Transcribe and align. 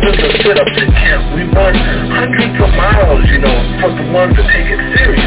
we 0.00 0.06
do 0.06 0.16
thousands 0.16 0.34
of 0.34 0.40
sit-ups 0.40 0.76
camp. 0.96 1.34
We 1.34 1.42
run 1.52 1.74
hundreds 2.08 2.56
of 2.56 2.70
miles, 2.74 3.24
you 3.28 3.38
know, 3.38 3.56
for 3.80 3.90
the 3.92 4.06
ones 4.12 4.36
that 4.36 4.48
take 4.48 4.68
it 4.68 4.80
serious. 4.96 5.20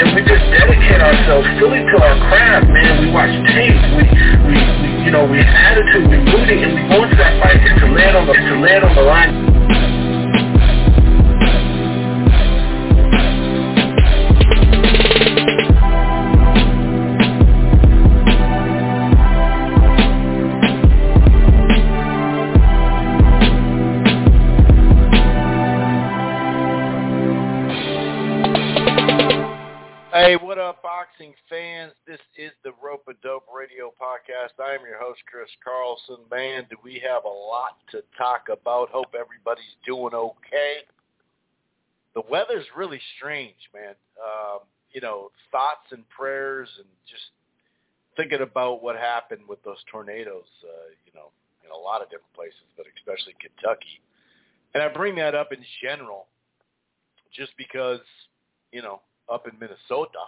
And 0.00 0.16
we 0.16 0.20
just 0.24 0.44
dedicate 0.48 1.00
ourselves 1.00 1.46
fully 1.60 1.84
to 1.84 1.96
our 2.00 2.16
craft, 2.28 2.68
man. 2.68 3.04
We 3.04 3.12
watch 3.12 3.32
tape. 3.52 3.76
We, 3.96 4.04
we, 4.48 4.56
we 4.56 4.88
you 5.04 5.10
know, 5.10 5.28
we 5.28 5.38
have 5.38 5.76
attitude. 5.76 6.08
We 6.08 6.16
rooting, 6.32 6.64
and 6.64 6.72
we 6.72 6.82
go 6.88 7.04
that 7.04 7.32
fight 7.42 7.60
to 7.60 7.86
land 7.92 8.16
on 8.16 8.26
the, 8.26 8.32
to 8.32 8.54
land 8.60 8.84
on 8.84 8.94
the 8.96 9.02
line. 9.02 9.43
Podcast. 34.44 34.62
I 34.62 34.74
am 34.74 34.80
your 34.86 34.98
host, 34.98 35.20
Chris 35.30 35.48
Carlson. 35.62 36.24
Man, 36.30 36.66
do 36.70 36.76
we 36.82 37.02
have 37.06 37.24
a 37.24 37.28
lot 37.28 37.76
to 37.90 38.02
talk 38.16 38.46
about. 38.50 38.88
Hope 38.90 39.14
everybody's 39.18 39.64
doing 39.86 40.14
okay. 40.14 40.78
The 42.14 42.22
weather's 42.30 42.66
really 42.76 43.00
strange, 43.16 43.56
man. 43.74 43.94
Um, 44.22 44.60
you 44.92 45.00
know, 45.00 45.30
thoughts 45.50 45.90
and 45.90 46.08
prayers 46.08 46.68
and 46.78 46.86
just 47.08 47.22
thinking 48.16 48.40
about 48.40 48.82
what 48.82 48.96
happened 48.96 49.42
with 49.48 49.62
those 49.64 49.82
tornadoes, 49.90 50.44
uh, 50.62 50.90
you 51.04 51.12
know, 51.14 51.30
in 51.64 51.70
a 51.70 51.76
lot 51.76 52.00
of 52.00 52.08
different 52.08 52.32
places, 52.34 52.62
but 52.76 52.86
especially 52.96 53.34
Kentucky. 53.40 54.00
And 54.74 54.82
I 54.82 54.88
bring 54.88 55.16
that 55.16 55.34
up 55.34 55.52
in 55.52 55.58
general 55.82 56.26
just 57.34 57.52
because, 57.58 58.00
you 58.72 58.82
know, 58.82 59.00
up 59.28 59.46
in 59.48 59.58
Minnesota, 59.58 60.22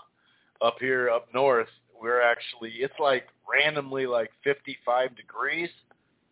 up 0.60 0.76
here 0.80 1.10
up 1.10 1.28
north, 1.32 1.68
we're 2.00 2.20
actually 2.20 2.70
it's 2.80 2.98
like 2.98 3.28
randomly 3.46 4.06
like 4.06 4.30
55 4.44 5.16
degrees, 5.16 5.70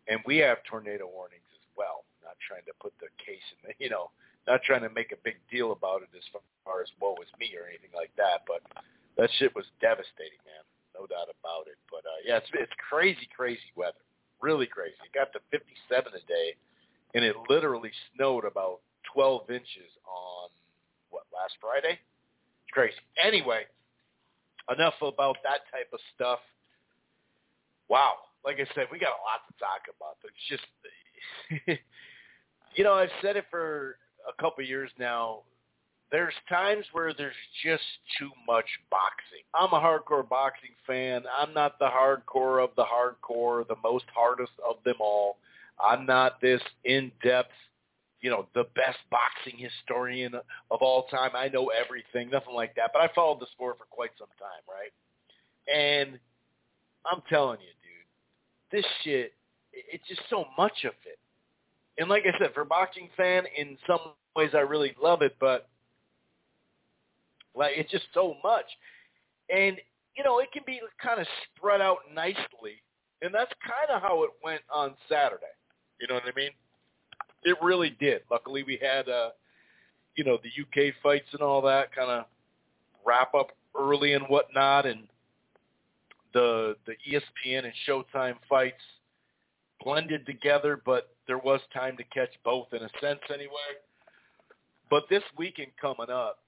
and 0.08 0.20
we 0.26 0.38
have 0.38 0.58
tornado 0.68 1.06
warnings 1.06 1.48
as 1.54 1.66
well. 1.76 2.04
Not 2.22 2.36
trying 2.46 2.64
to 2.66 2.74
put 2.80 2.92
the 3.00 3.08
case 3.20 3.44
in 3.56 3.68
the 3.68 3.72
you 3.78 3.90
know, 3.90 4.10
not 4.46 4.62
trying 4.62 4.82
to 4.82 4.90
make 4.90 5.12
a 5.12 5.20
big 5.24 5.36
deal 5.50 5.72
about 5.72 6.02
it 6.02 6.10
as 6.16 6.24
far 6.64 6.82
as 6.82 6.88
woe 7.00 7.16
is 7.22 7.30
me 7.38 7.52
or 7.56 7.68
anything 7.68 7.92
like 7.94 8.12
that, 8.16 8.44
but 8.46 8.60
that 9.16 9.30
shit 9.38 9.54
was 9.54 9.64
devastating, 9.80 10.40
man. 10.44 10.64
No 10.94 11.06
doubt 11.06 11.30
about 11.30 11.66
it. 11.66 11.78
But 11.90 12.06
uh, 12.06 12.20
yeah, 12.24 12.38
it's 12.38 12.50
it's 12.54 12.72
crazy, 12.78 13.28
crazy 13.34 13.70
weather, 13.76 14.02
really 14.40 14.66
crazy. 14.66 14.98
It 15.04 15.14
got 15.14 15.32
to 15.32 15.40
57 15.50 15.64
a 16.12 16.22
day, 16.26 16.54
and 17.14 17.24
it 17.24 17.36
literally 17.48 17.90
snowed 18.14 18.44
about 18.44 18.80
12 19.12 19.50
inches 19.50 19.90
on 20.06 20.50
what 21.10 21.24
last 21.32 21.54
Friday 21.60 21.98
It's 21.98 22.72
crazy. 22.72 22.98
Anyway, 23.22 23.62
enough 24.72 24.94
about 25.02 25.36
that 25.42 25.60
type 25.70 25.88
of 25.92 26.00
stuff. 26.14 26.38
Wow. 27.88 28.12
Like 28.44 28.56
I 28.56 28.66
said, 28.74 28.86
we 28.92 28.98
got 28.98 29.08
a 29.08 29.24
lot 29.24 29.42
to 29.48 29.54
talk 29.58 29.82
about. 29.96 30.16
It's 30.24 30.48
just, 30.48 31.80
you 32.74 32.84
know, 32.84 32.94
I've 32.94 33.10
said 33.22 33.36
it 33.36 33.46
for 33.50 33.96
a 34.28 34.42
couple 34.42 34.62
of 34.62 34.68
years 34.68 34.90
now. 34.98 35.40
There's 36.10 36.34
times 36.48 36.84
where 36.92 37.12
there's 37.12 37.34
just 37.64 37.82
too 38.18 38.30
much 38.46 38.66
boxing. 38.90 39.42
I'm 39.54 39.72
a 39.72 39.80
hardcore 39.80 40.28
boxing 40.28 40.70
fan. 40.86 41.22
I'm 41.36 41.52
not 41.54 41.78
the 41.78 41.88
hardcore 41.88 42.62
of 42.62 42.70
the 42.76 42.84
hardcore, 42.84 43.66
the 43.66 43.76
most 43.82 44.04
hardest 44.14 44.52
of 44.68 44.76
them 44.84 44.96
all. 45.00 45.38
I'm 45.80 46.06
not 46.06 46.40
this 46.40 46.60
in-depth 46.84 47.50
you 48.24 48.30
know, 48.30 48.46
the 48.54 48.64
best 48.74 48.96
boxing 49.10 49.58
historian 49.58 50.32
of 50.34 50.80
all 50.80 51.02
time. 51.08 51.32
I 51.34 51.48
know 51.48 51.66
everything, 51.68 52.30
nothing 52.30 52.54
like 52.54 52.74
that. 52.76 52.90
But 52.94 53.02
I 53.02 53.10
followed 53.14 53.38
the 53.38 53.46
sport 53.52 53.76
for 53.76 53.84
quite 53.90 54.12
some 54.18 54.28
time, 54.38 54.64
right? 54.66 54.88
And 55.68 56.18
I'm 57.04 57.20
telling 57.28 57.58
you, 57.60 57.66
dude, 57.66 58.82
this 58.82 58.90
shit, 59.02 59.34
it's 59.74 60.08
just 60.08 60.22
so 60.30 60.46
much 60.56 60.84
of 60.84 60.94
it. 61.04 61.18
And 61.98 62.08
like 62.08 62.22
I 62.24 62.32
said, 62.38 62.54
for 62.54 62.62
a 62.62 62.66
boxing 62.66 63.10
fan, 63.14 63.44
in 63.58 63.76
some 63.86 64.00
ways 64.34 64.52
I 64.54 64.60
really 64.60 64.96
love 65.02 65.20
it, 65.20 65.36
but 65.38 65.68
like 67.54 67.72
it's 67.76 67.90
just 67.90 68.06
so 68.14 68.36
much. 68.42 68.64
And, 69.54 69.76
you 70.16 70.24
know, 70.24 70.38
it 70.38 70.50
can 70.50 70.62
be 70.66 70.80
kind 70.98 71.20
of 71.20 71.26
spread 71.54 71.82
out 71.82 71.98
nicely. 72.14 72.80
And 73.20 73.34
that's 73.34 73.52
kind 73.60 73.94
of 73.94 74.00
how 74.00 74.24
it 74.24 74.30
went 74.42 74.62
on 74.72 74.94
Saturday. 75.10 75.44
You 76.00 76.06
know 76.08 76.14
what 76.14 76.24
I 76.24 76.32
mean? 76.34 76.52
It 77.44 77.56
really 77.62 77.90
did. 78.00 78.22
Luckily, 78.30 78.62
we 78.62 78.78
had, 78.80 79.08
uh, 79.08 79.30
you 80.16 80.24
know, 80.24 80.38
the 80.42 80.62
UK 80.88 80.94
fights 81.02 81.28
and 81.32 81.42
all 81.42 81.62
that 81.62 81.94
kind 81.94 82.10
of 82.10 82.24
wrap 83.04 83.34
up 83.34 83.48
early 83.78 84.14
and 84.14 84.24
whatnot, 84.26 84.86
and 84.86 85.06
the 86.32 86.76
the 86.86 86.94
ESPN 87.10 87.64
and 87.64 87.72
Showtime 87.86 88.36
fights 88.48 88.82
blended 89.82 90.24
together. 90.26 90.80
But 90.84 91.14
there 91.26 91.38
was 91.38 91.60
time 91.72 91.96
to 91.98 92.04
catch 92.04 92.30
both 92.44 92.68
in 92.72 92.82
a 92.82 92.88
sense, 93.00 93.20
anyway. 93.32 93.78
But 94.90 95.04
this 95.10 95.22
weekend 95.36 95.72
coming 95.80 96.10
up, 96.10 96.38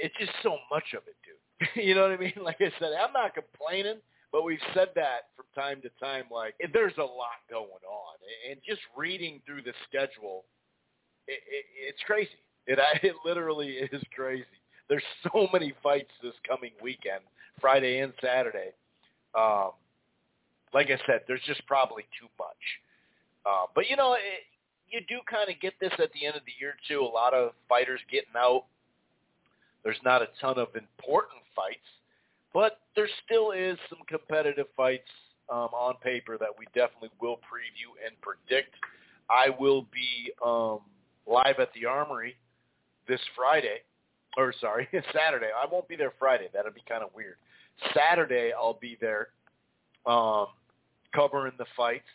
it's 0.00 0.14
just 0.18 0.32
so 0.42 0.56
much 0.70 0.94
of 0.96 1.02
it, 1.06 1.16
dude. 1.24 1.84
you 1.84 1.94
know 1.94 2.02
what 2.02 2.12
I 2.12 2.16
mean? 2.16 2.34
Like 2.42 2.60
I 2.60 2.70
said, 2.78 2.90
I'm 2.92 3.12
not 3.12 3.34
complaining. 3.34 3.98
But 4.32 4.44
we've 4.44 4.58
said 4.72 4.88
that 4.94 5.28
from 5.36 5.44
time 5.54 5.82
to 5.82 5.90
time, 6.00 6.24
like 6.32 6.54
there's 6.72 6.96
a 6.96 7.02
lot 7.02 7.44
going 7.50 7.68
on, 7.68 8.14
and 8.50 8.58
just 8.66 8.80
reading 8.96 9.40
through 9.44 9.62
the 9.62 9.74
schedule, 9.86 10.44
it, 11.28 11.40
it, 11.46 11.64
it's 11.76 12.00
crazy. 12.06 12.40
It 12.66 12.78
it 13.02 13.14
literally 13.24 13.68
is 13.92 14.02
crazy. 14.14 14.44
There's 14.88 15.04
so 15.32 15.48
many 15.52 15.74
fights 15.82 16.10
this 16.22 16.34
coming 16.48 16.72
weekend, 16.82 17.20
Friday 17.60 18.00
and 18.00 18.12
Saturday. 18.22 18.72
Um, 19.38 19.72
like 20.72 20.88
I 20.88 20.98
said, 21.06 21.20
there's 21.28 21.42
just 21.46 21.66
probably 21.66 22.04
too 22.18 22.28
much. 22.38 22.62
Uh, 23.44 23.66
but 23.74 23.90
you 23.90 23.96
know, 23.96 24.14
it, 24.14 24.20
you 24.90 25.00
do 25.08 25.20
kind 25.28 25.50
of 25.50 25.60
get 25.60 25.74
this 25.80 25.92
at 25.98 26.12
the 26.12 26.26
end 26.26 26.36
of 26.36 26.42
the 26.46 26.52
year 26.58 26.74
too. 26.88 27.00
A 27.00 27.12
lot 27.12 27.34
of 27.34 27.52
fighters 27.68 28.00
getting 28.10 28.32
out. 28.36 28.64
There's 29.84 30.00
not 30.04 30.22
a 30.22 30.28
ton 30.40 30.58
of 30.58 30.68
important 30.74 31.42
fights. 31.56 31.84
But 32.54 32.80
there 32.94 33.08
still 33.24 33.52
is 33.52 33.78
some 33.88 34.00
competitive 34.08 34.66
fights 34.76 35.08
um, 35.50 35.68
on 35.72 35.94
paper 36.02 36.36
that 36.38 36.48
we 36.58 36.66
definitely 36.74 37.10
will 37.20 37.36
preview 37.36 37.92
and 38.04 38.14
predict. 38.20 38.74
I 39.30 39.48
will 39.58 39.82
be 39.92 40.32
um, 40.44 40.80
live 41.26 41.58
at 41.58 41.72
the 41.74 41.86
Armory 41.86 42.36
this 43.08 43.20
Friday, 43.34 43.80
or 44.36 44.52
sorry, 44.60 44.88
Saturday. 45.14 45.48
I 45.56 45.66
won't 45.70 45.88
be 45.88 45.96
there 45.96 46.12
Friday. 46.18 46.48
That'll 46.52 46.72
be 46.72 46.82
kind 46.88 47.02
of 47.02 47.10
weird. 47.14 47.36
Saturday, 47.94 48.52
I'll 48.56 48.78
be 48.80 48.98
there 49.00 49.28
um, 50.06 50.46
covering 51.14 51.52
the 51.58 51.66
fights 51.76 52.08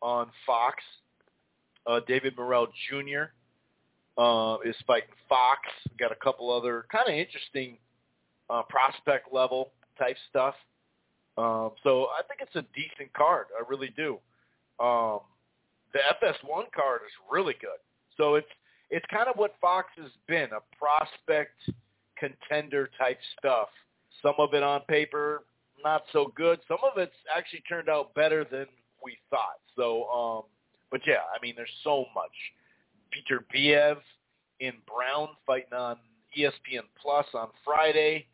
on 0.00 0.28
Fox. 0.46 0.82
Uh, 1.86 2.00
David 2.06 2.36
Morrell 2.36 2.68
Jr. 2.88 3.30
Uh, 4.20 4.58
is 4.64 4.76
fighting 4.86 5.08
Fox. 5.28 5.60
We've 5.88 5.98
got 5.98 6.12
a 6.12 6.16
couple 6.16 6.50
other 6.50 6.86
kind 6.90 7.08
of 7.08 7.14
interesting 7.14 7.78
uh, 8.50 8.62
prospect 8.68 9.32
level 9.32 9.72
type 9.98 10.16
stuff. 10.30 10.54
Um, 11.36 11.70
so 11.82 12.06
I 12.06 12.22
think 12.26 12.40
it's 12.40 12.56
a 12.56 12.66
decent 12.74 13.12
card. 13.12 13.46
I 13.58 13.62
really 13.68 13.92
do. 13.96 14.18
Um, 14.80 15.20
the 15.92 16.00
FS1 16.20 16.72
card 16.74 17.00
is 17.06 17.12
really 17.30 17.54
good. 17.60 17.78
So 18.16 18.34
it's 18.34 18.48
it's 18.90 19.06
kind 19.12 19.28
of 19.28 19.36
what 19.36 19.54
Fox 19.60 19.88
has 19.98 20.10
been, 20.26 20.48
a 20.52 20.76
prospect 20.76 21.60
contender 22.18 22.88
type 22.98 23.18
stuff. 23.38 23.68
Some 24.22 24.34
of 24.38 24.54
it 24.54 24.62
on 24.62 24.80
paper 24.88 25.42
not 25.84 26.02
so 26.12 26.32
good. 26.34 26.60
Some 26.68 26.78
of 26.82 26.98
it's 26.98 27.14
actually 27.34 27.62
turned 27.68 27.88
out 27.88 28.14
better 28.14 28.44
than 28.44 28.66
we 29.02 29.16
thought. 29.30 29.60
So, 29.76 30.08
um, 30.08 30.42
but 30.90 31.00
yeah, 31.06 31.22
I 31.34 31.40
mean, 31.42 31.54
there's 31.56 31.68
so 31.84 32.06
much. 32.14 32.32
Peter 33.10 33.44
Biev 33.54 33.96
in 34.60 34.72
Browne 34.86 35.30
fighting 35.46 35.72
on 35.72 35.96
ESPN 36.36 36.82
Plus 37.00 37.26
on 37.34 37.48
Friday 37.64 38.26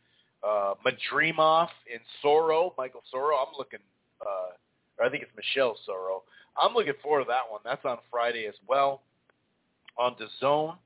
uh, 0.46 0.74
Madrimov 0.84 1.68
and 1.92 2.00
Soro, 2.22 2.72
Michael 2.76 3.02
Soro. 3.12 3.32
I'm 3.40 3.54
looking, 3.56 3.80
uh, 4.20 4.52
or 4.98 5.06
I 5.06 5.10
think 5.10 5.22
it's 5.22 5.32
Michel 5.36 5.76
Soro. 5.88 6.22
I'm 6.60 6.74
looking 6.74 6.92
forward 7.02 7.24
to 7.24 7.28
that 7.28 7.50
one. 7.50 7.60
That's 7.64 7.84
on 7.84 7.98
Friday 8.10 8.46
as 8.46 8.54
well 8.68 9.02
on 9.98 10.16
the 10.18 10.26
Zone. 10.40 10.76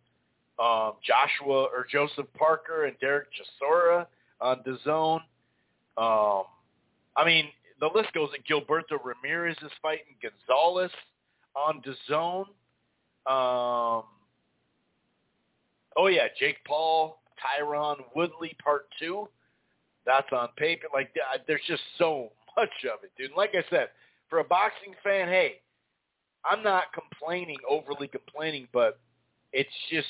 Um, 0.58 0.94
Joshua 1.06 1.64
or 1.64 1.86
Joseph 1.90 2.26
Parker 2.36 2.84
and 2.86 2.98
Dereck 2.98 3.26
Chisora 3.36 4.06
on 4.40 4.60
DAZN. 4.64 5.20
Um, 5.96 6.44
I 7.16 7.24
mean, 7.24 7.48
the 7.80 7.88
list 7.94 8.12
goes. 8.12 8.30
And 8.34 8.44
Gilberto 8.44 8.98
Ramirez 9.02 9.56
is 9.62 9.70
fighting 9.80 10.16
Gonzalez 10.20 10.90
on 11.54 11.80
the 11.84 11.94
Zone. 12.08 12.46
Um, 13.26 14.04
oh 15.96 16.06
yeah, 16.08 16.26
Jake 16.38 16.56
Paul, 16.66 17.20
Tyron 17.38 17.96
Woodley 18.16 18.56
Part 18.62 18.86
Two. 18.98 19.28
That's 20.08 20.32
on 20.32 20.48
paper. 20.56 20.86
Like 20.92 21.14
there's 21.46 21.60
just 21.68 21.82
so 21.98 22.32
much 22.56 22.72
of 22.90 23.04
it, 23.04 23.12
dude. 23.18 23.36
Like 23.36 23.50
I 23.52 23.62
said, 23.68 23.88
for 24.30 24.38
a 24.38 24.44
boxing 24.44 24.94
fan, 25.04 25.28
hey, 25.28 25.60
I'm 26.50 26.62
not 26.62 26.84
complaining, 26.94 27.58
overly 27.68 28.08
complaining, 28.08 28.68
but 28.72 28.98
it's 29.52 29.68
just 29.90 30.08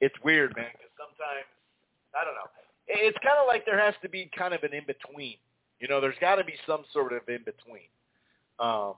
it's 0.00 0.14
weird, 0.24 0.52
man. 0.56 0.66
Because 0.72 0.90
sometimes 0.98 1.46
I 2.12 2.24
don't 2.24 2.34
know. 2.34 2.50
It's 2.88 3.18
kind 3.22 3.38
of 3.40 3.46
like 3.46 3.64
there 3.64 3.78
has 3.78 3.94
to 4.02 4.08
be 4.08 4.28
kind 4.36 4.52
of 4.52 4.64
an 4.64 4.74
in 4.74 4.82
between. 4.84 5.36
You 5.78 5.86
know, 5.86 6.00
there's 6.00 6.18
got 6.20 6.36
to 6.36 6.44
be 6.44 6.54
some 6.66 6.82
sort 6.92 7.12
of 7.12 7.20
in 7.28 7.44
between. 7.44 7.86
Um, 8.58 8.94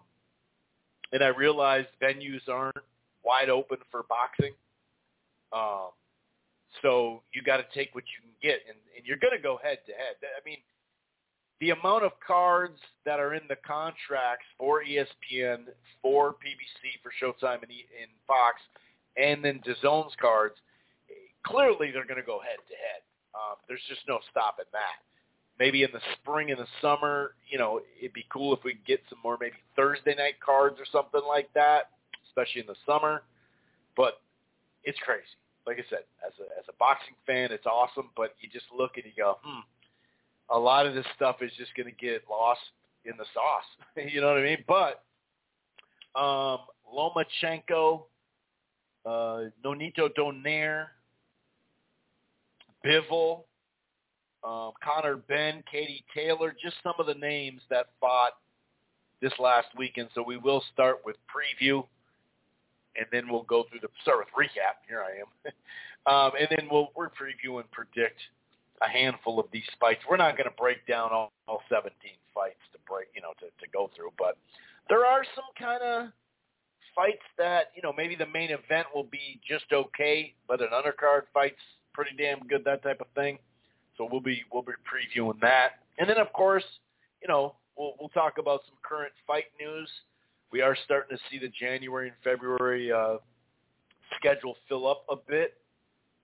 and 1.12 1.22
I 1.22 1.28
realize 1.28 1.84
venues 2.00 2.48
aren't 2.48 2.76
wide 3.22 3.50
open 3.50 3.78
for 3.90 4.04
boxing. 4.04 4.54
Um, 5.52 5.90
so 6.82 7.22
you 7.32 7.42
got 7.42 7.58
to 7.58 7.66
take 7.74 7.94
what 7.94 8.04
you 8.04 8.22
can 8.22 8.34
get, 8.42 8.60
and, 8.68 8.76
and 8.96 9.06
you're 9.06 9.18
going 9.18 9.36
to 9.36 9.42
go 9.42 9.58
head 9.62 9.78
to 9.86 9.92
head. 9.92 10.16
I 10.22 10.40
mean, 10.48 10.58
the 11.60 11.70
amount 11.70 12.04
of 12.04 12.12
cards 12.26 12.78
that 13.04 13.20
are 13.20 13.34
in 13.34 13.42
the 13.48 13.56
contracts 13.66 14.46
for 14.58 14.82
ESPN, 14.82 15.66
for 16.00 16.32
PBC, 16.32 16.96
for 17.02 17.12
Showtime, 17.20 17.62
and, 17.62 17.70
and 17.70 18.10
Fox, 18.26 18.60
and 19.16 19.44
then 19.44 19.60
DAZN's 19.60 20.14
cards, 20.20 20.54
clearly 21.44 21.90
they're 21.92 22.06
going 22.06 22.20
to 22.20 22.26
go 22.26 22.40
head 22.40 22.58
to 22.68 22.74
head. 22.74 23.02
Um, 23.34 23.56
there's 23.68 23.82
just 23.88 24.00
no 24.08 24.18
stopping 24.30 24.66
that. 24.72 25.04
Maybe 25.58 25.82
in 25.82 25.90
the 25.92 26.00
spring 26.14 26.50
and 26.50 26.58
the 26.58 26.66
summer, 26.80 27.34
you 27.50 27.58
know, 27.58 27.80
it'd 27.98 28.14
be 28.14 28.24
cool 28.32 28.54
if 28.56 28.64
we 28.64 28.72
could 28.72 28.86
get 28.86 29.00
some 29.10 29.18
more 29.22 29.36
maybe 29.38 29.56
Thursday 29.76 30.14
night 30.14 30.40
cards 30.44 30.76
or 30.80 30.86
something 30.90 31.20
like 31.28 31.52
that, 31.54 31.90
especially 32.28 32.62
in 32.62 32.66
the 32.66 32.76
summer. 32.86 33.22
But 33.96 34.22
it's 34.84 34.98
crazy. 35.04 35.22
Like 35.66 35.78
I 35.78 35.84
said, 35.90 36.04
as 36.26 36.32
a 36.40 36.58
as 36.58 36.64
a 36.68 36.72
boxing 36.78 37.14
fan, 37.26 37.52
it's 37.52 37.66
awesome. 37.66 38.10
But 38.16 38.34
you 38.40 38.48
just 38.48 38.66
look 38.76 38.92
and 38.96 39.04
you 39.04 39.12
go, 39.16 39.38
hmm, 39.42 39.60
a 40.50 40.58
lot 40.58 40.86
of 40.86 40.94
this 40.94 41.06
stuff 41.14 41.36
is 41.42 41.52
just 41.56 41.74
going 41.76 41.86
to 41.86 41.92
get 41.92 42.22
lost 42.28 42.60
in 43.04 43.12
the 43.16 43.24
sauce. 43.34 44.06
you 44.12 44.20
know 44.20 44.28
what 44.28 44.38
I 44.38 44.42
mean? 44.42 44.64
But 44.66 45.02
um, 46.18 46.60
Lomachenko, 46.92 48.02
uh, 49.06 49.50
Nonito 49.64 50.08
Donaire, 50.18 50.86
Bivol, 52.84 53.44
um, 54.42 54.72
Conor 54.82 55.16
Benn, 55.16 55.62
Katie 55.70 56.04
Taylor, 56.14 56.54
just 56.60 56.76
some 56.82 56.94
of 56.98 57.06
the 57.06 57.14
names 57.14 57.60
that 57.70 57.86
fought 58.00 58.32
this 59.20 59.32
last 59.38 59.68
weekend. 59.76 60.08
So 60.14 60.22
we 60.22 60.36
will 60.36 60.62
start 60.72 61.00
with 61.04 61.16
preview, 61.28 61.86
and 62.96 63.06
then 63.12 63.30
we'll 63.30 63.44
go 63.44 63.64
through 63.70 63.80
the 63.80 63.88
start 64.02 64.18
with 64.18 64.28
recap. 64.36 64.82
Here 64.88 65.02
I 65.02 65.20
am, 65.22 65.30
um, 66.12 66.32
and 66.38 66.48
then 66.50 66.68
we'll 66.70 66.90
we'll 66.96 67.08
preview 67.08 67.60
and 67.60 67.70
predict 67.70 68.18
a 68.82 68.88
handful 68.88 69.38
of 69.38 69.46
these 69.52 69.68
fights. 69.78 70.00
We're 70.08 70.16
not 70.16 70.36
going 70.36 70.48
to 70.48 70.56
break 70.56 70.86
down 70.86 71.10
all, 71.12 71.32
all 71.46 71.60
17 71.68 71.92
fights 72.34 72.64
to 72.72 72.78
break, 72.88 73.08
you 73.14 73.20
know, 73.20 73.32
to, 73.40 73.46
to 73.46 73.70
go 73.72 73.90
through, 73.94 74.10
but 74.18 74.38
there 74.88 75.04
are 75.04 75.22
some 75.36 75.44
kind 75.58 75.82
of 75.82 76.08
fights 76.94 77.22
that 77.38 77.70
you 77.74 77.82
know 77.82 77.92
maybe 77.96 78.16
the 78.16 78.26
main 78.26 78.50
event 78.50 78.86
will 78.94 79.04
be 79.04 79.40
just 79.46 79.66
okay, 79.72 80.34
but 80.48 80.60
an 80.60 80.68
undercard 80.72 81.22
fight's 81.32 81.60
pretty 81.92 82.10
damn 82.16 82.40
good, 82.46 82.64
that 82.64 82.82
type 82.82 83.00
of 83.00 83.06
thing. 83.14 83.38
So 83.96 84.08
we'll 84.10 84.20
be 84.20 84.42
we'll 84.52 84.62
be 84.62 84.72
previewing 84.84 85.40
that, 85.40 85.80
and 85.98 86.08
then 86.08 86.18
of 86.18 86.32
course, 86.32 86.64
you 87.22 87.28
know, 87.28 87.54
we'll 87.76 87.94
we'll 88.00 88.08
talk 88.10 88.38
about 88.38 88.60
some 88.66 88.76
current 88.82 89.12
fight 89.26 89.44
news. 89.60 89.88
We 90.52 90.62
are 90.62 90.76
starting 90.84 91.16
to 91.16 91.22
see 91.30 91.38
the 91.38 91.48
January 91.48 92.08
and 92.08 92.16
February 92.24 92.90
uh, 92.90 93.18
schedule 94.16 94.56
fill 94.68 94.88
up 94.88 95.04
a 95.08 95.16
bit. 95.16 95.54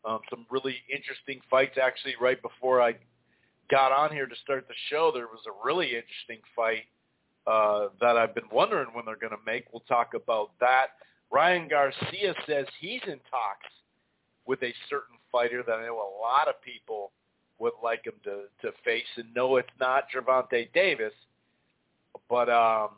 Um, 0.05 0.21
some 0.31 0.47
really 0.51 0.77
interesting 0.93 1.41
fights. 1.51 1.79
Actually, 1.83 2.15
right 2.21 2.41
before 2.43 2.81
I 2.81 2.95
got 3.71 3.93
on 3.93 4.13
here 4.13 4.27
to 4.27 4.37
start 4.43 4.67
the 4.69 4.75
show, 4.91 5.11
there 5.13 5.27
was 5.27 5.41
a 5.47 5.67
really 5.67 5.87
interesting 5.87 6.39
fight 6.55 6.85
uh, 7.47 7.89
that 8.01 8.17
I've 8.17 8.35
been 8.35 8.49
wondering 8.51 8.89
when 8.93 9.05
they're 9.05 9.17
going 9.17 9.33
to 9.33 9.45
make. 9.45 9.67
We'll 9.73 9.85
talk 9.89 10.15
about 10.15 10.51
that. 10.61 10.87
Ryan 11.31 11.69
Garcia 11.69 12.35
says 12.47 12.67
he's 12.81 13.01
in 13.07 13.21
talks 13.31 13.67
with 14.47 14.63
a 14.63 14.73
certain 14.89 15.17
fighter 15.31 15.63
that 15.67 15.73
I 15.73 15.87
know 15.87 15.97
a 15.97 16.15
lot 16.21 16.49
of 16.49 16.61
people 16.63 17.13
would 17.59 17.73
like 17.83 18.05
him 18.05 18.15
to, 18.25 18.43
to 18.63 18.73
face. 18.85 19.07
And 19.17 19.27
no, 19.35 19.57
it's 19.57 19.69
not 19.81 20.05
Gervonta 20.15 20.73
Davis, 20.73 21.13
but 22.29 22.49
um, 22.49 22.91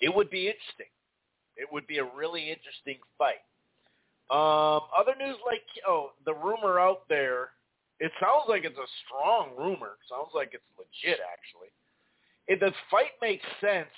it 0.00 0.14
would 0.14 0.30
be 0.30 0.46
interesting. 0.46 0.92
It 1.56 1.68
would 1.72 1.86
be 1.86 1.98
a 1.98 2.04
really 2.04 2.50
interesting 2.50 2.98
fight. 3.16 3.42
Um, 4.28 4.88
other 4.96 5.14
news 5.18 5.36
like, 5.46 5.62
oh, 5.86 6.10
the 6.24 6.34
rumor 6.34 6.80
out 6.80 7.08
there, 7.08 7.50
it 8.00 8.12
sounds 8.20 8.44
like 8.48 8.64
it's 8.64 8.76
a 8.76 8.90
strong 9.06 9.50
rumor. 9.56 9.96
Sounds 10.08 10.30
like 10.34 10.50
it's 10.52 10.64
legit, 10.76 11.20
actually. 11.32 11.68
If 12.48 12.60
the 12.60 12.72
fight 12.90 13.12
makes 13.22 13.44
sense, 13.60 13.88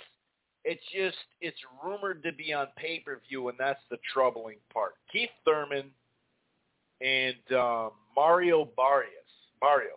it's 0.65 0.83
just, 0.95 1.17
it's 1.41 1.59
rumored 1.83 2.23
to 2.25 2.33
be 2.33 2.53
on 2.53 2.69
pay-per-view, 2.77 3.49
and 3.49 3.59
that's 3.59 3.81
the 3.91 3.99
troubling 4.13 4.59
part. 4.73 4.95
Keith 5.11 5.31
Thurman 5.45 5.91
and 7.01 7.59
um, 7.59 7.91
Mario 8.15 8.69
Barrios, 8.77 9.33
Barrios, 9.61 9.91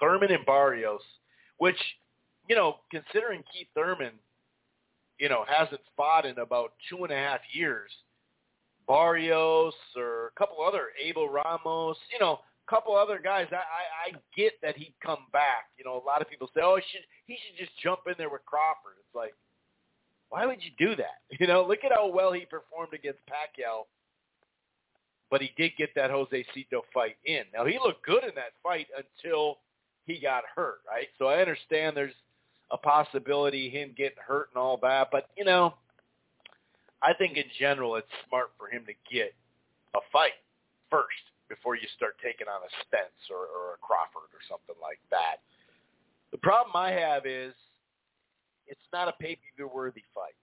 Thurman 0.00 0.32
and 0.32 0.46
Barrios, 0.46 1.02
which, 1.58 1.78
you 2.48 2.56
know, 2.56 2.76
considering 2.90 3.42
Keith 3.52 3.68
Thurman, 3.74 4.12
you 5.18 5.28
know, 5.28 5.44
hasn't 5.48 5.80
fought 5.96 6.26
in 6.26 6.38
about 6.38 6.72
two 6.88 7.04
and 7.04 7.12
a 7.12 7.16
half 7.16 7.40
years, 7.52 7.90
Barrios 8.86 9.74
or 9.96 10.26
a 10.28 10.38
couple 10.38 10.62
other, 10.62 10.88
Abel 11.02 11.28
Ramos, 11.28 11.96
you 12.12 12.18
know, 12.20 12.40
a 12.66 12.70
couple 12.70 12.96
other 12.96 13.20
guys, 13.22 13.46
I, 13.52 13.56
I, 13.56 14.08
I 14.08 14.12
get 14.36 14.52
that 14.62 14.76
he'd 14.76 14.94
come 15.04 15.26
back. 15.32 15.68
You 15.78 15.84
know, 15.84 15.94
a 15.94 16.04
lot 16.04 16.22
of 16.22 16.28
people 16.28 16.50
say, 16.54 16.60
oh, 16.62 16.76
he 16.76 16.82
should, 16.90 17.04
he 17.26 17.34
should 17.34 17.58
just 17.66 17.78
jump 17.82 18.00
in 18.06 18.14
there 18.18 18.30
with 18.30 18.44
Crawford. 18.46 18.96
It's 18.98 19.14
like, 19.14 19.34
why 20.30 20.46
would 20.46 20.62
you 20.62 20.70
do 20.78 20.96
that? 20.96 21.20
You 21.40 21.46
know, 21.46 21.66
look 21.66 21.84
at 21.84 21.92
how 21.92 22.08
well 22.08 22.32
he 22.32 22.46
performed 22.46 22.94
against 22.94 23.20
Pacquiao 23.26 23.84
but 25.34 25.42
he 25.42 25.50
did 25.56 25.72
get 25.76 25.90
that 25.96 26.12
Josesito 26.12 26.82
fight 26.92 27.16
in. 27.24 27.42
Now 27.52 27.64
he 27.64 27.76
looked 27.84 28.06
good 28.06 28.22
in 28.22 28.30
that 28.36 28.52
fight 28.62 28.86
until 28.96 29.58
he 30.06 30.20
got 30.20 30.44
hurt, 30.54 30.78
right? 30.86 31.08
So 31.18 31.26
I 31.26 31.40
understand 31.40 31.96
there's 31.96 32.14
a 32.70 32.78
possibility 32.78 33.68
him 33.68 33.94
getting 33.96 34.18
hurt 34.26 34.48
and 34.54 34.60
all 34.60 34.78
that, 34.82 35.08
but 35.12 35.28
you 35.36 35.44
know, 35.44 35.74
I 37.02 37.12
think 37.12 37.36
in 37.36 37.44
general 37.58 37.96
it's 37.96 38.08
smart 38.28 38.50
for 38.58 38.68
him 38.68 38.84
to 38.86 38.94
get 39.12 39.34
a 39.94 40.00
fight 40.12 40.40
first 40.90 41.22
before 41.48 41.76
you 41.76 41.86
start 41.96 42.16
taking 42.22 42.48
on 42.48 42.62
a 42.62 42.70
Spence 42.82 43.20
or, 43.30 43.44
or 43.44 43.74
a 43.74 43.78
Crawford 43.78 44.32
or 44.32 44.42
something 44.48 44.76
like 44.80 44.98
that. 45.10 45.44
The 46.32 46.38
problem 46.38 46.74
I 46.74 46.90
have 46.90 47.26
is 47.26 47.52
it's 48.66 48.88
not 48.92 49.08
a 49.08 49.12
pay-per-view 49.20 49.70
worthy 49.72 50.02
fight. 50.14 50.34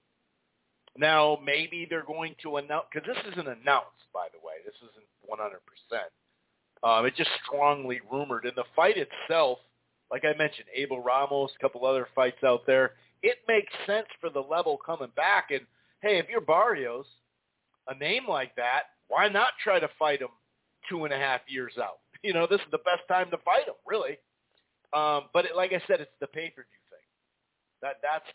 Now, 0.98 1.40
maybe 1.44 1.88
they're 1.90 2.06
going 2.06 2.36
to 2.44 2.58
announce, 2.58 2.86
because 2.92 3.08
this 3.08 3.34
isn't 3.34 3.48
announced, 3.48 4.06
by 4.14 4.28
the 4.32 4.40
way. 4.46 4.60
This 4.66 4.76
isn't 4.78 5.08
100%. 5.28 5.58
Um, 6.84 7.06
it's 7.06 7.18
just 7.18 7.30
strongly 7.46 8.02
rumored. 8.12 8.46
And 8.46 8.54
the 8.56 8.66
fight 8.76 8.96
itself, 8.98 9.60
like 10.12 10.26
I 10.26 10.38
mentioned, 10.38 10.68
Abel 10.76 11.02
Ramos, 11.02 11.52
a 11.56 11.62
couple 11.62 11.86
other 11.86 12.08
fights 12.14 12.44
out 12.44 12.66
there, 12.68 12.92
it 13.24 13.38
makes 13.48 13.72
sense 13.88 14.08
for 14.20 14.30
the 14.30 14.42
level 14.42 14.78
coming 14.78 15.12
back. 15.16 15.52
And, 15.52 15.62
hey, 16.02 16.18
if 16.18 16.26
you're 16.30 16.42
Barrios, 16.42 17.06
a 17.88 17.96
name 17.96 18.24
like 18.28 18.56
that, 18.56 18.84
why 19.08 19.28
not 19.30 19.54
try 19.64 19.80
to 19.80 19.90
fight 19.98 20.22
him 20.22 20.30
two 20.90 21.06
and 21.06 21.14
a 21.14 21.18
half 21.18 21.42
years 21.48 21.74
out? 21.82 22.00
You 22.24 22.36
know, 22.36 22.46
this 22.48 22.60
is 22.60 22.68
the 22.72 22.78
best 22.78 23.02
time 23.08 23.32
to 23.32 23.38
fight 23.40 23.66
him, 23.68 23.74
really. 23.84 24.20
Um, 24.94 25.24
but 25.34 25.46
it, 25.46 25.56
like 25.56 25.72
I 25.74 25.82
said, 25.88 26.02
it's 26.02 26.12
the 26.20 26.28
pay-per-view 26.28 26.82
thing. 26.92 27.08
That 27.82 27.96
that's 28.04 28.26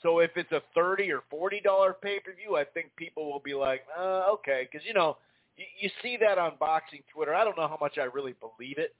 so 0.00 0.20
if 0.20 0.30
it's 0.36 0.52
a 0.52 0.62
thirty 0.76 1.10
or 1.10 1.22
forty 1.28 1.60
dollar 1.60 1.92
pay 1.92 2.20
per 2.20 2.32
view, 2.36 2.54
I 2.54 2.62
think 2.62 2.94
people 2.94 3.28
will 3.28 3.40
be 3.40 3.54
like, 3.54 3.80
uh, 3.98 4.26
okay, 4.34 4.68
because 4.70 4.86
you 4.86 4.94
know 4.94 5.16
you, 5.56 5.64
you 5.80 5.90
see 6.04 6.16
that 6.20 6.38
on 6.38 6.52
boxing 6.60 7.00
Twitter. 7.12 7.34
I 7.34 7.42
don't 7.42 7.56
know 7.56 7.66
how 7.66 7.78
much 7.80 7.98
I 7.98 8.04
really 8.04 8.34
believe 8.38 8.78
it, 8.78 8.94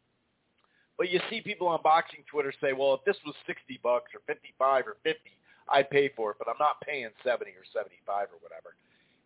but 0.98 1.10
you 1.10 1.20
see 1.30 1.40
people 1.40 1.68
on 1.68 1.80
boxing 1.82 2.20
Twitter 2.30 2.52
say, 2.60 2.72
well, 2.72 2.94
if 2.94 3.04
this 3.04 3.16
was 3.24 3.34
sixty 3.46 3.80
bucks 3.82 4.12
or 4.14 4.20
fifty 4.26 4.54
five 4.58 4.86
or 4.86 4.96
fifty, 5.02 5.36
I'd 5.68 5.90
pay 5.90 6.10
for 6.16 6.30
it, 6.32 6.36
but 6.38 6.48
I'm 6.48 6.58
not 6.58 6.80
paying 6.80 7.08
seventy 7.24 7.52
or 7.52 7.64
seventy 7.72 8.00
five 8.06 8.28
or 8.32 8.38
whatever. 8.40 8.74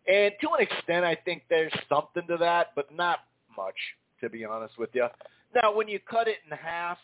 And 0.07 0.33
to 0.41 0.55
an 0.55 0.61
extent, 0.61 1.05
I 1.05 1.15
think 1.15 1.43
there's 1.49 1.73
something 1.87 2.23
to 2.27 2.37
that, 2.37 2.71
but 2.75 2.93
not 2.93 3.19
much, 3.55 3.75
to 4.21 4.29
be 4.29 4.43
honest 4.43 4.77
with 4.79 4.89
you. 4.93 5.07
Now, 5.53 5.75
when 5.75 5.87
you 5.87 5.99
cut 5.99 6.27
it 6.27 6.37
in 6.49 6.57
half, 6.57 6.97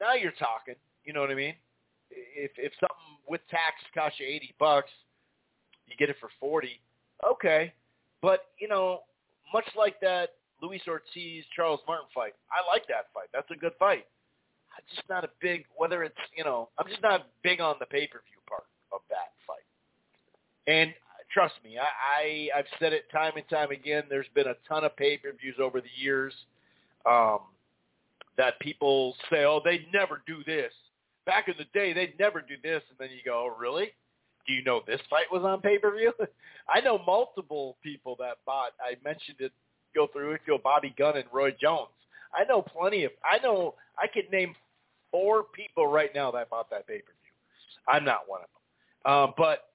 now 0.00 0.14
you're 0.14 0.32
talking. 0.32 0.74
You 1.04 1.12
know 1.12 1.20
what 1.20 1.30
I 1.30 1.34
mean? 1.34 1.54
if 2.10 2.50
if 2.56 2.72
something 2.80 3.18
with 3.28 3.40
tax 3.50 3.76
costs 3.94 4.20
you 4.20 4.26
eighty 4.26 4.54
bucks, 4.58 4.90
you 5.86 5.96
get 5.96 6.10
it 6.10 6.16
for 6.20 6.28
forty. 6.40 6.80
Okay, 7.28 7.72
but 8.22 8.46
you 8.58 8.68
know, 8.68 9.00
much 9.52 9.66
like 9.76 10.00
that 10.00 10.34
Luis 10.64 10.80
Ortiz 10.88 11.44
Charles 11.54 11.80
Martin 11.86 12.06
fight, 12.14 12.32
I 12.50 12.64
like 12.72 12.86
that 12.88 13.12
fight. 13.12 13.28
That's 13.32 13.50
a 13.50 13.56
good 13.56 13.72
fight. 13.78 14.06
I'm 14.76 14.84
just 14.94 15.08
not 15.08 15.24
a 15.24 15.30
big 15.40 15.64
whether 15.76 16.02
it's 16.02 16.16
you 16.36 16.44
know 16.44 16.68
I'm 16.78 16.88
just 16.88 17.02
not 17.02 17.28
big 17.42 17.60
on 17.60 17.76
the 17.78 17.86
pay 17.86 18.06
per 18.06 18.20
view 18.24 18.40
part 18.48 18.64
of 18.92 19.00
that 19.10 19.36
fight. 19.46 19.66
And 20.66 20.94
trust 21.32 21.54
me, 21.62 21.76
I, 21.78 22.50
I 22.54 22.58
I've 22.58 22.66
said 22.80 22.92
it 22.92 23.10
time 23.12 23.32
and 23.36 23.48
time 23.48 23.70
again. 23.70 24.04
There's 24.08 24.26
been 24.34 24.46
a 24.46 24.56
ton 24.68 24.84
of 24.84 24.96
pay 24.96 25.18
per 25.18 25.32
views 25.32 25.56
over 25.60 25.80
the 25.80 25.94
years 25.96 26.32
um, 27.06 27.40
that 28.36 28.58
people 28.60 29.14
say, 29.30 29.44
oh, 29.44 29.60
they'd 29.64 29.86
never 29.92 30.22
do 30.26 30.42
this. 30.46 30.72
Back 31.26 31.48
in 31.48 31.54
the 31.58 31.66
day, 31.78 31.92
they'd 31.92 32.18
never 32.18 32.40
do 32.40 32.54
this, 32.62 32.82
and 32.90 32.98
then 32.98 33.08
you 33.10 33.22
go, 33.24 33.50
oh, 33.50 33.56
really? 33.58 33.92
Do 34.46 34.52
you 34.52 34.62
know 34.62 34.82
this 34.86 35.00
fight 35.08 35.26
was 35.32 35.42
on 35.42 35.60
pay 35.60 35.78
per 35.78 35.94
view? 35.94 36.12
I 36.68 36.80
know 36.80 36.98
multiple 37.06 37.76
people 37.82 38.16
that 38.20 38.38
bought. 38.44 38.72
I 38.80 38.96
mentioned 39.02 39.38
it. 39.40 39.52
Go 39.94 40.08
through 40.08 40.32
it. 40.32 40.40
Go 40.46 40.58
Bobby 40.62 40.94
Gunn 40.96 41.16
and 41.16 41.26
Roy 41.32 41.50
Jones. 41.60 41.88
I 42.34 42.44
know 42.44 42.62
plenty 42.62 43.04
of. 43.04 43.12
I 43.24 43.42
know. 43.42 43.74
I 43.98 44.06
could 44.06 44.30
name 44.32 44.54
four 45.10 45.44
people 45.54 45.86
right 45.86 46.10
now 46.14 46.30
that 46.32 46.50
bought 46.50 46.70
that 46.70 46.86
pay 46.86 46.98
per 46.98 47.12
view. 47.12 47.88
I'm 47.88 48.04
not 48.04 48.22
one 48.26 48.40
of 48.42 48.48
them. 49.04 49.12
Um, 49.12 49.34
but 49.36 49.70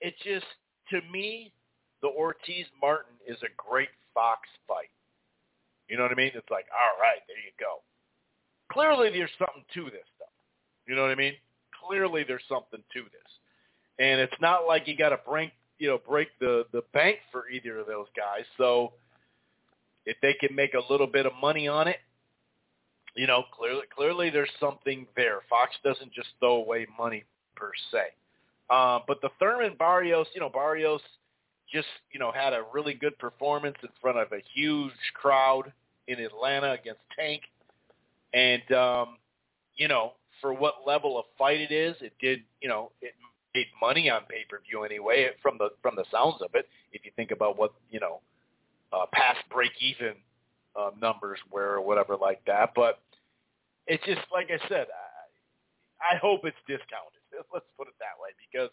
it 0.00 0.14
just 0.24 0.46
to 0.90 1.00
me, 1.12 1.52
the 2.02 2.08
Ortiz 2.08 2.66
Martin 2.80 3.14
is 3.26 3.36
a 3.42 3.48
great 3.56 3.88
Fox 4.14 4.40
fight. 4.66 4.90
You 5.88 5.96
know 5.96 6.04
what 6.04 6.12
I 6.12 6.16
mean? 6.16 6.32
It's 6.34 6.50
like, 6.50 6.66
all 6.72 7.00
right, 7.00 7.20
there 7.26 7.36
you 7.36 7.52
go. 7.58 7.82
Clearly, 8.72 9.10
there's 9.10 9.30
something 9.38 9.64
to 9.74 9.84
this 9.90 10.06
stuff. 10.16 10.30
You 10.86 10.94
know 10.94 11.02
what 11.02 11.10
I 11.10 11.16
mean? 11.16 11.34
Clearly, 11.86 12.24
there's 12.26 12.42
something 12.48 12.82
to 12.92 13.02
this, 13.02 13.30
and 13.98 14.20
it's 14.20 14.40
not 14.40 14.66
like 14.66 14.86
you 14.86 14.96
got 14.96 15.10
to 15.10 15.18
break, 15.26 15.50
you 15.78 15.88
know, 15.88 15.98
break 16.08 16.28
the 16.38 16.66
the 16.72 16.82
bank 16.92 17.18
for 17.32 17.48
either 17.48 17.78
of 17.78 17.86
those 17.86 18.06
guys. 18.16 18.44
So, 18.56 18.92
if 20.06 20.16
they 20.22 20.34
can 20.34 20.54
make 20.54 20.74
a 20.74 20.92
little 20.92 21.06
bit 21.06 21.26
of 21.26 21.32
money 21.40 21.68
on 21.68 21.88
it, 21.88 21.98
you 23.14 23.26
know, 23.26 23.42
clearly, 23.52 23.82
clearly 23.94 24.30
there's 24.30 24.50
something 24.58 25.06
there. 25.16 25.40
Fox 25.48 25.72
doesn't 25.84 26.12
just 26.12 26.28
throw 26.38 26.56
away 26.56 26.86
money 26.98 27.24
per 27.56 27.72
se. 27.90 27.98
Uh, 28.70 29.00
but 29.06 29.20
the 29.20 29.30
Thurman 29.40 29.74
Barrios, 29.78 30.28
you 30.34 30.40
know, 30.40 30.48
Barrios 30.48 31.00
just, 31.72 31.88
you 32.12 32.20
know, 32.20 32.32
had 32.32 32.52
a 32.52 32.64
really 32.72 32.94
good 32.94 33.18
performance 33.18 33.76
in 33.82 33.88
front 34.00 34.18
of 34.18 34.32
a 34.32 34.40
huge 34.54 34.92
crowd 35.14 35.72
in 36.06 36.20
Atlanta 36.20 36.72
against 36.72 37.00
Tank. 37.18 37.42
And, 38.32 38.72
um, 38.72 39.16
you 39.76 39.88
know, 39.88 40.12
for 40.40 40.54
what 40.54 40.86
level 40.86 41.18
of 41.18 41.24
fight 41.36 41.60
it 41.60 41.72
is, 41.72 41.96
it 42.00 42.12
did, 42.20 42.40
you 42.62 42.68
know, 42.68 42.92
it 43.02 43.12
made 43.54 43.66
money 43.80 44.08
on 44.08 44.22
pay-per-view 44.28 44.84
anyway 44.84 45.28
from 45.42 45.58
the, 45.58 45.70
from 45.82 45.96
the 45.96 46.04
sounds 46.12 46.40
of 46.42 46.50
it. 46.54 46.68
If 46.92 47.04
you 47.04 47.10
think 47.16 47.32
about 47.32 47.58
what, 47.58 47.72
you 47.90 47.98
know, 47.98 48.20
uh, 48.92 49.06
past 49.12 49.38
break-even 49.50 50.14
uh, 50.76 50.90
numbers 51.00 51.38
were 51.50 51.76
or 51.76 51.80
whatever 51.80 52.16
like 52.16 52.44
that. 52.46 52.72
But 52.74 53.00
it's 53.86 54.04
just, 54.04 54.22
like 54.32 54.50
I 54.50 54.58
said, 54.68 54.86
I, 54.90 56.14
I 56.14 56.18
hope 56.18 56.42
it's 56.44 56.60
discounted. 56.66 57.22
Let's 57.54 57.66
put 57.76 57.88
it 57.88 57.94
that 57.98 58.18
way 58.20 58.30
because 58.38 58.70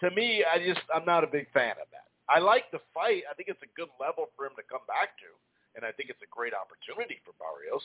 to 0.00 0.10
me, 0.14 0.44
I 0.44 0.58
just, 0.58 0.84
I'm 0.92 1.04
not 1.04 1.24
a 1.24 1.28
big 1.28 1.50
fan 1.52 1.76
of 1.80 1.88
that. 1.92 2.08
I 2.28 2.40
like 2.40 2.70
the 2.72 2.80
fight. 2.92 3.24
I 3.28 3.34
think 3.34 3.48
it's 3.48 3.62
a 3.62 3.72
good 3.76 3.92
level 4.00 4.32
for 4.36 4.46
him 4.46 4.56
to 4.56 4.64
come 4.64 4.84
back 4.88 5.16
to 5.20 5.28
and 5.76 5.84
I 5.84 5.92
think 5.92 6.10
it's 6.10 6.22
a 6.22 6.30
great 6.30 6.54
opportunity 6.54 7.20
for 7.26 7.34
Barrios. 7.38 7.82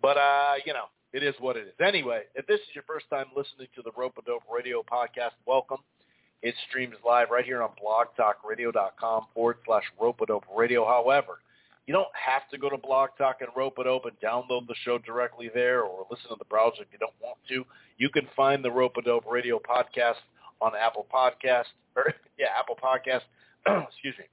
But 0.00 0.16
uh, 0.16 0.60
you 0.64 0.72
know, 0.72 0.88
it 1.12 1.22
is 1.22 1.34
what 1.40 1.56
it 1.56 1.68
is. 1.68 1.76
Anyway, 1.80 2.24
if 2.34 2.46
this 2.46 2.60
is 2.60 2.72
your 2.74 2.84
first 2.84 3.08
time 3.08 3.26
listening 3.36 3.68
to 3.76 3.82
the 3.82 3.92
Rope 3.96 4.18
Dope 4.26 4.44
Radio 4.52 4.82
podcast, 4.82 5.36
welcome. 5.46 5.80
It 6.42 6.54
streams 6.68 6.94
live 7.04 7.30
right 7.30 7.44
here 7.44 7.62
on 7.62 7.70
blogtalkradio.com 7.82 9.26
forward 9.34 9.56
slash 9.64 9.84
Rope 10.00 10.20
Radio. 10.56 10.86
However, 10.86 11.38
you 11.86 11.94
don't 11.94 12.08
have 12.12 12.48
to 12.50 12.58
go 12.58 12.68
to 12.68 12.76
Blog 12.76 13.10
Talk 13.16 13.36
and 13.40 13.50
Rope 13.56 13.76
It 13.78 13.86
Open, 13.86 14.12
download 14.22 14.66
the 14.66 14.74
show 14.84 14.98
directly 14.98 15.50
there 15.54 15.82
or 15.82 16.06
listen 16.10 16.28
to 16.30 16.36
the 16.38 16.44
browser 16.44 16.82
if 16.82 16.88
you 16.92 16.98
don't 16.98 17.14
want 17.22 17.38
to. 17.48 17.64
You 17.96 18.08
can 18.10 18.26
find 18.34 18.64
the 18.64 18.70
Rope 18.70 18.96
Radio 19.30 19.58
podcast 19.58 20.16
on 20.60 20.72
Apple 20.74 21.06
Podcast, 21.12 21.66
or 21.94 22.12
yeah, 22.38 22.48
Apple 22.58 22.76
Podcast, 22.82 23.22
excuse 23.88 24.14
me, 24.18 24.24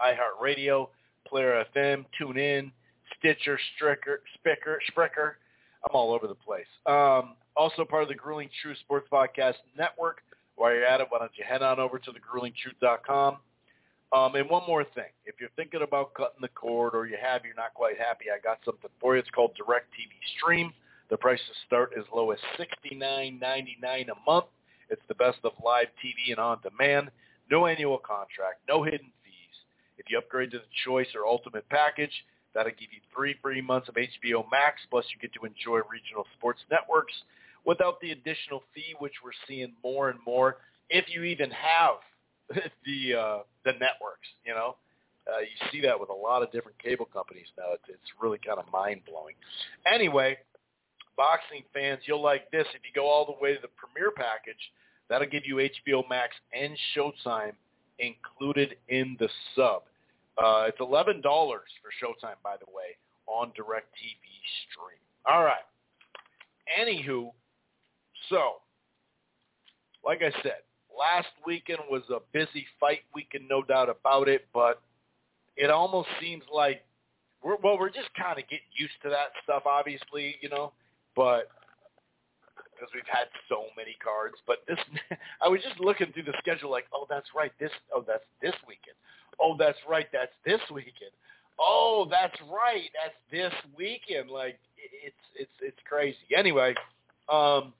iHeartRadio, 0.00 0.88
Player 1.26 1.64
FM, 1.76 2.04
TuneIn, 2.20 2.70
Stitcher, 3.18 3.58
Stricker, 3.76 4.18
Spicker, 4.38 4.76
Sprecher. 4.88 5.38
I'm 5.84 5.94
all 5.94 6.12
over 6.12 6.26
the 6.26 6.34
place. 6.34 6.66
Um, 6.86 7.34
also 7.56 7.84
part 7.84 8.02
of 8.02 8.08
the 8.08 8.14
Grueling 8.14 8.50
Truth 8.62 8.78
Sports 8.80 9.08
Podcast 9.12 9.54
Network. 9.76 10.22
While 10.58 10.74
you're 10.74 10.84
at 10.84 11.00
it, 11.00 11.06
why 11.08 11.20
don't 11.20 11.30
you 11.36 11.44
head 11.48 11.62
on 11.62 11.78
over 11.78 12.00
to 12.00 12.10
thegruelingtruth.com. 12.10 13.36
Um, 14.12 14.34
and 14.34 14.50
one 14.50 14.62
more 14.66 14.82
thing. 14.82 15.12
If 15.24 15.36
you're 15.38 15.54
thinking 15.54 15.82
about 15.82 16.14
cutting 16.14 16.40
the 16.40 16.48
cord 16.48 16.94
or 16.94 17.06
you 17.06 17.16
have, 17.22 17.42
you're 17.44 17.54
not 17.54 17.74
quite 17.74 17.96
happy, 17.96 18.24
I 18.34 18.42
got 18.42 18.58
something 18.64 18.90
for 19.00 19.14
you. 19.14 19.20
It's 19.20 19.30
called 19.30 19.52
DirecTV 19.52 20.10
Stream. 20.36 20.72
The 21.10 21.16
prices 21.16 21.46
start 21.66 21.92
as 21.96 22.04
low 22.12 22.32
as 22.32 22.38
$69.99 22.58 24.08
a 24.08 24.30
month. 24.30 24.46
It's 24.90 25.02
the 25.06 25.14
best 25.14 25.38
of 25.44 25.52
live 25.64 25.88
TV 26.04 26.32
and 26.32 26.40
on 26.40 26.58
demand. 26.62 27.10
No 27.50 27.66
annual 27.66 27.98
contract, 27.98 28.60
no 28.68 28.82
hidden 28.82 29.12
fees. 29.22 29.56
if 29.96 30.06
you 30.10 30.18
upgrade 30.18 30.50
to 30.50 30.58
the 30.58 30.64
Choice 30.84 31.08
or 31.14 31.24
Ultimate 31.24 31.68
package, 31.68 32.12
that'll 32.52 32.72
give 32.72 32.90
you 32.92 33.00
three 33.14 33.36
free 33.40 33.60
months 33.60 33.88
of 33.88 33.94
HBO 33.94 34.44
Max, 34.50 34.80
plus 34.90 35.04
you 35.14 35.20
get 35.20 35.32
to 35.34 35.46
enjoy 35.46 35.80
regional 35.88 36.26
sports 36.36 36.60
networks 36.68 37.14
without 37.68 38.00
the 38.00 38.10
additional 38.12 38.62
fee, 38.74 38.94
which 38.98 39.12
we're 39.22 39.30
seeing 39.46 39.74
more 39.84 40.08
and 40.08 40.18
more. 40.26 40.56
If 40.88 41.04
you 41.08 41.22
even 41.24 41.50
have 41.50 41.96
the 42.86 43.14
uh, 43.14 43.38
the 43.64 43.72
networks, 43.72 44.26
you 44.44 44.54
know, 44.54 44.76
uh, 45.28 45.40
you 45.40 45.70
see 45.70 45.86
that 45.86 46.00
with 46.00 46.08
a 46.08 46.14
lot 46.14 46.42
of 46.42 46.50
different 46.50 46.78
cable 46.82 47.04
companies 47.04 47.46
now. 47.58 47.74
It's, 47.74 47.84
it's 47.88 48.10
really 48.20 48.38
kind 48.38 48.58
of 48.58 48.64
mind 48.72 49.02
blowing. 49.06 49.34
Anyway, 49.86 50.38
boxing 51.16 51.62
fans, 51.74 52.00
you'll 52.06 52.22
like 52.22 52.50
this. 52.50 52.66
If 52.74 52.80
you 52.88 52.90
go 52.94 53.06
all 53.06 53.26
the 53.26 53.36
way 53.40 53.54
to 53.54 53.60
the 53.60 53.68
Premier 53.76 54.10
package, 54.16 54.72
that'll 55.10 55.28
give 55.28 55.42
you 55.44 55.56
HBO 55.56 56.08
Max 56.08 56.34
and 56.58 56.74
Showtime 56.96 57.52
included 57.98 58.76
in 58.88 59.14
the 59.20 59.28
sub. 59.54 59.82
Uh, 60.42 60.64
it's 60.68 60.80
eleven 60.80 61.20
dollars 61.20 61.68
for 61.82 61.90
Showtime, 62.00 62.40
by 62.42 62.56
the 62.56 62.72
way, 62.72 62.96
on 63.26 63.48
DirecTV 63.48 64.24
stream. 64.70 65.02
All 65.26 65.44
right. 65.44 65.66
Anywho, 66.80 67.32
so 68.28 68.56
like 70.04 70.22
I 70.22 70.30
said, 70.42 70.62
last 70.96 71.28
weekend 71.46 71.80
was 71.90 72.02
a 72.10 72.18
busy 72.32 72.66
fight 72.80 73.00
weekend, 73.14 73.44
no 73.48 73.62
doubt 73.62 73.88
about 73.88 74.28
it. 74.28 74.46
But 74.52 74.80
it 75.56 75.70
almost 75.70 76.08
seems 76.20 76.44
like 76.52 76.82
we're 77.42 77.56
well, 77.62 77.78
we're 77.78 77.90
just 77.90 78.08
kind 78.16 78.38
of 78.38 78.44
getting 78.44 78.72
used 78.76 78.94
to 79.02 79.10
that 79.10 79.36
stuff, 79.44 79.64
obviously, 79.66 80.36
you 80.40 80.48
know. 80.48 80.72
But 81.14 81.48
because 82.72 82.88
we've 82.94 83.10
had 83.10 83.26
so 83.48 83.66
many 83.76 83.96
cards. 84.02 84.36
But 84.46 84.58
this, 84.68 84.78
I 85.42 85.48
was 85.48 85.60
just 85.62 85.80
looking 85.80 86.12
through 86.12 86.24
the 86.24 86.34
schedule, 86.38 86.70
like, 86.70 86.86
oh, 86.94 87.06
that's 87.10 87.26
right, 87.34 87.52
this, 87.58 87.70
oh, 87.92 88.04
that's 88.06 88.22
this 88.40 88.54
weekend. 88.66 88.94
Oh, 89.40 89.56
that's 89.58 89.78
right, 89.88 90.06
that's 90.12 90.32
this 90.44 90.60
weekend. 90.72 91.10
Oh, 91.60 92.06
that's 92.08 92.38
right, 92.50 92.88
that's 92.94 93.18
this 93.32 93.52
weekend. 93.76 94.30
Like, 94.30 94.58
it's 95.04 95.16
it's 95.34 95.50
it's 95.60 95.78
crazy. 95.88 96.16
Anyway, 96.36 96.74
um, 97.28 97.72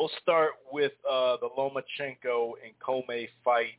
we'll 0.00 0.10
start 0.22 0.52
with 0.72 0.92
uh, 1.08 1.36
the 1.42 1.48
Lomachenko 1.58 2.52
and 2.64 2.72
Commey 2.80 3.28
fight. 3.44 3.78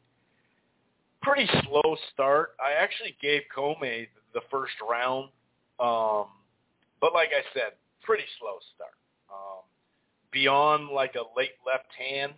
Pretty 1.24 1.50
slow 1.64 1.98
start. 2.14 2.52
I 2.60 2.80
actually 2.80 3.16
gave 3.20 3.42
Commey 3.56 4.08
the 4.34 4.42
first 4.52 4.74
round, 4.88 5.30
um, 5.80 6.28
but 7.02 7.14
like 7.14 7.30
I 7.30 7.42
said, 7.54 7.74
pretty 8.04 8.24
slow 8.40 8.58
start. 8.76 8.94
Um, 9.32 9.64
beyond 10.32 10.90
like 10.90 11.16
a 11.16 11.24
late 11.38 11.58
left 11.66 11.90
hand 11.98 12.34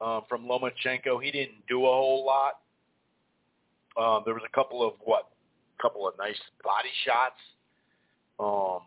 um, 0.00 0.22
from 0.28 0.46
Lomachenko, 0.46 1.22
he 1.22 1.30
didn't 1.30 1.66
do 1.68 1.82
a 1.84 1.88
whole 1.88 2.24
lot. 2.24 2.60
Um, 4.02 4.22
there 4.24 4.34
was 4.34 4.42
a 4.46 4.54
couple 4.54 4.86
of 4.86 4.94
what, 5.00 5.28
couple 5.82 6.08
of 6.08 6.14
nice 6.18 6.38
body 6.64 6.88
shots 7.04 7.40
um, 8.38 8.80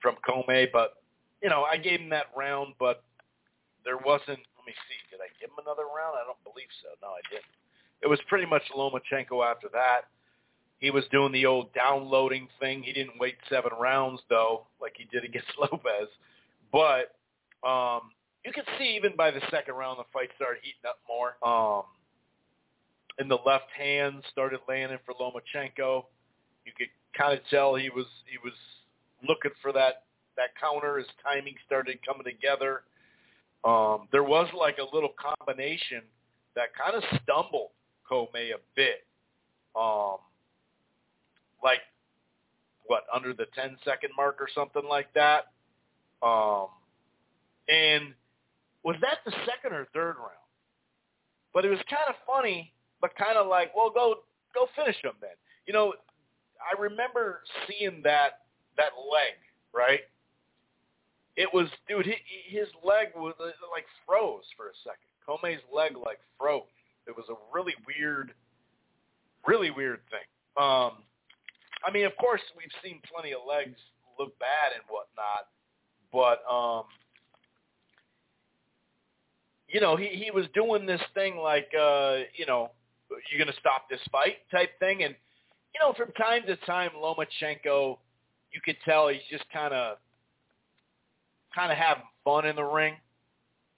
from 0.00 0.16
Commey, 0.28 0.68
but 0.72 1.02
you 1.42 1.48
know 1.48 1.64
I 1.64 1.76
gave 1.76 2.00
him 2.00 2.10
that 2.10 2.26
round, 2.36 2.74
but 2.78 3.04
there 3.88 3.96
wasn't. 3.96 4.44
Let 4.52 4.64
me 4.68 4.76
see, 4.84 5.00
did 5.08 5.24
I 5.24 5.32
give 5.40 5.48
him 5.48 5.64
another 5.64 5.88
round? 5.88 6.20
I 6.20 6.28
don't 6.28 6.44
believe 6.44 6.68
so. 6.84 6.92
No, 7.00 7.16
I 7.16 7.24
didn't. 7.32 7.48
It 8.04 8.06
was 8.06 8.20
pretty 8.28 8.44
much 8.44 8.60
Lomachenko 8.76 9.40
after 9.40 9.68
that. 9.72 10.12
He 10.76 10.90
was 10.90 11.04
doing 11.10 11.32
the 11.32 11.46
old 11.46 11.72
downloading 11.72 12.48
thing. 12.60 12.82
He 12.82 12.92
didn't 12.92 13.18
wait 13.18 13.36
seven 13.48 13.72
rounds 13.80 14.20
though, 14.28 14.66
like 14.78 14.92
he 14.94 15.08
did 15.10 15.24
against 15.24 15.48
Lopez. 15.58 16.12
But 16.70 17.16
um, 17.66 18.12
you 18.44 18.52
could 18.52 18.68
see 18.78 18.94
even 18.94 19.16
by 19.16 19.30
the 19.30 19.40
second 19.50 19.74
round, 19.74 19.98
the 19.98 20.04
fight 20.12 20.28
started 20.36 20.60
heating 20.60 20.84
up 20.84 21.00
more. 21.08 21.40
Um, 21.40 21.84
and 23.18 23.30
the 23.30 23.40
left 23.46 23.72
hand 23.76 24.22
started 24.30 24.60
landing 24.68 24.98
for 25.06 25.14
Lomachenko. 25.14 26.04
You 26.66 26.72
could 26.76 26.92
kind 27.16 27.32
of 27.32 27.40
tell 27.48 27.74
he 27.74 27.88
was 27.88 28.06
he 28.30 28.36
was 28.44 28.54
looking 29.26 29.50
for 29.62 29.72
that 29.72 30.04
that 30.36 30.50
counter, 30.60 30.98
his 30.98 31.08
timing 31.24 31.54
started 31.66 31.98
coming 32.06 32.22
together. 32.22 32.82
Um, 33.64 34.08
there 34.12 34.22
was 34.24 34.48
like 34.56 34.78
a 34.78 34.94
little 34.94 35.12
combination 35.18 36.02
that 36.54 36.68
kind 36.74 36.96
of 36.96 37.02
stumbled 37.22 37.70
Commey 38.10 38.52
a 38.52 38.58
bit. 38.74 39.04
Um, 39.76 40.18
like 41.62 41.80
what 42.86 43.04
under 43.14 43.32
the 43.32 43.46
10 43.54 43.76
second 43.84 44.10
mark 44.16 44.38
or 44.40 44.48
something 44.54 44.84
like 44.88 45.12
that. 45.14 45.52
Um, 46.22 46.68
and 47.68 48.14
was 48.82 48.96
that 49.02 49.18
the 49.24 49.32
second 49.46 49.76
or 49.76 49.86
third 49.92 50.16
round? 50.18 50.32
But 51.54 51.64
it 51.64 51.68
was 51.68 51.78
kind 51.88 52.02
of 52.08 52.14
funny, 52.26 52.72
but 53.00 53.14
kind 53.16 53.36
of 53.36 53.46
like, 53.46 53.74
well, 53.76 53.90
go 53.90 54.16
go 54.54 54.66
finish 54.74 54.96
him 55.02 55.12
then. 55.20 55.36
You 55.66 55.72
know, 55.72 55.92
I 56.58 56.80
remember 56.80 57.42
seeing 57.66 58.00
that 58.04 58.40
that 58.76 58.92
leg, 58.96 59.36
right? 59.74 60.00
It 61.38 61.48
was, 61.54 61.68
dude, 61.88 62.04
his 62.48 62.66
leg 62.82 63.08
was 63.14 63.34
like 63.38 63.86
froze 64.04 64.42
for 64.56 64.66
a 64.66 64.76
second. 64.82 65.06
Commey's 65.24 65.62
leg 65.72 65.92
like 65.96 66.18
froze. 66.36 66.66
It 67.06 67.16
was 67.16 67.26
a 67.30 67.38
really 67.54 67.74
weird, 67.86 68.32
really 69.46 69.70
weird 69.70 70.00
thing. 70.10 70.26
Um, 70.60 71.04
I 71.86 71.92
mean, 71.92 72.06
of 72.06 72.16
course, 72.16 72.40
we've 72.56 72.74
seen 72.82 73.00
plenty 73.08 73.32
of 73.32 73.42
legs 73.48 73.78
look 74.18 74.36
bad 74.40 74.72
and 74.74 74.82
whatnot, 74.88 75.46
but 76.12 76.42
um, 76.52 76.86
you 79.68 79.80
know, 79.80 79.94
he 79.94 80.08
he 80.08 80.32
was 80.32 80.46
doing 80.54 80.86
this 80.86 81.00
thing 81.14 81.36
like, 81.36 81.70
uh, 81.78 82.16
you 82.34 82.46
know, 82.46 82.72
you're 83.30 83.46
to 83.46 83.60
stop 83.60 83.88
this 83.88 84.00
fight 84.10 84.38
type 84.50 84.70
thing, 84.80 85.04
and 85.04 85.14
you 85.72 85.78
know, 85.80 85.92
from 85.92 86.10
time 86.14 86.42
to 86.48 86.56
time, 86.66 86.90
Lomachenko, 87.00 87.96
you 88.50 88.60
could 88.64 88.76
tell 88.84 89.06
he's 89.06 89.20
just 89.30 89.44
kind 89.52 89.72
of 89.72 89.98
kind 91.54 91.72
of 91.72 91.78
having 91.78 92.04
fun 92.24 92.46
in 92.46 92.56
the 92.56 92.64
ring. 92.64 92.94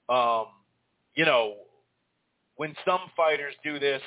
Um, 0.08 0.46
you 1.14 1.24
know, 1.24 1.54
when 2.56 2.74
some 2.84 3.00
fighters 3.16 3.54
do 3.64 3.78
this, 3.78 4.02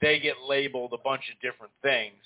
they 0.00 0.18
get 0.20 0.34
labeled 0.46 0.92
a 0.92 0.98
bunch 0.98 1.24
of 1.32 1.40
different 1.40 1.72
things. 1.82 2.22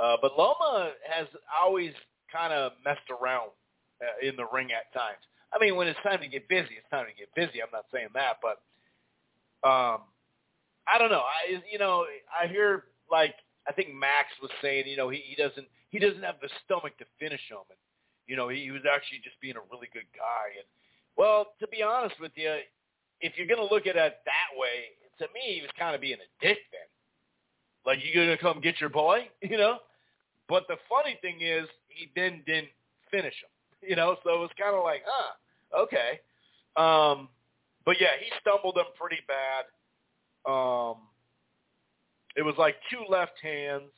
Uh, 0.00 0.16
but 0.20 0.36
Loma 0.36 0.92
has 1.08 1.26
always 1.62 1.92
kind 2.32 2.52
of 2.52 2.72
messed 2.84 3.08
around 3.10 3.50
uh, 4.02 4.26
in 4.26 4.36
the 4.36 4.46
ring 4.52 4.70
at 4.72 4.92
times. 4.92 5.20
I 5.52 5.58
mean, 5.58 5.76
when 5.76 5.86
it's 5.86 5.98
time 6.02 6.20
to 6.20 6.28
get 6.28 6.48
busy, 6.48 6.74
it's 6.76 6.88
time 6.90 7.06
to 7.06 7.14
get 7.14 7.32
busy. 7.34 7.62
I'm 7.62 7.70
not 7.72 7.84
saying 7.92 8.08
that, 8.14 8.38
but 8.42 8.58
um, 9.68 10.00
I 10.86 10.98
don't 10.98 11.10
know. 11.10 11.22
I 11.22 11.62
you 11.70 11.78
know 11.78 12.04
I 12.28 12.46
hear 12.48 12.84
like 13.10 13.34
I 13.68 13.72
think 13.72 13.94
Max 13.94 14.28
was 14.42 14.50
saying 14.60 14.84
you 14.86 14.96
know 14.96 15.08
he, 15.08 15.22
he 15.24 15.36
doesn't 15.36 15.66
he 15.90 15.98
doesn't 15.98 16.22
have 16.22 16.36
the 16.42 16.48
stomach 16.64 16.98
to 16.98 17.04
finish 17.18 17.40
him, 17.48 17.62
and 17.70 17.78
you 18.26 18.36
know 18.36 18.48
he, 18.48 18.64
he 18.64 18.70
was 18.70 18.82
actually 18.84 19.20
just 19.22 19.40
being 19.40 19.56
a 19.56 19.64
really 19.70 19.88
good 19.92 20.08
guy. 20.16 20.56
And 20.56 20.66
well, 21.16 21.54
to 21.60 21.68
be 21.68 21.82
honest 21.82 22.16
with 22.20 22.32
you, 22.34 22.52
if 23.20 23.32
you're 23.36 23.46
going 23.46 23.62
to 23.62 23.72
look 23.72 23.86
at 23.86 23.96
it 23.96 24.18
that 24.24 24.50
way, 24.58 24.92
to 25.18 25.26
me 25.32 25.56
he 25.56 25.62
was 25.62 25.70
kind 25.78 25.94
of 25.94 26.00
being 26.00 26.18
a 26.18 26.30
dick 26.44 26.58
then. 26.72 26.88
Like 27.86 27.98
you 28.02 28.14
gonna 28.14 28.38
come 28.38 28.60
get 28.60 28.80
your 28.80 28.90
boy, 28.90 29.28
you 29.42 29.58
know? 29.58 29.78
But 30.48 30.64
the 30.68 30.76
funny 30.88 31.18
thing 31.22 31.40
is, 31.40 31.68
he 31.88 32.10
then 32.14 32.42
didn't 32.46 32.68
finish 33.10 33.34
him, 33.34 33.50
you 33.88 33.96
know. 33.96 34.16
So 34.24 34.34
it 34.34 34.38
was 34.38 34.50
kind 34.60 34.74
of 34.74 34.82
like, 34.82 35.02
huh, 35.06 35.82
okay. 35.82 36.20
Um, 36.76 37.28
but 37.84 38.00
yeah, 38.00 38.16
he 38.20 38.30
stumbled 38.40 38.76
him 38.76 38.86
pretty 38.98 39.22
bad. 39.28 39.64
Um, 40.50 40.96
it 42.36 42.42
was 42.42 42.54
like 42.58 42.76
two 42.90 43.04
left 43.08 43.38
hands, 43.42 43.90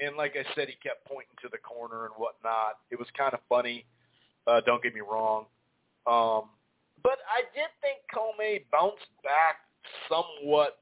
and 0.00 0.16
like 0.16 0.36
I 0.36 0.44
said, 0.54 0.68
he 0.68 0.76
kept 0.82 1.04
pointing 1.06 1.34
to 1.42 1.48
the 1.50 1.58
corner 1.58 2.04
and 2.04 2.14
whatnot. 2.16 2.78
It 2.90 2.98
was 2.98 3.08
kind 3.16 3.34
of 3.34 3.40
funny. 3.48 3.84
Uh, 4.46 4.60
don't 4.64 4.82
get 4.82 4.94
me 4.94 5.00
wrong. 5.00 5.46
Um, 6.06 6.50
but 7.02 7.18
I 7.28 7.42
did 7.54 7.70
think 7.80 7.98
Commey 8.12 8.64
bounced 8.70 9.08
back 9.22 9.66
somewhat 10.08 10.78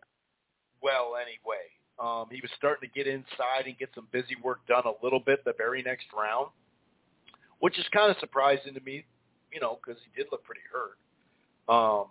well 0.83 1.14
anyway. 1.16 1.71
Um, 1.99 2.26
he 2.30 2.40
was 2.40 2.50
starting 2.59 2.88
to 2.88 2.94
get 2.94 3.06
inside 3.06 3.67
and 3.67 3.78
get 3.78 3.88
some 3.95 4.08
busy 4.10 4.36
work 4.43 4.67
done 4.67 4.84
a 4.84 5.04
little 5.04 5.21
bit 5.21 5.45
the 5.45 5.54
very 5.56 5.82
next 5.82 6.06
round, 6.17 6.49
which 7.60 7.78
is 7.78 7.84
kind 7.93 8.10
of 8.10 8.17
surprising 8.19 8.75
to 8.75 8.80
me, 8.80 9.04
you 9.52 9.60
know, 9.60 9.78
because 9.84 10.00
he 10.02 10.21
did 10.21 10.30
look 10.32 10.43
pretty 10.45 10.62
hurt. 10.71 10.99
Um, 11.73 12.06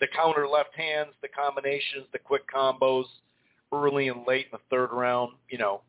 the 0.00 0.06
counter 0.08 0.48
left 0.48 0.74
hands, 0.74 1.10
the 1.22 1.28
combinations, 1.28 2.06
the 2.12 2.18
quick 2.18 2.42
combos 2.50 3.04
early 3.72 4.08
and 4.08 4.26
late 4.26 4.46
in 4.46 4.52
the 4.58 4.60
third 4.70 4.90
round, 4.92 5.32
you 5.50 5.58
know, 5.58 5.82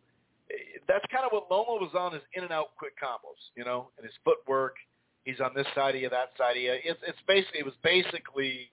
that's 0.88 1.06
kind 1.12 1.26
of 1.26 1.32
what 1.32 1.52
Loma 1.52 1.82
was 1.82 1.92
on 1.98 2.16
is 2.16 2.22
in 2.34 2.44
and 2.44 2.52
out 2.52 2.76
quick 2.78 2.94
combos, 3.02 3.40
you 3.56 3.66
know, 3.66 3.90
and 3.98 4.06
his 4.06 4.16
footwork. 4.24 4.76
He's 5.26 5.42
on 5.42 5.52
this 5.54 5.68
side 5.76 5.96
of 5.96 6.02
you, 6.02 6.10
that 6.10 6.32
side 6.38 6.56
of 6.56 6.64
you. 6.64 6.72
It's, 6.84 7.00
it's 7.06 7.20
basically, 7.28 7.60
it 7.60 7.66
was 7.66 7.76
basically 7.84 8.72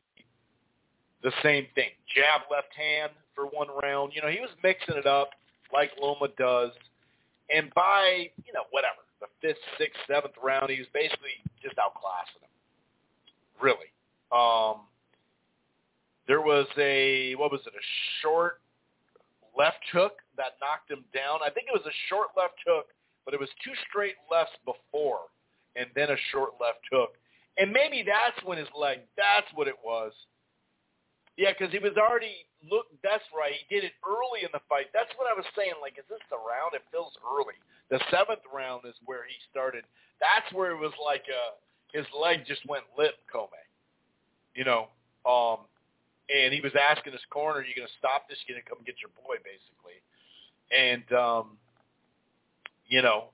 the 1.23 1.33
same 1.43 1.67
thing. 1.75 1.91
Jab 2.15 2.43
left 2.51 2.73
hand, 2.77 3.11
for 3.35 3.47
one 3.47 3.69
round. 3.83 4.13
You 4.15 4.23
know, 4.23 4.29
he 4.29 4.41
was 4.41 4.51
mixing 4.63 4.97
it 4.97 5.07
up 5.07 5.31
like 5.73 5.91
Loma 6.01 6.29
does. 6.39 6.71
And 7.55 7.73
by, 7.75 8.31
you 8.45 8.53
know, 8.53 8.63
whatever, 8.71 9.03
the 9.21 9.27
fifth, 9.41 9.59
sixth, 9.79 9.99
seventh 10.09 10.35
round, 10.43 10.71
he 10.71 10.79
was 10.79 10.89
basically 10.95 11.37
just 11.63 11.77
outclassing 11.77 12.41
him. 12.41 12.53
Really. 13.61 13.91
Um, 14.33 14.87
there 16.27 16.41
was 16.41 16.67
a, 16.79 17.35
what 17.35 17.53
was 17.53 17.61
it, 17.67 17.73
a 17.75 17.85
short 18.23 18.61
left 19.57 19.83
hook 19.93 20.19
that 20.37 20.59
knocked 20.61 20.91
him 20.91 21.05
down. 21.15 21.41
I 21.45 21.51
think 21.51 21.67
it 21.69 21.77
was 21.77 21.87
a 21.87 22.01
short 22.09 22.35
left 22.37 22.59
hook, 22.67 22.91
but 23.25 23.35
it 23.35 23.41
was 23.41 23.49
two 23.65 23.75
straight 23.89 24.19
lefts 24.31 24.57
before 24.65 25.31
and 25.77 25.87
then 25.95 26.11
a 26.11 26.19
short 26.31 26.55
left 26.61 26.83
hook. 26.91 27.15
And 27.59 27.71
maybe 27.71 28.03
that's 28.03 28.39
when 28.47 28.59
his 28.59 28.71
leg, 28.75 29.07
that's 29.17 29.47
what 29.55 29.69
it 29.69 29.79
was. 29.85 30.13
Yeah, 31.37 31.51
because 31.51 31.73
he 31.73 31.83
was 31.83 31.99
already 31.99 32.47
look. 32.71 32.87
That's 33.03 33.27
right. 33.35 33.55
He 33.55 33.67
did 33.67 33.83
it 33.83 33.95
early 34.07 34.47
in 34.47 34.51
the 34.55 34.63
fight. 34.71 34.95
That's 34.95 35.11
what 35.19 35.27
I 35.27 35.35
was 35.35 35.47
saying. 35.59 35.75
Like, 35.83 35.99
is 35.99 36.07
this 36.07 36.23
the 36.31 36.39
round? 36.39 36.79
It 36.79 36.87
feels 36.95 37.11
early. 37.27 37.59
The 37.91 37.99
seventh 38.11 38.47
round 38.55 38.87
is 38.87 38.95
where 39.05 39.27
he 39.27 39.35
started. 39.51 39.83
That's 40.23 40.47
where 40.55 40.71
it 40.71 40.79
was 40.79 40.95
like 41.03 41.27
uh, 41.27 41.59
his 41.91 42.07
leg 42.15 42.47
just 42.47 42.63
went 42.71 42.87
limp, 42.95 43.19
Commey. 43.27 43.67
You 44.55 44.63
know, 44.63 44.95
um, 45.27 45.67
and 46.29 46.55
he 46.55 46.61
was 46.61 46.73
asking 46.77 47.13
his 47.13 47.25
corner, 47.31 47.61
"Are 47.61 47.67
you 47.67 47.75
going 47.75 47.89
to 47.89 47.99
stop 47.99 48.29
this? 48.29 48.39
You 48.47 48.55
going 48.55 48.63
to 48.63 48.69
come 48.69 48.79
get 48.87 48.97
your 49.01 49.13
boy?" 49.17 49.37
Basically, 49.45 49.99
and 50.73 51.05
um, 51.13 51.59
you 52.89 53.03
know, 53.03 53.33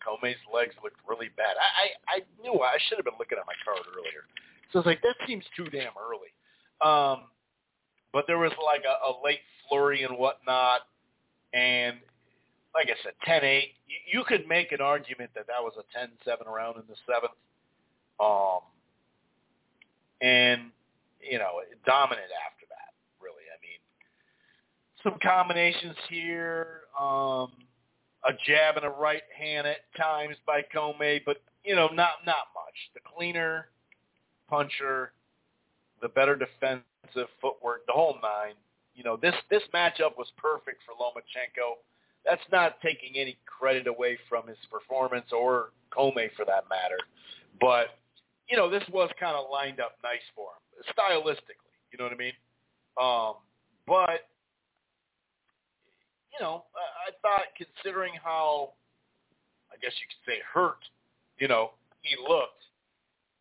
Commey's 0.00 0.40
legs 0.52 0.74
looked 0.82 1.00
really 1.08 1.28
bad. 1.36 1.56
I, 1.60 1.68
I 1.68 1.86
I 2.16 2.18
knew 2.40 2.60
I 2.60 2.78
should 2.88 2.98
have 2.98 3.04
been 3.04 3.18
looking 3.18 3.38
at 3.38 3.46
my 3.46 3.56
card 3.64 3.84
earlier. 3.92 4.24
So 4.72 4.78
I 4.78 4.80
was 4.80 4.86
like, 4.86 5.02
that 5.02 5.16
seems 5.26 5.44
too 5.56 5.66
damn 5.68 5.92
early. 5.98 6.30
Um, 6.80 7.28
but 8.12 8.24
there 8.26 8.38
was 8.38 8.52
like 8.64 8.82
a, 8.86 9.10
a 9.10 9.12
late 9.22 9.42
flurry 9.68 10.04
and 10.04 10.16
whatnot, 10.16 10.82
and 11.52 11.98
like 12.74 12.88
I 12.88 12.96
said, 13.02 13.14
10-8. 13.26 13.62
You, 13.86 14.20
you 14.20 14.24
could 14.24 14.46
make 14.48 14.72
an 14.72 14.80
argument 14.80 15.30
that 15.34 15.46
that 15.48 15.60
was 15.60 15.74
a 15.78 15.98
10-7 15.98 16.46
round 16.46 16.76
in 16.76 16.84
the 16.88 16.94
seventh. 17.06 17.34
Um, 18.20 18.60
and 20.20 20.70
you 21.20 21.38
know, 21.38 21.60
dominant 21.86 22.30
after 22.46 22.66
that. 22.68 22.94
Really, 23.20 23.44
I 23.48 23.58
mean, 23.60 23.80
some 25.02 25.18
combinations 25.22 25.96
here. 26.08 26.82
Um, 26.98 27.52
a 28.24 28.32
jab 28.46 28.76
and 28.76 28.84
a 28.84 28.90
right 28.90 29.22
hand 29.36 29.66
at 29.66 29.78
times 29.96 30.36
by 30.46 30.62
Commey, 30.74 31.22
but 31.24 31.38
you 31.64 31.74
know, 31.74 31.88
not 31.88 32.24
not 32.26 32.52
much. 32.54 32.74
The 32.94 33.00
cleaner 33.16 33.68
puncher, 34.48 35.12
the 36.02 36.08
better 36.08 36.36
defensive 36.36 37.28
footwork, 37.40 37.86
the 37.86 37.92
whole 37.92 38.18
nine. 38.22 38.54
You 38.94 39.04
know, 39.04 39.16
this 39.16 39.34
this 39.50 39.62
matchup 39.72 40.18
was 40.18 40.30
perfect 40.36 40.82
for 40.84 40.92
Lomachenko. 40.92 41.78
That's 42.26 42.42
not 42.52 42.80
taking 42.82 43.16
any 43.16 43.38
credit 43.46 43.86
away 43.86 44.18
from 44.28 44.46
his 44.46 44.58
performance 44.70 45.26
or 45.32 45.70
Commey 45.90 46.28
for 46.36 46.44
that 46.44 46.68
matter. 46.68 46.98
But, 47.60 47.96
you 48.48 48.56
know, 48.56 48.68
this 48.68 48.84
was 48.92 49.10
kind 49.18 49.36
of 49.36 49.46
lined 49.50 49.80
up 49.80 49.96
nice 50.02 50.20
for 50.34 50.48
him, 50.52 50.62
stylistically. 50.88 51.74
You 51.92 51.98
know 51.98 52.04
what 52.04 52.12
I 52.12 52.16
mean? 52.16 52.36
Um, 53.00 53.34
but, 53.86 54.28
you 56.32 56.38
know, 56.40 56.64
I, 56.74 57.10
I 57.10 57.16
thought 57.22 57.46
considering 57.56 58.12
how, 58.22 58.72
I 59.72 59.76
guess 59.82 59.92
you 60.00 60.06
could 60.06 60.22
say 60.26 60.38
hurt, 60.42 60.80
you 61.38 61.48
know, 61.48 61.72
he 62.02 62.16
looked, 62.16 62.64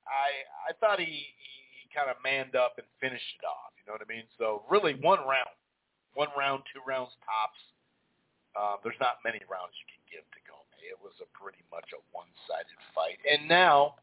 I 0.07 0.71
I 0.71 0.73
thought 0.79 0.99
he, 0.99 1.05
he 1.05 1.83
kind 1.93 2.09
of 2.09 2.17
manned 2.23 2.55
up 2.55 2.75
and 2.77 2.87
finished 2.99 3.29
it 3.37 3.45
off. 3.45 3.71
You 3.77 3.85
know 3.85 3.93
what 3.93 4.01
I 4.01 4.09
mean? 4.09 4.25
So 4.37 4.63
really 4.69 4.97
one 4.99 5.19
round, 5.19 5.53
one 6.13 6.29
round, 6.37 6.63
two 6.73 6.81
rounds 6.85 7.11
tops. 7.23 7.61
Uh, 8.57 8.75
there's 8.83 8.97
not 8.99 9.21
many 9.23 9.39
rounds 9.45 9.77
you 9.77 9.87
can 9.87 10.01
give 10.09 10.25
to 10.33 10.39
Commey. 10.49 10.89
It 10.89 10.97
was 10.97 11.13
a 11.21 11.29
pretty 11.37 11.61
much 11.69 11.85
a 11.93 12.01
one-sided 12.11 12.79
fight. 12.97 13.21
And 13.29 13.47
now, 13.47 13.95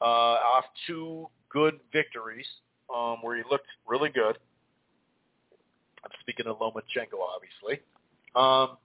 uh, 0.00 0.36
off 0.44 0.68
two 0.86 1.26
good 1.48 1.80
victories 1.92 2.46
um, 2.94 3.18
where 3.22 3.36
he 3.36 3.42
looked 3.50 3.66
really 3.86 4.10
good. 4.10 4.38
I'm 6.04 6.10
speaking 6.20 6.46
of 6.46 6.58
Lomachenko, 6.58 7.18
obviously. 7.34 7.82
Um, 8.34 8.76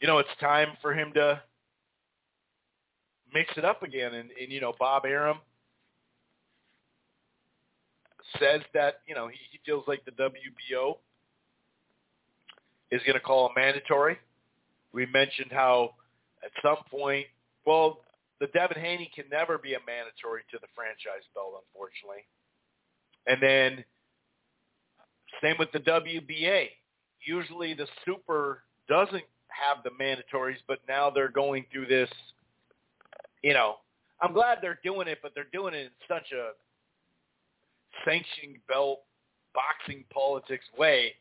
you 0.00 0.08
know, 0.08 0.18
it's 0.18 0.28
time 0.40 0.68
for 0.80 0.92
him 0.92 1.12
to 1.14 1.40
mix 3.32 3.50
it 3.56 3.64
up 3.64 3.82
again. 3.82 4.14
And, 4.14 4.30
and 4.40 4.50
you 4.50 4.60
know, 4.60 4.74
Bob 4.78 5.04
Arum 5.04 5.38
says 8.38 8.60
that 8.74 9.00
you 9.06 9.14
know 9.14 9.28
he, 9.28 9.36
he 9.50 9.60
feels 9.64 9.84
like 9.86 10.04
the 10.04 10.10
WBO 10.12 10.96
is 12.90 13.00
going 13.02 13.14
to 13.14 13.20
call 13.20 13.46
a 13.46 13.58
mandatory. 13.58 14.18
We 14.92 15.06
mentioned 15.06 15.50
how 15.50 15.94
at 16.44 16.50
some 16.62 16.78
point, 16.90 17.26
well, 17.66 18.00
the 18.40 18.46
Devin 18.48 18.78
Haney 18.80 19.10
can 19.14 19.24
never 19.30 19.58
be 19.58 19.74
a 19.74 19.78
mandatory 19.86 20.42
to 20.50 20.58
the 20.60 20.68
franchise 20.74 21.26
belt, 21.34 21.64
unfortunately. 21.66 22.24
And 23.26 23.42
then 23.42 23.84
same 25.42 25.56
with 25.58 25.70
the 25.72 25.80
WBA. 25.80 26.68
Usually 27.24 27.74
the 27.74 27.86
super 28.04 28.62
doesn't 28.88 29.24
have 29.48 29.82
the 29.84 29.90
mandatories, 29.90 30.58
but 30.66 30.78
now 30.88 31.10
they're 31.10 31.28
going 31.30 31.66
through 31.72 31.86
this, 31.86 32.10
you 33.42 33.54
know, 33.54 33.76
I'm 34.20 34.32
glad 34.32 34.58
they're 34.62 34.80
doing 34.82 35.08
it, 35.08 35.18
but 35.22 35.32
they're 35.34 35.46
doing 35.52 35.74
it 35.74 35.86
in 35.86 35.90
such 36.08 36.32
a 36.32 36.50
sanctioning 38.04 38.60
belt 38.68 39.00
boxing 39.54 40.04
politics 40.12 40.64
way 40.76 41.14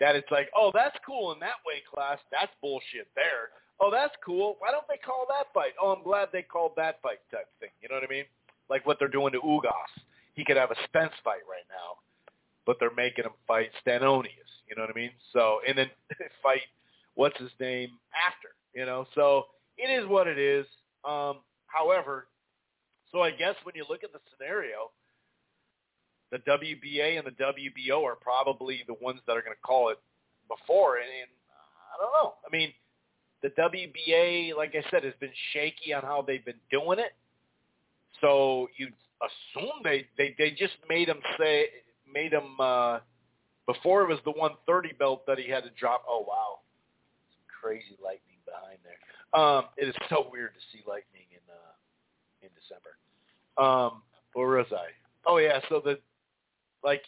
that 0.00 0.16
it's 0.16 0.30
like, 0.30 0.48
oh, 0.56 0.70
that's 0.74 0.96
cool 1.06 1.32
in 1.32 1.40
that 1.40 1.60
weight 1.66 1.86
class. 1.92 2.18
That's 2.30 2.52
bullshit 2.60 3.08
there. 3.14 3.50
Oh, 3.80 3.90
that's 3.90 4.14
cool. 4.24 4.56
Why 4.58 4.70
don't 4.70 4.86
they 4.88 4.98
call 4.98 5.26
that 5.28 5.52
fight? 5.52 5.72
Oh, 5.80 5.92
I'm 5.92 6.04
glad 6.04 6.28
they 6.32 6.42
called 6.42 6.72
that 6.76 7.00
fight 7.02 7.18
type 7.30 7.48
thing. 7.60 7.70
You 7.80 7.88
know 7.88 7.96
what 7.96 8.04
I 8.04 8.08
mean? 8.08 8.24
Like 8.70 8.86
what 8.86 8.98
they're 8.98 9.08
doing 9.08 9.32
to 9.32 9.40
Ugas. 9.40 9.92
He 10.34 10.44
could 10.44 10.56
have 10.56 10.70
a 10.70 10.76
Spence 10.84 11.12
fight 11.24 11.42
right 11.48 11.66
now, 11.68 11.98
but 12.64 12.76
they're 12.78 12.94
making 12.96 13.24
him 13.24 13.32
fight 13.46 13.70
Stanionis. 13.84 14.28
You 14.68 14.76
know 14.76 14.82
what 14.82 14.90
I 14.90 14.98
mean? 14.98 15.10
So, 15.32 15.58
and 15.68 15.76
then 15.76 15.90
fight 16.42 16.62
what's 17.14 17.38
his 17.38 17.50
name 17.60 17.90
after. 18.26 18.48
You 18.74 18.86
know, 18.86 19.06
so 19.14 19.46
it 19.76 19.90
is 19.90 20.08
what 20.08 20.26
it 20.26 20.38
is. 20.38 20.64
Um, 21.04 21.40
however, 21.66 22.28
so 23.10 23.20
I 23.20 23.30
guess 23.30 23.54
when 23.64 23.74
you 23.74 23.84
look 23.88 24.04
at 24.04 24.12
the 24.12 24.20
scenario, 24.32 24.90
the 26.30 26.38
WBA 26.38 27.18
and 27.18 27.26
the 27.26 27.36
WBO 27.36 28.02
are 28.04 28.16
probably 28.16 28.82
the 28.86 28.94
ones 29.02 29.20
that 29.26 29.36
are 29.36 29.42
going 29.42 29.54
to 29.54 29.62
call 29.62 29.90
it 29.90 29.98
before. 30.48 30.96
And, 30.96 31.04
and 31.04 31.30
I 31.92 32.02
don't 32.02 32.12
know. 32.12 32.34
I 32.46 32.50
mean, 32.50 32.72
the 33.42 33.50
WBA, 33.50 34.56
like 34.56 34.74
I 34.74 34.88
said, 34.90 35.04
has 35.04 35.14
been 35.20 35.32
shaky 35.52 35.92
on 35.92 36.02
how 36.02 36.24
they've 36.26 36.44
been 36.44 36.60
doing 36.70 36.98
it. 36.98 37.12
So 38.20 38.68
you 38.76 38.88
assume 39.20 39.82
they 39.82 40.06
they 40.16 40.34
they 40.38 40.50
just 40.50 40.74
made 40.88 41.08
him 41.08 41.20
say 41.38 41.66
made 42.12 42.32
him 42.32 42.60
uh, 42.60 43.00
before 43.66 44.02
it 44.02 44.08
was 44.08 44.18
the 44.24 44.30
130 44.30 44.94
belt 44.98 45.26
that 45.26 45.38
he 45.38 45.50
had 45.50 45.64
to 45.64 45.70
drop. 45.78 46.04
Oh 46.08 46.24
wow, 46.26 46.60
Some 47.32 47.42
crazy 47.60 47.96
lightning 48.02 48.38
behind 48.46 48.78
there. 48.84 49.00
Um, 49.34 49.64
it 49.76 49.88
is 49.88 49.94
so 50.08 50.28
weird 50.30 50.54
to 50.54 50.60
see 50.72 50.82
lightning 50.86 51.26
in 51.30 51.42
uh, 51.50 52.46
in 52.46 52.50
December. 52.54 52.94
Um, 53.58 54.02
where 54.34 54.58
was 54.58 54.66
I? 54.72 54.94
Oh 55.26 55.38
yeah, 55.38 55.58
so 55.68 55.80
the 55.84 55.98
like 56.84 57.02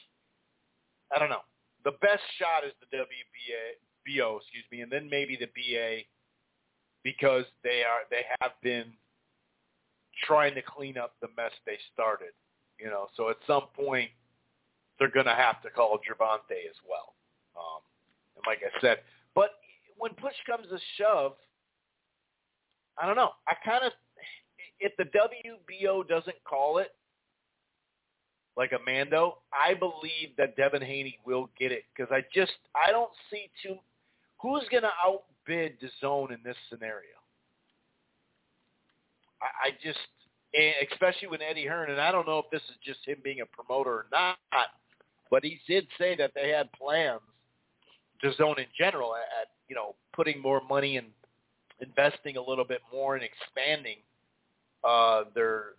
I 1.14 1.18
don't 1.18 1.31
know. 1.31 1.47
The 1.85 1.92
best 2.01 2.23
shot 2.40 2.64
is 2.66 2.73
the 2.81 2.97
WBA 2.97 3.77
BO, 4.07 4.38
excuse 4.40 4.64
me, 4.73 4.81
and 4.81 4.90
then 4.90 5.09
maybe 5.11 5.37
the 5.37 5.47
BA 5.53 6.09
because 7.04 7.44
they 7.62 7.82
are 7.82 8.02
they 8.10 8.24
have 8.40 8.52
been 8.62 8.86
trying 10.24 10.54
to 10.54 10.62
clean 10.62 10.98
up 10.98 11.14
the 11.20 11.28
mess 11.36 11.52
they 11.66 11.78
started. 11.92 12.32
You 12.80 12.86
know, 12.86 13.06
so 13.16 13.30
at 13.30 13.36
some 13.46 13.64
point 13.76 14.10
they're 14.98 15.10
going 15.10 15.26
to 15.26 15.34
have 15.34 15.62
to 15.62 15.70
call 15.70 15.98
Gervonta 15.98 16.58
as 16.68 16.76
well. 16.88 17.14
Um, 17.56 17.82
and 18.36 18.44
like 18.46 18.58
I 18.64 18.80
said, 18.80 18.98
but 19.34 19.50
when 19.98 20.12
push 20.14 20.34
comes 20.46 20.66
to 20.68 20.78
shove, 20.98 21.34
I 23.00 23.06
don't 23.06 23.16
know. 23.16 23.30
I 23.46 23.54
kind 23.64 23.84
of 23.84 23.92
if 24.80 24.92
the 24.96 25.04
WBO 25.04 26.06
doesn't 26.08 26.36
call 26.44 26.78
it, 26.78 26.92
like 28.56 28.72
a 28.72 28.78
Mando, 28.88 29.38
I 29.52 29.74
believe 29.74 30.36
that 30.38 30.56
Devin 30.56 30.82
Haney 30.82 31.18
will 31.26 31.50
get 31.58 31.72
it 31.72 31.84
because 31.94 32.12
I 32.12 32.22
just 32.32 32.52
I 32.74 32.92
don't 32.92 33.10
see 33.30 33.50
too 33.62 33.76
who's 34.40 34.62
going 34.70 34.84
to 34.84 34.92
outbid 35.46 35.78
DAZN 35.80 36.30
in 36.30 36.38
this 36.44 36.57
scenario. 36.70 37.16
I, 39.42 39.68
I 39.68 39.70
just, 39.83 39.98
especially 40.92 41.28
with 41.28 41.40
Eddie 41.48 41.66
Hearn, 41.66 41.90
and 41.90 42.00
I 42.00 42.12
don't 42.12 42.26
know 42.26 42.38
if 42.38 42.46
this 42.50 42.62
is 42.62 42.76
just 42.85 43.00
him 43.07 43.18
being 43.22 43.40
a 43.40 43.46
promoter 43.46 43.90
or 43.90 44.07
not, 44.12 44.37
but 45.30 45.44
he 45.44 45.61
did 45.66 45.87
say 45.98 46.16
that 46.16 46.33
they 46.35 46.50
had 46.50 46.70
plans, 46.72 47.20
DAZN 48.22 48.59
in 48.59 48.66
general, 48.78 49.14
at 49.14 49.48
you 49.68 49.74
know 49.74 49.94
putting 50.14 50.40
more 50.40 50.62
money 50.68 50.96
and 50.96 51.09
investing 51.80 52.37
a 52.37 52.42
little 52.42 52.64
bit 52.64 52.80
more 52.92 53.16
and 53.16 53.24
expanding 53.24 53.96
uh, 54.85 55.24
their 55.35 55.72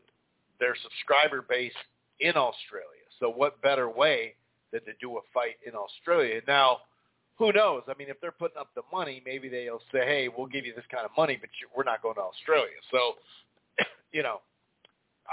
their 0.59 0.75
subscriber 0.83 1.45
base 1.47 1.73
in 2.19 2.35
Australia. 2.35 3.05
So 3.19 3.29
what 3.29 3.61
better 3.61 3.89
way 3.89 4.35
than 4.71 4.81
to 4.81 4.91
do 4.99 5.17
a 5.17 5.21
fight 5.33 5.55
in 5.65 5.73
Australia? 5.73 6.41
Now, 6.47 6.79
who 7.37 7.51
knows? 7.51 7.83
I 7.87 7.93
mean, 7.97 8.09
if 8.09 8.19
they're 8.21 8.31
putting 8.31 8.57
up 8.57 8.69
the 8.75 8.81
money, 8.91 9.21
maybe 9.25 9.49
they'll 9.49 9.81
say, 9.91 10.05
"Hey, 10.05 10.29
we'll 10.35 10.47
give 10.47 10.65
you 10.65 10.73
this 10.73 10.85
kind 10.91 11.05
of 11.05 11.11
money, 11.17 11.37
but 11.39 11.49
you, 11.61 11.67
we're 11.75 11.83
not 11.83 12.01
going 12.01 12.15
to 12.15 12.21
Australia." 12.21 12.77
So, 12.91 13.15
you 14.11 14.23
know, 14.23 14.41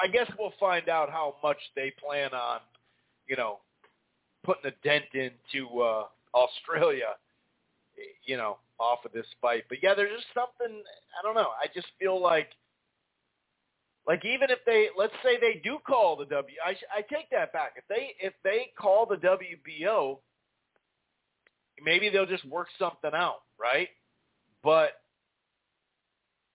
I 0.01 0.09
guess 0.09 0.31
we'll 0.39 0.55
find 0.59 0.89
out 0.89 1.11
how 1.11 1.37
much 1.43 1.59
they 1.77 1.93
plan 2.05 2.33
on, 2.33 2.61
you 3.29 3.37
know, 3.37 3.59
putting 4.45 4.71
a 4.71 4.75
dent 4.87 5.05
into 5.15 5.81
uh, 5.81 6.07
Australia, 6.35 7.15
you 8.27 8.37
know, 8.37 8.59
off 8.79 9.05
of 9.05 9.13
this 9.13 9.27
fight. 9.41 9.65
But 9.69 9.79
yeah, 9.83 9.95
there's 9.95 10.11
just 10.11 10.27
something 10.35 10.83
I 10.83 11.23
don't 11.23 11.35
know. 11.35 11.51
I 11.63 11.67
just 11.73 11.89
feel 11.99 12.21
like 12.21 12.49
like 14.07 14.25
even 14.25 14.51
if 14.51 14.59
they 14.67 14.89
let's 14.99 15.15
say 15.23 15.39
they 15.41 15.61
do 15.63 15.79
call 15.87 16.17
the 16.17 16.27
W 16.27 16.57
I 16.65 16.71
I 16.97 17.03
take 17.03 17.31
that 17.31 17.53
back. 17.53 17.75
If 17.77 17.85
they 17.89 18.15
if 18.21 18.35
they 18.43 18.73
call 18.77 19.07
the 19.07 19.17
WBO, 19.17 20.19
maybe 21.85 22.09
they'll 22.09 22.27
just 22.27 22.45
work 22.45 22.69
something 22.79 23.11
out, 23.15 23.43
right? 23.61 23.89
But 24.63 24.93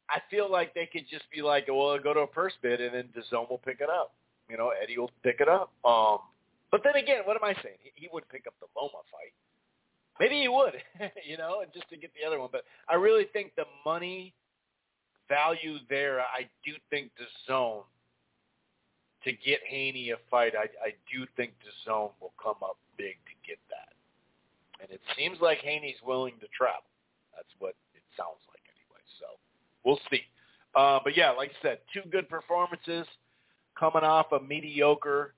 I 0.09 0.19
feel 0.29 0.49
like 0.51 0.73
they 0.73 0.85
could 0.91 1.05
just 1.09 1.25
be 1.33 1.41
like, 1.41 1.67
well, 1.67 1.97
go 1.99 2.13
to 2.13 2.21
a 2.21 2.27
purse 2.27 2.53
bid 2.61 2.79
and 2.81 2.93
then 2.93 3.09
DAZN 3.15 3.49
will 3.49 3.57
pick 3.57 3.81
it 3.81 3.89
up. 3.89 4.13
You 4.49 4.57
know, 4.57 4.71
Eddie 4.81 4.97
will 4.97 5.11
pick 5.23 5.41
it 5.41 5.49
up. 5.49 5.71
Um, 5.83 6.19
but 6.71 6.81
then 6.83 6.95
again, 6.95 7.21
what 7.25 7.35
am 7.35 7.43
I 7.43 7.53
saying? 7.61 7.77
He, 7.83 7.91
he 7.95 8.09
would 8.11 8.27
pick 8.29 8.47
up 8.47 8.53
the 8.59 8.67
Loma 8.75 8.99
fight. 9.11 9.33
Maybe 10.19 10.41
he 10.41 10.47
would, 10.47 10.73
you 11.27 11.37
know, 11.37 11.61
and 11.61 11.71
just 11.73 11.89
to 11.89 11.97
get 11.97 12.11
the 12.19 12.25
other 12.25 12.39
one. 12.39 12.49
But 12.51 12.63
I 12.89 12.95
really 12.95 13.25
think 13.33 13.55
the 13.55 13.65
money 13.85 14.33
value 15.27 15.77
there, 15.89 16.21
I 16.21 16.47
do 16.65 16.71
think 16.89 17.11
the 17.17 17.25
zone 17.45 17.83
to 19.23 19.31
get 19.31 19.59
Haney 19.67 20.11
a 20.11 20.17
fight, 20.31 20.53
I, 20.55 20.65
I 20.85 20.91
do 21.11 21.25
think 21.35 21.51
the 21.59 21.71
zone 21.85 22.11
will 22.21 22.33
come 22.41 22.55
up 22.63 22.77
big 22.97 23.15
to 23.25 23.47
get 23.47 23.57
that. 23.69 23.96
And 24.81 24.91
it 24.91 25.01
seems 25.17 25.37
like 25.41 25.59
Haney's 25.59 25.99
willing 26.05 26.33
to 26.39 26.47
travel. 26.55 26.89
That's 27.35 27.49
what 27.59 27.75
it 27.93 28.03
sounds 28.15 28.41
like 28.49 28.61
anyway. 28.69 29.01
So 29.19 29.25
we'll 29.83 29.99
see. 30.11 30.21
Uh, 30.75 30.99
but 31.03 31.17
yeah, 31.17 31.31
like 31.31 31.49
I 31.49 31.61
said, 31.61 31.79
two 31.93 32.07
good 32.09 32.29
performances 32.29 33.07
coming 33.79 34.03
off 34.03 34.31
a 34.31 34.39
mediocre, 34.39 35.33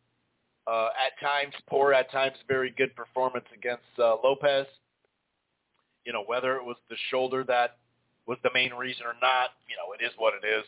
uh, 0.68 0.90
at 0.94 1.18
times 1.20 1.54
poor, 1.68 1.94
at 1.94 2.12
times 2.12 2.36
very 2.48 2.74
good 2.78 2.96
performance 2.96 3.46
against 3.56 3.84
uh, 3.98 4.16
Lopez. 4.24 4.68
You 6.06 6.14
know, 6.14 6.24
whether 6.26 6.56
it 6.56 6.64
was 6.64 6.78
the 6.90 6.96
shoulder 7.10 7.44
that 7.46 7.78
was 8.28 8.38
the 8.44 8.52
main 8.54 8.74
reason 8.74 9.06
or 9.06 9.16
not, 9.22 9.58
you 9.68 9.76
know, 9.76 9.94
it 9.94 10.04
is 10.04 10.12
what 10.18 10.34
it 10.34 10.46
is. 10.46 10.64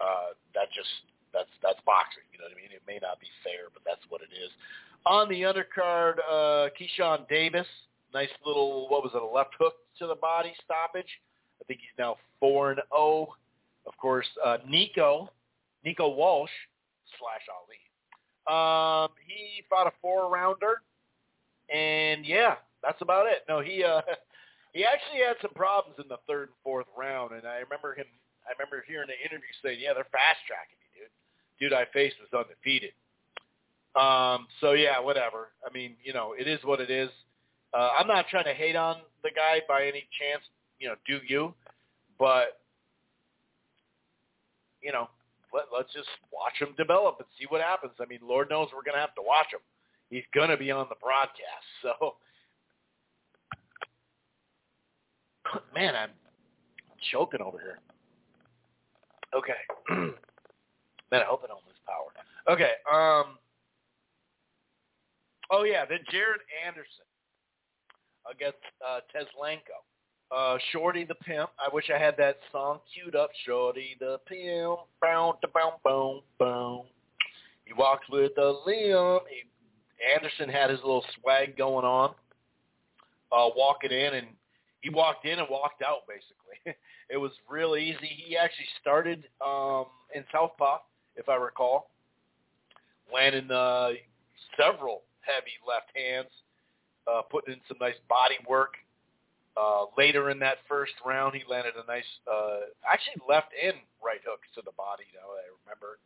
Uh, 0.00 0.34
that 0.54 0.66
just 0.74 0.90
that's 1.32 1.50
that's 1.62 1.78
boxing. 1.86 2.26
You 2.32 2.38
know 2.38 2.46
what 2.46 2.56
I 2.56 2.60
mean? 2.60 2.70
It 2.74 2.82
may 2.86 2.98
not 3.00 3.20
be 3.20 3.28
fair, 3.42 3.70
but 3.72 3.82
that's 3.84 4.02
what 4.08 4.20
it 4.22 4.34
is. 4.34 4.50
On 5.06 5.28
the 5.28 5.42
undercard, 5.42 6.18
uh, 6.26 6.68
Keyshawn 6.74 7.28
Davis, 7.28 7.66
nice 8.14 8.28
little 8.44 8.88
what 8.88 9.02
was 9.02 9.12
it, 9.14 9.22
a 9.22 9.26
left 9.26 9.54
hook 9.58 9.74
to 9.98 10.06
the 10.06 10.14
body 10.14 10.52
stoppage. 10.64 11.08
I 11.60 11.64
think 11.64 11.80
he's 11.80 11.98
now 11.98 12.16
four 12.40 12.70
and 12.70 12.76
zero. 12.76 12.86
Oh. 12.92 13.34
Of 13.86 13.96
course, 13.96 14.26
uh, 14.44 14.58
Nico, 14.68 15.30
Nico 15.82 16.10
Walsh 16.10 16.50
slash 17.18 17.40
Ali. 17.48 17.80
Um, 18.48 19.10
he 19.26 19.64
fought 19.68 19.86
a 19.86 19.92
four 20.02 20.30
rounder, 20.30 20.82
and 21.74 22.26
yeah, 22.26 22.56
that's 22.82 23.00
about 23.00 23.26
it. 23.26 23.44
No, 23.48 23.60
he 23.60 23.82
uh, 23.82 24.02
he 24.74 24.84
actually 24.84 25.20
had 25.26 25.36
some 25.40 25.52
problems 25.54 25.98
in 26.02 26.08
the 26.08 26.18
third 26.26 26.48
and 26.48 26.58
fourth 26.62 26.86
round, 26.96 27.32
and 27.32 27.46
I 27.46 27.58
remember 27.58 27.94
him. 27.94 28.06
I 28.46 28.52
remember 28.52 28.84
hearing 28.86 29.08
the 29.08 29.18
interview 29.20 29.48
saying, 29.62 29.78
"Yeah, 29.80 29.94
they're 29.94 30.08
fast 30.12 30.44
tracking 30.46 30.76
me, 30.80 31.00
dude. 31.00 31.12
Dude 31.60 31.72
I 31.72 31.86
faced 31.92 32.16
was 32.20 32.32
undefeated." 32.32 32.92
Um, 33.96 34.46
so 34.60 34.72
yeah, 34.72 35.00
whatever. 35.00 35.48
I 35.66 35.72
mean, 35.72 35.96
you 36.04 36.12
know, 36.12 36.34
it 36.38 36.46
is 36.46 36.60
what 36.62 36.80
it 36.80 36.90
is. 36.90 37.10
Uh, 37.74 37.90
I'm 37.98 38.06
not 38.06 38.28
trying 38.28 38.44
to 38.44 38.54
hate 38.54 38.76
on 38.76 38.96
the 39.22 39.30
guy 39.30 39.60
by 39.68 39.82
any 39.82 40.08
chance. 40.18 40.42
You 40.78 40.88
know, 40.88 40.94
do 41.06 41.18
you? 41.26 41.54
But 42.18 42.60
you 44.82 44.92
know, 44.92 45.08
let, 45.52 45.64
let's 45.74 45.92
just 45.92 46.08
watch 46.32 46.54
him 46.58 46.74
develop 46.76 47.16
and 47.18 47.26
see 47.38 47.46
what 47.48 47.60
happens. 47.60 47.92
I 48.00 48.06
mean, 48.06 48.20
Lord 48.22 48.48
knows 48.50 48.68
we're 48.74 48.82
going 48.82 48.94
to 48.94 49.00
have 49.00 49.14
to 49.16 49.22
watch 49.22 49.48
him. 49.52 49.60
He's 50.10 50.24
going 50.32 50.48
to 50.48 50.56
be 50.56 50.70
on 50.70 50.86
the 50.88 50.96
broadcast, 51.02 51.66
so 51.82 52.16
man, 55.74 55.94
I'm 55.94 56.10
choking 57.12 57.40
over 57.42 57.58
here. 57.58 57.78
Okay. 59.34 59.60
Man, 61.10 61.22
I 61.22 61.24
hope 61.24 61.42
I 61.44 61.48
don't 61.48 61.64
lose 61.66 61.80
power. 61.86 62.12
Okay. 62.52 62.72
Um. 62.90 63.38
Oh 65.50 65.64
yeah, 65.64 65.84
then 65.88 66.00
Jared 66.10 66.40
Anderson 66.66 67.07
against 68.30 68.58
uh, 68.86 69.00
Teslenko. 69.14 69.78
Uh, 70.30 70.58
Shorty 70.72 71.04
the 71.04 71.14
Pimp. 71.14 71.50
I 71.58 71.72
wish 71.72 71.90
I 71.94 71.98
had 71.98 72.14
that 72.18 72.36
song 72.52 72.80
queued 72.92 73.16
up. 73.16 73.30
Shorty 73.46 73.96
the 73.98 74.18
Pimp. 74.26 74.80
Boom, 75.00 75.32
boom, 75.42 75.72
boom, 75.82 76.20
boom. 76.38 76.82
He 77.64 77.72
walks 77.72 78.06
with 78.10 78.32
a 78.38 78.54
limp. 78.66 79.22
He, 79.28 79.48
Anderson 80.14 80.48
had 80.48 80.70
his 80.70 80.78
little 80.80 81.04
swag 81.20 81.56
going 81.56 81.84
on, 81.84 82.10
uh, 83.32 83.48
walking 83.56 83.90
in, 83.90 84.14
and 84.14 84.28
he 84.80 84.90
walked 84.90 85.26
in 85.26 85.38
and 85.38 85.48
walked 85.50 85.82
out 85.82 86.02
basically. 86.06 86.78
it 87.10 87.16
was 87.16 87.32
real 87.48 87.76
easy. 87.76 88.08
He 88.26 88.36
actually 88.36 88.68
started 88.80 89.24
um, 89.44 89.86
in 90.14 90.24
Southpaw, 90.32 90.78
if 91.16 91.28
I 91.28 91.36
recall, 91.36 91.90
landing 93.12 93.50
uh, 93.50 93.90
several 94.56 95.02
heavy 95.20 95.56
left 95.66 95.90
hands, 95.94 96.30
uh, 97.08 97.22
putting 97.22 97.54
in 97.54 97.60
some 97.68 97.78
nice 97.80 97.98
body 98.08 98.36
work. 98.48 98.74
Uh, 99.56 99.86
later 99.96 100.30
in 100.30 100.38
that 100.38 100.58
first 100.68 100.92
round, 101.04 101.34
he 101.34 101.42
landed 101.50 101.74
a 101.74 101.86
nice, 101.90 102.06
uh, 102.30 102.70
actually 102.86 103.20
left 103.28 103.48
and 103.60 103.74
right 104.04 104.20
hooks 104.24 104.46
to 104.54 104.62
the 104.64 104.72
body. 104.76 105.04
Now 105.14 105.34
I 105.34 105.50
remember. 105.64 105.98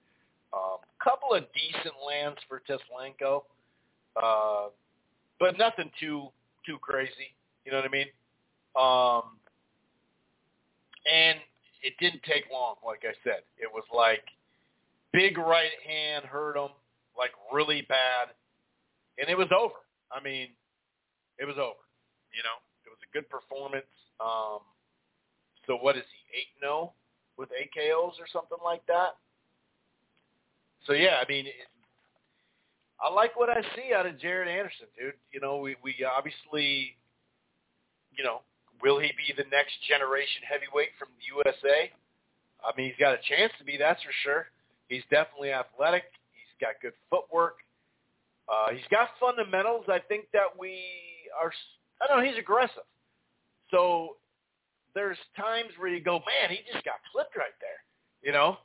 Um, 0.55 0.79
couple 1.03 1.35
of 1.35 1.45
decent 1.55 1.95
lands 2.07 2.39
for 2.47 2.61
Teslenko, 2.69 3.43
uh, 4.23 4.69
but 5.41 5.59
nothing 5.59 5.91
too 5.99 6.29
too 6.67 6.79
crazy. 6.79 7.33
You 7.65 7.73
know 7.73 7.79
what 7.79 7.87
I 7.87 7.89
mean? 7.89 8.07
Um, 8.77 9.39
and 11.11 11.39
it 11.83 11.95
didn't 11.99 12.23
take 12.23 12.45
long. 12.53 12.77
Like 12.85 13.03
I 13.05 13.15
said, 13.25 13.43
it 13.59 13.69
was 13.73 13.85
like 13.95 14.25
big 15.13 15.39
right 15.39 15.73
hand 15.87 16.25
hurt 16.25 16.57
him 16.57 16.71
like 17.17 17.33
really 17.53 17.83
bad, 17.89 18.29
and 19.19 19.29
it 19.29 19.37
was 19.37 19.49
over. 19.57 19.75
I 20.11 20.23
mean, 20.23 20.49
it 21.39 21.45
was 21.45 21.57
over. 21.57 21.83
You 22.33 22.43
know, 22.43 22.59
it 22.85 22.91
was 22.91 23.01
a 23.05 23.11
good 23.13 23.29
performance. 23.29 23.89
Um, 24.21 24.61
so 25.67 25.77
what 25.77 25.97
is 25.97 26.05
he 26.09 26.41
eight 26.41 26.53
no 26.61 26.93
with 27.37 27.51
AKOs 27.51 28.19
or 28.21 28.27
something 28.33 28.59
like 28.65 28.85
that? 28.87 29.17
So 30.87 30.93
yeah, 30.93 31.23
I 31.23 31.29
mean, 31.29 31.47
it, 31.47 31.69
I 33.01 33.13
like 33.13 33.39
what 33.39 33.51
I 33.51 33.63
see 33.75 33.93
out 33.95 34.07
of 34.07 34.19
Jared 34.19 34.49
Anderson, 34.49 34.87
dude. 34.99 35.15
You 35.33 35.41
know, 35.41 35.59
we 35.59 35.77
we 35.83 35.95
obviously, 36.05 36.97
you 38.17 38.25
know, 38.25 38.43
will 38.83 38.99
he 38.99 39.13
be 39.17 39.35
the 39.37 39.49
next 39.51 39.75
generation 39.89 40.43
heavyweight 40.49 40.91
from 40.99 41.09
the 41.19 41.25
USA? 41.35 41.91
I 42.63 42.71
mean, 42.77 42.91
he's 42.91 42.99
got 42.99 43.15
a 43.15 43.23
chance 43.27 43.53
to 43.59 43.65
be, 43.65 43.77
that's 43.77 44.03
for 44.03 44.15
sure. 44.23 44.47
He's 44.89 45.03
definitely 45.11 45.53
athletic. 45.53 46.05
He's 46.31 46.55
got 46.61 46.79
good 46.83 46.95
footwork. 47.11 47.59
Uh, 48.49 48.71
he's 48.75 48.87
got 48.91 49.11
fundamentals. 49.19 49.87
I 49.89 49.99
think 49.99 50.27
that 50.33 50.51
we 50.59 50.79
are. 51.41 51.53
I 52.01 52.07
don't 52.07 52.19
know. 52.21 52.29
He's 52.29 52.39
aggressive. 52.39 52.87
So 53.71 54.17
there's 54.95 55.19
times 55.37 55.71
where 55.79 55.89
you 55.89 56.03
go, 56.03 56.19
man, 56.21 56.51
he 56.51 56.61
just 56.71 56.85
got 56.85 56.97
clipped 57.13 57.37
right 57.37 57.57
there, 57.61 57.81
you 58.23 58.33
know. 58.33 58.59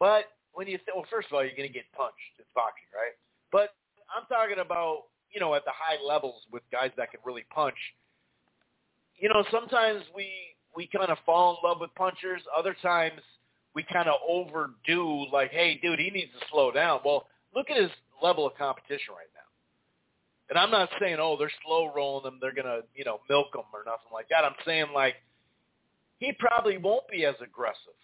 But 0.00 0.26
when 0.52 0.66
you 0.66 0.78
say, 0.78 0.92
well, 0.94 1.06
first 1.10 1.28
of 1.28 1.34
all, 1.34 1.42
you're 1.44 1.56
going 1.56 1.68
to 1.68 1.74
get 1.74 1.84
punched. 1.96 2.38
It's 2.38 2.48
boxing, 2.54 2.90
right? 2.94 3.14
But 3.52 3.74
I'm 4.10 4.26
talking 4.26 4.58
about, 4.58 5.04
you 5.32 5.40
know, 5.40 5.54
at 5.54 5.64
the 5.64 5.72
high 5.74 6.02
levels 6.04 6.42
with 6.52 6.62
guys 6.72 6.90
that 6.96 7.10
can 7.10 7.20
really 7.24 7.44
punch. 7.54 7.78
You 9.16 9.28
know, 9.28 9.44
sometimes 9.50 10.02
we 10.14 10.30
we 10.76 10.88
kind 10.88 11.10
of 11.10 11.18
fall 11.26 11.58
in 11.58 11.68
love 11.68 11.78
with 11.80 11.94
punchers. 11.94 12.42
Other 12.56 12.76
times 12.82 13.20
we 13.74 13.84
kind 13.92 14.08
of 14.08 14.14
overdo, 14.28 15.26
like, 15.32 15.50
hey, 15.50 15.78
dude, 15.82 15.98
he 15.98 16.10
needs 16.10 16.32
to 16.38 16.46
slow 16.50 16.70
down. 16.70 17.00
Well, 17.04 17.26
look 17.54 17.70
at 17.70 17.80
his 17.80 17.90
level 18.22 18.46
of 18.46 18.54
competition 18.56 19.14
right 19.14 19.30
now. 19.34 19.37
And 20.50 20.58
I'm 20.58 20.70
not 20.70 20.88
saying, 21.00 21.18
oh, 21.20 21.36
they're 21.38 21.50
slow 21.64 21.92
rolling 21.94 22.24
them, 22.24 22.38
they're 22.40 22.54
gonna, 22.54 22.80
you 22.94 23.04
know, 23.04 23.20
milk 23.28 23.52
them 23.52 23.64
or 23.72 23.80
nothing 23.84 24.12
like 24.12 24.28
that. 24.30 24.44
I'm 24.44 24.56
saying 24.64 24.86
like 24.94 25.16
he 26.18 26.32
probably 26.38 26.78
won't 26.78 27.06
be 27.08 27.24
as 27.24 27.34
aggressive, 27.42 27.98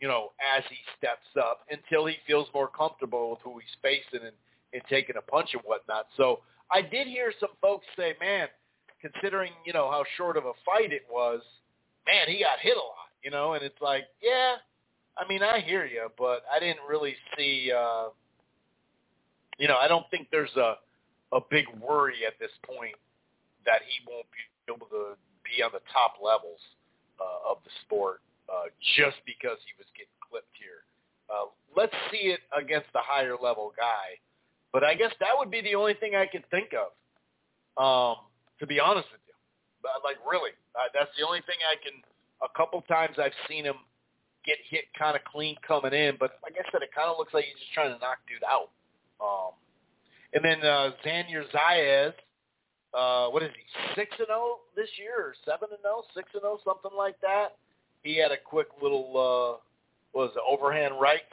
you 0.00 0.08
know, 0.08 0.32
as 0.56 0.62
he 0.68 0.76
steps 0.98 1.26
up 1.38 1.60
until 1.70 2.06
he 2.06 2.16
feels 2.26 2.48
more 2.54 2.68
comfortable 2.68 3.30
with 3.30 3.40
who 3.42 3.58
he's 3.58 3.76
facing 3.82 4.26
and 4.26 4.36
and 4.72 4.82
taking 4.90 5.16
a 5.16 5.22
punch 5.22 5.50
and 5.54 5.62
whatnot. 5.64 6.06
So 6.16 6.40
I 6.70 6.82
did 6.82 7.06
hear 7.06 7.32
some 7.40 7.50
folks 7.60 7.86
say, 7.96 8.14
man, 8.20 8.48
considering, 9.00 9.52
you 9.64 9.72
know, 9.72 9.90
how 9.90 10.04
short 10.16 10.36
of 10.36 10.44
a 10.44 10.52
fight 10.64 10.92
it 10.92 11.06
was, 11.10 11.40
man, 12.06 12.26
he 12.28 12.40
got 12.40 12.58
hit 12.60 12.76
a 12.76 12.80
lot, 12.80 13.10
you 13.22 13.30
know, 13.30 13.54
and 13.54 13.62
it's 13.62 13.80
like, 13.80 14.04
yeah, 14.22 14.56
I 15.16 15.26
mean, 15.28 15.42
I 15.42 15.60
hear 15.60 15.86
you, 15.86 16.08
but 16.18 16.42
I 16.52 16.58
didn't 16.60 16.84
really 16.88 17.14
see, 17.38 17.70
uh, 17.74 18.08
you 19.58 19.68
know, 19.68 19.76
I 19.76 19.88
don't 19.88 20.04
think 20.10 20.28
there's 20.30 20.54
a, 20.56 20.74
a 21.36 21.40
big 21.52 21.68
worry 21.76 22.24
at 22.26 22.40
this 22.40 22.52
point 22.64 22.96
that 23.68 23.84
he 23.84 24.00
won't 24.08 24.26
be 24.32 24.72
able 24.72 24.88
to 24.88 25.20
be 25.44 25.60
on 25.60 25.70
the 25.76 25.84
top 25.92 26.16
levels 26.18 26.58
uh, 27.20 27.52
of 27.52 27.60
the 27.68 27.70
sport 27.84 28.24
uh, 28.48 28.72
just 28.96 29.20
because 29.28 29.60
he 29.68 29.76
was 29.76 29.86
getting 29.92 30.16
clipped 30.24 30.56
here. 30.56 30.88
Uh, 31.28 31.52
let's 31.76 31.94
see 32.10 32.32
it 32.32 32.40
against 32.56 32.88
the 32.96 33.02
higher 33.04 33.36
level 33.36 33.76
guy 33.76 34.16
but 34.76 34.84
I 34.84 34.92
guess 34.92 35.12
that 35.20 35.32
would 35.32 35.50
be 35.50 35.62
the 35.62 35.74
only 35.74 35.94
thing 35.94 36.14
I 36.14 36.26
could 36.26 36.44
think 36.50 36.76
of, 36.76 36.92
um, 37.80 38.28
to 38.60 38.66
be 38.66 38.78
honest 38.78 39.08
with 39.08 39.24
you. 39.24 39.32
But 39.80 40.04
like 40.04 40.20
really, 40.28 40.52
uh, 40.76 40.92
that's 40.92 41.08
the 41.16 41.24
only 41.24 41.40
thing 41.48 41.56
I 41.64 41.80
can. 41.80 42.04
A 42.44 42.52
couple 42.52 42.84
times 42.84 43.16
I've 43.16 43.32
seen 43.48 43.64
him 43.64 43.80
get 44.44 44.60
hit 44.68 44.84
kind 44.92 45.16
of 45.16 45.24
clean 45.24 45.56
coming 45.66 45.96
in, 45.96 46.20
but 46.20 46.36
like 46.44 46.60
I 46.60 46.64
said, 46.68 46.84
it 46.84 46.92
kind 46.92 47.08
of 47.08 47.16
looks 47.16 47.32
like 47.32 47.48
he's 47.48 47.56
just 47.56 47.72
trying 47.72 47.88
to 47.88 47.96
knock 48.04 48.20
dude 48.28 48.44
out. 48.44 48.68
Um, 49.16 49.56
and 50.34 50.44
then 50.44 50.60
uh, 50.62 50.90
Xander 51.04 51.44
Zayas, 51.52 52.12
uh, 52.94 53.30
what 53.30 53.42
is 53.42 53.50
he, 53.54 53.94
six 53.94 54.10
and 54.18 54.28
zero 54.28 54.38
oh 54.40 54.60
this 54.74 54.88
year, 54.98 55.14
or 55.18 55.34
seven 55.44 55.68
and 55.70 55.80
zero, 55.82 55.96
oh, 55.98 56.04
six 56.14 56.28
and 56.34 56.42
zero, 56.42 56.58
something 56.64 56.96
like 56.96 57.20
that. 57.20 57.56
He 58.02 58.16
had 58.16 58.30
a 58.32 58.36
quick 58.36 58.68
little, 58.80 59.10
uh, 59.10 60.18
was 60.18 60.30
it, 60.34 60.42
overhand 60.48 60.94
rights, 61.00 61.24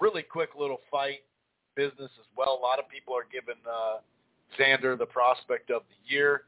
really 0.00 0.22
quick 0.22 0.50
little 0.58 0.80
fight 0.90 1.20
business 1.74 2.10
as 2.18 2.26
well. 2.36 2.58
A 2.58 2.62
lot 2.62 2.78
of 2.78 2.88
people 2.88 3.14
are 3.14 3.26
giving 3.32 3.60
uh, 3.66 3.98
Xander 4.58 4.98
the 4.98 5.06
prospect 5.06 5.70
of 5.70 5.82
the 5.88 6.12
year, 6.12 6.42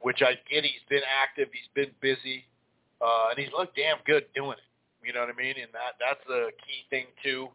which 0.00 0.22
I 0.22 0.34
get. 0.50 0.64
He's 0.64 0.84
been 0.88 1.06
active. 1.06 1.48
He's 1.52 1.70
been 1.74 1.92
busy, 2.00 2.44
uh, 3.00 3.30
and 3.30 3.38
he's 3.38 3.52
looked 3.56 3.76
damn 3.76 3.98
good 4.06 4.24
doing 4.34 4.52
it. 4.58 5.06
You 5.06 5.12
know 5.12 5.20
what 5.20 5.30
I 5.30 5.36
mean? 5.36 5.54
And 5.60 5.72
that 5.72 5.96
that's 5.98 6.24
a 6.28 6.50
key 6.66 6.84
thing 6.90 7.06
too. 7.22 7.48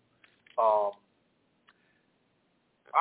Um, 0.57 0.91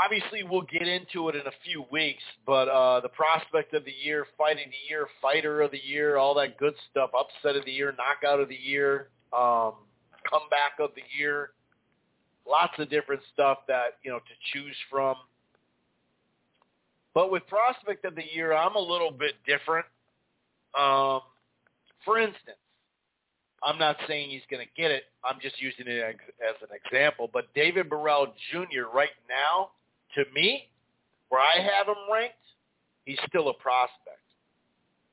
obviously, 0.02 0.42
we'll 0.42 0.62
get 0.62 0.88
into 0.88 1.28
it 1.28 1.36
in 1.36 1.42
a 1.46 1.52
few 1.64 1.84
weeks, 1.90 2.22
but 2.46 2.68
uh, 2.68 3.00
the 3.00 3.08
prospect 3.08 3.74
of 3.74 3.84
the 3.84 3.94
year, 4.02 4.26
fighting 4.36 4.66
of 4.66 4.70
the 4.70 4.90
year, 4.90 5.06
fighter 5.22 5.62
of 5.62 5.70
the 5.70 5.80
year, 5.84 6.16
all 6.16 6.34
that 6.34 6.58
good 6.58 6.74
stuff, 6.90 7.10
upset 7.18 7.56
of 7.56 7.64
the 7.64 7.72
year, 7.72 7.94
knockout 7.96 8.40
of 8.40 8.48
the 8.48 8.54
year, 8.56 9.08
um, 9.32 9.74
comeback 10.30 10.78
of 10.80 10.90
the 10.94 11.02
year 11.18 11.50
lots 12.46 12.74
of 12.78 12.90
different 12.90 13.22
stuff 13.32 13.58
that 13.68 13.98
you 14.02 14.10
know 14.10 14.18
to 14.18 14.34
choose 14.52 14.76
from. 14.90 15.16
But 17.14 17.30
with 17.30 17.46
prospect 17.46 18.04
of 18.04 18.14
the 18.14 18.24
year, 18.34 18.52
I'm 18.52 18.74
a 18.74 18.80
little 18.80 19.12
bit 19.12 19.34
different. 19.46 19.86
Um, 20.78 21.20
for 22.04 22.18
instance, 22.18 22.58
I'm 23.62 23.78
not 23.78 23.96
saying 24.08 24.30
he's 24.30 24.42
going 24.50 24.64
to 24.64 24.80
get 24.80 24.90
it. 24.90 25.04
I'm 25.24 25.38
just 25.40 25.60
using 25.62 25.86
it 25.86 26.02
as 26.02 26.56
an 26.60 26.76
example. 26.84 27.30
But 27.32 27.54
David 27.54 27.88
Morrell 27.88 28.34
Jr. 28.50 28.90
right 28.92 29.14
now, 29.28 29.70
to 30.14 30.24
me, 30.34 30.68
where 31.28 31.40
I 31.40 31.60
have 31.60 31.88
him 31.88 32.02
ranked, 32.12 32.34
he's 33.04 33.18
still 33.28 33.48
a 33.48 33.54
prospect. 33.54 34.22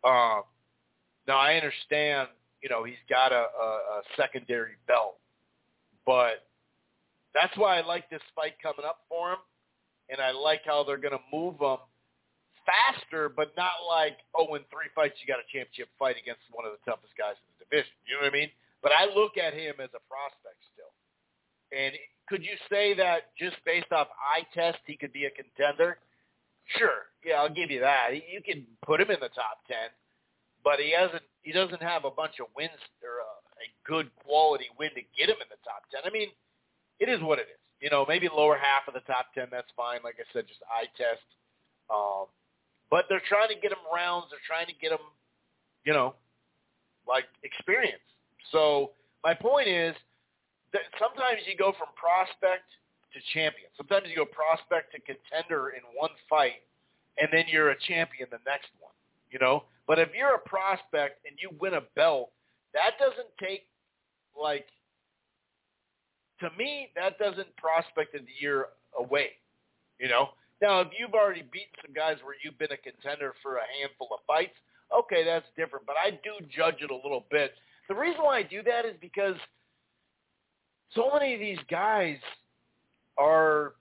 Um, 0.03 0.43
now 1.27 1.37
I 1.37 1.55
understand, 1.55 2.29
you 2.61 2.69
know, 2.69 2.83
he's 2.83 3.01
got 3.09 3.31
a, 3.31 3.45
a, 3.59 3.67
a 3.67 4.01
secondary 4.17 4.75
belt, 4.87 5.17
but 6.05 6.47
that's 7.33 7.55
why 7.57 7.79
I 7.79 7.85
like 7.85 8.09
this 8.09 8.21
fight 8.35 8.53
coming 8.61 8.85
up 8.85 9.01
for 9.07 9.33
him, 9.33 9.39
and 10.09 10.19
I 10.19 10.31
like 10.31 10.61
how 10.65 10.83
they're 10.83 10.97
going 10.97 11.17
to 11.17 11.25
move 11.31 11.55
him 11.61 11.77
faster, 12.65 13.29
but 13.29 13.53
not 13.57 13.81
like, 13.87 14.17
oh, 14.35 14.53
in 14.55 14.61
three 14.69 14.89
fights 14.93 15.17
you 15.21 15.27
got 15.27 15.41
a 15.41 15.47
championship 15.49 15.89
fight 15.97 16.17
against 16.17 16.45
one 16.51 16.65
of 16.65 16.73
the 16.73 16.81
toughest 16.85 17.13
guys 17.17 17.37
in 17.41 17.47
the 17.57 17.65
division. 17.65 17.93
You 18.05 18.17
know 18.17 18.27
what 18.27 18.33
I 18.33 18.37
mean? 18.37 18.51
But 18.81 18.91
I 18.93 19.09
look 19.13 19.37
at 19.37 19.53
him 19.53 19.77
as 19.81 19.93
a 19.93 20.01
prospect 20.09 20.57
still. 20.73 20.93
And 21.71 21.93
could 22.31 22.47
you 22.47 22.55
say 22.71 22.95
that 22.95 23.35
just 23.37 23.57
based 23.65 23.91
off 23.91 24.07
eye 24.15 24.47
test 24.55 24.79
he 24.87 24.95
could 24.95 25.11
be 25.11 25.25
a 25.25 25.31
contender? 25.35 25.99
Sure. 26.79 27.11
Yeah, 27.25 27.43
I'll 27.43 27.51
give 27.51 27.69
you 27.69 27.81
that. 27.81 28.15
You 28.15 28.39
can 28.39 28.65
put 28.87 29.01
him 29.01 29.11
in 29.11 29.19
the 29.19 29.27
top 29.35 29.59
10, 29.67 29.75
but 30.63 30.79
he 30.79 30.95
hasn't 30.95 31.23
he 31.43 31.51
doesn't 31.51 31.81
have 31.81 32.05
a 32.05 32.11
bunch 32.11 32.39
of 32.39 32.47
wins 32.55 32.79
or 33.03 33.19
a, 33.19 33.31
a 33.59 33.67
good 33.83 34.09
quality 34.23 34.71
win 34.79 34.91
to 34.95 35.03
get 35.11 35.27
him 35.27 35.43
in 35.43 35.49
the 35.51 35.59
top 35.67 35.83
10. 35.91 36.07
I 36.07 36.09
mean, 36.09 36.29
it 37.03 37.09
is 37.09 37.19
what 37.19 37.37
it 37.37 37.51
is. 37.51 37.59
You 37.81 37.89
know, 37.89 38.05
maybe 38.07 38.29
lower 38.31 38.55
half 38.55 38.87
of 38.87 38.93
the 38.93 39.03
top 39.11 39.33
ten, 39.33 39.47
that's 39.51 39.67
fine. 39.75 39.99
Like 40.03 40.15
I 40.21 40.25
said, 40.31 40.47
just 40.47 40.61
eye 40.69 40.87
test. 40.95 41.25
Um, 41.89 42.31
but 42.89 43.05
they're 43.09 43.25
trying 43.27 43.49
to 43.49 43.59
get 43.59 43.71
him 43.73 43.83
rounds. 43.93 44.27
They're 44.29 44.45
trying 44.47 44.67
to 44.67 44.77
get 44.79 44.91
him, 44.91 45.03
you 45.83 45.91
know, 45.91 46.13
like 47.07 47.25
experience. 47.43 48.05
So 48.51 48.91
my 49.23 49.33
point 49.33 49.67
is, 49.67 49.95
th- 50.71 50.89
sometimes 50.99 51.43
you 51.47 51.55
go 51.55 51.71
from 51.77 51.91
prospect 51.95 52.67
to 53.13 53.19
champion. 53.35 53.67
Sometimes 53.75 54.07
you 54.07 54.15
go 54.15 54.25
prospect 54.25 54.95
to 54.95 54.99
contender 55.03 55.75
in 55.75 55.83
one 55.95 56.11
fight, 56.29 56.63
and 57.19 57.27
then 57.31 57.45
you're 57.47 57.71
a 57.71 57.79
champion 57.87 58.27
the 58.31 58.43
next 58.47 58.71
one. 58.79 58.95
You 59.31 59.39
know, 59.39 59.63
but 59.87 59.99
if 59.99 60.09
you're 60.15 60.35
a 60.35 60.43
prospect 60.43 61.23
and 61.23 61.39
you 61.39 61.55
win 61.59 61.75
a 61.75 61.83
belt, 61.95 62.31
that 62.73 62.99
doesn't 62.99 63.31
take 63.39 63.67
like 64.35 64.67
to 66.39 66.49
me 66.57 66.89
that 66.95 67.17
doesn't 67.19 67.55
prospect 67.55 68.15
of 68.15 68.21
the 68.21 68.35
year 68.39 68.67
away. 68.97 69.31
You 69.99 70.09
know, 70.09 70.29
now 70.61 70.81
if 70.81 70.89
you've 70.97 71.13
already 71.13 71.43
beaten 71.51 71.75
some 71.85 71.93
guys 71.93 72.17
where 72.23 72.35
you've 72.43 72.57
been 72.57 72.71
a 72.71 72.77
contender 72.77 73.33
for 73.41 73.57
a 73.57 73.65
handful 73.79 74.09
of 74.11 74.19
fights, 74.25 74.55
okay, 74.91 75.23
that's 75.23 75.45
different. 75.55 75.85
But 75.85 75.95
I 75.95 76.11
do 76.11 76.43
judge 76.49 76.81
it 76.81 76.91
a 76.91 76.95
little 76.95 77.25
bit. 77.31 77.53
The 77.87 77.95
reason 77.95 78.23
why 78.23 78.39
I 78.39 78.43
do 78.43 78.63
that 78.63 78.85
is 78.85 78.95
because 78.99 79.35
so 80.95 81.09
many 81.13 81.33
of 81.33 81.39
these 81.39 81.59
guys 81.69 82.17
are 83.17 83.73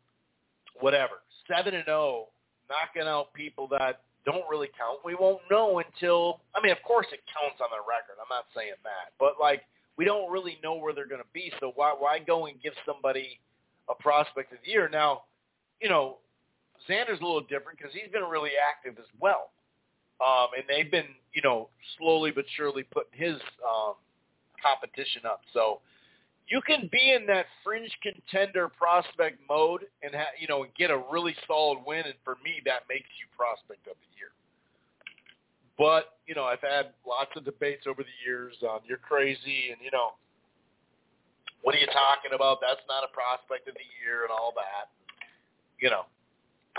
whatever 0.81 1.20
seven 1.51 1.75
and 1.75 1.85
zero, 1.85 2.27
knocking 2.68 3.09
out 3.09 3.33
people 3.35 3.66
that 3.68 4.03
don't 4.25 4.49
really 4.51 4.68
count. 4.79 5.01
We 5.05 5.14
won't 5.14 5.40
know 5.51 5.81
until 5.81 6.40
I 6.55 6.62
mean, 6.62 6.73
of 6.73 6.83
course, 6.83 7.07
it 7.12 7.20
counts 7.27 7.61
on 7.61 7.68
their 7.70 7.83
record. 7.83 8.20
I'm 8.20 8.31
not 8.31 8.46
saying 8.55 8.79
that, 8.85 9.12
but 9.18 9.35
like 9.40 9.62
we 9.96 10.05
don't 10.05 10.31
really 10.31 10.59
know 10.62 10.75
where 10.75 10.94
they're 10.94 11.09
going 11.09 11.23
to 11.23 11.33
be. 11.33 11.53
So 11.61 11.73
why 11.75 11.94
why 11.99 12.18
go 12.18 12.46
and 12.46 12.61
give 12.62 12.75
somebody 12.87 13.40
a 13.88 13.94
prospect 13.94 14.53
of 14.53 14.59
the 14.64 14.70
year 14.70 14.88
now? 14.88 15.25
You 15.81 15.88
know, 15.88 16.18
Xander's 16.88 17.20
a 17.20 17.25
little 17.25 17.40
different 17.40 17.79
because 17.79 17.92
he's 17.92 18.11
been 18.12 18.25
really 18.25 18.53
active 18.57 18.99
as 18.99 19.09
well, 19.18 19.51
um, 20.25 20.49
and 20.57 20.64
they've 20.68 20.90
been 20.90 21.11
you 21.33 21.42
know 21.42 21.68
slowly 21.99 22.31
but 22.31 22.44
surely 22.57 22.83
putting 22.83 23.18
his 23.18 23.40
um, 23.66 23.94
competition 24.62 25.23
up. 25.25 25.40
So 25.53 25.81
you 26.51 26.61
can 26.67 26.91
be 26.91 27.15
in 27.15 27.27
that 27.27 27.47
fringe 27.63 27.91
contender 28.03 28.69
prospect 28.69 29.39
mode 29.49 29.87
and 30.03 30.13
ha- 30.15 30.35
you 30.39 30.49
know 30.49 30.67
get 30.77 30.91
a 30.91 31.01
really 31.11 31.35
solid 31.47 31.79
win, 31.87 32.03
and 32.05 32.19
for 32.25 32.37
me 32.45 32.61
that 32.67 32.83
makes 32.91 33.09
you 33.23 33.31
prospect 33.39 33.87
of 33.87 33.95
the 33.95 34.11
year. 34.19 34.35
But 35.79 36.19
you 36.27 36.35
know 36.35 36.45
I've 36.45 36.61
had 36.61 36.91
lots 37.07 37.31
of 37.37 37.45
debates 37.45 37.87
over 37.87 38.03
the 38.03 38.19
years 38.27 38.57
on 38.63 38.81
you're 38.85 38.99
crazy 38.99 39.71
and 39.71 39.79
you 39.81 39.91
know 39.93 40.19
what 41.63 41.75
are 41.75 41.79
you 41.79 41.87
talking 41.93 42.33
about? 42.35 42.59
That's 42.61 42.81
not 42.89 43.05
a 43.05 43.13
prospect 43.13 43.69
of 43.69 43.75
the 43.75 43.89
year 44.01 44.25
and 44.25 44.33
all 44.33 44.53
that. 44.57 44.89
You 45.79 45.91
know, 45.91 46.09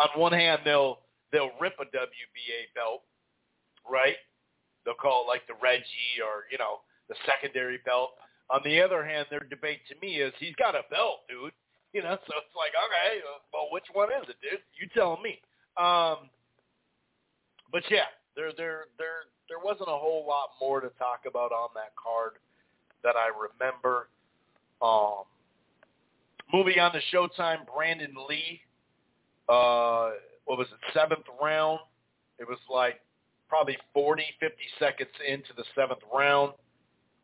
on 0.01 0.19
one 0.19 0.33
hand 0.33 0.61
they'll 0.65 0.99
they'll 1.31 1.55
rip 1.61 1.79
a 1.79 1.87
WBA 1.87 2.75
belt, 2.75 3.07
right? 3.89 4.19
They'll 4.83 4.99
call 4.99 5.23
it 5.23 5.31
like 5.31 5.47
the 5.47 5.55
Reggie 5.63 6.19
or 6.19 6.43
you 6.51 6.59
know 6.59 6.83
the 7.07 7.15
secondary 7.23 7.79
belt 7.85 8.19
on 8.51 8.61
the 8.65 8.81
other 8.81 9.03
hand, 9.05 9.27
their 9.29 9.47
debate 9.49 9.79
to 9.87 9.95
me 10.01 10.17
is 10.17 10.33
he's 10.39 10.55
got 10.55 10.75
a 10.75 10.81
belt, 10.89 11.21
dude. 11.29 11.51
You 11.93 12.01
know, 12.01 12.15
so 12.25 12.33
it's 12.39 12.55
like, 12.55 12.71
okay, 12.71 13.19
well, 13.51 13.67
which 13.69 13.83
one 13.91 14.07
is 14.13 14.29
it, 14.29 14.37
dude? 14.41 14.61
You 14.79 14.87
tell 14.95 15.19
me. 15.21 15.41
Um, 15.75 16.29
but 17.69 17.83
yeah, 17.91 18.07
there, 18.33 18.53
there, 18.55 18.85
there, 18.97 19.27
there 19.49 19.59
wasn't 19.61 19.89
a 19.89 19.99
whole 19.99 20.25
lot 20.25 20.51
more 20.61 20.79
to 20.79 20.87
talk 20.97 21.23
about 21.27 21.51
on 21.51 21.67
that 21.75 21.91
card 22.01 22.39
that 23.03 23.15
I 23.17 23.27
remember. 23.35 24.07
Um, 24.81 25.27
moving 26.53 26.79
on 26.79 26.93
to 26.93 27.01
Showtime, 27.13 27.67
Brandon 27.75 28.15
Lee. 28.29 28.61
Uh, 29.49 30.11
what 30.45 30.57
was 30.57 30.67
it? 30.71 30.79
Seventh 30.93 31.25
round. 31.43 31.79
It 32.39 32.47
was 32.47 32.59
like 32.69 33.01
probably 33.49 33.77
40, 33.93 34.23
50 34.39 34.55
seconds 34.79 35.09
into 35.27 35.49
the 35.57 35.65
seventh 35.75 35.99
round 36.13 36.53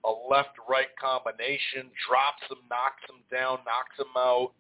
a 0.06 0.12
left-right 0.30 0.96
combination, 1.00 1.90
drops 2.08 2.44
him, 2.50 2.58
knocks 2.70 3.04
him 3.10 3.22
down, 3.32 3.60
knocks 3.66 3.98
him 3.98 4.14
out. 4.16 4.52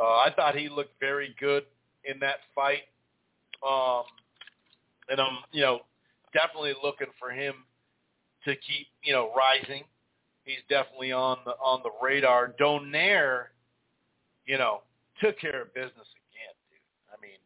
Uh, 0.00 0.04
I 0.04 0.32
thought 0.34 0.56
he 0.56 0.68
looked 0.68 0.98
very 1.00 1.34
good 1.40 1.64
in 2.04 2.18
that 2.20 2.36
fight, 2.54 2.82
um, 3.66 4.04
and 5.08 5.20
I'm 5.20 5.38
you 5.50 5.62
know 5.62 5.80
definitely 6.32 6.74
looking 6.82 7.08
for 7.18 7.30
him 7.30 7.54
to 8.44 8.52
keep 8.52 8.86
you 9.02 9.12
know 9.12 9.32
rising. 9.36 9.82
He's 10.44 10.62
definitely 10.70 11.12
on 11.12 11.38
the 11.44 11.52
on 11.52 11.80
the 11.82 11.90
radar. 12.02 12.54
Donaire, 12.60 13.46
you 14.46 14.56
know, 14.56 14.82
took 15.20 15.38
care 15.40 15.62
of 15.62 15.74
business 15.74 15.92
again, 15.96 16.54
dude. 16.70 16.78
I 17.12 17.20
mean, 17.20 17.38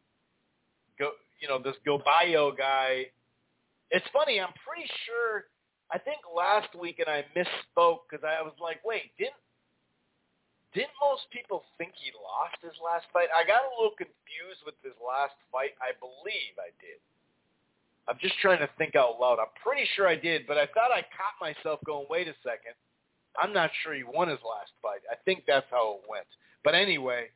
go 0.99 1.11
you 1.41 1.47
know 1.47 1.59
this 1.61 1.75
Gaballo 1.85 2.55
guy. 2.55 3.07
It's 3.89 4.05
funny. 4.13 4.39
I'm 4.39 4.53
pretty 4.65 4.89
sure 5.05 5.45
I 5.93 6.01
think 6.01 6.25
last 6.25 6.73
week, 6.73 6.97
and 6.97 7.07
I 7.07 7.21
misspoke 7.37 8.09
because 8.09 8.25
I 8.25 8.41
was 8.41 8.57
like, 8.57 8.81
wait, 8.83 9.13
didn't 9.21 9.37
didn't 10.73 10.97
most 10.97 11.29
people 11.29 11.61
think 11.77 11.93
he 11.93 12.09
lost 12.17 12.57
his 12.65 12.73
last 12.81 13.05
fight? 13.13 13.29
I 13.29 13.45
got 13.45 13.61
a 13.61 13.71
little 13.77 13.93
confused 13.93 14.65
with 14.65 14.73
his 14.81 14.97
last 14.97 15.37
fight. 15.53 15.77
I 15.77 15.93
believe 16.01 16.57
I 16.57 16.73
did. 16.81 16.97
I'm 18.09 18.17
just 18.17 18.33
trying 18.41 18.57
to 18.57 18.69
think 18.81 18.97
out 18.97 19.21
loud. 19.21 19.37
I'm 19.37 19.53
pretty 19.61 19.85
sure 19.93 20.09
I 20.09 20.17
did, 20.17 20.49
but 20.49 20.57
I 20.57 20.65
thought 20.73 20.89
I 20.89 21.05
caught 21.13 21.37
myself 21.37 21.79
going, 21.85 22.09
wait 22.09 22.27
a 22.27 22.33
second. 22.41 22.73
I'm 23.37 23.53
not 23.53 23.69
sure 23.81 23.93
he 23.93 24.03
won 24.03 24.33
his 24.33 24.41
last 24.41 24.73
fight. 24.81 25.05
I 25.13 25.15
think 25.25 25.45
that's 25.45 25.69
how 25.69 26.01
it 26.01 26.09
went. 26.09 26.25
But 26.65 26.73
anyway, 26.73 27.29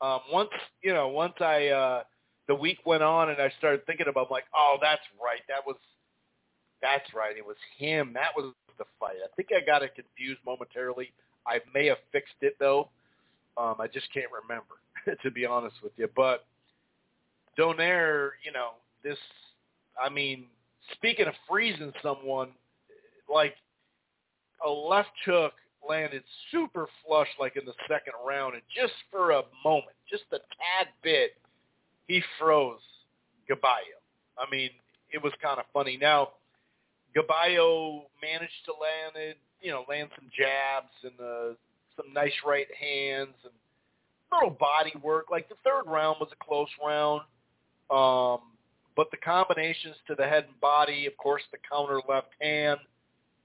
um, 0.00 0.20
once 0.30 0.54
you 0.80 0.94
know, 0.94 1.08
once 1.08 1.34
I 1.40 1.74
uh, 1.74 2.02
the 2.46 2.54
week 2.54 2.78
went 2.86 3.02
on 3.02 3.30
and 3.30 3.42
I 3.42 3.50
started 3.58 3.84
thinking 3.86 4.06
about, 4.08 4.30
like, 4.30 4.44
oh, 4.54 4.78
that's 4.80 5.02
right. 5.18 5.42
That 5.48 5.66
was 5.66 5.76
that's 6.84 7.14
right. 7.14 7.34
It 7.36 7.44
was 7.44 7.56
him. 7.78 8.12
That 8.12 8.36
was 8.36 8.52
the 8.76 8.84
fight. 9.00 9.16
I 9.24 9.34
think 9.36 9.48
I 9.56 9.64
got 9.64 9.82
it 9.82 9.94
confused 9.94 10.40
momentarily. 10.44 11.12
I 11.46 11.60
may 11.72 11.86
have 11.86 11.96
fixed 12.12 12.34
it 12.42 12.56
though. 12.60 12.90
Um, 13.56 13.76
I 13.78 13.86
just 13.86 14.12
can't 14.12 14.30
remember, 14.30 15.18
to 15.22 15.30
be 15.30 15.46
honest 15.46 15.76
with 15.82 15.92
you. 15.96 16.08
But 16.14 16.44
Donaire, 17.58 18.30
you 18.44 18.52
know, 18.52 18.70
this. 19.02 19.18
I 20.02 20.10
mean, 20.10 20.46
speaking 20.92 21.26
of 21.26 21.34
freezing 21.48 21.92
someone, 22.02 22.50
like 23.32 23.54
a 24.66 24.68
left 24.68 25.10
hook 25.24 25.54
landed 25.88 26.22
super 26.50 26.88
flush, 27.06 27.28
like 27.38 27.56
in 27.56 27.64
the 27.64 27.74
second 27.88 28.14
round, 28.26 28.54
and 28.54 28.62
just 28.74 28.92
for 29.10 29.30
a 29.30 29.42
moment, 29.64 29.96
just 30.10 30.24
a 30.32 30.38
tad 30.38 30.88
bit, 31.02 31.36
he 32.08 32.22
froze 32.38 32.80
Gaballo. 33.48 34.00
I 34.36 34.50
mean, 34.50 34.70
it 35.12 35.22
was 35.22 35.32
kind 35.40 35.58
of 35.58 35.64
funny. 35.72 35.96
Now, 36.00 36.30
Gaballo 37.16 38.02
managed 38.20 38.64
to 38.66 38.72
land 38.72 39.16
it, 39.16 39.38
you 39.60 39.70
know, 39.70 39.84
land 39.88 40.10
some 40.16 40.28
jabs 40.36 40.92
and 41.02 41.12
uh, 41.20 41.54
some 41.96 42.12
nice 42.12 42.32
right 42.44 42.66
hands 42.78 43.34
and 43.44 43.52
little 44.32 44.50
body 44.50 44.92
work. 45.02 45.26
Like 45.30 45.48
the 45.48 45.54
third 45.64 45.90
round 45.90 46.16
was 46.20 46.28
a 46.32 46.44
close 46.44 46.68
round, 46.84 47.22
um, 47.90 48.40
but 48.96 49.10
the 49.10 49.16
combinations 49.16 49.96
to 50.08 50.14
the 50.14 50.24
head 50.24 50.44
and 50.48 50.60
body, 50.60 51.06
of 51.06 51.16
course, 51.16 51.42
the 51.52 51.58
counter 51.70 52.00
left 52.08 52.28
hand. 52.40 52.80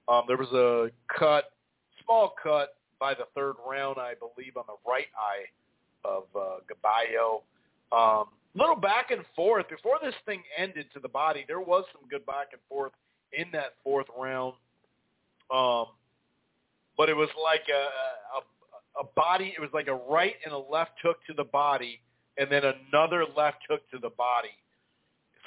Um, 0.08 0.22
there 0.26 0.36
was 0.36 0.50
a 0.52 0.90
cut, 1.16 1.52
small 2.04 2.34
cut 2.42 2.74
by 2.98 3.14
the 3.14 3.26
third 3.34 3.54
round, 3.68 3.98
I 3.98 4.14
believe, 4.14 4.56
on 4.56 4.64
the 4.66 4.76
right 4.88 5.06
eye 5.16 5.46
of 6.04 6.24
uh, 6.34 6.56
Gaballo. 6.68 7.42
Um, 7.92 8.28
little 8.54 8.76
back 8.76 9.10
and 9.10 9.22
forth 9.36 9.68
before 9.68 9.98
this 10.02 10.14
thing 10.26 10.42
ended 10.56 10.86
to 10.94 11.00
the 11.00 11.08
body. 11.08 11.44
There 11.46 11.60
was 11.60 11.84
some 11.92 12.08
good 12.08 12.26
back 12.26 12.48
and 12.52 12.60
forth 12.68 12.92
in 13.32 13.46
that 13.52 13.74
fourth 13.84 14.06
round. 14.18 14.54
Um, 15.50 15.86
but 16.96 17.08
it 17.08 17.16
was 17.16 17.28
like 17.42 17.62
a, 17.68 18.38
a 18.38 18.42
a 19.00 19.04
body. 19.16 19.54
It 19.56 19.60
was 19.60 19.70
like 19.72 19.88
a 19.88 19.94
right 19.94 20.34
and 20.44 20.52
a 20.52 20.58
left 20.58 20.92
hook 21.02 21.18
to 21.26 21.34
the 21.34 21.44
body, 21.44 22.00
and 22.38 22.50
then 22.50 22.62
another 22.64 23.24
left 23.36 23.58
hook 23.68 23.82
to 23.92 23.98
the 23.98 24.10
body. 24.10 24.54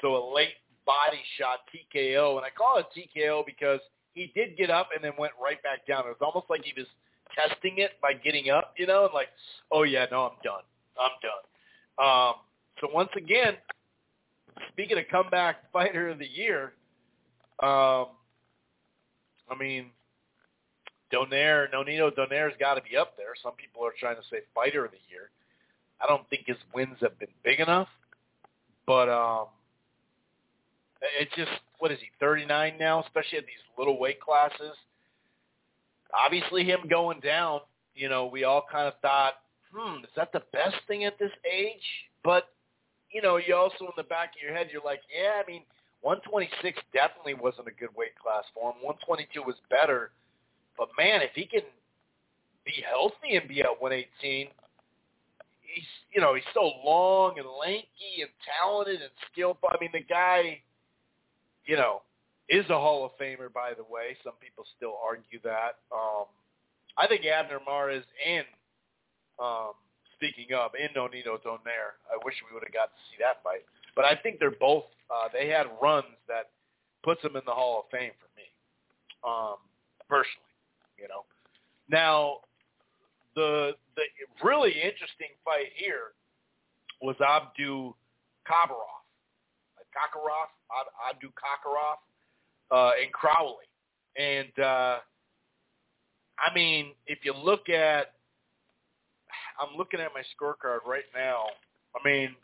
So 0.01 0.15
a 0.15 0.23
late 0.33 0.55
body 0.85 1.21
shot 1.37 1.59
TKO, 1.71 2.37
and 2.37 2.45
I 2.45 2.49
call 2.49 2.77
it 2.77 2.85
TKO 2.95 3.45
because 3.45 3.79
he 4.13 4.31
did 4.35 4.57
get 4.57 4.69
up 4.69 4.89
and 4.93 5.03
then 5.03 5.13
went 5.17 5.33
right 5.41 5.61
back 5.63 5.85
down. 5.87 6.05
It 6.05 6.09
was 6.09 6.17
almost 6.21 6.49
like 6.49 6.63
he 6.63 6.73
was 6.75 6.87
testing 7.35 7.77
it 7.77 7.91
by 8.01 8.13
getting 8.13 8.49
up, 8.49 8.73
you 8.77 8.85
know, 8.85 9.05
and 9.05 9.13
like, 9.13 9.29
oh 9.71 9.83
yeah, 9.83 10.05
no, 10.11 10.23
I'm 10.23 10.37
done. 10.43 10.63
I'm 10.99 11.11
done. 11.21 11.43
Um, 12.05 12.33
so 12.81 12.89
once 12.93 13.09
again, 13.15 13.55
speaking 14.71 14.97
of 14.97 15.05
comeback 15.09 15.71
fighter 15.71 16.09
of 16.09 16.19
the 16.19 16.27
year, 16.27 16.73
um, 17.63 18.07
I 19.49 19.55
mean, 19.57 19.85
Donaire, 21.13 21.67
Nonito 21.73 22.11
Donaire's 22.11 22.55
got 22.59 22.73
to 22.73 22.81
be 22.81 22.97
up 22.97 23.15
there. 23.15 23.33
Some 23.41 23.53
people 23.53 23.85
are 23.85 23.93
trying 23.97 24.15
to 24.15 24.21
say 24.29 24.39
fighter 24.53 24.83
of 24.85 24.91
the 24.91 24.97
year. 25.09 25.29
I 26.01 26.07
don't 26.07 26.27
think 26.29 26.43
his 26.47 26.57
wins 26.73 26.97
have 27.01 27.17
been 27.19 27.29
big 27.43 27.59
enough, 27.61 27.87
but 28.85 29.07
um, 29.07 29.47
it's 31.19 31.33
just 31.35 31.51
what 31.79 31.91
is 31.91 31.99
he 31.99 32.07
39 32.19 32.73
now, 32.79 33.01
especially 33.03 33.37
at 33.37 33.45
these 33.45 33.63
little 33.77 33.99
weight 33.99 34.19
classes. 34.19 34.75
Obviously, 36.13 36.65
him 36.65 36.81
going 36.89 37.19
down, 37.21 37.61
you 37.95 38.09
know, 38.09 38.25
we 38.25 38.43
all 38.43 38.65
kind 38.69 38.87
of 38.87 38.93
thought, 39.01 39.35
hmm, 39.73 40.03
is 40.03 40.09
that 40.17 40.31
the 40.33 40.43
best 40.51 40.75
thing 40.87 41.05
at 41.05 41.17
this 41.17 41.31
age? 41.49 41.83
But 42.23 42.49
you 43.11 43.21
know, 43.21 43.37
you 43.37 43.55
also 43.55 43.85
in 43.85 43.91
the 43.95 44.03
back 44.03 44.31
of 44.35 44.41
your 44.41 44.53
head, 44.53 44.67
you're 44.71 44.81
like, 44.83 45.01
yeah, 45.13 45.41
I 45.41 45.49
mean, 45.49 45.61
126 46.03 46.77
definitely 46.93 47.33
wasn't 47.33 47.67
a 47.67 47.75
good 47.79 47.89
weight 47.95 48.13
class 48.19 48.43
for 48.53 48.71
him. 48.71 48.83
122 48.83 49.41
was 49.41 49.55
better, 49.71 50.11
but 50.77 50.89
man, 50.99 51.23
if 51.23 51.31
he 51.33 51.47
can 51.47 51.63
be 52.65 52.83
healthy 52.87 53.35
and 53.35 53.47
be 53.47 53.61
at 53.61 53.81
118. 53.81 54.47
He's, 55.61 55.83
you 56.13 56.21
know, 56.21 56.35
he's 56.35 56.47
so 56.53 56.71
long 56.85 57.37
and 57.37 57.47
lanky 57.59 58.21
and 58.21 58.29
talented 58.45 59.01
and 59.01 59.11
skillful. 59.31 59.69
I 59.71 59.77
mean, 59.81 59.89
the 59.91 60.03
guy, 60.03 60.61
you 61.65 61.75
know, 61.75 62.01
is 62.49 62.65
a 62.69 62.77
Hall 62.79 63.05
of 63.05 63.11
Famer, 63.19 63.51
by 63.51 63.73
the 63.75 63.83
way. 63.83 64.15
Some 64.23 64.33
people 64.39 64.65
still 64.77 64.95
argue 65.03 65.39
that. 65.43 65.81
Um, 65.91 66.25
I 66.97 67.07
think 67.07 67.25
Abner 67.25 67.59
Mares 67.65 68.03
and 68.27 68.45
um, 69.41 69.73
speaking 70.15 70.53
of 70.53 70.71
in 70.77 70.93
Nonito 70.95 71.41
Donaire, 71.41 71.97
I 72.05 72.21
wish 72.23 72.35
we 72.47 72.53
would 72.53 72.63
have 72.63 72.73
got 72.73 72.93
to 72.93 72.99
see 73.09 73.17
that 73.19 73.41
fight. 73.43 73.65
But 73.95 74.05
I 74.05 74.15
think 74.15 74.39
they're 74.39 74.51
both. 74.51 74.85
Uh, 75.13 75.29
they 75.31 75.47
had 75.47 75.67
runs 75.81 76.05
that 76.27 76.49
puts 77.03 77.21
them 77.21 77.35
in 77.35 77.43
the 77.45 77.51
Hall 77.51 77.85
of 77.85 77.91
Fame 77.91 78.11
for 78.19 78.29
me, 78.35 78.47
um, 79.23 79.57
personally. 80.09 80.49
You 80.97 81.07
know. 81.07 81.25
Now, 81.89 82.37
the 83.35 83.73
the 83.95 84.03
really 84.43 84.71
interesting 84.71 85.29
fight 85.45 85.69
here 85.75 86.13
was 87.01 87.15
Abdu 87.21 87.93
Kabarov, 88.47 89.03
Kakarov, 89.93 90.49
Abdu 91.09 91.29
Kakarov, 91.29 91.99
uh, 92.71 92.91
and 93.01 93.11
Crowley. 93.11 93.67
And 94.17 94.59
uh, 94.59 94.99
I 96.39 96.53
mean, 96.53 96.91
if 97.07 97.19
you 97.23 97.33
look 97.33 97.69
at, 97.69 98.13
I'm 99.59 99.77
looking 99.77 99.99
at 99.99 100.11
my 100.13 100.21
scorecard 100.21 100.85
right 100.85 101.05
now. 101.15 101.45
I 101.95 102.07
mean, 102.07 102.35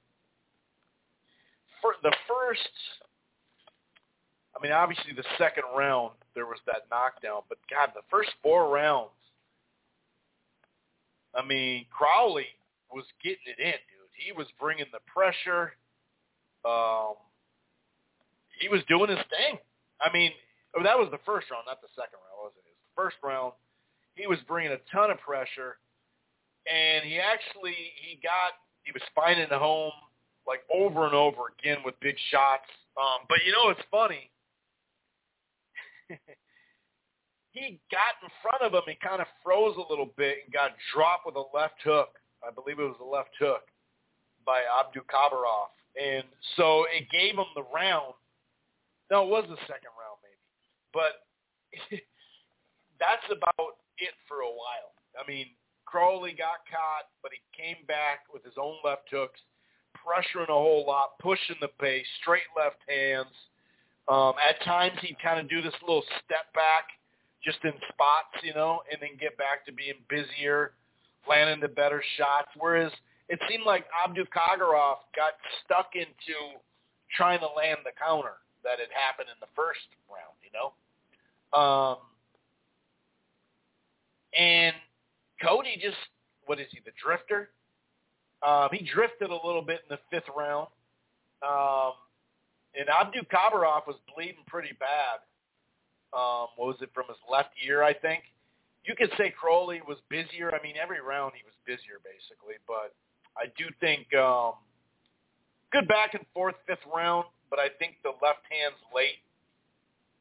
for 1.81 1.93
the 2.03 2.13
first, 2.27 2.69
I 4.57 4.61
mean, 4.61 4.71
obviously 4.71 5.13
the 5.13 5.25
second 5.37 5.63
round 5.75 6.11
there 6.35 6.45
was 6.45 6.59
that 6.65 6.87
knockdown, 6.91 7.41
but 7.49 7.57
God, 7.69 7.89
the 7.95 8.01
first 8.09 8.29
four 8.41 8.69
rounds, 8.69 9.11
I 11.35 11.45
mean, 11.45 11.85
Crowley 11.91 12.47
was 12.91 13.05
getting 13.23 13.45
it 13.45 13.59
in, 13.59 13.77
dude. 13.89 14.09
He 14.13 14.31
was 14.31 14.47
bringing 14.59 14.85
the 14.91 14.99
pressure. 15.05 15.73
Um, 16.65 17.15
he 18.59 18.67
was 18.67 18.81
doing 18.89 19.09
his 19.09 19.23
thing. 19.29 19.59
I 20.01 20.11
mean, 20.11 20.31
oh, 20.75 20.83
that 20.83 20.97
was 20.97 21.07
the 21.11 21.19
first 21.25 21.49
round, 21.51 21.63
not 21.67 21.81
the 21.81 21.91
second 21.95 22.19
round, 22.19 22.49
was 22.49 22.53
it? 22.57 22.65
It 22.67 22.75
was 22.75 22.83
the 22.83 22.95
first 22.95 23.17
round. 23.23 23.53
He 24.15 24.27
was 24.27 24.39
bringing 24.47 24.71
a 24.71 24.81
ton 24.91 25.11
of 25.11 25.19
pressure, 25.19 25.77
and 26.67 27.05
he 27.05 27.19
actually 27.19 27.77
he 28.03 28.19
got 28.21 28.59
he 28.83 28.91
was 28.91 29.03
finding 29.15 29.47
the 29.49 29.59
home 29.59 29.95
like 30.47 30.61
over 30.73 31.05
and 31.05 31.13
over 31.13 31.53
again 31.57 31.77
with 31.85 31.99
big 31.99 32.15
shots. 32.31 32.69
Um, 32.97 33.25
but 33.27 33.39
you 33.45 33.51
know, 33.51 33.69
it's 33.69 33.81
funny. 33.91 34.29
he 37.51 37.79
got 37.91 38.17
in 38.23 38.29
front 38.41 38.61
of 38.61 38.73
him 38.73 38.87
and 38.87 38.99
kind 38.99 39.21
of 39.21 39.27
froze 39.43 39.75
a 39.77 39.89
little 39.89 40.11
bit 40.17 40.37
and 40.45 40.53
got 40.53 40.71
dropped 40.93 41.25
with 41.25 41.35
a 41.35 41.43
left 41.53 41.81
hook. 41.83 42.09
I 42.45 42.51
believe 42.51 42.79
it 42.79 42.83
was 42.83 42.99
a 43.01 43.05
left 43.05 43.31
hook 43.39 43.63
by 44.45 44.61
Abdukabarov. 44.61 45.69
And 45.99 46.23
so 46.55 46.85
it 46.95 47.09
gave 47.11 47.35
him 47.35 47.45
the 47.55 47.63
round 47.73 48.13
no, 49.09 49.25
it 49.25 49.29
was 49.29 49.45
the 49.49 49.57
second 49.65 49.89
round 49.97 50.21
maybe, 50.21 50.45
but 50.93 51.25
that's 53.01 53.25
about 53.33 53.81
it 53.97 54.13
for 54.29 54.45
a 54.45 54.53
while. 54.53 54.93
I 55.17 55.25
mean, 55.25 55.49
Crowley 55.89 56.37
got 56.37 56.61
caught, 56.69 57.09
but 57.25 57.33
he 57.33 57.41
came 57.57 57.81
back 57.89 58.29
with 58.29 58.45
his 58.45 58.53
own 58.61 58.77
left 58.85 59.09
hooks, 59.09 59.41
pressuring 60.09 60.49
a 60.49 60.53
whole 60.53 60.85
lot, 60.87 61.19
pushing 61.19 61.55
the 61.61 61.67
pace, 61.79 62.05
straight 62.21 62.49
left 62.57 62.77
hands. 62.87 63.35
Um, 64.07 64.33
at 64.41 64.63
times 64.65 64.97
he'd 65.01 65.17
kind 65.21 65.39
of 65.39 65.47
do 65.47 65.61
this 65.61 65.73
little 65.81 66.03
step 66.25 66.51
back 66.55 66.89
just 67.43 67.59
in 67.63 67.73
spots, 67.93 68.33
you 68.43 68.53
know, 68.53 68.81
and 68.91 68.99
then 68.99 69.11
get 69.19 69.37
back 69.37 69.65
to 69.67 69.71
being 69.71 69.93
busier, 70.09 70.71
landing 71.29 71.61
the 71.61 71.67
better 71.67 72.01
shots. 72.17 72.49
Whereas 72.57 72.91
it 73.29 73.39
seemed 73.47 73.63
like 73.65 73.85
Abdu 74.03 74.25
Kagarov 74.25 75.05
got 75.15 75.33
stuck 75.63 75.91
into 75.93 76.57
trying 77.15 77.39
to 77.39 77.47
land 77.55 77.79
the 77.85 77.91
counter 78.01 78.41
that 78.63 78.79
had 78.79 78.89
happened 78.89 79.29
in 79.29 79.37
the 79.39 79.51
first 79.55 79.85
round, 80.09 80.35
you 80.41 80.49
know. 80.51 80.73
Um, 81.57 81.97
and 84.37 84.75
Cody 85.41 85.77
just, 85.81 85.97
what 86.45 86.59
is 86.59 86.67
he, 86.71 86.79
the 86.83 86.91
drifter? 87.01 87.49
Um, 88.45 88.69
he 88.71 88.87
drifted 88.93 89.29
a 89.29 89.45
little 89.45 89.61
bit 89.61 89.81
in 89.89 89.95
the 89.95 89.99
fifth 90.11 90.29
round. 90.35 90.67
Um, 91.41 91.93
and 92.77 92.87
Abdu 92.89 93.21
Kabarov 93.31 93.87
was 93.87 93.95
bleeding 94.13 94.43
pretty 94.47 94.75
bad. 94.79 95.19
Um, 96.13 96.47
what 96.55 96.67
was 96.67 96.77
it, 96.81 96.89
from 96.93 97.05
his 97.07 97.17
left 97.31 97.49
ear, 97.65 97.83
I 97.83 97.93
think? 97.93 98.23
You 98.85 98.95
could 98.95 99.11
say 99.17 99.33
Crowley 99.37 99.81
was 99.87 99.97
busier. 100.09 100.53
I 100.53 100.61
mean, 100.63 100.75
every 100.81 101.01
round 101.01 101.33
he 101.35 101.43
was 101.43 101.53
busier, 101.65 101.99
basically. 102.03 102.55
But 102.67 102.95
I 103.37 103.51
do 103.57 103.65
think 103.79 104.13
um, 104.15 104.53
good 105.71 105.87
back 105.87 106.13
and 106.13 106.25
forth 106.33 106.55
fifth 106.65 106.85
round 106.93 107.25
but 107.49 107.59
I 107.59 107.69
think 107.81 107.97
the 108.03 108.13
left 108.21 108.45
hand's 108.49 108.79
late. 108.93 109.19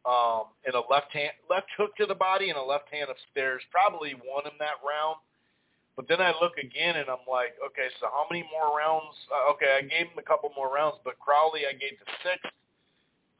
Um, 0.08 0.56
and 0.64 0.72
a 0.72 0.80
left 0.88 1.12
hand, 1.12 1.36
left 1.50 1.68
hook 1.76 1.92
to 1.96 2.06
the 2.06 2.14
body 2.14 2.48
and 2.48 2.56
a 2.56 2.62
left 2.62 2.88
hand 2.88 3.10
upstairs 3.12 3.60
probably 3.70 4.16
won 4.24 4.46
him 4.46 4.56
that 4.58 4.80
round. 4.80 5.20
But 5.98 6.06
then 6.06 6.22
I 6.22 6.30
look 6.38 6.54
again 6.62 6.94
and 6.94 7.10
I'm 7.10 7.26
like, 7.26 7.58
okay, 7.58 7.90
so 7.98 8.06
how 8.06 8.30
many 8.30 8.46
more 8.54 8.70
rounds? 8.70 9.18
Uh, 9.26 9.50
okay, 9.58 9.74
I 9.74 9.82
gave 9.82 10.06
him 10.14 10.18
a 10.18 10.22
couple 10.22 10.46
more 10.54 10.70
rounds, 10.70 11.02
but 11.02 11.18
Crowley 11.18 11.66
I 11.66 11.74
gave 11.74 11.98
the 11.98 12.06
sixth. 12.22 12.54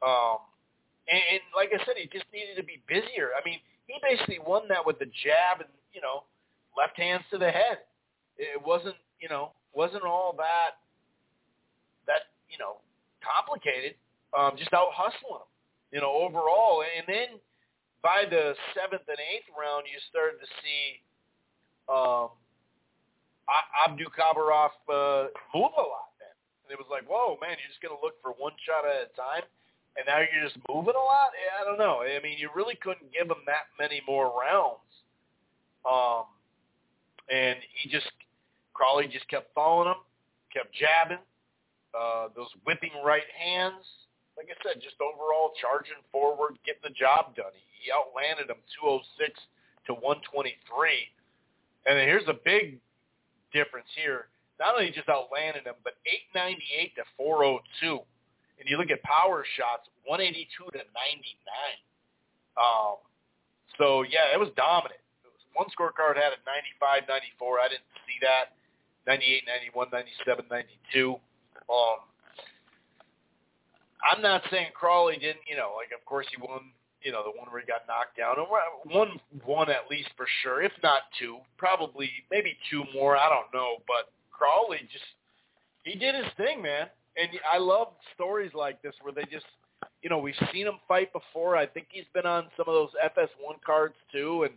Um, 0.03 0.43
and, 1.07 1.23
and 1.39 1.43
like 1.55 1.71
I 1.71 1.79
said, 1.87 1.95
he 1.95 2.11
just 2.11 2.27
needed 2.35 2.59
to 2.59 2.67
be 2.67 2.83
busier. 2.83 3.31
I 3.31 3.39
mean, 3.47 3.63
he 3.87 3.95
basically 4.03 4.43
won 4.43 4.67
that 4.67 4.83
with 4.83 4.99
the 4.99 5.07
jab 5.23 5.63
and 5.63 5.71
you 5.93 6.01
know, 6.01 6.27
left 6.75 6.99
hands 6.99 7.23
to 7.31 7.37
the 7.37 7.49
head. 7.49 7.87
It 8.37 8.59
wasn't, 8.59 8.95
you 9.19 9.29
know, 9.29 9.51
wasn't 9.73 10.03
all 10.03 10.35
that 10.37 10.83
that 12.07 12.35
you 12.51 12.57
know 12.59 12.83
complicated. 13.23 13.95
Um, 14.37 14.53
just 14.57 14.73
out 14.73 14.91
hustling 14.93 15.41
them, 15.41 15.49
you 15.95 15.99
know, 16.03 16.11
overall. 16.11 16.83
And 16.83 17.07
then 17.07 17.39
by 18.03 18.27
the 18.29 18.53
seventh 18.75 19.07
and 19.07 19.17
eighth 19.17 19.49
round, 19.55 19.87
you 19.89 19.97
started 20.11 20.37
to 20.37 20.49
see 20.61 20.83
um, 21.89 22.29
Abdu 23.85 24.05
Kabarov 24.13 24.75
uh, 24.89 25.33
move 25.53 25.73
a 25.73 25.85
lot. 25.85 26.13
Then 26.19 26.33
and 26.63 26.69
it 26.69 26.77
was 26.77 26.89
like, 26.89 27.09
whoa, 27.09 27.37
man, 27.41 27.57
you're 27.57 27.71
just 27.71 27.81
going 27.81 27.95
to 27.95 28.01
look 28.01 28.21
for 28.21 28.37
one 28.37 28.53
shot 28.61 28.85
at 28.85 29.09
a 29.09 29.11
time, 29.17 29.45
and 29.97 30.05
now 30.05 30.21
you're 30.21 30.45
just 30.45 30.57
moving 30.69 30.93
a 30.93 31.05
lot. 31.05 31.33
I 31.33 31.65
don't 31.65 31.81
know. 31.81 32.05
I 32.05 32.21
mean, 32.21 32.37
you 32.37 32.49
really 32.53 32.77
couldn't 32.77 33.09
give 33.09 33.25
him 33.25 33.41
that 33.49 33.73
many 33.81 34.01
more 34.05 34.29
rounds. 34.29 34.85
Um, 35.87 36.29
and 37.31 37.57
he 37.73 37.89
just 37.89 38.09
Crowley 38.73 39.07
just 39.11 39.27
kept 39.27 39.53
following 39.53 39.89
him, 39.89 40.01
kept 40.53 40.73
jabbing, 40.73 41.23
uh, 41.91 42.29
those 42.35 42.47
whipping 42.65 42.93
right 43.03 43.27
hands. 43.35 43.83
Like 44.37 44.47
I 44.47 44.57
said, 44.63 44.81
just 44.81 44.95
overall 45.03 45.51
charging 45.59 45.99
forward, 46.11 46.55
getting 46.65 46.83
the 46.83 46.95
job 46.95 47.35
done. 47.35 47.51
He, 47.53 47.91
outlanded 47.91 48.51
him 48.51 48.59
206 48.83 49.39
to 49.87 49.93
123. 49.97 50.51
And 51.87 51.97
here's 51.97 52.27
a 52.27 52.35
big 52.43 52.77
difference 53.53 53.87
here. 53.95 54.27
Not 54.59 54.75
only 54.75 54.91
just 54.91 55.07
outlanded 55.07 55.63
him, 55.63 55.79
but 55.83 55.95
898 56.35 56.95
to 56.99 57.03
402. 57.15 58.03
And 58.59 58.67
you 58.67 58.75
look 58.75 58.91
at 58.91 58.99
power 59.07 59.47
shots, 59.55 59.87
182 60.03 60.43
to 60.75 60.83
99. 60.83 60.91
Um, 62.59 62.99
so 63.79 64.03
yeah, 64.03 64.35
it 64.35 64.39
was 64.39 64.51
dominant. 64.59 64.99
It 65.23 65.31
was, 65.31 65.39
one 65.55 65.71
scorecard 65.71 66.19
had 66.19 66.35
a 66.35 66.39
95, 66.43 67.07
94. 67.07 67.63
I 67.63 67.71
didn't 67.71 67.87
see 68.03 68.19
that. 68.19 68.51
98, 69.07 69.47
91, 69.73 69.87
97, 69.95 70.45
92. 70.51 71.15
Um, 71.71 71.99
I'm 74.03 74.21
not 74.21 74.43
saying 74.51 74.75
Crowley 74.75 75.15
didn't, 75.15 75.47
you 75.47 75.55
know, 75.55 75.73
like 75.79 75.95
of 75.95 76.03
course 76.05 76.27
he 76.29 76.37
won, 76.41 76.75
you 77.03 77.11
know, 77.11 77.23
the 77.23 77.37
one 77.37 77.49
where 77.51 77.61
he 77.61 77.67
got 77.67 77.87
knocked 77.87 78.17
down. 78.17 78.35
And 78.37 78.47
One, 78.93 79.19
one 79.45 79.69
at 79.69 79.89
least 79.89 80.09
for 80.17 80.25
sure, 80.43 80.61
if 80.61 80.71
not 80.83 81.03
two, 81.17 81.37
probably 81.57 82.09
maybe 82.31 82.57
two 82.69 82.83
more. 82.93 83.17
I 83.17 83.29
don't 83.29 83.53
know, 83.53 83.77
but 83.87 84.11
Crowley 84.31 84.79
just 84.91 85.05
he 85.83 85.97
did 85.97 86.15
his 86.15 86.31
thing, 86.37 86.61
man. 86.61 86.87
And 87.17 87.29
I 87.51 87.57
love 87.57 87.89
stories 88.15 88.51
like 88.53 88.81
this 88.81 88.93
where 89.01 89.13
they 89.13 89.23
just, 89.31 89.45
you 90.01 90.09
know, 90.09 90.19
we've 90.19 90.35
seen 90.53 90.67
him 90.67 90.79
fight 90.87 91.11
before. 91.13 91.57
I 91.57 91.65
think 91.65 91.87
he's 91.89 92.05
been 92.13 92.25
on 92.25 92.45
some 92.55 92.65
of 92.67 92.73
those 92.73 92.91
FS1 93.03 93.61
cards 93.65 93.95
too, 94.11 94.43
and 94.43 94.53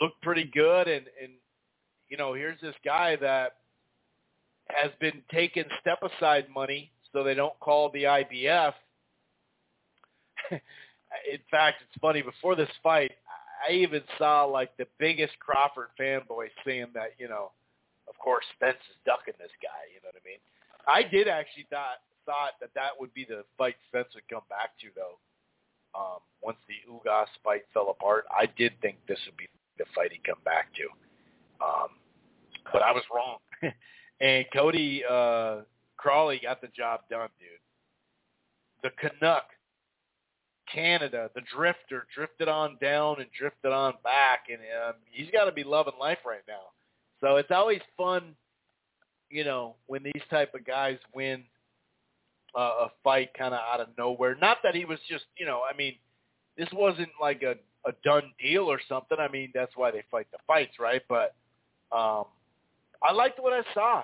looked 0.00 0.20
pretty 0.22 0.50
good. 0.52 0.88
And 0.88 1.06
and 1.22 1.32
you 2.08 2.16
know, 2.16 2.34
here's 2.34 2.60
this 2.60 2.74
guy 2.84 3.16
that 3.16 3.56
has 4.68 4.90
been 5.00 5.22
taking 5.32 5.64
step 5.80 6.00
aside 6.02 6.46
money 6.54 6.90
so 7.12 7.24
they 7.24 7.34
don't 7.34 7.58
call 7.60 7.90
the 7.90 8.04
IBF. 8.04 8.72
In 11.30 11.40
fact, 11.50 11.82
it's 11.82 12.00
funny. 12.00 12.22
Before 12.22 12.54
this 12.54 12.70
fight, 12.82 13.12
I 13.68 13.72
even 13.72 14.02
saw 14.18 14.44
like 14.44 14.76
the 14.76 14.86
biggest 14.98 15.38
Crawford 15.38 15.88
fanboy 15.98 16.48
saying 16.64 16.86
that 16.94 17.14
you 17.18 17.28
know, 17.28 17.52
of 18.08 18.18
course 18.18 18.44
Spence 18.56 18.78
is 18.90 18.96
ducking 19.04 19.34
this 19.38 19.52
guy. 19.62 19.90
You 19.92 20.00
know 20.02 20.10
what 20.12 20.22
I 20.22 20.26
mean? 20.28 20.40
I 20.86 21.02
did 21.08 21.28
actually 21.28 21.66
thought 21.70 22.00
thought 22.26 22.60
that 22.60 22.70
that 22.74 22.90
would 22.98 23.12
be 23.14 23.24
the 23.24 23.44
fight 23.58 23.76
Spence 23.88 24.08
would 24.14 24.28
come 24.28 24.46
back 24.48 24.78
to 24.80 24.88
though. 24.94 25.18
Um, 25.92 26.20
once 26.40 26.58
the 26.68 26.78
Ugas 26.88 27.26
fight 27.42 27.62
fell 27.74 27.90
apart, 27.90 28.24
I 28.30 28.46
did 28.56 28.72
think 28.80 28.96
this 29.08 29.18
would 29.26 29.36
be 29.36 29.48
the 29.78 29.84
fight 29.94 30.12
he'd 30.12 30.22
come 30.24 30.38
back 30.44 30.68
to. 30.74 30.84
Um, 31.64 31.88
but 32.72 32.82
I 32.82 32.92
was 32.92 33.02
wrong. 33.12 33.38
and 34.20 34.46
Cody 34.52 35.02
uh, 35.08 35.62
Crowley 35.96 36.40
got 36.42 36.60
the 36.60 36.68
job 36.68 37.00
done, 37.10 37.28
dude. 37.38 37.48
The 38.82 38.90
Canuck, 39.00 39.44
Canada, 40.72 41.30
the 41.34 41.42
Drifter, 41.54 42.06
drifted 42.14 42.48
on 42.48 42.76
down 42.80 43.20
and 43.20 43.28
drifted 43.36 43.72
on 43.72 43.94
back, 44.02 44.46
and 44.50 44.60
um, 44.86 44.94
he's 45.10 45.30
got 45.30 45.44
to 45.44 45.52
be 45.52 45.64
loving 45.64 45.94
life 45.98 46.18
right 46.26 46.42
now. 46.48 46.70
So 47.20 47.36
it's 47.36 47.50
always 47.50 47.80
fun, 47.96 48.34
you 49.28 49.44
know, 49.44 49.76
when 49.86 50.02
these 50.02 50.22
type 50.30 50.54
of 50.54 50.64
guys 50.64 50.98
win 51.14 51.44
uh, 52.56 52.86
a 52.86 52.90
fight 53.04 53.30
kind 53.36 53.54
of 53.54 53.60
out 53.60 53.80
of 53.80 53.88
nowhere. 53.98 54.36
Not 54.40 54.58
that 54.62 54.74
he 54.74 54.84
was 54.84 54.98
just, 55.08 55.24
you 55.38 55.46
know, 55.46 55.62
I 55.70 55.76
mean, 55.76 55.94
this 56.56 56.68
wasn't 56.72 57.10
like 57.20 57.42
a 57.42 57.54
a 57.86 57.92
done 58.04 58.32
deal 58.38 58.64
or 58.64 58.78
something. 58.88 59.18
I 59.18 59.28
mean, 59.28 59.50
that's 59.54 59.72
why 59.74 59.90
they 59.90 60.04
fight 60.10 60.26
the 60.32 60.38
fights, 60.46 60.78
right? 60.78 61.02
But 61.08 61.34
um, 61.92 62.24
I 63.02 63.12
liked 63.12 63.40
what 63.42 63.52
I 63.52 63.62
saw, 63.74 64.02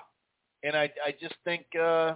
and 0.63 0.75
I 0.75 0.91
I 1.05 1.11
just 1.19 1.35
think 1.43 1.65
uh, 1.79 2.15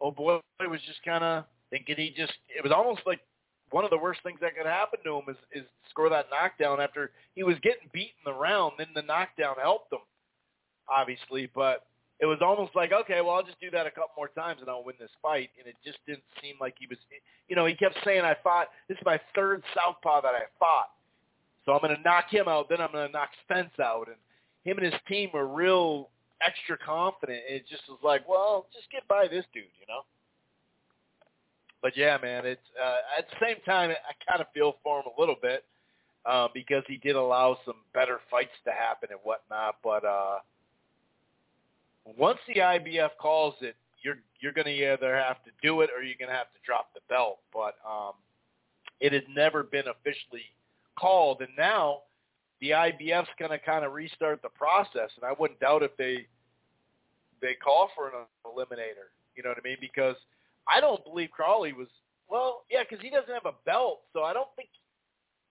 oh 0.00 0.10
boy 0.10 0.40
it 0.60 0.70
was 0.70 0.80
just 0.86 1.02
kind 1.04 1.22
of 1.22 1.44
thinking 1.70 1.96
he 1.96 2.14
just 2.16 2.34
it 2.48 2.62
was 2.62 2.72
almost 2.72 3.02
like 3.06 3.20
one 3.70 3.84
of 3.84 3.90
the 3.90 3.98
worst 3.98 4.20
things 4.22 4.38
that 4.40 4.56
could 4.56 4.66
happen 4.66 5.00
to 5.04 5.16
him 5.16 5.24
is 5.28 5.36
is 5.52 5.68
score 5.90 6.08
that 6.08 6.26
knockdown 6.30 6.80
after 6.80 7.10
he 7.34 7.42
was 7.42 7.56
getting 7.62 7.88
beaten 7.92 8.20
the 8.24 8.32
round. 8.32 8.74
Then 8.78 8.88
the 8.94 9.02
knockdown 9.02 9.56
helped 9.60 9.92
him, 9.92 10.00
obviously, 10.88 11.50
but 11.54 11.86
it 12.20 12.26
was 12.26 12.38
almost 12.40 12.74
like, 12.74 12.92
okay, 12.92 13.20
well, 13.20 13.34
I'll 13.34 13.42
just 13.42 13.60
do 13.60 13.70
that 13.72 13.86
a 13.86 13.90
couple 13.90 14.12
more 14.16 14.28
times 14.28 14.60
and 14.60 14.70
I'll 14.70 14.84
win 14.84 14.94
this 14.98 15.10
fight. 15.20 15.50
And 15.58 15.66
it 15.66 15.74
just 15.84 15.98
didn't 16.06 16.22
seem 16.40 16.54
like 16.60 16.74
he 16.78 16.86
was, 16.86 16.98
you 17.48 17.56
know, 17.56 17.66
he 17.66 17.74
kept 17.74 17.96
saying, 18.04 18.22
I 18.22 18.36
fought, 18.42 18.68
this 18.88 18.96
is 18.96 19.04
my 19.04 19.20
third 19.34 19.62
southpaw 19.74 20.22
that 20.22 20.34
I 20.34 20.42
fought. 20.58 20.90
So 21.64 21.72
I'm 21.72 21.80
going 21.80 21.96
to 21.96 22.02
knock 22.02 22.26
him 22.30 22.46
out, 22.46 22.68
then 22.68 22.80
I'm 22.80 22.92
going 22.92 23.06
to 23.06 23.12
knock 23.12 23.30
Spence 23.42 23.72
out. 23.82 24.06
And 24.08 24.16
him 24.64 24.78
and 24.78 24.92
his 24.92 25.00
team 25.08 25.30
were 25.34 25.48
real 25.48 26.10
extra 26.40 26.78
confident. 26.78 27.40
And 27.48 27.56
it 27.56 27.66
just 27.68 27.82
was 27.88 27.98
like, 28.04 28.28
well, 28.28 28.66
just 28.72 28.90
get 28.90 29.06
by 29.08 29.26
this 29.26 29.44
dude, 29.52 29.64
you 29.80 29.86
know? 29.88 30.02
But 31.84 31.98
yeah, 31.98 32.16
man, 32.16 32.46
it's 32.46 32.62
uh, 32.82 32.96
at 33.18 33.26
the 33.28 33.36
same 33.46 33.62
time, 33.66 33.90
I 33.90 34.32
kind 34.32 34.40
of 34.40 34.46
feel 34.54 34.76
for 34.82 35.00
him 35.00 35.04
a 35.14 35.20
little 35.20 35.36
bit 35.40 35.64
uh, 36.24 36.48
because 36.54 36.82
he 36.88 36.96
did 36.96 37.14
allow 37.14 37.58
some 37.66 37.74
better 37.92 38.20
fights 38.30 38.56
to 38.64 38.72
happen 38.72 39.10
and 39.10 39.20
whatnot. 39.22 39.76
But 39.84 40.02
uh, 40.02 40.38
once 42.16 42.38
the 42.48 42.62
IBF 42.62 43.10
calls 43.20 43.56
it, 43.60 43.76
you're 44.02 44.16
you're 44.40 44.52
going 44.52 44.64
to 44.64 44.94
either 44.94 45.14
have 45.14 45.44
to 45.44 45.50
do 45.62 45.82
it 45.82 45.90
or 45.94 46.02
you're 46.02 46.16
going 46.18 46.30
to 46.30 46.34
have 46.34 46.50
to 46.54 46.58
drop 46.64 46.88
the 46.94 47.00
belt. 47.10 47.40
But 47.52 47.74
um, 47.86 48.12
it 49.00 49.12
had 49.12 49.24
never 49.28 49.62
been 49.62 49.84
officially 49.86 50.44
called, 50.98 51.42
and 51.42 51.50
now 51.58 51.98
the 52.62 52.70
IBF's 52.70 53.28
going 53.38 53.50
to 53.50 53.58
kind 53.58 53.84
of 53.84 53.92
restart 53.92 54.40
the 54.40 54.48
process. 54.48 55.10
And 55.16 55.24
I 55.26 55.34
wouldn't 55.38 55.60
doubt 55.60 55.82
if 55.82 55.94
they 55.98 56.26
they 57.42 57.52
call 57.62 57.90
for 57.94 58.06
an 58.06 58.14
eliminator. 58.46 59.12
You 59.36 59.42
know 59.42 59.50
what 59.50 59.58
I 59.62 59.68
mean? 59.68 59.76
Because 59.82 60.16
I 60.68 60.80
don't 60.80 61.02
believe 61.04 61.30
Crowley 61.30 61.72
was 61.72 61.88
well, 62.28 62.64
yeah, 62.70 62.82
because 62.88 63.02
he 63.02 63.10
doesn't 63.10 63.32
have 63.32 63.46
a 63.46 63.54
belt, 63.66 64.00
so 64.12 64.22
I 64.22 64.32
don't 64.32 64.48
think 64.56 64.68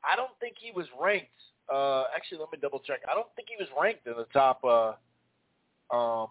I 0.04 0.16
don't 0.16 0.34
think 0.40 0.56
he 0.60 0.72
was 0.72 0.88
ranked. 1.00 1.32
Uh, 1.72 2.06
actually, 2.16 2.40
let 2.40 2.52
me 2.52 2.60
double 2.62 2.80
check. 2.80 3.00
I 3.10 3.14
don't 3.14 3.30
think 3.36 3.48
he 3.48 3.56
was 3.56 3.70
ranked 3.80 4.06
in 4.06 4.14
the 4.18 4.28
top. 4.34 4.60
Uh, 4.64 5.00
um, 5.96 6.28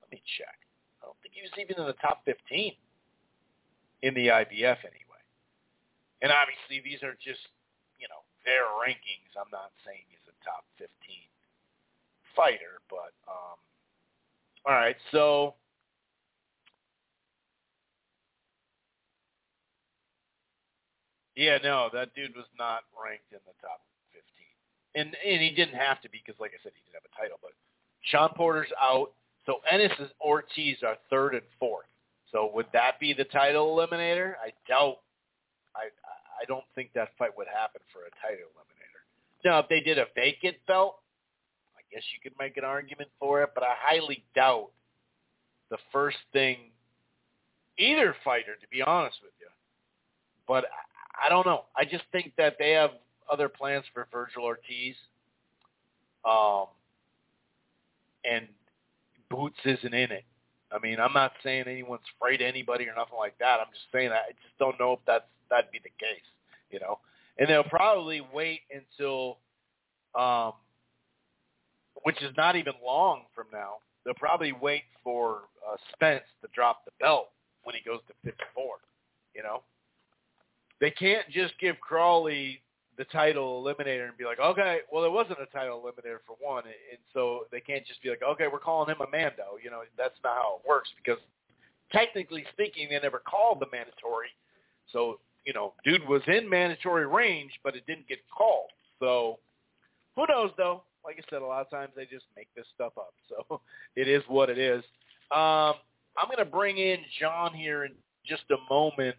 let 0.00 0.12
me 0.12 0.22
check. 0.38 0.54
I 1.02 1.06
don't 1.06 1.18
think 1.22 1.34
he 1.34 1.42
was 1.42 1.50
even 1.58 1.82
in 1.82 1.86
the 1.86 1.98
top 1.98 2.22
15 2.24 2.72
in 4.02 4.14
the 4.14 4.28
IBF 4.30 4.78
anyway. 4.86 5.22
And 6.22 6.30
obviously, 6.30 6.78
these 6.78 7.02
are 7.02 7.18
just, 7.18 7.42
you 7.98 8.06
know, 8.06 8.22
their 8.46 8.70
rankings. 8.78 9.34
I'm 9.34 9.50
not 9.50 9.74
saying 9.82 10.06
he's 10.06 10.22
a 10.30 10.36
top 10.46 10.62
15 10.78 10.86
fighter, 12.36 12.78
but 12.86 13.10
um, 13.26 13.58
all 14.64 14.78
right. 14.78 14.96
So 15.10 15.54
yeah, 21.36 21.58
no, 21.62 21.88
that 21.92 22.14
dude 22.14 22.36
was 22.36 22.48
not 22.58 22.84
ranked 22.92 23.32
in 23.32 23.40
the 23.46 23.56
top 23.60 23.80
15, 24.12 24.22
and 24.94 25.16
and 25.24 25.40
he 25.40 25.50
didn't 25.50 25.78
have 25.78 26.00
to 26.02 26.10
be 26.10 26.22
because, 26.24 26.38
like 26.40 26.52
I 26.52 26.60
said, 26.62 26.72
he 26.76 26.82
didn't 26.84 27.00
have 27.00 27.08
a 27.08 27.16
title. 27.16 27.38
But 27.40 27.52
Sean 28.02 28.30
Porter's 28.36 28.72
out. 28.80 29.12
So 29.46 29.60
Ennis 29.70 29.92
and 29.98 30.10
Ortiz 30.20 30.78
are 30.86 30.96
third 31.10 31.34
and 31.34 31.42
fourth. 31.58 31.86
So 32.30 32.50
would 32.54 32.66
that 32.72 33.00
be 33.00 33.12
the 33.12 33.24
title 33.24 33.76
eliminator? 33.76 34.34
I 34.42 34.52
doubt. 34.68 34.98
I 35.74 35.88
I 36.40 36.44
don't 36.46 36.64
think 36.74 36.90
that 36.94 37.08
fight 37.18 37.36
would 37.36 37.48
happen 37.48 37.80
for 37.92 38.00
a 38.00 38.12
title 38.20 38.48
eliminator. 38.52 39.02
Now, 39.44 39.58
if 39.60 39.68
they 39.68 39.80
did 39.80 39.98
a 39.98 40.06
vacant 40.14 40.56
belt, 40.66 40.96
I 41.76 41.82
guess 41.92 42.02
you 42.12 42.20
could 42.22 42.36
make 42.38 42.56
an 42.56 42.64
argument 42.64 43.10
for 43.18 43.42
it, 43.42 43.50
but 43.54 43.64
I 43.64 43.74
highly 43.78 44.24
doubt 44.34 44.70
the 45.70 45.78
first 45.92 46.18
thing 46.32 46.58
either 47.78 48.14
fighter, 48.24 48.56
to 48.60 48.68
be 48.70 48.82
honest 48.82 49.16
with 49.22 49.32
you. 49.40 49.48
But 50.46 50.66
I, 51.24 51.28
don't 51.28 51.46
know. 51.46 51.64
I 51.76 51.84
just 51.84 52.04
think 52.12 52.32
that 52.38 52.56
they 52.58 52.70
have 52.72 52.90
other 53.30 53.48
plans 53.48 53.84
for 53.92 54.06
Vergil 54.12 54.44
Ortiz. 54.44 54.96
Um, 56.24 56.66
and 58.24 58.46
Boots 59.30 59.58
isn't 59.64 59.94
in 59.94 60.12
it. 60.12 60.24
I 60.72 60.78
mean, 60.78 60.98
I'm 60.98 61.12
not 61.12 61.32
saying 61.42 61.64
anyone's 61.66 62.02
afraid 62.16 62.40
of 62.40 62.46
anybody 62.46 62.84
or 62.88 62.94
nothing 62.94 63.18
like 63.18 63.36
that. 63.38 63.60
I'm 63.60 63.72
just 63.72 63.86
saying 63.92 64.10
I 64.10 64.32
just 64.42 64.56
don't 64.58 64.78
know 64.80 64.94
if 64.94 65.00
that's 65.06 65.24
that'd 65.50 65.70
be 65.70 65.80
the 65.82 65.90
case, 65.98 66.24
you 66.70 66.80
know. 66.80 66.98
And 67.38 67.48
they'll 67.48 67.64
probably 67.64 68.22
wait 68.32 68.60
until, 68.70 69.38
um, 70.18 70.52
which 72.04 72.20
is 72.22 72.30
not 72.36 72.56
even 72.56 72.74
long 72.84 73.22
from 73.34 73.46
now. 73.52 73.76
They'll 74.04 74.14
probably 74.14 74.52
wait 74.52 74.82
for 75.04 75.42
uh, 75.66 75.76
Spence 75.92 76.24
to 76.42 76.48
drop 76.54 76.84
the 76.84 76.90
belt 77.00 77.28
when 77.64 77.74
he 77.74 77.82
goes 77.88 78.00
to 78.08 78.14
54. 78.24 78.64
You 79.34 79.42
know, 79.42 79.62
they 80.82 80.90
can't 80.90 81.30
just 81.30 81.54
give 81.60 81.80
Crowley 81.80 82.60
the 82.98 83.04
title 83.04 83.62
eliminator 83.62 84.08
and 84.08 84.18
be 84.18 84.24
like, 84.24 84.40
okay, 84.40 84.80
well, 84.90 85.00
there 85.00 85.12
wasn't 85.12 85.38
a 85.40 85.46
title 85.46 85.80
eliminator 85.80 86.18
for 86.26 86.36
one, 86.40 86.64
and 86.64 86.98
so 87.14 87.46
they 87.52 87.60
can't 87.60 87.86
just 87.86 88.02
be 88.02 88.10
like, 88.10 88.22
okay, 88.22 88.46
we're 88.52 88.58
calling 88.58 88.90
him 88.90 89.00
a 89.00 89.08
Mando. 89.08 89.56
You 89.62 89.70
know, 89.70 89.82
that's 89.96 90.18
not 90.24 90.34
how 90.34 90.58
it 90.58 90.68
works 90.68 90.90
because 90.96 91.22
technically 91.92 92.44
speaking, 92.52 92.88
they 92.90 92.98
never 92.98 93.20
called 93.20 93.60
the 93.60 93.66
mandatory. 93.70 94.34
So, 94.92 95.20
you 95.46 95.52
know, 95.52 95.72
dude 95.84 96.06
was 96.06 96.20
in 96.26 96.50
mandatory 96.50 97.06
range, 97.06 97.52
but 97.62 97.76
it 97.76 97.86
didn't 97.86 98.08
get 98.08 98.18
called. 98.36 98.70
So, 98.98 99.38
who 100.16 100.26
knows 100.28 100.50
though? 100.56 100.82
Like 101.04 101.16
I 101.16 101.30
said, 101.30 101.42
a 101.42 101.46
lot 101.46 101.60
of 101.60 101.70
times 101.70 101.92
they 101.94 102.06
just 102.06 102.26
make 102.36 102.48
this 102.56 102.66
stuff 102.74 102.92
up. 102.98 103.14
So 103.28 103.60
it 103.96 104.08
is 104.08 104.24
what 104.26 104.50
it 104.50 104.58
is. 104.58 104.82
Um, 105.30 105.78
I'm 106.18 106.26
going 106.26 106.38
to 106.38 106.44
bring 106.44 106.78
in 106.78 106.98
John 107.20 107.54
here 107.54 107.84
in 107.84 107.92
just 108.26 108.42
a 108.50 108.56
moment 108.68 109.16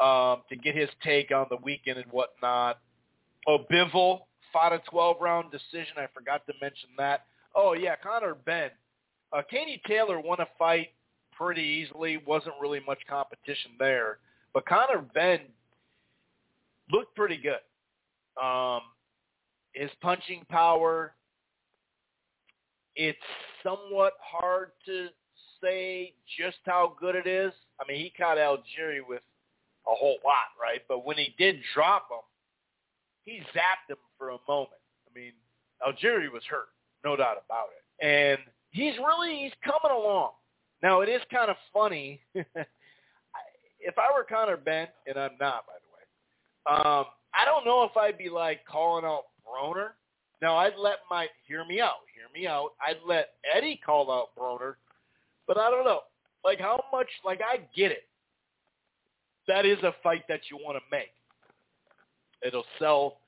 um, 0.00 0.42
to 0.48 0.56
get 0.56 0.76
his 0.76 0.88
take 1.02 1.30
on 1.30 1.46
the 1.50 1.58
weekend 1.62 1.98
and 1.98 2.10
whatnot. 2.10 2.78
Oh, 3.46 3.58
Bivol 3.70 4.20
fought 4.52 4.72
a 4.72 4.80
12-round 4.92 5.50
decision. 5.50 5.94
I 5.96 6.06
forgot 6.14 6.46
to 6.46 6.52
mention 6.60 6.90
that. 6.98 7.26
Oh, 7.54 7.72
yeah, 7.72 7.96
Conor 7.96 8.34
Benn. 8.34 8.70
Uh, 9.32 9.42
Katie 9.50 9.82
Taylor 9.86 10.20
won 10.20 10.40
a 10.40 10.46
fight 10.58 10.88
pretty 11.32 11.62
easily. 11.62 12.18
Wasn't 12.26 12.54
really 12.60 12.80
much 12.86 12.98
competition 13.08 13.72
there. 13.78 14.18
But 14.54 14.66
Conor 14.66 15.04
Benn 15.14 15.40
looked 16.90 17.14
pretty 17.14 17.36
good. 17.36 17.60
Um, 18.42 18.80
his 19.72 19.90
punching 20.00 20.44
power, 20.48 21.14
it's 22.96 23.18
somewhat 23.62 24.14
hard 24.20 24.70
to 24.86 25.08
say 25.62 26.14
just 26.38 26.58
how 26.64 26.94
good 27.00 27.14
it 27.14 27.26
is. 27.26 27.52
I 27.80 27.90
mean, 27.90 27.98
he 27.98 28.10
caught 28.10 28.38
Algieri 28.38 29.00
with 29.06 29.22
a 29.90 29.94
whole 29.94 30.18
lot, 30.24 30.52
right? 30.60 30.82
But 30.88 31.04
when 31.04 31.16
he 31.16 31.34
did 31.38 31.60
drop 31.74 32.08
him, 32.10 32.20
he 33.24 33.40
zapped 33.54 33.90
him 33.90 33.96
for 34.16 34.30
a 34.30 34.38
moment. 34.48 34.80
I 35.06 35.18
mean, 35.18 35.32
Algieri 35.86 36.30
was 36.32 36.42
hurt, 36.48 36.68
no 37.04 37.16
doubt 37.16 37.42
about 37.44 37.68
it. 37.76 38.04
And 38.04 38.38
he's 38.70 38.96
really 38.98 39.36
he's 39.36 39.52
coming 39.64 39.96
along. 39.96 40.30
Now 40.82 41.00
it 41.00 41.08
is 41.08 41.20
kind 41.32 41.50
of 41.50 41.56
funny. 41.72 42.20
if 42.34 43.98
I 43.98 44.12
were 44.14 44.24
Conor 44.24 44.56
Benn, 44.56 44.88
and 45.06 45.18
I'm 45.18 45.32
not, 45.40 45.64
by 45.66 45.74
the 45.80 46.74
way, 46.76 46.80
um, 46.80 47.04
I 47.34 47.44
don't 47.44 47.64
know 47.64 47.84
if 47.84 47.96
I'd 47.96 48.18
be 48.18 48.28
like 48.28 48.64
calling 48.66 49.04
out 49.04 49.24
Broner. 49.46 49.90
Now 50.40 50.56
I'd 50.56 50.76
let 50.78 50.98
my 51.10 51.26
hear 51.46 51.64
me 51.64 51.80
out, 51.80 52.06
hear 52.14 52.40
me 52.40 52.46
out. 52.46 52.70
I'd 52.80 52.98
let 53.06 53.30
Eddie 53.54 53.80
call 53.84 54.10
out 54.10 54.28
Broner, 54.38 54.74
but 55.46 55.58
I 55.58 55.70
don't 55.70 55.84
know. 55.84 56.00
Like 56.44 56.60
how 56.60 56.82
much? 56.92 57.08
Like 57.24 57.40
I 57.44 57.58
get 57.74 57.90
it 57.90 58.07
that 59.48 59.66
is 59.66 59.78
a 59.82 59.94
fight 60.02 60.22
that 60.28 60.42
you 60.50 60.58
want 60.62 60.78
to 60.78 60.96
make. 60.96 61.12
It'll 62.46 62.66
sell 62.78 63.18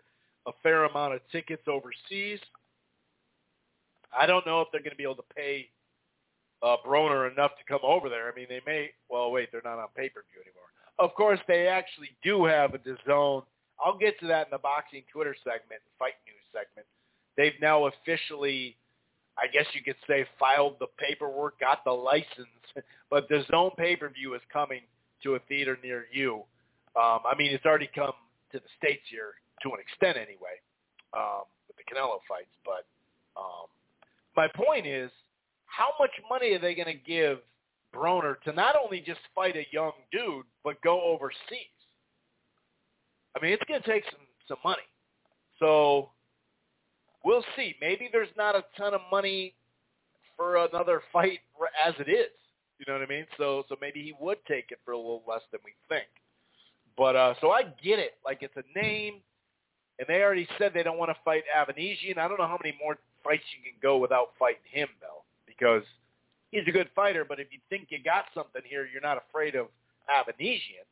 a 0.46 0.52
fair 0.62 0.84
amount 0.84 1.14
of 1.14 1.20
tickets 1.32 1.62
overseas. 1.66 2.38
I 4.16 4.26
don't 4.26 4.46
know 4.46 4.60
if 4.60 4.68
they're 4.70 4.80
going 4.82 4.92
to 4.92 4.96
be 4.96 5.02
able 5.02 5.16
to 5.16 5.34
pay 5.34 5.68
uh, 6.62 6.76
Broner 6.86 7.30
enough 7.30 7.52
to 7.58 7.64
come 7.68 7.80
over 7.82 8.08
there. 8.08 8.30
I 8.30 8.34
mean, 8.34 8.46
they 8.48 8.60
may. 8.66 8.90
Well, 9.08 9.30
wait, 9.30 9.50
they're 9.50 9.62
not 9.64 9.78
on 9.78 9.88
pay-per-view 9.96 10.40
anymore. 10.40 10.70
Of 10.98 11.14
course, 11.14 11.40
they 11.48 11.66
actually 11.66 12.10
do 12.22 12.44
have 12.44 12.74
a 12.74 12.78
DAZN. 12.78 13.42
I'll 13.84 13.96
get 13.98 14.18
to 14.20 14.26
that 14.26 14.48
in 14.48 14.50
the 14.50 14.58
boxing 14.58 15.02
Twitter 15.10 15.34
segment, 15.42 15.80
fight 15.98 16.14
news 16.26 16.44
segment. 16.52 16.86
they've 17.36 17.58
now 17.62 17.86
officially, 17.86 18.76
I 19.38 19.46
guess 19.46 19.64
you 19.72 19.82
could 19.82 19.96
say, 20.06 20.26
filed 20.38 20.76
the 20.80 20.88
paperwork, 20.98 21.58
got 21.58 21.84
the 21.84 21.92
license. 21.92 22.48
But 23.10 23.28
DAZN 23.28 23.76
pay-per-view 23.76 24.34
is 24.34 24.40
coming 24.52 24.82
to 25.22 25.34
a 25.34 25.38
theater 25.48 25.78
near 25.82 26.06
you. 26.12 26.42
Um, 26.96 27.20
I 27.30 27.34
mean, 27.36 27.52
it's 27.52 27.64
already 27.64 27.90
come 27.94 28.12
to 28.52 28.58
the 28.58 28.68
states 28.78 29.02
here 29.10 29.34
to 29.62 29.68
an 29.70 29.80
extent, 29.80 30.16
anyway, 30.16 30.58
um, 31.16 31.44
with 31.68 31.76
the 31.76 31.84
Canelo 31.84 32.18
fights. 32.28 32.50
But 32.64 32.86
um, 33.40 33.66
my 34.36 34.48
point 34.54 34.86
is, 34.86 35.10
how 35.66 35.90
much 35.98 36.10
money 36.28 36.52
are 36.52 36.58
they 36.58 36.74
going 36.74 36.88
to 36.88 36.94
give 36.94 37.38
Broner 37.94 38.40
to 38.42 38.52
not 38.52 38.74
only 38.82 39.00
just 39.00 39.20
fight 39.34 39.56
a 39.56 39.66
young 39.72 39.92
dude, 40.10 40.46
but 40.64 40.80
go 40.82 41.00
overseas? 41.02 41.76
I 43.36 43.42
mean, 43.42 43.52
it's 43.52 43.62
going 43.68 43.80
to 43.80 43.88
take 43.88 44.04
some 44.10 44.20
some 44.48 44.58
money. 44.64 44.82
So 45.60 46.10
we'll 47.24 47.44
see. 47.56 47.76
Maybe 47.80 48.08
there's 48.12 48.28
not 48.36 48.56
a 48.56 48.64
ton 48.76 48.94
of 48.94 49.00
money 49.10 49.54
for 50.36 50.56
another 50.56 51.02
fight 51.12 51.38
as 51.86 51.94
it 51.98 52.10
is. 52.10 52.32
You 52.80 52.86
know 52.88 52.98
what 52.98 53.06
I 53.06 53.12
mean? 53.12 53.26
So 53.36 53.64
so 53.68 53.76
maybe 53.80 54.02
he 54.02 54.14
would 54.18 54.38
take 54.48 54.70
it 54.70 54.78
for 54.84 54.92
a 54.92 54.96
little 54.96 55.22
less 55.28 55.42
than 55.52 55.60
we 55.64 55.72
think. 55.88 56.08
But 56.96 57.14
uh 57.14 57.34
so 57.40 57.50
I 57.50 57.64
get 57.84 57.98
it. 57.98 58.14
Like 58.24 58.38
it's 58.40 58.56
a 58.56 58.64
name 58.78 59.20
and 59.98 60.08
they 60.08 60.22
already 60.22 60.48
said 60.58 60.72
they 60.72 60.82
don't 60.82 60.98
want 60.98 61.10
to 61.10 61.16
fight 61.24 61.44
Avanesyan. 61.54 62.16
I 62.16 62.26
don't 62.26 62.38
know 62.38 62.48
how 62.48 62.58
many 62.64 62.74
more 62.82 62.96
fights 63.22 63.44
you 63.54 63.62
can 63.62 63.78
go 63.82 63.98
without 63.98 64.30
fighting 64.38 64.64
him 64.64 64.88
though, 64.98 65.22
because 65.46 65.82
he's 66.50 66.66
a 66.66 66.70
good 66.72 66.88
fighter, 66.96 67.22
but 67.22 67.38
if 67.38 67.48
you 67.50 67.58
think 67.68 67.88
you 67.90 67.98
got 68.02 68.24
something 68.34 68.62
here, 68.64 68.88
you're 68.90 69.02
not 69.02 69.22
afraid 69.28 69.54
of 69.54 69.66
Avanesyan. 70.08 70.88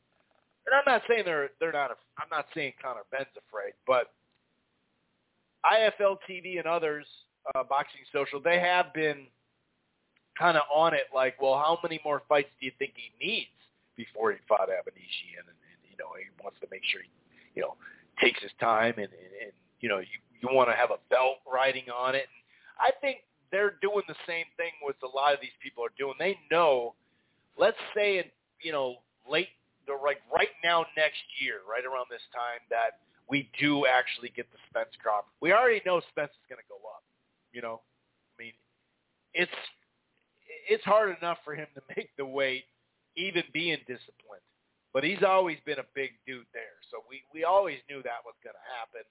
And 0.67 0.75
I'm 0.75 0.83
not 0.85 1.01
saying 1.09 1.23
they're 1.25 1.49
they're 1.59 1.71
not. 1.71 1.89
I'm 2.19 2.29
not 2.31 2.45
saying 2.53 2.73
Conor 2.79 3.01
Benn's 3.11 3.33
afraid, 3.49 3.73
but 3.87 4.11
IFL 5.65 6.17
TV 6.29 6.59
and 6.59 6.67
others, 6.67 7.05
uh, 7.55 7.63
Boxing 7.63 8.01
Social, 8.13 8.39
they 8.39 8.59
have 8.59 8.93
been 8.93 9.25
kind 10.39 10.55
of 10.55 10.63
on 10.73 10.93
it. 10.93 11.11
Like, 11.13 11.39
well, 11.41 11.55
how 11.55 11.77
many 11.83 11.99
more 12.03 12.23
fights 12.29 12.49
do 12.59 12.65
you 12.65 12.71
think 12.79 12.93
he 12.95 13.11
needs 13.23 13.51
before 13.95 14.31
he 14.31 14.37
fought 14.47 14.69
Avanesyan? 14.69 15.43
And, 15.43 15.59
and 15.59 15.79
you 15.83 15.97
know, 15.99 16.15
he 16.15 16.25
wants 16.41 16.57
to 16.61 16.67
make 16.71 16.81
sure 16.87 17.01
he, 17.03 17.11
you 17.55 17.61
know, 17.61 17.75
takes 18.21 18.41
his 18.41 18.51
time 18.59 18.95
and, 18.97 19.11
and, 19.11 19.33
and 19.43 19.51
you 19.81 19.89
know, 19.89 19.99
you 19.99 20.17
you 20.41 20.47
want 20.51 20.69
to 20.69 20.75
have 20.75 20.91
a 20.91 20.99
belt 21.09 21.43
riding 21.51 21.83
on 21.91 22.15
it. 22.15 22.27
And 22.31 22.39
I 22.79 22.91
think 23.01 23.27
they're 23.51 23.75
doing 23.81 24.03
the 24.07 24.15
same 24.27 24.45
thing 24.57 24.71
with 24.81 24.95
a 25.03 25.07
lot 25.07 25.33
of 25.33 25.41
these 25.41 25.55
people 25.61 25.83
are 25.83 25.93
doing. 25.97 26.15
They 26.17 26.37
know, 26.51 26.95
let's 27.57 27.79
say 27.95 28.19
in 28.19 28.25
you 28.61 28.71
know 28.71 28.97
late 29.29 29.49
the 29.87 29.93
like 29.93 30.21
right 30.33 30.53
now 30.63 30.85
next 30.95 31.21
year, 31.41 31.61
right 31.69 31.83
around 31.83 32.07
this 32.09 32.23
time 32.33 32.63
that 32.69 33.03
we 33.27 33.49
do 33.59 33.85
actually 33.85 34.31
get 34.35 34.47
the 34.51 34.57
Spence 34.69 34.95
crop. 35.01 35.27
We 35.41 35.51
already 35.51 35.81
know 35.85 36.01
Spence 36.09 36.31
is 36.31 36.45
going 36.49 36.61
to 36.61 36.69
go 36.69 36.79
up. 36.87 37.03
You 37.51 37.61
know, 37.61 37.81
I 38.37 38.43
mean, 38.43 38.53
it's 39.33 39.51
it's 40.69 40.83
hard 40.85 41.17
enough 41.17 41.39
for 41.43 41.55
him 41.55 41.67
to 41.75 41.81
make 41.97 42.09
the 42.17 42.25
weight, 42.25 42.63
even 43.17 43.43
being 43.53 43.77
disciplined. 43.87 44.45
But 44.93 45.03
he's 45.03 45.21
always 45.21 45.57
been 45.65 45.79
a 45.79 45.89
big 45.93 46.11
dude 46.25 46.49
there, 46.53 46.77
so 46.89 47.03
we 47.09 47.21
we 47.33 47.43
always 47.43 47.77
knew 47.89 48.01
that 48.01 48.25
was 48.25 48.33
going 48.43 48.55
to 48.57 48.67
happen. 48.77 49.05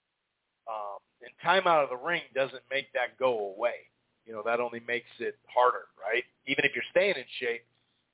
Um, 0.66 0.98
and 1.22 1.30
time 1.42 1.66
out 1.66 1.84
of 1.84 1.90
the 1.90 1.96
ring 1.96 2.22
doesn't 2.34 2.62
make 2.70 2.92
that 2.92 3.16
go 3.18 3.54
away. 3.54 3.86
You 4.26 4.34
know, 4.34 4.42
that 4.44 4.60
only 4.60 4.82
makes 4.86 5.08
it 5.18 5.38
harder, 5.46 5.86
right? 5.96 6.24
Even 6.46 6.64
if 6.66 6.74
you're 6.74 6.84
staying 6.90 7.14
in 7.16 7.24
shape, 7.40 7.64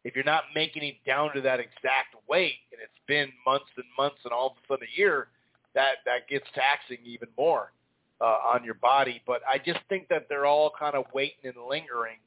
if 0.04 0.14
you're 0.14 0.24
not 0.28 0.44
making 0.54 0.84
it 0.84 0.96
down 1.06 1.34
to 1.34 1.40
that 1.40 1.58
exact 1.58 2.14
weight, 2.28 2.60
and 2.70 2.80
it's 2.80 3.00
been 3.08 3.32
months 3.44 3.72
and 3.76 3.86
months 3.98 4.18
and 4.24 4.32
all 4.32 4.48
of 4.48 4.52
a 4.52 4.66
sudden 4.68 4.86
a 4.86 4.98
year, 4.98 5.28
that 5.74 6.04
that 6.04 6.28
gets 6.28 6.46
taxing 6.54 6.98
even 7.04 7.28
more 7.36 7.72
uh, 8.20 8.54
on 8.54 8.62
your 8.62 8.74
body. 8.74 9.22
But 9.26 9.40
I 9.48 9.58
just 9.58 9.80
think 9.88 10.08
that 10.08 10.26
they're 10.28 10.46
all 10.46 10.70
kind 10.78 10.94
of 10.94 11.04
waiting 11.12 11.44
and 11.44 11.56
lingering, 11.68 12.18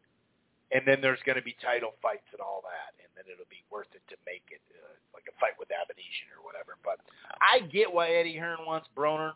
and 0.72 0.84
then 0.86 0.99
there's 1.01 1.22
going 1.26 1.38
to 1.38 1.45
be 1.45 1.55
title 1.63 1.93
fights 2.01 2.28
and 2.32 2.41
all 2.41 2.61
that, 2.63 2.91
and 2.99 3.09
then 3.15 3.24
it'll 3.32 3.49
be 3.49 3.63
worth 3.72 3.88
it 3.93 4.03
to 4.09 4.15
make 4.26 4.43
it 4.51 4.61
uh, 4.72 4.93
like 5.13 5.24
a 5.30 5.36
fight 5.39 5.55
with 5.59 5.70
Avanesyan 5.70 6.28
or 6.36 6.43
whatever. 6.43 6.76
But 6.84 6.99
I 7.39 7.65
get 7.68 7.91
why 7.91 8.11
Eddie 8.11 8.38
Hearn 8.38 8.59
wants 8.65 8.88
Broner. 8.95 9.34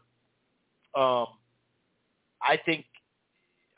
Um, 0.94 1.40
I 2.42 2.58
think 2.66 2.86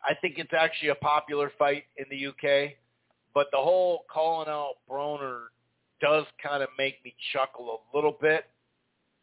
I 0.03 0.15
think 0.15 0.35
it's 0.37 0.53
actually 0.53 0.89
a 0.89 0.95
popular 0.95 1.51
fight 1.57 1.85
in 1.97 2.05
the 2.09 2.27
UK, 2.27 2.73
but 3.33 3.47
the 3.51 3.57
whole 3.57 4.05
calling 4.11 4.49
out 4.49 4.75
Broner 4.89 5.53
does 6.01 6.25
kind 6.41 6.63
of 6.63 6.69
make 6.77 7.03
me 7.05 7.15
chuckle 7.31 7.81
a 7.93 7.95
little 7.95 8.17
bit. 8.19 8.45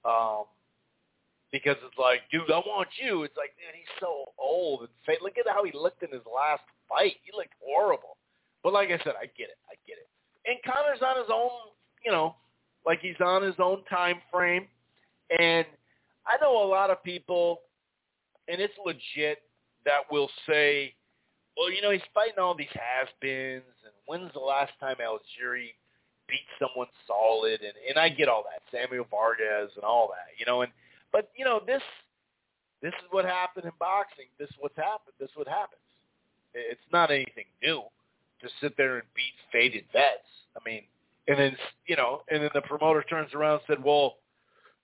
Um, 0.04 0.44
because 1.52 1.76
it's 1.84 1.98
like, 1.98 2.20
dude, 2.30 2.50
I 2.50 2.58
want 2.58 2.88
you. 3.02 3.24
It's 3.24 3.36
like, 3.36 3.50
man, 3.58 3.74
he's 3.74 3.90
so 3.98 4.32
old 4.38 4.80
and 4.80 4.88
fat. 5.04 5.20
Look 5.20 5.34
at 5.36 5.52
how 5.52 5.64
he 5.64 5.72
looked 5.74 6.02
in 6.02 6.10
his 6.10 6.22
last 6.24 6.62
fight. 6.88 7.16
He 7.24 7.32
looked 7.36 7.54
horrible. 7.60 8.16
But 8.62 8.72
like 8.72 8.88
I 8.88 8.98
said, 9.04 9.14
I 9.20 9.26
get 9.36 9.48
it. 9.48 9.58
I 9.68 9.74
get 9.86 9.96
it. 9.98 10.08
And 10.46 10.58
Conor's 10.64 11.02
on 11.02 11.16
his 11.18 11.30
own, 11.32 11.50
you 12.04 12.10
know, 12.10 12.36
like 12.86 13.00
he's 13.00 13.20
on 13.24 13.42
his 13.42 13.54
own 13.58 13.84
time 13.88 14.16
frame. 14.32 14.66
And 15.38 15.66
I 16.26 16.36
know 16.40 16.62
a 16.62 16.68
lot 16.68 16.90
of 16.90 17.02
people, 17.02 17.60
and 18.48 18.60
it's 18.60 18.74
legit, 18.84 19.38
that 19.84 20.10
will 20.10 20.28
say, 20.48 20.94
well, 21.56 21.70
you 21.70 21.82
know, 21.82 21.90
he's 21.90 22.00
fighting 22.12 22.38
all 22.38 22.54
these 22.54 22.68
has-beens, 22.72 23.62
and 23.84 23.94
when's 24.06 24.32
the 24.34 24.40
last 24.40 24.72
time 24.78 24.96
Algieri 25.00 25.74
beat 26.28 26.46
someone 26.58 26.88
solid? 27.06 27.60
And, 27.60 27.72
and 27.88 27.98
I 27.98 28.08
get 28.08 28.28
all 28.28 28.44
that, 28.44 28.62
Samuel 28.70 29.06
Vargas 29.10 29.72
and 29.74 29.84
all 29.84 30.08
that, 30.08 30.38
you 30.38 30.46
know, 30.46 30.62
and– 30.62 30.72
but 31.12 31.30
you 31.36 31.44
know 31.44 31.60
this 31.66 31.82
this 32.82 32.92
is 32.94 33.08
what 33.10 33.24
happened 33.24 33.66
in 33.66 33.72
boxing. 33.78 34.26
This 34.38 34.48
is 34.48 34.56
what's 34.58 34.76
happened. 34.76 35.14
This 35.18 35.28
is 35.28 35.36
what 35.36 35.48
happens. 35.48 35.80
It's 36.54 36.80
not 36.92 37.10
anything 37.10 37.44
new 37.62 37.82
to 38.42 38.48
sit 38.60 38.76
there 38.76 38.96
and 38.96 39.06
beat 39.14 39.34
faded 39.52 39.84
vets. 39.92 40.26
I 40.56 40.68
mean, 40.68 40.82
and 41.28 41.38
then 41.38 41.56
you 41.86 41.96
know, 41.96 42.22
and 42.30 42.42
then 42.42 42.50
the 42.54 42.62
promoter 42.62 43.02
turns 43.02 43.34
around 43.34 43.54
and 43.54 43.62
said, 43.66 43.84
"Well, 43.84 44.16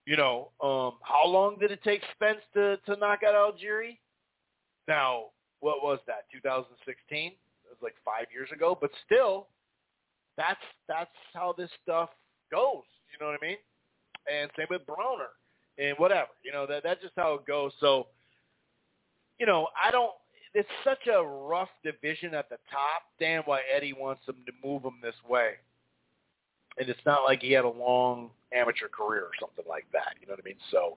you 0.04 0.16
know, 0.16 0.50
um, 0.62 0.98
how 1.02 1.26
long 1.26 1.58
did 1.58 1.70
it 1.70 1.82
take 1.82 2.02
Spence 2.14 2.40
to 2.54 2.76
to 2.86 2.96
knock 2.96 3.20
out 3.26 3.34
Algieri?" 3.34 3.98
Now, 4.88 5.26
what 5.60 5.82
was 5.82 5.98
that? 6.06 6.26
2016. 6.32 7.26
It 7.26 7.34
was 7.68 7.78
like 7.82 7.94
five 8.04 8.26
years 8.32 8.50
ago, 8.52 8.78
but 8.80 8.90
still, 9.04 9.48
that's 10.36 10.60
that's 10.88 11.10
how 11.34 11.54
this 11.56 11.70
stuff 11.82 12.10
goes. 12.50 12.84
You 13.12 13.24
know 13.24 13.32
what 13.32 13.40
I 13.42 13.46
mean? 13.46 13.56
And 14.30 14.50
same 14.56 14.66
with 14.70 14.82
Broner 14.86 15.32
and 15.78 15.96
whatever. 15.98 16.30
You 16.44 16.52
know, 16.52 16.66
that 16.66 16.82
that's 16.82 17.02
just 17.02 17.14
how 17.16 17.34
it 17.34 17.46
goes. 17.46 17.72
So, 17.80 18.08
you 19.38 19.46
know, 19.46 19.68
I 19.82 19.90
don't. 19.90 20.12
It's 20.56 20.68
such 20.84 21.06
a 21.06 21.22
rough 21.22 21.68
division 21.84 22.32
at 22.32 22.48
the 22.48 22.56
top. 22.72 23.02
Damn, 23.20 23.42
why 23.42 23.60
Eddie 23.68 23.92
wants 23.92 24.24
them 24.24 24.36
to 24.46 24.52
move 24.64 24.82
him 24.82 24.94
this 25.02 25.14
way. 25.28 25.60
And 26.78 26.88
it's 26.88 27.04
not 27.04 27.24
like 27.24 27.42
he 27.42 27.52
had 27.52 27.66
a 27.66 27.68
long 27.68 28.30
amateur 28.54 28.88
career 28.88 29.20
or 29.20 29.36
something 29.38 29.66
like 29.68 29.84
that. 29.92 30.16
You 30.18 30.26
know 30.26 30.32
what 30.32 30.40
I 30.40 30.48
mean? 30.48 30.56
So, 30.70 30.96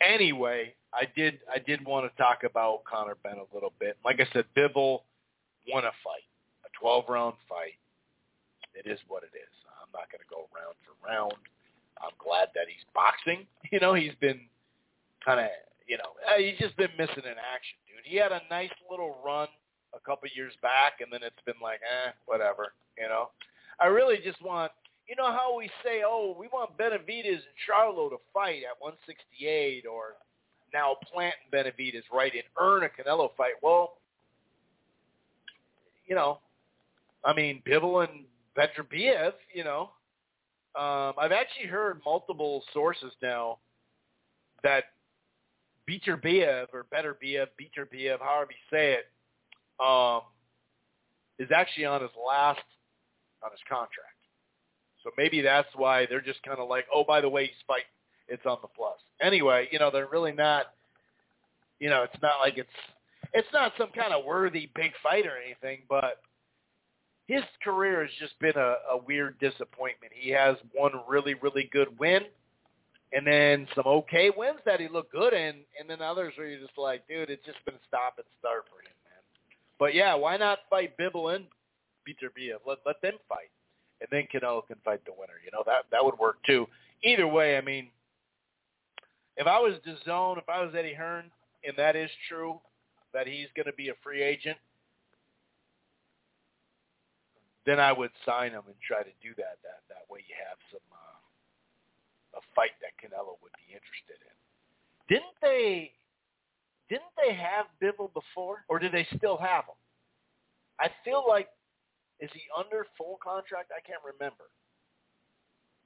anyway, 0.00 0.74
I 0.94 1.10
did 1.16 1.40
I 1.52 1.58
did 1.58 1.84
want 1.84 2.06
to 2.06 2.22
talk 2.22 2.44
about 2.44 2.84
Conor 2.84 3.16
Benn 3.24 3.42
a 3.42 3.52
little 3.52 3.72
bit. 3.80 3.98
Like 4.04 4.20
I 4.20 4.28
said, 4.32 4.44
Bivol 4.56 5.02
won 5.66 5.82
a 5.82 5.94
fight, 6.06 6.30
a 6.62 6.70
12 6.78 7.04
round 7.08 7.34
fight. 7.48 7.74
It 8.78 8.88
is 8.88 9.00
what 9.08 9.24
it 9.24 9.34
is. 9.34 9.50
I'm 9.82 9.90
not 9.90 10.06
going 10.06 10.22
to 10.22 10.30
go 10.30 10.46
round 10.54 10.78
for 10.86 10.94
round. 11.02 11.34
I'm 11.98 12.14
glad 12.22 12.54
that 12.54 12.70
he's 12.70 12.86
boxing. 12.94 13.46
You 13.74 13.78
know, 13.78 13.94
he's 13.94 14.14
been 14.20 14.40
kind 15.24 15.38
of, 15.38 15.46
you 15.86 15.96
know, 15.98 16.14
uh, 16.26 16.38
he's 16.38 16.58
just 16.58 16.76
been 16.76 16.90
missing 16.98 17.22
in 17.22 17.38
action, 17.38 17.78
dude. 18.02 18.10
He 18.10 18.16
had 18.16 18.32
a 18.32 18.42
nice 18.50 18.70
little 18.90 19.16
run 19.24 19.48
a 19.94 20.00
couple 20.00 20.28
years 20.34 20.52
back, 20.62 21.00
and 21.00 21.12
then 21.12 21.20
it's 21.22 21.42
been 21.44 21.60
like, 21.62 21.80
eh, 21.80 22.12
whatever. 22.26 22.72
You 22.98 23.08
know, 23.08 23.30
I 23.80 23.86
really 23.86 24.18
just 24.22 24.42
want, 24.42 24.72
you 25.08 25.16
know, 25.16 25.26
how 25.26 25.56
we 25.56 25.70
say, 25.84 26.02
oh, 26.04 26.36
we 26.38 26.48
want 26.48 26.76
Benavidez 26.78 27.40
and 27.40 27.58
Charlo 27.68 28.10
to 28.10 28.16
fight 28.32 28.62
at 28.68 28.80
168, 28.80 29.84
or 29.86 30.14
now 30.72 30.96
Plant 31.12 31.34
and 31.44 31.52
Benavidez, 31.52 32.02
right, 32.12 32.32
and 32.32 32.44
earn 32.60 32.84
a 32.84 32.88
Canelo 32.88 33.30
fight. 33.36 33.54
Well, 33.62 33.94
you 36.06 36.14
know, 36.14 36.38
I 37.24 37.34
mean, 37.34 37.62
Bivol 37.66 38.08
and 38.08 38.24
Beterbiev, 38.56 39.32
you 39.52 39.64
know, 39.64 39.90
um, 40.78 41.14
I've 41.18 41.32
actually 41.32 41.66
heard 41.66 42.00
multiple 42.04 42.62
sources 42.72 43.12
now 43.22 43.58
that 44.62 44.84
Beterbiev 45.90 46.66
or 46.72 46.86
Beterbiev, 46.92 47.48
Beterbiev, 47.60 48.20
however 48.20 48.50
you 48.50 48.76
say 48.76 48.92
it, 48.94 49.06
um, 49.84 50.22
is 51.38 51.48
actually 51.54 51.86
on 51.86 52.00
his 52.02 52.10
last 52.26 52.60
on 53.42 53.50
his 53.50 53.60
contract. 53.68 54.20
So 55.02 55.10
maybe 55.16 55.40
that's 55.40 55.68
why 55.74 56.06
they're 56.06 56.20
just 56.20 56.42
kind 56.42 56.58
of 56.58 56.68
like, 56.68 56.84
oh, 56.94 57.04
by 57.04 57.20
the 57.22 57.28
way, 57.28 57.46
he's 57.46 57.54
fighting. 57.66 57.84
It's 58.28 58.44
on 58.44 58.58
the 58.62 58.68
plus. 58.68 58.98
Anyway, 59.20 59.68
you 59.72 59.78
know, 59.78 59.90
they're 59.90 60.06
really 60.06 60.32
not. 60.32 60.66
You 61.80 61.88
know, 61.88 62.02
it's 62.02 62.22
not 62.22 62.34
like 62.40 62.58
it's 62.58 62.68
it's 63.32 63.48
not 63.52 63.72
some 63.78 63.88
kind 63.90 64.12
of 64.12 64.24
worthy 64.24 64.70
big 64.74 64.92
fight 65.02 65.26
or 65.26 65.36
anything, 65.42 65.80
but 65.88 66.20
his 67.26 67.42
career 67.64 68.02
has 68.02 68.10
just 68.20 68.38
been 68.38 68.56
a, 68.56 68.74
a 68.92 68.98
weird 69.06 69.38
disappointment. 69.40 70.12
He 70.14 70.30
has 70.30 70.56
one 70.72 70.92
really, 71.08 71.34
really 71.34 71.70
good 71.72 71.88
win, 71.98 72.22
and 73.12 73.26
then 73.26 73.66
some 73.74 73.86
okay 73.86 74.30
wins 74.34 74.60
that 74.64 74.80
he 74.80 74.88
looked 74.88 75.12
good 75.12 75.32
in, 75.32 75.56
and 75.78 75.88
then 75.88 76.00
others 76.00 76.34
where 76.36 76.48
you're 76.48 76.60
just 76.60 76.78
like, 76.78 77.06
dude, 77.08 77.30
it's 77.30 77.44
just 77.44 77.64
been 77.64 77.74
stop 77.86 78.14
and 78.18 78.26
start 78.38 78.64
for 78.70 78.80
him, 78.80 78.94
man. 79.04 79.22
But 79.78 79.94
yeah, 79.94 80.14
why 80.14 80.36
not 80.36 80.60
fight 80.68 80.96
Bivol 80.96 81.34
and 81.34 81.46
Beterbiev? 82.06 82.58
Let 82.66 82.78
let 82.86 83.02
them 83.02 83.14
fight, 83.28 83.50
and 84.00 84.08
then 84.12 84.28
Canelo 84.32 84.66
can 84.66 84.76
fight 84.84 85.04
the 85.04 85.12
winner. 85.12 85.40
You 85.44 85.50
know 85.52 85.64
that 85.66 85.86
that 85.90 86.04
would 86.04 86.18
work 86.18 86.36
too. 86.46 86.66
Either 87.02 87.26
way, 87.26 87.56
I 87.56 87.62
mean, 87.62 87.88
if 89.36 89.46
I 89.46 89.58
was 89.58 89.74
DAZN, 89.86 90.38
if 90.38 90.48
I 90.48 90.62
was 90.62 90.74
Eddie 90.76 90.94
Hearn, 90.94 91.30
and 91.64 91.74
that 91.76 91.96
is 91.96 92.10
true, 92.28 92.60
that 93.12 93.26
he's 93.26 93.48
going 93.56 93.66
to 93.66 93.72
be 93.72 93.88
a 93.88 93.94
free 94.02 94.22
agent, 94.22 94.58
then 97.66 97.80
I 97.80 97.92
would 97.92 98.10
sign 98.24 98.52
him 98.52 98.62
and 98.66 98.76
try 98.86 99.02
to 99.02 99.14
do 99.22 99.30
that. 99.36 99.58
That 99.62 99.82
that 99.88 100.04
way 100.10 100.20
you 100.28 100.34
have 100.48 100.58
some 100.70 100.80
a 102.34 102.40
fight 102.54 102.74
that 102.80 102.94
Canelo 103.00 103.36
would 103.42 103.54
be 103.58 103.74
interested 103.74 104.18
in. 104.22 104.36
Didn't 105.08 105.36
they? 105.42 105.92
Didn't 106.88 107.14
they 107.16 107.34
have 107.34 107.66
Bivol 107.82 108.12
before, 108.12 108.64
or 108.68 108.78
do 108.78 108.90
they 108.90 109.06
still 109.16 109.36
have 109.36 109.64
him? 109.64 109.78
I 110.80 110.88
feel 111.04 111.24
like 111.28 111.48
is 112.20 112.30
he 112.34 112.42
under 112.56 112.86
full 112.98 113.18
contract? 113.22 113.72
I 113.72 113.80
can't 113.80 114.02
remember. 114.04 114.52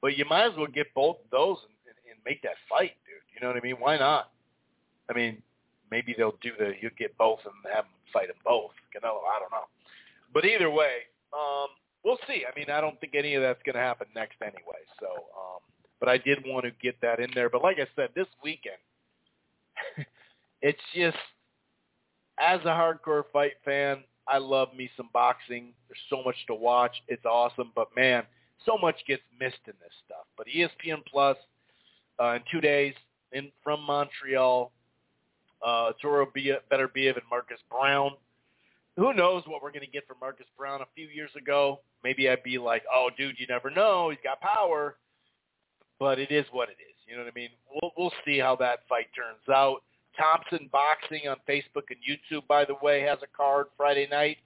But 0.03 0.19
you 0.19 0.25
might 0.29 0.51
as 0.51 0.57
well 0.57 0.67
get 0.67 0.93
both 0.95 1.17
of 1.25 1.31
those 1.31 1.59
and, 1.65 1.77
and, 1.89 1.97
and 2.11 2.19
make 2.27 2.43
that 2.43 2.59
fight, 2.69 2.93
dude. 3.07 3.25
You 3.33 3.41
know 3.41 3.49
what 3.49 3.57
I 3.57 3.65
mean? 3.65 3.77
Why 3.79 3.97
not? 3.97 4.31
I 5.09 5.15
mean, 5.15 5.43
maybe 5.91 6.15
they'll 6.17 6.37
do 6.43 6.51
the 6.59 6.75
you 6.81 6.91
get 6.99 7.17
both 7.17 7.41
and 7.45 7.55
have 7.73 7.85
them 7.85 8.01
fight 8.13 8.29
them 8.29 8.37
both. 8.45 8.73
Canelo, 8.93 9.23
I 9.25 9.39
don't 9.41 9.53
know. 9.53 9.69
But 10.33 10.45
either 10.45 10.71
way, 10.71 11.07
um, 11.33 11.69
we'll 12.05 12.19
see. 12.27 12.45
I 12.45 12.53
mean, 12.59 12.69
I 12.69 12.81
don't 12.81 12.99
think 13.01 13.15
any 13.15 13.35
of 13.35 13.43
that's 13.43 13.63
going 13.65 13.75
to 13.75 13.81
happen 13.81 14.07
next 14.15 14.37
anyway. 14.43 14.83
So, 15.01 15.07
um, 15.07 15.63
but 16.01 16.09
I 16.09 16.19
did 16.19 16.45
want 16.47 16.65
to 16.65 16.71
get 16.83 17.01
that 17.01 17.21
in 17.21 17.31
there. 17.35 17.49
But 17.49 17.63
like 17.63 17.79
I 17.79 17.87
said, 17.97 18.11
this 18.15 18.27
weekend, 18.43 18.77
it's 20.63 20.81
just 20.95 21.17
as 22.39 22.61
a 22.63 22.69
hardcore 22.69 23.25
fight 23.33 23.55
fan, 23.65 24.05
I 24.27 24.39
love 24.39 24.69
me 24.75 24.91
some 24.97 25.11
boxing. 25.13 25.73
There's 25.89 25.99
so 26.11 26.23
much 26.25 26.37
to 26.47 26.55
watch. 26.55 26.97
It's 27.09 27.25
awesome. 27.25 27.73
But 27.75 27.89
man, 27.95 28.25
so 28.65 28.79
much 28.81 28.97
gets 29.07 29.23
missed 29.39 29.57
in 29.67 29.75
this 29.81 29.93
stuff. 30.05 30.27
But 30.37 30.47
ESPN 30.47 31.05
Plus 31.11 31.37
uh, 32.21 32.35
in 32.35 32.41
two 32.51 32.61
days 32.61 32.95
in 33.33 33.51
from 33.63 33.83
Montreal, 33.83 34.73
uh, 35.65 35.93
Toro 36.01 36.27
Beterbiev 36.27 37.17
and 37.17 37.25
Marcus 37.31 37.61
Browne 37.71 38.13
who 38.97 39.13
knows 39.13 39.43
what 39.47 39.63
we're 39.63 39.73
going 39.73 39.85
to 39.85 39.91
get 39.91 40.07
from 40.07 40.19
Marcus 40.21 40.47
Browne 40.57 40.81
a 40.81 40.87
few 40.95 41.09
years 41.09 41.31
ago. 41.37 41.81
Maybe 42.03 42.29
I'd 42.29 42.43
be 42.43 42.59
like, 42.59 42.83
oh, 42.93 43.11
dude, 43.17 43.39
you 43.39 43.47
never 43.49 43.71
know. 43.71 44.11
He's 44.11 44.19
got 44.23 44.41
power. 44.41 44.97
But 45.99 46.19
it 46.19 46.31
is 46.31 46.45
what 46.53 46.69
it 46.69 46.77
is. 46.81 46.97
You 47.07 47.17
know 47.17 47.25
what 47.25 47.33
I 47.33 47.39
mean? 47.39 47.51
We'll, 47.71 47.93
we'll 47.97 48.13
see 48.25 48.39
how 48.39 48.57
that 48.57 48.81
fight 48.89 49.07
turns 49.15 49.49
out. 49.55 49.83
Thompson 50.17 50.69
Boxing 50.71 51.29
on 51.29 51.37
Facebook 51.49 51.91
and 51.91 51.99
YouTube, 51.99 52.47
by 52.47 52.65
the 52.65 52.77
way, 52.83 53.01
has 53.03 53.19
a 53.23 53.37
card 53.37 53.67
Friday 53.77 54.09
night. 54.11 54.39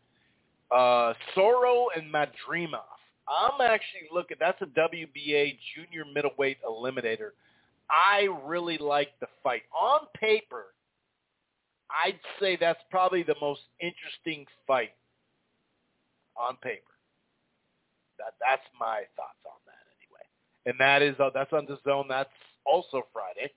Uh, 0.71 1.15
Soro 1.37 1.87
and 1.97 2.13
Madrimov. 2.13 2.99
I'm 3.29 3.61
actually 3.61 4.09
looking. 4.13 4.37
That's 4.41 4.61
a 4.63 4.67
WBA 4.67 5.59
junior 5.75 6.05
middleweight 6.15 6.59
eliminator. 6.63 7.31
I 7.91 8.29
really 8.45 8.79
like 8.79 9.09
the 9.21 9.27
fight. 9.43 9.63
On 9.79 10.01
paper, 10.19 10.67
I'd 11.91 12.21
say 12.41 12.57
that's 12.57 12.81
probably 12.91 13.23
the 13.23 13.37
most 13.41 13.63
interesting 13.81 14.47
fight 14.67 14.93
on 16.37 16.57
paper. 16.57 16.83
That 18.19 18.35
that's 18.41 18.67
my 18.79 19.03
thoughts 19.17 19.39
on. 19.47 19.58
And 20.67 20.75
that 20.79 21.03
is 21.03 21.15
uh, 21.19 21.31
that's 21.33 21.53
on 21.53 21.67
DAZN. 21.67 22.09
That's 22.09 22.31
also 22.67 23.03
Friday. 23.13 23.53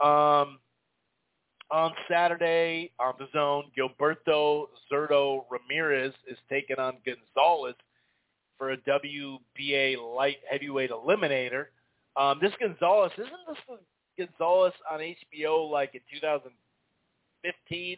Um, 0.00 0.58
on 1.70 1.92
Saturday 2.08 2.92
on 3.00 3.14
DAZN, 3.14 3.64
Gilberto 3.76 4.66
Zurdo 4.90 5.44
Ramirez 5.50 6.12
is 6.28 6.38
taking 6.48 6.78
on 6.78 6.98
Gonzalez 7.04 7.74
for 8.58 8.72
a 8.72 8.76
WBA 8.78 9.96
light 10.14 10.36
heavyweight 10.48 10.90
eliminator. 10.90 11.66
Um, 12.16 12.38
this 12.40 12.52
Gonzalez 12.60 13.12
isn't 13.16 13.32
this 13.48 13.58
Gonzalez 14.18 14.74
on 14.90 15.00
HBO 15.00 15.70
like 15.70 15.94
in 15.94 16.00
2015? 16.12 17.96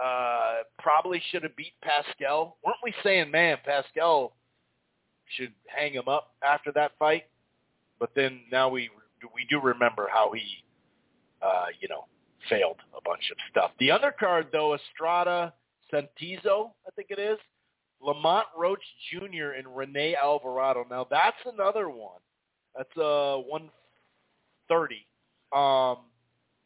Uh, 0.00 0.58
probably 0.78 1.20
should 1.30 1.42
have 1.42 1.56
beat 1.56 1.72
Pascal. 1.82 2.58
Weren't 2.64 2.76
we 2.84 2.94
saying, 3.02 3.32
man, 3.32 3.56
Pascal 3.64 4.34
should 5.36 5.52
hang 5.66 5.92
him 5.92 6.08
up 6.08 6.34
after 6.42 6.72
that 6.72 6.92
fight? 6.98 7.24
But 7.98 8.10
then 8.14 8.40
now 8.50 8.68
we 8.68 8.90
we 9.34 9.46
do 9.50 9.60
remember 9.60 10.08
how 10.10 10.32
he, 10.32 10.42
uh, 11.42 11.66
you 11.80 11.88
know, 11.88 12.06
failed 12.48 12.76
a 12.96 13.00
bunch 13.02 13.30
of 13.30 13.36
stuff. 13.50 13.72
The 13.78 13.88
undercard 13.88 14.52
though, 14.52 14.74
Estrada 14.74 15.52
Santizo, 15.92 16.70
I 16.86 16.90
think 16.94 17.08
it 17.10 17.18
is, 17.18 17.38
Lamont 18.00 18.46
Roach 18.56 18.82
Jr. 19.10 19.52
and 19.56 19.66
Rene 19.76 20.14
Alvarado. 20.14 20.86
Now 20.88 21.06
that's 21.10 21.36
another 21.46 21.88
one. 21.88 22.20
That's 22.76 22.96
a 22.96 23.02
uh, 23.02 23.36
130. 23.38 25.06
Um, 25.52 26.04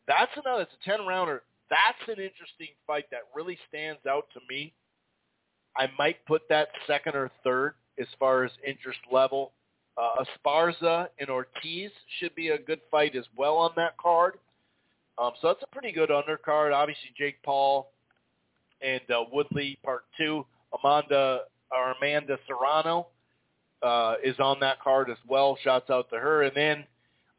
that's 0.07 0.33
another. 0.37 0.63
It's 0.63 0.73
a 0.87 0.91
10 0.91 1.07
rounder 1.07 1.43
that's 1.73 2.05
an 2.07 2.23
interesting 2.23 2.69
fight 2.87 3.07
that 3.11 3.23
really 3.35 3.59
stands 3.69 4.05
out 4.07 4.27
to 4.35 4.41
me. 4.49 4.75
I 5.75 5.89
might 5.99 6.25
put 6.27 6.43
that 6.51 6.69
second 6.87 7.17
or 7.17 7.31
third 7.43 7.75
as 8.01 8.07
far 8.19 8.45
as 8.45 8.51
interest 8.67 9.01
level. 9.11 9.53
Uh, 9.97 10.25
Esparza 10.25 11.09
and 11.19 11.29
Ortiz 11.29 11.91
should 12.19 12.35
be 12.35 12.49
a 12.49 12.59
good 12.59 12.81
fight 12.91 13.15
as 13.15 13.25
well 13.37 13.57
on 13.57 13.73
that 13.77 13.97
card. 13.99 14.35
Um, 15.19 15.33
so 15.41 15.49
that's 15.49 15.63
a 15.63 15.67
pretty 15.67 15.93
good 15.93 16.09
undercard. 16.09 16.73
Obviously, 16.73 17.11
Jake 17.17 17.43
Paul 17.43 17.93
and 18.81 19.03
uh, 19.11 19.25
Woodley 19.31 19.79
Part 19.85 20.05
Two. 20.17 20.47
Amanda 20.83 21.41
or 21.71 21.93
Amanda 21.93 22.39
Serrano 22.47 23.09
uh, 23.83 24.15
is 24.25 24.37
on 24.39 24.59
that 24.61 24.81
card 24.81 25.11
as 25.11 25.19
well. 25.29 25.59
Shouts 25.63 25.91
out 25.91 26.09
to 26.11 26.19
her. 26.19 26.43
And 26.43 26.53
then 26.55 26.85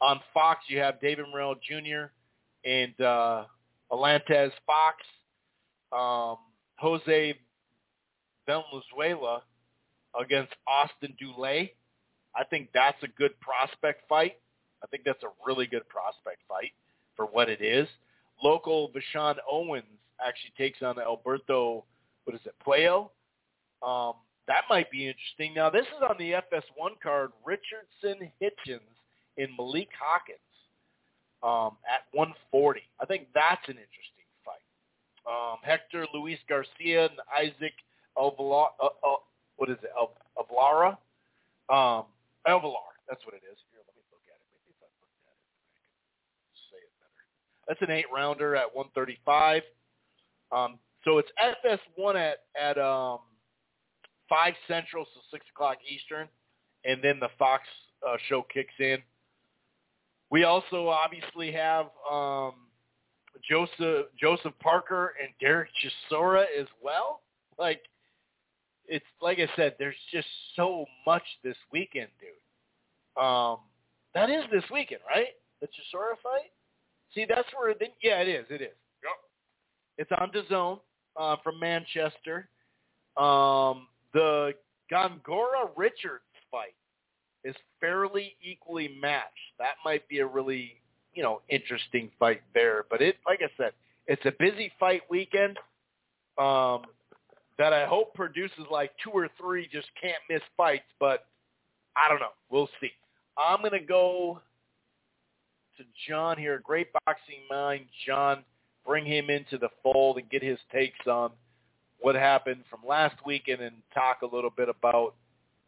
on 0.01 0.19
Fox, 0.33 0.61
you 0.67 0.79
have 0.79 0.99
David 0.99 1.25
Morrell 1.31 1.55
Jr. 1.55 2.11
and 2.65 2.99
uh, 3.01 3.45
Alantez 3.91 4.51
Fox, 4.65 4.97
um, 5.91 6.37
Jose 6.77 7.35
Valenzuela 8.45 9.43
against 10.19 10.53
Austin 10.67 11.15
Dulay. 11.21 11.71
I 12.35 12.43
think 12.43 12.69
that's 12.73 13.01
a 13.03 13.07
good 13.07 13.39
prospect 13.39 14.07
fight. 14.09 14.37
I 14.83 14.87
think 14.87 15.03
that's 15.05 15.23
a 15.23 15.31
really 15.45 15.67
good 15.67 15.87
prospect 15.87 16.41
fight 16.47 16.71
for 17.15 17.25
what 17.25 17.49
it 17.49 17.61
is. 17.61 17.87
Local 18.43 18.91
Vashon 18.91 19.35
Owens 19.49 19.85
actually 20.25 20.53
takes 20.57 20.81
on 20.81 20.99
Alberto, 20.99 21.85
what 22.25 22.35
is 22.35 22.41
it, 22.45 22.55
Puello? 22.65 23.09
Um, 23.85 24.13
that 24.47 24.63
might 24.69 24.91
be 24.91 25.07
interesting. 25.07 25.53
Now, 25.53 25.69
this 25.69 25.85
is 25.85 26.03
on 26.07 26.15
the 26.17 26.31
FS1 26.31 26.99
card, 27.01 27.31
Richardson 27.45 28.29
Hitchens 28.41 28.79
in 29.37 29.47
Malik 29.57 29.89
Hawkins 29.99 30.39
um, 31.41 31.77
at 31.87 32.05
140. 32.11 32.81
I 33.01 33.05
think 33.05 33.27
that's 33.33 33.63
an 33.67 33.75
interesting 33.75 34.27
fight. 34.43 34.63
Um, 35.25 35.57
Hector 35.63 36.05
Luis 36.13 36.39
Garcia 36.49 37.05
and 37.05 37.19
Isaac 37.37 37.73
Alvalar, 38.17 38.67
uh, 38.81 38.85
uh, 38.85 39.15
what 39.57 39.69
is 39.69 39.77
it, 39.83 39.91
Al- 39.97 40.15
Avlara? 40.37 40.97
Um, 41.69 42.05
Alvalar, 42.47 42.93
that's 43.07 43.25
what 43.25 43.35
it 43.35 43.43
is. 43.47 43.57
Here, 43.71 43.81
let 43.85 43.95
me 43.95 44.03
look 44.11 44.25
at 44.27 44.37
it. 44.37 44.47
Maybe 44.51 44.71
if 44.71 44.79
I 44.81 44.89
looked 44.99 45.19
at 45.25 45.33
it, 45.33 45.47
I 45.47 45.77
can 46.43 46.57
say 46.71 46.79
it 46.81 46.93
better. 46.99 47.23
That's 47.67 47.81
an 47.81 47.91
eight-rounder 47.91 48.55
at 48.55 48.73
135. 48.75 49.63
Um, 50.51 50.79
so 51.03 51.17
it's 51.17 51.29
FS1 51.39 52.15
at, 52.15 52.39
at 52.59 52.77
um, 52.77 53.19
5 54.29 54.53
Central, 54.67 55.05
so 55.13 55.21
6 55.31 55.45
o'clock 55.53 55.77
Eastern, 55.87 56.27
and 56.85 57.01
then 57.03 57.19
the 57.19 57.29
Fox 57.39 57.63
uh, 58.05 58.17
show 58.27 58.45
kicks 58.53 58.73
in 58.79 58.99
we 60.33 60.45
also 60.45 60.87
obviously 60.87 61.51
have 61.51 61.85
um, 62.11 62.53
Joseph 63.47 64.07
Joseph 64.19 64.53
Parker 64.59 65.13
and 65.21 65.29
Dereck 65.39 65.67
Chisora 66.11 66.45
as 66.59 66.65
well. 66.83 67.21
Like 67.59 67.81
it's 68.87 69.05
like 69.21 69.39
I 69.39 69.47
said, 69.55 69.75
there's 69.79 69.95
just 70.11 70.27
so 70.55 70.85
much 71.05 71.23
this 71.43 71.57
weekend, 71.71 72.09
dude. 72.19 73.23
Um, 73.23 73.57
that 74.13 74.29
is 74.29 74.43
this 74.51 74.63
weekend, 74.71 75.01
right? 75.07 75.27
The 75.61 75.67
Chisora 75.67 76.15
fight. 76.21 76.51
See, 77.13 77.25
that's 77.27 77.47
where. 77.57 77.73
The, 77.73 77.85
yeah, 78.01 78.21
it 78.21 78.27
is. 78.27 78.45
It 78.49 78.61
is. 78.61 78.75
Yep. 79.03 79.17
It's 79.97 80.11
on 80.19 80.31
DAZN 80.31 80.79
uh, 81.17 81.35
from 81.43 81.59
Manchester. 81.59 82.49
Um, 83.17 83.87
the 84.13 84.53
Gongora 84.91 85.69
Richards 85.75 86.23
fight 86.51 86.75
is 87.43 87.55
fairly 87.79 88.35
equally 88.41 88.97
matched. 89.01 89.27
That 89.59 89.75
might 89.85 90.07
be 90.07 90.19
a 90.19 90.25
really, 90.25 90.73
you 91.13 91.23
know, 91.23 91.41
interesting 91.49 92.09
fight 92.19 92.41
there. 92.53 92.85
But 92.89 93.01
it, 93.01 93.17
like 93.25 93.41
I 93.43 93.49
said, 93.57 93.73
it's 94.07 94.25
a 94.25 94.33
busy 94.39 94.71
fight 94.79 95.01
weekend 95.09 95.57
um, 96.37 96.83
that 97.57 97.73
I 97.73 97.85
hope 97.85 98.13
produces 98.13 98.65
like 98.71 98.91
two 99.03 99.11
or 99.11 99.29
three 99.39 99.67
just 99.71 99.87
can't 100.01 100.17
miss 100.29 100.41
fights. 100.57 100.83
But 100.99 101.25
I 101.95 102.09
don't 102.09 102.19
know. 102.19 102.33
We'll 102.49 102.69
see. 102.81 102.91
I'm 103.37 103.61
gonna 103.61 103.79
go. 103.79 104.41
to 105.77 105.83
John 106.07 106.37
here, 106.37 106.61
Great 106.63 106.87
Boxing 107.05 107.41
Mind, 107.49 107.85
John. 108.05 108.43
Bring 108.85 109.05
him 109.05 109.29
into 109.29 109.57
the 109.57 109.69
fold 109.81 110.17
and 110.17 110.29
get 110.29 110.43
his 110.43 110.59
takes 110.71 111.07
on 111.07 111.31
what 112.01 112.15
happened 112.15 112.63
from 112.69 112.81
last 112.87 113.15
weekend 113.25 113.61
and 113.61 113.75
talk 113.93 114.23
a 114.23 114.35
little 114.35 114.49
bit 114.49 114.67
about 114.67 115.15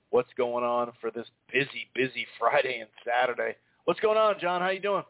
what's 0.09 0.33
going 0.37 0.65
on 0.65 0.91
for 0.99 1.11
this 1.11 1.27
busy, 1.51 1.87
busy 1.95 2.27
Friday 2.37 2.79
and 2.79 2.89
Saturday. 3.05 3.55
What's 3.85 3.99
going 4.01 4.17
on, 4.17 4.35
John? 4.39 4.61
How 4.61 4.69
you 4.69 4.81
doing? 4.81 5.03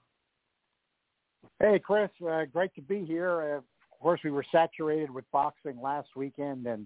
Hey, 1.60 1.80
Chris. 1.80 2.10
Uh, 2.26 2.46
great 2.46 2.74
to 2.76 2.82
be 2.82 3.04
here. 3.06 3.64
Of 3.96 4.02
course, 4.02 4.20
we 4.24 4.32
were 4.32 4.46
saturated 4.52 5.10
with 5.10 5.26
boxing 5.32 5.82
last 5.82 6.10
weekend, 6.16 6.68
and 6.68 6.86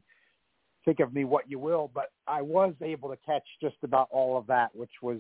think 0.86 0.99
of 0.99 1.14
me 1.14 1.26
what 1.26 1.49
you 1.49 1.60
will, 1.60 1.89
but 1.93 2.12
I 2.28 2.41
was 2.41 2.74
able 2.82 3.10
to 3.10 3.18
catch 3.26 3.43
just 3.62 3.76
about 3.84 4.07
all 4.12 4.38
of 4.38 4.45
that, 4.47 4.74
which 4.76 4.91
was 5.01 5.20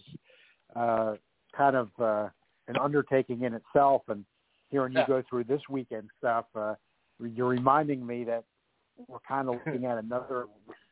uh, 0.75 1.15
kind 1.55 1.75
of 1.75 1.89
uh, 1.99 2.29
an 2.67 2.77
undertaking 2.79 3.41
in 3.41 3.53
itself. 3.55 4.03
And 4.07 4.23
hearing 4.69 4.93
you 4.93 5.03
go 5.07 5.23
through 5.27 5.45
this 5.45 5.61
weekend 5.67 6.09
stuff, 6.19 6.45
uh, 6.55 6.75
you're 7.19 7.47
reminding 7.47 8.05
me 8.05 8.23
that 8.25 8.43
we're 9.07 9.19
kind 9.27 9.49
of 9.49 9.55
looking 9.65 9.85
at 9.85 9.97
another 9.97 10.45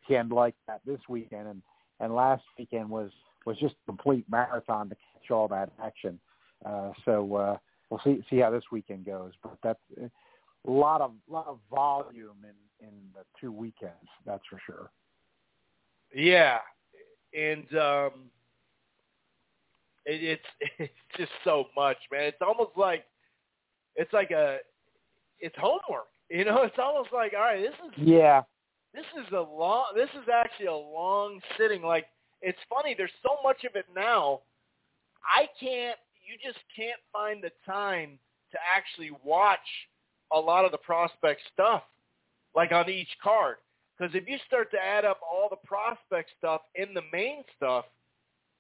weekend 0.09 0.31
like 0.31 0.55
that 0.67 0.81
this 0.85 0.99
weekend, 1.07 1.47
and 1.47 1.61
and 1.99 2.13
last 2.13 2.43
weekend 2.57 2.89
was 2.89 3.11
was 3.45 3.57
just 3.59 3.75
a 3.83 3.85
complete 3.85 4.25
marathon 4.29 4.89
to 4.89 4.95
catch 4.95 5.31
all 5.31 5.47
that 5.47 5.71
action. 5.81 6.19
Uh, 6.65 6.91
so 7.05 7.35
uh, 7.35 7.57
we'll 7.89 8.01
see 8.03 8.23
see 8.29 8.37
how 8.37 8.49
this 8.49 8.63
weekend 8.71 9.05
goes, 9.05 9.33
but 9.43 9.57
that's 9.63 10.11
lot 10.71 11.01
of 11.01 11.11
lot 11.29 11.47
of 11.47 11.59
volume 11.69 12.43
in 12.43 12.87
in 12.87 12.93
the 13.13 13.23
two 13.39 13.51
weekends. 13.51 14.09
That's 14.25 14.43
for 14.49 14.59
sure. 14.65 14.91
Yeah, 16.13 16.59
and 17.33 17.65
um, 17.77 18.11
it, 20.05 20.23
it's 20.23 20.43
it's 20.79 20.93
just 21.17 21.31
so 21.43 21.65
much, 21.75 21.97
man. 22.11 22.23
It's 22.23 22.41
almost 22.41 22.71
like 22.75 23.05
it's 23.95 24.11
like 24.13 24.31
a 24.31 24.57
it's 25.39 25.55
homework. 25.57 26.07
You 26.29 26.43
know, 26.43 26.63
it's 26.63 26.75
almost 26.77 27.13
like 27.13 27.31
all 27.33 27.39
right, 27.39 27.61
this 27.61 27.71
is 27.71 28.05
yeah, 28.05 28.41
this 28.93 29.05
is 29.17 29.31
a 29.31 29.39
long. 29.39 29.85
This 29.95 30.09
is 30.09 30.27
actually 30.27 30.65
a 30.65 30.73
long 30.73 31.39
sitting. 31.57 31.81
Like 31.81 32.07
it's 32.41 32.57
funny. 32.69 32.95
There's 32.97 33.13
so 33.23 33.37
much 33.45 33.63
of 33.63 33.77
it 33.77 33.85
now. 33.95 34.41
I 35.23 35.47
can't. 35.57 35.97
You 36.21 36.35
just 36.43 36.59
can't 36.75 36.99
find 37.13 37.41
the 37.41 37.51
time 37.65 38.19
to 38.51 38.57
actually 38.75 39.11
watch 39.23 39.57
a 40.33 40.39
lot 40.39 40.65
of 40.65 40.71
the 40.71 40.77
prospect 40.77 41.41
stuff, 41.53 41.83
like 42.55 42.71
on 42.71 42.89
each 42.89 43.09
card. 43.23 43.57
Because 43.97 44.13
if 44.15 44.27
you 44.27 44.37
start 44.45 44.69
to 44.71 44.77
add 44.77 45.05
up 45.05 45.19
all 45.21 45.47
the 45.49 45.67
prospect 45.67 46.29
stuff 46.37 46.61
in 46.75 46.93
the 46.93 47.01
main 47.11 47.43
stuff, 47.55 47.85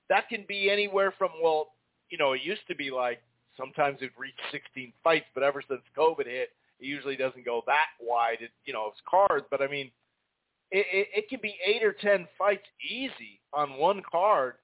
that 0.09 0.29
can 0.29 0.45
be 0.47 0.69
anywhere 0.69 1.13
from 1.17 1.29
well, 1.41 1.69
you 2.09 2.17
know, 2.17 2.33
it 2.33 2.41
used 2.43 2.65
to 2.69 2.75
be 2.75 2.89
like 2.89 3.21
sometimes 3.57 3.97
it'd 4.01 4.11
reach 4.17 4.37
16 4.51 4.93
fights, 5.03 5.25
but 5.33 5.43
ever 5.43 5.61
since 5.67 5.81
COVID 5.97 6.25
hit, 6.25 6.49
it 6.79 6.85
usually 6.85 7.15
doesn't 7.15 7.45
go 7.45 7.63
that 7.65 7.87
wide. 7.99 8.37
It, 8.41 8.51
you 8.65 8.73
know, 8.73 8.87
it's 8.87 9.01
cards, 9.09 9.45
but 9.49 9.61
I 9.61 9.67
mean, 9.67 9.91
it, 10.71 10.85
it, 10.91 11.07
it 11.15 11.29
can 11.29 11.39
be 11.41 11.55
eight 11.65 11.83
or 11.83 11.93
10 11.93 12.27
fights 12.37 12.65
easy 12.87 13.39
on 13.53 13.77
one 13.77 14.01
card. 14.09 14.55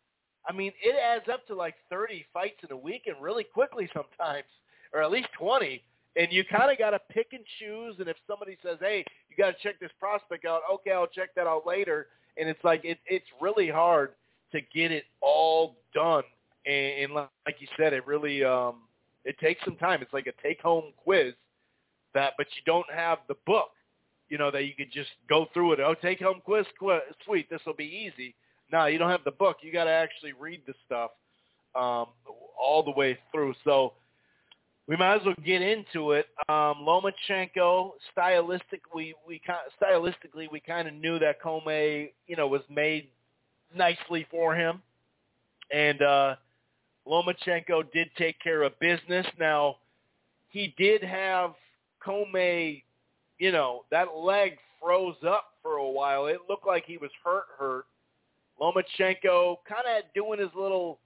I 0.47 0.53
mean, 0.53 0.71
it 0.83 0.95
adds 0.95 1.25
up 1.31 1.47
to 1.47 1.55
like 1.55 1.75
30 1.89 2.25
fights 2.33 2.59
in 2.63 2.71
a 2.71 2.77
week 2.77 3.03
and 3.07 3.15
really 3.21 3.43
quickly 3.43 3.89
sometimes, 3.93 4.47
or 4.93 5.01
at 5.01 5.11
least 5.11 5.29
20. 5.39 5.81
And 6.15 6.27
you 6.31 6.43
kind 6.45 6.71
of 6.71 6.77
got 6.77 6.91
to 6.91 6.99
pick 7.09 7.27
and 7.33 7.43
choose. 7.59 7.95
And 7.99 8.07
if 8.07 8.17
somebody 8.27 8.57
says, 8.63 8.77
"Hey, 8.79 9.03
you 9.29 9.35
got 9.37 9.51
to 9.51 9.63
check 9.63 9.79
this 9.79 9.91
prospect 9.99 10.45
out," 10.45 10.61
okay, 10.71 10.91
I'll 10.91 11.07
check 11.07 11.33
that 11.35 11.47
out 11.47 11.65
later. 11.65 12.07
And 12.37 12.47
it's 12.47 12.63
like 12.63 12.81
it, 12.83 12.99
it's 13.05 13.25
really 13.41 13.69
hard 13.69 14.11
to 14.51 14.61
get 14.73 14.91
it 14.91 15.05
all 15.21 15.75
done. 15.93 16.23
And, 16.65 17.03
and 17.03 17.13
like 17.13 17.55
you 17.59 17.67
said, 17.77 17.93
it 17.93 18.05
really 18.05 18.43
um, 18.43 18.81
it 19.25 19.37
takes 19.39 19.63
some 19.65 19.75
time. 19.75 20.01
It's 20.01 20.13
like 20.13 20.27
a 20.27 20.41
take-home 20.41 20.93
quiz 21.03 21.33
that, 22.13 22.33
but 22.37 22.47
you 22.55 22.61
don't 22.65 22.85
have 22.93 23.19
the 23.27 23.35
book, 23.45 23.71
you 24.29 24.37
know, 24.37 24.51
that 24.51 24.65
you 24.65 24.73
could 24.77 24.91
just 24.91 25.09
go 25.27 25.47
through 25.53 25.73
it. 25.73 25.79
Oh, 25.79 25.95
take-home 25.99 26.41
quiz, 26.43 26.65
quiz, 26.77 27.01
sweet, 27.25 27.49
this 27.49 27.61
will 27.65 27.73
be 27.73 27.85
easy. 28.13 28.35
No, 28.71 28.85
you 28.85 28.97
don't 28.97 29.09
have 29.09 29.23
the 29.23 29.31
book. 29.31 29.57
You 29.61 29.71
got 29.71 29.85
to 29.85 29.91
actually 29.91 30.33
read 30.33 30.61
the 30.65 30.73
stuff 30.85 31.11
um, 31.75 32.07
all 32.59 32.83
the 32.83 32.91
way 32.91 33.17
through. 33.31 33.53
So 33.63 33.93
we 34.87 34.97
might 34.97 35.15
as 35.15 35.21
well 35.25 35.35
get 35.45 35.61
into 35.61 36.11
it. 36.11 36.27
Um, 36.49 36.85
Lomachenko, 36.85 37.91
stylistic, 38.11 38.81
we, 38.93 39.15
stylistically 39.81 40.51
we 40.51 40.59
kind 40.59 40.87
of 40.87 40.93
knew 40.93 41.19
that 41.19 41.41
Commey, 41.41 42.11
you 42.27 42.35
know, 42.35 42.47
was 42.47 42.61
made 42.69 43.07
nicely 43.75 44.27
for 44.29 44.55
him, 44.55 44.81
and 45.71 46.01
uh, 46.01 46.35
Lomachenko 47.07 47.91
did 47.93 48.09
take 48.17 48.39
care 48.41 48.63
of 48.63 48.77
business. 48.79 49.25
Now 49.39 49.77
he 50.49 50.73
did 50.77 51.01
have 51.01 51.53
Commey, 52.05 52.83
you 53.39 53.51
know, 53.53 53.85
that 53.89 54.15
leg 54.15 54.57
froze 54.81 55.15
up 55.25 55.45
for 55.61 55.77
a 55.77 55.89
while. 55.89 56.25
It 56.25 56.39
looked 56.49 56.67
like 56.67 56.83
he 56.85 56.97
was 56.97 57.11
hurt, 57.23 57.45
hurt. 57.57 57.85
Lomachenko 58.61 59.57
kind 59.67 59.85
of 59.97 60.03
doing 60.13 60.39
his 60.39 60.49
little, 60.55 60.99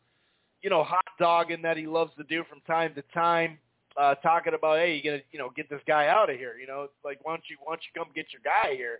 you 0.63 0.69
know, 0.71 0.83
hot 0.83 1.05
dogging 1.19 1.61
that 1.61 1.77
he 1.77 1.85
loves 1.85 2.11
to 2.17 2.23
do 2.23 2.43
from 2.49 2.59
time 2.61 2.93
to 2.95 3.03
time 3.13 3.59
uh, 3.97 4.15
talking 4.15 4.53
about, 4.53 4.77
hey, 4.77 4.95
you 4.95 5.03
gonna, 5.03 5.21
you 5.31 5.39
know, 5.39 5.49
get 5.55 5.69
this 5.69 5.81
guy 5.87 6.07
out 6.07 6.29
of 6.29 6.37
here. 6.37 6.55
You 6.59 6.67
know, 6.67 6.87
like 7.03 7.19
why 7.23 7.33
don't 7.33 7.43
you, 7.49 7.57
why 7.63 7.73
don't 7.73 7.81
you 7.81 7.99
come 7.99 8.11
get 8.15 8.27
your 8.31 8.41
guy 8.43 8.75
here 8.75 8.99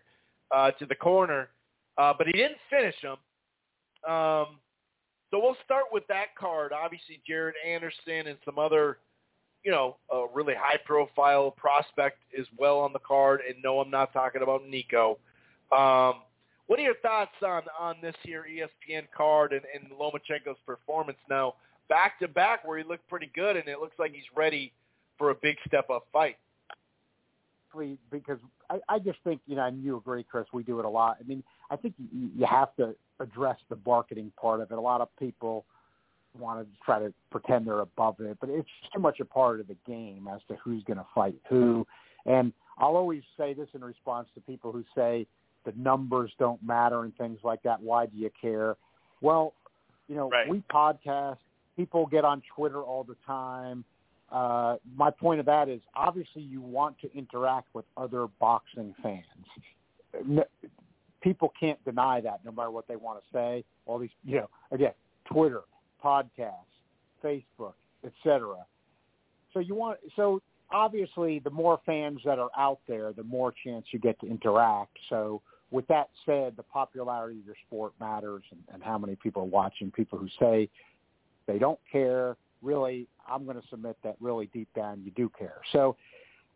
uh, 0.52 0.72
to 0.72 0.86
the 0.86 0.95
corner? 0.95 1.50
Uh, 1.98 2.14
but 2.18 2.28
he 2.28 2.34
didn't 2.34 2.58
finish 2.70 2.95
him. 3.02 3.18
Um, 4.10 4.60
so 5.30 5.39
we'll 5.41 5.58
start 5.66 5.86
with 5.91 6.04
that 6.08 6.36
card. 6.39 6.72
Obviously, 6.72 7.22
Jared 7.28 7.56
Anderson 7.68 8.28
and 8.28 8.38
some 8.45 8.58
other, 8.58 9.00
you 9.64 9.72
know, 9.72 9.98
a 10.12 10.26
really 10.34 10.54
high-profile 10.58 11.52
prospect 11.52 12.20
is 12.32 12.48
well 12.58 12.80
on 12.80 12.93
the 12.93 13.00
card. 13.00 13.41
And 13.48 13.58
no, 13.64 13.80
I'm 13.80 13.89
not 13.89 14.14
talking 14.14 14.41
about 14.41 14.68
Nico. 14.68 15.18
Um, 15.72 16.22
what 16.68 16.80
are 16.80 16.84
your 16.84 16.95
thoughts 17.02 17.32
on 17.43 17.64
on 17.80 17.95
this 18.02 18.16
here 18.24 18.45
ESPN 18.50 19.08
card 19.16 19.54
and, 19.54 19.62
and 19.74 19.91
Lomachenko's 20.00 20.60
performance 20.66 21.18
now 21.30 21.56
back 21.89 22.20
to 22.20 22.28
back, 22.28 22.68
where 22.68 22.78
he 22.78 22.84
looked 22.84 23.08
pretty 23.08 23.32
good, 23.34 23.58
and 23.58 23.68
it 23.68 23.80
looks 23.80 23.98
like 24.00 24.12
he's 24.14 24.24
ready 24.36 24.74
for 25.18 25.30
a 25.30 25.36
big 25.36 25.57
step 25.65 25.89
up 25.89 26.07
fight. 26.11 26.38
Because 28.11 28.39
I, 28.70 28.80
I 28.89 28.99
just 28.99 29.20
think, 29.24 29.41
you 29.45 29.55
know, 29.55 29.65
and 29.65 29.84
you 29.84 29.97
agree, 29.97 30.24
Chris, 30.24 30.47
we 30.51 30.63
do 30.63 30.80
it 30.80 30.86
a 30.86 30.89
lot. 30.89 31.18
I 31.20 31.28
mean, 31.28 31.43
I 31.70 31.76
think 31.76 31.93
you, 32.11 32.30
you 32.36 32.45
have 32.45 32.76
to 32.78 32.95
address 33.20 33.57
the 33.70 33.78
marketing 33.86 34.32
part 34.39 34.61
of 34.61 34.72
it. 34.72 34.78
A 34.78 34.82
lot 34.82 35.01
of 35.01 35.09
people 35.20 35.65
want 36.39 36.59
to 36.59 36.68
try 36.84 36.99
to 36.99 37.13
pretend 37.30 37.68
they're 37.68 37.80
above 37.80 38.20
it, 38.20 38.38
but 38.39 38.49
it's 38.49 38.70
too 38.93 38.99
much 38.99 39.20
a 39.20 39.26
part 39.26 39.59
of 39.59 39.68
the 39.68 39.78
game 39.86 40.28
as 40.34 40.41
to 40.47 40.55
who's 40.55 40.84
going 40.84 40.97
to 40.97 41.05
fight 41.13 41.36
who. 41.49 41.86
And 42.26 42.51
I'll 42.78 42.95
always 42.95 43.24
say 43.38 43.53
this 43.53 43.68
in 43.74 43.84
response 43.84 44.28
to 44.36 44.41
people 44.41 44.72
who 44.72 44.84
say 44.95 45.28
the 45.65 45.74
numbers 45.76 46.32
don't 46.39 46.61
matter 46.63 47.03
and 47.03 47.15
things 47.18 47.39
like 47.43 47.61
that. 47.63 47.82
Why 47.82 48.05
do 48.05 48.18
you 48.18 48.30
care? 48.39 48.76
Well, 49.22 49.53
you 50.07 50.15
know, 50.15 50.30
right. 50.30 50.47
we 50.47 50.63
podcast. 50.72 51.38
People 51.76 52.07
get 52.07 52.26
on 52.26 52.41
Twitter 52.55 52.82
all 52.82 53.03
the 53.03 53.15
time 53.26 53.84
uh, 54.32 54.75
my 54.95 55.09
point 55.09 55.39
of 55.39 55.45
that 55.45 55.69
is 55.69 55.82
obviously 55.95 56.41
you 56.41 56.61
want 56.61 56.99
to 56.99 57.13
interact 57.15 57.73
with 57.73 57.86
other 57.95 58.28
boxing 58.39 58.93
fans. 59.01 59.23
People 61.21 61.53
can't 61.59 61.84
deny 61.86 62.21
that, 62.21 62.41
no 62.45 62.51
matter 62.51 62.71
what 62.71 62.88
they 62.88 62.95
want 62.95 63.19
to 63.19 63.25
say. 63.34 63.63
All 63.86 63.97
these, 63.97 64.09
you 64.25 64.38
know, 64.38 64.49
again, 64.71 64.91
Twitter, 65.25 65.61
podcasts, 66.03 66.51
Facebook, 67.23 67.73
etc. 68.05 68.57
So 69.53 69.59
you 69.59 69.75
want 69.75 69.99
so 70.15 70.41
obviously 70.71 71.39
the 71.39 71.49
more 71.49 71.80
fans 71.86 72.19
that 72.25 72.38
are 72.38 72.49
out 72.57 72.80
there, 72.88 73.13
the 73.13 73.23
more 73.23 73.53
chance 73.63 73.86
you 73.91 73.99
get 73.99 74.19
to 74.19 74.28
interact. 74.28 74.97
So 75.09 75.41
with 75.71 75.88
that 75.88 76.09
said, 76.25 76.53
the 76.57 76.63
popularity 76.63 77.39
of 77.39 77.45
your 77.45 77.55
sport 77.65 77.93
matters 77.99 78.43
and, 78.51 78.61
and 78.73 78.84
how 78.84 78.97
many 78.97 79.15
people 79.15 79.43
are 79.43 79.45
watching. 79.45 79.91
People 79.91 80.19
who 80.19 80.28
say 80.39 80.69
they 81.45 81.57
don't 81.57 81.80
care 81.91 82.36
really, 82.62 83.08
I'm 83.28 83.45
going 83.45 83.60
to 83.60 83.68
submit 83.70 83.97
that 84.03 84.16
really 84.20 84.49
deep 84.53 84.70
down 84.76 85.01
you 85.03 85.12
do 85.12 85.32
care. 85.38 85.62
So 85.72 85.95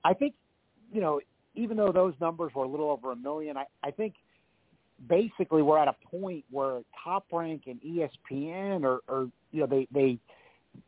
I 0.04 0.14
think, 0.14 0.34
you 0.92 1.02
know, 1.02 1.20
even 1.56 1.78
though 1.78 1.92
those 1.92 2.14
numbers 2.22 2.52
were 2.56 2.64
a 2.64 2.68
little 2.68 2.90
over 2.90 3.12
a 3.12 3.16
million, 3.16 3.58
I, 3.58 3.66
I 3.84 3.92
think 3.92 4.16
basically 5.10 5.62
we're 5.62 5.78
at 5.78 5.88
a 5.88 5.96
point 6.10 6.46
where 6.50 6.82
Top 7.04 7.26
Rank 7.32 7.64
and 7.68 7.80
ESPN 7.82 8.84
or, 8.84 9.00
or 9.08 9.30
you 9.52 9.62
know, 9.62 9.68
they, 9.68 9.88
they, 9.94 10.18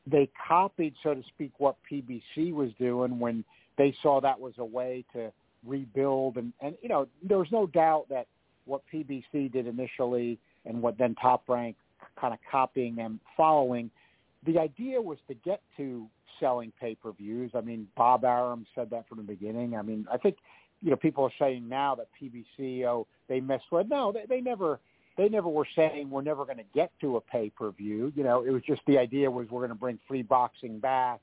they 0.08 0.30
copied, 0.48 0.94
so 1.04 1.14
to 1.14 1.24
speak, 1.28 1.52
what 1.58 1.76
PBC 1.92 2.54
was 2.54 2.70
doing 2.80 3.20
when 3.20 3.44
they 3.78 3.94
saw 4.02 4.22
that 4.22 4.40
was 4.40 4.54
a 4.58 4.66
way 4.66 5.04
to 5.14 5.32
rebuild. 5.66 6.38
And, 6.38 6.54
and 6.62 6.76
you 6.82 6.90
know, 6.90 7.08
there's 7.22 7.52
no 7.52 7.68
doubt 7.68 8.06
that 8.10 8.28
what 8.66 8.82
PBC 8.94 9.52
did 9.52 9.68
initially 9.68 10.40
and 10.66 10.82
what 10.82 10.98
then 10.98 11.16
Top 11.16 11.44
Rank 11.50 11.76
kind 12.20 12.34
of 12.34 12.40
copying 12.50 13.00
and 13.00 13.20
following– 13.38 13.92
the 14.46 14.60
idea 14.60 15.02
was 15.02 15.18
to 15.28 15.34
get 15.34 15.62
to 15.78 16.08
selling 16.40 16.72
pay-per-views. 16.80 17.52
I 17.56 17.62
mean, 17.62 17.88
Bob 17.96 18.26
Arum 18.26 18.66
said 18.76 18.90
that 18.90 19.08
from 19.08 19.18
the 19.18 19.24
beginning. 19.24 19.76
I 19.76 19.82
mean, 19.82 20.06
I 20.12 20.18
think 20.18 20.38
you 20.82 20.90
know 20.90 20.96
people 20.96 21.24
are 21.24 21.32
saying 21.40 21.68
now 21.68 21.96
that 21.96 22.08
PBC, 22.22 22.86
oh, 22.86 23.08
they 23.28 23.40
messed 23.40 23.72
with. 23.72 23.88
No, 23.88 24.12
they, 24.12 24.26
they 24.28 24.42
never 24.42 24.80
they 25.18 25.30
never 25.30 25.48
were 25.48 25.68
saying 25.76 26.10
we're 26.10 26.22
never 26.22 26.46
going 26.46 26.58
to 26.58 26.66
get 26.74 26.92
to 27.02 27.18
a 27.18 27.22
pay 27.22 27.50
per 27.50 27.72
view. 27.72 28.12
You 28.16 28.24
know, 28.24 28.44
it 28.44 28.50
was 28.50 28.64
just 28.64 28.82
the 28.88 28.98
idea 28.98 29.30
was 29.30 29.50
we're 29.50 29.62
going 29.62 29.70
to 29.70 29.76
bring 29.76 30.00
free 30.08 30.24
boxing 30.24 30.80
back 30.80 31.20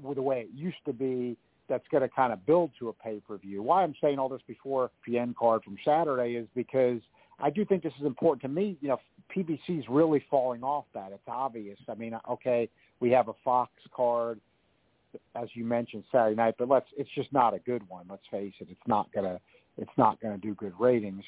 with 0.00 0.16
the 0.16 0.22
way 0.22 0.40
it 0.42 0.48
used 0.54 0.84
to 0.86 0.92
be. 0.92 1.36
That's 1.68 1.86
going 1.90 2.02
to 2.02 2.08
kind 2.08 2.32
of 2.32 2.44
build 2.46 2.72
to 2.80 2.88
a 2.88 2.92
pay 2.92 3.20
per 3.26 3.36
view. 3.36 3.62
Why 3.62 3.82
I'm 3.82 3.94
saying 4.00 4.18
all 4.18 4.28
this 4.28 4.42
before 4.46 4.90
PN 5.06 5.34
card 5.36 5.62
from 5.64 5.76
Saturday 5.84 6.34
is 6.34 6.46
because 6.54 7.00
I 7.38 7.50
do 7.50 7.64
think 7.64 7.82
this 7.82 7.92
is 7.98 8.06
important 8.06 8.42
to 8.42 8.48
me. 8.48 8.76
You 8.80 8.88
know, 8.88 9.00
PBC 9.34 9.78
is 9.78 9.84
really 9.88 10.24
falling 10.30 10.62
off 10.62 10.84
that. 10.94 11.12
It's 11.12 11.22
obvious. 11.26 11.78
I 11.88 11.94
mean, 11.94 12.18
okay, 12.28 12.68
we 13.00 13.10
have 13.10 13.28
a 13.28 13.34
Fox 13.44 13.70
card, 13.94 14.40
as 15.34 15.48
you 15.54 15.64
mentioned 15.64 16.04
Saturday 16.12 16.36
night, 16.36 16.54
but 16.58 16.68
let's. 16.68 16.86
It's 16.96 17.10
just 17.14 17.32
not 17.32 17.54
a 17.54 17.58
good 17.60 17.82
one. 17.88 18.06
Let's 18.08 18.22
face 18.30 18.54
it. 18.60 18.68
It's 18.70 18.80
not 18.86 19.10
gonna. 19.12 19.40
It's 19.78 19.90
not 19.96 20.20
gonna 20.20 20.38
do 20.38 20.54
good 20.54 20.74
ratings. 20.78 21.24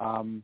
Um, 0.00 0.42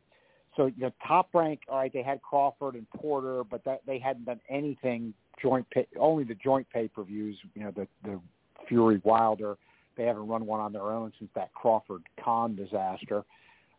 so 0.55 0.67
you 0.67 0.83
know, 0.83 0.91
top 1.07 1.29
rank. 1.33 1.61
All 1.69 1.77
right, 1.77 1.91
they 1.91 2.03
had 2.03 2.21
Crawford 2.21 2.75
and 2.75 2.89
Porter, 2.91 3.43
but 3.43 3.63
that 3.65 3.81
they 3.85 3.99
hadn't 3.99 4.25
done 4.25 4.41
anything 4.49 5.13
joint. 5.41 5.65
Pay, 5.71 5.87
only 5.99 6.23
the 6.23 6.35
joint 6.35 6.67
pay 6.71 6.87
per 6.87 7.03
views. 7.03 7.37
You 7.55 7.63
know, 7.63 7.71
the 7.71 7.87
the 8.03 8.19
Fury 8.67 9.01
Wilder. 9.03 9.57
They 9.97 10.05
haven't 10.05 10.27
run 10.27 10.45
one 10.45 10.61
on 10.61 10.71
their 10.71 10.91
own 10.91 11.11
since 11.19 11.31
that 11.35 11.53
Crawford 11.53 12.03
Khan 12.23 12.55
disaster. 12.55 13.25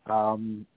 Um, 0.07 0.67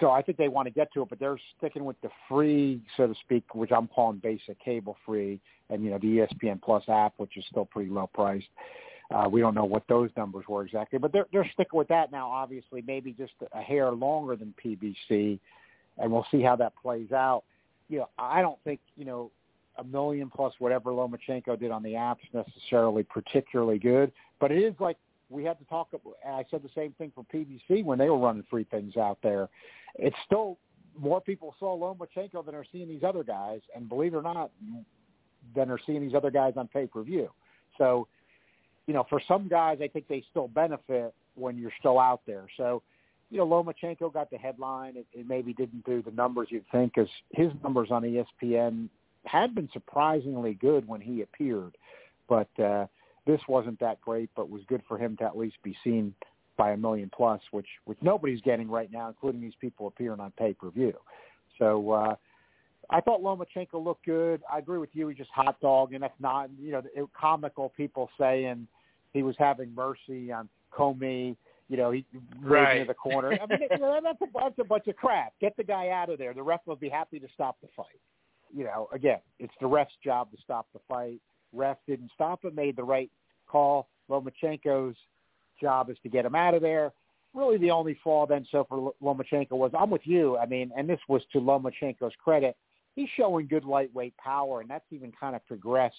so 0.00 0.10
I 0.10 0.22
think 0.22 0.38
they 0.38 0.48
want 0.48 0.66
to 0.66 0.72
get 0.72 0.92
to 0.94 1.02
it, 1.02 1.08
but 1.08 1.18
they're 1.18 1.38
sticking 1.58 1.84
with 1.84 2.00
the 2.02 2.08
free, 2.28 2.80
so 2.96 3.06
to 3.06 3.14
speak, 3.20 3.54
which 3.54 3.70
I'm 3.70 3.88
calling 3.88 4.18
basic 4.18 4.58
cable 4.62 4.96
free, 5.06 5.40
and 5.70 5.84
you 5.84 5.90
know 5.90 5.98
the 5.98 6.18
ESPN 6.18 6.60
Plus 6.60 6.82
app, 6.88 7.14
which 7.18 7.36
is 7.36 7.44
still 7.50 7.64
pretty 7.64 7.90
low 7.90 8.08
priced. 8.12 8.46
Uh, 9.14 9.28
we 9.28 9.40
don't 9.40 9.54
know 9.54 9.64
what 9.64 9.84
those 9.88 10.10
numbers 10.16 10.44
were 10.48 10.64
exactly, 10.64 10.98
but 10.98 11.12
they're 11.12 11.26
they're 11.32 11.48
sticking 11.52 11.78
with 11.78 11.88
that 11.88 12.10
now. 12.10 12.30
Obviously, 12.30 12.82
maybe 12.86 13.12
just 13.12 13.32
a 13.52 13.60
hair 13.60 13.92
longer 13.92 14.34
than 14.36 14.54
PBC, 14.64 15.38
and 15.98 16.10
we'll 16.10 16.26
see 16.30 16.42
how 16.42 16.56
that 16.56 16.72
plays 16.80 17.12
out. 17.12 17.44
You 17.88 17.98
know, 17.98 18.08
I 18.18 18.40
don't 18.40 18.58
think 18.64 18.80
you 18.96 19.04
know 19.04 19.30
a 19.78 19.84
million 19.84 20.30
plus 20.30 20.54
whatever 20.58 20.90
Lomachenko 20.90 21.58
did 21.58 21.70
on 21.70 21.82
the 21.82 21.92
apps 21.92 22.18
necessarily 22.32 23.02
particularly 23.02 23.78
good, 23.78 24.10
but 24.40 24.50
it 24.50 24.62
is 24.62 24.74
like 24.80 24.96
we 25.34 25.44
had 25.44 25.58
to 25.58 25.64
talk. 25.64 25.88
I 26.26 26.44
said 26.50 26.62
the 26.62 26.70
same 26.74 26.92
thing 26.92 27.12
for 27.14 27.24
PBC 27.34 27.84
when 27.84 27.98
they 27.98 28.08
were 28.08 28.18
running 28.18 28.44
free 28.48 28.64
things 28.70 28.96
out 28.96 29.18
there. 29.22 29.48
It's 29.96 30.16
still 30.24 30.58
more 30.98 31.20
people 31.20 31.54
saw 31.58 31.76
Lomachenko 31.76 32.46
than 32.46 32.54
are 32.54 32.64
seeing 32.70 32.88
these 32.88 33.02
other 33.02 33.24
guys, 33.24 33.60
and 33.74 33.88
believe 33.88 34.14
it 34.14 34.16
or 34.16 34.22
not, 34.22 34.50
than 35.54 35.70
are 35.70 35.80
seeing 35.84 36.00
these 36.00 36.14
other 36.14 36.30
guys 36.30 36.54
on 36.56 36.68
pay 36.68 36.86
per 36.86 37.02
view. 37.02 37.30
So, 37.78 38.06
you 38.86 38.94
know, 38.94 39.04
for 39.10 39.20
some 39.26 39.48
guys, 39.48 39.78
I 39.82 39.88
think 39.88 40.06
they 40.08 40.22
still 40.30 40.48
benefit 40.48 41.12
when 41.34 41.58
you're 41.58 41.72
still 41.80 41.98
out 41.98 42.20
there. 42.26 42.46
So, 42.56 42.82
you 43.30 43.38
know, 43.38 43.46
Lomachenko 43.46 44.12
got 44.12 44.30
the 44.30 44.38
headline. 44.38 44.96
It, 44.96 45.06
it 45.12 45.28
maybe 45.28 45.52
didn't 45.52 45.84
do 45.84 46.00
the 46.00 46.12
numbers 46.12 46.48
you'd 46.50 46.64
think, 46.70 46.94
because 46.94 47.10
his 47.32 47.50
numbers 47.64 47.88
on 47.90 48.02
ESPN 48.02 48.88
had 49.24 49.54
been 49.54 49.68
surprisingly 49.72 50.54
good 50.54 50.86
when 50.86 51.00
he 51.00 51.22
appeared, 51.22 51.76
but. 52.28 52.48
uh 52.58 52.86
this 53.26 53.40
wasn't 53.48 53.80
that 53.80 54.00
great, 54.00 54.30
but 54.36 54.50
was 54.50 54.62
good 54.68 54.82
for 54.86 54.98
him 54.98 55.16
to 55.18 55.24
at 55.24 55.36
least 55.36 55.56
be 55.62 55.76
seen 55.82 56.14
by 56.56 56.72
a 56.72 56.76
million 56.76 57.10
plus, 57.14 57.40
which 57.50 57.66
which 57.84 57.98
nobody's 58.02 58.40
getting 58.42 58.70
right 58.70 58.90
now, 58.92 59.08
including 59.08 59.40
these 59.40 59.54
people 59.60 59.86
appearing 59.86 60.20
on 60.20 60.32
pay 60.38 60.52
per 60.52 60.70
view. 60.70 60.94
So 61.58 61.90
uh, 61.90 62.14
I 62.90 63.00
thought 63.00 63.22
Lomachenko 63.22 63.82
looked 63.82 64.04
good. 64.06 64.42
I 64.52 64.58
agree 64.58 64.78
with 64.78 64.90
you. 64.92 65.08
He 65.08 65.14
just 65.14 65.30
hot 65.30 65.60
dog, 65.60 65.94
and 65.94 66.02
that's 66.02 66.20
not 66.20 66.50
you 66.60 66.72
know 66.72 66.82
it, 66.94 67.08
comical 67.18 67.72
people 67.76 68.10
saying 68.18 68.66
he 69.12 69.22
was 69.22 69.34
having 69.38 69.74
mercy 69.74 70.30
on 70.30 70.48
Commey. 70.72 71.36
You 71.68 71.78
know, 71.78 71.90
he 71.90 72.04
right 72.42 72.76
into 72.76 72.88
the 72.88 72.94
corner. 72.94 73.32
I 73.42 73.46
mean, 73.46 73.68
you 73.70 73.78
know, 73.78 73.98
that's 74.02 74.20
a 74.20 74.26
that's 74.34 74.58
a 74.58 74.64
bunch 74.64 74.86
of 74.86 74.96
crap. 74.96 75.32
Get 75.40 75.56
the 75.56 75.64
guy 75.64 75.88
out 75.88 76.10
of 76.10 76.18
there. 76.18 76.34
The 76.34 76.42
ref 76.42 76.60
will 76.66 76.76
be 76.76 76.90
happy 76.90 77.18
to 77.18 77.26
stop 77.32 77.56
the 77.62 77.68
fight. 77.74 78.00
You 78.54 78.64
know, 78.64 78.88
again, 78.92 79.18
it's 79.40 79.54
the 79.60 79.66
ref's 79.66 79.94
job 80.04 80.30
to 80.30 80.36
stop 80.42 80.66
the 80.72 80.80
fight 80.86 81.20
ref 81.54 81.78
didn't 81.86 82.10
stop 82.14 82.44
him, 82.44 82.54
made 82.54 82.76
the 82.76 82.84
right 82.84 83.10
call. 83.46 83.88
Lomachenko's 84.10 84.96
job 85.60 85.90
is 85.90 85.96
to 86.02 86.08
get 86.08 86.24
him 86.24 86.34
out 86.34 86.54
of 86.54 86.62
there. 86.62 86.92
Really, 87.32 87.58
the 87.58 87.70
only 87.70 87.98
flaw 88.02 88.26
then 88.26 88.46
so 88.50 88.64
for 88.68 88.92
Lomachenko 89.02 89.52
was 89.52 89.72
I'm 89.78 89.90
with 89.90 90.06
you. 90.06 90.36
I 90.38 90.46
mean, 90.46 90.70
and 90.76 90.88
this 90.88 91.00
was 91.08 91.22
to 91.32 91.40
Lomachenko's 91.40 92.14
credit. 92.22 92.56
He's 92.94 93.08
showing 93.16 93.48
good 93.48 93.64
lightweight 93.64 94.16
power, 94.18 94.60
and 94.60 94.70
that's 94.70 94.84
even 94.90 95.12
kind 95.18 95.34
of 95.34 95.44
progressed. 95.46 95.96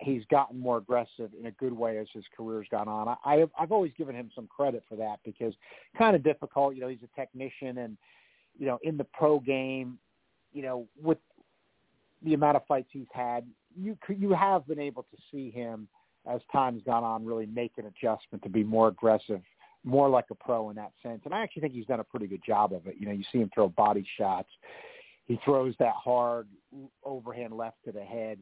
He's 0.00 0.22
gotten 0.30 0.58
more 0.58 0.78
aggressive 0.78 1.30
in 1.38 1.46
a 1.46 1.50
good 1.50 1.72
way 1.72 1.98
as 1.98 2.06
his 2.14 2.24
career's 2.34 2.68
gone 2.70 2.88
on. 2.88 3.16
I, 3.24 3.36
have 3.36 3.50
I've 3.58 3.72
always 3.72 3.92
given 3.98 4.14
him 4.14 4.30
some 4.34 4.46
credit 4.46 4.84
for 4.88 4.96
that 4.96 5.16
because 5.24 5.52
kind 5.98 6.14
of 6.16 6.22
difficult. 6.22 6.74
You 6.74 6.82
know, 6.82 6.88
he's 6.88 7.02
a 7.02 7.20
technician, 7.20 7.78
and 7.78 7.98
you 8.58 8.66
know, 8.66 8.78
in 8.82 8.96
the 8.96 9.04
pro 9.04 9.40
game, 9.40 9.98
you 10.52 10.62
know, 10.62 10.86
with 11.02 11.18
the 12.22 12.34
amount 12.34 12.56
of 12.56 12.66
fights 12.66 12.88
he's 12.92 13.06
had, 13.12 13.44
you 13.76 13.96
you 14.08 14.32
have 14.32 14.66
been 14.66 14.80
able 14.80 15.02
to 15.04 15.16
see 15.30 15.50
him 15.50 15.88
as 16.26 16.40
time's 16.52 16.82
gone 16.84 17.04
on 17.04 17.24
really 17.24 17.46
make 17.46 17.72
an 17.78 17.86
adjustment 17.86 18.42
to 18.42 18.48
be 18.48 18.62
more 18.62 18.88
aggressive, 18.88 19.40
more 19.84 20.08
like 20.08 20.26
a 20.30 20.34
pro 20.34 20.70
in 20.70 20.76
that 20.76 20.92
sense. 21.02 21.20
And 21.24 21.34
I 21.34 21.42
actually 21.42 21.62
think 21.62 21.74
he's 21.74 21.86
done 21.86 22.00
a 22.00 22.04
pretty 22.04 22.26
good 22.26 22.42
job 22.46 22.72
of 22.72 22.86
it. 22.86 22.96
You 22.98 23.06
know, 23.06 23.12
you 23.12 23.24
see 23.32 23.38
him 23.38 23.50
throw 23.52 23.68
body 23.68 24.06
shots. 24.18 24.48
He 25.26 25.38
throws 25.44 25.74
that 25.78 25.94
hard 25.94 26.46
overhand 27.04 27.56
left 27.56 27.76
to 27.84 27.92
the 27.92 28.02
head. 28.02 28.38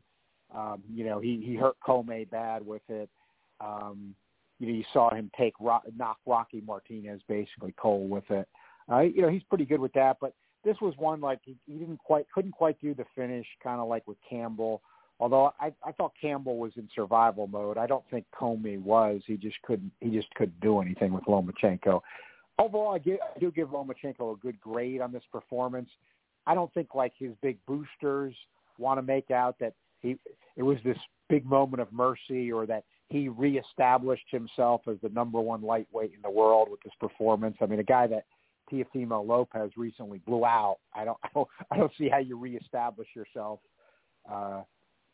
Um, 0.55 0.83
you 0.93 1.05
know, 1.05 1.21
he 1.21 1.43
he 1.45 1.55
hurt 1.55 1.77
Commey 1.87 2.29
bad 2.29 2.67
with 2.67 2.83
it. 2.89 3.09
Um, 3.61 4.15
you 4.59 4.67
know, 4.67 4.75
you 4.75 4.85
saw 4.93 5.15
him 5.15 5.31
take 5.39 5.55
knock 5.97 6.19
Rocky 6.27 6.63
Martinez 6.67 7.21
basically 7.29 7.75
cold 7.79 8.11
with 8.11 8.31
it. 8.31 8.49
Uh, 8.91 9.01
you 9.01 9.23
know, 9.23 9.29
he's 9.29 9.43
pretty 9.45 9.65
good 9.65 9.81
with 9.81 9.93
that, 9.93 10.17
but 10.21 10.35
this 10.65 10.77
was 10.81 10.95
one 10.99 11.21
like 11.21 11.39
he, 11.45 11.57
he 11.67 11.75
didn't 11.75 11.99
quite 11.99 12.27
couldn't 12.35 12.53
quite 12.53 12.81
do 12.81 12.95
the 12.95 13.05
finish, 13.15 13.47
kind 13.63 13.81
of 13.81 13.89
like 13.89 14.07
with 14.07 14.19
Campbell. 14.29 14.83
Although 15.21 15.53
I, 15.61 15.73
I 15.85 15.93
thought 15.93 16.13
Campbell 16.19 16.57
was 16.57 16.73
in 16.77 16.89
survival 16.95 17.47
mode, 17.47 17.77
I 17.77 17.87
don't 17.87 18.05
think 18.11 18.25
Commey 18.35 18.81
was. 18.81 19.21
He 19.27 19.37
just 19.37 19.61
couldn't. 19.63 19.93
He 20.01 20.09
just 20.09 20.35
couldn't 20.35 20.59
do 20.61 20.81
anything 20.81 21.13
with 21.13 21.25
Lomachenko. 21.25 22.01
Overall, 22.59 22.95
I, 22.95 22.99
give, 22.99 23.19
I 23.37 23.39
do 23.39 23.51
give 23.51 23.69
Lomachenko 23.69 24.35
a 24.35 24.37
good 24.37 24.59
grade 24.61 25.03
on 25.03 25.13
this 25.13 25.23
performance. 25.31 25.91
I 26.47 26.55
don't 26.55 26.73
think 26.73 26.95
like 26.95 27.13
his 27.19 27.33
big 27.43 27.59
boosters 27.67 28.35
want 28.79 28.97
to 28.99 29.03
make 29.03 29.31
out 29.31 29.59
that 29.61 29.75
he 30.01 30.17
it 30.57 30.63
was 30.63 30.79
this 30.85 30.97
big 31.29 31.45
moment 31.45 31.83
of 31.83 31.93
mercy 31.93 32.51
or 32.51 32.65
that 32.67 32.85
he 33.11 33.29
reestablished 33.29 34.27
himself 34.31 34.81
as 34.89 34.97
the 35.03 35.11
number 35.11 35.39
one 35.41 35.61
lightweight 35.61 36.13
in 36.15 36.23
the 36.23 36.31
world 36.31 36.69
with 36.71 36.81
this 36.83 36.95
performance. 36.99 37.57
I 37.61 37.67
mean, 37.67 37.79
a 37.79 37.85
guy 37.85 38.07
that 38.07 38.25
Teofimo 38.73 39.27
Lopez 39.27 39.73
recently 39.77 40.19
blew 40.19 40.47
out. 40.47 40.79
I 40.95 41.05
don't, 41.05 41.19
I 41.25 41.29
don't, 41.35 41.49
I 41.73 41.77
don't 41.77 41.93
see 41.99 42.09
how 42.09 42.19
you 42.19 42.39
reestablish 42.39 43.09
yourself 43.15 43.61
uh, 44.31 44.63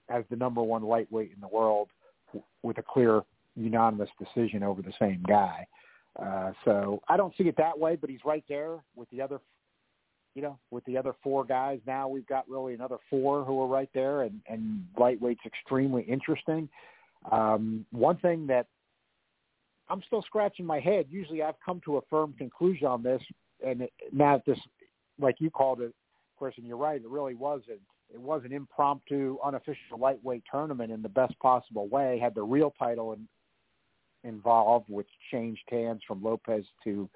as 0.08 0.24
the 0.30 0.36
number 0.36 0.62
one 0.62 0.82
lightweight 0.82 1.32
in 1.34 1.40
the 1.40 1.48
world 1.48 1.88
with 2.62 2.78
a 2.78 2.82
clear 2.82 3.22
unanimous 3.54 4.10
decision 4.18 4.62
over 4.62 4.82
the 4.82 4.92
same 4.98 5.22
guy. 5.26 5.66
Uh, 6.20 6.52
so 6.64 7.00
I 7.08 7.16
don't 7.16 7.34
see 7.36 7.44
it 7.44 7.56
that 7.56 7.78
way, 7.78 7.96
but 7.96 8.08
he's 8.10 8.24
right 8.24 8.44
there 8.48 8.78
with 8.94 9.08
the 9.10 9.20
other, 9.20 9.40
you 10.34 10.42
know, 10.42 10.58
with 10.70 10.84
the 10.84 10.96
other 10.96 11.14
four 11.22 11.44
guys. 11.44 11.80
Now 11.86 12.08
we've 12.08 12.26
got 12.26 12.48
really 12.48 12.74
another 12.74 12.98
four 13.10 13.44
who 13.44 13.60
are 13.60 13.66
right 13.66 13.90
there, 13.94 14.22
and, 14.22 14.40
and 14.48 14.84
lightweight's 14.98 15.44
extremely 15.44 16.02
interesting. 16.02 16.68
Um, 17.30 17.84
one 17.90 18.16
thing 18.18 18.46
that 18.46 18.66
I'm 19.88 20.02
still 20.06 20.22
scratching 20.22 20.66
my 20.66 20.80
head. 20.80 21.06
Usually, 21.10 21.42
I've 21.42 21.60
come 21.64 21.80
to 21.84 21.98
a 21.98 22.00
firm 22.10 22.34
conclusion 22.36 22.86
on 22.86 23.02
this, 23.02 23.22
and 23.64 23.88
now 24.12 24.42
this, 24.46 24.58
like 25.20 25.36
you 25.38 25.50
called 25.50 25.80
it, 25.80 25.86
of 25.86 26.38
course, 26.38 26.54
and 26.56 26.66
you're 26.66 26.76
right, 26.76 27.00
it 27.00 27.08
really 27.08 27.34
was 27.34 27.62
a 27.70 27.76
it 28.16 28.22
was 28.22 28.42
an 28.46 28.52
impromptu, 28.52 29.36
unofficial 29.44 29.98
lightweight 30.00 30.42
tournament 30.50 30.90
in 30.90 31.02
the 31.02 31.08
best 31.08 31.38
possible 31.38 31.86
way. 31.86 32.18
Had 32.18 32.34
the 32.34 32.42
real 32.42 32.72
title 32.78 33.12
in, 33.12 33.28
involved, 34.24 34.86
which 34.88 35.08
changed 35.30 35.60
hands 35.68 36.00
from 36.08 36.24
Lopez 36.24 36.64
to 36.84 37.10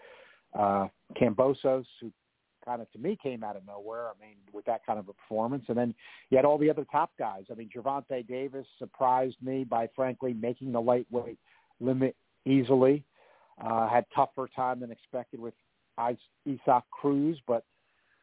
uh, 0.57 0.89
Kambosos, 1.19 1.87
who 2.03 2.13
kind 2.67 2.83
of 2.83 2.93
to 2.93 2.99
me 2.99 3.19
came 3.23 3.43
out 3.43 3.57
of 3.57 3.67
nowhere. 3.67 4.09
I 4.09 4.13
mean, 4.21 4.37
with 4.53 4.67
that 4.67 4.85
kind 4.85 4.99
of 4.99 5.09
a 5.09 5.15
performance, 5.15 5.65
and 5.69 5.79
then 5.79 5.95
you 6.29 6.37
had 6.37 6.45
all 6.45 6.59
the 6.59 6.69
other 6.69 6.87
top 6.93 7.13
guys. 7.19 7.45
I 7.51 7.55
mean, 7.55 7.71
Gervonta 7.75 8.27
Davis 8.29 8.67
surprised 8.79 9.37
me 9.43 9.65
by 9.65 9.89
frankly 9.97 10.35
making 10.35 10.71
the 10.71 10.83
lightweight 10.83 11.39
limit 11.81 12.15
easily. 12.45 13.03
Uh, 13.59 13.89
had 13.89 14.05
tougher 14.15 14.49
time 14.55 14.81
than 14.81 14.91
expected 14.91 15.41
with 15.41 15.55
Isaac 15.97 16.85
Cruz, 16.91 17.39
but 17.47 17.65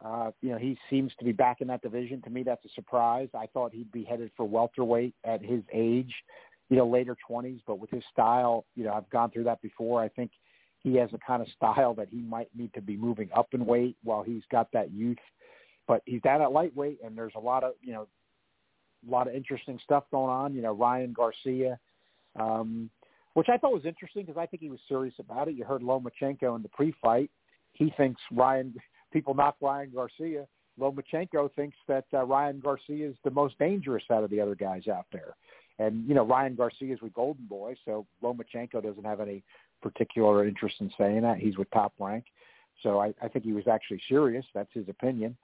uh, 0.04 0.30
you 0.42 0.50
know, 0.50 0.58
he 0.58 0.78
seems 0.88 1.12
to 1.18 1.24
be 1.24 1.32
back 1.32 1.60
in 1.60 1.66
that 1.68 1.82
division. 1.82 2.22
To 2.22 2.30
me, 2.30 2.42
that's 2.42 2.64
a 2.64 2.68
surprise. 2.74 3.28
I 3.34 3.46
thought 3.46 3.72
he'd 3.72 3.90
be 3.90 4.04
headed 4.04 4.30
for 4.36 4.46
welterweight 4.46 5.14
at 5.24 5.42
his 5.42 5.62
age, 5.72 6.12
you 6.68 6.76
know, 6.76 6.86
later 6.86 7.16
20s. 7.28 7.60
But 7.66 7.80
with 7.80 7.90
his 7.90 8.04
style, 8.12 8.64
you 8.76 8.84
know, 8.84 8.92
I've 8.92 9.10
gone 9.10 9.30
through 9.30 9.44
that 9.44 9.60
before. 9.60 10.00
I 10.00 10.08
think 10.08 10.30
he 10.80 10.94
has 10.96 11.10
a 11.12 11.18
kind 11.18 11.42
of 11.42 11.48
style 11.56 11.94
that 11.94 12.08
he 12.10 12.18
might 12.18 12.48
need 12.56 12.72
to 12.74 12.80
be 12.80 12.96
moving 12.96 13.28
up 13.36 13.48
in 13.52 13.66
weight 13.66 13.96
while 14.04 14.22
he's 14.22 14.42
got 14.52 14.70
that 14.72 14.92
youth. 14.92 15.18
But 15.88 16.02
he's 16.04 16.22
down 16.22 16.42
at 16.42 16.52
lightweight, 16.52 16.98
and 17.04 17.16
there's 17.16 17.32
a 17.34 17.40
lot 17.40 17.64
of, 17.64 17.72
you 17.82 17.92
know, 17.92 18.06
a 19.06 19.10
lot 19.10 19.26
of 19.26 19.34
interesting 19.34 19.80
stuff 19.82 20.04
going 20.12 20.30
on. 20.30 20.54
You 20.54 20.62
know, 20.62 20.72
Ryan 20.72 21.12
Garcia, 21.12 21.78
um, 22.38 22.88
which 23.34 23.48
I 23.48 23.56
thought 23.56 23.72
was 23.72 23.84
interesting 23.84 24.24
because 24.24 24.38
I 24.38 24.46
think 24.46 24.62
he 24.62 24.70
was 24.70 24.80
serious 24.86 25.14
about 25.18 25.48
it. 25.48 25.54
You 25.54 25.64
heard 25.64 25.82
Lomachenko 25.82 26.54
in 26.54 26.62
the 26.62 26.68
pre-fight. 26.68 27.30
He 27.72 27.92
thinks 27.96 28.20
Ryan 28.32 28.74
people 29.12 29.34
knock 29.34 29.56
Ryan 29.60 29.90
Garcia, 29.94 30.46
Lomachenko 30.78 31.52
thinks 31.54 31.76
that 31.88 32.04
uh, 32.14 32.24
Ryan 32.24 32.60
Garcia 32.60 33.08
is 33.08 33.16
the 33.24 33.30
most 33.30 33.58
dangerous 33.58 34.04
out 34.10 34.24
of 34.24 34.30
the 34.30 34.40
other 34.40 34.54
guys 34.54 34.86
out 34.88 35.06
there. 35.12 35.34
And 35.78 36.08
you 36.08 36.14
know 36.14 36.24
Ryan 36.24 36.54
Garcia 36.54 36.92
is 36.92 37.00
with 37.00 37.14
Golden 37.14 37.46
Boy, 37.46 37.76
so 37.84 38.06
Lomachenko 38.22 38.82
doesn't 38.82 39.04
have 39.04 39.20
any 39.20 39.44
particular 39.80 40.46
interest 40.46 40.76
in 40.80 40.90
saying 40.98 41.22
that. 41.22 41.38
He's 41.38 41.56
with 41.56 41.70
Top 41.70 41.92
Rank, 41.98 42.24
so 42.82 43.00
I, 43.00 43.14
I 43.22 43.28
think 43.28 43.44
he 43.44 43.52
was 43.52 43.68
actually 43.68 44.00
serious. 44.08 44.44
That's 44.54 44.72
his 44.72 44.88
opinion. 44.88 45.36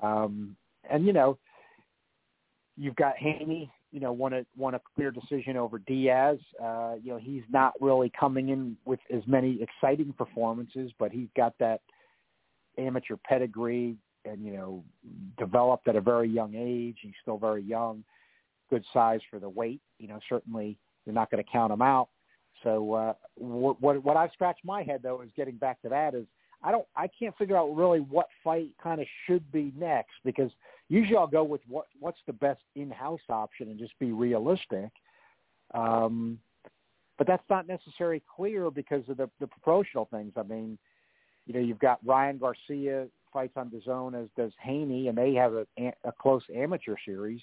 Um, 0.00 0.56
and 0.88 1.06
you 1.06 1.12
know, 1.12 1.38
you've 2.76 2.96
got 2.96 3.16
Haney. 3.16 3.70
You 3.90 3.98
know, 3.98 4.12
won 4.12 4.32
a 4.32 4.46
won 4.56 4.76
a 4.76 4.80
clear 4.94 5.10
decision 5.10 5.56
over 5.56 5.80
Diaz. 5.80 6.38
Uh, 6.62 6.94
you 7.02 7.10
know, 7.10 7.18
he's 7.18 7.42
not 7.50 7.72
really 7.80 8.12
coming 8.18 8.50
in 8.50 8.76
with 8.84 9.00
as 9.12 9.22
many 9.26 9.58
exciting 9.60 10.12
performances, 10.16 10.92
but 11.00 11.10
he's 11.10 11.26
got 11.36 11.54
that 11.58 11.80
amateur 12.78 13.16
pedigree 13.24 13.96
and 14.24 14.44
you 14.44 14.52
know 14.52 14.84
developed 15.38 15.88
at 15.88 15.96
a 15.96 16.00
very 16.00 16.28
young 16.28 16.54
age. 16.54 16.98
He's 17.00 17.14
still 17.22 17.38
very 17.38 17.62
young, 17.62 18.04
good 18.68 18.84
size 18.92 19.20
for 19.30 19.38
the 19.38 19.48
weight. 19.48 19.80
You 19.98 20.08
know, 20.08 20.18
certainly 20.28 20.76
you're 21.04 21.14
not 21.14 21.30
going 21.30 21.42
to 21.42 21.50
count 21.50 21.72
him 21.72 21.82
out. 21.82 22.08
So 22.62 22.92
uh, 22.92 23.12
what, 23.36 23.80
what 23.80 24.04
what 24.04 24.16
I've 24.16 24.32
scratched 24.32 24.64
my 24.64 24.82
head 24.82 25.00
though 25.02 25.22
is 25.22 25.30
getting 25.36 25.56
back 25.56 25.80
to 25.82 25.88
that 25.88 26.14
is 26.14 26.26
I 26.62 26.70
don't 26.70 26.86
I 26.94 27.08
can't 27.08 27.36
figure 27.38 27.56
out 27.56 27.74
really 27.74 28.00
what 28.00 28.26
fight 28.44 28.70
kind 28.82 29.00
of 29.00 29.06
should 29.26 29.50
be 29.50 29.72
next 29.76 30.12
because 30.24 30.50
usually 30.88 31.16
I'll 31.16 31.26
go 31.26 31.44
with 31.44 31.62
what 31.66 31.86
what's 31.98 32.18
the 32.26 32.32
best 32.32 32.60
in-house 32.76 33.20
option 33.28 33.68
and 33.68 33.78
just 33.78 33.98
be 33.98 34.12
realistic. 34.12 34.90
Um, 35.72 36.38
but 37.16 37.26
that's 37.26 37.44
not 37.50 37.68
necessarily 37.68 38.22
clear 38.34 38.70
because 38.70 39.08
of 39.08 39.16
the 39.16 39.30
the 39.40 39.46
promotional 39.46 40.06
things. 40.10 40.32
I 40.36 40.42
mean, 40.42 40.78
you 41.46 41.54
know, 41.54 41.60
you've 41.60 41.78
got 41.78 41.98
Ryan 42.04 42.38
Garcia 42.38 43.06
fights 43.32 43.54
on 43.56 43.70
DAZN 43.70 44.20
as 44.20 44.28
does 44.36 44.52
Haney, 44.60 45.08
and 45.08 45.16
they 45.16 45.34
have 45.34 45.54
a, 45.54 45.66
a 46.04 46.12
close 46.12 46.42
amateur 46.54 46.96
series. 47.04 47.40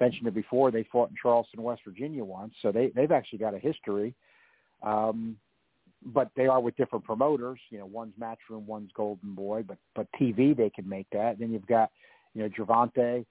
Mentioned 0.00 0.28
it 0.28 0.34
before. 0.34 0.70
They 0.70 0.84
fought 0.84 1.10
in 1.10 1.16
Charleston, 1.20 1.62
West 1.62 1.82
Virginia 1.84 2.24
once, 2.24 2.54
so 2.62 2.70
they 2.70 2.92
they've 2.94 3.10
actually 3.10 3.40
got 3.40 3.54
a 3.54 3.58
history. 3.58 4.14
Um, 4.82 5.36
but 6.04 6.30
they 6.36 6.46
are 6.46 6.60
with 6.60 6.76
different 6.76 7.04
promoters. 7.04 7.58
You 7.70 7.78
know, 7.78 7.86
one's 7.86 8.14
Matchroom, 8.20 8.66
one's 8.66 8.90
Golden 8.94 9.34
Boy, 9.34 9.64
but 9.66 9.78
but 9.96 10.06
TV 10.20 10.56
they 10.56 10.70
can 10.70 10.88
make 10.88 11.08
that. 11.12 11.38
Then 11.40 11.50
you've 11.50 11.66
got 11.66 11.90
you 12.34 12.42
know 12.42 12.48
Gervonta. 12.48 13.24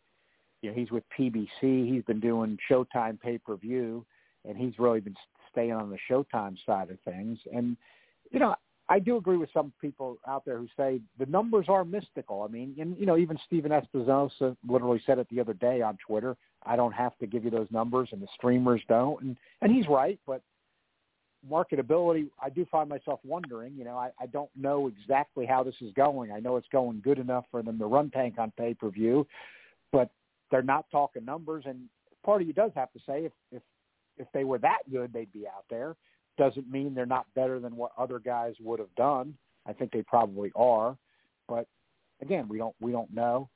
You 0.61 0.69
know, 0.69 0.75
he's 0.75 0.91
with 0.91 1.03
PBC. 1.17 1.47
He's 1.61 2.03
been 2.03 2.19
doing 2.19 2.57
Showtime 2.69 3.19
pay 3.21 3.37
per 3.37 3.55
view, 3.55 4.05
and 4.43 4.57
he's 4.57 4.77
really 4.77 4.99
been 4.99 5.15
staying 5.51 5.71
on 5.71 5.89
the 5.89 5.97
Showtime 6.09 6.57
side 6.65 6.89
of 6.89 6.99
things. 7.05 7.39
And 7.53 7.77
you 8.31 8.39
know, 8.39 8.55
I 8.89 8.99
do 8.99 9.17
agree 9.17 9.37
with 9.37 9.49
some 9.53 9.73
people 9.81 10.17
out 10.27 10.45
there 10.45 10.57
who 10.57 10.67
say 10.77 11.01
the 11.19 11.25
numbers 11.25 11.65
are 11.67 11.83
mystical. 11.83 12.43
I 12.43 12.47
mean, 12.51 12.75
and 12.79 12.97
you 12.97 13.05
know, 13.05 13.17
even 13.17 13.37
Stephen 13.45 13.71
Espinoza 13.71 14.55
literally 14.67 15.01
said 15.05 15.19
it 15.19 15.27
the 15.29 15.41
other 15.41 15.53
day 15.53 15.81
on 15.81 15.97
Twitter. 16.05 16.37
I 16.65 16.75
don't 16.75 16.93
have 16.93 17.17
to 17.19 17.27
give 17.27 17.43
you 17.43 17.51
those 17.51 17.67
numbers, 17.69 18.09
and 18.11 18.21
the 18.21 18.27
streamers 18.35 18.81
don't, 18.87 19.21
and 19.21 19.37
and 19.61 19.71
he's 19.71 19.87
right. 19.87 20.19
But 20.25 20.41
marketability, 21.49 22.29
I 22.41 22.49
do 22.49 22.65
find 22.71 22.87
myself 22.87 23.19
wondering. 23.25 23.73
You 23.75 23.83
know, 23.83 23.97
I, 23.97 24.11
I 24.19 24.25
don't 24.27 24.49
know 24.55 24.87
exactly 24.87 25.45
how 25.45 25.63
this 25.63 25.75
is 25.81 25.91
going. 25.93 26.31
I 26.31 26.39
know 26.39 26.55
it's 26.55 26.67
going 26.71 27.01
good 27.03 27.19
enough 27.19 27.45
for 27.51 27.61
them 27.61 27.77
to 27.79 27.85
run 27.85 28.09
Tank 28.09 28.35
on 28.37 28.51
pay 28.57 28.73
per 28.73 28.89
view, 28.89 29.27
but 29.91 30.09
they're 30.49 30.61
not 30.61 30.85
talking 30.91 31.25
numbers. 31.25 31.65
And 31.67 31.89
part 32.23 32.41
of 32.41 32.47
you 32.47 32.53
does 32.53 32.71
have 32.75 32.91
to 32.93 32.99
say 32.99 33.25
if 33.25 33.33
if 33.51 33.63
if 34.17 34.27
they 34.33 34.45
were 34.45 34.59
that 34.59 34.79
good, 34.89 35.11
they'd 35.11 35.33
be 35.33 35.45
out 35.45 35.65
there 35.69 35.97
doesn't 36.37 36.69
mean 36.69 36.93
they're 36.93 37.05
not 37.05 37.25
better 37.35 37.59
than 37.59 37.75
what 37.75 37.91
other 37.97 38.19
guys 38.19 38.53
would 38.59 38.79
have 38.79 38.93
done. 38.95 39.35
I 39.65 39.73
think 39.73 39.91
they 39.91 40.01
probably 40.03 40.51
are, 40.55 40.97
but 41.47 41.67
again, 42.21 42.47
we 42.47 42.57
don't 42.57 42.75
we 42.79 42.91
don't 42.91 43.13
know. 43.13 43.49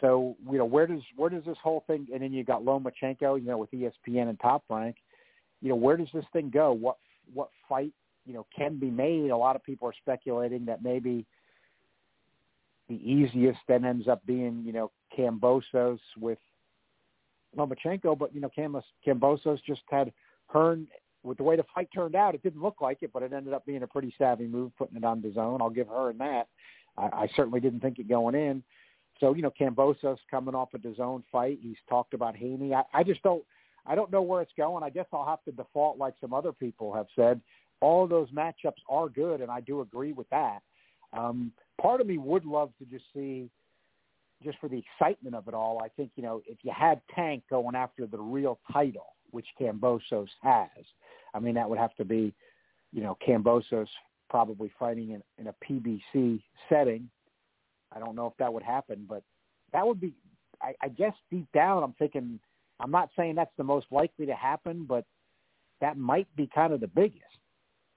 So 0.00 0.36
you 0.50 0.58
know 0.58 0.64
where 0.64 0.86
does 0.86 1.02
where 1.16 1.30
does 1.30 1.44
this 1.44 1.58
whole 1.62 1.84
thing? 1.86 2.06
And 2.12 2.22
then 2.22 2.32
you 2.32 2.44
got 2.44 2.62
Lomachenko, 2.62 3.40
you 3.40 3.46
know, 3.46 3.58
with 3.58 3.70
ESPN 3.72 4.28
and 4.28 4.38
Top 4.40 4.64
Rank. 4.68 4.96
You 5.60 5.70
know, 5.70 5.74
where 5.74 5.96
does 5.96 6.08
this 6.14 6.24
thing 6.32 6.50
go? 6.50 6.72
What 6.72 6.96
what 7.34 7.50
fight 7.68 7.92
you 8.26 8.34
know 8.34 8.46
can 8.56 8.78
be 8.78 8.90
made? 8.90 9.30
A 9.30 9.36
lot 9.36 9.56
of 9.56 9.64
people 9.64 9.88
are 9.88 9.94
speculating 10.00 10.64
that 10.66 10.82
maybe 10.82 11.26
the 12.88 12.96
easiest 12.96 13.58
then 13.68 13.84
ends 13.84 14.08
up 14.08 14.24
being 14.26 14.62
you 14.64 14.72
know 14.72 14.90
Kambosos 15.16 15.98
with 16.18 16.38
Lomachenko, 17.56 18.16
but 18.16 18.34
you 18.34 18.40
know 18.40 18.50
Cam 18.54 18.80
Kambosos 19.06 19.58
just 19.66 19.82
had 19.90 20.12
Hearn 20.46 20.86
with 21.22 21.36
the 21.36 21.44
way 21.44 21.56
the 21.56 21.64
fight 21.74 21.88
turned 21.94 22.14
out, 22.14 22.34
it 22.34 22.42
didn't 22.42 22.62
look 22.62 22.80
like 22.80 22.98
it, 23.02 23.10
but 23.12 23.22
it 23.22 23.32
ended 23.32 23.52
up 23.52 23.66
being 23.66 23.82
a 23.82 23.86
pretty 23.86 24.14
savvy 24.16 24.46
move, 24.46 24.72
putting 24.76 24.96
it 24.96 25.04
on 25.04 25.20
DAZN. 25.20 25.60
I'll 25.60 25.70
give 25.70 25.88
her 25.88 26.10
in 26.10 26.18
that. 26.18 26.48
I, 26.96 27.04
I 27.04 27.28
certainly 27.36 27.60
didn't 27.60 27.80
think 27.80 27.98
it 27.98 28.08
going 28.08 28.34
in. 28.34 28.62
So 29.20 29.34
you 29.34 29.42
know, 29.42 29.52
Kambosos 29.58 30.16
coming 30.30 30.54
off 30.54 30.70
a 30.74 30.78
DAZN 30.78 31.22
fight. 31.30 31.58
He's 31.62 31.76
talked 31.88 32.14
about 32.14 32.34
Haney. 32.36 32.74
I, 32.74 32.82
I 32.92 33.04
just 33.04 33.22
don't. 33.22 33.44
I 33.86 33.94
don't 33.94 34.12
know 34.12 34.22
where 34.22 34.42
it's 34.42 34.52
going. 34.56 34.84
I 34.84 34.90
guess 34.90 35.06
I'll 35.12 35.26
have 35.26 35.42
to 35.44 35.52
default 35.52 35.98
like 35.98 36.14
some 36.20 36.34
other 36.34 36.52
people 36.52 36.92
have 36.92 37.06
said. 37.16 37.40
All 37.80 38.06
those 38.06 38.28
matchups 38.30 38.80
are 38.88 39.08
good, 39.08 39.40
and 39.40 39.50
I 39.50 39.60
do 39.60 39.80
agree 39.80 40.12
with 40.12 40.28
that. 40.30 40.58
Um, 41.16 41.52
part 41.80 42.00
of 42.00 42.06
me 42.06 42.18
would 42.18 42.44
love 42.44 42.72
to 42.78 42.84
just 42.84 43.04
see, 43.14 43.48
just 44.44 44.58
for 44.58 44.68
the 44.68 44.82
excitement 45.00 45.34
of 45.34 45.48
it 45.48 45.54
all. 45.54 45.80
I 45.82 45.88
think 45.88 46.10
you 46.16 46.22
know, 46.22 46.42
if 46.46 46.58
you 46.62 46.72
had 46.74 47.00
Tank 47.14 47.42
going 47.50 47.74
after 47.74 48.06
the 48.06 48.18
real 48.18 48.58
title, 48.72 49.14
which 49.32 49.46
Kambosos 49.60 50.28
has, 50.42 50.84
I 51.34 51.40
mean, 51.40 51.54
that 51.54 51.68
would 51.68 51.78
have 51.78 51.94
to 51.96 52.04
be, 52.04 52.34
you 52.92 53.02
know, 53.02 53.16
Kambosos 53.26 53.86
probably 54.28 54.70
fighting 54.78 55.10
in, 55.10 55.22
in 55.38 55.48
a 55.48 55.54
PBC 55.64 56.40
setting. 56.68 57.08
I 57.94 57.98
don't 57.98 58.14
know 58.14 58.26
if 58.26 58.34
that 58.38 58.52
would 58.52 58.62
happen, 58.62 59.06
but 59.08 59.22
that 59.72 59.86
would 59.86 60.00
be. 60.00 60.14
I, 60.62 60.74
I 60.82 60.88
guess 60.88 61.14
deep 61.30 61.46
down, 61.52 61.82
I'm 61.82 61.94
thinking. 61.94 62.38
I'm 62.78 62.90
not 62.90 63.10
saying 63.16 63.34
that's 63.34 63.54
the 63.58 63.64
most 63.64 63.86
likely 63.90 64.26
to 64.26 64.34
happen, 64.34 64.86
but 64.88 65.04
that 65.80 65.98
might 65.98 66.28
be 66.36 66.48
kind 66.54 66.72
of 66.72 66.80
the 66.80 66.86
biggest. 66.86 67.24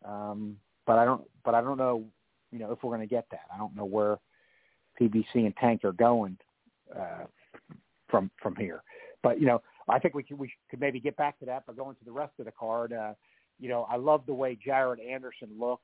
Um, 0.04 0.58
but 0.86 0.98
I 0.98 1.06
don't. 1.06 1.24
But 1.46 1.56
I 1.56 1.62
don't 1.62 1.78
know. 1.78 2.04
You 2.52 2.60
know, 2.60 2.72
if 2.72 2.84
we're 2.84 2.96
going 2.96 3.08
to 3.08 3.14
get 3.14 3.26
that, 3.32 3.46
I 3.54 3.58
don't 3.58 3.76
know 3.76 3.86
where 3.86 4.18
PBC 5.00 5.26
and 5.36 5.56
Tank 5.58 5.84
are 5.84 5.92
going 5.92 6.38
uh, 6.96 7.26
from 8.10 8.32
from 8.42 8.56
here. 8.56 8.84
But 9.22 9.40
you 9.40 9.48
know, 9.48 9.62
I 9.90 10.00
think 10.00 10.14
we 10.14 10.24
could 10.24 10.40
we 10.40 10.52
could 10.70 10.80
maybe 10.80 11.00
get 11.00 11.16
back 11.18 11.40
to 11.40 11.46
that, 11.46 11.64
but 11.66 11.78
going 11.78 11.96
to 11.96 12.06
the 12.06 12.12
rest 12.12 12.34
of 12.40 12.46
the 12.46 12.52
card, 12.52 12.94
uh, 12.94 13.14
you 13.60 13.70
know, 13.70 13.86
I 13.90 13.98
love 13.98 14.24
the 14.26 14.34
way 14.34 14.58
Jared 14.64 15.00
Anderson 15.00 15.50
looked. 15.60 15.84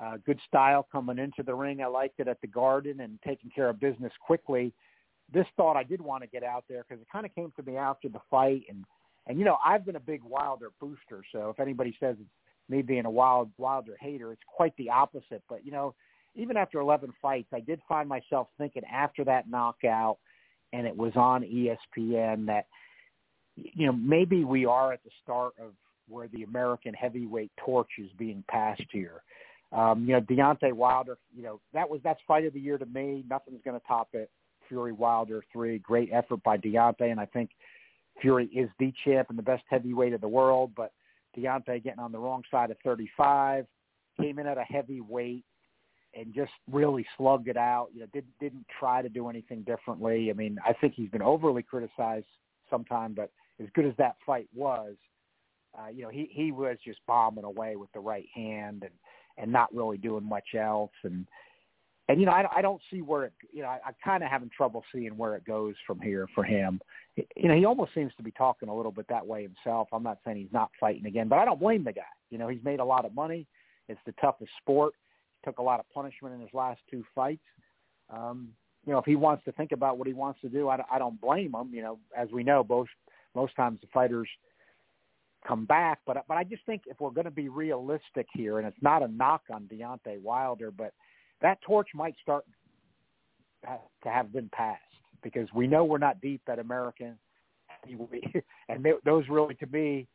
Uh, 0.00 0.16
good 0.24 0.38
style 0.46 0.86
coming 0.90 1.18
into 1.18 1.42
the 1.42 1.54
ring. 1.54 1.82
I 1.82 1.86
liked 1.86 2.20
it 2.20 2.28
at 2.28 2.40
the 2.40 2.46
Garden 2.46 3.00
and 3.00 3.18
taking 3.26 3.50
care 3.50 3.68
of 3.68 3.80
business 3.80 4.12
quickly. 4.24 4.72
This 5.32 5.46
thought 5.56 5.76
I 5.76 5.82
did 5.82 6.00
want 6.00 6.22
to 6.22 6.28
get 6.28 6.42
out 6.42 6.64
there 6.68 6.84
because 6.88 7.02
it 7.02 7.08
kind 7.12 7.26
of 7.26 7.34
came 7.34 7.52
to 7.56 7.62
me 7.62 7.76
after 7.76 8.08
the 8.08 8.20
fight, 8.30 8.62
and 8.68 8.84
and 9.26 9.38
you 9.38 9.44
know 9.44 9.58
I've 9.64 9.84
been 9.84 9.96
a 9.96 10.00
big 10.00 10.22
Wilder 10.22 10.70
booster, 10.80 11.22
so 11.32 11.50
if 11.50 11.60
anybody 11.60 11.96
says 12.00 12.16
it's 12.20 12.30
me 12.68 12.82
being 12.82 13.04
a 13.04 13.10
wild 13.10 13.50
Wilder 13.58 13.96
hater, 14.00 14.32
it's 14.32 14.42
quite 14.46 14.76
the 14.76 14.90
opposite. 14.90 15.42
But 15.48 15.64
you 15.64 15.72
know, 15.72 15.94
even 16.34 16.56
after 16.56 16.80
11 16.80 17.12
fights, 17.20 17.48
I 17.52 17.60
did 17.60 17.80
find 17.88 18.08
myself 18.08 18.48
thinking 18.58 18.82
after 18.90 19.24
that 19.24 19.50
knockout, 19.50 20.18
and 20.72 20.86
it 20.86 20.96
was 20.96 21.12
on 21.16 21.42
ESPN 21.42 22.46
that 22.46 22.66
you 23.56 23.86
know, 23.86 23.92
maybe 23.92 24.44
we 24.44 24.66
are 24.66 24.92
at 24.92 25.02
the 25.04 25.10
start 25.22 25.54
of 25.60 25.72
where 26.08 26.28
the 26.28 26.42
American 26.42 26.94
heavyweight 26.94 27.52
torch 27.64 27.90
is 27.98 28.10
being 28.18 28.44
passed 28.48 28.82
here. 28.90 29.22
Um, 29.72 30.04
you 30.04 30.14
know, 30.14 30.20
Deontay 30.20 30.72
Wilder, 30.72 31.18
you 31.34 31.42
know, 31.42 31.60
that 31.72 31.88
was 31.88 32.00
that's 32.02 32.20
fight 32.26 32.44
of 32.44 32.52
the 32.52 32.60
year 32.60 32.78
to 32.78 32.86
me. 32.86 33.24
Nothing's 33.28 33.60
going 33.64 33.78
to 33.78 33.86
top 33.86 34.08
it. 34.14 34.30
Fury 34.68 34.92
Wilder 34.92 35.44
three, 35.52 35.78
great 35.78 36.10
effort 36.12 36.42
by 36.42 36.56
Deontay, 36.56 37.10
and 37.10 37.20
I 37.20 37.26
think 37.26 37.50
Fury 38.20 38.46
is 38.46 38.68
the 38.78 38.92
champ 39.04 39.28
and 39.30 39.38
the 39.38 39.42
best 39.42 39.64
heavyweight 39.68 40.12
of 40.12 40.20
the 40.20 40.28
world. 40.28 40.72
But 40.76 40.92
Deontay 41.36 41.84
getting 41.84 42.00
on 42.00 42.12
the 42.12 42.18
wrong 42.18 42.42
side 42.50 42.70
of 42.70 42.76
35, 42.84 43.66
came 44.20 44.38
in 44.38 44.46
at 44.46 44.58
a 44.58 44.64
heavyweight 44.64 45.44
and 46.14 46.34
just 46.34 46.52
really 46.70 47.06
slugged 47.16 47.48
it 47.48 47.56
out. 47.56 47.88
You 47.92 48.00
know, 48.00 48.06
didn't 48.12 48.38
didn't 48.40 48.66
try 48.78 49.02
to 49.02 49.08
do 49.08 49.28
anything 49.28 49.62
differently. 49.62 50.30
I 50.30 50.32
mean, 50.32 50.58
I 50.64 50.72
think 50.72 50.94
he's 50.94 51.10
been 51.10 51.22
overly 51.22 51.62
criticized 51.62 52.26
sometime, 52.68 53.14
but 53.14 53.30
as 53.60 53.68
good 53.74 53.86
as 53.86 53.94
that 53.98 54.16
fight 54.24 54.48
was, 54.54 54.94
uh, 55.78 55.88
you 55.88 56.02
know, 56.02 56.08
he 56.08 56.28
he 56.32 56.52
was 56.52 56.76
just 56.84 56.98
bombing 57.06 57.44
away 57.44 57.76
with 57.76 57.92
the 57.92 58.00
right 58.00 58.26
hand 58.34 58.82
and 58.82 58.92
and 59.38 59.52
not 59.52 59.74
really 59.74 59.96
doing 59.96 60.24
much 60.24 60.54
else. 60.58 60.92
And 61.04 61.26
and 62.08 62.18
you 62.18 62.26
know, 62.26 62.32
I, 62.32 62.44
I 62.56 62.62
don't 62.62 62.80
see 62.90 63.02
where 63.02 63.24
it. 63.24 63.32
You 63.52 63.62
know, 63.62 63.68
I, 63.68 63.78
I'm 63.86 63.94
kind 64.02 64.24
of 64.24 64.30
having 64.30 64.50
trouble 64.54 64.82
seeing 64.92 65.16
where 65.16 65.36
it 65.36 65.44
goes 65.44 65.74
from 65.86 66.00
here 66.00 66.26
for 66.34 66.42
him. 66.42 66.80
You 67.16 67.48
know, 67.48 67.54
he 67.54 67.64
almost 67.64 67.94
seems 67.94 68.12
to 68.16 68.22
be 68.22 68.32
talking 68.32 68.68
a 68.68 68.74
little 68.74 68.92
bit 68.92 69.06
that 69.08 69.26
way 69.26 69.42
himself. 69.42 69.88
I'm 69.92 70.02
not 70.02 70.18
saying 70.24 70.38
he's 70.38 70.52
not 70.52 70.70
fighting 70.80 71.06
again, 71.06 71.28
but 71.28 71.38
I 71.38 71.44
don't 71.44 71.60
blame 71.60 71.84
the 71.84 71.92
guy. 71.92 72.02
You 72.30 72.38
know, 72.38 72.48
he's 72.48 72.64
made 72.64 72.80
a 72.80 72.84
lot 72.84 73.04
of 73.04 73.14
money. 73.14 73.46
It's 73.88 74.00
the 74.06 74.14
toughest 74.20 74.50
sport. 74.60 74.94
He 75.40 75.48
took 75.48 75.58
a 75.58 75.62
lot 75.62 75.80
of 75.80 75.86
punishment 75.94 76.34
in 76.34 76.40
his 76.40 76.50
last 76.52 76.80
two 76.90 77.04
fights. 77.14 77.42
Um, 78.12 78.48
you 78.86 78.92
know, 78.92 78.98
if 78.98 79.04
he 79.04 79.14
wants 79.14 79.44
to 79.44 79.52
think 79.52 79.72
about 79.72 79.98
what 79.98 80.06
he 80.06 80.12
wants 80.12 80.40
to 80.40 80.48
do, 80.48 80.68
I, 80.68 80.82
I 80.90 80.98
don't 80.98 81.20
blame 81.20 81.54
him. 81.54 81.70
You 81.72 81.82
know, 81.82 81.98
as 82.16 82.28
we 82.32 82.42
know, 82.42 82.64
both 82.64 82.88
most 83.34 83.54
times 83.56 83.80
the 83.80 83.88
fighters 83.92 84.28
come 85.46 85.64
back. 85.64 86.00
But 86.06 86.24
but 86.28 86.36
I 86.36 86.44
just 86.44 86.64
think 86.66 86.82
if 86.86 87.00
we're 87.00 87.10
going 87.10 87.24
to 87.24 87.30
be 87.30 87.48
realistic 87.48 88.26
here, 88.32 88.58
and 88.58 88.66
it's 88.66 88.82
not 88.82 89.02
a 89.02 89.08
knock 89.08 89.42
on 89.52 89.68
Deontay 89.72 90.20
Wilder, 90.22 90.70
but 90.70 90.92
that 91.42 91.60
torch 91.62 91.88
might 91.94 92.14
start 92.22 92.44
to 93.64 94.08
have 94.08 94.32
been 94.32 94.48
passed 94.52 94.80
because 95.22 95.48
we 95.54 95.66
know 95.66 95.84
we're 95.84 95.98
not 95.98 96.20
deep 96.20 96.42
at 96.48 96.58
American, 96.58 97.18
and 98.68 98.86
those 99.04 99.24
really 99.28 99.54
to 99.54 99.66
me, 99.66 100.06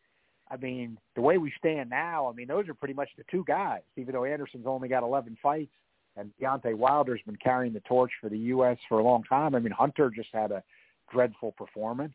I 0.49 0.57
mean, 0.57 0.97
the 1.15 1.21
way 1.21 1.37
we 1.37 1.51
stand 1.57 1.89
now, 1.89 2.29
I 2.29 2.33
mean, 2.33 2.47
those 2.47 2.69
are 2.69 2.73
pretty 2.73 2.93
much 2.93 3.09
the 3.17 3.23
two 3.31 3.43
guys. 3.47 3.81
Even 3.97 4.13
though 4.13 4.25
Anderson's 4.25 4.67
only 4.67 4.87
got 4.87 5.03
11 5.03 5.37
fights, 5.41 5.71
and 6.17 6.31
Deontay 6.41 6.75
Wilder's 6.75 7.21
been 7.25 7.37
carrying 7.37 7.73
the 7.73 7.81
torch 7.81 8.11
for 8.21 8.29
the 8.29 8.37
U.S. 8.37 8.77
for 8.87 8.99
a 8.99 9.03
long 9.03 9.23
time. 9.23 9.53
I 9.53 9.59
mean, 9.59 9.73
Hunter 9.73 10.09
just 10.09 10.29
had 10.31 10.51
a 10.51 10.63
dreadful 11.11 11.51
performance 11.53 12.13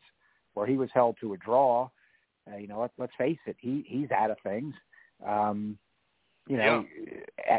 where 0.53 0.67
he 0.67 0.77
was 0.77 0.89
held 0.93 1.17
to 1.21 1.33
a 1.33 1.37
draw. 1.37 1.89
Uh, 2.51 2.57
you 2.57 2.67
know, 2.67 2.81
let, 2.81 2.91
let's 2.97 3.13
face 3.17 3.37
it, 3.45 3.55
he 3.59 3.85
he's 3.87 4.11
out 4.11 4.31
of 4.31 4.37
things. 4.43 4.73
Um, 5.25 5.77
you 6.47 6.57
know, 6.57 6.85
yeah. 7.37 7.57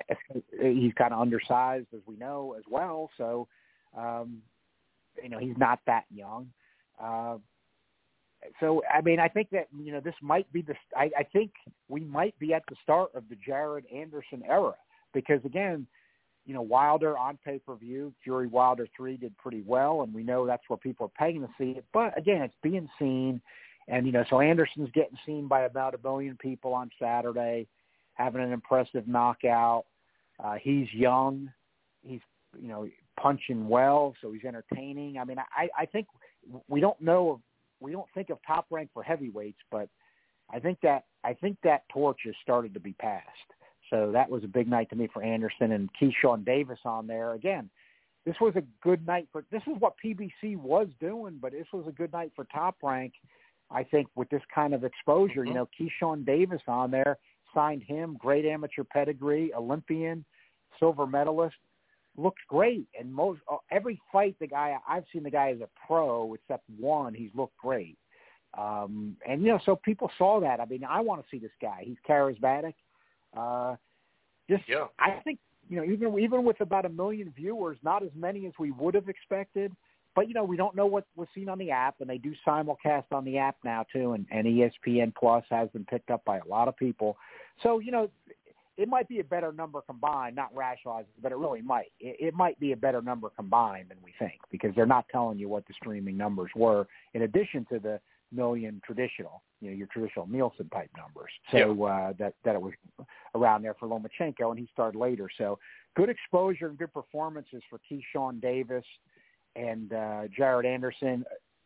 he's 0.61 0.93
kind 0.95 1.15
of 1.15 1.21
undersized, 1.21 1.87
as 1.95 2.01
we 2.05 2.17
know 2.17 2.57
as 2.59 2.65
well. 2.69 3.11
So, 3.17 3.47
um, 3.97 4.43
you 5.23 5.29
know, 5.29 5.39
he's 5.39 5.57
not 5.57 5.79
that 5.87 6.05
young. 6.13 6.49
Uh, 7.01 7.39
so, 8.59 8.83
I 8.93 9.01
mean, 9.01 9.21
I 9.21 9.29
think 9.29 9.51
that 9.51 9.69
you 9.79 9.93
know 9.93 10.01
this 10.01 10.15
might 10.21 10.53
be 10.53 10.63
the. 10.63 10.75
I, 10.97 11.11
I 11.17 11.23
think 11.23 11.53
we 11.89 12.01
might 12.01 12.37
be 12.39 12.55
at 12.55 12.65
the 12.69 12.77
start 12.83 13.11
of 13.15 13.25
the 13.29 13.37
Jared 13.37 13.85
Anderson 13.95 14.43
era 14.49 14.75
because 15.15 15.41
again, 15.45 15.87
you 16.45 16.55
know, 16.55 16.63
Wilder 16.63 17.17
on 17.17 17.39
pay 17.45 17.59
per 17.59 17.75
view, 17.77 18.13
Fury 18.25 18.47
Wilder 18.47 18.87
three 18.97 19.17
did 19.17 19.37
pretty 19.39 19.63
well, 19.67 20.03
and 20.03 20.13
we 20.13 20.23
know 20.23 20.47
that's 20.47 20.63
where 20.69 20.77
people 20.77 21.07
are 21.07 21.27
paying 21.27 21.41
to 21.41 21.49
see 21.59 21.79
it. 21.79 21.85
But 21.93 22.17
again, 22.19 22.43
it's 22.43 22.55
being 22.63 22.89
seen, 22.99 23.41
and 23.89 24.07
you 24.07 24.13
know, 24.13 24.25
so 24.29 24.41
Anderson's 24.41 24.91
getting 24.93 25.19
seen 25.25 25.47
by 25.47 25.63
about 25.63 25.95
a 25.95 25.99
billion 25.99 26.37
people 26.37 26.75
on 26.75 26.91
Saturday, 27.01 27.67
having 28.15 28.43
an 28.43 28.53
impressive 28.53 29.07
knockout. 29.07 29.85
Uh, 30.43 30.55
he's 30.61 30.93
young, 30.93 31.51
he's 32.03 32.21
you 32.61 32.69
know 32.69 32.89
punching 33.21 33.69
well, 33.69 34.15
so 34.21 34.33
he's 34.33 34.45
entertaining. 34.45 35.19
I 35.19 35.25
mean, 35.25 35.39
I 35.39 35.69
I 35.79 35.87
think 35.87 36.09
we 36.69 36.81
don't 36.81 37.01
know 37.01 37.41
we 37.81 37.93
don't 37.93 38.09
think 38.15 38.31
of 38.31 38.39
top 38.47 38.67
rank 38.71 38.91
for 38.93 39.03
heavyweights, 39.03 39.59
but 39.71 39.89
I 40.51 40.59
think 40.59 40.79
that 40.83 41.05
I 41.25 41.35
think 41.35 41.59
that 41.63 41.89
torch 41.89 42.21
has 42.25 42.35
started 42.43 42.75
to 42.75 42.81
be 42.81 42.95
passed. 42.95 43.27
So 43.93 44.11
that 44.11 44.31
was 44.31 44.43
a 44.43 44.49
big 44.49 44.69
night 44.69 44.89
to 44.91 44.97
me 44.97 45.07
for 45.13 45.23
Anderson 45.23 45.73
and 45.73 45.91
Keyshawn 46.01 46.47
Davis 46.47 46.79
on 46.87 47.07
there. 47.07 47.35
Again, 47.35 47.69
this 48.25 48.37
was 48.41 48.55
a 48.57 48.63
good 48.83 49.07
night 49.07 49.29
for 49.31 49.45
this 49.53 49.63
is 49.67 49.75
what 49.81 49.95
PBC 50.03 50.57
was 50.57 50.89
doing, 50.99 51.39
but 51.41 51.53
this 51.53 51.67
was 51.75 51.85
a 51.87 51.93
good 51.93 52.11
night 52.11 52.33
for 52.35 52.45
Top 52.47 52.77
Rank. 52.83 53.13
I 53.71 53.83
think 53.85 54.09
with 54.15 54.31
this 54.31 54.43
kind 54.55 54.73
of 54.73 54.85
exposure, 54.85 55.45
you 55.45 55.53
mm-hmm. 55.53 55.55
know, 55.55 55.69
Keyshawn 55.79 56.25
Davis 56.25 56.63
on 56.67 56.91
there 56.91 57.19
signed 57.55 57.83
him, 57.83 58.17
great 58.19 58.47
amateur 58.47 58.83
pedigree, 58.83 59.53
Olympian, 59.55 60.25
silver 60.79 61.07
medalist, 61.07 61.57
looks 62.17 62.41
great. 62.49 62.87
And 62.99 63.13
most 63.13 63.41
uh, 63.51 63.59
every 63.71 64.01
fight 64.11 64.37
the 64.41 64.47
guy 64.47 64.75
I've 64.89 65.05
seen 65.13 65.23
the 65.23 65.31
guy 65.31 65.51
as 65.51 65.61
a 65.61 65.69
pro, 65.87 66.33
except 66.33 66.65
one, 66.79 67.13
he's 67.13 67.31
looked 67.35 67.59
great. 67.59 67.99
Um, 68.57 69.17
and 69.29 69.43
you 69.43 69.49
know, 69.49 69.61
so 69.67 69.77
people 69.77 70.11
saw 70.17 70.41
that. 70.41 70.61
I 70.61 70.65
mean, 70.65 70.83
I 70.83 71.01
want 71.01 71.23
to 71.23 71.29
see 71.31 71.39
this 71.39 71.53
guy. 71.61 71.83
He's 71.85 71.97
charismatic. 72.09 72.75
Uh, 73.37 73.77
just, 74.49 74.65
yeah. 74.69 74.87
I 74.99 75.21
think 75.25 75.39
you 75.69 75.77
know, 75.77 75.85
even 75.85 76.19
even 76.19 76.45
with 76.45 76.61
about 76.61 76.85
a 76.85 76.89
million 76.89 77.33
viewers, 77.35 77.79
not 77.83 78.03
as 78.03 78.11
many 78.15 78.47
as 78.47 78.53
we 78.59 78.71
would 78.73 78.95
have 78.95 79.09
expected. 79.09 79.73
But 80.15 80.29
you 80.29 80.35
know, 80.35 80.45
we 80.45 80.57
don't 80.57 80.77
know 80.77 80.87
what 80.87 81.07
was 81.17 81.29
seen 81.35 81.49
on 81.49 81.59
the 81.59 81.71
app, 81.71 82.01
and 82.01 82.11
they 82.11 82.19
do 82.19 82.35
simulcast 82.47 83.05
on 83.13 83.25
the 83.25 83.39
app 83.39 83.57
now 83.65 83.87
too, 83.91 84.13
and, 84.13 84.27
and 84.31 84.47
ESPN 84.47 85.15
Plus 85.15 85.45
has 85.51 85.71
been 85.71 85.87
picked 85.87 86.11
up 86.11 86.23
by 86.25 86.39
a 86.39 86.45
lot 86.47 86.69
of 86.69 86.77
people. 86.77 87.17
So 87.63 87.79
you 87.79 87.93
know, 87.93 88.11
it 88.77 88.89
might 88.89 89.09
be 89.09 89.21
a 89.21 89.25
better 89.25 89.53
number 89.53 89.81
combined, 89.81 90.37
not 90.37 90.55
rationalized, 90.55 91.09
but 91.23 91.33
it 91.33 91.37
really 91.37 91.63
might. 91.63 91.93
It, 92.01 92.17
it 92.21 92.35
might 92.35 92.59
be 92.61 92.73
a 92.73 92.77
better 92.77 93.01
number 93.01 93.31
combined 93.31 93.89
than 93.89 93.99
we 94.05 94.13
think 94.19 94.41
because 94.51 94.75
they're 94.75 94.87
not 94.87 95.07
telling 95.11 95.39
you 95.39 95.49
what 95.49 95.67
the 95.67 95.75
streaming 95.75 96.17
numbers 96.17 96.51
were 96.55 96.87
in 97.15 97.23
addition 97.23 97.67
to 97.73 97.79
the 97.79 98.01
million 98.33 98.81
traditional, 98.85 99.43
you 99.61 99.71
know, 99.71 99.77
your 99.77 99.87
traditional 99.89 100.27
Nielsen 100.27 100.69
type 100.71 100.91
numbers. 100.97 101.31
So 101.51 101.57
yeah. 101.57 101.85
uh, 101.85 102.13
that 102.19 102.35
that 102.45 102.55
it 102.55 102.63
was 102.63 102.73
around 103.35 103.63
there 103.63 103.75
for 103.75 103.89
Lomachenko, 103.89 104.51
and 104.51 104.59
he 104.59 104.69
started 104.73 104.99
later. 104.99 105.29
So 105.39 105.59
good 105.97 106.09
exposure 106.09 106.69
and 106.69 106.79
good 106.79 106.93
performances 106.93 107.63
for 107.69 107.81
Keyshawn 107.91 108.41
Davis 108.41 108.85
and 109.57 109.93
uh, 109.93 110.23
Jared 110.37 110.67
Anderson. 110.67 111.25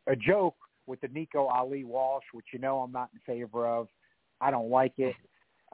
A 0.09 0.17
joke 0.17 0.57
with 0.87 1.01
the 1.01 1.09
Nico 1.09 1.47
Ali 1.47 1.85
Walsh, 1.85 2.25
which 2.33 2.47
you 2.53 2.59
know 2.59 2.79
I'm 2.79 2.93
not 2.93 3.11
in 3.13 3.21
favor 3.27 3.67
of. 3.67 3.89
I 4.41 4.51
don't 4.51 4.71
like 4.71 4.95
it. 4.99 5.15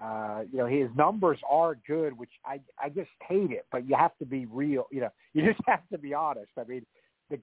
Uh, 0.01 0.43
you 0.51 0.59
know, 0.59 0.67
his 0.67 0.89
numbers 0.97 1.39
are 1.49 1.77
good, 1.87 2.17
which 2.17 2.31
I 2.45 2.61
I 2.83 2.89
just 2.89 3.11
hate 3.29 3.51
it. 3.51 3.67
But 3.71 3.87
you 3.87 3.95
have 3.95 4.17
to 4.19 4.27
be 4.27 4.47
real. 4.47 4.87
You 4.91 5.03
know, 5.03 5.11
you 5.35 5.45
just 5.45 5.61
have 5.67 5.87
to 5.93 5.99
be 5.99 6.15
honest. 6.15 6.51
I 6.59 6.65
mean, 6.65 6.87
the 7.33 7.39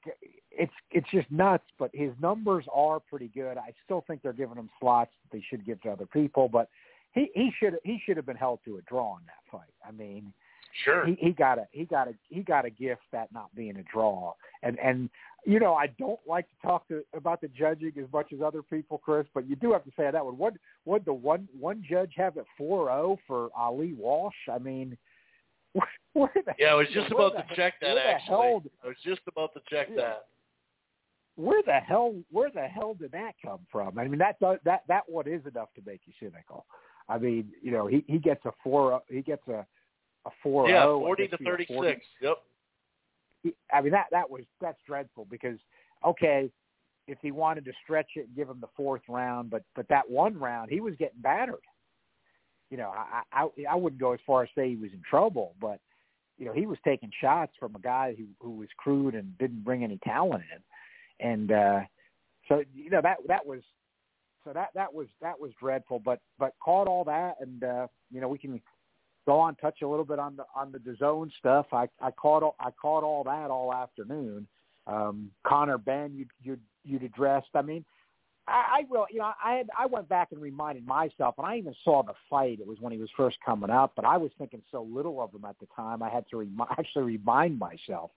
it's 0.51 0.71
it's 0.91 1.07
just 1.11 1.29
nuts. 1.31 1.63
But 1.77 1.91
his 1.93 2.11
numbers 2.21 2.65
are 2.73 2.99
pretty 2.99 3.29
good. 3.33 3.57
I 3.57 3.73
still 3.85 4.03
think 4.07 4.21
they're 4.21 4.33
giving 4.33 4.55
him 4.55 4.69
slots 4.79 5.11
that 5.23 5.37
they 5.37 5.43
should 5.49 5.65
give 5.65 5.81
to 5.81 5.89
other 5.89 6.05
people. 6.05 6.47
But 6.47 6.69
he 7.13 7.29
he 7.33 7.51
should 7.59 7.77
he 7.83 8.01
should 8.05 8.17
have 8.17 8.25
been 8.25 8.37
held 8.37 8.59
to 8.65 8.77
a 8.77 8.81
draw 8.83 9.17
in 9.17 9.23
that 9.25 9.51
fight. 9.51 9.73
I 9.87 9.91
mean, 9.91 10.31
sure, 10.85 11.05
he, 11.05 11.17
he 11.19 11.31
got 11.31 11.57
a 11.57 11.67
he 11.71 11.85
got 11.85 12.07
a 12.07 12.13
he 12.29 12.41
got 12.41 12.65
a 12.65 12.69
gift 12.69 13.01
that 13.11 13.31
not 13.33 13.53
being 13.55 13.77
a 13.77 13.83
draw. 13.83 14.33
And 14.63 14.79
and 14.79 15.09
you 15.45 15.59
know 15.59 15.73
I 15.73 15.87
don't 15.99 16.19
like 16.27 16.47
to 16.49 16.67
talk 16.67 16.87
to 16.89 17.03
about 17.13 17.41
the 17.41 17.49
judging 17.49 17.93
as 17.99 18.11
much 18.13 18.31
as 18.33 18.39
other 18.41 18.61
people, 18.61 18.99
Chris. 18.99 19.25
But 19.33 19.49
you 19.49 19.55
do 19.55 19.73
have 19.73 19.83
to 19.85 19.91
say 19.97 20.09
that 20.11 20.23
one. 20.25 20.37
What 20.37 20.53
what 20.83 21.05
the 21.05 21.13
one 21.13 21.47
one 21.59 21.83
judge 21.89 22.13
have 22.17 22.37
at 22.37 22.45
four 22.57 22.87
zero 22.87 23.17
for 23.27 23.49
Ali 23.57 23.93
Walsh? 23.93 24.35
I 24.51 24.59
mean 24.59 24.97
where 26.13 26.31
the, 26.33 26.53
yeah, 26.57 26.67
I 26.67 26.75
was 26.75 26.87
just 26.93 27.11
about 27.11 27.35
the, 27.35 27.41
to 27.43 27.55
check 27.55 27.73
that. 27.81 27.97
Actually, 27.97 28.27
hell, 28.27 28.63
I 28.83 28.87
was 28.87 28.97
just 29.03 29.21
about 29.27 29.53
to 29.53 29.61
check 29.69 29.87
yeah. 29.89 30.01
that. 30.01 30.25
Where 31.35 31.61
the 31.65 31.79
hell? 31.79 32.15
Where 32.31 32.49
the 32.49 32.67
hell 32.67 32.95
did 32.95 33.11
that 33.11 33.33
come 33.43 33.59
from? 33.71 33.97
I 33.97 34.07
mean, 34.07 34.19
that 34.19 34.39
does, 34.39 34.57
that 34.65 34.83
that 34.87 35.03
one 35.07 35.27
is 35.27 35.41
enough 35.45 35.69
to 35.75 35.81
make 35.85 36.01
you 36.05 36.13
cynical. 36.19 36.65
I 37.07 37.17
mean, 37.17 37.49
you 37.61 37.71
know, 37.71 37.87
he 37.87 38.03
he 38.07 38.17
gets 38.17 38.43
a 38.45 38.51
four. 38.63 39.01
He 39.09 39.21
gets 39.21 39.47
a 39.47 39.65
a 40.25 40.29
four. 40.43 40.65
Oh 40.65 40.69
yeah, 40.69 40.85
forty 40.85 41.27
to 41.27 41.37
thirty 41.37 41.65
six. 41.81 42.05
Yep. 42.21 42.37
He, 43.43 43.53
I 43.73 43.81
mean 43.81 43.91
that 43.91 44.07
that 44.11 44.29
was 44.29 44.41
that's 44.59 44.79
dreadful 44.85 45.27
because 45.29 45.57
okay, 46.05 46.49
if 47.07 47.17
he 47.21 47.31
wanted 47.31 47.65
to 47.65 47.71
stretch 47.83 48.11
it 48.15 48.27
and 48.27 48.35
give 48.35 48.49
him 48.49 48.59
the 48.59 48.67
fourth 48.75 49.03
round, 49.07 49.49
but 49.49 49.63
but 49.75 49.87
that 49.87 50.09
one 50.09 50.37
round 50.37 50.69
he 50.69 50.81
was 50.81 50.93
getting 50.99 51.21
battered 51.21 51.55
you 52.69 52.77
know, 52.77 52.91
I, 52.95 53.23
I 53.31 53.49
I 53.69 53.75
wouldn't 53.75 54.01
go 54.01 54.13
as 54.13 54.19
far 54.25 54.43
as 54.43 54.49
say 54.55 54.69
he 54.69 54.75
was 54.75 54.91
in 54.93 55.01
trouble, 55.09 55.55
but 55.59 55.79
you 56.37 56.45
know, 56.45 56.53
he 56.53 56.65
was 56.65 56.77
taking 56.85 57.11
shots 57.19 57.51
from 57.59 57.75
a 57.75 57.79
guy 57.79 58.15
who 58.17 58.25
who 58.39 58.57
was 58.57 58.69
crude 58.77 59.15
and 59.15 59.37
didn't 59.37 59.63
bring 59.63 59.83
any 59.83 59.97
talent 60.03 60.43
in, 60.53 61.27
and 61.27 61.51
uh, 61.51 61.81
so 62.47 62.63
you 62.73 62.89
know 62.89 63.01
that 63.01 63.17
that 63.27 63.45
was 63.45 63.61
so 64.43 64.53
that 64.53 64.69
that 64.75 64.93
was 64.93 65.07
that 65.21 65.39
was 65.39 65.51
dreadful. 65.59 65.99
But 65.99 66.19
but 66.37 66.53
caught 66.63 66.87
all 66.87 67.03
that, 67.05 67.35
and 67.41 67.63
uh, 67.63 67.87
you 68.11 68.21
know 68.21 68.27
we 68.27 68.37
can 68.37 68.61
go 69.25 69.39
on 69.39 69.55
touch 69.55 69.81
a 69.83 69.87
little 69.87 70.05
bit 70.05 70.19
on 70.19 70.35
the 70.35 70.45
on 70.55 70.71
DAZN 70.71 71.31
stuff. 71.37 71.67
I 71.71 71.87
I 72.01 72.11
caught 72.11 72.43
all, 72.43 72.55
I 72.59 72.71
caught 72.71 73.03
all 73.03 73.23
that 73.25 73.51
all 73.51 73.73
afternoon. 73.73 74.47
Um, 74.87 75.31
Conor 75.45 75.77
Benn, 75.77 76.13
you 76.15 76.25
you 76.41 76.57
you'd 76.83 77.03
addressed. 77.03 77.49
I 77.53 77.61
mean, 77.61 77.83
I, 78.49 78.79
I 78.79 78.81
will, 78.89 79.05
you 79.11 79.19
know, 79.19 79.31
I 79.43 79.55
had 79.55 79.69
I 79.77 79.85
went 79.85 80.09
back 80.09 80.29
and 80.31 80.41
reminded 80.41 80.85
myself, 80.85 81.35
and 81.37 81.45
I 81.45 81.57
even 81.57 81.75
saw 81.83 82.03
the 82.03 82.13
fight. 82.29 82.59
It 82.59 82.67
was 82.67 82.77
when 82.79 82.91
he 82.91 82.99
was 82.99 83.09
first 83.15 83.37
coming 83.45 83.69
up, 83.69 83.93
but 83.95 84.05
I 84.05 84.17
was 84.17 84.31
thinking 84.37 84.61
so 84.71 84.83
little 84.83 85.21
of 85.21 85.33
him 85.33 85.45
at 85.45 85.59
the 85.59 85.67
time. 85.75 86.01
I 86.01 86.09
had 86.09 86.27
to 86.29 86.37
rem- 86.37 86.61
actually 86.77 87.03
remind 87.03 87.59
myself. 87.59 88.11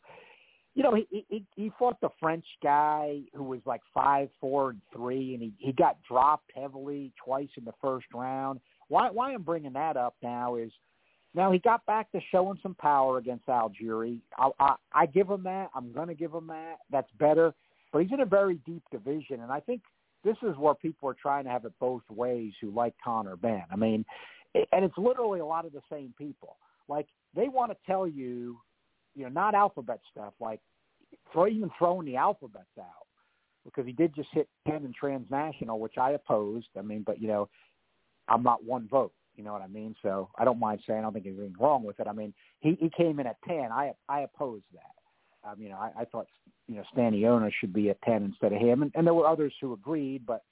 You 0.75 0.83
know, 0.83 0.95
he 0.95 1.25
he 1.29 1.45
he 1.55 1.73
fought 1.79 2.01
the 2.01 2.09
French 2.19 2.47
guy 2.63 3.21
who 3.35 3.45
was 3.45 3.61
like 3.67 3.83
five, 3.93 4.29
four, 4.41 4.71
and 4.71 4.81
three, 4.95 5.35
and 5.35 5.43
he 5.43 5.53
he 5.59 5.73
got 5.73 5.99
dropped 6.09 6.51
heavily 6.55 7.13
twice 7.23 7.51
in 7.57 7.65
the 7.65 7.75
first 7.81 8.07
round. 8.15 8.61
Why 8.89 9.11
why 9.11 9.33
I'm 9.33 9.43
bringing 9.43 9.75
that 9.75 9.97
up 9.97 10.17
now 10.23 10.57
is. 10.57 10.73
Now 11.35 11.51
he 11.51 11.59
got 11.61 11.87
back 11.87 12.13
to 12.13 12.21
showing 12.31 12.59
some 12.63 12.75
power 12.75 13.17
against 13.17 13.47
Algieri. 13.47 14.19
I, 14.37 14.51
I, 14.61 14.75
I 14.93 15.07
give 15.07 15.31
him 15.31 15.43
that. 15.45 15.71
I'm 15.75 15.91
going 15.91 16.09
to 16.09 16.15
give 16.15 16.31
him 16.31 16.47
that. 16.49 16.81
That's 16.91 17.09
better. 17.19 17.55
But 17.91 18.03
he's 18.03 18.13
in 18.13 18.21
a 18.21 18.27
very 18.27 18.57
deep 18.67 18.83
division, 18.93 19.41
and 19.41 19.51
I 19.51 19.59
think 19.61 19.81
this 20.24 20.36
is 20.43 20.57
where 20.57 20.74
people 20.74 21.09
are 21.09 21.16
trying 21.20 21.44
to 21.44 21.51
have 21.51 21.65
it 21.65 21.73
both 21.81 22.03
ways 22.11 22.53
who 22.61 22.70
like 22.70 22.94
Conor 23.03 23.36
Benn. 23.36 23.65
I 23.70 23.77
mean, 23.77 24.05
and 24.55 24.85
it's 24.85 24.99
literally 24.99 25.40
a 25.40 25.47
lot 25.47 25.65
of 25.65 25.73
the 25.73 25.82
same 25.90 26.15
people. 26.16 26.57
Like 26.89 27.07
they 27.35 27.49
want 27.49 27.73
to 27.73 27.77
tell 27.86 28.07
you, 28.07 28.59
you 29.15 29.24
know, 29.24 29.28
not 29.28 29.55
alphabet 29.55 30.01
stuff, 30.11 30.35
like 30.40 30.61
throw 31.32 31.47
even 31.47 31.70
throwing 31.78 32.07
the 32.07 32.16
alphabets 32.16 32.66
out 32.78 33.07
because 33.65 33.86
he 33.86 33.93
did 33.93 34.15
just 34.15 34.28
hit 34.32 34.49
ten 34.66 34.85
in 34.85 34.93
transnational, 34.99 35.81
which 35.81 35.99
I 35.99 36.12
opposed. 36.12 36.69
I 36.78 36.82
mean, 36.82 37.03
but 37.07 37.20
you 37.20 37.28
know, 37.28 37.49
I'm 38.28 38.43
not 38.43 38.65
one 38.65 38.89
vote. 38.89 39.12
You 39.36 39.44
know 39.44 39.53
what 39.53 39.62
I 39.62 39.69
mean? 39.69 39.94
So 40.03 40.28
I 40.39 40.44
don't 40.44 40.61
mind 40.61 40.81
saying 40.86 40.99
I 40.99 41.03
don't 41.03 41.12
think 41.12 41.24
there's 41.24 41.39
anything 41.39 41.57
wrong 41.59 41.85
with 41.85 41.99
it. 42.01 42.07
I 42.07 42.12
mean, 42.12 42.35
he 42.61 42.77
he 42.81 42.90
came 42.90 43.19
in 43.19 43.27
at 43.27 43.36
ten. 43.47 43.69
I 43.73 43.93
I 44.09 44.20
opposed 44.20 44.65
that. 44.74 45.02
Um, 45.44 45.60
you 45.60 45.69
know, 45.69 45.77
I, 45.77 46.02
I 46.02 46.05
thought 46.05 46.27
you 46.69 46.77
know 46.77 46.85
Stanionis 46.97 47.52
should 47.60 47.73
be 47.73 47.90
at 47.90 48.01
ten 48.02 48.24
instead 48.24 48.52
of 48.52 48.60
him, 48.60 48.82
and, 48.82 48.93
and 48.94 49.06
there 49.06 49.14
were 49.14 49.27
others 49.27 49.52
who 49.60 49.73
agreed, 49.73 50.24
but 50.27 50.43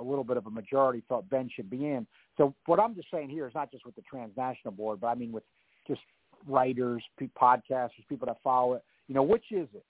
a 0.00 0.04
little 0.04 0.24
bit 0.24 0.36
of 0.36 0.46
a 0.46 0.50
majority 0.50 1.02
thought 1.08 1.28
Benn 1.30 1.48
should 1.54 1.70
be 1.70 1.86
in. 1.86 2.06
So 2.36 2.54
what 2.66 2.80
I'm 2.80 2.94
just 2.94 3.08
saying 3.12 3.30
here 3.30 3.46
is 3.46 3.54
not 3.54 3.70
just 3.70 3.86
with 3.86 3.94
the 3.94 4.02
transnational 4.02 4.72
board, 4.72 5.00
but 5.00 5.08
I 5.08 5.14
mean 5.14 5.32
with 5.32 5.44
just 5.86 6.00
writers, 6.48 7.02
podcasters, 7.40 8.06
people 8.08 8.26
that 8.26 8.38
follow 8.42 8.74
it. 8.74 8.82
You 9.08 9.14
know, 9.14 9.22
which 9.22 9.44
is 9.50 9.68
it? 9.74 9.84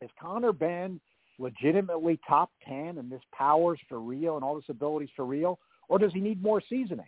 Is 0.00 0.10
Conor 0.20 0.52
Benn 0.52 1.00
legitimately 1.38 2.20
top 2.28 2.50
10 2.66 2.98
and 2.98 3.10
this 3.10 3.22
power's 3.32 3.80
for 3.88 4.00
real 4.00 4.36
and 4.36 4.44
all 4.44 4.54
this 4.54 4.64
abilities 4.68 5.10
for 5.16 5.24
real? 5.24 5.58
Or 5.88 5.98
does 5.98 6.12
he 6.12 6.20
need 6.20 6.42
more 6.42 6.62
seasoning? 6.68 7.06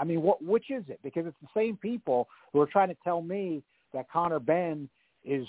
I 0.00 0.04
mean, 0.04 0.22
what 0.22 0.42
which 0.42 0.70
is 0.70 0.84
it? 0.88 1.00
Because 1.02 1.26
it's 1.26 1.36
the 1.42 1.48
same 1.54 1.76
people 1.76 2.28
who 2.52 2.60
are 2.60 2.66
trying 2.66 2.88
to 2.88 2.96
tell 3.02 3.20
me 3.20 3.62
that 3.92 4.10
Conor 4.10 4.38
Benn 4.38 4.88
is 5.28 5.46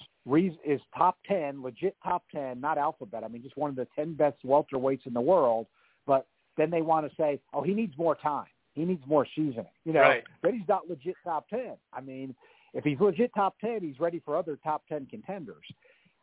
is 0.66 0.82
top 0.96 1.18
10, 1.28 1.64
legit 1.64 1.96
top 2.04 2.24
10, 2.32 2.60
not 2.60 2.78
alphabet. 2.78 3.24
I 3.24 3.28
mean, 3.28 3.42
just 3.42 3.58
one 3.58 3.70
of 3.70 3.76
the 3.76 3.88
10 3.96 4.14
best 4.14 4.38
welterweights 4.46 5.08
in 5.08 5.14
the 5.14 5.22
world. 5.22 5.68
But 6.06 6.28
then 6.58 6.70
they 6.70 6.82
want 6.82 7.10
to 7.10 7.16
say, 7.16 7.40
oh, 7.54 7.64
he 7.64 7.74
needs 7.74 7.98
more 7.98 8.16
time. 8.16 8.46
He 8.74 8.86
needs 8.86 9.02
more 9.08 9.26
seasoning. 9.36 9.66
You 9.86 9.94
know, 9.94 10.02
right. 10.02 10.24
but 10.42 10.54
he's 10.54 10.68
not 10.68 10.90
legit 10.90 11.16
top 11.24 11.50
10. 11.50 11.74
I 11.94 12.02
mean, 12.02 12.36
if 12.74 12.84
he's 12.84 13.00
legit 13.00 13.32
top 13.34 13.56
10, 13.60 13.82
he's 13.82 14.00
ready 14.00 14.22
for 14.24 14.38
other 14.38 14.58
top 14.64 14.84
10 14.88 15.08
contenders. 15.08 15.66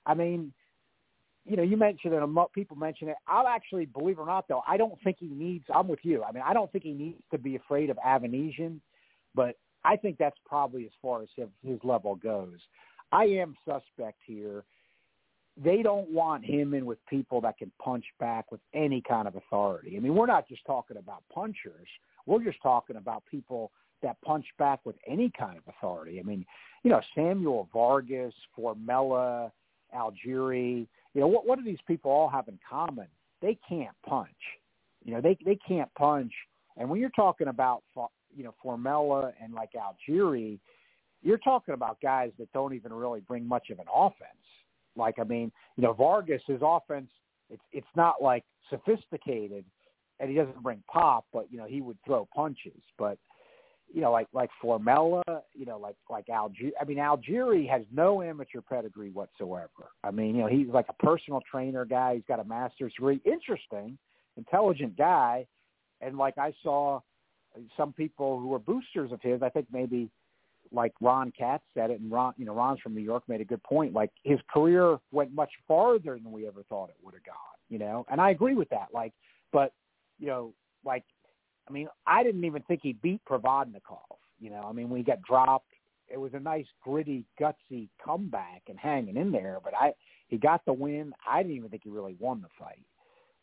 I 0.04 0.14
mean, 0.14 0.52
you 1.44 1.56
know, 1.56 1.62
you 1.62 1.76
mentioned 1.76 2.12
it, 2.12 2.52
people 2.52 2.76
mention 2.76 3.08
it. 3.08 3.16
I'll 3.26 3.46
actually, 3.46 3.86
believe 3.86 4.18
it 4.18 4.22
or 4.22 4.26
not, 4.26 4.48
though, 4.48 4.62
I 4.66 4.76
don't 4.76 5.00
think 5.02 5.16
he 5.20 5.26
needs, 5.28 5.64
I'm 5.72 5.88
with 5.88 6.00
you. 6.02 6.22
I 6.24 6.32
mean, 6.32 6.42
I 6.44 6.52
don't 6.52 6.70
think 6.70 6.84
he 6.84 6.92
needs 6.92 7.20
to 7.30 7.38
be 7.38 7.56
afraid 7.56 7.90
of 7.90 7.98
Avanesyan, 7.98 8.80
but 9.34 9.56
I 9.84 9.96
think 9.96 10.18
that's 10.18 10.36
probably 10.44 10.84
as 10.84 10.92
far 11.00 11.22
as 11.22 11.28
his, 11.36 11.46
his 11.64 11.78
level 11.84 12.16
goes. 12.16 12.58
I 13.12 13.24
am 13.24 13.56
suspect 13.64 14.18
here. 14.24 14.64
They 15.62 15.82
don't 15.82 16.10
want 16.10 16.44
him 16.44 16.74
in 16.74 16.84
with 16.84 16.98
people 17.08 17.40
that 17.40 17.56
can 17.56 17.72
punch 17.82 18.04
back 18.20 18.52
with 18.52 18.60
any 18.74 19.00
kind 19.00 19.26
of 19.26 19.36
authority. 19.36 19.96
I 19.96 20.00
mean, 20.00 20.14
we're 20.14 20.26
not 20.26 20.46
just 20.48 20.64
talking 20.66 20.98
about 20.98 21.22
punchers. 21.32 21.88
We're 22.26 22.44
just 22.44 22.60
talking 22.62 22.96
about 22.96 23.22
people 23.30 23.70
that 24.02 24.20
punch 24.22 24.44
back 24.58 24.80
with 24.84 24.96
any 25.06 25.32
kind 25.38 25.56
of 25.56 25.62
authority. 25.66 26.20
I 26.20 26.22
mean, 26.22 26.44
you 26.82 26.90
know, 26.90 27.00
Samuel 27.14 27.68
Vargas, 27.72 28.34
Formella, 28.58 29.50
Algieri, 29.96 30.86
you 31.14 31.20
know, 31.20 31.26
what 31.28 31.46
what 31.46 31.58
do 31.58 31.64
these 31.64 31.78
people 31.86 32.10
all 32.10 32.28
have 32.28 32.48
in 32.48 32.58
common? 32.68 33.06
They 33.40 33.58
can't 33.66 33.96
punch. 34.06 34.28
You 35.04 35.14
know, 35.14 35.20
they 35.22 35.38
they 35.46 35.58
can't 35.66 35.92
punch. 35.94 36.32
And 36.76 36.90
when 36.90 37.00
you're 37.00 37.10
talking 37.10 37.48
about 37.48 37.82
you 38.36 38.44
know 38.44 38.54
Formella 38.62 39.32
and 39.42 39.54
like 39.54 39.70
Algieri, 39.72 40.58
you're 41.22 41.38
talking 41.38 41.74
about 41.74 42.00
guys 42.00 42.30
that 42.38 42.52
don't 42.52 42.74
even 42.74 42.92
really 42.92 43.20
bring 43.20 43.46
much 43.46 43.70
of 43.70 43.78
an 43.78 43.86
offense. 43.92 44.30
Like 44.96 45.18
I 45.18 45.24
mean, 45.24 45.52
you 45.76 45.82
know, 45.82 45.92
Vargas 45.92 46.42
his 46.46 46.60
offense 46.62 47.08
it's 47.50 47.62
it's 47.72 47.86
not 47.94 48.22
like 48.22 48.44
sophisticated, 48.70 49.64
and 50.20 50.30
he 50.30 50.36
doesn't 50.36 50.62
bring 50.62 50.82
pop, 50.90 51.26
but 51.32 51.46
you 51.50 51.58
know 51.58 51.66
he 51.66 51.80
would 51.80 51.98
throw 52.04 52.28
punches. 52.34 52.80
But 52.98 53.18
you 53.92 54.00
know, 54.00 54.10
like 54.10 54.26
like 54.32 54.50
Formella, 54.62 55.22
you 55.54 55.66
know, 55.66 55.78
like 55.78 55.96
like 56.10 56.26
Algieri. 56.26 56.72
I 56.80 56.84
mean, 56.84 56.98
Algieri 56.98 57.68
has 57.68 57.82
no 57.92 58.22
amateur 58.22 58.60
pedigree 58.60 59.10
whatsoever. 59.10 59.90
I 60.02 60.10
mean, 60.10 60.34
you 60.34 60.42
know, 60.42 60.48
he's 60.48 60.68
like 60.68 60.86
a 60.88 61.04
personal 61.04 61.40
trainer 61.48 61.84
guy. 61.84 62.14
He's 62.14 62.24
got 62.26 62.40
a 62.40 62.44
master's 62.44 62.92
degree. 62.94 63.20
Interesting, 63.24 63.96
intelligent 64.36 64.96
guy, 64.96 65.46
and 66.00 66.18
like 66.18 66.38
I 66.38 66.52
saw 66.62 67.00
some 67.76 67.92
people 67.92 68.38
who 68.38 68.48
were 68.48 68.58
boosters 68.58 69.12
of 69.12 69.22
his. 69.22 69.42
I 69.42 69.48
think 69.48 69.66
maybe 69.72 70.10
like 70.72 70.92
Ron 71.00 71.32
Katz 71.36 71.64
said 71.74 71.90
it, 71.90 72.00
and 72.00 72.10
Ron, 72.10 72.34
you 72.36 72.44
know, 72.44 72.54
Ron's 72.54 72.80
from 72.80 72.94
New 72.94 73.00
York 73.00 73.24
made 73.28 73.40
a 73.40 73.44
good 73.44 73.62
point. 73.62 73.92
Like 73.92 74.10
his 74.22 74.38
career 74.52 74.98
went 75.12 75.32
much 75.32 75.50
farther 75.66 76.18
than 76.22 76.32
we 76.32 76.46
ever 76.46 76.62
thought 76.68 76.90
it 76.90 76.96
would 77.02 77.14
have 77.14 77.24
gone. 77.24 77.34
You 77.68 77.78
know, 77.78 78.06
and 78.10 78.20
I 78.20 78.30
agree 78.30 78.54
with 78.54 78.68
that. 78.70 78.88
Like, 78.94 79.12
but 79.52 79.72
you 80.18 80.26
know, 80.26 80.52
like 80.84 81.04
I 81.68 81.72
mean, 81.72 81.88
I 82.06 82.22
didn't 82.22 82.44
even 82.44 82.62
think 82.62 82.80
he 82.82 82.92
beat 82.94 83.20
Provodnikov. 83.28 84.18
You 84.40 84.50
know, 84.50 84.64
I 84.68 84.72
mean, 84.72 84.88
when 84.88 84.98
he 84.98 85.04
got 85.04 85.22
dropped, 85.22 85.70
it 86.08 86.18
was 86.18 86.32
a 86.34 86.40
nice, 86.40 86.66
gritty, 86.82 87.24
gutsy 87.40 87.88
comeback 88.04 88.62
and 88.68 88.78
hanging 88.78 89.16
in 89.16 89.32
there. 89.32 89.58
But 89.62 89.74
I, 89.74 89.92
he 90.28 90.36
got 90.36 90.64
the 90.64 90.72
win. 90.72 91.12
I 91.28 91.42
didn't 91.42 91.56
even 91.56 91.70
think 91.70 91.82
he 91.84 91.90
really 91.90 92.16
won 92.18 92.40
the 92.42 92.48
fight. 92.58 92.82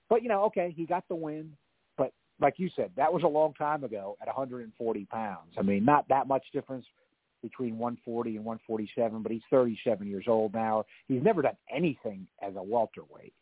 But 0.10 0.24
you 0.24 0.30
know, 0.30 0.44
okay, 0.46 0.74
he 0.76 0.86
got 0.86 1.04
the 1.10 1.16
win. 1.16 1.54
But 1.98 2.14
like 2.40 2.56
you 2.58 2.70
said, 2.76 2.92
that 2.96 3.12
was 3.12 3.24
a 3.24 3.28
long 3.28 3.54
time 3.54 3.84
ago 3.84 4.18
at 4.22 4.28
140 4.28 5.06
pounds. 5.06 5.54
I 5.58 5.62
mean, 5.62 5.84
not 5.84 6.08
that 6.10 6.28
much 6.28 6.46
difference 6.54 6.86
between 7.44 7.78
140 7.78 8.38
and 8.38 8.46
147. 8.46 9.22
But 9.22 9.32
he's 9.32 9.42
37 9.52 10.08
years 10.08 10.26
old 10.28 10.54
now. 10.54 10.86
He's 11.08 11.22
never 11.22 11.44
done 11.44 11.58
anything 11.72 12.26
as 12.42 12.56
a 12.56 12.64
welterweight. 12.64 13.34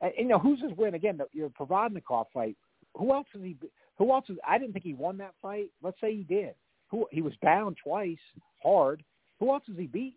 And, 0.00 0.12
you 0.18 0.26
know, 0.26 0.40
who's 0.40 0.60
his 0.60 0.72
win 0.76 0.94
again? 0.94 1.16
The 1.16 1.26
you 1.32 1.42
know, 1.42 1.52
Provodnikov 1.58 2.26
fight. 2.34 2.56
Who 2.96 3.12
else 3.12 3.26
has 3.32 3.42
he? 3.42 3.56
Who 3.98 4.12
else? 4.12 4.24
Is, 4.28 4.38
I 4.46 4.58
didn't 4.58 4.72
think 4.72 4.84
he 4.84 4.94
won 4.94 5.18
that 5.18 5.34
fight. 5.40 5.70
Let's 5.82 6.00
say 6.00 6.16
he 6.16 6.22
did. 6.24 6.54
Who 6.90 7.06
he 7.12 7.22
was 7.22 7.34
down 7.42 7.76
twice, 7.82 8.18
hard. 8.62 9.04
Who 9.38 9.50
else 9.50 9.62
has 9.68 9.76
he 9.76 9.86
beat? 9.86 10.16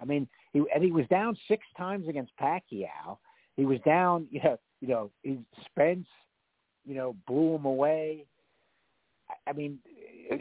I 0.00 0.04
mean, 0.04 0.28
he 0.52 0.62
and 0.74 0.82
he 0.82 0.90
was 0.90 1.06
down 1.08 1.36
six 1.48 1.64
times 1.76 2.08
against 2.08 2.32
Pacquiao. 2.40 3.18
He 3.56 3.64
was 3.64 3.78
down, 3.84 4.26
you 4.30 4.40
know, 4.42 4.58
you 4.80 4.88
know, 4.88 5.10
Spence, 5.66 6.06
you 6.86 6.94
know, 6.94 7.16
blew 7.26 7.54
him 7.54 7.64
away. 7.64 8.24
I 9.46 9.52
mean, 9.52 9.78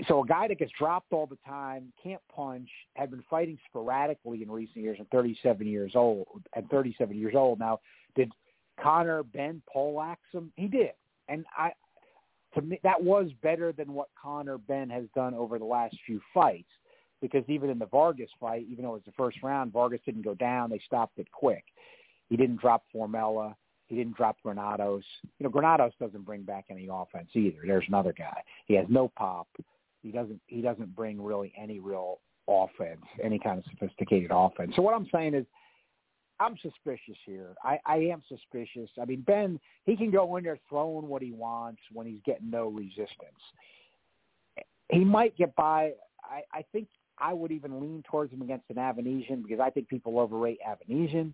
so 0.08 0.24
a 0.24 0.28
guy 0.28 0.48
that 0.48 0.60
gets 0.60 0.72
dropped 0.78 1.14
all 1.14 1.26
the 1.28 1.38
time, 1.46 1.92
can't 2.02 2.22
punch, 2.34 2.70
had 2.96 3.10
been 3.10 3.24
fighting 3.30 3.58
sporadically 3.70 4.44
in 4.44 4.52
recent 4.52 4.78
years, 4.78 4.98
and 5.00 5.10
37 5.10 5.66
years 5.66 5.94
old. 5.96 6.44
At 6.56 6.70
37 6.70 7.18
years 7.18 7.36
old 7.36 7.60
now, 7.60 7.80
did 8.16 8.32
Conor 8.82 9.24
Benn 9.24 9.62
poleaxe 9.72 10.20
him? 10.32 10.52
He 10.56 10.68
did, 10.68 10.92
and 11.30 11.46
I 11.58 11.72
to 12.58 12.62
me, 12.62 12.80
that 12.84 13.02
was 13.02 13.30
better 13.44 13.72
than 13.72 13.94
what 13.94 14.08
Conor 14.22 14.58
Benn 14.58 14.90
has 14.90 15.06
done 15.16 15.34
over 15.34 15.60
the 15.60 15.66
last 15.66 15.96
few 16.06 16.20
fights. 16.34 16.70
Because 17.22 17.44
even 17.48 17.70
in 17.70 17.80
the 17.80 17.88
Vargas 17.88 18.30
fight, 18.40 18.66
even 18.70 18.84
though 18.84 18.92
it 18.92 19.04
was 19.06 19.06
the 19.06 19.12
first 19.14 19.42
round, 19.42 19.74
Vargas 19.74 20.02
didn't 20.06 20.22
go 20.22 20.36
down. 20.36 20.70
They 20.70 20.82
stopped 20.86 21.18
it 21.18 21.32
quick. 21.32 21.64
He 22.30 22.38
didn't 22.38 22.62
drop 22.62 22.84
Formella. 22.94 23.56
He 23.88 23.96
didn't 23.96 24.16
drop 24.16 24.38
Granados. 24.44 25.04
You 25.40 25.46
know, 25.46 25.50
Granados 25.50 25.94
doesn't 26.00 26.26
bring 26.26 26.44
back 26.44 26.66
any 26.70 26.88
offense 26.92 27.30
either. 27.34 27.60
There's 27.66 27.86
another 27.88 28.14
guy. 28.14 28.44
He 28.66 28.76
has 28.76 28.86
no 28.90 29.12
pop. 29.16 29.48
He 30.02 30.11
doesn't. 30.11 30.40
He 30.48 30.61
doesn't 30.61 30.95
bring 30.95 31.22
really 31.22 31.53
any 31.57 31.80
real 31.80 32.19
offense, 32.48 33.02
any 33.24 33.40
kind 33.40 33.60
of 33.60 33.65
sophisticated 33.72 34.32
offense. 34.34 34.74
So 34.76 34.82
what 34.82 34.94
I'm 34.94 35.07
saying 35.14 35.34
is, 35.34 35.45
I'm 36.40 36.56
suspicious 36.61 37.18
here. 37.26 37.56
I, 37.64 37.80
I 37.86 37.95
am 37.98 38.22
suspicious. 38.28 38.90
I 39.02 39.06
mean, 39.06 39.22
Benn, 39.22 39.60
he 39.86 39.95
can 39.95 40.11
go 40.11 40.36
in 40.38 40.44
there 40.44 40.60
throwing 40.69 41.07
what 41.07 41.22
he 41.22 41.32
wants 41.32 41.82
when 41.91 42.06
he's 42.06 42.22
getting 42.26 42.49
no 42.49 42.68
resistance. 42.68 43.10
He 44.90 45.03
might 45.03 45.36
get 45.36 45.56
by. 45.56 45.94
I, 46.24 46.41
I 46.53 46.64
think 46.72 46.88
I 47.18 47.34
would 47.34 47.52
even 47.52 47.82
lean 47.82 48.03
towards 48.10 48.32
him 48.32 48.41
against 48.41 48.69
an 48.69 48.76
Avanesyan 48.76 49.41
because 49.41 49.60
I 49.60 49.69
think 49.69 49.88
people 49.90 50.19
overrate 50.19 50.60
Avanesyan. 50.68 51.34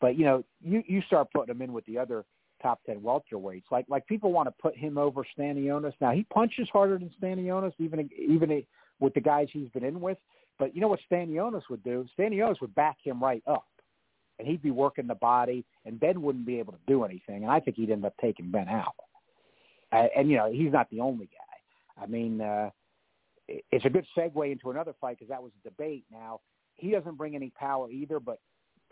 But 0.00 0.18
you 0.18 0.24
know, 0.24 0.44
you 0.62 0.82
you 0.86 1.02
start 1.02 1.28
putting 1.34 1.54
him 1.54 1.62
in 1.62 1.72
with 1.72 1.86
the 1.86 1.98
other 1.98 2.24
top 2.66 2.80
ten 2.84 3.00
welterweights. 3.00 3.64
Like 3.70 3.86
like 3.88 4.06
people 4.06 4.32
want 4.32 4.48
to 4.48 4.54
put 4.60 4.76
him 4.76 4.98
over 4.98 5.24
Stanionis. 5.38 5.94
Now 6.00 6.12
he 6.12 6.24
punches 6.24 6.68
harder 6.72 6.98
than 6.98 7.10
Stanionis, 7.22 7.72
even 7.78 8.08
even 8.16 8.64
with 9.00 9.14
the 9.14 9.20
guys 9.20 9.48
he's 9.52 9.68
been 9.70 9.84
in 9.84 10.00
with. 10.00 10.18
But 10.58 10.74
you 10.74 10.80
know 10.80 10.88
what 10.88 11.00
Stanionis 11.10 11.62
would 11.70 11.84
do? 11.84 12.06
Stanionis 12.18 12.60
would 12.60 12.74
back 12.74 12.96
him 13.02 13.22
right 13.22 13.42
up 13.46 13.66
and 14.38 14.46
he'd 14.46 14.62
be 14.62 14.70
working 14.70 15.06
the 15.06 15.14
body, 15.14 15.64
and 15.84 15.98
Benn 15.98 16.20
wouldn't 16.22 16.46
be 16.46 16.58
able 16.58 16.72
to 16.74 16.78
do 16.86 17.04
anything. 17.04 17.42
And 17.42 17.50
I 17.50 17.60
think 17.60 17.76
he'd 17.76 17.90
end 17.90 18.04
up 18.04 18.14
taking 18.20 18.50
Benn 18.50 18.68
out. 18.68 18.94
Uh, 19.92 20.06
and 20.16 20.28
you 20.28 20.36
know, 20.36 20.50
he's 20.52 20.72
not 20.72 20.90
the 20.90 21.00
only 21.00 21.26
guy. 21.26 22.02
I 22.02 22.06
mean, 22.06 22.40
uh, 22.40 22.70
it's 23.48 23.84
a 23.84 23.90
good 23.90 24.06
segue 24.16 24.52
into 24.52 24.70
another 24.70 24.94
fight 25.00 25.18
because 25.18 25.30
that 25.30 25.42
was 25.42 25.52
a 25.60 25.68
debate. 25.68 26.04
Now 26.10 26.40
he 26.74 26.90
doesn't 26.90 27.16
bring 27.16 27.34
any 27.34 27.52
power 27.58 27.90
either, 27.90 28.20
but 28.20 28.38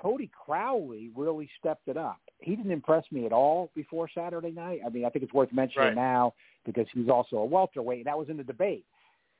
Cody 0.00 0.30
Crowley 0.44 1.10
really 1.14 1.48
stepped 1.58 1.88
it 1.88 1.96
up. 1.96 2.18
He 2.40 2.56
didn't 2.56 2.72
impress 2.72 3.04
me 3.10 3.26
at 3.26 3.32
all 3.32 3.70
before 3.74 4.08
Saturday 4.14 4.50
night. 4.50 4.80
I 4.84 4.90
mean, 4.90 5.04
I 5.04 5.08
think 5.08 5.24
it's 5.24 5.32
worth 5.32 5.52
mentioning 5.52 5.88
right. 5.88 5.94
now 5.94 6.34
because 6.66 6.86
he's 6.92 7.08
also 7.08 7.36
a 7.36 7.44
welterweight, 7.44 7.98
and 7.98 8.06
that 8.06 8.18
was 8.18 8.28
in 8.28 8.36
the 8.36 8.44
debate. 8.44 8.84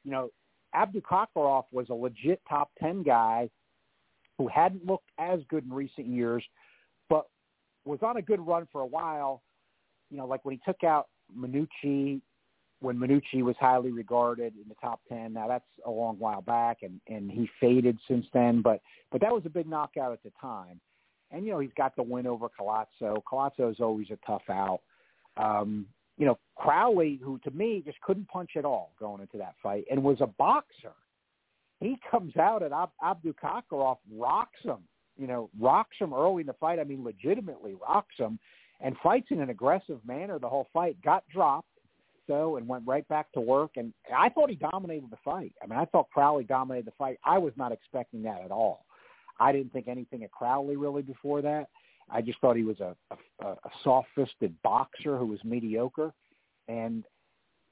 You 0.05 0.12
know, 0.12 0.31
Abdukakhorov 0.74 1.64
was 1.72 1.86
a 1.90 1.94
legit 1.94 2.40
top 2.48 2.70
ten 2.81 3.02
guy 3.02 3.51
who 4.39 4.48
hadn't 4.48 4.86
looked 4.86 5.10
as 5.18 5.40
good 5.48 5.64
in 5.64 5.72
recent 5.72 6.06
years, 6.06 6.43
but 7.09 7.26
was 7.85 8.01
on 8.02 8.16
a 8.16 8.22
good 8.22 8.44
run 8.44 8.66
for 8.72 8.81
a 8.81 8.86
while. 8.86 9.43
You 10.10 10.18
know, 10.18 10.26
like 10.26 10.44
when 10.44 10.55
he 10.55 10.60
took 10.64 10.85
out 10.85 11.09
Minucci, 11.36 12.20
when 12.85 12.97
Minucci 12.97 13.43
was 13.43 13.56
highly 13.59 13.90
regarded 13.90 14.55
in 14.55 14.69
the 14.69 14.77
top 14.81 15.01
ten. 15.09 15.32
Now 15.32 15.48
that's 15.48 15.65
a 15.86 15.90
long 15.90 16.19
while 16.19 16.43
back, 16.43 16.78
and 16.82 17.01
and 17.09 17.31
he 17.31 17.48
faded 17.61 17.98
since 18.09 18.27
then. 18.32 18.62
But 18.62 18.81
but 19.11 19.20
that 19.20 19.32
was 19.32 19.43
a 19.47 19.51
big 19.51 19.66
knockout 19.66 20.12
at 20.12 20.23
the 20.23 20.32
time. 20.40 20.81
And 21.31 21.44
you 21.44 21.52
know 21.52 21.59
he's 21.59 21.70
got 21.77 21.97
the 21.97 22.02
win 22.02 22.27
over 22.27 22.48
Collazo. 22.48 23.23
Collazo 23.31 23.70
is 23.70 23.81
always 23.81 24.09
a 24.11 24.19
tough 24.27 24.48
out. 24.48 24.81
Um, 25.36 25.86
you 26.16 26.27
know 26.27 26.39
Crowley, 26.56 27.19
who 27.23 27.39
to 27.40 27.51
me 27.51 27.82
just 27.85 28.01
couldn't 28.02 28.28
punch 28.28 28.51
at 28.56 28.65
all 28.65 28.93
going 29.01 29.20
into 29.20 29.39
that 29.39 29.55
fight, 29.62 29.85
and 29.90 30.02
was 30.02 30.19
a 30.20 30.27
boxer 30.27 30.93
he 31.81 31.98
comes 32.11 32.36
out 32.36 32.62
and 32.62 32.73
Ab- 32.73 32.90
Abdukakhorov 33.02 33.98
rocks 34.12 34.61
him, 34.62 34.78
you 35.19 35.27
know, 35.27 35.51
rocks 35.61 35.97
him 35.98 36.15
early 36.15 36.40
in 36.40 36.47
the 36.47 36.55
fight. 36.55 36.78
I 36.78 36.85
mean, 36.85 37.05
legitimately 37.05 37.77
rocks 37.81 38.15
him 38.16 38.39
and 38.81 38.97
fights 39.02 39.28
in 39.31 39.40
an 39.40 39.51
aggressive 39.51 40.01
manner 40.06 40.39
the 40.39 40.48
whole 40.48 40.69
fight. 40.73 40.97
Got 41.02 41.24
dropped, 41.32 41.69
so, 42.26 42.56
and 42.56 42.66
went 42.66 42.86
right 42.86 43.06
back 43.09 43.32
to 43.32 43.40
work. 43.40 43.72
And 43.76 43.92
I 44.16 44.28
thought 44.28 44.51
he 44.51 44.56
dominated 44.56 45.10
the 45.10 45.18
fight. 45.24 45.52
I 45.62 45.66
mean, 45.66 45.78
I 45.78 45.84
thought 45.86 46.10
Crowley 46.10 46.44
dominated 46.44 46.86
the 46.86 46.92
fight. 46.98 47.18
I 47.24 47.38
was 47.38 47.52
not 47.56 47.72
expecting 47.72 48.22
that 48.24 48.42
at 48.42 48.51
all. 48.51 48.86
I 49.40 49.52
didn't 49.52 49.72
think 49.72 49.88
anything 49.88 50.24
of 50.24 50.30
Crowley 50.30 50.76
really 50.76 51.02
before 51.02 51.42
that. 51.42 51.68
I 52.10 52.20
just 52.20 52.38
thought 52.40 52.56
he 52.56 52.64
was 52.64 52.80
a, 52.80 52.94
a, 53.40 53.46
a 53.46 53.70
soft-fisted 53.82 54.55
boxer 54.62 55.16
who 55.16 55.26
was 55.26 55.42
mediocre, 55.42 56.12
and 56.68 57.05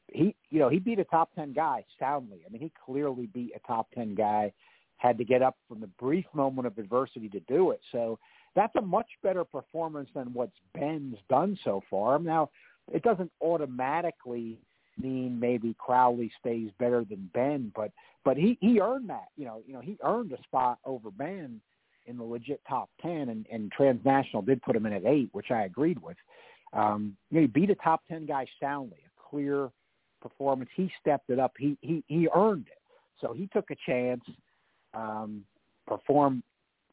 he, 0.09 0.35
you 0.51 0.59
know, 0.59 0.69
he 0.69 0.79
beat 0.79 0.99
a 0.99 1.05
top 1.05 1.35
ten 1.35 1.53
guy 1.53 1.85
soundly. 1.99 2.41
I 2.47 2.51
mean, 2.51 2.63
he 2.63 2.73
clearly 2.85 3.27
beat 3.27 3.53
a 3.55 3.67
top 3.67 3.91
ten 3.95 4.15
guy. 4.15 4.53
Had 4.99 5.19
to 5.19 5.25
get 5.25 5.43
up 5.43 5.57
from 5.69 5.81
the 5.81 5.89
brief 5.99 6.27
moment 6.33 6.67
of 6.69 6.79
adversity 6.79 7.29
to 7.31 7.41
do 7.41 7.73
it. 7.73 7.81
So 7.91 8.21
that's 8.55 8.77
a 8.77 8.81
much 8.81 9.09
better 9.21 9.45
performance 9.45 10.09
than 10.15 10.33
what's 10.33 10.57
Benn's 10.75 11.19
done 11.29 11.59
so 11.65 11.83
far. 11.91 12.21
Now, 12.21 12.51
it 12.91 13.03
doesn't 13.03 13.31
automatically 13.41 14.59
mean 14.99 15.39
maybe 15.39 15.75
Crowley 15.79 16.31
stays 16.39 16.71
better 16.79 17.05
than 17.05 17.31
Benn, 17.33 17.73
but 17.75 17.91
but 18.25 18.37
he 18.37 18.59
he 18.61 18.81
earned 18.81 19.09
that. 19.11 19.29
You 19.37 19.47
know, 19.47 19.63
you 19.67 19.73
know 19.73 19.81
he 19.81 19.99
earned 20.03 20.33
a 20.33 20.43
spot 20.43 20.79
over 20.85 21.11
Benn 21.11 21.61
in 22.07 22.17
the 22.17 22.25
legit 22.25 22.61
top 22.69 22.91
ten, 23.01 23.29
and, 23.29 23.47
and 23.51 23.71
Transnational 23.73 24.43
did 24.43 24.63
put 24.63 24.77
him 24.77 24.87
in 24.87 24.93
at 24.93 25.07
eight, 25.07 25.29
which 25.33 25.51
I 25.51 25.63
agreed 25.65 26.01
with. 26.03 26.17
Um, 26.73 27.17
you 27.31 27.37
know, 27.37 27.41
he 27.43 27.47
beat 27.47 27.71
a 27.71 27.75
top 27.77 28.03
ten 28.09 28.27
guy 28.27 28.47
soundly, 28.61 28.99
a 29.07 29.31
clear 29.31 29.71
performance. 30.21 30.71
He 30.75 30.91
stepped 31.01 31.31
it 31.31 31.39
up. 31.39 31.53
He 31.59 31.77
he 31.81 32.05
he 32.09 32.29
earned 32.35 32.67
it. 32.69 32.79
So 33.21 33.33
he 33.33 33.49
took 33.53 33.71
a 33.71 33.77
chance, 33.87 34.23
um, 34.95 35.45
performed 35.87 36.43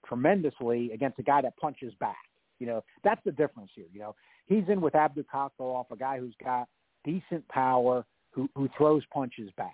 tremendously 0.06 0.92
against 0.92 1.20
a 1.20 1.24
guy 1.24 1.42
that 1.42 1.58
punches 1.58 1.94
back. 2.00 2.18
You 2.60 2.68
know, 2.68 2.84
that's 3.04 3.22
the 3.26 3.32
difference 3.32 3.72
here. 3.74 3.86
You 3.92 4.00
know, 4.00 4.16
he's 4.46 4.64
in 4.68 4.82
with 4.82 4.96
Abdu 4.96 5.24
off 5.34 5.92
a 5.92 5.96
guy 5.96 6.20
who's 6.20 6.36
got 6.44 6.68
decent 7.04 7.48
power, 7.48 8.06
who 8.32 8.50
who 8.56 8.70
throws 8.78 9.04
punches 9.14 9.50
back. 9.58 9.74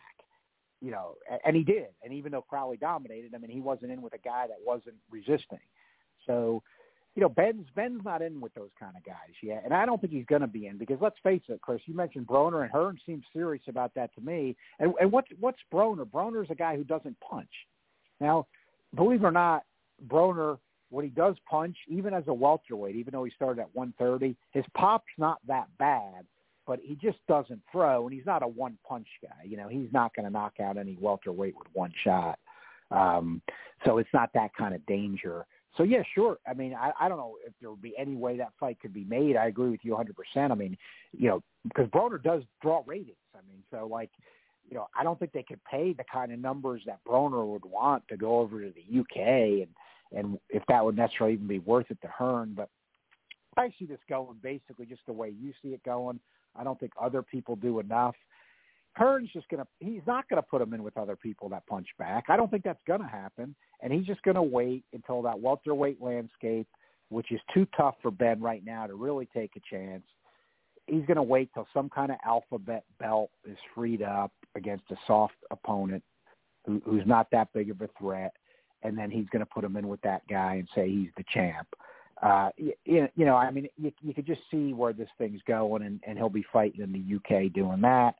You 0.81 0.91
know, 0.91 1.15
and 1.45 1.55
he 1.55 1.63
did. 1.63 1.87
And 2.03 2.13
even 2.13 2.31
though 2.31 2.43
Crowley 2.43 2.77
dominated, 2.77 3.33
I 3.33 3.39
mean, 3.39 3.49
he 3.49 3.61
wasn't 3.61 3.91
in 3.91 4.01
with 4.01 4.13
a 4.13 4.19
guy 4.19 4.45
that 4.47 4.57
wasn't 4.63 4.97
resisting. 5.09 5.59
So, 6.27 6.61
you 7.15 7.21
know, 7.21 7.29
Benn's 7.29 7.65
Benn's 7.75 8.03
not 8.03 8.21
in 8.21 8.39
with 8.41 8.53
those 8.53 8.69
kind 8.79 8.95
of 8.95 9.03
guys 9.03 9.33
yet, 9.41 9.63
and 9.63 9.73
I 9.73 9.85
don't 9.85 9.99
think 9.99 10.13
he's 10.13 10.25
going 10.25 10.41
to 10.41 10.47
be 10.47 10.67
in 10.67 10.77
because 10.77 10.97
let's 11.01 11.15
face 11.23 11.41
it, 11.47 11.61
Chris. 11.61 11.81
You 11.85 11.95
mentioned 11.95 12.27
Broner, 12.27 12.61
and 12.61 12.71
Hearn 12.71 12.99
seems 13.05 13.23
serious 13.33 13.63
about 13.67 13.93
that 13.95 14.13
to 14.15 14.21
me. 14.21 14.55
And 14.79 14.93
and 14.99 15.11
what's 15.11 15.29
what's 15.39 15.59
Broner? 15.73 16.05
Broner's 16.05 16.51
a 16.51 16.55
guy 16.55 16.75
who 16.75 16.83
doesn't 16.83 17.17
punch. 17.21 17.49
Now, 18.19 18.47
believe 18.95 19.23
it 19.23 19.25
or 19.25 19.31
not, 19.31 19.63
Broner 20.07 20.57
when 20.89 21.03
he 21.03 21.11
does 21.11 21.35
punch, 21.49 21.75
even 21.87 22.13
as 22.13 22.23
a 22.27 22.33
welterweight, 22.33 22.95
even 22.95 23.11
though 23.11 23.23
he 23.23 23.31
started 23.31 23.61
at 23.61 23.75
130, 23.75 24.35
his 24.51 24.65
pop's 24.75 25.05
not 25.17 25.39
that 25.47 25.67
bad 25.77 26.25
but 26.67 26.79
he 26.83 26.95
just 26.95 27.17
doesn't 27.27 27.61
throw, 27.71 28.05
and 28.05 28.13
he's 28.13 28.25
not 28.25 28.43
a 28.43 28.47
one 28.47 28.77
punch 28.87 29.07
guy. 29.21 29.43
You 29.43 29.57
know, 29.57 29.67
he's 29.67 29.89
not 29.91 30.15
going 30.15 30.25
to 30.25 30.31
knock 30.31 30.53
out 30.61 30.77
any 30.77 30.97
welterweight 30.99 31.55
with 31.57 31.67
one 31.73 31.93
shot. 32.03 32.39
Um, 32.91 33.41
so 33.85 33.97
it's 33.97 34.09
not 34.13 34.31
that 34.33 34.51
kind 34.55 34.73
of 34.73 34.85
danger. 34.85 35.45
So 35.77 35.83
yeah, 35.83 36.03
sure. 36.13 36.37
I 36.47 36.53
mean, 36.53 36.73
I, 36.73 36.91
I 36.99 37.09
don't 37.09 37.17
know 37.17 37.35
if 37.45 37.53
there 37.59 37.69
would 37.69 37.81
be 37.81 37.93
any 37.97 38.15
way 38.15 38.37
that 38.37 38.53
fight 38.59 38.79
could 38.79 38.93
be 38.93 39.03
made. 39.03 39.35
I 39.35 39.47
agree 39.47 39.69
with 39.69 39.81
you 39.83 39.91
100%. 39.93 40.51
I 40.51 40.55
mean, 40.55 40.77
you 41.11 41.27
know, 41.27 41.43
because 41.63 41.87
Broner 41.89 42.21
does 42.21 42.43
draw 42.61 42.81
ratings. 42.85 43.17
I 43.35 43.39
mean, 43.47 43.61
so 43.69 43.87
like, 43.87 44.11
you 44.69 44.75
know, 44.75 44.87
I 44.97 45.03
don't 45.03 45.19
think 45.19 45.33
they 45.33 45.43
could 45.43 45.63
pay 45.69 45.93
the 45.93 46.05
kind 46.11 46.31
of 46.31 46.39
numbers 46.39 46.81
that 46.85 46.99
Broner 47.07 47.45
would 47.45 47.65
want 47.65 48.07
to 48.07 48.17
go 48.17 48.39
over 48.39 48.61
to 48.61 48.71
the 48.71 48.99
UK, 48.99 49.17
and 49.17 49.67
and 50.15 50.39
if 50.49 50.63
that 50.69 50.83
would 50.83 50.95
necessarily 50.95 51.35
even 51.35 51.47
be 51.47 51.59
worth 51.59 51.91
it 51.91 52.01
to 52.01 52.07
Hearn. 52.07 52.53
But 52.55 52.69
I 53.57 53.71
see 53.77 53.85
this 53.85 53.99
going 54.09 54.37
basically 54.41 54.85
just 54.85 55.05
the 55.05 55.13
way 55.13 55.33
you 55.39 55.53
see 55.61 55.69
it 55.69 55.83
going. 55.83 56.19
I 56.55 56.63
don't 56.63 56.79
think 56.79 56.93
other 56.99 57.21
people 57.21 57.55
do 57.55 57.79
enough. 57.79 58.15
Hearn's 58.93 59.29
just 59.33 59.49
gonna 59.49 59.67
he's 59.79 60.01
not 60.07 60.27
gonna 60.29 60.41
put 60.41 60.61
him 60.61 60.73
in 60.73 60.81
with 60.81 60.97
other 60.97 61.17
people 61.17 61.49
that 61.49 61.67
punch 61.67 61.87
back. 61.99 62.25
I 62.29 62.37
don't 62.37 62.49
think 62.49 62.63
that's 62.63 62.81
gonna 62.87 63.07
happen. 63.07 63.53
And 63.81 63.91
he's 63.91 64.05
just 64.05 64.23
gonna 64.23 64.43
wait 64.43 64.85
until 64.93 65.21
that 65.23 65.39
welterweight 65.39 66.01
landscape, 66.01 66.67
which 67.09 67.31
is 67.31 67.41
too 67.53 67.67
tough 67.75 67.95
for 68.01 68.09
Benn 68.09 68.41
right 68.41 68.63
now 68.65 68.87
to 68.87 68.95
really 68.95 69.27
take 69.33 69.51
a 69.57 69.75
chance. 69.75 70.03
He's 70.87 71.05
gonna 71.07 71.23
wait 71.23 71.49
till 71.53 71.67
some 71.73 71.89
kind 71.89 72.11
of 72.11 72.17
alphabet 72.25 72.85
belt 72.99 73.31
is 73.45 73.57
freed 73.73 74.01
up 74.01 74.31
against 74.55 74.85
a 74.91 74.95
soft 75.05 75.35
opponent 75.51 76.03
who, 76.65 76.81
who's 76.85 77.05
not 77.05 77.27
that 77.31 77.51
big 77.53 77.69
of 77.69 77.81
a 77.81 77.89
threat, 77.99 78.31
and 78.85 78.97
then 78.97 79.11
he's 79.11 79.27
gonna 79.31 79.45
put 79.45 79.63
him 79.63 79.75
in 79.75 79.87
with 79.87 80.01
that 80.01 80.21
guy 80.27 80.55
and 80.55 80.69
say 80.75 80.89
he's 80.89 81.09
the 81.17 81.23
champ 81.33 81.67
uh, 82.21 82.49
you, 82.57 82.73
you 82.85 83.25
know, 83.25 83.35
I 83.35 83.51
mean, 83.51 83.67
you, 83.77 83.91
you 84.01 84.13
could 84.13 84.25
just 84.25 84.41
see 84.49 84.73
where 84.73 84.93
this 84.93 85.09
thing's 85.17 85.41
going, 85.47 85.83
and, 85.83 85.99
and 86.07 86.17
he'll 86.17 86.29
be 86.29 86.45
fighting 86.51 86.81
in 86.81 86.91
the 86.91 87.15
UK 87.15 87.51
doing 87.53 87.81
that. 87.81 88.15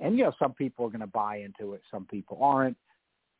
And 0.00 0.16
you 0.16 0.24
know, 0.24 0.32
some 0.38 0.52
people 0.52 0.86
are 0.86 0.90
going 0.90 1.00
to 1.00 1.06
buy 1.06 1.38
into 1.38 1.74
it, 1.74 1.82
some 1.90 2.04
people 2.04 2.38
aren't. 2.42 2.76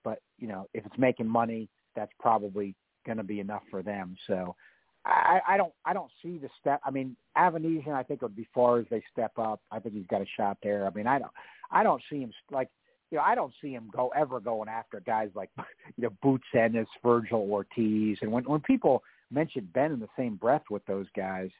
But 0.02 0.20
you 0.38 0.48
know, 0.48 0.66
if 0.74 0.84
it's 0.86 0.98
making 0.98 1.28
money, 1.28 1.68
that's 1.94 2.12
probably 2.18 2.74
going 3.06 3.18
to 3.18 3.24
be 3.24 3.40
enough 3.40 3.62
for 3.70 3.82
them. 3.82 4.16
So, 4.26 4.56
I, 5.04 5.40
I 5.46 5.56
don't, 5.56 5.72
I 5.84 5.92
don't 5.92 6.10
see 6.22 6.38
the 6.38 6.48
step. 6.60 6.80
I 6.84 6.90
mean, 6.90 7.16
Avanesyan, 7.36 7.92
I 7.92 8.02
think 8.02 8.20
it 8.20 8.24
would 8.24 8.36
be 8.36 8.48
far 8.52 8.78
as 8.78 8.86
they 8.90 9.02
step 9.12 9.32
up. 9.38 9.60
I 9.70 9.78
think 9.78 9.94
he's 9.94 10.06
got 10.06 10.20
a 10.20 10.26
shot 10.36 10.58
there. 10.62 10.86
I 10.86 10.90
mean, 10.90 11.06
I 11.06 11.18
don't, 11.18 11.30
I 11.70 11.82
don't 11.82 12.02
see 12.10 12.20
him 12.20 12.32
like 12.50 12.68
you 13.10 13.18
know, 13.18 13.24
I 13.24 13.34
don't 13.34 13.54
see 13.62 13.70
him 13.70 13.90
go 13.94 14.12
ever 14.16 14.40
going 14.40 14.68
after 14.68 15.00
guys 15.00 15.30
like 15.34 15.50
you 15.96 16.04
know 16.04 16.10
Boots 16.22 16.46
Ennis, 16.54 16.88
Vergil 17.04 17.48
Ortiz, 17.48 18.18
and 18.20 18.30
when 18.30 18.44
when 18.44 18.60
people 18.60 19.02
mention 19.30 19.68
Benn 19.74 19.92
in 19.92 20.00
the 20.00 20.08
same 20.16 20.36
breath 20.36 20.64
with 20.70 20.84
those 20.86 21.06
guys, 21.16 21.50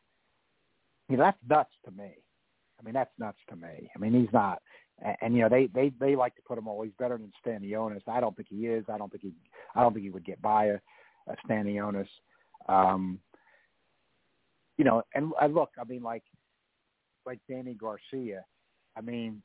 you 1.08 1.16
know, 1.16 1.24
that's 1.24 1.38
nuts 1.48 1.72
to 1.84 1.90
me. 1.90 2.14
I 2.78 2.82
mean, 2.82 2.94
that's 2.94 3.10
nuts 3.18 3.38
to 3.48 3.56
me. 3.56 3.90
I 3.94 3.98
mean, 3.98 4.18
he's 4.18 4.32
not, 4.32 4.62
and, 5.04 5.16
and 5.20 5.34
you 5.34 5.42
know, 5.42 5.48
they 5.48 5.66
they 5.74 5.92
they 5.98 6.16
like 6.16 6.34
to 6.36 6.42
put 6.42 6.58
him. 6.58 6.68
Oh, 6.68 6.86
better 6.98 7.18
than 7.18 7.32
Stanionis. 7.44 8.02
I 8.06 8.20
don't 8.20 8.36
think 8.36 8.48
he 8.50 8.66
is. 8.66 8.84
I 8.92 8.98
don't 8.98 9.10
think 9.10 9.22
he. 9.22 9.32
I 9.74 9.82
don't 9.82 9.92
think 9.92 10.04
he 10.04 10.10
would 10.10 10.24
get 10.24 10.40
by 10.42 10.66
a, 10.66 10.78
a 11.28 11.36
Stanionis. 11.46 12.08
Um, 12.68 13.18
you 14.76 14.84
know, 14.84 15.02
and 15.14 15.32
I 15.40 15.46
look. 15.46 15.70
I 15.80 15.84
mean, 15.84 16.02
like 16.02 16.24
like 17.26 17.40
Danny 17.48 17.74
Garcia. 17.74 18.44
I 18.96 19.00
mean, 19.00 19.42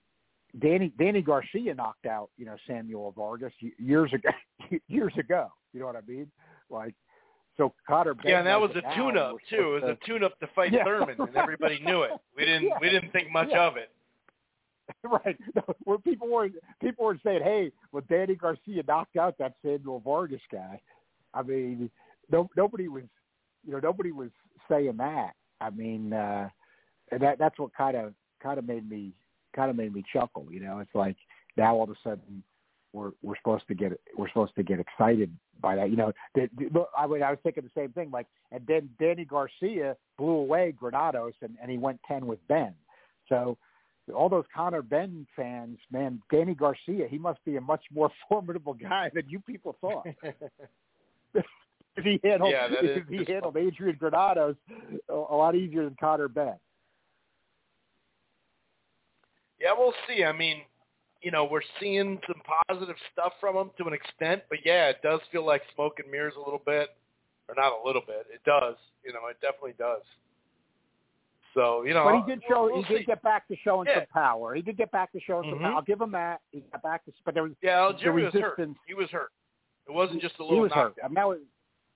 Danny 0.59 0.91
Danny 0.99 1.21
Garcia 1.21 1.73
knocked 1.73 2.05
out 2.05 2.30
you 2.38 2.45
know 2.45 2.55
Samuel 2.67 3.11
Vargas 3.15 3.53
years 3.77 4.11
ago. 4.13 4.30
years 4.88 5.13
ago, 5.17 5.49
you 5.73 5.80
know 5.80 5.88
what 5.88 5.95
I 5.95 6.01
mean? 6.07 6.31
Like 6.69 6.95
so 7.57 7.73
Cotter. 7.88 8.15
Yeah, 8.23 8.39
and 8.39 8.47
that 8.47 8.59
was 8.59 8.71
a 8.71 8.95
tune-up 8.95 9.38
too. 9.49 9.75
It 9.75 9.84
was 9.84 9.97
a 10.01 10.05
tune-up 10.05 10.39
to 10.39 10.47
fight 10.55 10.73
yeah. 10.73 10.84
Thurman, 10.84 11.15
and 11.19 11.35
everybody 11.35 11.80
knew 11.80 12.03
it. 12.03 12.11
We 12.35 12.45
didn't 12.45 12.63
yeah. 12.63 12.77
we 12.81 12.89
didn't 12.89 13.11
think 13.11 13.31
much 13.31 13.49
yeah. 13.51 13.67
of 13.67 13.77
it. 13.77 13.91
Right. 15.03 15.38
No, 15.55 15.63
where 15.85 15.97
people 15.97 16.27
were 16.27 16.49
people 16.81 17.05
were 17.05 17.19
saying, 17.23 17.41
"Hey, 17.43 17.71
well, 17.91 18.03
Danny 18.09 18.35
Garcia 18.35 18.84
knocked 18.88 19.17
out 19.17 19.35
that 19.39 19.55
Samuel 19.63 20.01
Vargas 20.01 20.41
guy." 20.51 20.81
I 21.34 21.41
mean, 21.41 21.89
no, 22.31 22.49
nobody 22.55 22.88
was, 22.88 23.03
you 23.65 23.71
know, 23.71 23.80
nobody 23.80 24.11
was 24.11 24.30
saying 24.69 24.97
that. 24.97 25.31
I 25.61 25.69
mean, 25.69 26.13
uh, 26.13 26.49
and 27.11 27.21
that 27.21 27.39
that's 27.39 27.57
what 27.57 27.73
kind 27.73 27.95
of 27.95 28.13
kind 28.41 28.59
of 28.59 28.67
made 28.67 28.89
me 28.89 29.13
kind 29.53 29.69
of 29.69 29.75
made 29.75 29.93
me 29.93 30.03
chuckle. 30.11 30.47
You 30.51 30.61
know, 30.61 30.80
it's 30.80 30.93
like 30.93 31.17
now 31.57 31.75
all 31.75 31.84
of 31.84 31.89
a 31.89 31.95
sudden 32.03 32.43
we're 32.93 33.11
we're 33.21 33.38
supposed 33.38 33.67
to 33.67 33.75
get 33.75 33.99
we're 34.17 34.30
supposed 34.30 34.55
to 34.55 34.63
get 34.63 34.80
excited 34.80 35.35
by 35.61 35.75
that. 35.75 35.89
You 35.89 35.97
know, 35.97 36.11
the, 36.35 36.49
the, 36.57 36.85
I 36.97 37.07
mean, 37.07 37.23
I 37.23 37.31
was 37.31 37.39
thinking 37.43 37.63
the 37.63 37.81
same 37.81 37.91
thing. 37.91 38.11
Like, 38.11 38.27
and 38.51 38.65
then 38.67 38.89
Danny 38.99 39.25
Garcia 39.25 39.95
blew 40.17 40.35
away 40.35 40.73
Granados, 40.77 41.34
and, 41.41 41.55
and 41.61 41.71
he 41.71 41.77
went 41.77 41.99
ten 42.07 42.27
with 42.27 42.45
Benn. 42.47 42.73
So 43.30 43.57
all 44.13 44.30
those 44.30 44.45
Conor 44.53 44.81
Benn 44.81 45.25
fans, 45.35 45.80
man, 45.91 46.21
Danny 46.31 46.53
Garcia, 46.53 47.07
he 47.09 47.17
must 47.17 47.43
be 47.45 47.55
a 47.55 47.61
much 47.61 47.84
more 47.93 48.11
formidable 48.30 48.73
guy 48.73 49.09
than 49.13 49.23
you 49.27 49.39
people 49.39 49.75
thought. 49.81 50.05
if 51.34 52.03
he 52.03 52.19
handled 52.23 52.51
yeah, 52.51 52.67
if 52.69 53.07
he 53.07 53.23
handled 53.31 53.57
Adrian 53.57 53.97
Granados 53.99 54.55
a, 55.09 55.13
a 55.13 55.35
lot 55.35 55.55
easier 55.55 55.85
than 55.85 55.95
Conor 55.99 56.27
Benn. 56.27 56.55
Yeah, 59.64 59.72
we'll 59.77 59.94
see. 60.07 60.26
I 60.26 60.34
mean, 60.34 60.57
you 61.22 61.31
know, 61.31 61.45
we're 61.45 61.61
seeing 61.80 62.19
some 62.27 62.41
positive 62.68 62.98
stuff 63.14 63.31
from 63.40 63.56
him 63.56 63.72
to 63.77 63.88
an 63.88 63.94
extent, 63.94 64.44
but 64.49 64.60
yeah, 64.65 64.90
it 64.90 64.98
does 65.02 65.22
feel 65.31 65.45
like 65.45 65.61
smoke 65.73 65.99
and 66.03 66.11
mirrors 66.11 66.34
a 66.35 66.40
little 66.40 66.61
bit, 66.65 66.90
or 67.48 67.56
not 67.56 67.72
a 67.72 67.88
little 67.88 68.02
bit. 68.06 68.27
It 68.31 68.41
does. 68.45 68.76
You 69.06 69.14
know, 69.14 69.27
it 69.30 69.38
definitely 69.41 69.76
does. 69.80 70.02
So 71.53 71.84
you 71.84 71.94
know, 71.94 72.03
but 72.03 72.26
he 72.26 72.35
did 72.35 72.44
show. 72.49 72.69
We'll, 72.73 72.84
he 72.84 72.94
did 72.95 73.06
get 73.06 73.22
back 73.22 73.48
to 73.48 73.56
showing 73.64 73.88
yeah. 73.88 73.99
some 73.99 74.07
power. 74.14 74.53
He 74.53 74.61
did 74.61 74.76
get 74.76 74.91
back 74.91 75.14
to 75.14 75.19
showing 75.22 75.44
mm-hmm. 75.44 75.53
some 75.53 75.60
power. 75.60 75.76
I'll 75.76 75.81
give 75.81 76.02
him 76.02 76.11
that. 76.11 76.41
He 76.52 76.64
got 76.72 76.84
back 76.84 77.06
to, 77.06 77.14
but 77.23 77.34
there 77.34 77.44
was 77.44 77.53
yeah. 77.61 77.77
Algieri 77.77 78.26
was 78.26 78.34
hurt. 78.34 78.60
He 78.85 78.94
was 78.94 79.10
hurt. 79.11 79.31
It 79.88 79.94
wasn't 79.94 80.22
just 80.22 80.35
a 80.40 80.44
little. 80.44 80.57
He 80.57 80.61
was 80.61 80.72
knockdown. 80.72 80.94
hurt. 80.95 81.06
I 81.06 81.07
mean, 81.07 81.15
that 81.15 81.27
was 81.27 81.40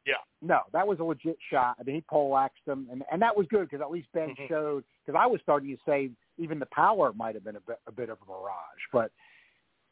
yeah. 0.05 0.13
No, 0.41 0.61
that 0.73 0.87
was 0.87 0.99
a 0.99 1.03
legit 1.03 1.37
shot. 1.49 1.75
I 1.79 1.83
mean, 1.83 1.95
he 1.95 2.03
poleaxed 2.09 2.65
him, 2.65 2.87
and 2.91 3.03
and 3.11 3.21
that 3.21 3.35
was 3.35 3.47
good 3.49 3.69
because 3.69 3.81
at 3.81 3.91
least 3.91 4.07
Benn 4.13 4.29
mm-hmm. 4.29 4.47
showed. 4.47 4.83
Because 5.05 5.19
I 5.19 5.25
was 5.25 5.41
starting 5.41 5.75
to 5.75 5.81
say 5.85 6.11
even 6.37 6.59
the 6.59 6.67
power 6.67 7.13
might 7.13 7.35
have 7.35 7.43
been 7.43 7.55
a 7.55 7.61
bit 7.61 7.79
a 7.87 7.91
bit 7.91 8.09
of 8.09 8.17
a 8.21 8.31
mirage, 8.31 8.81
but 8.91 9.11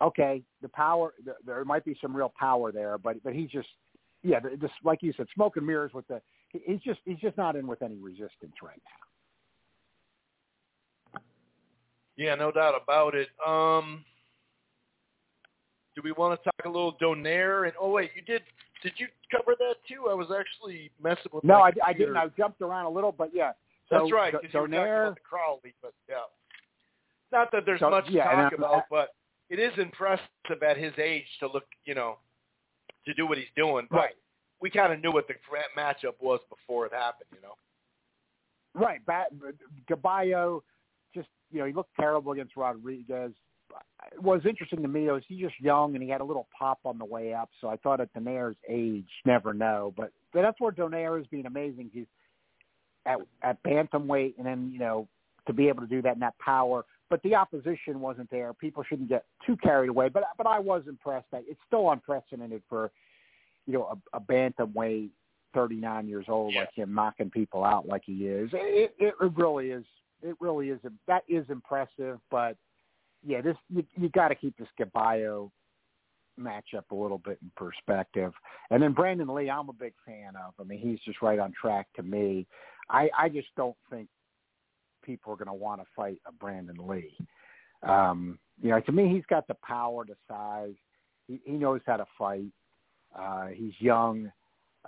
okay, 0.02 0.42
the 0.62 0.70
power 0.70 1.14
there, 1.24 1.36
there 1.46 1.66
might 1.66 1.86
be 1.86 1.98
some 2.02 2.16
real 2.16 2.34
power 2.40 2.72
there, 2.72 2.98
but 2.98 3.22
but 3.24 3.34
he's 3.34 3.50
just 3.50 3.70
yeah, 4.24 4.40
just 4.60 4.74
like 4.84 5.04
you 5.04 5.14
said, 5.16 5.28
smoke 5.36 5.58
and 5.58 5.66
mirrors 5.66 5.94
with 5.94 6.08
the 6.08 6.22
he's 6.52 6.82
just 6.82 7.00
he's 7.06 7.20
just 7.20 7.38
not 7.38 7.56
in 7.56 7.68
with 7.68 7.82
any 7.82 7.98
resistance 7.98 8.56
right 8.64 8.82
now. 11.14 11.22
Yeah, 12.18 12.36
no 12.36 12.52
doubt 12.52 12.76
about 12.82 13.14
it. 13.14 13.28
Um, 13.46 14.06
do 15.96 16.02
we 16.04 16.12
want 16.14 16.40
to 16.40 16.44
talk 16.44 16.66
a 16.66 16.70
little 16.70 16.94
Donaire? 16.94 17.66
And 17.66 17.74
oh 17.80 17.92
wait, 17.92 18.12
you 18.16 18.22
did 18.22 18.42
Did 18.84 18.94
you 18.98 19.08
cover 19.32 19.56
that 19.58 19.76
too? 19.88 20.08
I 20.10 20.14
was 20.14 20.28
actually 20.38 20.92
messing 21.02 21.32
with. 21.34 21.44
No, 21.44 21.56
I, 21.56 21.72
I 21.86 21.94
didn't. 21.94 22.18
I 22.18 22.28
jumped 22.38 22.62
around 22.62 22.86
a 22.86 22.90
little, 22.90 23.12
but 23.12 23.32
yeah. 23.34 23.52
So 23.90 24.00
That's 24.00 24.12
right. 24.12 24.32
Because 24.32 24.54
you 24.54 24.60
were 24.60 24.68
talking 24.68 24.80
Donaire, 24.80 25.04
about 25.04 25.16
the 25.16 25.22
Crowley, 25.22 25.74
but 25.82 25.94
yeah. 26.10 26.16
Not 27.32 27.52
that 27.52 27.64
there's 27.66 27.80
So, 27.80 27.90
much 27.90 28.06
yeah, 28.10 28.30
to 28.30 28.36
talk 28.36 28.54
about, 28.54 28.84
but 28.90 29.10
it 29.50 29.60
is 29.60 29.74
impressive 29.78 30.64
at 30.68 30.78
his 30.78 30.94
age 30.98 31.26
to 31.40 31.48
look, 31.48 31.66
you 31.86 31.94
know, 31.94 32.18
to 33.06 33.14
do 33.14 33.28
what 33.28 33.38
he's 33.38 33.48
doing. 33.56 33.88
But 33.90 33.98
right, 33.98 34.16
we 34.62 34.70
kind 34.70 34.94
of 34.94 35.02
knew 35.02 35.12
what 35.12 35.28
the 35.28 35.36
matchup 35.78 36.14
was 36.20 36.40
before 36.50 36.86
it 36.86 36.94
happened, 36.94 37.30
you 37.34 37.40
know. 37.42 37.56
right. 38.74 39.06
Bat, 39.06 39.28
Gaballo, 39.90 40.62
just 41.14 41.28
you 41.52 41.60
know, 41.60 41.66
he 41.66 41.74
looked 41.74 41.96
terrible 42.00 42.32
against 42.32 42.56
Rodriguez. 42.56 43.34
It 44.14 44.22
was 44.22 44.42
interesting 44.48 44.82
to 44.82 44.88
me 44.88 45.06
though. 45.06 45.16
Is 45.18 45.24
he 45.28 45.40
just 45.40 45.60
young 45.60 45.96
and 45.96 46.04
he 46.04 46.10
had 46.10 46.22
a 46.22 46.24
little 46.24 46.48
pop 46.58 46.80
on 46.86 46.98
the 46.98 47.06
way 47.06 47.34
up? 47.34 47.50
So 47.60 47.68
I 47.68 47.76
thought 47.78 48.00
at 48.00 48.14
Donaire's 48.14 48.58
age, 48.70 49.10
never 49.26 49.54
know. 49.54 49.94
But, 49.98 50.12
but 50.34 50.44
that's 50.44 50.60
where 50.60 50.72
Donaire 50.72 51.20
is 51.20 51.28
being 51.28 51.46
amazing. 51.46 51.90
He's 51.92 52.06
at 53.06 53.20
at 53.44 53.62
bantamweight, 53.64 54.36
and 54.38 54.46
then 54.46 54.70
you 54.72 54.80
know 54.80 55.08
to 55.48 55.54
be 55.54 55.68
able 55.68 55.82
to 55.82 55.88
do 55.88 56.02
that 56.02 56.14
in 56.16 56.20
that 56.20 56.38
power. 56.40 56.86
But 57.10 57.22
the 57.22 57.36
opposition 57.36 58.00
wasn't 58.00 58.30
there. 58.32 58.54
People 58.54 58.84
shouldn't 58.84 59.10
get 59.10 59.26
too 59.46 59.56
carried 59.58 59.90
away. 59.90 60.10
But 60.10 60.24
but 60.38 60.48
I 60.48 60.60
was 60.60 60.84
impressed. 60.88 61.28
That 61.32 61.44
it's 61.48 61.60
still 61.68 61.92
unprecedented 61.92 62.64
for 62.68 62.92
you 63.68 63.74
know 63.74 64.00
a, 64.14 64.18
a 64.18 64.20
bantamweight, 64.20 65.10
39 65.54 66.08
years 66.08 66.26
old 66.28 66.54
Yeah. 66.54 66.62
like 66.62 66.74
him, 66.74 66.94
knocking 66.94 67.30
people 67.30 67.64
out 67.64 67.88
like 67.88 68.04
he 68.06 68.28
is. 68.28 68.50
It, 68.54 68.94
it, 69.00 69.14
it 69.22 69.32
really 69.36 69.72
is. 69.72 69.86
It 70.24 70.36
really 70.40 70.70
is. 70.70 70.80
That 71.08 71.24
is 71.28 71.46
impressive. 71.50 72.20
But 72.32 72.58
yeah, 73.26 73.42
this 73.42 73.56
you, 73.70 73.84
you 73.96 74.10
got 74.10 74.30
to 74.30 74.36
keep 74.36 74.58
this 74.58 74.68
Gaballo 74.80 75.52
matchup 76.40 76.84
a 76.92 76.96
little 76.96 77.18
bit 77.18 77.38
in 77.42 77.52
perspective. 77.56 78.34
And 78.70 78.82
then 78.82 78.94
Brandon 78.94 79.28
Lee, 79.34 79.50
I'm 79.50 79.70
a 79.70 79.74
big 79.74 79.94
fan 80.06 80.34
of. 80.36 80.54
I 80.60 80.64
mean, 80.64 80.80
he's 80.80 81.00
just 81.06 81.22
right 81.22 81.40
on 81.40 81.54
track 81.60 81.88
to 81.96 82.04
me. 82.04 82.46
I, 82.90 83.10
I 83.18 83.30
just 83.30 83.48
don't 83.56 83.76
think 83.90 84.08
people 85.04 85.34
are 85.34 85.38
going 85.38 85.48
to 85.48 85.54
want 85.54 85.82
to 85.82 85.88
fight 85.96 86.20
a 86.28 86.32
Brandon 86.32 86.78
Lee. 86.88 87.16
Um, 87.84 88.40
you 88.62 88.70
know, 88.70 88.80
to 88.80 88.92
me, 88.92 89.14
he's 89.14 89.26
got 89.30 89.48
the 89.48 89.56
power, 89.56 90.06
the 90.06 90.16
size. 90.28 90.76
He, 91.28 91.40
he 91.46 91.54
knows 91.54 91.82
how 91.86 91.98
to 91.98 92.06
fight. 92.18 92.52
Uh, 93.18 93.48
he's 93.48 93.74
young. 93.80 94.32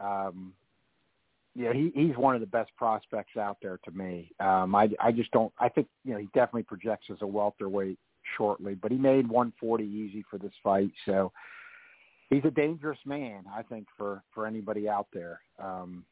Um, 0.01 0.53
yeah, 1.55 1.73
he, 1.73 1.91
he's 1.95 2.15
one 2.15 2.35
of 2.35 2.41
the 2.41 2.47
best 2.47 2.69
prospects 2.77 3.35
out 3.35 3.57
there 3.61 3.79
to 3.85 3.91
me. 3.91 4.31
Um, 4.39 4.75
I, 4.75 4.89
I 4.99 5.11
just 5.11 5.31
don't. 5.31 5.51
I 5.59 5.69
think 5.69 5.87
you 6.05 6.13
know 6.13 6.19
he 6.19 6.27
definitely 6.27 6.63
projects 6.63 7.07
as 7.11 7.17
a 7.21 7.27
welterweight 7.27 7.97
shortly, 8.37 8.75
but 8.75 8.91
he 8.91 8.97
made 8.97 9.27
140 9.27 9.83
easy 9.83 10.23
for 10.29 10.37
this 10.37 10.51
fight, 10.63 10.91
so 11.05 11.31
he's 12.29 12.45
a 12.45 12.51
dangerous 12.51 12.99
man. 13.05 13.45
I 13.51 13.63
think 13.63 13.87
for 13.97 14.21
for 14.33 14.45
anybody 14.45 14.87
out 14.87 15.07
there. 15.11 15.39
Um, 15.57 16.05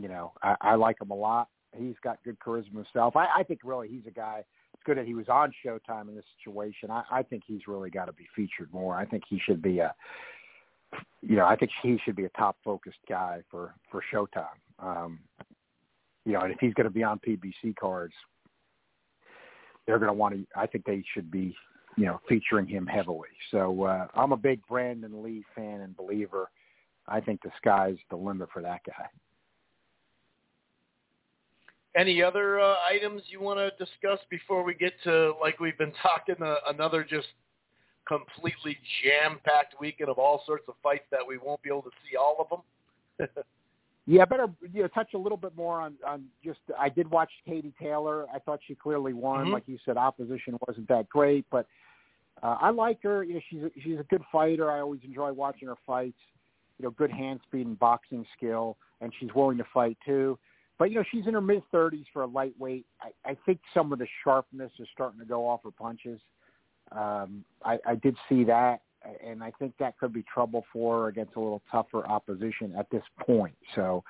you 0.00 0.08
know, 0.08 0.32
I, 0.42 0.56
I 0.60 0.74
like 0.74 1.00
him 1.00 1.10
a 1.10 1.14
lot. 1.14 1.48
He's 1.76 1.96
got 2.02 2.22
good 2.24 2.38
charisma 2.38 2.74
himself. 2.74 3.16
I, 3.16 3.26
I 3.38 3.42
think 3.42 3.60
really 3.64 3.88
he's 3.88 4.06
a 4.06 4.10
guy. 4.10 4.44
It's 4.72 4.82
good 4.84 4.98
that 4.98 5.06
he 5.06 5.14
was 5.14 5.28
on 5.28 5.52
Showtime 5.64 6.08
in 6.08 6.14
this 6.14 6.24
situation. 6.38 6.90
I, 6.90 7.02
I 7.10 7.22
think 7.22 7.42
he's 7.46 7.66
really 7.66 7.90
got 7.90 8.06
to 8.06 8.12
be 8.12 8.26
featured 8.34 8.72
more. 8.72 8.96
I 8.96 9.04
think 9.04 9.24
he 9.28 9.40
should 9.44 9.62
be 9.62 9.78
a, 9.80 9.94
you 11.22 11.36
know, 11.36 11.46
I 11.46 11.56
think 11.56 11.70
he 11.82 11.98
should 12.04 12.16
be 12.16 12.24
a 12.24 12.30
top 12.30 12.56
focused 12.64 12.98
guy 13.08 13.40
for 13.50 13.74
for 13.90 14.02
Showtime. 14.12 14.46
Um, 14.78 15.20
you 16.24 16.32
know, 16.32 16.40
and 16.40 16.52
if 16.52 16.58
he's 16.60 16.74
going 16.74 16.86
to 16.86 16.92
be 16.92 17.02
on 17.02 17.18
PBC 17.18 17.76
cards, 17.76 18.14
they're 19.86 19.98
going 19.98 20.10
to 20.10 20.14
want 20.14 20.34
to. 20.34 20.46
I 20.56 20.66
think 20.66 20.84
they 20.84 21.02
should 21.12 21.30
be, 21.30 21.54
you 21.96 22.06
know, 22.06 22.20
featuring 22.28 22.66
him 22.66 22.86
heavily. 22.86 23.28
So 23.50 23.84
uh, 23.84 24.06
I'm 24.14 24.32
a 24.32 24.36
big 24.36 24.60
Brandon 24.66 25.22
Lee 25.22 25.44
fan 25.54 25.80
and 25.80 25.96
believer. 25.96 26.50
I 27.06 27.20
think 27.20 27.42
the 27.42 27.50
sky's 27.58 27.96
the 28.10 28.16
limit 28.16 28.48
for 28.52 28.62
that 28.62 28.80
guy. 28.86 29.06
Any 31.96 32.22
other 32.22 32.58
uh, 32.58 32.74
items 32.88 33.22
you 33.28 33.40
want 33.40 33.58
to 33.58 33.70
discuss 33.84 34.18
before 34.28 34.64
we 34.64 34.74
get 34.74 34.92
to 35.04 35.34
like 35.40 35.60
we've 35.60 35.78
been 35.78 35.92
talking 36.02 36.42
uh, 36.42 36.56
another 36.68 37.04
just 37.04 37.28
completely 38.06 38.76
jam-packed 39.02 39.76
weekend 39.80 40.10
of 40.10 40.18
all 40.18 40.42
sorts 40.44 40.64
of 40.68 40.74
fights 40.82 41.04
that 41.10 41.20
we 41.26 41.38
won't 41.38 41.62
be 41.62 41.70
able 41.70 41.82
to 41.82 41.90
see 42.02 42.16
all 42.16 42.36
of 42.38 42.48
them. 43.18 43.28
Yeah, 44.06 44.26
better 44.26 44.48
you 44.72 44.82
know, 44.82 44.88
touch 44.88 45.14
a 45.14 45.18
little 45.18 45.38
bit 45.38 45.56
more 45.56 45.80
on 45.80 45.94
on 46.06 46.26
just. 46.44 46.58
I 46.78 46.90
did 46.90 47.10
watch 47.10 47.30
Katie 47.46 47.72
Taylor. 47.80 48.26
I 48.34 48.38
thought 48.38 48.60
she 48.66 48.74
clearly 48.74 49.14
won. 49.14 49.46
Mhm. 49.46 49.52
Like 49.52 49.62
you 49.66 49.78
said, 49.84 49.96
opposition 49.96 50.58
wasn't 50.66 50.88
that 50.88 51.08
great, 51.08 51.46
but 51.50 51.66
uh, 52.42 52.58
I 52.60 52.68
like 52.70 53.02
her. 53.02 53.24
You 53.24 53.34
know, 53.34 53.40
she's 53.48 53.62
a, 53.62 53.70
she's 53.82 53.98
a 53.98 54.02
good 54.04 54.22
fighter. 54.30 54.70
I 54.70 54.80
always 54.80 55.00
enjoy 55.04 55.32
watching 55.32 55.68
her 55.68 55.76
fights. 55.86 56.18
You 56.78 56.84
know, 56.84 56.90
good 56.90 57.10
hand 57.10 57.40
speed 57.46 57.66
and 57.66 57.78
boxing 57.78 58.26
skill, 58.36 58.76
and 59.00 59.10
she's 59.18 59.32
willing 59.34 59.56
to 59.56 59.64
fight 59.72 59.96
too. 60.04 60.38
But 60.78 60.90
you 60.90 60.96
know, 60.96 61.04
she's 61.10 61.26
in 61.26 61.34
her 61.34 61.40
mid 61.40 61.62
thirties 61.70 62.06
for 62.12 62.22
a 62.22 62.26
lightweight. 62.26 62.86
I, 63.00 63.30
I 63.30 63.36
think 63.46 63.60
some 63.72 63.92
of 63.92 63.98
the 63.98 64.06
sharpness 64.24 64.72
is 64.78 64.88
starting 64.92 65.20
to 65.20 65.26
go 65.26 65.48
off 65.48 65.60
her 65.64 65.70
punches. 65.70 66.20
Um, 66.92 67.44
I, 67.64 67.78
I 67.86 67.94
did 67.94 68.16
see 68.28 68.44
that, 68.44 68.82
and 69.24 69.42
I 69.42 69.52
think 69.52 69.74
that 69.78 69.98
could 69.98 70.12
be 70.12 70.24
trouble 70.32 70.64
for 70.72 71.02
her 71.02 71.08
against 71.08 71.36
a 71.36 71.40
little 71.40 71.62
tougher 71.70 72.06
opposition 72.06 72.74
at 72.76 72.90
this 72.90 73.02
point. 73.24 73.54
So 73.74 74.02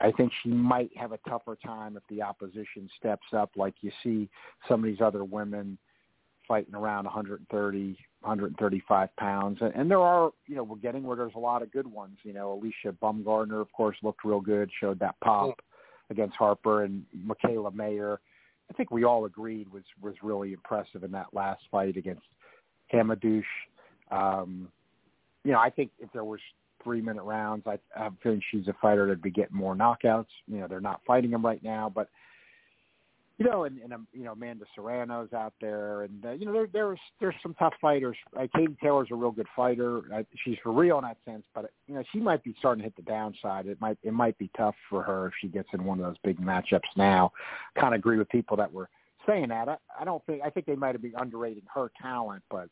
I 0.00 0.10
think 0.10 0.32
she 0.42 0.48
might 0.50 0.90
have 0.96 1.12
a 1.12 1.18
tougher 1.28 1.56
time 1.64 1.96
if 1.96 2.02
the 2.08 2.22
opposition 2.22 2.88
steps 2.98 3.26
up, 3.32 3.52
like 3.56 3.74
you 3.80 3.92
see 4.02 4.28
some 4.68 4.80
of 4.80 4.86
these 4.86 5.00
other 5.00 5.24
women 5.24 5.78
fighting 6.46 6.74
around 6.74 7.04
130, 7.04 7.96
135 8.20 9.16
pounds. 9.16 9.58
And, 9.62 9.74
and 9.74 9.90
there 9.90 10.00
are, 10.00 10.30
you 10.46 10.56
know, 10.56 10.62
we're 10.64 10.76
getting 10.76 11.04
where 11.04 11.16
there's 11.16 11.32
a 11.36 11.40
lot 11.40 11.62
of 11.62 11.72
good 11.72 11.86
ones. 11.86 12.18
You 12.22 12.34
know, 12.34 12.60
Alycia 12.60 12.92
Baumgardner, 13.00 13.60
of 13.60 13.72
course, 13.72 13.96
looked 14.02 14.24
real 14.24 14.40
good, 14.40 14.70
showed 14.80 14.98
that 14.98 15.14
pop 15.22 15.58
against 16.10 16.36
Harper 16.36 16.84
and 16.84 17.04
Mikaela 17.16 17.74
Mayer. 17.74 18.20
I 18.70 18.72
think 18.74 18.90
we 18.90 19.04
all 19.04 19.24
agreed 19.24 19.70
was 19.72 19.84
was 20.00 20.14
really 20.22 20.52
impressive 20.52 21.04
in 21.04 21.12
that 21.12 21.26
last 21.32 21.62
fight 21.70 21.96
against 21.96 22.26
Hamadouche. 22.92 23.42
Um, 24.10 24.68
you 25.44 25.52
know, 25.52 25.58
I 25.58 25.70
think 25.70 25.90
if 25.98 26.10
there 26.12 26.24
was 26.24 26.40
three 26.82 27.00
minute 27.00 27.22
rounds, 27.22 27.64
I, 27.66 27.78
I 27.96 28.04
have 28.04 28.12
a 28.12 28.16
feeling 28.22 28.42
she's 28.50 28.68
a 28.68 28.74
fighter 28.80 29.06
that'd 29.06 29.22
be 29.22 29.30
getting 29.30 29.56
more 29.56 29.74
knockouts. 29.74 30.26
You 30.46 30.60
know, 30.60 30.68
they're 30.68 30.80
not 30.80 31.00
fighting 31.06 31.30
them 31.30 31.44
right 31.44 31.62
now, 31.62 31.90
but 31.94 32.08
you 33.38 33.44
know, 33.44 33.64
and, 33.64 33.78
and 33.78 33.92
um, 33.92 34.06
you 34.12 34.22
know, 34.22 34.32
Amanda 34.32 34.64
Serrano's 34.76 35.32
out 35.32 35.54
there, 35.60 36.02
and 36.02 36.24
uh, 36.24 36.32
you 36.32 36.46
know, 36.46 36.52
there 36.52 36.68
there's 36.72 37.00
there's 37.20 37.34
some 37.42 37.54
tough 37.54 37.74
fighters. 37.80 38.16
Uh, 38.38 38.46
Katie 38.54 38.76
Taylor's 38.80 39.08
a 39.10 39.14
real 39.16 39.32
good 39.32 39.48
fighter. 39.56 40.02
Uh, 40.14 40.22
she's 40.44 40.56
for 40.62 40.72
real 40.72 40.98
in 40.98 41.04
that 41.04 41.16
sense, 41.24 41.44
but 41.52 41.70
you 41.88 41.94
know, 41.94 42.04
she 42.12 42.20
might 42.20 42.44
be 42.44 42.54
starting 42.60 42.82
to 42.82 42.84
hit 42.84 42.94
the 42.94 43.02
downside. 43.02 43.66
It 43.66 43.80
might 43.80 43.98
it 44.04 44.12
might 44.12 44.38
be 44.38 44.50
tough 44.56 44.76
for 44.88 45.02
her 45.02 45.28
if 45.28 45.32
she 45.40 45.48
gets 45.48 45.68
in 45.72 45.84
one 45.84 45.98
of 45.98 46.06
those 46.06 46.16
big 46.22 46.40
matchups 46.40 46.80
now. 46.96 47.32
Kind 47.78 47.94
of 47.94 47.98
agree 47.98 48.18
with 48.18 48.28
people 48.28 48.56
that 48.56 48.72
were 48.72 48.88
saying 49.26 49.48
that. 49.48 49.68
I, 49.68 49.76
I 50.00 50.04
don't 50.04 50.24
think 50.26 50.42
I 50.44 50.50
think 50.50 50.66
they 50.66 50.76
might 50.76 50.94
have 50.94 51.02
been 51.02 51.14
underrating 51.16 51.64
her 51.74 51.90
talent, 52.00 52.44
but 52.50 52.68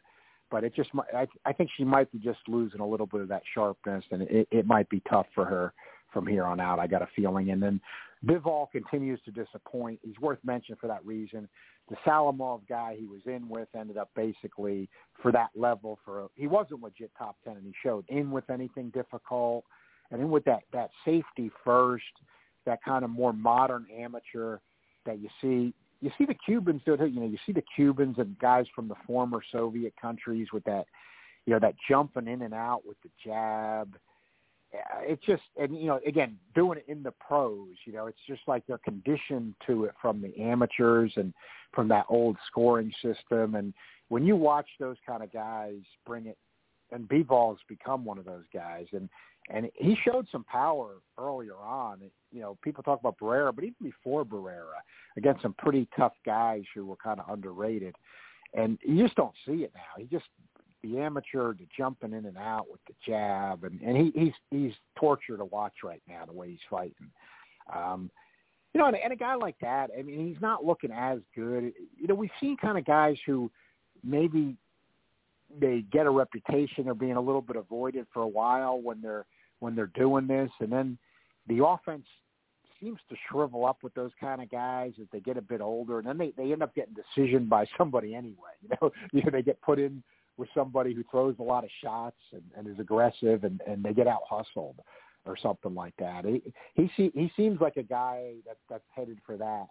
but 0.49 0.63
it 0.63 0.77
just 0.77 0.91
I 1.13 1.27
I 1.45 1.53
think 1.53 1.71
she 1.77 1.83
might 1.83 2.13
be 2.13 2.19
just 2.19 2.39
losing 2.47 2.81
a 2.81 2.87
little 2.87 3.07
bit 3.07 3.21
of 3.21 3.29
that 3.29 3.43
sharpness, 3.53 4.05
and 4.13 4.23
it 4.23 4.47
it 4.53 4.67
might 4.67 4.89
be 4.89 5.03
tough 5.11 5.27
for 5.35 5.45
her 5.45 5.73
from 6.13 6.25
here 6.25 6.45
on 6.45 6.61
out. 6.61 6.79
I 6.79 6.87
got 6.87 7.03
a 7.03 7.09
feeling, 7.17 7.51
and 7.51 7.61
then 7.61 7.81
Bivol 8.25 8.71
continues 8.71 9.21
to 9.25 9.31
disappoint. 9.31 9.99
He's 10.03 10.19
worth 10.21 10.39
mentioning 10.45 10.79
for 10.81 10.87
that 10.87 11.05
reason. 11.05 11.49
The 11.91 11.97
Salamov 12.07 12.61
guy 12.69 12.97
he 12.99 13.07
was 13.07 13.21
in 13.27 13.49
with 13.49 13.69
ended 13.77 13.97
up 13.97 14.11
basically 14.15 14.89
for 15.21 15.33
that 15.33 15.51
level 15.57 15.99
for 16.05 16.21
a, 16.21 16.27
he 16.37 16.47
wasn't 16.47 16.83
legit 16.83 17.11
top 17.19 17.37
ten, 17.45 17.57
and 17.57 17.67
he 17.67 17.75
showed 17.83 18.05
in 18.09 18.31
with 18.31 18.49
anything 18.49 18.91
difficult, 18.91 19.65
and 20.11 20.21
in 20.21 20.31
with 20.31 20.45
that 20.45 20.63
that 20.73 20.91
safety 21.05 21.51
first, 21.65 22.05
that 22.65 22.79
kind 22.85 23.05
of 23.05 23.11
more 23.11 23.33
modern 23.33 23.87
amateur 23.99 24.59
that 25.05 25.19
you 25.19 25.29
see. 25.41 25.75
You 26.01 26.11
see 26.19 26.25
the 26.25 26.35
Cubans 26.35 26.83
do 26.85 26.95
it. 26.95 27.13
You 27.13 27.21
know, 27.21 27.27
you 27.27 27.39
see 27.45 27.53
the 27.53 27.65
Cubans 27.75 28.19
and 28.19 28.39
guys 28.39 28.67
from 28.75 28.89
the 28.89 28.97
former 29.07 29.41
Soviet 29.51 29.95
countries 30.01 30.49
with 30.53 30.65
that, 30.65 30.87
you 31.47 31.53
know, 31.53 31.61
that 31.61 31.75
jumping 31.89 32.29
in 32.29 32.43
and 32.43 32.55
out 32.55 32.83
with 32.87 32.97
the 33.03 33.11
jab 33.25 33.97
it's 35.03 35.25
just 35.27 35.43
and 35.61 35.77
you 35.77 35.87
know 35.87 36.01
again 36.07 36.39
doing 36.55 36.79
it 36.79 36.85
in 36.91 37.03
the 37.03 37.11
pros 37.11 37.69
you 37.85 37.93
know 37.93 38.07
it's 38.07 38.19
just 38.27 38.41
like 38.47 38.63
they're 38.67 38.79
conditioned 38.79 39.55
to 39.67 39.85
it 39.85 39.93
from 40.01 40.23
the 40.23 40.35
amateurs 40.41 41.13
and 41.17 41.35
from 41.73 41.89
that 41.89 42.07
old 42.09 42.37
scoring 42.47 42.93
system. 43.03 43.55
And 43.55 43.75
when 44.09 44.25
you 44.25 44.37
watch 44.37 44.69
those 44.79 44.97
kind 45.07 45.23
of 45.23 45.33
guys 45.33 45.79
bring 46.07 46.27
it 46.27 46.39
and 46.91 47.09
Bivol's 47.09 47.61
become 47.69 48.05
one 48.05 48.19
of 48.19 48.25
those 48.25 48.45
guys 48.53 48.87
and 48.93 49.09
and 49.51 49.69
he 49.75 49.97
showed 50.05 50.29
some 50.31 50.45
power 50.45 50.99
earlier 51.19 51.57
on. 51.57 51.99
You 52.31 52.41
know 52.41 52.59
people 52.63 52.83
talk 52.83 53.01
about 53.01 53.19
Barrera 53.19 53.55
but 53.55 53.65
even 53.65 53.75
before 53.83 54.25
Barrera 54.25 54.81
against 55.17 55.43
some 55.43 55.55
pretty 55.59 55.89
tough 55.97 56.13
guys 56.25 56.63
who 56.75 56.87
were 56.87 56.97
kind 56.97 57.19
of 57.21 57.29
underrated. 57.29 57.97
And 58.55 58.79
you 58.83 59.03
just 59.03 59.17
don't 59.17 59.35
see 59.47 59.65
it 59.65 59.73
now. 59.75 59.99
He 59.99 60.05
just 60.05 60.27
the 60.83 60.99
amateur, 60.99 61.55
the 61.55 61.67
jumping 61.77 62.13
in 62.13 62.27
and 62.27 62.37
out 62.37 62.67
with 62.71 62.81
the 62.87 62.95
jab, 63.07 63.65
and 63.65 63.81
and 63.81 63.97
he, 63.97 64.13
he's 64.15 64.33
he's 64.51 64.73
torture 64.97 65.37
to 65.37 65.45
watch 65.45 65.75
right 65.85 66.03
now 66.09 66.25
the 66.25 66.33
way 66.33 66.51
he's 66.51 66.59
fighting. 66.69 67.11
Um, 67.75 68.11
you 68.75 68.81
know, 68.81 68.87
and, 68.87 68.97
and 68.97 69.13
a 69.13 69.17
guy 69.17 69.35
like 69.35 69.57
that, 69.61 69.91
I 69.97 70.03
mean, 70.03 70.27
he's 70.27 70.41
not 70.41 70.65
looking 70.65 70.91
as 70.91 71.19
good. 71.35 71.73
You 71.99 72.07
know, 72.09 72.15
we've 72.15 72.31
seen 72.41 72.57
kind 72.57 72.79
of 72.79 72.85
guys 72.85 73.17
who 73.27 73.51
maybe 74.03 74.57
they 75.61 75.85
get 75.93 76.07
a 76.07 76.11
reputation 76.11 76.89
of 76.89 76.99
being 76.99 77.17
a 77.17 77.21
little 77.21 77.43
bit 77.43 77.57
avoided 77.57 78.07
for 78.13 78.23
a 78.23 78.29
while 78.29 78.81
when 78.81 79.01
they're 79.03 79.27
when 79.61 79.75
they're 79.77 79.87
doing 79.95 80.27
this, 80.27 80.51
and 80.61 80.73
then 80.73 80.99
the 81.47 81.65
offense 81.65 82.07
seems 82.81 82.99
to 83.09 83.17
shrivel 83.31 83.65
up 83.65 83.79
with 83.83 83.95
those 83.95 84.11
kind 84.21 84.43
of 84.43 84.51
guys 84.51 84.93
as 85.01 85.07
they 85.13 85.21
get 85.21 85.37
a 85.37 85.43
bit 85.43 85.61
older, 85.61 85.99
and 85.99 86.07
then 86.07 86.19
they 86.19 86.33
they 86.37 86.53
end 86.53 86.63
up 86.63 86.75
getting 86.75 86.95
decisioned 86.95 87.49
by 87.49 87.67
somebody 87.79 88.15
anyway. 88.15 88.37
You 88.63 88.69
know, 88.81 88.93
you 89.13 89.23
know 89.23 89.31
they 89.33 89.43
get 89.43 89.61
put 89.61 89.81
in 89.81 90.03
with 90.37 90.49
somebody 90.55 90.95
who 90.95 91.05
throws 91.11 91.37
a 91.39 91.43
lot 91.43 91.65
of 91.65 91.71
shots 91.83 92.17
and, 92.33 92.43
and 92.57 92.67
is 92.67 92.79
aggressive, 92.79 93.45
and 93.45 93.61
and 93.67 93.83
they 93.83 93.93
get 93.93 94.07
out 94.07 94.23
hustled 94.29 94.77
or 95.25 95.37
something 95.37 95.75
like 95.75 95.95
that. 95.99 96.25
He 96.25 96.91
he 96.97 97.11
he 97.15 97.33
seems 97.37 97.61
like 97.61 97.77
a 97.77 97.83
guy 97.83 98.35
that 98.47 98.57
that's 98.69 98.85
headed 98.95 99.19
for 99.25 99.37
that 99.37 99.67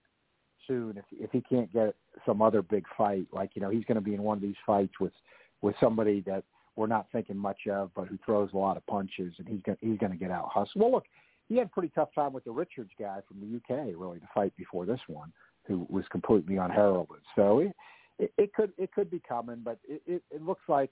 soon. 0.68 0.98
If 0.98 1.06
if 1.12 1.32
he 1.32 1.42
can't 1.42 1.72
get 1.74 1.96
some 2.26 2.42
other 2.42 2.62
big 2.62 2.86
fight, 2.98 3.28
like 3.32 3.52
you 3.56 3.62
know 3.62 3.70
he's 3.70 3.86
going 3.86 3.96
to 3.96 4.02
be 4.02 4.14
in 4.14 4.24
one 4.24 4.38
of 4.38 4.42
these 4.42 4.56
fights 4.66 4.94
with 5.00 5.14
with 5.62 5.76
somebody 5.80 6.22
that 6.22 6.44
we're 6.76 6.88
not 6.88 7.08
thinking 7.12 7.38
much 7.38 7.68
of, 7.70 7.92
but 7.96 8.08
who 8.08 8.18
throws 8.26 8.50
a 8.54 8.58
lot 8.58 8.78
of 8.78 8.86
punches, 8.88 9.34
and 9.38 9.48
he's 9.48 9.62
going 9.62 9.78
he's 9.82 9.98
going 9.98 10.12
to 10.12 10.18
get 10.18 10.32
out 10.32 10.50
hustled. 10.54 10.82
Well, 10.82 10.92
look, 10.92 11.06
he 11.50 11.58
had 11.58 11.68
a 11.68 11.70
pretty 11.70 11.92
tough 11.94 12.10
time 12.16 12.34
with 12.34 12.44
the 12.46 12.52
Richards 12.52 12.92
guy 12.98 13.20
from 13.28 13.40
the 13.42 13.58
UK, 13.58 13.94
really, 13.98 14.20
to 14.20 14.28
fight 14.34 14.56
before 14.56 14.86
this 14.86 15.02
one, 15.08 15.34
who 15.68 15.86
was 15.90 16.06
completely 16.10 16.58
unheralded. 16.58 17.20
So 17.36 17.60
it, 17.60 17.76
it, 18.22 18.32
it 18.38 18.54
could 18.54 18.72
it 18.78 18.92
could 18.94 19.10
be 19.10 19.22
coming, 19.28 19.62
but 19.64 19.80
it, 19.88 20.02
it, 20.06 20.24
it 20.32 20.42
looks 20.44 20.62
like 20.68 20.92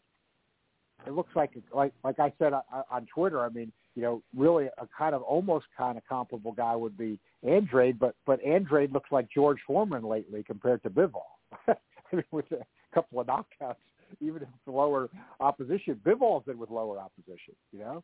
it 1.06 1.14
looks 1.14 1.36
like 1.36 1.52
like 1.74 1.94
like 2.04 2.20
I 2.20 2.34
said 2.40 2.54
on 2.54 3.08
Twitter. 3.14 3.42
I 3.46 3.50
mean, 3.50 3.72
you 3.96 4.02
know, 4.02 4.24
really 4.36 4.66
a 4.66 4.88
kind 4.98 5.14
of 5.14 5.22
almost 5.22 5.68
kind 5.78 5.98
of 5.98 6.04
comparable 6.10 6.52
guy 6.52 6.76
would 6.76 6.98
be 6.98 7.20
Andrade, 7.48 8.00
but 8.00 8.16
but 8.26 8.44
Andrade 8.44 8.92
looks 8.92 9.12
like 9.12 9.28
George 9.34 9.60
Foreman 9.66 10.04
lately 10.04 10.44
compared 10.44 10.82
to 10.84 10.90
Bivol. 10.90 11.22
I 11.68 11.76
mean, 12.12 12.24
with 12.32 12.52
a 12.52 12.66
couple 12.94 13.20
of 13.20 13.28
knockouts, 13.28 13.76
even 14.20 14.42
if 14.42 14.50
lower 14.66 15.10
opposition. 15.40 16.00
Bivol's 16.04 16.48
in 16.48 16.58
with 16.58 16.72
lower 16.72 16.98
opposition. 16.98 17.56
You 17.72 17.80
know, 17.80 18.04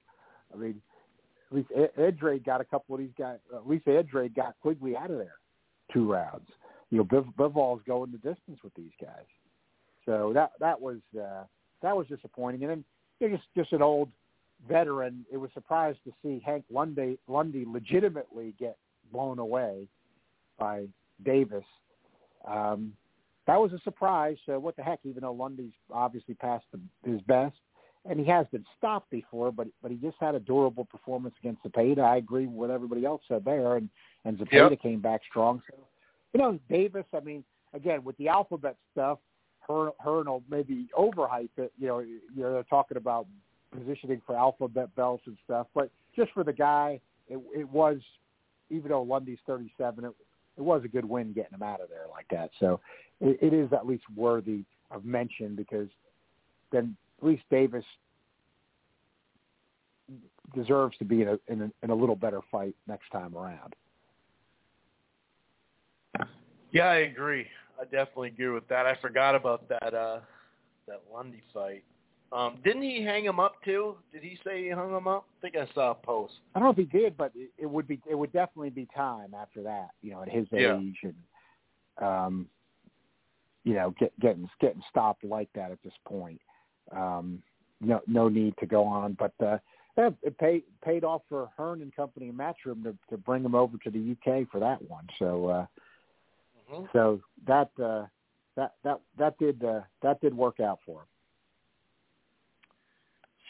I 0.53 0.57
mean, 0.57 0.81
at 1.49 1.57
least 1.57 1.69
Andrade 1.97 2.45
got 2.45 2.61
a 2.61 2.65
couple 2.65 2.93
of 2.93 2.99
these 2.99 3.13
guys. 3.17 3.39
At 3.53 3.67
least 3.67 3.87
Andrade 3.87 4.35
got 4.35 4.55
Quigley 4.61 4.95
out 4.95 5.09
of 5.09 5.17
there 5.17 5.35
two 5.93 6.11
rounds. 6.11 6.47
You 6.91 6.99
know, 6.99 7.03
Biv, 7.05 7.33
Bivol's 7.35 7.81
going 7.87 8.11
the 8.11 8.17
distance 8.17 8.59
with 8.63 8.73
these 8.75 8.91
guys. 9.01 9.25
So 10.05 10.31
that 10.33 10.51
that 10.59 10.79
was 10.79 10.99
uh, 11.19 11.43
that 11.81 11.95
was 11.95 12.07
disappointing. 12.07 12.63
And 12.63 12.71
then 12.71 12.83
you 13.19 13.29
know, 13.29 13.37
just 13.37 13.47
just 13.55 13.73
an 13.73 13.81
old 13.81 14.09
veteran, 14.67 15.25
it 15.31 15.37
was 15.37 15.49
surprised 15.53 15.99
to 16.05 16.13
see 16.23 16.41
Hank 16.45 16.63
Lundy, 16.71 17.17
Lundy 17.27 17.65
legitimately 17.67 18.53
get 18.59 18.77
blown 19.11 19.39
away 19.39 19.87
by 20.57 20.85
Davis. 21.23 21.65
Um, 22.47 22.93
that 23.47 23.59
was 23.59 23.73
a 23.73 23.79
surprise. 23.79 24.37
So 24.45 24.59
what 24.59 24.75
the 24.75 24.83
heck? 24.83 24.99
Even 25.03 25.21
though 25.21 25.33
Lundy's 25.33 25.73
obviously 25.91 26.33
past 26.35 26.65
the, 26.71 26.79
his 27.09 27.21
best, 27.21 27.55
and 28.09 28.19
he 28.19 28.25
has 28.25 28.45
been 28.51 28.65
stopped 28.77 29.09
before, 29.09 29.51
but 29.51 29.67
but 29.81 29.91
he 29.91 29.97
just 29.97 30.17
had 30.19 30.35
a 30.35 30.39
durable 30.39 30.85
performance 30.85 31.35
against 31.39 31.63
Zepeda. 31.63 31.99
I 31.99 32.17
agree 32.17 32.47
with 32.47 32.55
what 32.55 32.69
everybody 32.69 33.05
else 33.05 33.21
said 33.27 33.45
there, 33.45 33.77
and 33.77 33.89
and 34.25 34.37
Zepeda 34.37 34.71
yep. 34.71 34.81
came 34.81 34.99
back 34.99 35.21
strong. 35.29 35.61
So 35.69 35.77
you 36.35 36.41
know 36.41 36.59
Davis. 36.69 37.05
I 37.15 37.21
mean, 37.21 37.45
again 37.73 38.03
with 38.03 38.17
the 38.17 38.27
alphabet 38.27 38.75
stuff, 38.91 39.19
Her, 39.65 39.91
Hearn 39.99 40.27
will 40.27 40.43
maybe 40.49 40.89
overhype 40.97 41.49
it. 41.55 41.71
You 41.79 41.87
know, 41.87 41.99
you 41.99 42.19
know 42.35 42.51
they're 42.51 42.63
talking 42.63 42.97
about 42.97 43.25
positioning 43.73 44.21
for 44.27 44.35
alphabet 44.35 44.93
belts 44.97 45.23
and 45.27 45.37
stuff. 45.45 45.67
But 45.73 45.89
just 46.13 46.33
for 46.33 46.43
the 46.43 46.51
guy, 46.51 46.99
it, 47.29 47.39
it 47.55 47.69
was, 47.69 47.99
even 48.69 48.89
though 48.89 49.01
Lundy's 49.01 49.39
37, 49.47 50.03
it, 50.03 50.13
it 50.57 50.61
was 50.61 50.81
a 50.83 50.89
good 50.89 51.05
win 51.05 51.31
getting 51.31 51.53
him 51.53 51.63
out 51.63 51.79
of 51.79 51.87
there 51.87 52.05
like 52.11 52.27
that. 52.31 52.49
So 52.59 52.81
it, 53.21 53.39
it 53.41 53.53
is 53.53 53.71
at 53.71 53.87
least 53.87 54.03
worthy 54.13 54.65
of 54.91 55.05
mention 55.05 55.55
because 55.55 55.87
then 56.73 56.97
at 57.21 57.25
least 57.25 57.43
Davis 57.49 57.85
deserves 60.53 60.97
to 60.97 61.05
be 61.05 61.21
in 61.21 61.29
a, 61.29 61.37
in 61.47 61.61
a, 61.61 61.71
in 61.81 61.89
a 61.91 61.95
little 61.95 62.15
better 62.15 62.41
fight 62.51 62.75
next 62.87 63.09
time 63.09 63.37
around. 63.37 63.73
Yeah, 66.75 66.89
I 66.89 66.95
agree. 66.97 67.47
I 67.79 67.85
definitely 67.85 68.29
agree 68.29 68.49
with 68.49 68.67
that. 68.67 68.85
I 68.85 68.95
forgot 69.01 69.33
about 69.33 69.67
that 69.69 69.93
uh 69.93 70.19
that 70.87 71.01
Lundy 71.11 71.41
fight. 71.53 71.83
Um, 72.33 72.57
didn't 72.65 72.81
he 72.81 73.01
hang 73.01 73.23
him 73.23 73.39
up 73.39 73.63
too? 73.63 73.95
Did 74.11 74.23
he 74.23 74.37
say 74.43 74.63
he 74.63 74.69
hung 74.69 74.93
him 74.93 75.07
up? 75.07 75.25
I 75.39 75.41
think 75.41 75.55
I 75.55 75.73
saw 75.73 75.91
a 75.91 75.95
post. 75.95 76.33
I 76.53 76.59
don't 76.59 76.67
know 76.67 76.71
if 76.71 76.91
he 76.91 76.97
did, 76.99 77.15
but 77.15 77.31
it, 77.33 77.49
it 77.57 77.65
would 77.65 77.87
be 77.87 78.01
it 78.09 78.15
would 78.15 78.33
definitely 78.33 78.71
be 78.71 78.89
time 78.93 79.33
after 79.33 79.63
that. 79.63 79.91
You 80.01 80.11
know, 80.11 80.23
at 80.23 80.29
his 80.29 80.47
yeah. 80.51 80.77
age 80.77 80.97
and 81.03 81.15
um, 82.05 82.47
you 83.63 83.75
know, 83.75 83.95
get, 83.97 84.17
getting 84.19 84.49
getting 84.59 84.83
stopped 84.89 85.23
like 85.23 85.49
that 85.55 85.71
at 85.71 85.81
this 85.81 85.93
point. 86.05 86.41
Um, 86.91 87.41
no 87.79 88.01
no 88.05 88.27
need 88.27 88.53
to 88.59 88.65
go 88.65 88.83
on, 88.83 89.17
but 89.17 89.33
uh, 89.45 89.59
it 89.95 90.37
paid 90.39 90.63
paid 90.83 91.05
off 91.05 91.21
for 91.29 91.49
Hearn 91.55 91.81
and 91.81 91.95
Company 91.95 92.27
and 92.27 92.37
Matchroom 92.37 92.83
to 92.83 92.97
to 93.09 93.17
bring 93.17 93.45
him 93.45 93.55
over 93.55 93.77
to 93.77 93.89
the 93.89 94.11
UK 94.11 94.49
for 94.51 94.59
that 94.59 94.81
one. 94.89 95.07
So 95.19 95.47
uh, 95.47 95.65
mm-hmm. 96.71 96.85
so 96.93 97.21
that 97.47 97.69
uh, 97.81 98.05
that 98.55 98.73
that 98.83 98.99
that 99.17 99.37
did 99.37 99.63
uh, 99.63 99.81
that 100.01 100.21
did 100.21 100.33
work 100.33 100.59
out 100.59 100.79
for 100.85 101.01
him. 101.01 101.07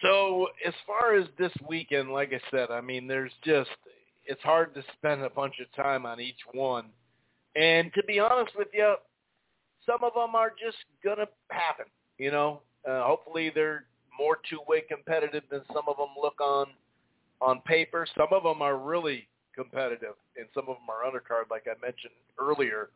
So 0.01 0.47
as 0.65 0.73
far 0.85 1.15
as 1.15 1.25
this 1.37 1.51
weekend, 1.67 2.11
like 2.11 2.33
I 2.33 2.41
said, 2.51 2.69
I 2.69 2.81
mean, 2.81 3.07
there's 3.07 3.31
just 3.43 3.69
it's 4.25 4.41
hard 4.41 4.73
to 4.75 4.83
spend 4.97 5.21
a 5.21 5.29
bunch 5.29 5.55
of 5.59 5.83
time 5.83 6.05
on 6.05 6.19
each 6.19 6.39
one. 6.53 6.85
And 7.55 7.93
to 7.93 8.03
be 8.03 8.19
honest 8.19 8.51
with 8.57 8.67
you, 8.73 8.95
some 9.85 10.03
of 10.03 10.13
them 10.13 10.35
are 10.35 10.49
just 10.49 10.77
gonna 11.03 11.27
happen. 11.49 11.85
You 12.17 12.31
know, 12.31 12.61
uh, 12.87 13.03
hopefully 13.03 13.51
they're 13.53 13.85
more 14.17 14.39
two-way 14.49 14.81
competitive 14.89 15.43
than 15.49 15.61
some 15.73 15.83
of 15.87 15.97
them 15.97 16.09
look 16.21 16.39
on 16.41 16.67
on 17.41 17.61
paper. 17.61 18.05
Some 18.17 18.27
of 18.31 18.43
them 18.43 18.61
are 18.61 18.77
really 18.77 19.27
competitive, 19.55 20.15
and 20.37 20.47
some 20.53 20.65
of 20.67 20.77
them 20.77 20.89
are 20.89 21.09
undercard, 21.09 21.49
like 21.49 21.65
I 21.67 21.79
mentioned 21.81 22.13
earlier. 22.39 22.89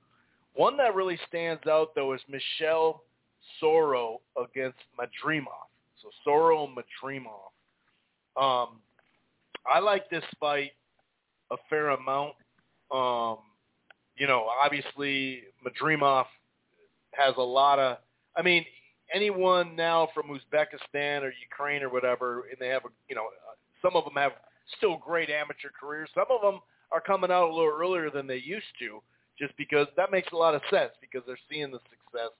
One 0.55 0.77
that 0.77 0.95
really 0.95 1.19
stands 1.27 1.65
out 1.67 1.95
though 1.95 2.13
is 2.13 2.21
Michel 2.27 3.03
Soro 3.61 4.17
against 4.37 4.79
Madrimov. 4.99 5.69
So 6.01 6.09
Soro 6.25 6.67
and 6.67 6.75
Madrimov. 6.75 7.51
Um, 8.35 8.79
I 9.65 9.79
like 9.79 10.09
this 10.09 10.23
fight 10.39 10.71
a 11.51 11.57
fair 11.69 11.89
amount. 11.89 12.33
Um, 12.91 13.37
you 14.17 14.27
know, 14.27 14.47
obviously 14.63 15.43
Madrimov 15.65 16.25
has 17.11 17.35
a 17.37 17.41
lot 17.41 17.79
of. 17.79 17.97
I 18.35 18.41
mean, 18.41 18.65
anyone 19.13 19.75
now 19.75 20.09
from 20.13 20.27
Uzbekistan 20.27 21.23
or 21.23 21.33
Ukraine 21.41 21.83
or 21.83 21.89
whatever, 21.89 22.43
and 22.49 22.57
they 22.59 22.67
have, 22.67 22.85
a, 22.85 22.89
you 23.09 23.15
know, 23.15 23.27
some 23.81 23.95
of 23.95 24.03
them 24.03 24.13
have 24.15 24.33
still 24.77 24.97
great 24.97 25.29
amateur 25.29 25.69
careers. 25.77 26.09
Some 26.13 26.27
of 26.29 26.41
them 26.41 26.61
are 26.91 27.01
coming 27.01 27.31
out 27.31 27.49
a 27.49 27.53
little 27.53 27.71
earlier 27.71 28.09
than 28.09 28.27
they 28.27 28.37
used 28.37 28.65
to, 28.79 29.01
just 29.39 29.55
because 29.57 29.87
that 29.97 30.11
makes 30.11 30.31
a 30.33 30.35
lot 30.35 30.53
of 30.53 30.61
sense 30.69 30.91
because 31.01 31.21
they're 31.25 31.39
seeing 31.49 31.71
the 31.71 31.79
success 31.89 32.31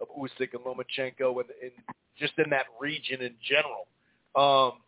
of 0.00 0.08
Usyk 0.08 0.54
and 0.54 0.64
Lomachenko 0.64 1.40
and, 1.40 1.50
and 1.62 1.72
just 2.18 2.32
in 2.38 2.50
that 2.50 2.66
region 2.80 3.20
in 3.20 3.34
general. 3.46 3.86
Um, 4.34 4.80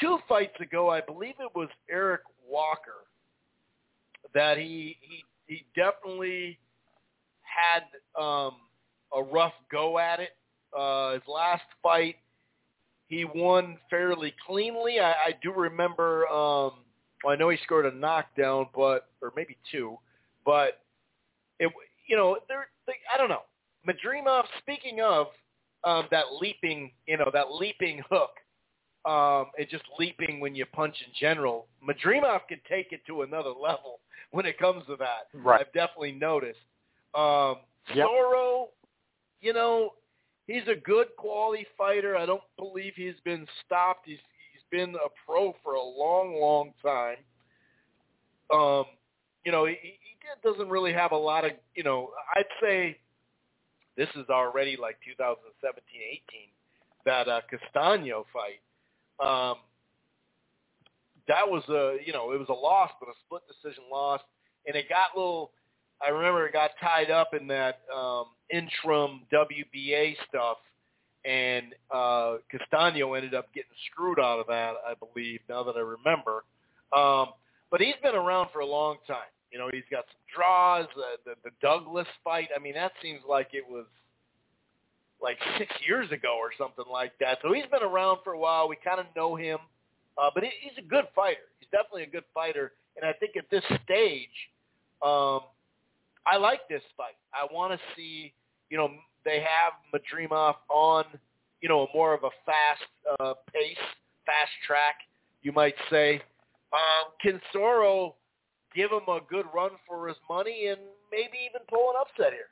two 0.00 0.18
fights 0.28 0.58
ago, 0.60 0.88
I 0.90 1.00
believe 1.00 1.34
it 1.40 1.50
was 1.54 1.68
Eric 1.90 2.22
Walker 2.48 3.06
that 4.34 4.56
he 4.58 4.96
he 5.00 5.24
he 5.46 5.64
definitely 5.76 6.58
had 7.42 7.82
um, 8.20 8.52
a 9.14 9.22
rough 9.22 9.52
go 9.70 9.98
at 9.98 10.20
it. 10.20 10.30
Uh, 10.76 11.14
his 11.14 11.22
last 11.28 11.64
fight, 11.82 12.16
he 13.08 13.24
won 13.24 13.76
fairly 13.90 14.32
cleanly. 14.46 15.00
I, 15.00 15.10
I 15.10 15.34
do 15.42 15.52
remember. 15.52 16.26
Um, 16.28 16.72
well, 17.22 17.34
I 17.34 17.36
know 17.36 17.50
he 17.50 17.58
scored 17.62 17.86
a 17.86 17.94
knockdown, 17.94 18.66
but 18.74 19.08
or 19.20 19.32
maybe 19.36 19.56
two, 19.70 19.96
but 20.44 20.81
it 21.62 21.72
you 22.06 22.16
know 22.16 22.38
there 22.48 22.66
I 23.12 23.18
don't 23.18 23.28
know. 23.28 23.42
Madrimov. 23.86 24.44
Speaking 24.58 25.00
of 25.00 25.28
um, 25.84 26.06
that 26.10 26.24
leaping, 26.40 26.92
you 27.06 27.16
know, 27.16 27.30
that 27.32 27.52
leaping 27.52 28.02
hook, 28.10 28.30
um, 29.04 29.46
and 29.58 29.68
just 29.68 29.84
leaping 29.98 30.40
when 30.40 30.54
you 30.54 30.64
punch 30.66 30.94
in 31.04 31.12
general. 31.18 31.66
Madrimov 31.86 32.40
can 32.48 32.60
take 32.68 32.92
it 32.92 33.00
to 33.06 33.22
another 33.22 33.50
level 33.60 34.00
when 34.30 34.46
it 34.46 34.58
comes 34.58 34.84
to 34.86 34.96
that. 34.96 35.26
Right. 35.34 35.60
I've 35.60 35.72
definitely 35.72 36.12
noticed. 36.12 36.60
Um, 37.14 37.56
yep. 37.94 38.06
Soro, 38.06 38.66
you 39.40 39.52
know, 39.52 39.90
he's 40.46 40.62
a 40.68 40.76
good 40.76 41.08
quality 41.16 41.66
fighter. 41.76 42.16
I 42.16 42.26
don't 42.26 42.42
believe 42.56 42.92
he's 42.94 43.20
been 43.24 43.46
stopped. 43.66 44.06
He's 44.06 44.18
he's 44.52 44.62
been 44.70 44.94
a 44.94 45.08
pro 45.26 45.54
for 45.64 45.74
a 45.74 45.82
long, 45.82 46.38
long 46.40 46.72
time. 46.80 47.16
Um, 48.52 48.84
you 49.44 49.50
know, 49.50 49.66
he, 49.66 49.76
he 50.22 50.48
doesn't 50.48 50.68
really 50.68 50.92
have 50.92 51.12
a 51.12 51.16
lot 51.16 51.44
of, 51.44 51.52
you 51.74 51.82
know, 51.82 52.10
I'd 52.34 52.44
say 52.62 52.98
this 53.96 54.08
is 54.16 54.28
already 54.30 54.76
like 54.80 54.96
2017, 55.04 56.00
18, 56.10 56.20
that 57.04 57.28
uh, 57.28 57.40
Castaño 57.50 58.24
fight. 58.32 58.60
Um, 59.20 59.56
that 61.28 61.48
was 61.48 61.62
a, 61.68 61.98
you 62.04 62.12
know, 62.12 62.32
it 62.32 62.38
was 62.38 62.48
a 62.48 62.54
loss, 62.54 62.90
but 63.00 63.08
a 63.08 63.12
split 63.24 63.42
decision 63.46 63.84
loss, 63.90 64.20
and 64.66 64.76
it 64.76 64.88
got 64.88 65.14
a 65.14 65.18
little. 65.18 65.52
I 66.04 66.10
remember 66.10 66.46
it 66.46 66.52
got 66.52 66.70
tied 66.80 67.12
up 67.12 67.32
in 67.32 67.46
that 67.46 67.80
um, 67.94 68.24
interim 68.50 69.20
WBA 69.32 70.16
stuff, 70.28 70.56
and 71.24 71.66
uh, 71.94 72.38
Castano 72.50 73.14
ended 73.14 73.34
up 73.34 73.52
getting 73.54 73.70
screwed 73.90 74.18
out 74.18 74.40
of 74.40 74.48
that, 74.48 74.74
I 74.84 74.94
believe. 74.94 75.40
Now 75.48 75.62
that 75.62 75.76
I 75.76 75.80
remember, 75.80 76.44
um, 76.96 77.28
but 77.70 77.80
he's 77.80 77.94
been 78.02 78.16
around 78.16 78.48
for 78.52 78.60
a 78.60 78.66
long 78.66 78.96
time. 79.06 79.30
You 79.52 79.58
know, 79.58 79.68
he's 79.72 79.84
got 79.90 80.04
some 80.08 80.22
draws. 80.34 80.86
Uh, 80.96 81.16
the 81.24 81.34
the 81.44 81.50
Douglas 81.60 82.06
fight. 82.24 82.48
I 82.56 82.58
mean, 82.58 82.74
that 82.74 82.92
seems 83.02 83.20
like 83.28 83.48
it 83.52 83.64
was 83.68 83.84
like 85.20 85.38
six 85.58 85.70
years 85.86 86.10
ago 86.10 86.36
or 86.38 86.50
something 86.58 86.90
like 86.90 87.12
that. 87.20 87.38
So 87.42 87.52
he's 87.52 87.66
been 87.70 87.82
around 87.82 88.18
for 88.24 88.32
a 88.32 88.38
while. 88.38 88.68
We 88.68 88.76
kind 88.82 88.98
of 88.98 89.06
know 89.14 89.36
him, 89.36 89.58
uh, 90.18 90.30
but 90.34 90.42
he, 90.42 90.50
he's 90.60 90.78
a 90.78 90.88
good 90.88 91.04
fighter. 91.14 91.52
He's 91.60 91.68
definitely 91.70 92.04
a 92.04 92.10
good 92.10 92.24
fighter, 92.34 92.72
and 92.96 93.04
I 93.04 93.12
think 93.12 93.36
at 93.36 93.44
this 93.50 93.62
stage, 93.84 94.28
um, 95.02 95.40
I 96.26 96.36
like 96.38 96.68
this 96.68 96.82
fight. 96.96 97.16
I 97.34 97.52
want 97.52 97.72
to 97.72 97.78
see, 97.96 98.32
you 98.70 98.78
know, 98.78 98.88
they 99.24 99.40
have 99.40 99.74
Madrimov 99.92 100.54
on, 100.68 101.04
you 101.60 101.68
know, 101.68 101.88
more 101.94 102.14
of 102.14 102.24
a 102.24 102.30
fast 102.46 103.20
uh, 103.20 103.34
pace, 103.52 103.76
fast 104.26 104.50
track, 104.66 104.96
you 105.42 105.52
might 105.52 105.74
say. 105.90 106.22
Um, 106.72 107.40
Soro 107.54 108.14
give 108.74 108.90
him 108.90 109.08
a 109.08 109.20
good 109.28 109.46
run 109.54 109.70
for 109.86 110.08
his 110.08 110.16
money 110.28 110.66
and 110.68 110.80
maybe 111.10 111.38
even 111.48 111.60
pull 111.68 111.90
an 111.90 111.96
upset 112.00 112.32
here? 112.32 112.50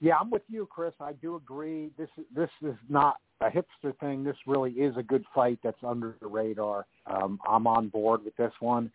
Yeah, 0.00 0.16
I'm 0.20 0.30
with 0.30 0.42
you, 0.48 0.68
Chris. 0.70 0.92
I 1.00 1.12
do 1.12 1.36
agree. 1.36 1.90
This 1.96 2.10
this 2.34 2.50
is 2.62 2.74
not 2.88 3.16
a 3.40 3.48
hipster 3.48 3.98
thing. 4.00 4.24
This 4.24 4.36
really 4.46 4.72
is 4.72 4.96
a 4.96 5.02
good 5.02 5.24
fight 5.34 5.58
that's 5.62 5.82
under 5.82 6.16
the 6.20 6.26
radar. 6.26 6.86
Um, 7.06 7.40
I'm 7.48 7.66
on 7.66 7.88
board 7.88 8.24
with 8.24 8.36
this 8.36 8.52
one. 8.60 8.90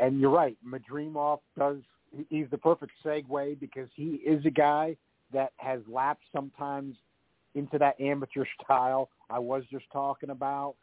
And 0.00 0.20
you're 0.20 0.30
right. 0.30 0.56
Madrimov 0.66 1.40
does. 1.58 1.78
He's 2.30 2.46
the 2.50 2.58
perfect 2.58 2.92
segue 3.04 3.58
because 3.60 3.88
he 3.94 4.20
is 4.24 4.44
a 4.46 4.50
guy 4.50 4.96
that 5.32 5.52
has 5.56 5.80
lapsed 5.88 6.26
sometimes 6.32 6.96
into 7.54 7.78
that 7.78 8.00
amateur 8.00 8.44
style 8.62 9.10
I 9.30 9.38
was 9.38 9.64
just 9.70 9.84
talking 9.92 10.30
about. 10.30 10.76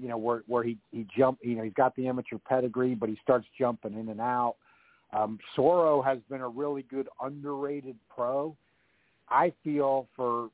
You 0.00 0.08
know, 0.08 0.18
where 0.18 0.42
where 0.46 0.62
he 0.62 0.78
he 0.90 1.06
jump. 1.16 1.38
You 1.42 1.56
know, 1.56 1.62
he's 1.62 1.72
got 1.74 1.94
the 1.96 2.08
amateur 2.08 2.38
pedigree, 2.38 2.94
but 2.94 3.08
he 3.08 3.18
starts 3.22 3.46
jumping 3.58 3.94
in 3.94 4.08
and 4.08 4.20
out. 4.20 4.56
Um, 5.12 5.38
Soro 5.56 6.04
has 6.04 6.18
been 6.28 6.40
a 6.40 6.48
really 6.48 6.82
good 6.82 7.08
underrated 7.22 7.96
pro. 8.14 8.56
I 9.28 9.52
feel 9.62 10.08
for 10.16 10.50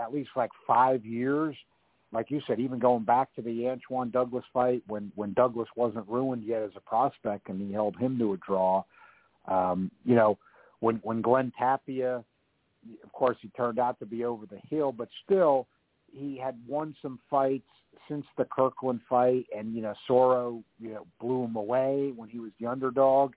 at 0.00 0.12
least 0.12 0.30
like 0.36 0.50
five 0.66 1.04
years, 1.04 1.56
like 2.12 2.30
you 2.30 2.40
said, 2.46 2.60
even 2.60 2.78
going 2.78 3.04
back 3.04 3.34
to 3.34 3.42
the 3.42 3.68
Antoine 3.68 4.10
Douglas 4.10 4.44
fight 4.52 4.82
when 4.86 5.10
when 5.14 5.32
Douglas 5.32 5.68
wasn't 5.76 6.08
ruined 6.08 6.44
yet 6.44 6.62
as 6.62 6.72
a 6.76 6.80
prospect, 6.80 7.48
and 7.48 7.60
he 7.60 7.72
held 7.72 7.96
him 7.96 8.18
to 8.18 8.34
a 8.34 8.36
draw. 8.38 8.84
Um, 9.48 9.90
you 10.04 10.14
know, 10.14 10.38
when 10.80 10.96
when 10.96 11.22
Glenn 11.22 11.52
Tapia 11.58 12.24
of 13.04 13.12
course, 13.12 13.36
he 13.40 13.48
turned 13.48 13.78
out 13.78 13.98
to 13.98 14.06
be 14.06 14.24
over 14.24 14.46
the 14.46 14.58
hill, 14.68 14.92
but 14.92 15.08
still, 15.24 15.66
he 16.12 16.38
had 16.38 16.56
won 16.66 16.94
some 17.00 17.18
fights 17.30 17.68
since 18.08 18.26
the 18.36 18.44
Kirkland 18.44 19.00
fight, 19.08 19.46
and 19.56 19.74
you 19.74 19.82
know, 19.82 19.94
Soro, 20.08 20.62
you 20.80 20.90
know, 20.90 21.06
blew 21.20 21.44
him 21.44 21.56
away 21.56 22.12
when 22.14 22.28
he 22.28 22.38
was 22.38 22.50
the 22.60 22.66
underdog. 22.66 23.34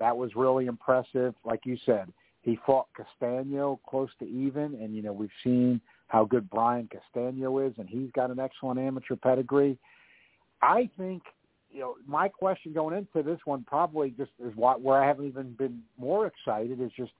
That 0.00 0.16
was 0.16 0.34
really 0.36 0.66
impressive. 0.66 1.34
Like 1.44 1.60
you 1.64 1.76
said, 1.84 2.12
he 2.42 2.58
fought 2.64 2.86
Castano 2.96 3.80
close 3.88 4.10
to 4.20 4.26
even, 4.26 4.74
and 4.80 4.94
you 4.94 5.02
know, 5.02 5.12
we've 5.12 5.30
seen 5.42 5.80
how 6.08 6.24
good 6.24 6.48
Brian 6.50 6.88
Castano 6.88 7.58
is, 7.58 7.74
and 7.78 7.88
he's 7.88 8.10
got 8.12 8.30
an 8.30 8.38
excellent 8.38 8.80
amateur 8.80 9.16
pedigree. 9.16 9.78
I 10.62 10.88
think 10.96 11.22
you 11.70 11.80
know, 11.80 11.96
my 12.06 12.28
question 12.28 12.72
going 12.72 12.96
into 12.96 13.22
this 13.22 13.40
one 13.44 13.62
probably 13.64 14.10
just 14.10 14.30
is 14.44 14.56
what 14.56 14.80
where 14.80 15.02
I 15.02 15.06
haven't 15.06 15.26
even 15.26 15.52
been 15.52 15.82
more 15.98 16.26
excited 16.26 16.80
is 16.80 16.90
just 16.96 17.12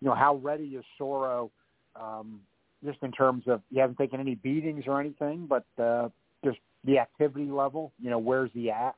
you 0.00 0.08
know, 0.08 0.14
how 0.14 0.36
ready 0.36 0.64
is 0.64 0.84
Soro, 0.98 1.50
um, 1.94 2.40
just 2.84 2.98
in 3.02 3.12
terms 3.12 3.44
of 3.46 3.60
he 3.70 3.78
hasn't 3.78 3.98
taken 3.98 4.20
any 4.20 4.34
beatings 4.34 4.84
or 4.86 5.00
anything, 5.00 5.46
but 5.48 5.64
uh, 5.82 6.08
just 6.44 6.58
the 6.84 6.98
activity 6.98 7.50
level. 7.50 7.92
You 8.00 8.10
know, 8.10 8.18
where's 8.18 8.50
he 8.52 8.70
at? 8.70 8.94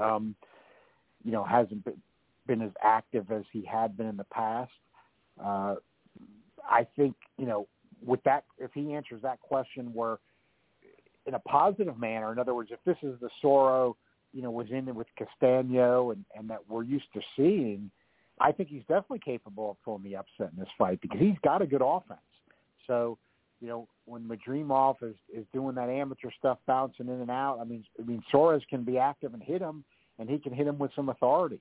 Um, 0.00 0.34
you 1.24 1.32
know, 1.32 1.44
hasn't 1.44 1.84
been, 1.84 2.00
been 2.46 2.62
as 2.62 2.70
active 2.82 3.30
as 3.30 3.42
he 3.52 3.64
had 3.64 3.96
been 3.96 4.06
in 4.06 4.16
the 4.16 4.24
past. 4.24 4.72
Uh, 5.42 5.76
I 6.68 6.86
think 6.96 7.14
you 7.38 7.46
know, 7.46 7.66
with 8.04 8.22
that, 8.24 8.44
if 8.58 8.70
he 8.72 8.94
answers 8.94 9.22
that 9.22 9.40
question, 9.40 9.92
where 9.92 10.18
in 11.26 11.34
a 11.34 11.38
positive 11.40 11.98
manner, 11.98 12.32
in 12.32 12.38
other 12.38 12.54
words, 12.54 12.70
if 12.72 12.80
this 12.84 12.96
is 13.02 13.18
the 13.20 13.28
Soro, 13.42 13.94
you 14.32 14.42
know, 14.42 14.50
was 14.50 14.68
in 14.70 14.88
it 14.88 14.94
with 14.94 15.06
Castano 15.16 16.12
and, 16.12 16.24
and 16.34 16.48
that 16.50 16.58
we're 16.68 16.82
used 16.82 17.12
to 17.14 17.20
seeing, 17.36 17.90
I 18.40 18.52
think 18.52 18.68
he's 18.68 18.82
definitely 18.82 19.20
capable 19.20 19.72
of 19.72 19.82
pulling 19.84 20.02
the 20.02 20.16
upset 20.16 20.50
in 20.52 20.58
this 20.58 20.68
fight 20.78 21.00
because 21.00 21.20
he's 21.20 21.36
got 21.44 21.62
a 21.62 21.66
good 21.66 21.82
offense. 21.84 22.20
So, 22.90 23.18
you 23.60 23.68
know, 23.68 23.86
when 24.04 24.28
Madrimov 24.28 24.96
is 25.02 25.14
is 25.32 25.44
doing 25.52 25.76
that 25.76 25.88
amateur 25.88 26.30
stuff, 26.36 26.58
bouncing 26.66 27.06
in 27.06 27.20
and 27.20 27.30
out, 27.30 27.58
I 27.60 27.64
mean, 27.64 27.84
I 28.00 28.02
mean, 28.02 28.20
Soro 28.32 28.60
can 28.68 28.82
be 28.82 28.98
active 28.98 29.32
and 29.32 29.40
hit 29.40 29.62
him, 29.62 29.84
and 30.18 30.28
he 30.28 30.38
can 30.38 30.52
hit 30.52 30.66
him 30.66 30.76
with 30.76 30.90
some 30.96 31.08
authority. 31.08 31.60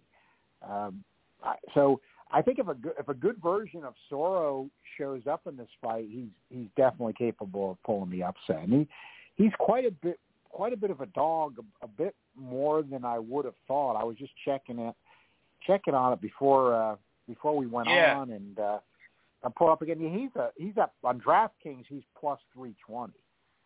Um, 0.67 1.03
I, 1.43 1.55
so, 1.75 2.01
I 2.31 2.41
think 2.41 2.57
if 2.57 2.67
a 2.67 2.73
good, 2.73 2.93
if 2.97 3.09
a 3.09 3.13
good 3.13 3.37
version 3.43 3.83
of 3.83 3.93
Soro 4.11 4.71
shows 4.97 5.21
up 5.29 5.41
in 5.45 5.55
this 5.55 5.69
fight, 5.83 6.07
he's 6.09 6.31
he's 6.49 6.67
definitely 6.75 7.13
capable 7.13 7.71
of 7.71 7.83
pulling 7.83 8.09
the 8.09 8.23
upset. 8.23 8.63
And 8.63 8.73
he 8.73 8.87
he's 9.43 9.53
quite 9.59 9.85
a 9.85 9.91
bit 9.91 10.19
quite 10.49 10.73
a 10.73 10.77
bit 10.77 10.89
of 10.89 11.01
a 11.01 11.05
dog, 11.07 11.57
a, 11.59 11.85
a 11.85 11.87
bit 11.87 12.15
more 12.35 12.81
than 12.81 13.05
I 13.05 13.19
would 13.19 13.45
have 13.45 13.59
thought. 13.67 13.93
I 13.95 14.03
was 14.03 14.17
just 14.17 14.33
checking 14.43 14.79
it 14.79 14.95
checking 15.67 15.93
on 15.93 16.11
it 16.11 16.21
before 16.21 16.73
uh, 16.73 16.95
before 17.27 17.55
we 17.55 17.67
went 17.67 17.87
yeah. 17.87 18.17
on, 18.17 18.31
and 18.31 18.57
uh, 18.57 18.79
I 19.43 19.49
pull 19.55 19.69
up 19.69 19.81
again. 19.81 19.99
He's 19.99 20.35
a 20.35 20.49
he's 20.57 20.77
up 20.77 20.93
on 21.03 21.19
DraftKings. 21.19 21.85
He's 21.87 22.03
plus 22.19 22.39
three 22.53 22.75
twenty. 22.85 23.13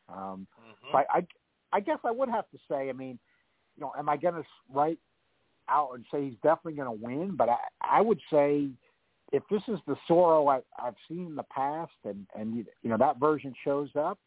Um, 0.10 0.48
mm-hmm. 0.60 0.92
So 0.92 0.98
I, 0.98 1.18
I 1.18 1.28
I 1.74 1.80
guess 1.80 2.00
I 2.04 2.12
would 2.12 2.30
have 2.30 2.50
to 2.52 2.58
say. 2.70 2.90
I 2.90 2.94
mean, 2.94 3.18
you 3.76 3.82
know, 3.82 3.92
am 3.98 4.10
I 4.10 4.18
going 4.18 4.36
to 4.36 4.44
write 4.72 5.00
out 5.70 5.92
and 5.96 6.06
say 6.12 6.26
he's 6.26 6.38
definitely 6.44 6.74
going 6.74 6.98
to 7.00 7.06
win? 7.06 7.36
But 7.36 7.50
I 7.50 7.58
I 7.82 8.02
would 8.02 8.20
say 8.32 8.70
if 9.32 9.44
this 9.50 9.64
is 9.68 9.80
the 9.88 9.96
Soro 10.08 10.52
I, 10.52 10.62
I've 10.82 10.96
seen 11.10 11.26
in 11.26 11.36
the 11.36 11.44
past, 11.44 11.92
and 12.06 12.28
and 12.36 12.56
you 12.56 12.90
know 12.90 12.98
that 12.98 13.20
version 13.20 13.54
shows 13.64 13.90
up, 13.96 14.20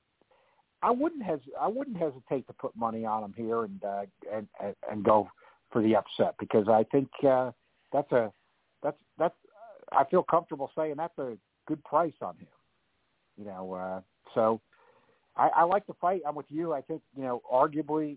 I 0.82 0.90
wouldn't 0.90 1.23
hes 1.23 1.39
I 1.60 1.68
wouldn't 1.68 1.97
hesitate 1.97 2.47
to 2.48 2.52
put 2.52 2.77
money 2.77 3.05
on 3.05 3.23
him 3.23 3.35
here 3.36 3.64
and 3.64 3.85
uh, 3.85 4.02
and 4.32 4.48
and 4.90 5.05
go 5.05 5.31
for 5.70 5.82
the 5.82 5.94
upset 5.94 6.35
because 6.39 6.68
I 6.68 6.85
think 6.90 7.09
uh, 7.27 7.52
that's 7.93 8.10
a 8.12 8.32
that's 8.82 8.98
that's 9.16 9.35
I 9.93 10.05
feel 10.05 10.23
comfortable 10.23 10.71
saying 10.77 10.95
that's 10.97 11.19
a 11.19 11.37
good 11.67 11.83
price 11.85 12.15
on 12.21 12.37
him. 12.37 12.49
You 13.39 13.45
know, 13.45 13.73
uh, 13.75 14.01
so 14.35 14.61
I, 15.37 15.49
I 15.49 15.63
like 15.65 15.87
the 15.87 15.95
fight. 16.01 16.23
I'm 16.27 16.35
with 16.35 16.47
you. 16.49 16.73
I 16.73 16.81
think 16.81 17.03
you 17.17 17.23
know, 17.23 17.43
arguably, 17.53 18.17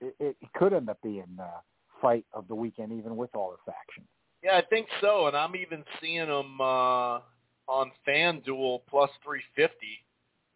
it, 0.00 0.14
it 0.18 0.36
could 0.54 0.72
end 0.72 0.88
up 0.88 0.98
being 1.02 1.38
uh, 1.40 1.60
fight 2.00 2.24
of 2.32 2.48
the 2.48 2.54
weekend, 2.54 2.92
even 2.92 3.16
with 3.16 3.34
all 3.34 3.50
this 3.50 3.74
action. 3.74 4.04
Yeah, 4.42 4.56
I 4.56 4.62
think 4.62 4.88
so, 5.00 5.26
and 5.26 5.36
I'm 5.36 5.56
even 5.56 5.84
seeing 6.00 6.26
them 6.26 6.60
uh, 6.60 7.20
on 7.66 7.90
FanDuel 8.06 8.80
plus 8.88 9.10
350, 9.24 9.72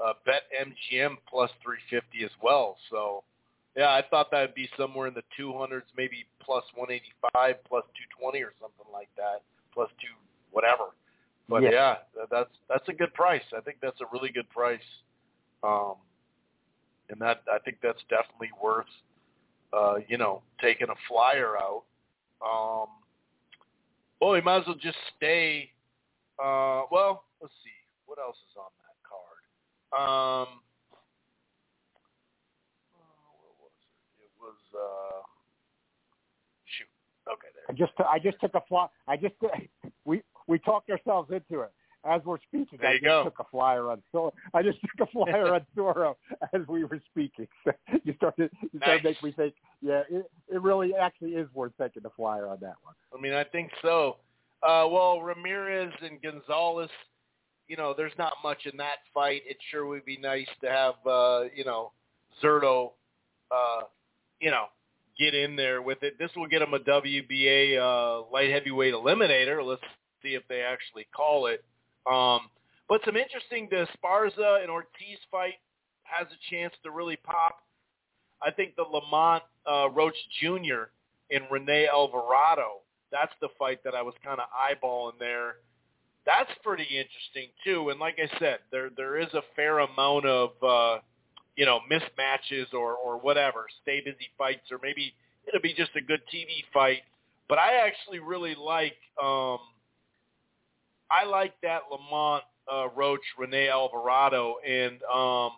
uh, 0.05 0.13
Bet 0.27 0.43
MGM 0.53 1.17
plus 1.29 1.51
350 1.63 2.25
as 2.25 2.31
well. 2.43 2.77
So 2.91 3.25
yeah, 3.77 3.91
I 3.91 4.03
thought 4.11 4.31
that 4.33 4.41
would 4.41 4.55
be 4.55 4.69
somewhere 4.77 5.07
in 5.07 5.15
the 5.15 5.23
200s, 5.41 5.89
maybe 5.97 6.27
plus 6.43 6.65
185, 6.75 7.65
plus 7.65 7.85
220 8.21 8.43
or 8.43 8.53
something 8.61 8.93
like 8.93 9.09
that, 9.17 9.41
plus 9.79 9.91
two 10.01 10.09
whatever. 10.51 10.91
But 11.49 11.63
yeah. 11.63 11.71
yeah, 11.71 11.97
that's 12.33 12.51
that's 12.69 12.89
a 12.89 12.93
good 12.93 13.15
price. 13.15 13.47
I 13.57 13.61
think 13.61 13.77
that's 13.81 14.01
a 14.01 14.07
really 14.13 14.31
good 14.31 14.51
price, 14.51 14.81
um, 15.63 15.95
and 17.09 17.21
that 17.21 17.43
I 17.51 17.61
think 17.61 17.77
that's 17.81 18.03
definitely 18.11 18.51
worth, 18.61 18.91
uh, 19.73 19.95
you 20.09 20.19
know, 20.19 20.43
taking 20.61 20.89
a 20.89 20.99
flyer 21.07 21.57
out. 21.57 21.85
Um, 22.43 22.89
well, 24.21 24.33
we 24.33 24.41
might 24.41 24.63
as 24.63 24.67
well 24.67 24.77
just 24.83 24.99
stay. 25.17 25.71
Uh, 26.43 26.83
well, 26.91 27.23
let's 27.41 27.55
see 27.63 27.71
what 28.07 28.19
else 28.19 28.37
is 28.37 28.57
on 28.59 28.71
that 28.83 28.99
card. 29.07 30.49
Um, 30.49 30.61
was 34.41 34.59
uh, 34.75 34.79
shoot. 34.79 34.83
Okay, 34.83 35.07
there. 35.09 35.18
I 37.69 37.73
just 37.73 37.93
I 37.99 38.19
just 38.19 38.41
took 38.41 38.55
a 38.55 38.63
fly. 38.69 38.87
I 39.07 39.17
just 39.17 39.35
we 40.05 40.23
we 40.47 40.59
talked 40.59 40.91
ourselves 40.91 41.31
into 41.31 41.63
it 41.63 41.73
as 42.05 42.23
we're 42.25 42.39
speaking. 42.49 42.79
There 42.81 42.91
I 42.91 42.93
you 42.95 42.99
just 43.01 43.05
go. 43.05 43.25
took 43.25 43.39
a 43.41 43.45
flyer 43.51 43.91
on 43.91 44.03
Soro. 44.13 44.33
I 44.55 44.63
just 44.63 44.79
took 44.81 45.09
a 45.09 45.11
flyer 45.13 45.55
on 45.55 45.67
Soro 45.77 46.15
as 46.55 46.63
we 46.69 46.85
were 46.85 47.01
speaking. 47.11 47.47
you 48.05 48.15
started 48.17 48.51
you 48.73 48.79
started 48.79 49.05
Nice. 49.05 49.17
make 49.23 49.23
me 49.23 49.33
think. 49.33 49.55
Yeah, 49.81 50.03
it, 50.11 50.31
it 50.53 50.63
really 50.63 50.95
actually 50.95 51.33
is 51.33 51.49
worth 51.55 51.73
taking 51.81 52.03
the 52.03 52.11
flyer 52.11 52.47
on 52.49 52.59
that 52.61 52.75
one. 52.83 52.95
I 53.17 53.21
mean, 53.21 53.33
I 53.35 53.45
think 53.45 53.71
so. 53.83 54.17
Uh, 54.63 54.87
well, 54.91 55.21
Ramirez 55.21 55.93
and 56.03 56.21
Gonzalez, 56.21 56.91
you 57.69 57.77
know, 57.77 57.95
there's 57.97 58.13
not 58.19 58.33
much 58.43 58.67
in 58.71 58.77
that 58.79 58.97
fight. 59.15 59.43
It 59.47 59.57
sure 59.71 59.87
would 59.87 60.05
be 60.05 60.17
nice 60.17 60.49
to 60.63 60.69
have, 60.69 60.95
uh, 61.07 61.45
you 61.55 61.65
know, 61.65 61.93
Zurdo, 62.43 62.93
uh, 63.53 63.83
you 64.41 64.51
know, 64.51 64.65
get 65.19 65.35
in 65.35 65.57
there 65.57 65.83
with 65.83 66.03
it. 66.03 66.19
This 66.19 66.31
will 66.37 66.47
get 66.47 66.63
him 66.63 66.75
a 66.75 66.79
WBA 66.79 67.79
uh, 67.79 68.29
light 68.33 68.51
heavyweight 68.51 68.95
eliminator. 68.95 69.65
Let's 69.65 69.83
see 70.23 70.35
if 70.35 70.43
they 70.49 70.61
actually 70.63 71.07
call 71.15 71.47
it. 71.47 71.65
Um, 72.11 72.51
But 72.89 73.03
some 73.05 73.17
interesting, 73.17 73.69
the 73.71 73.87
Esparza 73.87 74.63
and 74.63 74.71
Ortiz 74.71 75.19
fight 75.31 75.55
has 76.03 76.27
a 76.29 76.51
chance 76.55 76.73
to 76.85 76.91
really 76.91 77.17
pop. 77.17 77.59
I 78.43 78.51
think 78.51 78.77
the 78.77 78.83
Lamont 78.83 79.43
uh, 79.71 79.91
Roach 79.91 80.17
Jr. 80.41 80.91
and 81.31 81.45
Rene 81.51 81.87
Alvarado, 81.87 82.81
that's 83.13 83.33
the 83.41 83.49
fight 83.59 83.81
that 83.85 83.95
I 83.95 84.03
was 84.03 84.15
kind 84.25 84.41
of 84.41 84.47
eyeballing 84.51 85.19
there. 85.19 85.57
That's 86.25 86.51
pretty 86.63 86.85
interesting 86.85 87.49
too. 87.65 87.91
And 87.91 87.99
like 88.01 88.19
I 88.19 88.39
said, 88.39 88.59
there 88.71 88.91
there 88.97 89.19
is 89.19 89.33
a 89.35 89.43
fair 89.57 89.81
amount 89.81 90.27
of 90.27 90.51
uh, 90.63 90.99
you 91.59 91.67
know 91.67 91.81
mismatches 91.91 92.73
or 92.73 92.95
or 92.95 93.19
whatever, 93.19 93.67
stay 93.83 94.01
busy 94.01 94.31
fights, 94.39 94.71
or 94.71 94.79
maybe 94.81 95.13
it'll 95.47 95.61
be 95.61 95.75
just 95.75 95.91
a 95.97 96.01
good 96.01 96.21
TV 96.33 96.63
fight. 96.73 97.03
But 97.49 97.59
I 97.59 97.85
actually 97.85 98.21
really 98.21 98.55
like 98.55 98.97
um, 99.23 99.59
I 101.11 101.25
like 101.29 101.55
that 101.63 101.83
Lamont 101.91 102.45
uh, 102.73 102.89
Roach 102.95 103.25
Rene 103.37 103.69
Alvarado, 103.69 104.57
and 104.67 105.03
um, 105.13 105.51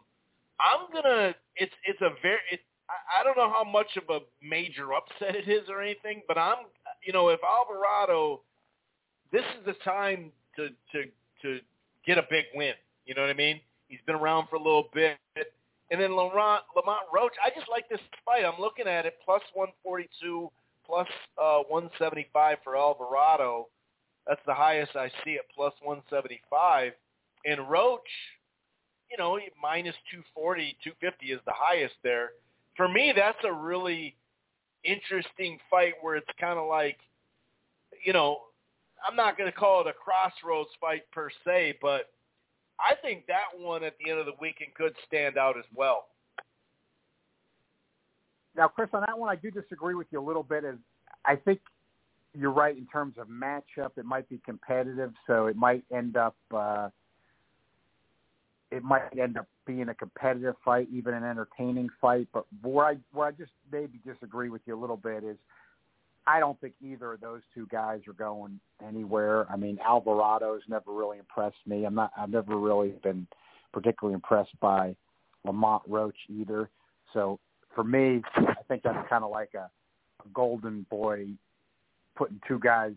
I'm 0.58 0.90
gonna. 0.90 1.34
It's 1.56 1.74
it's 1.84 2.00
a 2.00 2.10
very. 2.22 2.38
It, 2.50 2.60
I, 2.88 3.20
I 3.20 3.24
don't 3.24 3.36
know 3.36 3.50
how 3.50 3.64
much 3.64 3.98
of 3.98 4.04
a 4.08 4.20
major 4.42 4.94
upset 4.94 5.36
it 5.36 5.48
is 5.48 5.68
or 5.68 5.82
anything, 5.82 6.22
but 6.26 6.38
I'm. 6.38 6.64
You 7.04 7.12
know, 7.12 7.28
if 7.28 7.40
Alvarado, 7.44 8.40
this 9.32 9.44
is 9.58 9.66
the 9.66 9.74
time 9.84 10.32
to 10.56 10.68
to 10.92 11.04
to 11.42 11.60
get 12.06 12.16
a 12.16 12.24
big 12.30 12.46
win. 12.54 12.72
You 13.04 13.14
know 13.14 13.20
what 13.20 13.30
I 13.30 13.34
mean? 13.34 13.60
He's 13.88 14.00
been 14.06 14.16
around 14.16 14.48
for 14.48 14.56
a 14.56 14.62
little 14.62 14.88
bit. 14.94 15.18
And 15.90 16.00
then 16.00 16.14
Lamont, 16.14 16.62
Lamont 16.76 17.06
Roach, 17.12 17.32
I 17.44 17.50
just 17.50 17.68
like 17.68 17.88
this 17.88 18.00
fight. 18.24 18.44
I'm 18.44 18.60
looking 18.60 18.86
at 18.86 19.06
it, 19.06 19.14
plus 19.24 19.42
142, 19.54 20.50
plus, 20.86 21.08
uh, 21.36 21.62
175 21.68 22.58
for 22.62 22.76
Alvarado. 22.76 23.66
That's 24.26 24.40
the 24.46 24.54
highest 24.54 24.94
I 24.94 25.10
see 25.24 25.34
at 25.34 25.44
plus 25.54 25.74
175. 25.82 26.92
And 27.44 27.68
Roach, 27.68 28.00
you 29.10 29.16
know, 29.18 29.38
minus 29.60 29.96
240, 30.10 30.76
250 30.84 31.32
is 31.32 31.40
the 31.44 31.52
highest 31.54 31.94
there. 32.04 32.30
For 32.76 32.86
me, 32.86 33.12
that's 33.14 33.38
a 33.44 33.52
really 33.52 34.14
interesting 34.84 35.58
fight 35.68 35.94
where 36.00 36.16
it's 36.16 36.30
kind 36.38 36.58
of 36.58 36.68
like, 36.68 36.98
you 38.04 38.12
know, 38.12 38.38
I'm 39.06 39.16
not 39.16 39.36
going 39.36 39.50
to 39.50 39.56
call 39.56 39.80
it 39.80 39.86
a 39.86 39.92
crossroads 39.92 40.70
fight 40.80 41.02
per 41.12 41.30
se, 41.44 41.78
but 41.82 42.10
I 42.80 42.94
think 43.02 43.26
that 43.26 43.58
one 43.58 43.84
at 43.84 43.94
the 44.02 44.10
end 44.10 44.20
of 44.20 44.26
the 44.26 44.34
weekend 44.40 44.74
could 44.74 44.94
stand 45.06 45.36
out 45.36 45.58
as 45.58 45.64
well. 45.74 46.06
Now, 48.56 48.68
Chris, 48.68 48.88
on 48.92 49.02
that 49.06 49.18
one, 49.18 49.30
I 49.30 49.36
do 49.36 49.50
disagree 49.50 49.94
with 49.94 50.06
you 50.10 50.20
a 50.20 50.26
little 50.26 50.42
bit. 50.42 50.64
As 50.64 50.76
I 51.24 51.36
think 51.36 51.60
you're 52.34 52.52
right 52.52 52.76
in 52.76 52.86
terms 52.86 53.14
of 53.18 53.28
matchup. 53.28 53.90
It 53.96 54.04
might 54.04 54.28
be 54.28 54.40
competitive, 54.44 55.12
so 55.26 55.46
it 55.46 55.56
might 55.56 55.84
end 55.92 56.16
up 56.16 56.36
uh, 56.54 56.88
it 58.70 58.84
might 58.84 59.18
end 59.20 59.36
up 59.36 59.48
being 59.66 59.88
a 59.88 59.94
competitive 59.94 60.54
fight, 60.64 60.88
even 60.92 61.14
an 61.14 61.24
entertaining 61.24 61.88
fight. 62.00 62.28
But 62.32 62.46
where 62.62 62.86
I 62.86 62.96
where 63.12 63.28
I 63.28 63.32
just 63.32 63.52
maybe 63.72 64.00
disagree 64.04 64.48
with 64.48 64.62
you 64.66 64.78
a 64.78 64.80
little 64.80 64.96
bit 64.96 65.24
is 65.24 65.36
I 66.26 66.38
don't 66.38 66.60
think 66.60 66.74
either 66.82 67.14
of 67.14 67.20
those 67.20 67.40
two 67.54 67.66
guys 67.70 68.00
are 68.06 68.12
going 68.12 68.60
anywhere. 68.86 69.50
I 69.50 69.56
mean, 69.56 69.78
Alvarado's 69.86 70.62
never 70.68 70.92
really 70.92 71.18
impressed 71.18 71.56
me. 71.66 71.84
I'm 71.84 71.94
not. 71.94 72.12
I've 72.16 72.30
never 72.30 72.56
really 72.56 72.94
been 73.02 73.26
particularly 73.72 74.14
impressed 74.14 74.58
by 74.60 74.94
Lamont 75.44 75.82
Roach 75.86 76.16
either. 76.28 76.68
So 77.12 77.38
for 77.74 77.84
me, 77.84 78.22
I 78.36 78.62
think 78.68 78.82
that's 78.82 79.08
kind 79.08 79.24
of 79.24 79.30
like 79.30 79.50
a, 79.54 79.70
a 80.24 80.28
golden 80.34 80.86
boy 80.90 81.28
putting 82.16 82.40
two 82.46 82.58
guys 82.58 82.92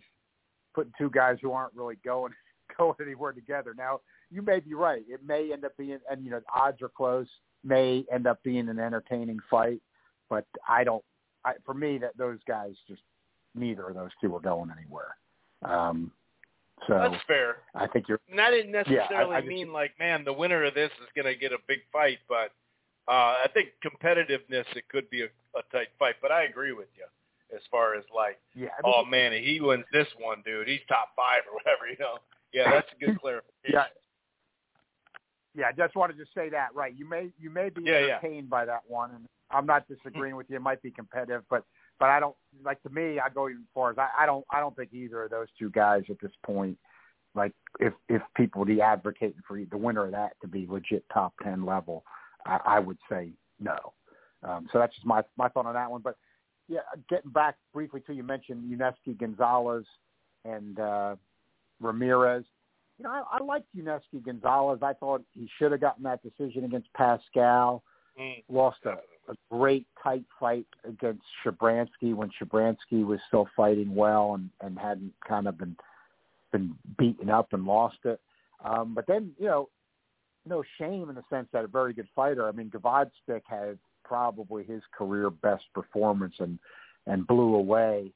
putting 0.73 0.91
two 0.97 1.09
guys 1.09 1.37
who 1.41 1.51
aren't 1.51 1.73
really 1.75 1.97
going 2.03 2.33
going 2.77 2.95
anywhere 3.01 3.31
together. 3.31 3.73
Now, 3.77 4.01
you 4.31 4.41
may 4.41 4.59
be 4.59 4.73
right. 4.73 5.03
It 5.07 5.21
may 5.25 5.51
end 5.53 5.63
up 5.63 5.77
being, 5.77 5.99
and 6.09 6.23
you 6.25 6.31
know, 6.31 6.39
the 6.39 6.61
odds 6.61 6.81
are 6.81 6.89
close. 6.89 7.27
May 7.63 8.03
end 8.11 8.27
up 8.27 8.43
being 8.43 8.67
an 8.67 8.79
entertaining 8.79 9.39
fight, 9.49 9.81
but 10.29 10.45
I 10.67 10.83
don't. 10.83 11.03
I, 11.45 11.53
for 11.65 11.73
me, 11.73 11.97
that 11.99 12.17
those 12.17 12.39
guys 12.47 12.73
just 12.87 13.01
neither 13.55 13.87
of 13.87 13.95
those 13.95 14.11
two 14.21 14.35
are 14.35 14.39
going 14.39 14.69
anywhere. 14.77 15.15
Um, 15.63 16.11
so 16.87 16.93
that's 16.95 17.23
fair. 17.27 17.57
I 17.75 17.87
think 17.87 18.07
you're. 18.07 18.19
And 18.29 18.41
I 18.41 18.51
didn't 18.51 18.71
necessarily 18.71 19.05
yeah, 19.11 19.35
I, 19.35 19.37
I 19.37 19.41
mean 19.41 19.71
like, 19.71 19.91
man, 19.99 20.23
the 20.25 20.33
winner 20.33 20.63
of 20.63 20.73
this 20.73 20.91
is 21.01 21.07
going 21.15 21.33
to 21.33 21.39
get 21.39 21.53
a 21.53 21.57
big 21.67 21.79
fight, 21.91 22.19
but 22.27 22.51
uh, 23.07 23.35
I 23.43 23.47
think 23.53 23.69
competitiveness 23.83 24.65
it 24.75 24.87
could 24.89 25.09
be 25.09 25.21
a, 25.21 25.25
a 25.57 25.61
tight 25.71 25.89
fight. 25.97 26.15
But 26.21 26.31
I 26.31 26.43
agree 26.43 26.73
with 26.73 26.87
you 26.97 27.05
as 27.55 27.61
far 27.71 27.95
as 27.95 28.03
like, 28.13 28.39
yeah, 28.55 28.69
oh 28.83 29.05
man, 29.05 29.31
he 29.31 29.61
wins 29.61 29.85
this 29.93 30.07
one, 30.19 30.41
dude. 30.45 30.67
He's 30.67 30.81
top 30.87 31.09
five 31.15 31.41
or 31.49 31.55
whatever, 31.55 31.87
you 31.89 31.97
know. 31.99 32.17
Yeah, 32.53 32.69
that's 32.69 32.87
a 32.91 33.05
good 33.05 33.19
clarification. 33.19 33.73
yeah. 33.73 33.85
Yeah, 35.55 35.65
I 35.67 35.71
just 35.71 35.95
wanted 35.95 36.17
to 36.17 36.25
say 36.33 36.49
that. 36.49 36.69
Right, 36.73 36.95
you 36.97 37.07
may 37.07 37.29
you 37.39 37.51
may 37.51 37.69
be 37.69 37.83
yeah, 37.83 37.93
entertained 37.93 38.47
yeah. 38.47 38.57
by 38.57 38.65
that 38.65 38.81
one, 38.87 39.11
and 39.11 39.27
I'm 39.51 39.67
not 39.67 39.87
disagreeing 39.87 40.35
with 40.37 40.49
you. 40.49 40.55
It 40.55 40.63
might 40.63 40.81
be 40.81 40.89
competitive, 40.89 41.43
but 41.47 41.63
but 41.99 42.09
I 42.09 42.19
don't 42.19 42.35
like 42.63 42.81
to 42.83 42.89
me. 42.89 43.19
I 43.19 43.29
go 43.29 43.49
even 43.49 43.65
far 43.73 43.91
as 43.91 43.97
I, 43.97 44.09
I 44.19 44.25
don't 44.25 44.45
I 44.51 44.59
don't 44.59 44.75
think 44.75 44.93
either 44.93 45.23
of 45.23 45.31
those 45.31 45.47
two 45.57 45.69
guys 45.69 46.03
at 46.09 46.19
this 46.21 46.31
point. 46.45 46.77
Like 47.35 47.53
if 47.79 47.93
if 48.09 48.21
people 48.35 48.59
would 48.59 48.67
be 48.67 48.81
advocating 48.81 49.41
for 49.47 49.59
the 49.59 49.77
winner 49.77 50.05
of 50.05 50.11
that 50.11 50.33
to 50.41 50.47
be 50.47 50.67
legit 50.69 51.03
top 51.13 51.33
ten 51.41 51.65
level, 51.65 52.03
I, 52.45 52.59
I 52.65 52.79
would 52.79 52.97
say 53.09 53.31
no. 53.59 53.93
Um, 54.43 54.67
so 54.71 54.79
that's 54.79 54.93
just 54.93 55.05
my 55.05 55.23
my 55.37 55.49
thought 55.49 55.65
on 55.65 55.73
that 55.73 55.89
one. 55.89 56.01
But 56.01 56.17
yeah, 56.67 56.79
getting 57.09 57.31
back 57.31 57.55
briefly 57.73 58.01
to 58.07 58.13
you 58.13 58.23
mentioned 58.23 58.63
Yuniesky 58.63 59.17
Gonzalez 59.17 59.85
and 60.45 60.79
uh, 60.79 61.15
Ramirez. 61.79 62.45
You 62.99 63.05
know, 63.05 63.09
I, 63.09 63.37
I 63.37 63.43
liked 63.43 63.67
Yuniesky 63.75 64.23
Gonzalez. 64.23 64.79
I 64.81 64.93
thought 64.93 65.23
he 65.31 65.49
should 65.57 65.71
have 65.71 65.81
gotten 65.81 66.03
that 66.03 66.21
decision 66.21 66.63
against 66.63 66.93
Pascal. 66.93 67.83
Mm. 68.19 68.43
Lost 68.49 68.77
a, 68.85 68.97
a 69.29 69.35
great 69.51 69.87
tight 70.01 70.25
fight 70.39 70.65
against 70.87 71.23
Shabranskyy 71.45 72.13
when 72.13 72.29
Shabranskyy 72.41 73.05
was 73.05 73.19
still 73.27 73.47
fighting 73.55 73.95
well 73.95 74.35
and, 74.35 74.49
and 74.61 74.77
hadn't 74.77 75.13
kind 75.27 75.47
of 75.47 75.57
been 75.57 75.75
been 76.51 76.75
beaten 76.99 77.29
up 77.29 77.53
and 77.53 77.65
lost 77.65 77.97
it. 78.03 78.19
Um, 78.63 78.93
but 78.93 79.07
then, 79.07 79.31
you 79.39 79.47
know, 79.47 79.69
no 80.45 80.63
shame 80.77 81.09
in 81.09 81.15
the 81.15 81.23
sense 81.29 81.47
that 81.51 81.63
a 81.63 81.67
very 81.67 81.93
good 81.93 82.07
fighter. 82.15 82.47
I 82.47 82.51
mean, 82.51 82.69
Gvozdyk 82.69 83.41
had 83.45 83.79
probably 84.03 84.63
his 84.63 84.81
career 84.95 85.29
best 85.29 85.63
performance 85.73 86.35
and 86.39 86.59
and 87.07 87.27
blew 87.27 87.55
away 87.55 88.13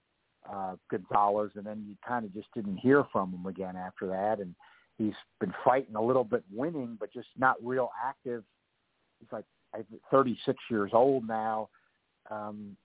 uh, 0.51 0.75
Gonzalez, 0.89 1.51
and 1.55 1.65
then 1.65 1.83
you 1.87 1.95
kind 2.07 2.25
of 2.25 2.33
just 2.33 2.47
didn't 2.53 2.77
hear 2.77 3.03
from 3.11 3.33
him 3.33 3.45
again 3.45 3.75
after 3.75 4.07
that. 4.07 4.39
And 4.39 4.55
he's 4.97 5.15
been 5.39 5.53
fighting 5.63 5.95
a 5.95 6.01
little 6.01 6.23
bit, 6.23 6.43
winning, 6.51 6.97
but 6.99 7.11
just 7.13 7.27
not 7.37 7.55
real 7.61 7.89
active. 8.03 8.43
He's 9.19 9.31
like 9.31 9.45
36 10.11 10.57
years 10.69 10.91
old 10.93 11.27
now. 11.27 11.69
Um, 12.29 12.75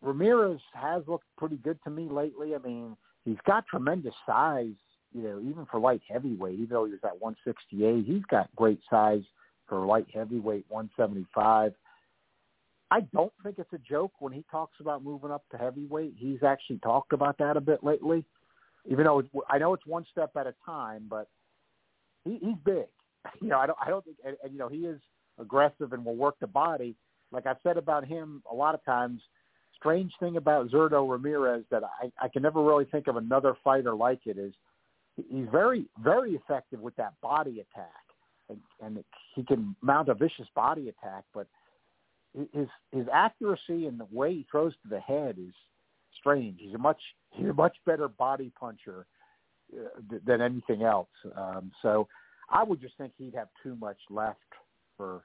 Ramirez 0.00 0.60
has 0.74 1.02
looked 1.06 1.26
pretty 1.38 1.56
good 1.56 1.78
to 1.84 1.90
me 1.90 2.08
lately. 2.10 2.54
I 2.54 2.58
mean, 2.58 2.96
he's 3.24 3.38
got 3.46 3.66
tremendous 3.66 4.14
size, 4.26 4.74
you 5.12 5.22
know, 5.22 5.40
even 5.40 5.66
for 5.70 5.78
light 5.78 6.02
heavyweight, 6.08 6.54
even 6.54 6.68
though 6.70 6.84
he 6.84 6.92
was 6.92 7.00
at 7.04 7.20
168, 7.20 8.04
he's 8.04 8.24
got 8.24 8.54
great 8.56 8.80
size 8.90 9.22
for 9.68 9.86
light 9.86 10.06
heavyweight 10.12 10.66
175. 10.68 11.72
I 12.90 13.00
don't 13.14 13.32
think 13.42 13.58
it's 13.58 13.72
a 13.72 13.78
joke 13.78 14.12
when 14.18 14.32
he 14.32 14.44
talks 14.50 14.78
about 14.80 15.02
moving 15.02 15.30
up 15.30 15.44
to 15.50 15.56
heavyweight. 15.56 16.14
He's 16.18 16.42
actually 16.42 16.78
talked 16.78 17.14
about 17.14 17.38
that 17.38 17.56
a 17.56 17.60
bit 17.60 17.82
lately, 17.82 18.24
even 18.84 19.04
though 19.04 19.22
I 19.48 19.58
know 19.58 19.72
it's 19.72 19.86
one 19.86 20.04
step 20.10 20.32
at 20.36 20.46
a 20.46 20.54
time, 20.66 21.06
but 21.08 21.28
he, 22.24 22.38
he's 22.42 22.58
big. 22.64 22.86
You 23.40 23.48
know, 23.48 23.58
I 23.58 23.66
don't, 23.66 23.78
I 23.80 23.88
don't 23.88 24.04
think, 24.04 24.16
and, 24.26 24.36
and 24.42 24.52
you 24.52 24.58
know, 24.58 24.68
he 24.68 24.78
is 24.78 25.00
aggressive 25.42 25.92
and 25.92 26.04
will 26.04 26.16
work 26.16 26.36
the 26.40 26.46
body. 26.46 26.94
Like 27.30 27.46
I've 27.46 27.56
said 27.62 27.76
about 27.76 28.06
him 28.06 28.42
a 28.50 28.54
lot 28.54 28.74
of 28.74 28.84
times, 28.84 29.20
strange 29.76 30.12
thing 30.20 30.36
about 30.36 30.70
Zurdo 30.70 31.08
Ramirez 31.08 31.64
that 31.70 31.82
I, 31.84 32.10
I 32.20 32.28
can 32.28 32.42
never 32.42 32.62
really 32.62 32.84
think 32.86 33.08
of 33.08 33.16
another 33.16 33.56
fighter 33.62 33.94
like 33.94 34.20
it 34.26 34.38
is 34.38 34.54
he's 35.16 35.46
very, 35.50 35.86
very 36.02 36.34
effective 36.34 36.80
with 36.80 36.96
that 36.96 37.14
body 37.20 37.60
attack 37.60 38.02
and, 38.48 38.58
and 38.80 39.04
he 39.34 39.42
can 39.42 39.74
mount 39.82 40.08
a 40.08 40.14
vicious 40.14 40.46
body 40.54 40.88
attack, 40.88 41.24
but 41.34 41.46
his 42.34 42.68
his 42.92 43.06
accuracy 43.12 43.86
and 43.86 44.00
the 44.00 44.06
way 44.10 44.32
he 44.32 44.46
throws 44.50 44.72
to 44.82 44.88
the 44.88 45.00
head 45.00 45.36
is 45.38 45.52
strange. 46.18 46.58
He's 46.60 46.74
a 46.74 46.78
much 46.78 47.00
he's 47.30 47.48
a 47.48 47.52
much 47.52 47.76
better 47.84 48.08
body 48.08 48.50
puncher 48.58 49.06
uh, 49.74 50.18
than 50.24 50.40
anything 50.40 50.82
else. 50.82 51.10
Um, 51.36 51.72
so 51.82 52.08
I 52.50 52.62
would 52.62 52.80
just 52.80 52.96
think 52.96 53.12
he'd 53.18 53.34
have 53.34 53.48
too 53.62 53.76
much 53.76 53.98
left 54.08 54.38
for, 54.96 55.24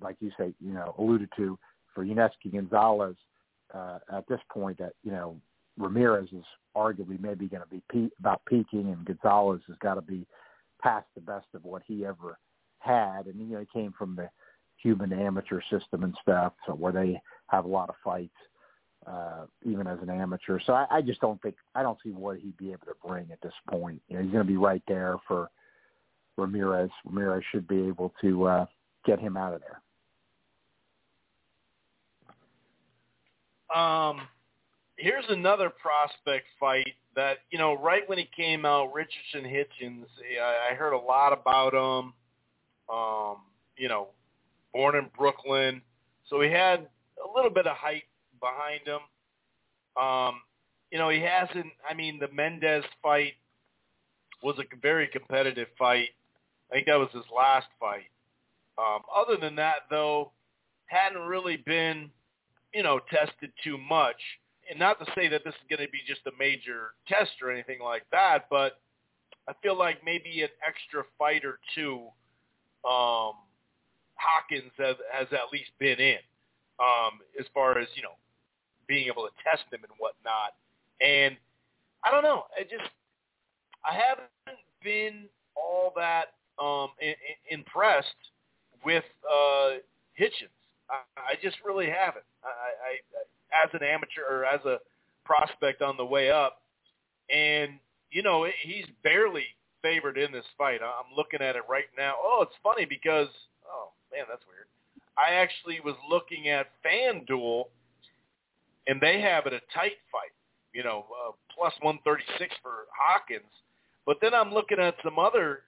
like 0.00 0.16
you 0.20 0.30
say, 0.38 0.54
you 0.60 0.72
know, 0.72 0.94
alluded 0.98 1.28
to 1.36 1.58
for 1.94 2.04
Yuniesky 2.04 2.52
Gonzalez 2.52 3.16
uh, 3.72 3.98
at 4.12 4.26
this 4.28 4.40
point. 4.50 4.78
That 4.78 4.92
you 5.02 5.12
know 5.12 5.36
Ramirez 5.78 6.28
is 6.32 6.44
arguably 6.76 7.20
maybe 7.20 7.46
going 7.46 7.62
to 7.62 7.68
be 7.68 7.82
pe- 7.90 8.14
about 8.18 8.42
peaking, 8.46 8.92
and 8.92 9.04
Gonzalez 9.04 9.60
has 9.68 9.76
got 9.78 9.94
to 9.94 10.02
be 10.02 10.26
past 10.82 11.06
the 11.14 11.20
best 11.20 11.46
of 11.54 11.64
what 11.64 11.82
he 11.86 12.04
ever 12.04 12.38
had, 12.78 13.26
and 13.26 13.38
you 13.38 13.54
know 13.54 13.60
he 13.60 13.80
came 13.80 13.94
from 13.96 14.16
the 14.16 14.28
Cuban 14.80 15.12
amateur 15.12 15.60
system 15.70 16.04
and 16.04 16.14
stuff, 16.20 16.52
so 16.66 16.74
where 16.74 16.92
they 16.92 17.20
have 17.46 17.64
a 17.64 17.68
lot 17.68 17.88
of 17.88 17.94
fights, 18.02 18.34
uh, 19.06 19.46
even 19.64 19.86
as 19.86 19.98
an 20.02 20.10
amateur. 20.10 20.58
So 20.66 20.72
I, 20.72 20.86
I 20.90 21.02
just 21.02 21.20
don't 21.20 21.40
think 21.40 21.54
I 21.74 21.82
don't 21.82 21.98
see 22.02 22.10
what 22.10 22.38
he'd 22.38 22.56
be 22.56 22.72
able 22.72 22.86
to 22.86 22.94
bring 23.06 23.28
at 23.32 23.40
this 23.40 23.54
point. 23.70 24.02
You 24.08 24.16
know, 24.16 24.22
he's 24.22 24.32
going 24.32 24.44
to 24.44 24.50
be 24.50 24.56
right 24.56 24.82
there 24.88 25.16
for 25.26 25.48
Ramirez. 26.36 26.90
Ramirez 27.04 27.44
should 27.50 27.68
be 27.68 27.86
able 27.86 28.12
to 28.20 28.44
uh, 28.44 28.66
get 29.06 29.18
him 29.20 29.36
out 29.36 29.54
of 29.54 29.60
there. 29.60 29.80
Um, 33.74 34.28
here's 34.96 35.24
another 35.28 35.70
prospect 35.70 36.46
fight 36.58 36.94
that 37.16 37.38
you 37.50 37.58
know 37.58 37.76
right 37.80 38.08
when 38.08 38.18
he 38.18 38.28
came 38.36 38.64
out, 38.64 38.92
Richardson 38.92 39.44
Hitchens. 39.44 40.06
I, 40.40 40.72
I 40.72 40.74
heard 40.74 40.92
a 40.92 40.98
lot 40.98 41.32
about 41.32 41.74
him. 41.74 42.12
Um, 42.94 43.36
you 43.76 43.88
know, 43.88 44.08
born 44.72 44.94
in 44.94 45.08
Brooklyn, 45.16 45.80
so 46.28 46.40
he 46.40 46.50
had 46.50 46.86
a 47.24 47.34
little 47.34 47.50
bit 47.50 47.66
of 47.66 47.76
hype 47.76 48.02
behind 48.40 48.82
him. 48.86 49.00
Um, 50.02 50.42
you 50.90 50.98
know, 50.98 51.08
he 51.08 51.20
hasn't. 51.20 51.72
I 51.88 51.94
mean, 51.94 52.18
the 52.18 52.28
Mendes 52.28 52.84
fight 53.02 53.34
was 54.42 54.56
a 54.58 54.76
very 54.80 55.08
competitive 55.08 55.68
fight. 55.78 56.10
I 56.70 56.74
think 56.74 56.86
that 56.86 56.98
was 56.98 57.08
his 57.12 57.24
last 57.34 57.66
fight. 57.80 58.10
Um, 58.76 59.02
other 59.14 59.36
than 59.36 59.56
that, 59.56 59.86
though, 59.90 60.32
hadn't 60.86 61.22
really 61.22 61.56
been, 61.56 62.10
you 62.74 62.82
know, 62.82 63.00
tested 63.10 63.52
too 63.62 63.78
much. 63.78 64.16
And 64.70 64.78
not 64.78 64.98
to 64.98 65.06
say 65.14 65.28
that 65.28 65.42
this 65.44 65.54
is 65.54 65.60
going 65.68 65.86
to 65.86 65.92
be 65.92 66.00
just 66.06 66.20
a 66.26 66.32
major 66.38 66.94
test 67.06 67.32
or 67.42 67.50
anything 67.52 67.80
like 67.80 68.04
that, 68.12 68.46
but 68.50 68.80
I 69.46 69.52
feel 69.62 69.76
like 69.78 69.98
maybe 70.04 70.42
an 70.42 70.48
extra 70.66 71.04
fight 71.18 71.44
or 71.44 71.58
two 71.74 72.00
um, 72.88 73.34
Hawkins 74.16 74.72
has, 74.78 74.96
has 75.12 75.26
at 75.32 75.52
least 75.52 75.70
been 75.78 75.98
in 75.98 76.18
um, 76.80 77.20
as 77.38 77.46
far 77.52 77.78
as, 77.78 77.88
you 77.94 78.02
know, 78.02 78.16
being 78.88 79.06
able 79.06 79.24
to 79.24 79.30
test 79.44 79.64
him 79.70 79.80
and 79.82 79.92
whatnot. 79.98 80.54
And 81.00 81.36
I 82.04 82.10
don't 82.10 82.22
know. 82.22 82.44
I 82.58 82.62
just 82.62 82.90
I 83.84 83.92
haven't 83.92 84.58
been 84.82 85.24
all 85.56 85.92
that 85.96 86.34
um, 86.58 86.90
I- 87.02 87.16
I- 87.16 87.54
impressed 87.54 88.08
with 88.84 89.04
uh, 89.30 89.80
Hitchens. 90.18 90.53
I, 90.90 91.02
I 91.16 91.34
just 91.42 91.56
really 91.64 91.86
haven't. 91.86 92.24
I, 92.42 92.48
I, 92.48 93.64
as 93.64 93.70
an 93.72 93.86
amateur 93.86 94.22
or 94.28 94.44
as 94.44 94.64
a 94.64 94.78
prospect 95.24 95.82
on 95.82 95.96
the 95.96 96.04
way 96.04 96.30
up, 96.30 96.62
and 97.34 97.78
you 98.10 98.22
know 98.22 98.46
he's 98.62 98.86
barely 99.02 99.44
favored 99.82 100.18
in 100.18 100.32
this 100.32 100.44
fight. 100.56 100.80
I'm 100.82 101.14
looking 101.16 101.40
at 101.40 101.56
it 101.56 101.62
right 101.68 101.84
now. 101.96 102.14
Oh, 102.22 102.40
it's 102.42 102.56
funny 102.62 102.84
because 102.84 103.28
oh 103.66 103.90
man, 104.12 104.24
that's 104.28 104.42
weird. 104.48 104.66
I 105.16 105.34
actually 105.34 105.80
was 105.80 105.94
looking 106.10 106.48
at 106.48 106.68
FanDuel, 106.84 107.64
and 108.86 109.00
they 109.00 109.20
have 109.20 109.46
it 109.46 109.52
a 109.52 109.60
tight 109.72 109.98
fight. 110.10 110.32
You 110.72 110.82
know, 110.82 111.06
uh, 111.28 111.32
plus 111.54 111.72
136 111.80 112.54
for 112.62 112.86
Hawkins. 112.98 113.50
But 114.06 114.18
then 114.20 114.34
I'm 114.34 114.52
looking 114.52 114.78
at 114.78 114.96
some 115.04 115.18
other. 115.18 115.60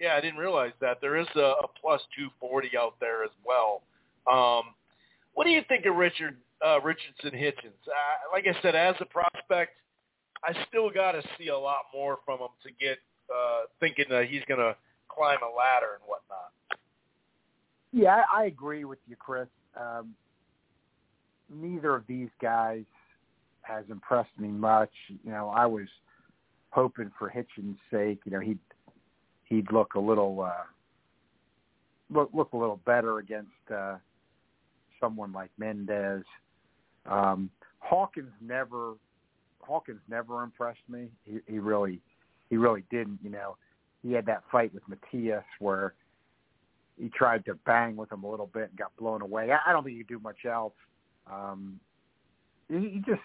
Yeah, 0.00 0.14
I 0.14 0.20
didn't 0.20 0.38
realize 0.38 0.72
that 0.80 0.98
there 1.00 1.16
is 1.16 1.26
a, 1.34 1.54
a 1.62 1.66
plus 1.80 2.00
240 2.16 2.76
out 2.76 2.94
there 3.00 3.24
as 3.24 3.30
well. 3.44 3.82
Um, 4.30 4.74
what 5.34 5.44
do 5.44 5.50
you 5.50 5.62
think 5.68 5.86
of 5.86 5.96
Richard 5.96 6.36
uh, 6.64 6.80
Richardson 6.80 7.30
Hitchens? 7.32 7.78
Uh, 7.86 8.32
like 8.32 8.44
I 8.46 8.60
said, 8.62 8.74
as 8.74 8.94
a 9.00 9.04
prospect, 9.04 9.76
I 10.44 10.52
still 10.68 10.90
got 10.90 11.12
to 11.12 11.22
see 11.38 11.48
a 11.48 11.58
lot 11.58 11.82
more 11.94 12.18
from 12.24 12.40
him 12.40 12.48
to 12.64 12.70
get 12.72 12.98
uh, 13.32 13.62
thinking 13.80 14.06
that 14.10 14.26
he's 14.28 14.42
going 14.48 14.60
to 14.60 14.76
climb 15.08 15.38
a 15.42 15.56
ladder 15.56 15.94
and 15.94 16.02
whatnot. 16.06 16.52
Yeah, 17.92 18.22
I, 18.34 18.44
agree 18.44 18.84
with 18.84 18.98
you, 19.08 19.16
Chris. 19.16 19.48
Um, 19.78 20.14
neither 21.50 21.94
of 21.94 22.04
these 22.06 22.28
guys 22.40 22.84
has 23.62 23.84
impressed 23.90 24.38
me 24.38 24.48
much. 24.48 24.90
You 25.08 25.30
know, 25.30 25.48
I 25.48 25.66
was 25.66 25.86
hoping 26.70 27.10
for 27.18 27.30
Hitchens' 27.30 27.76
sake, 27.90 28.20
you 28.24 28.32
know, 28.32 28.40
he'd 28.40 28.58
he'd 29.44 29.72
look 29.72 29.94
a 29.94 30.00
little 30.00 30.42
uh 30.42 30.64
look 32.10 32.30
look 32.34 32.52
a 32.52 32.56
little 32.56 32.80
better 32.84 33.18
against 33.18 33.48
uh 33.74 33.96
someone 35.00 35.32
like 35.32 35.50
Mendes. 35.58 36.24
Um 37.06 37.50
Hawkins 37.78 38.32
never 38.40 38.94
Hawkins 39.60 40.00
never 40.08 40.42
impressed 40.42 40.88
me. 40.88 41.08
He 41.24 41.38
he 41.46 41.58
really 41.58 42.00
he 42.50 42.56
really 42.56 42.84
didn't, 42.90 43.18
you 43.22 43.30
know. 43.30 43.56
He 44.02 44.12
had 44.12 44.26
that 44.26 44.44
fight 44.50 44.72
with 44.72 44.82
Matias 44.88 45.44
where 45.58 45.94
he 46.98 47.08
tried 47.10 47.44
to 47.44 47.54
bang 47.66 47.96
with 47.96 48.10
him 48.10 48.24
a 48.24 48.30
little 48.30 48.46
bit 48.46 48.70
and 48.70 48.78
got 48.78 48.96
blown 48.96 49.22
away. 49.22 49.50
I, 49.52 49.70
I 49.70 49.72
don't 49.72 49.84
think 49.84 49.96
he 49.96 50.02
could 50.02 50.14
do 50.14 50.20
much 50.20 50.44
else. 50.44 50.74
Um 51.30 51.80
he, 52.68 52.78
he 52.78 53.02
just 53.06 53.22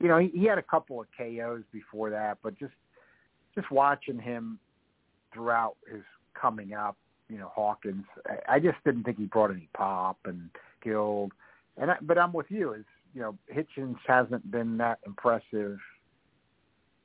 you 0.00 0.08
know, 0.08 0.18
he, 0.18 0.28
he 0.28 0.44
had 0.46 0.58
a 0.58 0.62
couple 0.62 1.00
of 1.00 1.06
KOs 1.16 1.62
before 1.72 2.10
that, 2.10 2.38
but 2.42 2.58
just 2.58 2.72
just 3.54 3.70
watching 3.70 4.18
him 4.18 4.58
throughout 5.32 5.76
his 5.90 6.02
coming 6.34 6.72
up, 6.72 6.96
you 7.30 7.38
know, 7.38 7.50
Hawkins, 7.54 8.04
I, 8.48 8.58
just 8.58 8.78
didn't 8.84 9.04
think 9.04 9.18
he 9.18 9.24
brought 9.24 9.50
any 9.50 9.68
pop 9.74 10.18
and 10.24 10.50
killed. 10.82 11.32
And 11.76 11.92
I, 11.92 11.96
but 12.02 12.18
I'm 12.18 12.32
with 12.32 12.46
you. 12.48 12.72
Is 12.72 12.84
you 13.14 13.20
know, 13.20 13.36
Hitchens 13.54 13.96
hasn't 14.06 14.50
been 14.50 14.76
that 14.78 14.98
impressive 15.06 15.78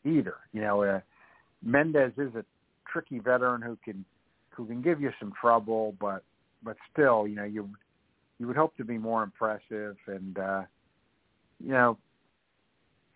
either. 0.03 0.35
You 0.52 0.61
know, 0.61 0.84
uh, 0.84 0.99
Mendes 1.64 2.14
is 2.18 2.34
a 2.35 2.43
tricky 2.91 3.19
veteran 3.19 3.61
who 3.61 3.77
can 3.84 4.03
who 4.49 4.65
can 4.65 4.81
give 4.81 4.99
you 4.99 5.11
some 5.19 5.34
trouble, 5.39 5.95
but 5.99 6.23
but 6.64 6.77
still, 6.91 7.27
you 7.27 7.35
know, 7.35 7.43
you 7.43 7.69
you 8.39 8.47
would 8.47 8.56
hope 8.56 8.76
to 8.77 8.84
be 8.84 8.97
more 8.97 9.23
impressive 9.23 9.95
and 10.07 10.38
uh 10.39 10.64
you 11.64 11.72
know, 11.72 11.97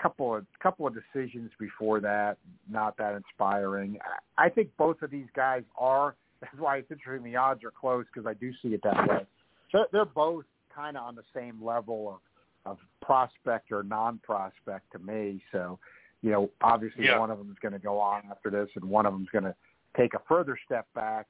couple 0.01 0.35
of 0.35 0.45
couple 0.61 0.87
of 0.87 0.93
decisions 0.93 1.51
before 1.59 1.99
that, 1.99 2.37
not 2.69 2.97
that 2.97 3.15
inspiring. 3.15 3.97
I, 4.37 4.45
I 4.45 4.49
think 4.49 4.69
both 4.77 5.01
of 5.01 5.11
these 5.11 5.27
guys 5.35 5.63
are. 5.77 6.15
That's 6.41 6.57
why 6.57 6.77
it's 6.77 6.91
interesting. 6.91 7.31
The 7.31 7.37
odds 7.37 7.63
are 7.63 7.71
close 7.71 8.05
because 8.13 8.27
I 8.27 8.33
do 8.33 8.51
see 8.61 8.69
it 8.69 8.81
that 8.83 9.07
way. 9.07 9.25
So 9.71 9.85
they're 9.91 10.05
both 10.05 10.45
kind 10.73 10.97
of 10.97 11.03
on 11.03 11.15
the 11.15 11.23
same 11.33 11.63
level 11.63 12.09
of 12.09 12.19
of 12.65 12.77
prospect 13.01 13.71
or 13.71 13.83
non-prospect 13.83 14.91
to 14.91 14.99
me. 14.99 15.41
So, 15.51 15.79
you 16.21 16.29
know, 16.29 16.49
obviously 16.61 17.05
Yeah. 17.05 17.17
one 17.17 17.31
of 17.31 17.37
them 17.37 17.49
is 17.49 17.57
going 17.59 17.71
to 17.73 17.79
go 17.79 17.99
on 17.99 18.23
after 18.29 18.49
this, 18.49 18.69
and 18.75 18.85
one 18.85 19.05
of 19.05 19.13
them 19.13 19.23
is 19.23 19.29
going 19.29 19.45
to 19.45 19.55
take 19.95 20.13
a 20.13 20.19
further 20.27 20.57
step 20.65 20.85
back. 20.93 21.27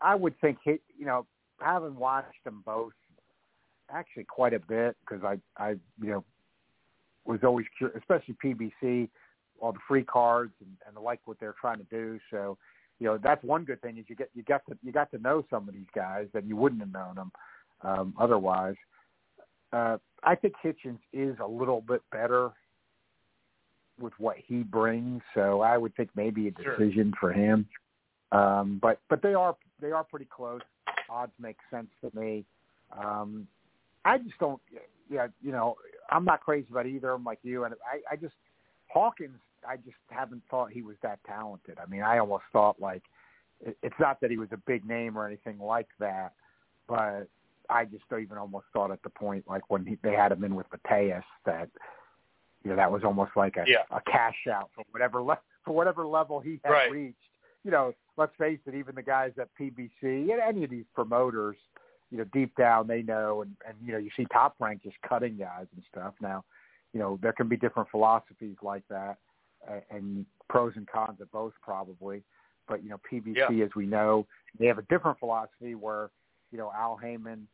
I 0.00 0.14
would 0.14 0.38
think, 0.40 0.58
he, 0.62 0.78
you 0.96 1.06
know, 1.06 1.26
having 1.60 1.96
watched 1.96 2.44
them 2.44 2.62
both 2.64 2.92
actually 3.90 4.24
quite 4.24 4.52
a 4.52 4.60
bit 4.60 4.96
because 5.00 5.24
I, 5.24 5.38
I, 5.56 5.70
you 6.00 6.10
know, 6.10 6.24
was 7.24 7.40
always 7.42 7.66
curious, 7.76 7.98
especially 7.98 8.36
PBC, 8.44 9.08
all 9.60 9.72
the 9.72 9.78
free 9.88 10.04
cards 10.04 10.52
and, 10.60 10.76
and 10.86 10.96
I 10.96 11.00
like 11.00 11.20
what 11.24 11.40
they're 11.40 11.54
trying 11.58 11.78
to 11.78 11.84
do. 11.84 12.20
So, 12.30 12.58
you 12.98 13.06
know, 13.06 13.18
that's 13.22 13.42
one 13.44 13.64
good 13.64 13.80
thing 13.82 13.98
is 13.98 14.04
you 14.08 14.16
get 14.16 14.30
you 14.34 14.42
got 14.42 14.62
to 14.68 14.76
you 14.82 14.92
got 14.92 15.10
to 15.10 15.18
know 15.18 15.44
some 15.50 15.68
of 15.68 15.74
these 15.74 15.86
guys 15.94 16.26
that 16.32 16.44
you 16.44 16.56
wouldn't 16.56 16.80
have 16.80 16.92
known 16.92 17.14
them 17.14 17.32
um, 17.82 18.14
otherwise. 18.18 18.76
Uh, 19.72 19.98
I 20.22 20.34
think 20.34 20.54
Hitchens 20.64 20.98
is 21.12 21.36
a 21.42 21.46
little 21.46 21.80
bit 21.80 22.02
better 22.10 22.50
with 24.00 24.12
what 24.18 24.36
he 24.38 24.62
brings, 24.62 25.22
so 25.34 25.60
I 25.60 25.76
would 25.76 25.94
think 25.94 26.10
maybe 26.14 26.48
a 26.48 26.52
Sure. 26.62 26.76
decision 26.76 27.12
for 27.18 27.32
him. 27.32 27.66
Um, 28.32 28.78
but 28.80 29.00
but 29.08 29.22
they 29.22 29.34
are 29.34 29.56
they 29.80 29.92
are 29.92 30.04
pretty 30.04 30.26
close. 30.26 30.62
Odds 31.08 31.32
make 31.38 31.56
sense 31.70 31.88
to 32.00 32.18
me. 32.18 32.44
Um, 32.98 33.46
I 34.04 34.18
just 34.18 34.38
don't. 34.38 34.60
Yeah, 35.08 35.28
you 35.42 35.52
know, 35.52 35.76
I'm 36.10 36.24
not 36.24 36.40
crazy 36.40 36.66
about 36.70 36.86
either 36.86 37.10
of 37.10 37.20
them 37.20 37.24
like 37.24 37.38
you, 37.42 37.64
and 37.64 37.74
I, 37.74 38.14
I 38.14 38.16
just 38.16 38.34
Hawkins. 38.88 39.38
I 39.68 39.76
just 39.76 39.96
haven't 40.10 40.42
thought 40.50 40.70
he 40.70 40.82
was 40.82 40.96
that 41.02 41.18
talented. 41.26 41.78
I 41.82 41.86
mean, 41.88 42.02
I 42.02 42.18
almost 42.18 42.44
thought 42.52 42.80
like 42.80 43.02
it's 43.60 43.94
not 43.98 44.20
that 44.20 44.30
he 44.30 44.36
was 44.36 44.48
a 44.52 44.56
big 44.58 44.86
name 44.86 45.16
or 45.16 45.26
anything 45.26 45.58
like 45.58 45.88
that, 45.98 46.32
but 46.88 47.28
I 47.70 47.84
just 47.84 48.04
even 48.12 48.38
almost 48.38 48.66
thought 48.72 48.90
at 48.90 49.02
the 49.02 49.10
point 49.10 49.44
like 49.48 49.68
when 49.70 49.84
he, 49.84 49.98
they 50.02 50.12
had 50.12 50.32
him 50.32 50.44
in 50.44 50.54
with 50.54 50.66
Matias 50.70 51.24
that 51.44 51.68
you 52.64 52.70
know 52.70 52.76
that 52.76 52.90
was 52.90 53.02
almost 53.04 53.32
like 53.36 53.56
a, 53.56 53.64
Yeah. 53.66 53.82
a 53.90 54.00
cash 54.02 54.46
out 54.50 54.70
for 54.74 54.84
whatever 54.90 55.22
le- 55.22 55.40
for 55.64 55.74
whatever 55.74 56.06
level 56.06 56.40
he 56.40 56.60
had 56.64 56.70
Right. 56.70 56.90
reached. 56.90 57.18
You 57.64 57.70
know, 57.72 57.94
let's 58.16 58.34
face 58.36 58.60
it, 58.66 58.74
even 58.74 58.94
the 58.94 59.02
guys 59.02 59.32
at 59.40 59.48
PBC 59.60 59.90
and 60.02 60.40
any 60.40 60.62
of 60.62 60.70
these 60.70 60.84
promoters, 60.94 61.56
you 62.10 62.18
know, 62.18 62.24
deep 62.32 62.54
down 62.56 62.86
they 62.86 63.02
know, 63.02 63.42
and 63.42 63.56
and 63.66 63.76
you 63.84 63.92
know, 63.92 63.98
you 63.98 64.10
see 64.16 64.26
Top 64.32 64.54
Rank 64.60 64.82
just 64.82 64.96
cutting 65.08 65.36
guys 65.36 65.66
and 65.74 65.82
stuff. 65.90 66.14
Now, 66.20 66.44
you 66.92 67.00
know, 67.00 67.18
there 67.22 67.32
can 67.32 67.48
be 67.48 67.56
different 67.56 67.90
philosophies 67.90 68.56
like 68.62 68.84
that, 68.90 69.16
and 69.90 70.26
pros 70.48 70.72
and 70.76 70.86
cons 70.86 71.20
of 71.20 71.30
both 71.32 71.52
probably. 71.62 72.22
But 72.68 72.82
you 72.82 72.90
know, 72.90 73.00
PBC, 73.10 73.64
as 73.64 73.70
we 73.76 73.86
know, 73.86 74.26
they 74.58 74.66
have 74.66 74.78
a 74.78 74.82
different 74.82 75.18
philosophy 75.18 75.74
where 75.74 76.10
you 76.50 76.58
know 76.58 76.72
Al 76.76 76.96
Haymon 76.96 77.46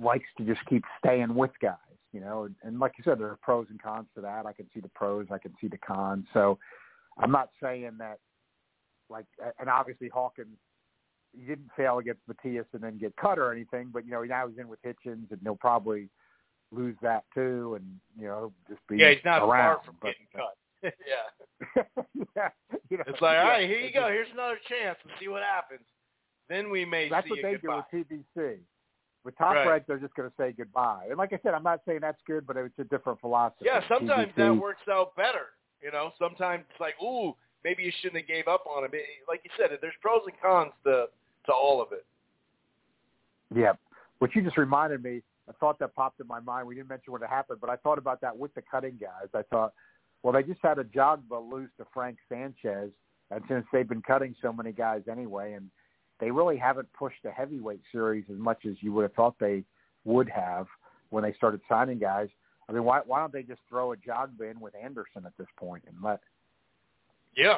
likes 0.00 0.26
to 0.38 0.44
just 0.44 0.60
keep 0.66 0.84
staying 0.98 1.34
with 1.34 1.52
guys. 1.62 1.76
You 2.12 2.20
know, 2.20 2.44
and, 2.44 2.54
and 2.64 2.80
like 2.80 2.92
you 2.98 3.04
said, 3.04 3.20
there 3.20 3.28
are 3.28 3.38
pros 3.40 3.66
and 3.70 3.80
cons 3.80 4.08
to 4.16 4.20
that. 4.22 4.44
I 4.44 4.52
can 4.52 4.66
see 4.74 4.80
the 4.80 4.88
pros, 4.88 5.26
I 5.30 5.38
can 5.38 5.54
see 5.60 5.68
the 5.68 5.78
cons. 5.78 6.26
So 6.32 6.58
I'm 7.18 7.30
not 7.30 7.50
saying 7.62 7.92
that 7.98 8.18
like, 9.08 9.26
and 9.58 9.68
obviously 9.68 10.08
Hawkins 10.08 10.56
he 11.32 11.44
didn't 11.44 11.70
fail 11.76 11.98
against 11.98 12.20
Matias 12.26 12.66
and 12.72 12.82
then 12.82 12.98
get 12.98 13.14
cut 13.16 13.38
or 13.38 13.52
anything, 13.52 13.90
but 13.92 14.04
you 14.04 14.10
know 14.10 14.22
now 14.22 14.48
he's 14.48 14.58
in 14.58 14.68
with 14.68 14.80
Hitchens 14.82 15.30
and 15.30 15.38
he'll 15.42 15.56
probably 15.56 16.08
lose 16.72 16.96
that 17.02 17.24
too, 17.34 17.76
and 17.76 17.84
you 18.18 18.26
know 18.26 18.52
just 18.68 18.80
be 18.88 18.98
Yeah, 18.98 19.10
he's 19.10 19.24
not 19.24 19.42
around. 19.42 19.76
far 19.76 19.84
from 19.84 19.96
but, 20.00 20.08
getting 20.08 20.26
cut. 20.34 20.56
Yeah. 20.82 20.92
yeah, 22.36 22.48
you 22.88 22.96
know, 22.96 23.04
it's 23.06 23.20
like, 23.20 23.38
all 23.38 23.44
right, 23.48 23.68
here 23.68 23.80
you 23.80 23.92
go. 23.92 24.08
Here's 24.08 24.28
another 24.32 24.58
chance. 24.68 24.98
Let's 25.04 25.20
see 25.20 25.28
what 25.28 25.42
happens. 25.42 25.84
Then 26.48 26.70
we 26.70 26.84
may 26.84 27.08
That's 27.08 27.26
see 27.26 27.30
what 27.30 27.38
they 27.42 27.52
goodbye. 27.52 27.82
do 27.92 27.98
with 27.98 28.08
PBC. 28.36 28.58
With 29.24 29.36
Top 29.36 29.54
Right. 29.54 29.68
Rank, 29.68 29.84
they're 29.86 29.98
just 29.98 30.14
going 30.14 30.28
to 30.30 30.34
say 30.38 30.52
goodbye. 30.52 31.06
And 31.10 31.18
like 31.18 31.32
I 31.34 31.38
said, 31.42 31.52
I'm 31.52 31.62
not 31.62 31.80
saying 31.86 31.98
that's 32.00 32.20
good, 32.26 32.46
but 32.46 32.56
it's 32.56 32.78
a 32.78 32.84
different 32.84 33.20
philosophy. 33.20 33.66
Yeah, 33.66 33.82
sometimes 33.88 34.32
PBC, 34.32 34.36
that 34.36 34.54
works 34.54 34.80
out 34.90 35.14
better. 35.14 35.52
You 35.82 35.92
know, 35.92 36.12
sometimes 36.18 36.64
it's 36.70 36.80
like, 36.80 36.94
ooh, 37.02 37.34
maybe 37.62 37.82
you 37.82 37.92
shouldn't 38.00 38.22
have 38.22 38.28
gave 38.28 38.48
up 38.48 38.64
on 38.66 38.84
him. 38.84 38.90
Like 39.28 39.42
you 39.44 39.50
said, 39.58 39.70
there's 39.80 39.94
pros 40.00 40.22
and 40.26 40.34
cons 40.40 40.72
to 40.84 41.06
to 41.46 41.52
all 41.52 41.82
of 41.82 41.92
it. 41.92 42.04
Yeah. 43.54 43.72
What 44.18 44.34
you 44.34 44.42
just 44.42 44.56
reminded 44.58 45.02
me, 45.02 45.22
a 45.48 45.52
thought 45.54 45.78
that 45.78 45.94
popped 45.94 46.20
in 46.20 46.26
my 46.26 46.40
mind. 46.40 46.66
We 46.66 46.74
didn't 46.74 46.88
mention 46.88 47.12
what 47.12 47.22
happened, 47.22 47.58
but 47.60 47.70
I 47.70 47.76
thought 47.76 47.98
about 47.98 48.20
that 48.20 48.36
with 48.36 48.54
the 48.54 48.62
cutting 48.70 48.98
guys. 49.00 49.28
I 49.34 49.42
thought, 49.50 49.72
well, 50.22 50.32
they 50.32 50.42
just 50.42 50.60
had 50.62 50.78
Ajagba 50.78 51.50
lose 51.50 51.70
to 51.78 51.86
Frank 51.94 52.18
Sanchez, 52.28 52.90
and 53.30 53.42
since 53.48 53.64
they've 53.72 53.88
been 53.88 54.02
cutting 54.02 54.34
so 54.42 54.52
many 54.52 54.72
guys 54.72 55.02
anyway, 55.10 55.54
and 55.54 55.70
they 56.18 56.30
really 56.30 56.56
haven't 56.58 56.92
pushed 56.92 57.22
the 57.24 57.30
heavyweight 57.30 57.80
series 57.90 58.24
as 58.30 58.38
much 58.38 58.66
as 58.66 58.74
you 58.80 58.92
would 58.92 59.02
have 59.02 59.14
thought 59.14 59.34
they 59.40 59.64
would 60.04 60.28
have 60.28 60.66
when 61.10 61.22
they 61.24 61.32
started 61.34 61.60
signing 61.68 61.98
guys. 61.98 62.28
I 62.68 62.72
mean, 62.72 62.84
why 62.84 63.00
why 63.06 63.20
don't 63.20 63.32
they 63.32 63.42
just 63.42 63.60
throw 63.68 63.94
Ajagba 63.94 64.50
in 64.50 64.60
with 64.60 64.74
Anderson 64.80 65.24
at 65.26 65.32
this 65.38 65.48
point 65.56 65.82
and 65.88 65.96
let 66.02 66.20
Yeah, 67.36 67.56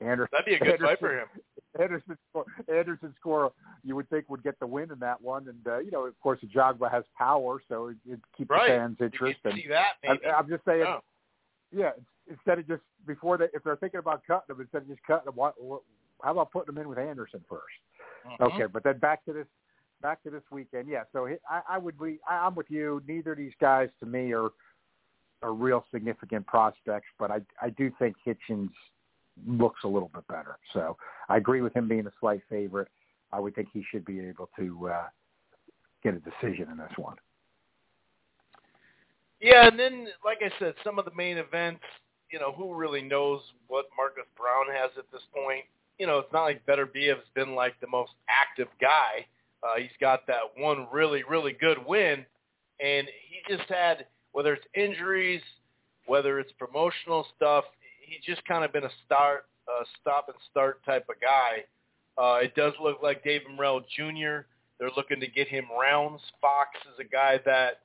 Anderson 0.00 0.28
that'd 0.32 0.46
be 0.46 0.54
a 0.54 0.58
good 0.58 0.80
fight 0.80 1.00
for 1.00 1.18
him. 1.18 1.26
Anderson 1.80 2.16
score, 2.30 2.44
Anderson 2.72 3.14
score 3.20 3.52
you 3.84 3.94
would 3.94 4.08
think 4.08 4.28
would 4.30 4.42
get 4.42 4.58
the 4.58 4.66
win 4.66 4.90
in 4.90 4.98
that 5.00 5.20
one, 5.20 5.48
and 5.48 5.66
uh, 5.66 5.78
you 5.78 5.90
know 5.90 6.06
of 6.06 6.18
course 6.20 6.38
Jogba 6.54 6.90
has 6.90 7.04
power, 7.16 7.60
so 7.68 7.88
it, 7.88 7.96
it 8.08 8.20
keeps 8.36 8.50
Right. 8.50 8.68
the 8.68 8.72
fans 8.74 8.96
You 9.00 9.06
interest. 9.06 9.42
can 9.42 9.52
And 9.52 9.60
see 9.60 9.68
that 9.68 9.92
I, 10.04 10.12
maybe. 10.12 10.26
I'm 10.26 10.48
just 10.48 10.64
saying, 10.64 10.80
Yeah. 10.86 10.98
Yeah, 11.70 11.90
instead 12.28 12.58
of 12.58 12.66
just 12.66 12.82
before 13.06 13.38
they 13.38 13.46
if 13.54 13.62
they're 13.64 13.76
thinking 13.76 14.00
about 14.00 14.22
cutting 14.26 14.46
them, 14.48 14.60
instead 14.60 14.82
of 14.82 14.88
just 14.88 15.02
cutting 15.06 15.26
them, 15.26 15.34
what, 15.36 15.54
what, 15.62 15.82
how 16.22 16.32
about 16.32 16.52
putting 16.52 16.74
them 16.74 16.82
in 16.82 16.88
with 16.88 16.98
Anderson 16.98 17.44
1st 17.50 17.60
Mhm. 18.26 18.40
Okay, 18.40 18.66
but 18.66 18.82
then 18.82 18.98
back 18.98 19.24
to 19.24 19.32
this 19.32 19.46
back 20.02 20.22
to 20.22 20.30
this 20.30 20.42
weekend. 20.50 20.88
Yeah, 20.88 21.04
so 21.12 21.28
I, 21.48 21.62
I 21.68 21.78
would 21.78 21.98
be 21.98 22.18
I, 22.28 22.46
I'm 22.46 22.54
with 22.54 22.70
you. 22.70 23.02
Neither 23.06 23.32
of 23.32 23.38
these 23.38 23.52
guys 23.60 23.88
to 24.00 24.06
me 24.06 24.32
are 24.32 24.50
are 25.42 25.52
real 25.52 25.84
significant 25.92 26.46
prospects, 26.46 27.08
but 27.18 27.30
I 27.30 27.40
I 27.62 27.70
do 27.70 27.90
think 27.98 28.16
Hitchens 28.26 28.70
looks 29.46 29.84
a 29.84 29.88
little 29.88 30.10
bit 30.12 30.26
better. 30.26 30.58
So 30.72 30.96
I 31.28 31.36
agree 31.36 31.60
with 31.60 31.74
him 31.74 31.88
being 31.88 32.06
a 32.06 32.12
slight 32.20 32.42
favorite. 32.48 32.88
I 33.32 33.40
would 33.40 33.54
think 33.54 33.68
he 33.72 33.84
should 33.90 34.04
be 34.04 34.20
able 34.20 34.48
to 34.58 34.88
uh, 34.88 35.06
get 36.02 36.14
a 36.14 36.18
decision 36.18 36.68
in 36.70 36.78
this 36.78 36.92
one. 36.96 37.16
Yeah, 39.40 39.68
and 39.68 39.78
then 39.78 40.08
like 40.24 40.38
I 40.42 40.50
said, 40.58 40.74
some 40.82 40.98
of 40.98 41.04
the 41.04 41.14
main 41.16 41.38
events, 41.38 41.82
you 42.30 42.38
know, 42.38 42.52
who 42.52 42.74
really 42.74 43.02
knows 43.02 43.40
what 43.68 43.86
Marcus 43.96 44.24
Browne 44.36 44.74
has 44.74 44.90
at 44.98 45.10
this 45.12 45.22
point? 45.34 45.64
You 45.98 46.06
know, 46.06 46.18
it's 46.18 46.32
not 46.32 46.44
like 46.44 46.66
Beterbiev's 46.66 47.26
been 47.34 47.54
like 47.54 47.74
the 47.80 47.86
most 47.86 48.12
active 48.28 48.68
guy. 48.80 49.26
Uh, 49.62 49.80
he's 49.80 49.96
got 50.00 50.26
that 50.26 50.42
one 50.56 50.86
really, 50.92 51.22
really 51.28 51.52
good 51.52 51.78
win, 51.86 52.24
and 52.80 53.08
he 53.28 53.56
just 53.56 53.68
had 53.68 54.06
whether 54.32 54.52
it's 54.54 54.66
injuries, 54.74 55.42
whether 56.06 56.38
it's 56.38 56.52
promotional 56.58 57.26
stuff, 57.36 57.64
he's 58.00 58.24
just 58.24 58.44
kind 58.46 58.64
of 58.64 58.72
been 58.72 58.84
a 58.84 58.90
start, 59.04 59.46
uh, 59.68 59.84
stop 60.00 60.28
and 60.28 60.36
start 60.50 60.84
type 60.84 61.06
of 61.08 61.16
guy. 61.20 61.64
Uh, 62.16 62.38
it 62.42 62.54
does 62.54 62.72
look 62.82 62.98
like 63.02 63.22
Dave 63.24 63.42
Morrell 63.54 63.80
Jr. 63.80 64.46
They're 64.78 64.90
looking 64.96 65.20
to 65.20 65.26
get 65.26 65.48
him 65.48 65.64
rounds. 65.80 66.22
Fox 66.40 66.70
is 66.92 67.04
a 67.04 67.08
guy 67.08 67.40
that 67.44 67.80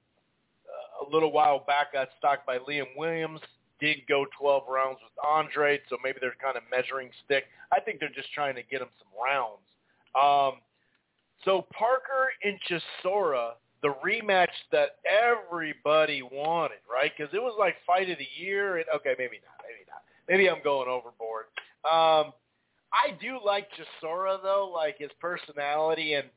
a 1.02 1.10
little 1.12 1.32
while 1.32 1.60
back 1.60 1.94
got 1.94 2.10
stalked 2.18 2.46
by 2.46 2.58
Liam 2.58 2.96
Williams. 2.98 3.42
Did 3.80 3.98
go 4.08 4.26
12 4.40 4.64
rounds 4.70 5.00
with 5.04 5.12
Andre, 5.26 5.80
so 5.90 5.98
maybe 6.04 6.20
they're 6.22 6.36
kind 6.42 6.56
of 6.56 6.64
measuring 6.72 7.10
stick. 7.26 7.46
I 7.74 7.80
think 7.80 8.00
they're 8.00 8.10
just 8.16 8.32
trying 8.34 8.56
to 8.56 8.64
get 8.64 8.82
him 8.82 8.88
some 9.00 9.10
rounds. 9.20 9.66
Um, 10.16 10.62
so 11.44 11.66
Parker 11.74 12.32
and 12.44 12.58
Chisora, 12.70 13.54
the 13.82 13.94
rematch 14.06 14.54
that 14.72 14.98
everybody 15.04 16.22
wanted, 16.22 16.80
right? 16.90 17.12
Because 17.16 17.34
it 17.34 17.42
was 17.42 17.56
like 17.60 17.76
fight 17.86 18.10
of 18.10 18.18
the 18.18 18.28
year. 18.42 18.78
And, 18.78 18.86
okay, 18.96 19.16
maybe 19.18 19.40
not, 19.44 19.60
maybe 19.68 19.86
not. 19.90 20.04
Maybe 20.30 20.50
I'm 20.50 20.64
going 20.64 20.88
overboard. 20.88 21.46
Um, 21.84 22.32
I 22.94 23.18
do 23.20 23.40
like 23.44 23.68
Chisora 23.72 24.42
though, 24.42 24.72
like 24.74 25.00
his 25.00 25.10
personality, 25.20 26.14
and 26.14 26.28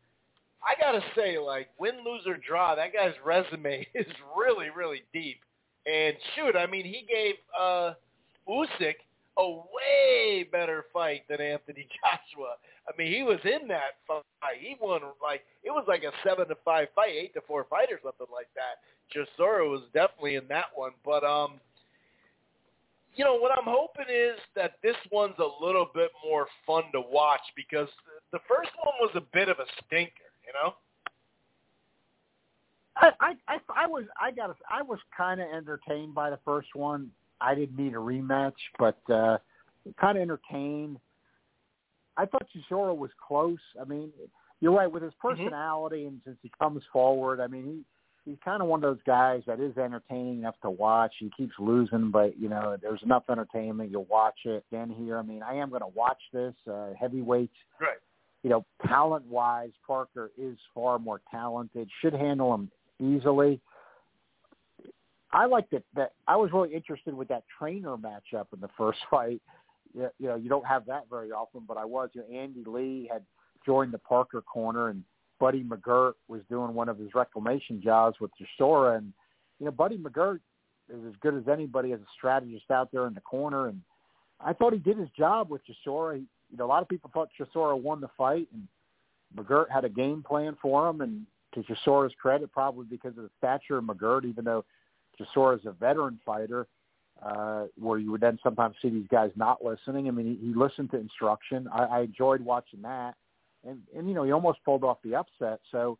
I 0.63 0.81
gotta 0.81 1.01
say, 1.15 1.39
like 1.39 1.69
win, 1.79 1.97
lose 2.05 2.23
or 2.27 2.37
draw, 2.37 2.75
that 2.75 2.93
guy's 2.93 3.15
resume 3.25 3.87
is 3.95 4.07
really, 4.37 4.71
really 4.71 5.03
deep. 5.13 5.41
And 5.87 6.17
shoot, 6.35 6.57
I 6.57 6.67
mean, 6.67 6.85
he 6.85 7.07
gave 7.09 7.35
uh, 7.59 7.95
Usyk 8.49 8.97
a 9.39 9.51
way 9.51 10.49
better 10.51 10.87
fight 10.93 11.23
than 11.29 11.41
Anthony 11.41 11.87
Joshua. 12.01 12.55
I 12.89 12.97
mean, 12.97 13.13
he 13.13 13.23
was 13.23 13.39
in 13.45 13.69
that 13.69 13.99
fight. 14.07 14.23
He 14.61 14.77
won 14.81 15.01
like 15.23 15.43
it 15.63 15.71
was 15.71 15.85
like 15.89 16.03
a 16.05 16.13
seven 16.25 16.49
to 16.49 16.57
five 16.65 16.89
fight, 16.95 17.11
eight 17.11 17.35
to 17.35 17.41
four 17.47 17.67
fight 17.69 17.89
or 17.91 18.01
something 18.03 18.27
like 18.33 18.49
that. 18.55 18.81
Chisora 19.15 19.69
was 19.69 19.83
definitely 19.95 20.35
in 20.35 20.49
that 20.49 20.67
one, 20.75 20.93
but 21.05 21.23
um, 21.23 21.61
you 23.15 23.25
know 23.25 23.37
what 23.37 23.53
I'm 23.53 23.65
hoping 23.67 24.07
is 24.13 24.39
that 24.55 24.75
this 24.83 24.97
one's 25.11 25.39
a 25.39 25.65
little 25.65 25.89
bit 25.95 26.11
more 26.25 26.47
fun 26.67 26.85
to 26.93 27.01
watch 27.01 27.41
because 27.57 27.89
the 28.33 28.39
first 28.49 28.71
one 28.83 28.95
was 29.01 29.11
a 29.15 29.23
bit 29.33 29.49
of 29.49 29.59
a 29.59 29.67
stinker, 29.87 30.26
know. 30.63 30.75
I 32.97 33.35
I 33.49 33.59
I, 33.75 33.87
was 33.87 34.05
I 34.21 34.31
got 34.31 34.57
I 34.71 34.83
was 34.83 34.99
kind 35.17 35.41
of 35.41 35.49
entertained 35.55 36.15
by 36.15 36.31
the 36.31 36.39
first 36.45 36.69
one. 36.75 37.11
I 37.41 37.55
didn't 37.55 37.77
need 37.77 37.93
a 37.93 37.97
rematch, 37.97 38.55
but 38.79 38.99
uh 39.11 39.39
kind 40.01 40.17
of 40.17 40.23
entertained. 40.23 40.99
I 42.17 42.25
thought 42.25 42.47
Chisora 42.55 42.97
was 42.97 43.11
close. 43.27 43.59
I 43.81 43.85
mean, 43.85 44.11
you're 44.61 44.73
right 44.73 44.91
with 44.91 45.03
his 45.03 45.13
personality 45.21 46.07
and 46.07 46.21
since 46.25 46.39
he 46.43 46.51
comes 46.59 46.83
forward. 46.91 47.41
I 47.41 47.47
mean, 47.47 47.65
he 47.67 48.31
he's 48.31 48.39
kind 48.45 48.63
of 48.63 48.69
one 48.69 48.83
of 48.83 48.91
those 48.91 49.03
guys 49.07 49.43
that 49.47 49.61
is 49.61 49.77
entertaining 49.77 50.39
enough 50.39 50.57
to 50.63 50.71
watch. 50.71 51.15
He 51.19 51.31
keeps 51.37 51.55
losing, 51.59 52.11
but 52.11 52.39
you 52.39 52.49
know, 52.49 52.77
there's 52.81 53.03
enough 53.03 53.25
entertainment. 53.31 53.91
You'll 53.91 54.05
watch 54.05 54.39
it. 54.45 54.65
Then 54.73 54.91
here, 54.91 55.19
I 55.19 55.23
mean, 55.23 55.43
I 55.43 55.55
am 55.55 55.69
going 55.69 55.83
to 55.83 55.93
watch 55.95 56.21
this 56.33 56.55
uh, 56.71 56.89
heavyweights 56.99 57.55
Right. 57.81 57.99
You 58.47 58.51
know, 58.51 58.65
talent 58.87 59.27
wise, 59.27 59.73
Parker 59.85 60.31
is 60.39 60.57
far 60.73 61.01
more 61.01 61.21
talented. 61.33 61.91
Should 62.01 62.13
handle 62.13 62.55
him 62.55 62.71
easily. 63.01 63.61
I 65.33 65.47
liked 65.47 65.73
it 65.73 65.85
that 65.97 66.13
I 66.29 66.37
was 66.37 66.53
really 66.53 66.73
interested 66.73 67.13
with 67.13 67.27
that 67.27 67.43
trainer 67.59 67.97
matchup 67.97 68.47
in 68.55 68.61
the 68.61 68.69
first 68.79 69.01
fight. 69.11 69.43
You 69.93 70.11
know, 70.21 70.37
you 70.37 70.49
don't 70.49 70.65
have 70.65 70.87
that 70.87 71.07
very 71.11 71.33
often, 71.33 71.63
but 71.67 71.77
I 71.77 71.85
was. 71.85 72.11
You 72.13 72.21
know, 72.21 72.39
Andy 72.39 72.63
Lee 72.65 73.11
had 73.13 73.25
joined 73.67 73.93
the 73.93 73.99
Parker 73.99 74.43
corner, 74.43 74.91
and 74.91 75.03
Buddy 75.41 75.65
McGirt 75.65 76.13
was 76.29 76.43
doing 76.49 76.73
one 76.73 76.89
of 76.89 77.01
his 77.01 77.17
reclamation 77.17 77.83
jobs 77.83 78.17
with 78.21 78.31
Chisora, 78.41 78.99
and 78.99 79.13
you 79.59 79.67
know, 79.67 79.73
Buddy 79.73 79.99
McGirt 79.99 80.39
is 80.89 81.05
as 81.05 81.15
good 81.21 81.35
as 81.35 81.49
anybody 81.53 81.91
as 81.91 81.99
a 81.99 82.07
strategist 82.17 82.71
out 82.71 82.93
there 82.93 83.09
in 83.09 83.15
the 83.15 83.21
corner, 83.23 83.67
and 83.67 83.83
I 84.39 84.53
thought 84.53 84.73
he 84.73 84.79
did 84.79 84.99
his 84.99 85.09
job 85.19 85.51
with. 85.51 85.63
He, 85.65 85.75
you 86.57 86.59
know, 86.59 86.67
a 86.67 86.73
lot 86.73 86.83
of 86.83 86.89
people 86.89 87.11
thought 87.13 87.29
Chisora 87.39 87.79
won 87.79 88.01
the 88.01 88.09
fight, 88.17 88.49
and 88.55 88.67
McGirt 89.37 89.71
had 89.71 89.85
a 89.85 89.91
game 89.91 90.25
plan 90.27 90.57
for 90.63 90.89
him. 90.89 91.03
And 91.03 91.27
to 91.55 91.63
Chisora's 91.63 92.15
credit, 92.21 92.51
probably 92.51 92.87
because 92.89 93.17
of 93.19 93.25
the 93.25 93.31
stature 93.37 93.77
of 93.77 93.85
McGirt, 93.85 94.25
even 94.25 94.45
though 94.45 94.65
Chisora 95.21 95.59
is 95.59 95.67
a 95.67 95.73
veteran 95.73 96.19
fighter, 96.25 96.67
uh, 97.23 97.65
where 97.79 97.99
you 97.99 98.11
would 98.11 98.23
then 98.23 98.39
sometimes 98.43 98.77
see 98.81 98.89
these 98.89 99.07
guys 99.11 99.31
not 99.37 99.63
listening. 99.63 100.09
I 100.09 100.13
mean, 100.13 100.39
he, 100.41 100.47
he 100.47 100.55
listened 100.55 100.91
to 100.93 100.97
instruction. 100.97 101.69
I, 101.71 101.85
I 101.85 102.01
enjoyed 102.03 102.41
watching 102.41 102.81
that, 102.83 103.17
and 103.67 103.81
and 103.95 104.09
you 104.09 104.15
know, 104.15 104.23
he 104.23 104.33
almost 104.33 104.65
pulled 104.65 104.83
off 104.83 104.97
the 105.05 105.15
upset. 105.15 105.61
So 105.71 105.99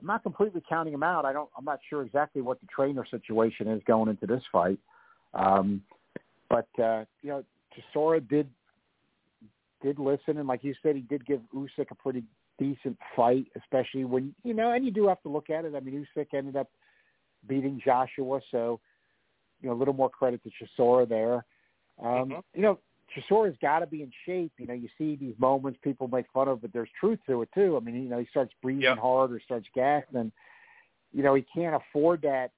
I'm 0.00 0.06
not 0.06 0.22
completely 0.22 0.62
counting 0.66 0.94
him 0.94 1.02
out. 1.02 1.26
I 1.26 1.34
don't. 1.34 1.50
I'm 1.56 1.66
not 1.66 1.80
sure 1.90 2.02
exactly 2.02 2.40
what 2.40 2.60
the 2.60 2.66
trainer 2.66 3.04
situation 3.10 3.68
is 3.68 3.82
going 3.86 4.08
into 4.08 4.26
this 4.26 4.42
fight. 4.50 4.78
Um, 5.34 5.82
but 6.48 6.68
uh, 6.82 7.04
you 7.20 7.28
know, 7.28 7.44
Chisora 7.74 8.26
did 8.26 8.48
did 9.82 9.98
listen, 9.98 10.38
and 10.38 10.48
like 10.48 10.64
you 10.64 10.74
said, 10.82 10.96
he 10.96 11.02
did 11.02 11.24
give 11.26 11.40
Usyk 11.54 11.90
a 11.90 11.94
pretty 11.94 12.24
decent 12.58 12.98
fight, 13.14 13.46
especially 13.56 14.04
when 14.04 14.34
you 14.42 14.54
know, 14.54 14.72
and 14.72 14.84
you 14.84 14.90
do 14.90 15.06
have 15.08 15.22
to 15.22 15.28
look 15.28 15.50
at 15.50 15.64
it. 15.64 15.74
I 15.74 15.80
mean, 15.80 16.06
Usyk 16.16 16.34
ended 16.34 16.56
up 16.56 16.70
beating 17.46 17.80
Joshua, 17.84 18.40
so 18.50 18.80
you 19.60 19.68
know, 19.68 19.74
a 19.74 19.78
little 19.78 19.94
more 19.94 20.10
credit 20.10 20.40
to 20.44 20.50
Chisora 20.50 21.08
there. 21.08 21.44
Um, 22.00 22.30
Mhm. 22.30 22.42
You 22.54 22.62
know, 22.62 22.78
Chisora's 23.14 23.56
got 23.58 23.80
to 23.80 23.86
be 23.86 24.02
in 24.02 24.12
shape. 24.24 24.52
You 24.58 24.66
know, 24.66 24.74
you 24.74 24.88
see 24.98 25.16
these 25.16 25.38
moments 25.38 25.78
people 25.82 26.08
make 26.08 26.30
fun 26.30 26.48
of, 26.48 26.60
but 26.60 26.72
there's 26.72 26.90
truth 27.00 27.18
to 27.26 27.42
it 27.42 27.48
too. 27.54 27.76
I 27.76 27.80
mean, 27.80 28.02
you 28.02 28.08
know, 28.08 28.18
he 28.18 28.26
starts 28.26 28.52
breathing 28.62 28.82
Yeah. 28.82 28.96
hard 28.96 29.32
or 29.32 29.40
starts 29.40 29.68
gasping. 29.74 30.32
you 31.10 31.22
know, 31.22 31.34
he 31.34 31.42
can't 31.42 31.74
afford 31.74 32.20
that. 32.20 32.52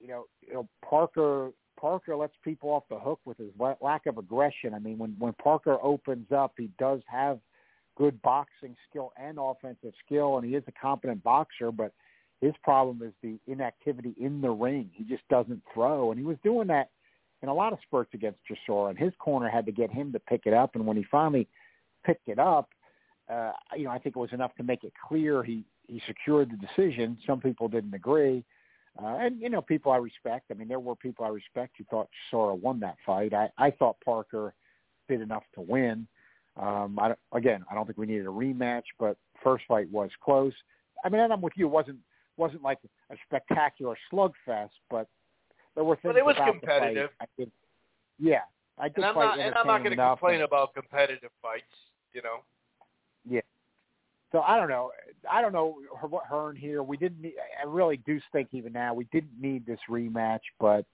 You 0.00 0.08
know, 0.08 0.26
you 0.46 0.52
know, 0.52 0.68
Parker 0.82 1.52
Parker 1.80 2.16
lets 2.16 2.34
people 2.42 2.70
off 2.70 2.84
the 2.88 2.98
hook 2.98 3.20
with 3.24 3.38
his 3.38 3.50
lack 3.80 4.06
of 4.06 4.18
aggression. 4.18 4.74
I 4.74 4.78
mean, 4.78 4.98
when 4.98 5.16
when 5.18 5.32
Parker 5.34 5.78
opens 5.82 6.32
up, 6.32 6.54
he 6.56 6.70
does 6.78 7.00
have 7.06 7.38
good 7.96 8.20
boxing 8.22 8.76
skill 8.88 9.12
and 9.16 9.38
offensive 9.40 9.92
skill, 10.04 10.36
and 10.36 10.46
he 10.46 10.54
is 10.54 10.64
a 10.66 10.72
competent 10.72 11.22
boxer. 11.22 11.70
But 11.72 11.92
his 12.40 12.52
problem 12.62 13.00
is 13.02 13.12
the 13.22 13.38
inactivity 13.50 14.14
in 14.18 14.40
the 14.40 14.50
ring. 14.50 14.90
He 14.92 15.04
just 15.04 15.26
doesn't 15.28 15.62
throw, 15.72 16.10
and 16.10 16.18
he 16.18 16.26
was 16.26 16.36
doing 16.42 16.68
that 16.68 16.90
in 17.42 17.48
a 17.48 17.54
lot 17.54 17.72
of 17.72 17.78
spurts 17.82 18.14
against 18.14 18.38
Chisora, 18.48 18.90
and 18.90 18.98
his 18.98 19.12
corner 19.18 19.48
had 19.48 19.66
to 19.66 19.72
get 19.72 19.90
him 19.90 20.12
to 20.12 20.18
pick 20.18 20.42
it 20.46 20.54
up. 20.54 20.74
And 20.74 20.86
when 20.86 20.96
he 20.96 21.04
finally 21.10 21.46
picked 22.04 22.28
it 22.28 22.38
up, 22.38 22.68
uh, 23.28 23.52
you 23.76 23.84
know, 23.84 23.90
I 23.90 23.98
think 23.98 24.16
it 24.16 24.18
was 24.18 24.32
enough 24.32 24.54
to 24.56 24.62
make 24.62 24.84
it 24.84 24.92
clear 25.08 25.42
he 25.42 25.64
he 25.88 26.02
secured 26.06 26.50
the 26.50 26.66
decision. 26.66 27.16
Some 27.26 27.40
people 27.40 27.68
didn't 27.68 27.94
agree, 27.94 28.44
uh, 29.02 29.16
and 29.20 29.40
you 29.40 29.48
know, 29.50 29.62
people 29.62 29.92
I 29.92 29.96
respect. 29.96 30.46
I 30.50 30.54
mean, 30.54 30.68
there 30.68 30.80
were 30.80 30.96
people 30.96 31.24
I 31.24 31.28
respect 31.28 31.74
who 31.78 31.84
thought 31.84 32.08
Chisora 32.32 32.58
won 32.58 32.80
that 32.80 32.96
fight. 33.04 33.34
I 33.34 33.50
I 33.58 33.70
thought 33.70 33.96
Parker 34.04 34.54
did 35.08 35.20
enough 35.20 35.44
to 35.54 35.60
win. 35.60 36.06
Um, 36.56 36.98
I, 36.98 37.14
again, 37.32 37.64
I 37.70 37.74
don't 37.74 37.86
think 37.86 37.98
we 37.98 38.06
needed 38.06 38.26
a 38.26 38.30
rematch, 38.30 38.84
but 38.98 39.16
first 39.42 39.64
fight 39.68 39.90
was 39.90 40.10
close. 40.24 40.54
I 41.04 41.08
mean, 41.08 41.20
and 41.20 41.32
I'm 41.32 41.42
with 41.42 41.52
you. 41.56 41.66
It 41.66 41.70
wasn't 41.70 41.98
wasn't 42.36 42.62
like 42.62 42.78
a 43.10 43.16
spectacular 43.26 43.96
slugfest, 44.12 44.70
but 44.90 45.08
there 45.74 45.84
were 45.84 45.96
things 45.96 46.14
But 46.14 46.16
it 46.16 46.24
was 46.24 46.36
competitive. 46.36 47.10
I 47.20 47.26
did, 47.38 47.50
yeah, 48.18 48.40
I 48.78 48.88
did 48.88 48.98
And 48.98 49.06
I'm 49.06 49.14
not 49.14 49.38
and 49.38 49.54
I'm 49.54 49.66
not 49.66 49.78
going 49.84 49.96
to 49.96 49.96
complain 49.96 50.34
and- 50.36 50.44
about 50.44 50.74
competitive 50.74 51.30
fights. 51.42 51.64
You 52.12 52.22
know. 52.22 52.38
Yeah. 53.28 53.40
So 54.32 54.40
I 54.40 54.58
don't 54.58 54.68
know. 54.68 54.90
I 55.30 55.40
don't 55.40 55.52
know 55.52 55.76
what 56.02 56.24
Hearn 56.26 56.56
here. 56.56 56.82
We 56.82 56.96
didn't. 56.96 57.24
I 57.24 57.66
really 57.66 57.98
do 57.98 58.20
think 58.32 58.48
even 58.52 58.72
now 58.72 58.92
we 58.94 59.04
didn't 59.12 59.40
need 59.40 59.66
this 59.66 59.78
rematch, 59.88 60.40
but 60.58 60.84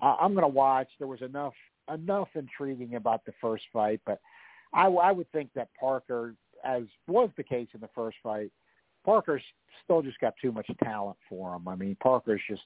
I, 0.00 0.16
I'm 0.20 0.32
going 0.32 0.42
to 0.42 0.48
watch. 0.48 0.88
There 0.98 1.08
was 1.08 1.22
enough 1.22 1.54
enough 1.92 2.28
intriguing 2.34 2.96
about 2.96 3.24
the 3.24 3.32
first 3.40 3.64
fight, 3.72 4.00
but 4.04 4.20
I, 4.74 4.86
I 4.86 5.12
would 5.12 5.30
think 5.32 5.50
that 5.54 5.68
Parker, 5.78 6.34
as 6.64 6.82
was 7.06 7.30
the 7.36 7.42
case 7.42 7.68
in 7.72 7.80
the 7.80 7.88
first 7.94 8.18
fight, 8.22 8.50
Parker's 9.04 9.42
still 9.84 10.02
just 10.02 10.18
got 10.20 10.34
too 10.40 10.52
much 10.52 10.68
talent 10.82 11.16
for 11.28 11.54
him. 11.54 11.66
I 11.66 11.76
mean, 11.76 11.96
Parker's 12.02 12.42
just 12.48 12.62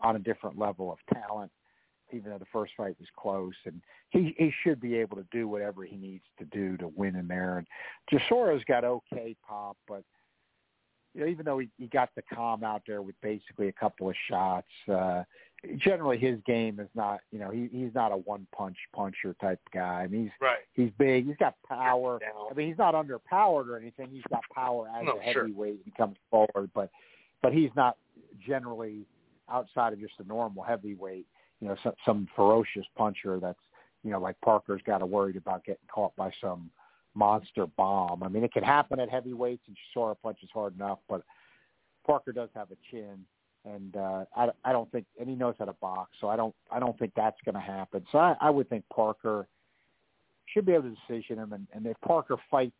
on 0.00 0.16
a 0.16 0.18
different 0.18 0.58
level 0.58 0.90
of 0.90 0.98
talent, 1.12 1.52
even 2.14 2.30
though 2.30 2.38
the 2.38 2.46
first 2.52 2.72
fight 2.76 2.96
was 2.98 3.08
close, 3.16 3.54
and 3.66 3.80
he 4.10 4.34
he 4.38 4.52
should 4.62 4.80
be 4.80 4.96
able 4.96 5.16
to 5.16 5.26
do 5.30 5.48
whatever 5.48 5.84
he 5.84 5.96
needs 5.96 6.24
to 6.38 6.44
do 6.46 6.76
to 6.78 6.88
win 6.88 7.16
in 7.16 7.28
there. 7.28 7.58
And 7.58 7.66
Chisora's 8.10 8.64
got 8.64 8.84
okay 8.84 9.36
pop, 9.46 9.76
but 9.88 10.02
you 11.14 11.20
know, 11.22 11.26
even 11.28 11.44
though 11.44 11.58
he, 11.58 11.68
he 11.78 11.86
got 11.86 12.10
Takam 12.16 12.62
out 12.64 12.82
there 12.86 13.00
with 13.02 13.14
basically 13.22 13.68
a 13.68 13.72
couple 13.72 14.08
of 14.08 14.16
shots, 14.28 14.66
uh, 14.92 15.22
generally 15.78 16.18
his 16.18 16.40
game 16.44 16.80
is 16.80 16.88
not, 16.94 17.20
you 17.30 17.38
know, 17.38 17.50
he 17.50 17.68
he's 17.72 17.94
not 17.94 18.10
a 18.12 18.16
one 18.16 18.46
punch 18.54 18.76
puncher 18.94 19.34
type 19.40 19.60
guy. 19.72 20.02
I 20.02 20.06
mean, 20.08 20.24
he's 20.24 20.32
Right. 20.40 20.58
he's 20.72 20.90
big, 20.98 21.26
he's 21.26 21.36
got 21.36 21.54
power. 21.68 22.18
I 22.50 22.54
mean, 22.54 22.68
he's 22.68 22.78
not 22.78 22.94
underpowered 22.94 23.68
or 23.68 23.76
anything. 23.78 24.08
He's 24.10 24.24
got 24.28 24.42
power 24.54 24.88
as 24.88 25.04
No, 25.04 25.20
a 25.20 25.32
sure. 25.32 25.42
heavyweight. 25.44 25.80
He 25.84 25.90
comes 25.92 26.16
forward, 26.30 26.70
but 26.74 26.90
but 27.42 27.52
he's 27.52 27.70
not 27.76 27.96
generally 28.44 29.06
outside 29.48 29.92
of 29.92 30.00
just 30.00 30.14
a 30.18 30.24
normal 30.24 30.62
heavyweight. 30.62 31.26
You 31.64 31.70
know, 31.70 31.76
some, 31.82 31.94
some 32.04 32.28
ferocious 32.36 32.84
puncher 32.94 33.40
that's 33.40 33.58
you 34.02 34.10
know 34.10 34.20
like 34.20 34.36
Parker's 34.44 34.82
got 34.84 34.98
to 34.98 35.06
worried 35.06 35.36
about 35.36 35.64
getting 35.64 35.88
caught 35.90 36.14
by 36.14 36.30
some 36.38 36.70
monster 37.14 37.66
bomb. 37.66 38.22
I 38.22 38.28
mean, 38.28 38.44
it 38.44 38.52
can 38.52 38.62
happen 38.62 39.00
at 39.00 39.08
heavyweights, 39.08 39.62
and 39.66 39.74
Chisora 39.74 40.14
punches 40.22 40.50
hard 40.52 40.74
enough, 40.76 40.98
but 41.08 41.22
Parker 42.06 42.32
does 42.32 42.50
have 42.54 42.68
a 42.70 42.76
chin, 42.90 43.24
and 43.64 43.96
uh, 43.96 44.26
I 44.36 44.48
I 44.62 44.72
don't 44.72 44.92
think 44.92 45.06
and 45.18 45.26
he 45.26 45.34
knows 45.34 45.54
how 45.58 45.64
to 45.64 45.72
box, 45.80 46.10
so 46.20 46.28
I 46.28 46.36
don't 46.36 46.54
I 46.70 46.78
don't 46.78 46.98
think 46.98 47.12
that's 47.16 47.38
going 47.46 47.54
to 47.54 47.62
happen. 47.62 48.04
So 48.12 48.18
I, 48.18 48.36
I 48.42 48.50
would 48.50 48.68
think 48.68 48.84
Parker 48.94 49.48
should 50.52 50.66
be 50.66 50.72
able 50.72 50.90
to 50.90 50.96
decision 51.08 51.38
him, 51.38 51.54
and, 51.54 51.66
and 51.72 51.86
if 51.86 51.98
Parker 52.02 52.36
fights 52.50 52.76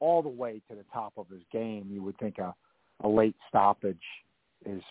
all 0.00 0.22
the 0.22 0.30
way 0.30 0.62
to 0.70 0.74
the 0.74 0.84
top 0.94 1.12
of 1.18 1.28
his 1.28 1.42
game, 1.52 1.88
you 1.90 2.02
would 2.02 2.16
think 2.16 2.38
a 2.38 2.54
a 3.04 3.08
late 3.08 3.36
stoppage 3.50 4.00
is 4.64 4.82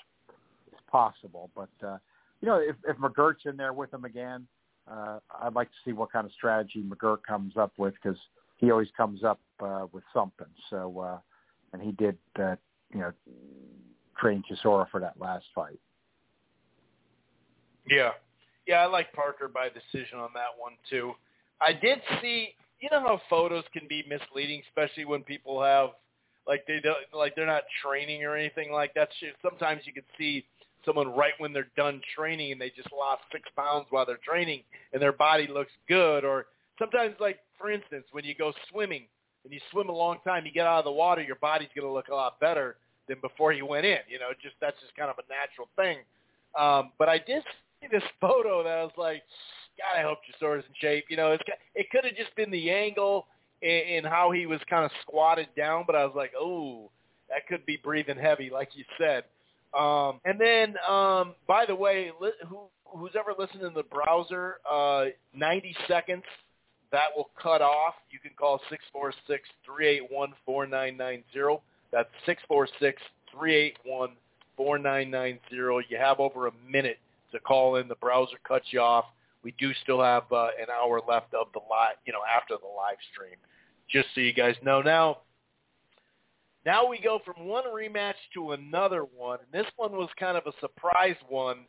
is 0.71 0.79
possible. 0.91 1.49
But 1.55 1.69
uh, 1.83 1.97
you 2.41 2.47
know, 2.47 2.57
if 2.57 2.75
if 2.87 2.97
McGirt's 2.97 3.45
in 3.45 3.57
there 3.57 3.73
with 3.73 3.93
him 3.93 4.05
again, 4.05 4.47
uh, 4.89 5.19
I'd 5.41 5.53
like 5.53 5.69
to 5.69 5.77
see 5.85 5.93
what 5.93 6.11
kind 6.11 6.25
of 6.25 6.31
strategy 6.33 6.83
McGirt 6.83 7.23
comes 7.27 7.57
up 7.57 7.73
with 7.77 7.93
because 8.01 8.17
he 8.57 8.71
always 8.71 8.89
comes 8.95 9.23
up 9.23 9.39
uh, 9.59 9.87
with 9.91 10.03
something. 10.13 10.47
So, 10.69 10.99
uh, 10.99 11.17
and 11.73 11.81
he 11.81 11.91
did, 11.91 12.17
uh, 12.39 12.55
you 12.93 12.99
know, 12.99 13.11
train 14.17 14.43
Chisora 14.49 14.89
for 14.89 14.99
that 14.99 15.19
last 15.19 15.45
fight. 15.53 15.79
Yeah. 17.89 18.11
Yeah, 18.65 18.77
I 18.77 18.85
like 18.87 19.13
Parker 19.13 19.47
by 19.47 19.69
decision 19.69 20.19
on 20.19 20.29
that 20.33 20.57
one 20.57 20.73
too. 20.89 21.13
I 21.61 21.71
did 21.73 21.99
see 22.21 22.49
you 22.79 22.89
know 22.91 22.99
how 22.99 23.21
photos 23.29 23.63
can 23.73 23.87
be 23.87 24.03
misleading, 24.07 24.61
especially 24.67 25.05
when 25.05 25.23
people 25.23 25.63
have 25.63 25.91
like 26.45 26.65
they 26.67 26.79
don't 26.81 26.97
like 27.13 27.35
they're 27.35 27.45
not 27.45 27.63
training 27.83 28.23
or 28.23 28.35
anything 28.35 28.71
like 28.71 28.93
that. 28.95 29.09
Sometimes 29.41 29.81
you 29.85 29.93
can 29.93 30.03
see 30.17 30.45
someone 30.87 31.13
right 31.13 31.33
when 31.37 31.53
they're 31.53 31.67
done 31.75 32.01
training 32.15 32.53
and 32.53 32.61
they 32.61 32.71
just 32.75 32.91
lost 32.91 33.21
six 33.31 33.43
pounds 33.55 33.85
while 33.91 34.05
they're 34.05 34.19
training 34.25 34.63
and 34.93 35.01
their 35.01 35.11
body 35.11 35.47
looks 35.47 35.71
good. 35.87 36.23
Or 36.23 36.47
sometimes, 36.79 37.15
like 37.19 37.39
for 37.59 37.69
instance, 37.69 38.05
when 38.11 38.23
you 38.23 38.33
go 38.33 38.53
swimming 38.71 39.03
and 39.43 39.53
you 39.53 39.59
swim 39.71 39.89
a 39.89 39.93
long 39.93 40.17
time, 40.23 40.45
you 40.45 40.51
get 40.51 40.65
out 40.65 40.79
of 40.79 40.85
the 40.85 40.91
water, 40.91 41.21
your 41.21 41.35
body's 41.35 41.69
going 41.75 41.87
to 41.87 41.93
look 41.93 42.07
a 42.07 42.15
lot 42.15 42.39
better 42.39 42.77
than 43.07 43.17
before 43.21 43.53
you 43.53 43.65
went 43.65 43.85
in. 43.85 43.99
You 44.07 44.19
know, 44.19 44.29
just 44.41 44.55
that's 44.61 44.77
just 44.81 44.95
kind 44.95 45.09
of 45.09 45.17
a 45.17 45.27
natural 45.29 45.69
thing. 45.75 45.99
Um, 46.57 46.91
but 46.97 47.09
I 47.09 47.17
did 47.17 47.43
see 47.81 47.87
this 47.91 48.03
photo 48.21 48.63
that 48.63 48.77
I 48.79 48.83
was 48.83 48.93
like, 48.97 49.23
God, 49.77 49.99
I 49.99 50.03
hope 50.03 50.19
Chisora's 50.25 50.65
in 50.67 50.73
shape. 50.79 51.05
You 51.09 51.17
know, 51.17 51.33
it's, 51.33 51.43
it 51.75 51.89
could 51.91 52.03
have 52.03 52.15
just 52.15 52.35
been 52.35 52.49
the 52.49 52.71
angle 52.71 53.27
and 53.61 54.05
how 54.05 54.31
he 54.31 54.45
was 54.45 54.59
kind 54.69 54.85
of 54.85 54.91
squatted 55.01 55.47
down, 55.55 55.83
but 55.87 55.95
I 55.95 56.05
was 56.05 56.13
like, 56.15 56.31
oh, 56.39 56.91
that 57.29 57.47
could 57.47 57.65
be 57.65 57.77
breathing 57.77 58.17
heavy, 58.17 58.49
like 58.51 58.69
you 58.73 58.83
said. 58.99 59.23
Um, 59.73 60.19
and 60.25 60.39
then, 60.39 60.75
um, 60.87 61.35
by 61.47 61.65
the 61.65 61.75
way, 61.75 62.11
li- 62.19 62.31
who, 62.47 62.59
who's 62.85 63.11
ever 63.17 63.33
listened 63.37 63.63
in 63.63 63.73
the 63.73 63.83
browser, 63.83 64.55
uh, 64.69 65.05
90 65.33 65.75
seconds, 65.87 66.23
that 66.91 67.07
will 67.15 67.29
cut 67.41 67.61
off. 67.61 67.95
You 68.09 68.19
can 68.19 68.31
call 68.37 68.59
646-381-4990. 70.47 71.59
That's 71.91 72.09
646-381-4990. 73.37 75.83
You 75.89 75.97
have 75.97 76.19
over 76.19 76.47
a 76.47 76.51
minute 76.69 76.99
to 77.31 77.39
call 77.39 77.75
in. 77.75 77.87
The 77.87 77.95
browser 77.95 78.37
cuts 78.47 78.65
you 78.71 78.79
off. 78.79 79.05
We 79.43 79.53
do 79.59 79.71
still 79.83 80.01
have 80.01 80.23
uh, 80.31 80.47
an 80.59 80.67
hour 80.69 81.01
left 81.07 81.33
of 81.33 81.47
the 81.53 81.59
live, 81.69 81.95
you 82.05 82.13
know, 82.13 82.21
after 82.35 82.55
the 82.55 82.67
live 82.67 82.97
stream. 83.13 83.35
Just 83.89 84.07
so 84.15 84.21
you 84.21 84.33
guys 84.33 84.55
know. 84.63 84.81
Now, 84.81 85.19
now 86.67 86.85
we 86.85 86.99
go 86.99 87.21
from 87.23 87.47
one 87.47 87.63
rematch 87.63 88.15
to 88.33 88.51
another 88.51 89.05
one. 89.15 89.39
And 89.39 89.63
this 89.63 89.71
one 89.77 89.93
was 89.93 90.09
kind 90.19 90.37
of 90.37 90.43
a 90.47 90.51
surprise 90.59 91.15
one 91.29 91.59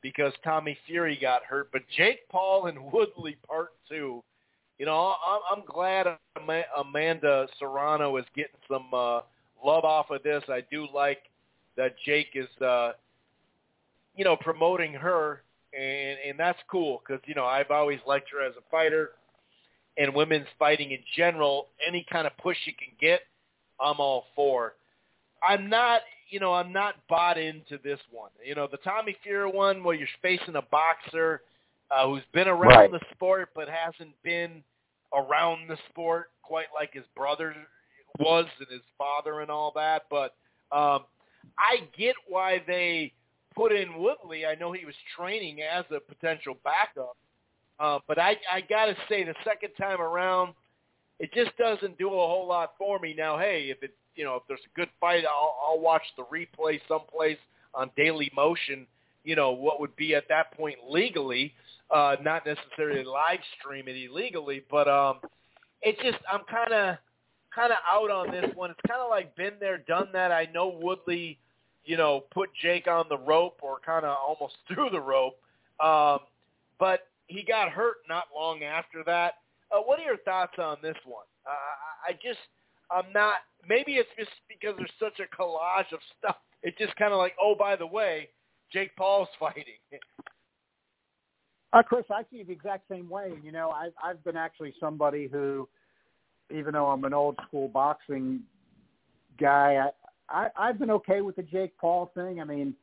because 0.00 0.32
Tommy 0.42 0.78
Fury 0.86 1.18
got 1.20 1.44
hurt. 1.44 1.68
But 1.72 1.82
Jake 1.94 2.26
Paul 2.30 2.64
and 2.64 2.78
Woodley 2.92 3.36
Part 3.46 3.72
Two. 3.86 4.24
You 4.78 4.86
know, 4.86 5.14
I'm, 5.50 5.62
glad 5.66 6.06
Amanda 6.78 7.46
Serrano 7.58 8.16
is 8.18 8.26
getting 8.34 8.60
some 8.68 8.88
uh, 8.92 9.20
love 9.64 9.84
off 9.84 10.10
of 10.10 10.22
this. 10.22 10.42
I 10.48 10.62
do 10.70 10.86
like 10.94 11.18
that 11.78 11.94
Jake 12.04 12.28
is, 12.34 12.48
uh, 12.60 12.92
you 14.16 14.24
know, 14.24 14.36
promoting 14.36 14.92
her, 14.92 15.42
and 15.72 16.18
and 16.28 16.38
that's 16.38 16.58
cool 16.70 17.02
because 17.06 17.22
you 17.26 17.34
know 17.34 17.46
I've 17.46 17.70
always 17.70 18.00
liked 18.06 18.28
her 18.32 18.46
as 18.46 18.52
a 18.56 18.70
fighter, 18.70 19.12
and 19.96 20.14
women's 20.14 20.46
fighting 20.58 20.92
in 20.92 21.00
general. 21.14 21.68
Any 21.86 22.06
kind 22.10 22.26
of 22.26 22.36
push 22.36 22.58
you 22.66 22.74
can 22.74 22.94
get, 23.00 23.20
I'm 23.80 24.00
all 24.00 24.24
for. 24.34 24.74
I'm 25.46 25.68
not, 25.68 26.00
you 26.30 26.40
know, 26.40 26.52
I'm 26.54 26.72
not 26.72 26.94
bought 27.08 27.38
into 27.38 27.78
this 27.82 28.00
one. 28.10 28.30
You 28.44 28.54
know, 28.54 28.66
the 28.70 28.78
Tommy 28.78 29.16
Fury 29.22 29.50
one 29.50 29.84
where 29.84 29.94
you're 29.94 30.08
facing 30.22 30.56
a 30.56 30.62
boxer 30.62 31.42
uh, 31.90 32.06
who's 32.08 32.22
been 32.32 32.48
around 32.48 32.62
Right. 32.68 32.90
the 32.90 33.00
sport 33.12 33.50
but 33.54 33.68
hasn't 33.68 34.14
been 34.22 34.62
around 35.14 35.68
the 35.68 35.76
sport 35.90 36.30
quite 36.42 36.66
like 36.74 36.92
his 36.92 37.04
brother 37.14 37.54
was 38.18 38.46
and 38.58 38.68
his 38.70 38.82
father 38.96 39.40
and 39.40 39.50
all 39.50 39.72
that. 39.76 40.04
But 40.10 40.34
um, 40.72 41.04
I 41.58 41.80
get 41.96 42.14
why 42.28 42.62
they 42.66 43.12
put 43.54 43.72
in 43.72 43.98
Woodley. 43.98 44.46
I 44.46 44.54
know 44.54 44.72
he 44.72 44.84
was 44.84 44.94
training 45.16 45.58
as 45.62 45.84
a 45.90 46.00
potential 46.00 46.56
backup, 46.64 47.16
uh, 47.78 47.98
but 48.06 48.18
I, 48.18 48.36
I 48.52 48.60
got 48.62 48.86
to 48.86 48.96
say 49.08 49.24
the 49.24 49.34
second 49.44 49.70
time 49.78 50.00
around, 50.00 50.54
it 51.18 51.32
just 51.32 51.56
doesn't 51.56 51.98
do 51.98 52.08
a 52.08 52.10
whole 52.10 52.46
lot 52.46 52.72
for 52.78 52.98
me. 52.98 53.14
Now, 53.16 53.38
hey, 53.38 53.68
if 53.70 53.82
it 53.82 53.94
you 54.14 54.24
know 54.24 54.36
if 54.36 54.42
there's 54.48 54.60
a 54.64 54.78
good 54.78 54.88
fight, 55.00 55.24
I'll, 55.24 55.56
I'll 55.66 55.80
watch 55.80 56.02
the 56.16 56.24
replay 56.24 56.80
someplace 56.88 57.38
on 57.74 57.90
Daily 57.96 58.30
Motion. 58.34 58.86
You 59.24 59.36
know 59.36 59.50
what 59.50 59.80
would 59.80 59.96
be 59.96 60.14
at 60.14 60.28
that 60.28 60.52
point 60.56 60.76
legally, 60.88 61.52
uh, 61.90 62.16
not 62.22 62.44
necessarily 62.46 63.04
live 63.04 63.40
stream 63.58 63.88
it 63.88 63.96
illegally, 63.96 64.64
but 64.70 64.88
um, 64.88 65.18
it's 65.82 66.00
just 66.02 66.18
I'm 66.30 66.42
kind 66.50 66.72
of 66.72 66.96
kind 67.54 67.72
of 67.72 67.78
out 67.90 68.10
on 68.10 68.30
this 68.30 68.54
one. 68.54 68.70
It's 68.70 68.80
kind 68.86 69.00
of 69.00 69.08
like 69.08 69.34
been 69.36 69.54
there, 69.58 69.78
done 69.78 70.08
that. 70.12 70.30
I 70.30 70.48
know 70.52 70.78
Woodley, 70.80 71.38
you 71.84 71.96
know, 71.96 72.24
put 72.32 72.50
Jake 72.60 72.86
on 72.86 73.06
the 73.08 73.18
rope 73.18 73.60
or 73.62 73.78
kind 73.84 74.04
of 74.04 74.16
almost 74.16 74.56
through 74.68 74.90
the 74.90 75.00
rope, 75.00 75.38
um, 75.80 76.20
but 76.78 77.08
he 77.26 77.42
got 77.42 77.70
hurt 77.70 77.96
not 78.08 78.24
long 78.34 78.62
after 78.62 79.02
that. 79.04 79.34
Uh, 79.72 79.80
what 79.80 79.98
are 79.98 80.04
your 80.04 80.18
thoughts 80.18 80.54
on 80.58 80.76
this 80.82 80.96
one? 81.04 81.24
Uh, 81.46 82.10
I 82.10 82.12
just 82.12 82.38
I'm 82.90 83.12
not. 83.12 83.36
Maybe 83.68 83.92
it's 83.94 84.08
just 84.18 84.30
because 84.48 84.76
there's 84.76 84.90
such 85.00 85.20
a 85.20 85.42
collage 85.42 85.92
of 85.92 86.00
stuff. 86.18 86.36
It's 86.62 86.78
just 86.78 86.94
kind 86.96 87.12
of 87.12 87.18
like, 87.18 87.34
oh, 87.40 87.54
by 87.58 87.76
the 87.76 87.86
way, 87.86 88.28
Jake 88.72 88.94
Paul's 88.96 89.28
fighting. 89.40 89.64
Uh, 91.72 91.82
Chris, 91.82 92.04
I 92.10 92.22
see 92.30 92.38
it 92.38 92.46
the 92.46 92.52
exact 92.52 92.88
same 92.90 93.08
way. 93.08 93.32
You 93.42 93.52
know, 93.52 93.70
I've 93.70 93.92
I've 94.02 94.24
been 94.24 94.36
actually 94.36 94.74
somebody 94.78 95.28
who, 95.28 95.68
even 96.54 96.74
though 96.74 96.86
I'm 96.86 97.04
an 97.04 97.14
old 97.14 97.36
school 97.46 97.68
boxing 97.68 98.40
guy, 99.38 99.88
I, 100.30 100.46
I 100.46 100.48
I've 100.56 100.78
been 100.78 100.90
okay 100.92 101.20
with 101.20 101.36
the 101.36 101.42
Jake 101.42 101.76
Paul 101.78 102.10
thing. 102.14 102.40
I 102.40 102.44
mean, 102.44 102.74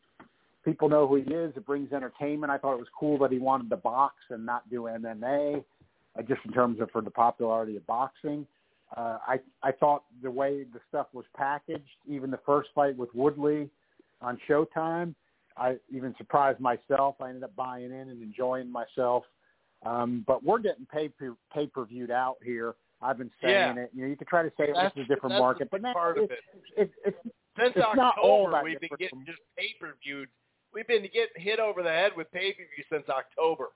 people 0.65 0.89
know 0.89 1.07
who 1.07 1.15
he 1.15 1.23
is. 1.23 1.53
It 1.55 1.65
brings 1.65 1.91
entertainment. 1.93 2.51
I 2.51 2.57
thought 2.57 2.73
it 2.73 2.79
was 2.79 2.87
cool 2.97 3.17
that 3.19 3.31
he 3.31 3.39
wanted 3.39 3.69
to 3.69 3.77
box 3.77 4.15
and 4.29 4.45
not 4.45 4.69
do 4.69 4.83
MMA, 4.83 5.63
just 6.27 6.41
in 6.45 6.51
terms 6.51 6.79
of 6.79 6.89
for 6.91 7.01
the 7.01 7.09
popularity 7.11 7.75
of 7.77 7.85
boxing. 7.87 8.45
Uh, 8.95 9.17
I 9.27 9.39
I 9.63 9.71
thought 9.71 10.03
the 10.21 10.29
way 10.29 10.63
the 10.63 10.79
stuff 10.89 11.07
was 11.13 11.25
packaged, 11.35 11.97
even 12.07 12.29
the 12.29 12.39
first 12.45 12.69
fight 12.75 12.95
with 12.95 13.09
Woodley 13.15 13.69
on 14.21 14.37
Showtime, 14.47 15.15
I 15.57 15.77
even 15.91 16.13
surprised 16.17 16.59
myself. 16.59 17.15
I 17.19 17.29
ended 17.29 17.43
up 17.43 17.55
buying 17.55 17.85
in 17.85 18.09
and 18.09 18.21
enjoying 18.21 18.71
myself. 18.71 19.23
Um, 19.85 20.23
but 20.27 20.43
we're 20.43 20.59
getting 20.59 20.85
pay 20.85 21.09
per 21.09 21.35
pay 21.53 21.67
per 21.67 21.85
viewed 21.85 22.11
out 22.11 22.37
here. 22.43 22.75
I've 23.01 23.17
been 23.17 23.31
saying 23.41 23.75
Yeah. 23.77 23.83
it. 23.83 23.89
You 23.93 24.03
know, 24.03 24.07
you 24.09 24.15
could 24.15 24.27
try 24.29 24.43
to 24.43 24.49
say 24.57 24.65
it 24.69 24.75
That's- 24.75 24.95
was 24.95 25.05
a 25.05 25.07
different 25.07 25.31
that's 25.33 25.41
market, 25.41 25.69
but 25.71 25.81
now 25.81 25.91
part 25.93 26.17
of 26.19 26.23
it's, 26.25 26.33
it. 26.33 26.39
it's, 26.77 26.93
it's, 27.05 27.17
Since 27.59 27.75
It's 27.75 27.95
not 27.95 28.17
all 28.17 28.45
October, 28.47 28.63
we've 28.63 28.79
been 28.79 28.89
getting 28.97 29.09
from- 29.19 29.25
just 29.25 29.39
pay 29.57 29.73
per 29.79 29.93
viewed. 30.03 30.29
We've 30.73 30.87
been 30.87 31.03
getting 31.13 31.35
hit 31.41 31.59
over 31.59 31.83
the 31.83 31.89
head 31.89 32.15
with 32.15 32.31
pay 32.31 32.53
per 32.53 32.63
view 32.63 32.83
since 32.91 33.07
October. 33.09 33.69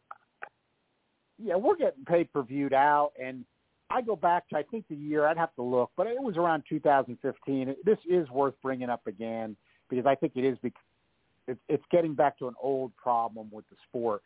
Yeah, 1.37 1.55
we're 1.55 1.75
getting 1.75 2.05
pay 2.05 2.23
per 2.23 2.43
viewed 2.43 2.73
out, 2.73 3.11
and 3.21 3.45
I 3.89 4.01
go 4.01 4.15
back 4.15 4.49
to 4.49 4.57
I 4.57 4.63
think 4.63 4.85
the 4.89 4.95
year 4.95 5.25
I'd 5.27 5.37
have 5.37 5.53
to 5.55 5.61
look, 5.61 5.91
but 5.95 6.07
it 6.07 6.21
was 6.21 6.35
around 6.37 6.63
2015. 6.67 7.75
This 7.85 7.97
is 8.09 8.29
worth 8.29 8.55
bringing 8.61 8.89
up 8.89 9.05
again 9.07 9.55
because 9.89 10.05
I 10.05 10.15
think 10.15 10.33
it 10.35 10.43
is 10.43 10.57
bec- 10.61 11.57
it's 11.69 11.83
getting 11.91 12.13
back 12.13 12.37
to 12.39 12.47
an 12.47 12.55
old 12.61 12.95
problem 12.97 13.47
with 13.51 13.65
the 13.69 13.75
sport. 13.87 14.21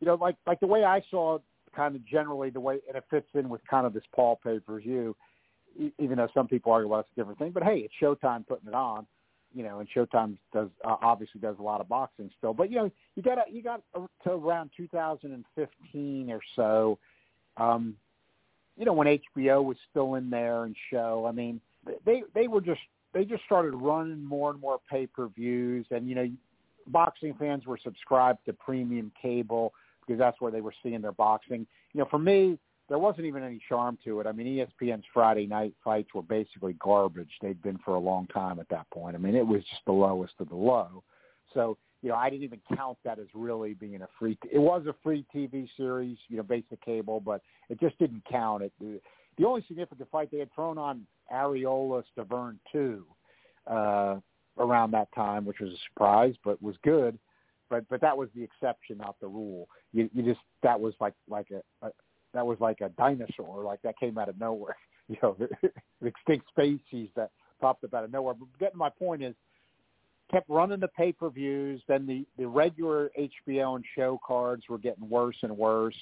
You 0.00 0.06
know, 0.06 0.14
like 0.14 0.36
like 0.46 0.60
the 0.60 0.66
way 0.66 0.84
I 0.84 1.02
saw 1.10 1.38
kind 1.74 1.96
of 1.96 2.04
generally 2.06 2.50
the 2.50 2.60
way 2.60 2.78
and 2.88 2.96
it 2.96 3.04
fits 3.10 3.28
in 3.34 3.48
with 3.48 3.60
kind 3.68 3.86
of 3.86 3.92
this 3.92 4.04
Paul 4.14 4.38
pay 4.42 4.58
per 4.58 4.80
view. 4.80 5.14
e- 5.78 5.92
Even 5.98 6.16
though 6.18 6.28
some 6.32 6.48
people 6.48 6.72
argue 6.72 6.88
well, 6.88 7.00
it's 7.00 7.08
a 7.12 7.20
different 7.20 7.38
thing, 7.38 7.52
but 7.52 7.62
hey, 7.62 7.78
it's 7.78 7.94
Showtime 8.00 8.46
putting 8.46 8.68
it 8.68 8.74
on. 8.74 9.06
You 9.54 9.64
know, 9.64 9.80
and 9.80 9.88
Showtime 9.94 10.36
does 10.52 10.68
uh, 10.84 10.96
obviously 11.02 11.40
does 11.40 11.56
a 11.58 11.62
lot 11.62 11.80
of 11.80 11.88
boxing 11.88 12.30
still, 12.38 12.54
but 12.54 12.70
you 12.70 12.76
know, 12.76 12.90
you 13.16 13.22
got 13.22 13.52
you 13.52 13.62
got 13.62 13.82
to 13.94 14.30
around 14.30 14.70
2015 14.76 16.30
or 16.30 16.40
so. 16.56 16.98
Um, 17.56 17.96
you 18.76 18.84
know, 18.84 18.92
when 18.92 19.06
HBO 19.36 19.62
was 19.64 19.76
still 19.90 20.14
in 20.14 20.30
there 20.30 20.64
and 20.64 20.74
show, 20.90 21.26
I 21.28 21.32
mean, 21.32 21.60
they 22.04 22.22
they 22.34 22.48
were 22.48 22.60
just 22.60 22.80
they 23.12 23.24
just 23.24 23.44
started 23.44 23.74
running 23.74 24.24
more 24.24 24.50
and 24.50 24.60
more 24.60 24.80
pay 24.90 25.06
per 25.06 25.28
views, 25.28 25.86
and 25.90 26.08
you 26.08 26.14
know, 26.14 26.30
boxing 26.86 27.34
fans 27.34 27.66
were 27.66 27.78
subscribed 27.82 28.44
to 28.46 28.52
premium 28.52 29.12
cable 29.20 29.72
because 30.00 30.18
that's 30.18 30.40
where 30.40 30.50
they 30.50 30.60
were 30.60 30.74
seeing 30.82 31.00
their 31.00 31.12
boxing. 31.12 31.66
You 31.92 32.00
know, 32.00 32.08
for 32.10 32.18
me, 32.18 32.58
there 32.92 32.98
wasn't 32.98 33.24
even 33.24 33.42
any 33.42 33.58
charm 33.70 33.96
to 34.04 34.20
it. 34.20 34.26
I 34.26 34.32
mean, 34.32 34.46
ESPN's 34.46 35.06
Friday 35.14 35.46
night 35.46 35.72
fights 35.82 36.10
were 36.12 36.20
basically 36.20 36.74
garbage. 36.74 37.30
They'd 37.40 37.62
been 37.62 37.78
for 37.78 37.94
a 37.94 37.98
long 37.98 38.26
time 38.26 38.60
at 38.60 38.68
that 38.68 38.84
point. 38.90 39.16
I 39.16 39.18
mean, 39.18 39.34
it 39.34 39.46
was 39.46 39.62
just 39.62 39.80
the 39.86 39.92
lowest 39.92 40.34
of 40.40 40.50
the 40.50 40.56
low. 40.56 41.02
So, 41.54 41.78
you 42.02 42.10
know, 42.10 42.16
I 42.16 42.28
didn't 42.28 42.42
even 42.42 42.60
count 42.76 42.98
that 43.06 43.18
as 43.18 43.28
really 43.32 43.72
being 43.72 44.02
a 44.02 44.08
free. 44.18 44.36
It 44.52 44.58
was 44.58 44.84
a 44.86 44.94
free 45.02 45.24
TV 45.34 45.66
series, 45.74 46.18
you 46.28 46.36
know, 46.36 46.42
basic 46.42 46.84
cable, 46.84 47.18
but 47.18 47.40
it 47.70 47.80
just 47.80 47.98
didn't 47.98 48.24
count. 48.30 48.62
It 48.62 48.72
the 49.38 49.46
only 49.46 49.64
significant 49.66 50.10
fight 50.10 50.30
they 50.30 50.40
had 50.40 50.52
thrown 50.54 50.76
on 50.76 51.06
Arreola 51.32 52.02
Stiverne 52.14 52.58
two 52.70 53.06
uh, 53.70 54.16
around 54.58 54.90
that 54.90 55.08
time, 55.14 55.46
which 55.46 55.60
was 55.60 55.70
a 55.70 55.78
surprise, 55.88 56.34
but 56.44 56.62
was 56.62 56.76
good. 56.84 57.18
But 57.70 57.88
but 57.88 58.02
that 58.02 58.18
was 58.18 58.28
the 58.34 58.42
exception, 58.42 58.98
not 58.98 59.16
the 59.18 59.28
rule. 59.28 59.66
You 59.94 60.10
you 60.12 60.22
just 60.22 60.40
that 60.62 60.78
was 60.78 60.92
like 61.00 61.14
like 61.26 61.46
a 61.50 61.90
that 62.34 62.46
was 62.46 62.58
like 62.60 62.80
a 62.80 62.88
dinosaur, 62.90 63.62
like 63.64 63.82
that 63.82 63.98
came 63.98 64.18
out 64.18 64.28
of 64.28 64.38
nowhere. 64.38 64.76
You 65.08 65.16
know, 65.20 65.36
the 65.36 65.72
extinct 66.06 66.46
species 66.48 67.10
that 67.16 67.32
popped 67.60 67.82
up 67.82 67.92
out 67.92 68.04
of 68.04 68.12
nowhere. 68.12 68.34
But 68.34 68.48
getting 68.60 68.78
my 68.78 68.88
point 68.88 69.22
is, 69.22 69.34
kept 70.32 70.48
running 70.48 70.80
the 70.80 70.88
pay 70.88 71.12
per 71.12 71.28
views. 71.28 71.82
Then 71.86 72.06
the 72.06 72.24
the 72.38 72.46
regular 72.46 73.10
HBO 73.18 73.76
and 73.76 73.84
show 73.94 74.18
cards 74.26 74.62
were 74.68 74.78
getting 74.78 75.08
worse 75.08 75.36
and 75.42 75.56
worse. 75.56 75.96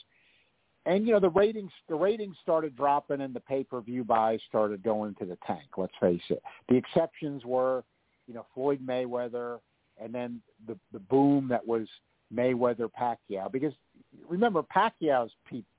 And 0.87 1.07
you 1.07 1.13
know 1.13 1.21
the 1.21 1.31
ratings 1.31 1.73
the 1.89 1.95
ratings 1.95 2.37
started 2.43 2.77
dropping 2.77 3.21
and 3.21 3.35
the 3.35 3.41
pay 3.41 3.65
per 3.65 3.81
view 3.81 4.05
buys 4.05 4.41
started 4.49 4.83
going 4.83 5.15
to 5.17 5.27
the 5.27 5.37
tank. 5.47 5.69
Let's 5.77 5.93
face 6.01 6.23
it. 6.31 6.43
The 6.69 6.77
exceptions 6.77 7.45
were, 7.45 7.85
you 8.27 8.35
know, 8.35 8.47
Floyd 8.55 8.81
Mayweather, 8.87 9.59
and 10.01 10.15
then 10.15 10.41
the 10.67 10.79
the 10.93 11.01
boom 11.01 11.49
that 11.49 11.67
was 11.67 11.87
Mayweather 12.33 12.89
Pacquiao. 12.89 13.51
Because 13.53 13.73
remember 14.29 14.63
Pacquiao's 14.63 15.31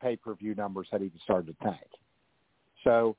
pay 0.02 0.16
per 0.16 0.34
view 0.36 0.56
numbers 0.56 0.88
had 0.92 1.02
even 1.02 1.20
started 1.24 1.56
to 1.58 1.64
tank. 1.64 1.88
So, 2.84 3.16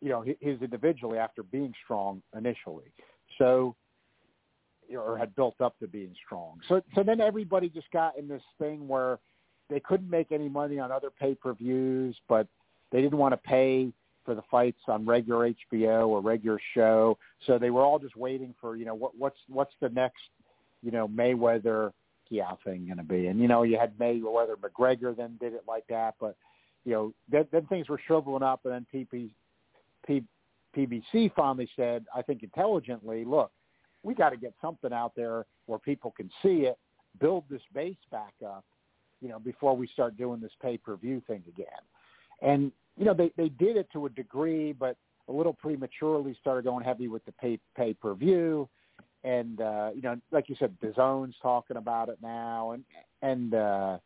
you 0.00 0.08
know, 0.08 0.22
hi- 0.24 0.36
his 0.40 0.60
individually 0.62 1.18
after 1.18 1.42
being 1.42 1.72
strong 1.84 2.22
initially. 2.36 2.92
So, 3.38 3.76
or 4.94 5.16
had 5.16 5.34
built 5.34 5.60
up 5.60 5.78
to 5.78 5.86
being 5.86 6.14
strong. 6.24 6.60
So, 6.68 6.82
so 6.94 7.02
then 7.02 7.20
everybody 7.20 7.68
just 7.68 7.90
got 7.92 8.18
in 8.18 8.28
this 8.28 8.42
thing 8.58 8.86
where 8.88 9.18
they 9.70 9.80
couldn't 9.80 10.10
make 10.10 10.32
any 10.32 10.48
money 10.48 10.78
on 10.78 10.92
other 10.92 11.10
pay-per-views, 11.10 12.16
but 12.28 12.46
they 12.90 13.00
didn't 13.00 13.18
want 13.18 13.32
to 13.32 13.38
pay 13.38 13.90
for 14.24 14.34
the 14.34 14.42
fights 14.50 14.80
on 14.86 15.06
regular 15.06 15.50
HBO 15.50 16.08
or 16.08 16.20
regular 16.20 16.60
show. 16.74 17.18
So 17.46 17.58
they 17.58 17.70
were 17.70 17.82
all 17.82 17.98
just 17.98 18.16
waiting 18.16 18.54
for, 18.60 18.76
you 18.76 18.84
know, 18.84 18.94
what, 18.94 19.16
what's 19.16 19.38
what's 19.48 19.72
the 19.80 19.88
next, 19.88 20.20
you 20.82 20.90
know, 20.90 21.08
Mayweather 21.08 21.92
Pacquiao 22.32 22.56
thing 22.64 22.86
going 22.86 22.98
to 22.98 23.02
be? 23.02 23.26
And 23.26 23.40
you 23.40 23.48
know, 23.48 23.62
you 23.62 23.78
had 23.78 23.96
Mayweather 23.98 24.56
McGregor 24.56 25.16
then 25.16 25.36
did 25.40 25.54
it 25.54 25.64
like 25.66 25.86
that, 25.88 26.14
but 26.20 26.36
you 26.84 26.92
know, 26.92 27.14
then, 27.30 27.46
then 27.52 27.66
things 27.66 27.88
were 27.88 28.00
shriveling 28.06 28.42
up, 28.42 28.60
and 28.64 28.74
then 28.74 28.86
PP, 28.92 29.30
P, 30.06 30.22
PBC 30.76 31.32
finally 31.34 31.68
said, 31.76 32.04
I 32.14 32.22
think 32.22 32.42
intelligently, 32.42 33.24
look, 33.24 33.52
we 34.02 34.14
got 34.14 34.30
to 34.30 34.36
get 34.36 34.52
something 34.60 34.92
out 34.92 35.12
there 35.14 35.46
where 35.66 35.78
people 35.78 36.12
can 36.16 36.28
see 36.42 36.62
it, 36.62 36.76
build 37.20 37.44
this 37.48 37.62
base 37.72 37.96
back 38.10 38.34
up, 38.44 38.64
you 39.20 39.28
know, 39.28 39.38
before 39.38 39.76
we 39.76 39.86
start 39.86 40.16
doing 40.16 40.40
this 40.40 40.50
pay-per-view 40.60 41.22
thing 41.26 41.42
again. 41.46 41.66
And 42.40 42.72
you 42.98 43.04
know, 43.04 43.14
they 43.14 43.30
they 43.36 43.48
did 43.48 43.76
it 43.76 43.88
to 43.92 44.06
a 44.06 44.10
degree, 44.10 44.72
but 44.72 44.96
a 45.28 45.32
little 45.32 45.52
prematurely 45.52 46.36
started 46.40 46.64
going 46.64 46.84
heavy 46.84 47.08
with 47.08 47.24
the 47.24 47.32
pay 47.32 47.58
pay-per-view. 47.76 48.68
And 49.24 49.60
uh, 49.60 49.90
you 49.94 50.02
know, 50.02 50.16
like 50.30 50.48
you 50.48 50.56
said, 50.58 50.76
DAZN's 50.82 51.36
talking 51.40 51.76
about 51.76 52.08
it 52.08 52.18
now, 52.22 52.72
and 52.72 52.84
and 53.22 53.54
uh, 53.54 53.98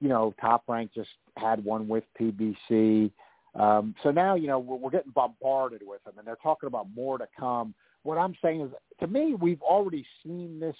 you 0.00 0.08
know, 0.08 0.34
Top 0.40 0.64
Rank 0.68 0.92
just 0.94 1.10
had 1.36 1.64
one 1.64 1.88
with 1.88 2.04
PBC. 2.20 3.10
Um, 3.54 3.94
so 4.02 4.10
now, 4.10 4.34
you 4.34 4.46
know, 4.46 4.58
we're, 4.58 4.76
we're 4.76 4.90
getting 4.90 5.12
bombarded 5.12 5.82
with 5.84 6.02
them, 6.04 6.14
and 6.18 6.26
they're 6.26 6.38
talking 6.42 6.66
about 6.66 6.86
more 6.94 7.18
to 7.18 7.28
come. 7.38 7.74
What 8.02 8.16
I'm 8.16 8.34
saying 8.42 8.62
is, 8.62 8.70
to 9.00 9.06
me, 9.06 9.34
we've 9.34 9.62
already 9.62 10.04
seen 10.24 10.58
this 10.58 10.76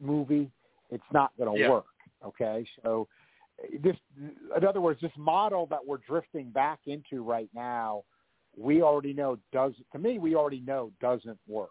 movie. 0.00 0.50
It's 0.90 1.02
not 1.12 1.32
going 1.38 1.52
to 1.52 1.60
Yeah. 1.60 1.70
work. 1.70 1.86
Okay, 2.24 2.66
so 2.82 3.08
this, 3.82 3.96
in 4.56 4.64
other 4.64 4.80
words, 4.80 5.00
this 5.00 5.12
model 5.16 5.66
that 5.66 5.84
we're 5.84 5.98
drifting 5.98 6.50
back 6.50 6.80
into 6.86 7.22
right 7.22 7.48
now, 7.54 8.04
we 8.56 8.82
already 8.82 9.14
know 9.14 9.38
does. 9.52 9.72
To 9.92 9.98
me, 9.98 10.18
we 10.18 10.34
already 10.34 10.60
know 10.60 10.92
doesn't 11.00 11.38
work. 11.48 11.70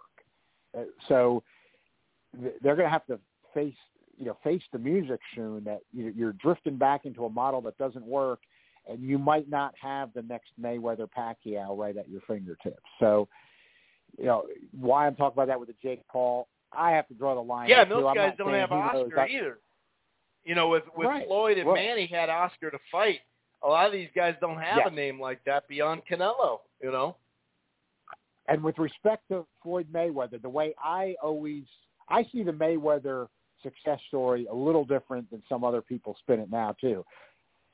Uh, 0.77 0.83
so 1.07 1.43
they're 2.61 2.75
going 2.75 2.85
to 2.85 2.89
have 2.89 3.05
to 3.07 3.19
face 3.53 3.73
you 4.17 4.25
know 4.25 4.37
face 4.43 4.61
the 4.73 4.79
music 4.79 5.19
soon 5.35 5.63
that 5.63 5.79
you- 5.93 6.13
you're 6.15 6.33
drifting 6.33 6.77
back 6.77 7.05
into 7.05 7.25
a 7.25 7.29
model 7.29 7.61
that 7.61 7.77
doesn't 7.77 8.05
work 8.05 8.39
and 8.87 8.99
you 9.01 9.17
might 9.17 9.47
not 9.49 9.73
have 9.79 10.11
the 10.13 10.21
next 10.23 10.51
Mayweather 10.59 11.07
Pacquiao 11.17 11.77
right 11.77 11.95
at 11.95 12.09
your 12.09 12.21
fingertips. 12.21 12.81
So, 12.99 13.27
you 14.17 14.25
know, 14.25 14.45
why 14.79 15.05
I'm 15.05 15.15
talking 15.15 15.35
about 15.35 15.47
that 15.47 15.59
with 15.59 15.69
the 15.69 15.75
Jake 15.81 16.01
Paul, 16.07 16.47
I 16.71 16.91
have 16.91 17.07
to 17.09 17.13
draw 17.13 17.35
the 17.35 17.41
line. 17.41 17.69
Yeah, 17.69 17.83
those 17.85 18.03
too. 18.03 18.15
Guys 18.15 18.33
don't 18.37 18.53
have 18.53 18.71
Oscar 18.71 19.27
either. 19.27 19.59
You 20.43 20.55
know, 20.55 20.69
with 20.69 20.83
with 20.95 21.07
Right. 21.07 21.27
Floyd 21.27 21.57
and 21.59 21.71
Manny 21.71 22.07
had 22.07 22.29
Oscar 22.29 22.71
to 22.71 22.79
fight. 22.91 23.19
A 23.63 23.67
lot 23.67 23.85
of 23.85 23.91
these 23.91 24.09
guys 24.15 24.35
don't 24.41 24.57
have 24.59 24.77
Yes. 24.77 24.87
a 24.87 24.91
name 24.91 25.19
like 25.19 25.43
that 25.43 25.67
beyond 25.67 26.05
Canelo. 26.09 26.59
You 26.81 26.91
know. 26.91 27.15
And 28.49 28.63
with 28.63 28.79
respect 28.79 29.27
to 29.29 29.45
Floyd 29.61 29.87
Mayweather, 29.93 30.41
the 30.41 30.49
way 30.49 30.73
I 30.83 31.15
always 31.21 31.63
I 32.09 32.23
see 32.31 32.43
the 32.43 32.51
Mayweather 32.51 33.27
success 33.61 33.99
story 34.07 34.47
a 34.51 34.55
little 34.55 34.85
different 34.85 35.29
than 35.29 35.43
some 35.47 35.63
other 35.63 35.81
people 35.81 36.15
spin 36.19 36.39
it 36.39 36.49
now 36.49 36.75
too. 36.81 37.05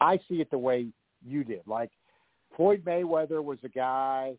I 0.01 0.17
see 0.27 0.41
it 0.41 0.51
the 0.51 0.57
way 0.57 0.87
you 1.25 1.43
did. 1.43 1.61
Like 1.65 1.91
Floyd 2.55 2.83
Mayweather 2.85 3.41
was 3.43 3.59
a 3.63 3.69
guy, 3.69 4.33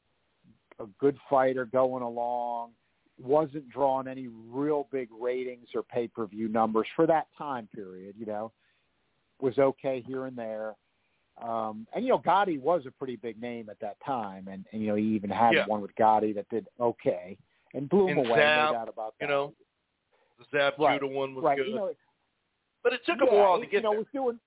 a 0.78 0.84
good 1.00 1.16
fighter 1.30 1.64
going 1.64 2.02
along, 2.02 2.72
wasn't 3.18 3.70
drawing 3.70 4.06
any 4.06 4.28
real 4.28 4.88
big 4.92 5.08
ratings 5.18 5.68
or 5.74 5.82
pay 5.82 6.06
per 6.06 6.26
view 6.26 6.48
numbers 6.48 6.86
for 6.94 7.06
that 7.06 7.28
time 7.36 7.68
period, 7.74 8.14
you 8.18 8.26
know. 8.26 8.52
Was 9.40 9.58
okay 9.58 10.02
here 10.06 10.26
and 10.26 10.36
there. 10.36 10.74
Um, 11.42 11.86
and 11.94 12.04
you 12.04 12.10
know, 12.10 12.18
Gatti 12.18 12.58
was 12.58 12.84
a 12.86 12.90
pretty 12.90 13.16
big 13.16 13.40
name 13.40 13.68
at 13.68 13.78
that 13.80 13.96
time, 14.04 14.48
and, 14.50 14.64
and 14.72 14.80
you 14.80 14.88
know 14.88 14.94
he 14.94 15.04
even 15.04 15.30
had 15.30 15.54
Yeah. 15.54 15.66
one 15.66 15.82
with 15.82 15.94
Gatti 15.96 16.32
that 16.32 16.48
did 16.48 16.66
okay 16.80 17.36
and 17.74 17.88
blew 17.88 18.08
him 18.08 18.18
And 18.18 18.26
away. 18.26 18.38
Zab, 18.38 18.70
no 18.72 18.78
doubt 18.78 18.88
about 18.88 19.14
that. 19.20 19.26
You 19.26 19.30
know, 19.30 19.54
the 20.38 20.44
Zab 20.50 20.74
Right, 20.78 21.00
Judah 21.00 21.12
one 21.12 21.34
was 21.34 21.44
right? 21.44 21.58
good, 21.58 21.66
You 21.68 21.74
know, 21.74 21.92
but 22.82 22.92
it 22.92 23.00
took 23.04 23.18
yeah, 23.20 23.30
a 23.30 23.34
while 23.34 23.60
to 23.60 23.66
get 23.66 23.72
you 23.74 23.82
know, 23.82 23.90
there. 23.90 23.98
was 23.98 24.06
doing 24.14 24.40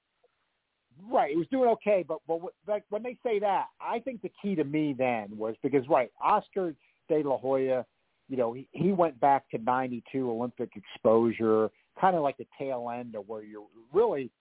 right. 1.12 1.32
It 1.32 1.38
was 1.38 1.48
doing 1.52 1.70
okay, 1.70 2.04
but 2.08 2.20
but 2.28 2.40
like 2.68 2.84
when 2.90 3.04
they 3.04 3.18
say 3.24 3.38
that, 3.40 3.68
I 3.80 4.00
think 4.00 4.22
the 4.22 4.32
key 4.42 4.56
to 4.56 4.64
me 4.64 4.94
then 4.98 5.28
was 5.38 5.56
because 5.62 5.88
right, 5.88 6.12
Oscar 6.22 6.74
De 7.08 7.22
La 7.22 7.38
Hoya, 7.38 7.86
you 8.30 8.38
know, 8.38 8.54
he, 8.54 8.68
he 8.72 8.92
went 8.92 9.20
back 9.20 9.48
to 9.52 9.60
'92 9.60 10.30
Olympic 10.30 10.72
exposure, 10.76 11.70
kind 12.00 12.16
of 12.16 12.24
like 12.24 12.38
the 12.38 12.48
tail 12.58 12.90
end 12.94 13.16
of 13.16 13.28
where 13.28 13.44
you're 13.44 13.68
really 13.94 14.32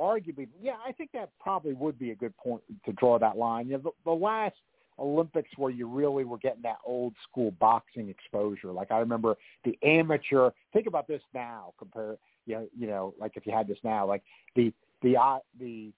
arguably, 0.00 0.48
yeah, 0.60 0.76
I 0.86 0.92
think 0.92 1.10
that 1.12 1.30
probably 1.40 1.74
would 1.74 1.98
be 1.98 2.10
a 2.10 2.14
good 2.14 2.36
point 2.36 2.62
to 2.84 2.92
draw 2.92 3.18
that 3.18 3.36
line. 3.36 3.66
You 3.66 3.74
know, 3.74 3.82
the, 3.84 3.90
the 4.04 4.12
last 4.12 4.56
Olympics 4.98 5.50
where 5.56 5.70
you 5.70 5.86
really 5.86 6.24
were 6.24 6.38
getting 6.38 6.62
that 6.62 6.78
old 6.84 7.14
school 7.28 7.52
boxing 7.52 8.08
exposure. 8.08 8.72
Like 8.72 8.90
I 8.90 8.98
remember 8.98 9.36
the 9.64 9.78
amateur. 9.82 10.50
Think 10.72 10.86
about 10.86 11.08
this 11.08 11.22
now. 11.34 11.72
Compare, 11.78 12.16
you 12.46 12.54
know, 12.54 12.68
you 12.76 12.86
know, 12.86 13.14
like 13.18 13.32
if 13.36 13.46
you 13.46 13.52
had 13.52 13.68
this 13.68 13.78
now, 13.84 14.06
like 14.06 14.22
the 14.54 14.72
the 15.02 15.16
uh, 15.16 15.38
the 15.58 15.92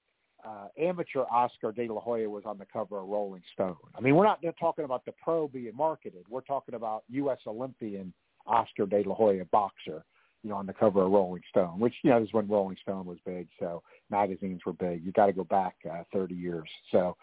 uh, 0.45 0.69
amateur 0.79 1.25
Oscar 1.31 1.73
De 1.73 1.89
La 1.89 2.01
Hoya 2.01 2.29
was 2.29 2.45
on 2.47 2.59
the 2.59 2.66
cover 2.66 2.99
of 2.99 3.09
Rolling 3.09 3.43
Stone. 3.53 3.77
I 3.97 4.01
mean, 4.01 4.15
we're 4.15 4.25
not 4.25 4.41
talking 4.61 4.85
about 4.85 5.05
the 5.05 5.12
pro 5.23 5.49
being 5.49 5.75
marketed. 5.75 6.25
We're 6.29 6.43
talking 6.43 6.75
about 6.75 7.05
U.S. 7.11 7.39
Olympian 7.47 8.12
Oscar 8.47 8.87
De 8.87 9.03
La 9.03 9.15
Hoya 9.15 9.45
boxer 9.47 10.05
you 10.45 10.51
know, 10.51 10.57
on 10.57 10.66
the 10.66 10.75
cover 10.75 11.03
of 11.03 11.11
Rolling 11.11 11.43
Stone, 11.49 11.81
which, 11.81 11.95
you 12.03 12.11
know, 12.11 12.21
this 12.21 12.29
is 12.29 12.35
when 12.35 12.47
Rolling 12.47 12.77
Stone 12.83 13.07
was 13.07 13.19
big. 13.25 13.49
So 13.59 13.83
magazines 14.11 14.61
were 14.66 14.75
big. 14.75 15.05
You 15.05 15.11
got 15.11 15.27
to 15.27 15.33
go 15.33 15.45
back 15.45 15.75
uh, 15.91 16.03
30 16.12 16.35
years. 16.35 16.69
So 16.93 17.16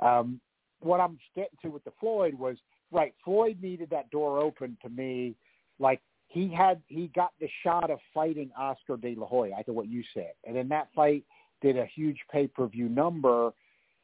um, 0.00 0.40
what 0.80 1.00
I'm 1.00 1.18
getting 1.34 1.58
to 1.62 1.68
with 1.68 1.82
the 1.84 1.92
Floyd 1.98 2.34
was, 2.34 2.58
right, 2.92 3.14
Floyd 3.24 3.56
needed 3.62 3.88
that 3.90 4.10
door 4.10 4.38
open 4.40 4.76
to 4.82 4.90
me. 4.90 5.34
Like 5.78 6.02
he 6.28 6.52
had, 6.52 6.82
he 6.86 7.10
got 7.14 7.32
the 7.40 7.48
shot 7.62 7.90
of 7.90 7.98
fighting 8.12 8.50
Oscar 8.56 8.98
De 8.98 9.14
La 9.14 9.26
Hoya, 9.26 9.54
I 9.54 9.62
think 9.62 9.76
what 9.76 9.88
you 9.88 10.04
said. 10.12 10.32
And 10.46 10.54
then 10.54 10.68
that 10.68 10.88
fight 10.94 11.24
did 11.62 11.78
a 11.78 11.86
huge 11.86 12.18
pay-per-view 12.30 12.90
number. 12.90 13.52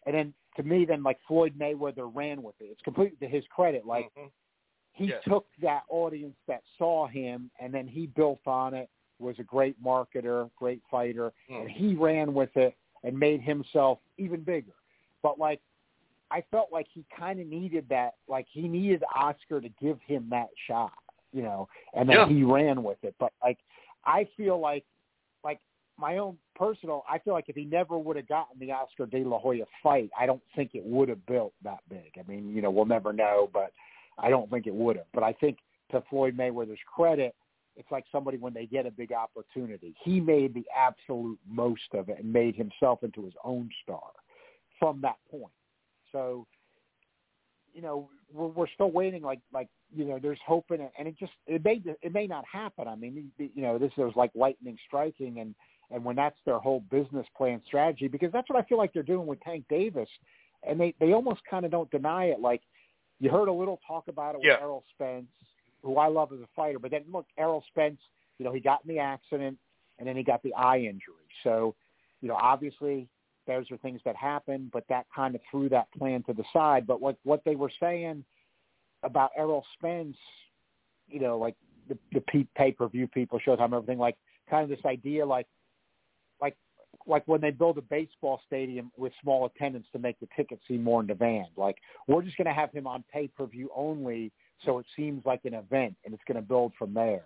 And 0.06 0.14
then 0.14 0.34
to 0.56 0.62
me, 0.62 0.86
then 0.86 1.02
like 1.02 1.18
Floyd 1.28 1.52
Mayweather 1.58 2.10
ran 2.12 2.42
with 2.42 2.54
it. 2.60 2.68
It's 2.70 2.82
completely 2.82 3.18
to 3.26 3.30
his 3.30 3.44
credit. 3.54 3.84
Like 3.84 4.10
Mhm. 4.16 4.30
He 4.96 5.06
Yes. 5.08 5.22
took 5.24 5.46
that 5.60 5.82
audience 5.90 6.36
that 6.48 6.62
saw 6.78 7.06
him 7.06 7.50
and 7.60 7.72
then 7.72 7.86
he 7.86 8.06
built 8.06 8.40
on 8.46 8.72
it 8.74 8.88
was 9.18 9.38
a 9.38 9.42
great 9.44 9.80
marketer 9.82 10.50
great 10.56 10.82
fighter 10.90 11.32
Mm. 11.48 11.62
and 11.62 11.70
he 11.70 11.94
ran 11.94 12.34
with 12.34 12.54
it 12.56 12.74
and 13.04 13.18
made 13.18 13.40
himself 13.42 13.98
even 14.18 14.42
bigger 14.42 14.72
but 15.22 15.38
like 15.38 15.60
i 16.30 16.40
felt 16.50 16.72
like 16.72 16.86
he 16.92 17.04
kind 17.16 17.38
of 17.40 17.46
needed 17.46 17.86
that 17.88 18.14
like 18.26 18.46
he 18.50 18.66
needed 18.68 19.04
oscar 19.14 19.60
to 19.60 19.68
give 19.80 20.00
him 20.00 20.26
that 20.30 20.48
shot 20.66 20.92
you 21.32 21.42
know 21.42 21.68
and 21.94 22.08
then 22.08 22.16
Yeah. 22.16 22.28
he 22.28 22.42
ran 22.42 22.82
with 22.82 22.98
it 23.04 23.14
but 23.18 23.32
like 23.42 23.58
i 24.04 24.24
feel 24.36 24.58
like 24.58 24.84
like 25.44 25.60
my 25.98 26.16
own 26.18 26.38
personal 26.54 27.04
i 27.08 27.18
feel 27.18 27.34
like 27.34 27.48
if 27.48 27.56
he 27.56 27.64
never 27.66 27.98
would 27.98 28.16
have 28.16 28.28
gotten 28.28 28.58
the 28.58 28.72
oscar 28.72 29.04
de 29.06 29.24
la 29.24 29.38
hoya 29.38 29.64
fight 29.82 30.10
i 30.18 30.24
don't 30.26 30.42
think 30.54 30.74
it 30.74 30.84
would 30.84 31.08
have 31.10 31.24
built 31.26 31.52
that 31.62 31.80
big 31.90 32.12
i 32.18 32.22
mean 32.30 32.48
you 32.54 32.60
know 32.62 32.70
we'll 32.70 32.84
never 32.86 33.12
know 33.12 33.48
but 33.52 33.72
I 34.18 34.30
don't 34.30 34.50
think 34.50 34.66
it 34.66 34.74
would 34.74 34.96
have. 34.96 35.06
But 35.12 35.22
I 35.22 35.32
think 35.32 35.58
to 35.90 36.02
Floyd 36.08 36.36
Mayweather's 36.36 36.78
credit, 36.94 37.34
it's 37.76 37.90
like 37.90 38.04
somebody 38.10 38.38
when 38.38 38.54
they 38.54 38.66
get 38.66 38.86
a 38.86 38.90
big 38.90 39.12
opportunity. 39.12 39.94
He 40.02 40.20
made 40.20 40.54
the 40.54 40.64
absolute 40.74 41.38
most 41.48 41.92
of 41.92 42.08
it 42.08 42.18
and 42.20 42.32
made 42.32 42.56
himself 42.56 43.02
into 43.02 43.24
his 43.24 43.34
own 43.44 43.68
star 43.82 44.10
from 44.78 45.00
that 45.02 45.16
point. 45.30 45.52
So, 46.12 46.46
you 47.74 47.82
know, 47.82 48.08
we're, 48.32 48.46
we're 48.46 48.68
still 48.74 48.90
waiting. 48.90 49.22
Like, 49.22 49.40
like 49.52 49.68
you 49.94 50.06
know, 50.06 50.18
there's 50.20 50.38
hope 50.46 50.70
in 50.70 50.80
it, 50.80 50.92
and 50.98 51.06
it 51.06 51.18
just 51.18 51.32
it 51.46 51.62
may 51.64 51.82
it 52.02 52.12
may 52.12 52.26
not 52.26 52.44
happen. 52.50 52.88
I 52.88 52.96
mean, 52.96 53.30
you 53.38 53.62
know, 53.62 53.78
this 53.78 53.92
is 53.98 54.12
like 54.16 54.30
lightning 54.34 54.78
striking, 54.86 55.40
and 55.40 55.54
and 55.90 56.04
when 56.04 56.16
that's 56.16 56.38
their 56.46 56.58
whole 56.58 56.80
business 56.90 57.26
plan 57.36 57.60
strategy, 57.66 58.08
because 58.08 58.32
that's 58.32 58.48
what 58.48 58.58
I 58.58 58.66
feel 58.66 58.78
like 58.78 58.92
they're 58.92 59.02
doing 59.02 59.26
with 59.26 59.40
Tank 59.42 59.64
Davis, 59.68 60.08
and 60.66 60.80
they 60.80 60.94
they 60.98 61.12
almost 61.12 61.42
kind 61.48 61.64
of 61.64 61.70
don't 61.70 61.90
deny 61.90 62.26
it. 62.26 62.40
Like 62.40 62.62
you 63.18 63.30
heard 63.30 63.48
a 63.48 63.52
little 63.52 63.80
talk 63.86 64.08
about 64.08 64.34
it 64.34 64.38
with 64.38 64.46
Yeah. 64.46 64.60
Errol 64.60 64.84
Spence, 64.94 65.30
who 65.82 65.96
I 65.96 66.08
love 66.08 66.32
as 66.32 66.40
a 66.40 66.48
fighter, 66.54 66.78
but 66.78 66.90
then 66.90 67.04
look, 67.10 67.26
Errol 67.38 67.64
Spence, 67.68 68.00
you 68.38 68.44
know, 68.44 68.52
he 68.52 68.60
got 68.60 68.84
in 68.84 68.88
the 68.88 68.98
accident 68.98 69.58
and 69.98 70.06
then 70.06 70.16
he 70.16 70.22
got 70.22 70.42
the 70.42 70.52
eye 70.54 70.78
injury. 70.78 71.14
So, 71.42 71.74
you 72.20 72.28
know, 72.28 72.36
obviously 72.36 73.08
those 73.46 73.70
are 73.70 73.76
things 73.78 74.00
that 74.04 74.16
happen, 74.16 74.70
but 74.72 74.84
that 74.88 75.06
kind 75.14 75.34
of 75.34 75.40
threw 75.50 75.68
that 75.70 75.90
plan 75.92 76.22
to 76.24 76.32
the 76.32 76.44
side. 76.52 76.86
But 76.86 77.00
what 77.00 77.16
what 77.22 77.42
they 77.44 77.56
were 77.56 77.70
saying 77.80 78.24
about 79.02 79.30
Errol 79.36 79.64
Spence, 79.74 80.16
you 81.08 81.20
know, 81.20 81.38
like 81.38 81.54
the 81.88 81.96
the 82.12 82.44
pay 82.56 82.72
per 82.72 82.88
view 82.88 83.06
people, 83.06 83.38
Showtime, 83.38 83.74
everything, 83.74 83.98
like 83.98 84.16
kind 84.50 84.64
of 84.64 84.68
this 84.68 84.84
idea, 84.84 85.24
like 85.24 85.46
like 87.06 87.22
when 87.26 87.40
they 87.40 87.50
build 87.50 87.78
a 87.78 87.82
baseball 87.82 88.40
stadium 88.46 88.90
with 88.96 89.12
small 89.22 89.46
attendance 89.46 89.86
to 89.92 89.98
make 89.98 90.18
the 90.20 90.28
ticket 90.36 90.58
seem 90.66 90.82
more 90.82 91.00
in 91.00 91.06
demand. 91.06 91.48
Like 91.56 91.76
we're 92.08 92.22
just 92.22 92.36
going 92.36 92.46
to 92.46 92.52
have 92.54 92.72
him 92.72 92.86
on 92.86 93.04
pay 93.12 93.28
per 93.28 93.46
view 93.46 93.70
only, 93.74 94.32
so 94.64 94.78
it 94.78 94.86
seems 94.96 95.24
like 95.24 95.44
an 95.44 95.54
event, 95.54 95.94
and 96.04 96.12
it's 96.14 96.22
going 96.26 96.40
to 96.40 96.46
build 96.46 96.72
from 96.78 96.92
there. 96.94 97.24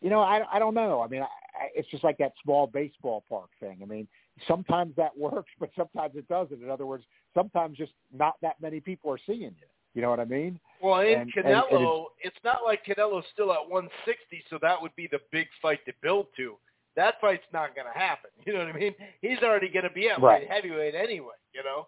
You 0.00 0.10
know, 0.10 0.20
I 0.20 0.42
I 0.52 0.58
don't 0.58 0.74
know. 0.74 1.00
I 1.00 1.06
mean, 1.08 1.22
I, 1.22 1.26
I, 1.26 1.68
it's 1.74 1.88
just 1.90 2.02
like 2.04 2.18
that 2.18 2.32
small 2.42 2.66
baseball 2.66 3.24
park 3.28 3.50
thing. 3.60 3.78
I 3.82 3.84
mean, 3.86 4.08
sometimes 4.48 4.94
that 4.96 5.16
works, 5.18 5.50
but 5.60 5.70
sometimes 5.76 6.16
it 6.16 6.26
doesn't. 6.28 6.62
In 6.62 6.70
other 6.70 6.86
words, 6.86 7.04
sometimes 7.34 7.76
just 7.78 7.92
not 8.16 8.34
that 8.42 8.56
many 8.60 8.80
people 8.80 9.10
are 9.12 9.18
seeing 9.26 9.40
you. 9.42 9.68
You 9.94 10.00
know 10.00 10.08
what 10.08 10.20
I 10.20 10.24
mean? 10.24 10.58
Well, 10.82 11.00
in 11.00 11.20
And- 11.20 11.32
and- 11.36 11.46
and 11.46 11.64
Canelo, 11.70 12.06
it's 12.22 12.42
not 12.42 12.64
like 12.64 12.82
Canelo's 12.86 13.26
still 13.32 13.52
at 13.52 13.68
160, 13.68 14.42
so 14.48 14.58
that 14.62 14.80
would 14.80 14.94
be 14.96 15.06
the 15.06 15.20
big 15.30 15.46
fight 15.60 15.84
to 15.84 15.92
build 16.00 16.28
to. 16.36 16.56
That 16.96 17.20
fight's 17.20 17.44
not 17.52 17.74
going 17.74 17.86
to 17.92 17.98
happen. 17.98 18.30
You 18.46 18.54
know 18.54 18.60
what 18.66 18.74
I 18.74 18.78
mean? 18.78 18.94
He's 19.20 19.38
already 19.42 19.68
going 19.68 19.84
to 19.84 19.90
be 19.90 20.08
at 20.08 20.20
Right. 20.20 20.42
light 20.42 20.50
heavyweight 20.50 20.94
anyway. 20.94 21.34
You 21.54 21.62
know, 21.62 21.86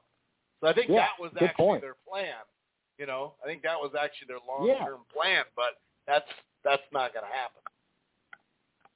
so 0.61 0.69
I 0.69 0.73
think 0.73 0.89
Yeah, 0.89 1.07
that 1.07 1.21
was 1.21 1.33
actually 1.41 1.65
point. 1.65 1.83
their 1.83 1.97
plan. 2.09 2.35
You 2.99 3.07
know, 3.07 3.35
I 3.43 3.47
think 3.47 3.63
that 3.63 3.79
was 3.79 3.93
actually 4.01 4.29
their 4.29 4.39
long-term 4.47 5.01
plan, 5.13 5.45
but 5.57 5.79
that's 6.07 6.29
that's 6.65 6.83
not 6.93 7.13
going 7.13 7.25
to 7.27 7.33
happen. 7.33 7.61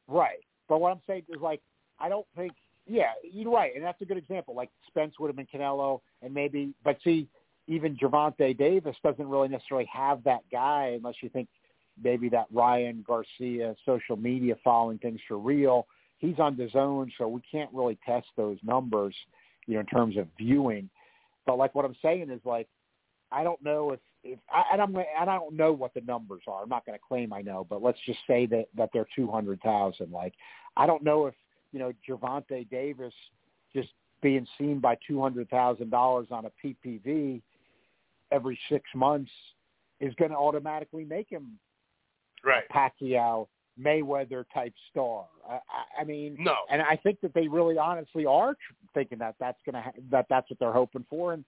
Right. 0.06 0.39
But 0.68 0.80
what 0.80 0.93
I'm 0.93 1.01
saying 1.06 1.24
is 1.28 1.40
like 1.40 1.60
I 1.98 2.09
don't 2.09 2.26
think 2.36 2.52
yeah, 2.86 3.10
you're 3.22 3.52
right, 3.52 3.74
and 3.74 3.85
that's 3.85 4.01
a 4.01 4.06
good 4.06 4.16
example. 4.16 4.55
Like 4.55 4.70
Spence 4.86 5.18
would 5.18 5.26
have 5.28 5.36
been 5.36 5.47
Canelo 5.52 6.01
and 6.22 6.32
maybe 6.32 6.72
but 6.85 6.97
see, 7.05 7.28
even 7.66 7.97
Gervonta 7.97 8.56
Davis 8.56 8.97
doesn't 9.02 9.28
really 9.28 9.48
necessarily 9.48 9.89
have 9.93 10.22
that 10.24 10.40
guy 10.51 10.93
unless 10.97 11.16
you 11.22 11.28
think 11.28 11.48
maybe 12.02 12.28
that 12.30 12.47
Ryan 12.52 13.05
Garcia 13.06 13.74
social 13.85 14.16
media 14.16 14.55
following 14.64 14.98
things 14.98 15.20
for 15.28 15.39
real. 15.39 15.86
He's 16.18 16.38
on 16.38 16.56
DAZN, 16.56 17.10
so 17.16 17.28
we 17.28 17.40
can't 17.50 17.70
really 17.72 17.98
test 18.04 18.26
those 18.36 18.58
numbers, 18.62 19.14
you 19.66 19.74
know, 19.74 19.80
in 19.80 19.86
terms 19.86 20.16
of 20.16 20.26
viewing. 20.36 20.90
But 21.46 21.58
like 21.58 21.74
what 21.74 21.84
I'm 21.84 21.96
saying 22.02 22.30
is 22.30 22.40
like 22.44 22.68
I 23.30 23.44
don't 23.44 23.62
know 23.62 23.92
if 23.92 24.00
if 24.24 24.38
I, 24.50 24.64
and 24.72 24.82
I'm 24.82 24.94
and 24.96 25.30
I 25.30 25.36
don't 25.36 25.56
know 25.56 25.72
what 25.72 25.94
the 25.94 26.00
numbers 26.02 26.42
are. 26.48 26.62
I'm 26.62 26.68
not 26.68 26.84
going 26.84 26.98
to 26.98 27.04
claim 27.06 27.32
I 27.32 27.42
know, 27.42 27.66
but 27.68 27.82
let's 27.82 27.98
just 28.04 28.18
say 28.26 28.46
that 28.46 28.66
that 28.76 28.90
they're 28.92 29.08
two 29.14 29.30
hundred 29.30 29.60
thousand. 29.62 30.10
Like 30.10 30.34
I 30.76 30.86
don't 30.86 31.04
know 31.04 31.26
if 31.26 31.34
you 31.72 31.78
know 31.78 31.92
Gervonta 32.08 32.68
Davis 32.68 33.14
just 33.74 33.88
being 34.20 34.46
seen 34.58 34.80
by 34.80 34.96
two 35.06 35.20
hundred 35.20 35.48
thousand 35.50 35.90
dollars 35.90 36.28
on 36.30 36.46
a 36.46 36.50
PPV 36.64 37.40
every 38.32 38.58
six 38.68 38.84
months 38.94 39.30
is 40.00 40.12
going 40.16 40.30
to 40.30 40.36
automatically 40.36 41.04
make 41.04 41.30
him 41.30 41.58
Right. 42.44 42.64
Pacquiao 42.70 43.48
Mayweather 43.82 44.44
type 44.52 44.72
star. 44.90 45.26
I, 45.48 45.55
I, 45.55 46.00
I 46.00 46.05
mean, 46.05 46.36
No. 46.38 46.56
and 46.70 46.82
I 46.82 46.96
think 46.96 47.20
that 47.20 47.34
they 47.34 47.48
really 47.48 47.78
honestly 47.78 48.26
are 48.26 48.55
thinking 48.94 49.18
that 49.18 49.36
that's 49.40 49.59
going 49.64 49.74
to 49.74 49.82
ha- 49.82 50.00
that 50.10 50.26
that's 50.28 50.50
what 50.50 50.59
they're 50.59 50.72
hoping 50.72 51.05
for, 51.09 51.32
and 51.32 51.44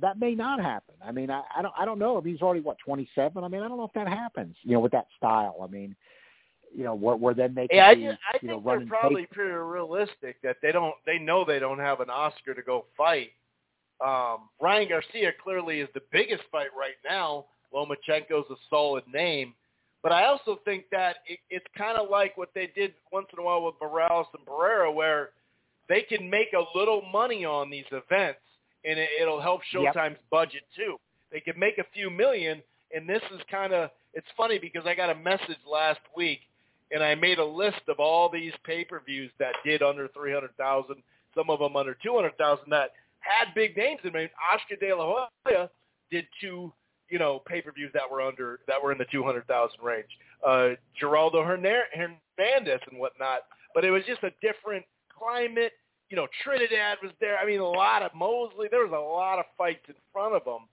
that 0.00 0.18
may 0.18 0.34
not 0.34 0.60
happen. 0.60 0.94
I 1.04 1.12
mean, 1.12 1.30
I, 1.30 1.42
I 1.56 1.62
don't 1.62 1.74
I 1.78 1.84
don't 1.84 1.98
know 1.98 2.18
if 2.18 2.24
he's 2.24 2.42
already 2.42 2.60
what 2.60 2.76
twenty 2.78 3.08
seven. 3.14 3.44
I 3.44 3.48
mean, 3.48 3.62
I 3.62 3.68
don't 3.68 3.78
know 3.78 3.84
if 3.84 3.92
that 3.94 4.08
happens. 4.08 4.56
You 4.62 4.72
know, 4.72 4.80
with 4.80 4.92
that 4.92 5.06
style. 5.16 5.56
I 5.62 5.66
mean, 5.66 5.96
you 6.74 6.84
know, 6.84 6.94
where 6.94 7.16
where 7.16 7.34
then 7.34 7.54
they 7.54 7.68
can 7.68 7.76
Yeah, 7.78 7.86
I, 7.88 7.94
just, 7.94 8.18
I 8.32 8.38
you 8.42 8.48
know 8.48 8.54
think 8.60 8.64
they're 8.66 8.86
probably 8.86 9.26
pretty 9.26 9.52
realistic 9.52 10.40
that 10.42 10.56
they 10.62 10.72
don't. 10.72 10.94
They 11.06 11.18
know 11.18 11.44
they 11.44 11.58
don't 11.58 11.78
have 11.78 12.00
an 12.00 12.10
Oscar 12.10 12.54
to 12.54 12.62
go 12.62 12.84
fight. 12.96 13.30
Um, 14.04 14.50
Ryan 14.60 14.88
Garcia 14.90 15.32
clearly 15.42 15.80
is 15.80 15.88
the 15.94 16.02
biggest 16.12 16.42
fight 16.52 16.68
right 16.78 16.96
now. 17.08 17.46
Lomachenko's 17.72 18.50
a 18.50 18.56
solid 18.68 19.04
name, 19.12 19.54
but 20.06 20.12
I 20.12 20.26
also 20.26 20.60
think 20.64 20.84
that 20.92 21.16
it, 21.26 21.40
it's 21.50 21.66
kind 21.76 21.98
of 21.98 22.08
like 22.08 22.36
what 22.36 22.50
they 22.54 22.70
did 22.76 22.94
once 23.12 23.26
in 23.32 23.40
a 23.40 23.42
while 23.42 23.64
with 23.64 23.74
Morales 23.82 24.28
and 24.38 24.46
Barrera, 24.46 24.94
where 24.94 25.30
they 25.88 26.02
can 26.02 26.30
make 26.30 26.52
a 26.52 26.78
little 26.78 27.02
money 27.12 27.44
on 27.44 27.70
these 27.70 27.86
events, 27.90 28.38
and 28.84 29.00
it, 29.00 29.08
it'll 29.20 29.40
help 29.40 29.62
Yep. 29.72 29.94
Showtime's 29.96 30.18
budget 30.30 30.62
too. 30.76 30.94
They 31.32 31.40
can 31.40 31.58
make 31.58 31.78
a 31.78 31.84
few 31.92 32.08
million, 32.08 32.62
and 32.94 33.08
this 33.08 33.22
is 33.34 33.40
kind 33.50 33.72
of. 33.72 33.90
It's 34.14 34.28
funny 34.36 34.60
because 34.60 34.86
I 34.86 34.94
got 34.94 35.10
a 35.10 35.14
message 35.16 35.58
last 35.68 35.98
week 36.16 36.38
and 36.92 37.02
I 37.02 37.16
made 37.16 37.40
a 37.40 37.44
list 37.44 37.82
of 37.88 37.98
all 37.98 38.30
these 38.30 38.52
pay-per-views 38.64 39.32
that 39.40 39.54
did 39.64 39.82
under 39.82 40.06
300,000, 40.08 40.94
some 41.34 41.50
of 41.50 41.58
them 41.58 41.74
under 41.74 41.96
200,000 42.00 42.64
that 42.70 42.92
had 43.18 43.52
big 43.56 43.76
names 43.76 44.00
in 44.04 44.12
them. 44.12 44.28
Oscar 44.52 44.76
De 44.76 44.94
La 44.94 45.28
Hoya 45.44 45.68
did 46.12 46.26
two, 46.40 46.72
you 47.08 47.18
know, 47.18 47.42
pay-per-views 47.46 47.90
that 47.94 48.10
were 48.10 48.20
under 48.20 48.60
that 48.66 48.82
were 48.82 48.92
in 48.92 48.98
the 48.98 49.06
200,000 49.10 49.78
range. 49.82 50.06
Uh, 50.44 50.70
Genaro 51.00 51.44
Hernandez 51.44 52.80
and 52.90 52.98
whatnot, 52.98 53.42
but 53.74 53.84
it 53.84 53.90
was 53.90 54.02
just 54.06 54.22
a 54.22 54.30
different 54.42 54.84
climate, 55.16 55.72
you 56.10 56.16
know, 56.16 56.26
Trinidad 56.42 56.98
was 57.02 57.12
there. 57.20 57.38
I 57.38 57.46
mean, 57.46 57.60
a 57.60 57.68
lot 57.68 58.02
of 58.02 58.14
Mosley. 58.14 58.68
There 58.70 58.86
was 58.86 58.92
a 58.92 59.00
lot 59.00 59.38
of 59.38 59.44
fights 59.56 59.84
in 59.88 59.94
front 60.12 60.34
of 60.34 60.44
them, 60.44 60.68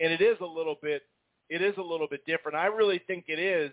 and 0.00 0.12
it 0.12 0.20
is 0.20 0.36
a 0.40 0.46
little 0.46 0.76
bit, 0.80 1.02
it 1.48 1.62
is 1.62 1.74
a 1.78 1.82
little 1.82 2.06
bit 2.06 2.24
different. 2.26 2.56
I 2.56 2.66
really 2.66 3.00
think 3.06 3.24
it 3.28 3.38
is. 3.38 3.72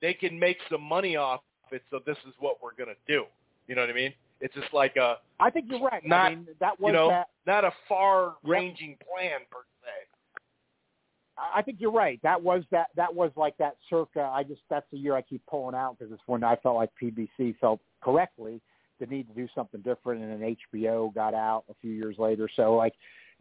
They 0.00 0.14
can 0.14 0.38
make 0.38 0.58
some 0.70 0.82
money 0.82 1.16
off 1.16 1.40
it, 1.70 1.82
so 1.90 2.00
this 2.06 2.16
is 2.26 2.34
what 2.38 2.62
we're 2.62 2.74
gonna 2.74 2.96
do. 3.06 3.24
You 3.66 3.74
know 3.74 3.82
what 3.82 3.90
I 3.90 3.94
mean? 3.94 4.12
It's 4.40 4.54
just 4.54 4.72
like 4.72 4.96
a 4.96 5.18
I 5.40 5.50
think 5.50 5.66
you're 5.68 5.80
right. 5.80 6.04
Not- 6.06 6.32
I 6.32 6.34
mean, 6.36 6.48
that 6.60 6.78
was 6.80 6.90
you 6.90 6.92
know 6.92 7.08
that. 7.08 7.28
not 7.46 7.64
a 7.64 7.72
far-ranging 7.88 8.96
plan 8.98 9.40
per 9.50 9.60
se. 9.82 9.90
I 11.36 11.62
think 11.62 11.78
you're 11.80 11.92
right. 11.92 12.20
That 12.22 12.40
was 12.40 12.62
that. 12.70 12.88
That 12.96 13.14
was 13.14 13.30
like 13.36 13.56
that 13.58 13.76
circa. 13.90 14.30
I 14.32 14.42
just 14.44 14.60
that's 14.70 14.86
the 14.92 14.98
year 14.98 15.14
I 15.14 15.22
keep 15.22 15.44
pulling 15.46 15.74
out 15.74 15.98
because 15.98 16.12
it's 16.12 16.22
when 16.26 16.44
I 16.44 16.56
felt 16.56 16.76
like 16.76 16.90
PBC 17.00 17.58
felt 17.58 17.80
correctly 18.02 18.60
the 19.00 19.06
need 19.06 19.26
to 19.28 19.34
do 19.34 19.48
something 19.54 19.80
different, 19.80 20.22
and 20.22 20.40
then 20.40 20.56
HBO 20.72 21.12
got 21.12 21.34
out 21.34 21.64
a 21.68 21.74
few 21.80 21.90
years 21.90 22.16
later. 22.18 22.48
So 22.54 22.76
like, 22.76 22.94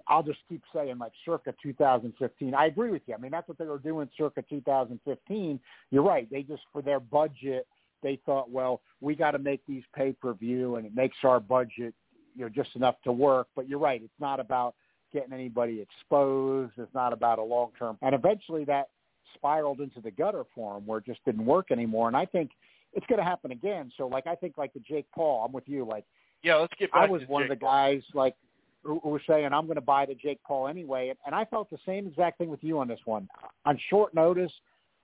I'll 0.08 0.24
just 0.24 0.40
keep 0.50 0.64
saying 0.74 0.98
like 0.98 1.12
circa 1.24 1.54
2015. 1.62 2.56
I 2.56 2.66
agree 2.66 2.90
with 2.90 3.04
you. 3.06 3.14
I 3.14 3.18
mean 3.18 3.32
that's 3.32 3.48
what 3.48 3.58
they 3.58 3.66
were 3.66 3.78
doing 3.78 4.10
circa 4.18 4.44
2015. 4.50 5.60
You're 5.92 6.04
right. 6.04 6.28
They 6.32 6.42
just 6.42 6.64
for 6.72 6.82
their 6.82 7.00
budget 7.00 7.68
they 8.02 8.20
thought, 8.26 8.52
well, 8.52 8.82
we 9.00 9.16
got 9.16 9.32
to 9.32 9.40
make 9.40 9.66
these 9.66 9.84
pay 9.96 10.12
per 10.12 10.34
view, 10.34 10.76
and 10.76 10.86
it 10.86 10.96
makes 10.96 11.18
our 11.24 11.40
budget 11.40 11.94
you 12.36 12.42
know 12.42 12.50
just 12.50 12.76
enough 12.76 12.96
to 13.04 13.12
work. 13.12 13.48
But 13.56 13.70
you're 13.70 13.80
right. 13.80 14.02
It's 14.04 14.20
not 14.20 14.40
about 14.40 14.76
getting 15.14 15.34
anybody 15.34 15.82
exposed. 15.82 16.74
It's 16.78 16.94
not 16.94 17.14
about 17.14 17.40
a 17.40 17.44
long 17.44 17.72
term. 17.78 17.98
And 18.02 18.14
eventually 18.14 18.66
that 18.66 18.90
spiraled 19.36 19.80
into 19.80 20.02
the 20.02 20.12
gutter 20.12 20.44
for 20.54 20.78
him 20.78 20.86
where 20.86 21.00
it 21.00 21.06
just 21.06 21.24
didn't 21.26 21.46
work 21.46 21.72
anymore. 21.72 22.08
And 22.08 22.18
I 22.18 22.26
think 22.26 22.52
it's 22.94 23.06
going 23.08 23.20
to 23.20 23.26
happen 23.26 23.52
again. 23.52 23.92
So 23.98 24.08
like 24.08 24.28
I 24.28 24.36
think 24.36 24.58
like 24.58 24.74
the 24.74 24.80
Jake 24.80 25.06
Paul, 25.14 25.46
I'm 25.46 25.52
with 25.52 25.68
you. 25.68 25.86
Like 25.86 26.06
Yeah, 26.44 26.56
let's 26.56 26.74
get 26.78 26.92
back 26.92 27.10
I 27.10 27.12
was 27.12 27.22
one 27.28 27.44
Jake 27.44 27.52
of 27.52 27.60
the 27.60 27.66
guys 27.66 28.02
like 28.14 28.36
who, 28.84 29.00
who 29.02 29.10
was 29.10 29.22
saying 29.28 29.46
I'm 29.46 29.66
going 29.66 29.76
to 29.76 29.82
buy 29.82 30.06
the 30.06 30.16
Jake 30.16 30.40
Paul 30.46 30.68
anyway, 30.68 31.10
and, 31.10 31.18
and 31.26 31.34
I 31.34 31.46
felt 31.46 31.70
the 31.70 31.78
same 31.86 32.08
exact 32.08 32.38
thing 32.38 32.50
with 32.50 32.64
you 32.64 32.80
on 32.80 32.88
this 32.88 33.00
one. 33.06 33.30
On 33.66 33.80
short 33.90 34.14
notice, 34.14 34.52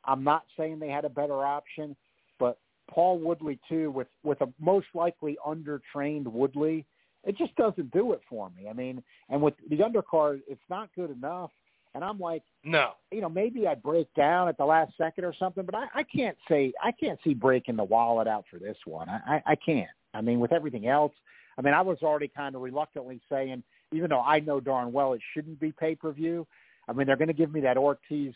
I'm 0.06 0.23
not 0.23 0.44
saying 0.57 0.80
they 0.80 0.90
had 0.90 1.06
a 1.06 1.10
better 1.10 1.45
option, 1.45 1.95
but 2.40 2.57
Paul 2.90 3.19
Woodley 3.19 3.60
too, 3.69 3.91
with 3.91 4.07
with 4.23 4.41
a 4.41 4.49
most 4.60 4.88
likely 4.94 5.38
undertrained 5.45 6.27
Woodley, 6.27 6.86
it 7.24 7.38
just 7.38 7.56
doesn't 7.56 7.91
do 7.91 8.14
it 8.14 8.22
for 8.30 8.50
me. 8.58 8.70
I 8.70 8.74
mean, 8.74 9.04
and 9.30 9.41
with 9.41 9.54
the 9.70 9.78
undercard, 9.78 10.41
it's 10.48 10.62
not 10.70 10.90
good 10.96 11.12
enough. 11.12 11.52
And 11.96 12.04
I'm 12.04 12.20
like, 12.20 12.44
No. 12.64 12.91
you 13.12 13.20
know, 13.22 13.30
maybe 13.30 13.68
I 13.68 13.76
break 13.76 14.14
down 14.14 14.48
at 14.48 14.58
the 14.58 14.66
last 14.66 14.94
second 14.98 15.24
or 15.26 15.34
something, 15.34 15.66
but 15.66 15.76
I, 15.76 15.86
I 15.96 16.04
can't 16.04 16.38
say 16.48 16.72
I 16.84 16.91
can't 16.91 17.20
see 17.24 17.34
breaking 17.34 17.76
the 17.78 17.84
wallet 17.84 18.28
out 18.28 18.46
for 18.50 18.60
this 18.60 18.78
one. 18.86 19.10
I, 19.10 19.20
I, 19.36 19.52
I 19.52 19.56
can't. 19.56 19.90
I 20.14 20.22
mean, 20.22 20.40
with 20.40 20.54
everything 20.54 20.88
else, 20.88 21.14
I 21.58 21.62
mean, 21.62 21.74
I 21.74 21.82
was 21.82 21.98
already 22.04 22.28
kind 22.30 22.56
of 22.56 22.62
reluctantly 22.62 23.20
saying, 23.30 23.64
even 23.91 24.10
though 24.10 24.22
I 24.22 24.40
know 24.40 24.60
darn 24.60 24.91
well 24.94 25.14
it 25.14 25.22
shouldn't 25.34 25.60
be 25.60 25.72
pay 25.72 25.96
per 25.96 26.12
view. 26.12 26.48
I 26.88 26.94
mean, 26.94 27.06
they're 27.08 27.18
going 27.18 27.28
to 27.28 27.34
give 27.34 27.52
me 27.52 27.60
that 27.62 27.78
Ortiz 27.78 28.34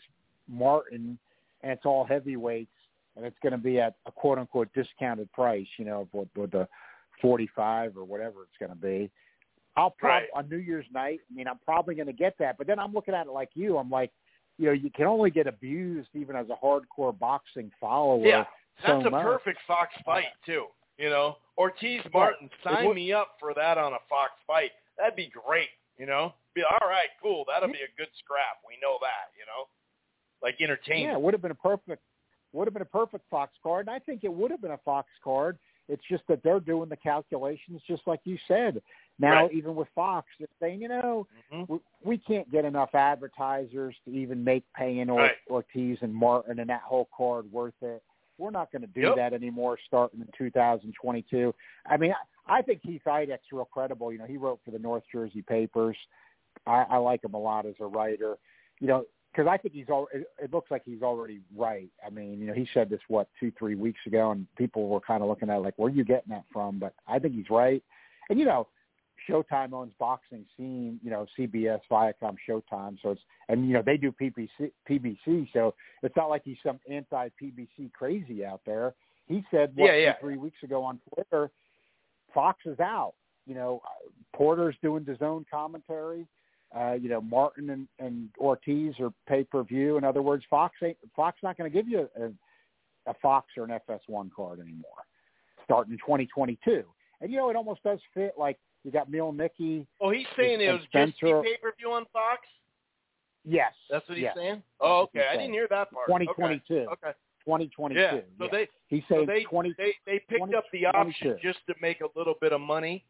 Martin, 0.48 1.18
and 1.62 1.72
it's 1.72 1.86
all 1.86 2.04
heavyweights, 2.04 2.70
and 3.16 3.24
it's 3.24 3.38
going 3.42 3.52
to 3.52 3.58
be 3.58 3.80
at 3.80 3.94
a 4.06 4.12
quote 4.12 4.38
unquote 4.38 4.68
discounted 4.74 5.32
price. 5.32 5.66
You 5.78 5.84
know, 5.84 6.08
with, 6.12 6.28
with 6.36 6.50
the 6.50 6.68
forty 7.20 7.48
five 7.54 7.96
or 7.96 8.04
whatever 8.04 8.42
it's 8.42 8.56
going 8.58 8.70
to 8.70 8.76
be. 8.76 9.10
I'll 9.76 9.90
probably 9.90 10.28
Right. 10.34 10.44
on 10.44 10.48
New 10.48 10.58
Year's 10.58 10.86
night. 10.92 11.20
I 11.30 11.34
mean, 11.34 11.48
I'm 11.48 11.58
probably 11.64 11.94
going 11.96 12.06
to 12.06 12.12
get 12.12 12.36
that, 12.38 12.56
but 12.58 12.66
then 12.68 12.78
I'm 12.78 12.92
looking 12.92 13.12
at 13.14 13.26
it 13.26 13.32
like 13.32 13.50
you. 13.54 13.76
I'm 13.76 13.90
like, 13.90 14.12
you 14.56 14.66
know, 14.66 14.72
you 14.72 14.88
can 14.90 15.06
only 15.06 15.30
get 15.30 15.48
abused 15.48 16.10
even 16.14 16.36
as 16.36 16.46
a 16.48 16.64
hardcore 16.64 17.18
boxing 17.18 17.72
follower. 17.80 18.24
Yeah, 18.24 18.44
so 18.86 18.94
that's 18.98 19.06
a 19.06 19.10
much. 19.10 19.24
perfect 19.24 19.58
Fox 19.66 19.92
fight 20.04 20.26
too. 20.46 20.66
You 20.96 21.10
know, 21.10 21.38
Ortiz 21.58 22.02
Martin, 22.12 22.48
sign 22.62 22.94
me 22.94 23.12
up 23.12 23.30
for 23.40 23.52
that 23.54 23.78
on 23.78 23.94
a 23.94 23.98
Fox 24.08 24.30
fight. 24.46 24.70
That'd 24.96 25.16
be 25.16 25.28
great. 25.46 25.70
You 25.98 26.06
know, 26.06 26.34
be 26.54 26.62
all 26.62 26.88
right, 26.88 27.08
cool. 27.20 27.44
That'll 27.48 27.68
be 27.68 27.82
a 27.82 27.90
good 27.98 28.08
scrap. 28.18 28.58
We 28.66 28.74
know 28.80 28.98
that. 29.00 29.34
You 29.36 29.44
know, 29.44 29.66
like 30.40 30.54
Yeah, 30.60 30.66
entertainment. 30.66 31.16
it 31.16 31.20
would 31.20 31.34
have 31.34 31.42
been 31.42 31.50
a 31.50 31.54
perfect 31.56 32.02
would 32.52 32.68
have 32.68 32.74
been 32.74 32.82
a 32.82 32.84
perfect 32.84 33.24
Fox 33.28 33.52
card, 33.60 33.88
and 33.88 33.96
I 33.96 33.98
think 33.98 34.22
it 34.22 34.32
would 34.32 34.52
have 34.52 34.60
been 34.62 34.70
a 34.70 34.78
Fox 34.84 35.08
card. 35.24 35.58
It's 35.88 36.02
just 36.08 36.22
that 36.28 36.42
they're 36.42 36.60
doing 36.60 36.88
the 36.88 36.96
calculations 36.96 37.82
just 37.86 38.02
like 38.06 38.20
you 38.24 38.38
said. 38.48 38.80
Now, 39.18 39.44
Right. 39.44 39.52
even 39.52 39.74
with 39.74 39.88
Fox, 39.94 40.28
they're 40.38 40.48
saying, 40.58 40.80
you 40.80 40.88
know, 40.88 41.26
Mhm. 41.52 41.68
we, 41.68 41.78
we 42.02 42.18
can't 42.18 42.50
get 42.50 42.64
enough 42.64 42.94
advertisers 42.94 43.94
to 44.04 44.10
even 44.10 44.42
make 44.42 44.64
paying 44.74 45.10
or, 45.10 45.18
Right. 45.20 45.36
Ortiz 45.50 45.98
and 46.02 46.14
Martin 46.14 46.58
and 46.58 46.70
that 46.70 46.82
whole 46.82 47.08
card 47.16 47.50
worth 47.52 47.80
it. 47.82 48.02
We're 48.38 48.50
not 48.50 48.72
going 48.72 48.82
to 48.82 48.88
do 48.88 49.02
Yep. 49.02 49.16
that 49.16 49.32
anymore 49.34 49.78
starting 49.86 50.20
in 50.20 50.28
2022. 50.36 51.54
I 51.86 51.96
mean, 51.96 52.12
I, 52.12 52.58
I 52.58 52.62
think 52.62 52.82
Keith 52.82 53.02
Idec's 53.06 53.52
real 53.52 53.64
credible. 53.66 54.10
You 54.12 54.18
know, 54.18 54.26
he 54.26 54.36
wrote 54.36 54.60
for 54.64 54.70
the 54.70 54.78
North 54.78 55.04
Jersey 55.12 55.42
papers. 55.42 55.96
I, 56.66 56.82
I 56.90 56.96
like 56.96 57.22
him 57.24 57.34
a 57.34 57.38
lot 57.38 57.66
as 57.66 57.74
a 57.80 57.86
writer. 57.86 58.36
You 58.80 58.88
know, 58.88 59.04
because 59.34 59.48
I 59.48 59.56
think 59.56 59.74
he's 59.74 59.88
all. 59.88 60.08
It, 60.12 60.26
it 60.38 60.52
looks 60.52 60.70
like 60.70 60.82
he's 60.84 61.02
already 61.02 61.40
right. 61.56 61.90
I 62.06 62.10
mean, 62.10 62.38
you 62.40 62.46
know, 62.46 62.54
he 62.54 62.68
said 62.72 62.88
this 62.88 63.00
what 63.08 63.28
two, 63.40 63.52
three 63.58 63.74
weeks 63.74 64.00
ago, 64.06 64.30
and 64.30 64.46
people 64.56 64.88
were 64.88 65.00
kind 65.00 65.22
of 65.22 65.28
looking 65.28 65.50
at 65.50 65.56
it 65.56 65.60
like, 65.60 65.74
where 65.76 65.90
are 65.90 65.94
you 65.94 66.04
getting 66.04 66.30
that 66.30 66.44
from? 66.52 66.78
But 66.78 66.94
I 67.08 67.18
think 67.18 67.34
he's 67.34 67.50
right. 67.50 67.82
And 68.30 68.38
you 68.38 68.44
know, 68.44 68.68
Showtime 69.28 69.72
owns 69.72 69.92
boxing 69.98 70.44
scene. 70.56 71.00
You 71.02 71.10
know, 71.10 71.26
CBS, 71.38 71.80
Viacom, 71.90 72.36
Showtime. 72.48 72.98
So 73.02 73.10
it's 73.10 73.20
and 73.48 73.66
you 73.66 73.74
know 73.74 73.82
they 73.84 73.96
do 73.96 74.12
PBC, 74.12 74.70
PBC. 74.88 75.48
So 75.52 75.74
it's 76.02 76.16
not 76.16 76.30
like 76.30 76.42
he's 76.44 76.58
some 76.64 76.78
anti-PBC 76.88 77.92
crazy 77.92 78.44
out 78.44 78.60
there. 78.66 78.94
He 79.26 79.44
said 79.50 79.72
what, 79.74 79.86
Yeah, 79.86 79.96
yeah. 79.96 80.12
two, 80.12 80.18
three 80.20 80.36
weeks 80.36 80.62
ago 80.62 80.84
on 80.84 81.00
Twitter, 81.14 81.50
Fox 82.32 82.60
is 82.66 82.78
out. 82.80 83.14
You 83.46 83.54
know, 83.54 83.82
Porter's 84.34 84.76
doing 84.82 85.04
his 85.04 85.18
own 85.20 85.44
commentary. 85.50 86.26
Uh, 86.76 86.94
you 86.94 87.08
know, 87.08 87.20
Martin 87.20 87.70
and, 87.70 87.86
and 88.00 88.28
Ortiz 88.38 88.94
are 88.98 89.12
pay 89.28 89.44
per 89.44 89.62
view. 89.62 89.96
In 89.96 90.04
other 90.04 90.22
words, 90.22 90.44
Fox 90.50 90.74
ain't 90.82 90.96
Fox 91.14 91.38
not 91.42 91.56
going 91.56 91.70
to 91.70 91.74
give 91.74 91.88
you 91.88 92.08
a, 92.20 93.10
a 93.10 93.14
Fox 93.22 93.46
or 93.56 93.64
an 93.64 93.78
FS1 93.88 94.30
card 94.34 94.58
anymore, 94.58 94.90
starting 95.64 95.96
2022. 95.98 96.82
And 97.20 97.30
you 97.30 97.38
know, 97.38 97.48
it 97.50 97.56
almost 97.56 97.82
does 97.84 98.00
fit. 98.12 98.34
Like 98.36 98.58
you 98.82 98.90
got 98.90 99.10
Neil 99.10 99.30
Nicky. 99.30 99.86
Oh, 100.00 100.10
he's 100.10 100.26
saying 100.36 100.60
it 100.60 100.72
was 100.72 100.80
just 100.92 101.20
pay 101.20 101.56
per 101.62 101.72
view 101.78 101.92
on 101.92 102.06
Fox. 102.12 102.40
Yes, 103.44 103.72
That's 103.90 104.08
what 104.08 104.16
he's 104.16 104.24
yes. 104.24 104.34
saying. 104.36 104.62
Oh, 104.80 105.02
okay. 105.02 105.26
I 105.30 105.36
didn't 105.36 105.52
hear 105.52 105.66
that 105.68 105.92
part. 105.92 106.06
2022. 106.06 106.74
Okay. 106.74 106.86
okay. 106.90 107.12
2022. 107.44 108.00
Yeah. 108.00 108.10
So 108.10 108.44
yeah. 108.44 108.48
they 108.50 108.68
he's 108.88 109.02
so 109.08 109.24
they 109.26 109.44
20. 109.44 109.74
they 109.76 109.94
they 110.06 110.20
picked 110.28 110.54
up 110.54 110.64
the 110.72 110.86
option 110.86 111.36
just 111.42 111.58
to 111.68 111.74
make 111.80 112.00
a 112.00 112.08
little 112.18 112.34
bit 112.40 112.52
of 112.52 112.60
money 112.60 113.04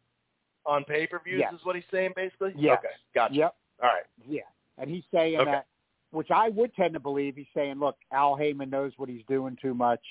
on 0.65 0.83
pay 0.85 1.07
per 1.07 1.19
views. 1.23 1.39
Yes. 1.41 1.53
Is 1.53 1.59
what 1.63 1.75
he's 1.75 1.85
saying 1.91 2.11
basically. 2.15 2.53
Yes. 2.57 2.79
Okay. 2.79 2.93
Gotcha. 3.13 3.33
Yep. 3.35 3.55
All 3.83 3.89
right. 3.89 4.03
Yeah, 4.27 4.41
and 4.77 4.89
he's 4.89 5.03
saying 5.13 5.37
Okay. 5.39 5.51
that, 5.51 5.65
which 6.11 6.31
I 6.31 6.49
would 6.49 6.73
tend 6.75 6.93
to 6.93 6.99
believe. 6.99 7.35
He's 7.35 7.45
saying, 7.53 7.79
look, 7.79 7.97
Al 8.11 8.35
Haymon 8.35 8.69
knows 8.69 8.93
what 8.97 9.09
he's 9.09 9.23
doing 9.27 9.57
too 9.61 9.73
much. 9.73 10.01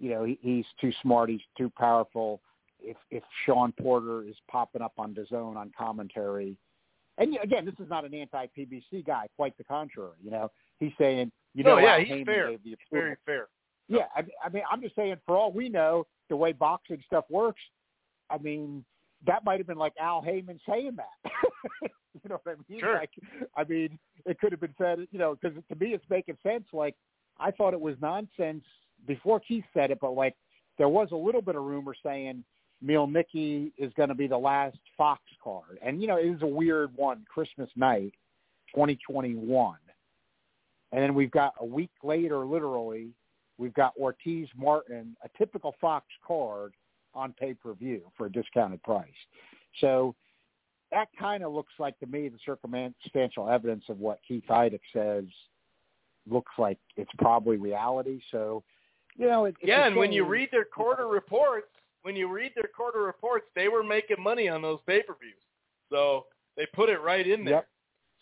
You 0.00 0.10
know, 0.10 0.24
he, 0.24 0.38
he's 0.42 0.64
too 0.80 0.92
smart. 1.02 1.28
He's 1.28 1.40
too 1.56 1.70
powerful. 1.76 2.40
If 2.80 2.96
if 3.10 3.22
Sean 3.44 3.72
Porter 3.72 4.22
is 4.22 4.36
popping 4.50 4.82
up 4.82 4.92
on 4.98 5.14
DAZN 5.14 5.56
on 5.56 5.72
commentary, 5.76 6.56
and 7.18 7.36
again, 7.42 7.64
this 7.64 7.74
is 7.78 7.90
not 7.90 8.04
an 8.04 8.14
anti-PBC 8.14 9.04
guy. 9.06 9.26
Quite 9.36 9.58
the 9.58 9.64
contrary. 9.64 10.12
You 10.22 10.30
know, 10.30 10.50
he's 10.78 10.92
saying, 10.98 11.32
you 11.54 11.64
No, 11.64 11.74
know, 11.74 11.78
yeah, 11.82 11.92
Al 11.94 11.98
he's 11.98 12.08
Haymon 12.08 12.24
fair. 12.26 12.50
gave 12.50 12.62
the 12.64 12.72
approval. 12.74 13.06
very 13.06 13.16
fair. 13.26 13.48
Yeah, 13.88 14.04
I, 14.14 14.22
I 14.44 14.48
mean, 14.50 14.62
I'm 14.70 14.80
just 14.80 14.94
saying, 14.94 15.16
for 15.26 15.36
all 15.36 15.50
we 15.50 15.68
know, 15.68 16.06
the 16.28 16.36
way 16.36 16.52
boxing 16.52 17.02
stuff 17.06 17.24
works, 17.30 17.60
I 18.30 18.38
mean, 18.38 18.84
that 19.26 19.44
might 19.44 19.58
have 19.58 19.66
been 19.66 19.78
like 19.78 19.94
Al 20.00 20.22
Haymon 20.22 20.60
saying 20.68 20.96
that. 20.96 21.32
you 21.82 22.30
know 22.30 22.40
what 22.42 22.56
I 22.58 22.72
mean? 22.72 22.80
Sure. 22.80 22.94
Like, 22.94 23.10
I 23.56 23.64
mean, 23.64 23.98
it 24.26 24.38
could 24.38 24.52
have 24.52 24.60
been 24.60 24.74
said, 24.78 25.06
you 25.10 25.18
know, 25.18 25.36
because 25.40 25.56
to 25.68 25.76
me, 25.76 25.92
it's 25.94 26.04
making 26.08 26.36
sense. 26.42 26.64
Like, 26.72 26.94
I 27.38 27.50
thought 27.50 27.74
it 27.74 27.80
was 27.80 27.96
nonsense 28.00 28.64
before 29.06 29.40
Keith 29.40 29.64
said 29.74 29.90
it, 29.90 29.98
but 30.00 30.12
like, 30.12 30.34
there 30.76 30.88
was 30.88 31.08
a 31.12 31.16
little 31.16 31.42
bit 31.42 31.56
of 31.56 31.64
rumor 31.64 31.94
saying 32.04 32.44
Neil 32.80 33.06
Mickey 33.06 33.72
is 33.76 33.92
going 33.94 34.08
to 34.08 34.14
be 34.14 34.28
the 34.28 34.38
last 34.38 34.78
Fox 34.96 35.20
card, 35.42 35.78
and 35.82 36.00
you 36.00 36.06
know, 36.06 36.16
it 36.16 36.30
was 36.30 36.42
a 36.42 36.46
weird 36.46 36.90
one, 36.96 37.24
Christmas 37.32 37.68
night, 37.76 38.14
2021. 38.74 39.76
And 40.90 41.02
then 41.02 41.14
we've 41.14 41.30
got 41.30 41.54
a 41.60 41.64
week 41.66 41.90
later, 42.02 42.46
literally, 42.46 43.08
we've 43.58 43.74
got 43.74 43.92
Ortiz 43.98 44.48
Martin, 44.56 45.16
a 45.24 45.28
typical 45.36 45.74
Fox 45.80 46.06
card 46.26 46.72
on 47.18 47.32
pay 47.32 47.54
per 47.54 47.74
view 47.74 48.02
for 48.16 48.26
a 48.26 48.32
discounted 48.32 48.82
price. 48.82 49.08
So 49.80 50.14
that 50.90 51.08
kind 51.18 51.42
of 51.42 51.52
looks 51.52 51.72
like 51.78 51.98
to 52.00 52.06
me 52.06 52.28
the 52.28 52.38
circumstantial 52.46 53.48
evidence 53.48 53.84
of 53.88 53.98
what 53.98 54.20
Keith 54.26 54.44
Idec 54.48 54.80
says 54.92 55.24
looks 56.30 56.52
like 56.58 56.78
it's 56.96 57.10
probably 57.18 57.56
reality. 57.56 58.20
So, 58.30 58.62
you 59.16 59.26
know, 59.26 59.46
it, 59.46 59.56
yeah, 59.62 59.86
and 59.86 59.96
when 59.96 60.12
you 60.12 60.24
read 60.24 60.48
their 60.50 60.64
quarter 60.64 61.08
reports, 61.08 61.68
when 62.02 62.16
you 62.16 62.28
read 62.28 62.52
their 62.54 62.70
quarter 62.74 63.00
reports, 63.00 63.46
they 63.54 63.68
were 63.68 63.82
making 63.82 64.22
money 64.22 64.48
on 64.48 64.62
those 64.62 64.78
pay 64.86 65.02
per 65.02 65.14
views. 65.20 65.34
So 65.90 66.26
they 66.56 66.66
put 66.74 66.88
it 66.88 67.00
right 67.00 67.26
in 67.26 67.44
there. 67.44 67.54
Yep. 67.54 67.68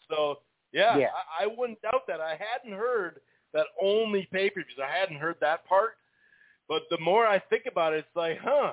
So 0.09 0.39
yeah, 0.73 0.97
Yeah. 0.97 1.09
I, 1.39 1.44
I 1.44 1.47
wouldn't 1.47 1.82
doubt 1.82 2.06
that. 2.09 2.20
I 2.20 2.39
hadn't 2.39 2.77
heard 2.77 3.20
that 3.52 3.66
only 3.81 4.28
pay 4.32 4.51
per 4.51 4.62
views. 4.62 4.78
I 4.82 4.98
hadn't 4.98 5.18
heard 5.18 5.36
that 5.40 5.66
part. 5.66 5.94
But 6.68 6.82
the 6.90 6.98
more 6.98 7.27
I 7.27 7.39
think 7.39 7.64
about 7.70 7.93
it, 7.94 7.98
it's 7.98 8.16
like, 8.16 8.39
huh. 8.43 8.73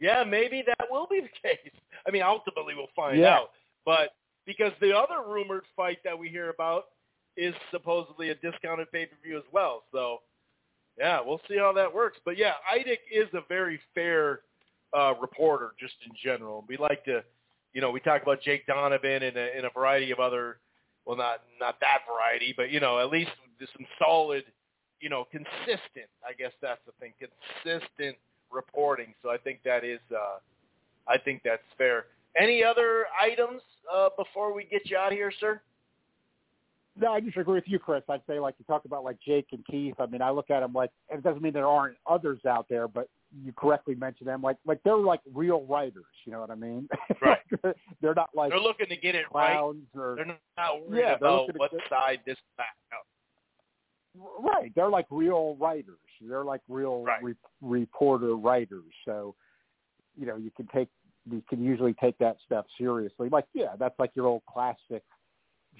Yeah, 0.00 0.24
maybe 0.24 0.62
that 0.66 0.86
will 0.90 1.06
be 1.10 1.20
the 1.20 1.28
case. 1.48 1.72
I 2.06 2.10
mean, 2.10 2.22
ultimately 2.22 2.74
we'll 2.74 2.86
find 2.94 3.18
Yeah. 3.18 3.36
out. 3.38 3.50
But 3.84 4.10
because 4.46 4.72
the 4.80 4.96
other 4.96 5.22
rumored 5.26 5.64
fight 5.76 5.98
that 6.04 6.18
we 6.18 6.28
hear 6.28 6.50
about 6.50 6.86
is 7.36 7.54
supposedly 7.70 8.30
a 8.30 8.34
discounted 8.36 8.90
pay-per-view 8.90 9.36
as 9.36 9.44
well. 9.52 9.84
So, 9.92 10.18
yeah, 10.98 11.20
we'll 11.24 11.40
see 11.48 11.56
how 11.56 11.72
that 11.74 11.92
works. 11.92 12.18
But 12.24 12.36
yeah, 12.36 12.54
Idec 12.74 12.98
is 13.12 13.28
a 13.34 13.40
very 13.48 13.78
fair 13.94 14.40
uh, 14.96 15.14
reporter 15.20 15.72
just 15.78 15.94
in 16.06 16.12
general. 16.22 16.64
We 16.68 16.76
like 16.76 17.04
to, 17.04 17.22
you 17.72 17.80
know, 17.80 17.90
we 17.90 18.00
talk 18.00 18.22
about 18.22 18.40
Jake 18.42 18.66
Donovan 18.66 19.22
and 19.22 19.36
a, 19.36 19.56
and 19.56 19.66
a 19.66 19.70
variety 19.70 20.10
of 20.10 20.18
other, 20.18 20.58
well, 21.04 21.16
not 21.16 21.42
not 21.60 21.78
that 21.80 22.00
variety, 22.10 22.52
but 22.56 22.70
you 22.70 22.80
know, 22.80 22.98
at 22.98 23.10
least 23.10 23.30
some 23.60 23.86
solid, 23.98 24.44
you 25.00 25.08
know, 25.08 25.26
consistent. 25.30 26.08
I 26.26 26.32
guess 26.36 26.52
that's 26.60 26.80
the 26.86 26.92
thing, 26.98 27.12
consistent 27.20 28.16
reporting. 28.52 29.14
So 29.22 29.30
I 29.30 29.36
think 29.38 29.60
that 29.64 29.84
is, 29.84 30.00
uh, 30.14 30.38
I 31.06 31.18
think 31.18 31.42
that's 31.44 31.62
fair. 31.76 32.06
Any 32.40 32.62
other 32.62 33.06
items 33.20 33.62
uh, 33.92 34.08
before 34.16 34.52
we 34.54 34.64
get 34.64 34.88
you 34.90 34.96
out 34.96 35.12
of 35.12 35.18
here, 35.18 35.32
sir? 35.40 35.60
No, 37.00 37.12
I 37.12 37.20
just 37.20 37.36
agree 37.36 37.54
with 37.54 37.64
you, 37.68 37.78
Chris. 37.78 38.02
I'd 38.08 38.22
say 38.28 38.40
like 38.40 38.54
you 38.58 38.64
talk 38.64 38.84
about 38.84 39.04
like 39.04 39.16
Jake 39.24 39.46
and 39.52 39.64
Keith. 39.66 39.94
I 40.00 40.06
mean, 40.06 40.20
I 40.20 40.30
look 40.30 40.50
at 40.50 40.60
them 40.60 40.72
like 40.72 40.90
it 41.10 41.22
doesn't 41.22 41.40
mean 41.42 41.52
there 41.52 41.66
aren't 41.68 41.96
others 42.08 42.40
out 42.44 42.66
there, 42.68 42.88
but 42.88 43.08
you 43.44 43.52
correctly 43.52 43.94
mentioned 43.94 44.26
them 44.28 44.42
like 44.42 44.56
like 44.66 44.80
they're 44.84 44.96
like 44.96 45.20
real 45.32 45.62
writers. 45.66 46.04
You 46.24 46.32
know 46.32 46.40
what 46.40 46.50
I 46.50 46.56
mean? 46.56 46.88
Right. 47.22 47.38
they're 48.02 48.14
not 48.14 48.30
like 48.34 48.50
They're 48.50 48.58
looking 48.60 48.88
to 48.88 48.96
get 48.96 49.14
it 49.14 49.26
right. 49.32 49.56
or 49.60 49.74
They're 50.16 50.26
not 50.26 50.88
worried 50.88 51.00
Yeah, 51.00 51.14
about 51.14 51.56
what 51.56 51.70
get- 51.70 51.80
side 51.88 52.20
this. 52.26 52.36
No. 54.16 54.28
right. 54.40 54.72
They're 54.74 54.90
like 54.90 55.06
real 55.10 55.56
writers. 55.60 55.98
They're 56.20 56.44
like 56.44 56.60
real 56.68 57.02
Right. 57.02 57.22
re- 57.22 57.34
reporter 57.60 58.36
writers. 58.36 58.92
So 59.04 59.34
you 60.16 60.26
know 60.26 60.36
you 60.36 60.50
can 60.50 60.66
take 60.68 60.88
you 61.30 61.42
can 61.48 61.62
usually 61.62 61.94
take 61.94 62.16
that 62.18 62.36
stuff 62.44 62.66
seriously. 62.78 63.28
Like 63.28 63.46
yeah, 63.54 63.76
that's 63.78 63.98
like 63.98 64.10
your 64.14 64.26
old 64.26 64.42
classic 64.46 65.02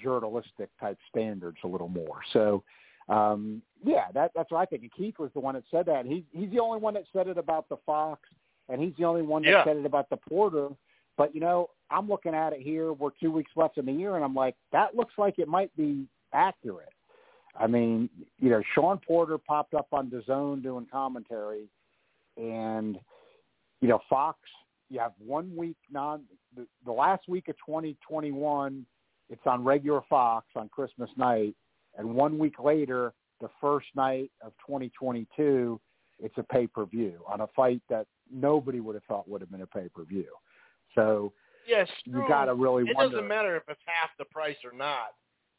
journalistic 0.01 0.69
type 0.79 0.97
standards 1.09 1.57
a 1.63 1.67
little 1.67 1.89
more. 1.89 2.21
So 2.33 2.63
um 3.09 3.61
yeah, 3.83 4.11
that 4.13 4.31
that's 4.35 4.51
what 4.51 4.59
I 4.59 4.65
think. 4.65 4.83
And 4.83 4.91
Keith 4.93 5.17
was 5.19 5.31
the 5.33 5.39
one 5.39 5.55
that 5.55 5.63
said 5.71 5.85
that. 5.87 6.05
He 6.05 6.25
he's 6.31 6.51
the 6.51 6.59
only 6.59 6.79
one 6.79 6.93
that 6.93 7.05
said 7.11 7.27
it 7.27 7.37
about 7.37 7.67
the 7.69 7.77
Fox 7.85 8.21
and 8.69 8.81
he's 8.81 8.93
the 8.97 9.05
only 9.05 9.23
one 9.23 9.41
that 9.43 9.49
Yeah. 9.49 9.63
said 9.63 9.77
it 9.77 9.85
about 9.85 10.09
the 10.09 10.17
Porter. 10.17 10.69
But 11.17 11.33
you 11.33 11.41
know, 11.41 11.69
I'm 11.89 12.07
looking 12.07 12.35
at 12.35 12.53
it 12.53 12.61
here, 12.61 12.93
we're 12.93 13.09
two 13.19 13.31
weeks 13.31 13.51
left 13.55 13.77
in 13.77 13.85
the 13.85 13.91
year 13.91 14.15
and 14.15 14.23
I'm 14.23 14.35
like, 14.35 14.55
that 14.71 14.95
looks 14.95 15.13
like 15.17 15.39
it 15.39 15.47
might 15.47 15.75
be 15.75 16.07
accurate. 16.33 16.93
I 17.57 17.67
mean, 17.67 18.09
you 18.39 18.49
know, 18.49 18.61
Sean 18.73 18.99
Porter 19.05 19.37
popped 19.37 19.73
up 19.73 19.87
on 19.91 20.09
DAZN 20.09 20.63
doing 20.63 20.87
commentary 20.91 21.69
and 22.37 22.99
you 23.81 23.87
know, 23.87 23.99
Fox 24.09 24.39
you 24.89 24.99
have 24.99 25.13
one 25.19 25.55
week 25.55 25.77
non 25.91 26.23
the, 26.55 26.65
the 26.85 26.91
last 26.91 27.27
week 27.27 27.47
of 27.47 27.55
2021 27.65 28.85
it's 29.29 29.41
on 29.45 29.63
regular 29.63 30.01
Fox 30.09 30.47
on 30.55 30.67
Christmas 30.69 31.09
night 31.15 31.55
and 31.97 32.13
one 32.13 32.37
week 32.37 32.59
later 32.59 33.13
the 33.39 33.49
first 33.61 33.87
night 33.95 34.31
of 34.41 34.51
2022 34.65 35.79
it's 36.21 36.37
a 36.37 36.43
pay-per-view 36.43 37.21
on 37.27 37.41
a 37.41 37.47
fight 37.55 37.81
that 37.89 38.05
nobody 38.31 38.79
would 38.79 38.95
have 38.95 39.03
thought 39.05 39.29
would 39.29 39.41
have 39.41 39.51
been 39.51 39.61
a 39.61 39.67
pay-per-view. 39.67 40.27
So 40.95 41.31
Yes, 41.67 41.87
you 42.05 42.23
got 42.27 42.45
to 42.45 42.55
really 42.55 42.83
watch 42.83 42.91
It 42.91 42.95
wonder 42.97 43.15
doesn't 43.17 43.27
matter 43.27 43.55
if 43.55 43.63
it's 43.67 43.81
half 43.85 44.09
the 44.17 44.25
price 44.25 44.57
or 44.65 44.75
not. 44.75 45.09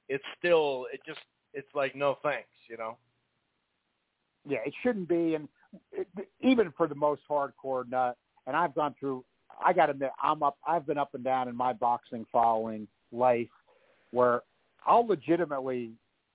It's 0.09 0.25
still 0.39 0.87
it 0.93 1.01
just 1.07 1.21
it's 1.55 1.69
like 1.75 1.95
no 1.95 2.19
thanks, 2.23 2.49
you 2.69 2.77
know. 2.77 2.97
yeah, 4.49 4.59
it 4.65 4.75
shouldn't 4.83 5.09
be. 5.09 5.35
And 5.35 5.49
it, 5.93 6.09
even 6.41 6.73
for 6.77 6.87
the 6.87 6.95
most 6.95 7.23
hardcore 7.29 7.89
nut, 7.89 8.17
and 8.47 8.57
I've 8.57 8.75
gone 8.75 8.95
through. 8.99 9.25
I 9.65 9.75
got 9.75 9.87
to 9.87 9.93
admit, 9.93 10.11
I'm 10.23 10.43
up. 10.43 10.57
I've 10.67 10.87
been 10.87 10.99
up 10.99 11.15
and 11.15 11.23
down 11.23 11.49
in 11.49 11.57
my 11.57 11.73
boxing 11.73 12.25
following 12.33 12.89
life, 13.13 13.49
where 14.11 14.43
I'll 14.87 15.07
legitimately 15.07 15.93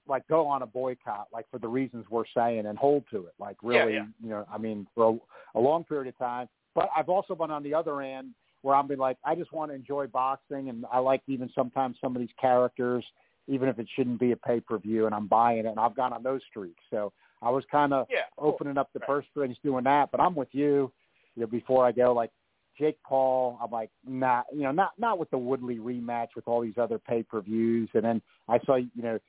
like 0.08 0.28
go 0.28 0.46
on 0.46 0.62
a 0.62 0.68
boycott, 0.68 1.28
like 1.34 1.46
for 1.50 1.58
the 1.58 1.68
reasons 1.68 2.06
we're 2.10 2.26
saying, 2.36 2.68
and 2.68 2.78
hold 2.78 3.04
to 3.12 3.26
it. 3.26 3.34
Like 3.40 3.58
Yeah, 3.64 3.80
really, 3.80 3.94
yeah. 3.94 4.06
you 4.22 4.30
know, 4.30 4.46
I 4.52 4.58
mean, 4.60 4.86
for 4.94 5.20
a, 5.56 5.60
a 5.60 5.62
long 5.62 5.84
period 5.84 6.08
of 6.08 6.18
time. 6.18 6.48
But 6.76 6.90
I've 6.96 7.10
also 7.10 7.34
been 7.34 7.52
on 7.52 7.64
the 7.64 7.74
other 7.74 8.02
end 8.02 8.32
where 8.62 8.76
I'm 8.76 8.88
be 8.88 8.96
like, 8.96 9.18
I 9.24 9.36
just 9.36 9.54
want 9.54 9.72
to 9.72 9.76
enjoy 9.76 10.08
boxing, 10.08 10.70
and 10.70 10.86
I 10.92 11.00
like 11.00 11.22
even 11.28 11.50
sometimes 11.56 11.98
some 12.02 12.16
of 12.16 12.20
these 12.20 12.34
characters, 12.40 13.06
even 13.48 13.70
if 13.70 13.80
it 13.80 13.88
shouldn't 13.96 14.20
be 14.20 14.32
a 14.32 14.38
pay 14.38 14.60
per 14.60 14.78
view, 14.78 15.06
and 15.06 15.16
I'm 15.16 15.28
buying 15.28 15.60
it, 15.60 15.66
and 15.66 15.80
I've 15.80 15.96
gone 15.96 16.14
on 16.14 16.24
those 16.24 16.42
streaks. 16.50 16.84
So 16.90 17.14
I 17.42 17.50
was 17.50 17.64
kind 17.72 17.94
of 17.94 18.08
Yeah. 18.10 18.24
cool. 18.38 18.50
opening 18.50 18.78
up 18.78 18.92
the 18.94 19.00
Right. 19.00 19.08
purse 19.08 19.26
strings 19.28 19.58
doing 19.60 19.84
that. 19.84 20.12
But 20.12 20.22
I'm 20.22 20.36
with 20.36 20.54
you. 20.54 20.92
You 21.36 21.42
know, 21.42 21.48
before 21.48 21.86
I 21.86 21.92
go, 21.92 22.14
like 22.14 22.32
Jake 22.78 23.02
Paul, 23.04 23.58
I'm 23.62 23.72
like, 23.72 23.92
nah, 24.06 24.44
you 24.52 24.62
know, 24.62 24.72
not 24.72 24.98
not 24.98 25.20
with 25.20 25.30
the 25.30 25.38
Woodley 25.38 25.78
rematch 25.78 26.30
with 26.36 26.48
all 26.48 26.62
these 26.62 26.78
other 26.78 27.00
pay 27.00 27.24
per 27.24 27.42
views. 27.42 27.90
And 27.94 28.04
then 28.04 28.22
I 28.48 28.60
saw, 28.60 28.76
you 28.76 28.90
know, 28.96 29.20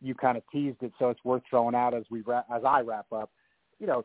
you 0.00 0.14
kind 0.14 0.36
of 0.36 0.42
teased 0.50 0.82
it, 0.82 0.92
so 0.98 1.10
it's 1.10 1.24
worth 1.24 1.42
throwing 1.48 1.74
out 1.74 1.94
as 1.94 2.04
we 2.10 2.22
wrap, 2.22 2.46
as 2.52 2.64
I 2.64 2.80
wrap 2.80 3.06
up. 3.12 3.30
You 3.78 3.86
know, 3.86 4.04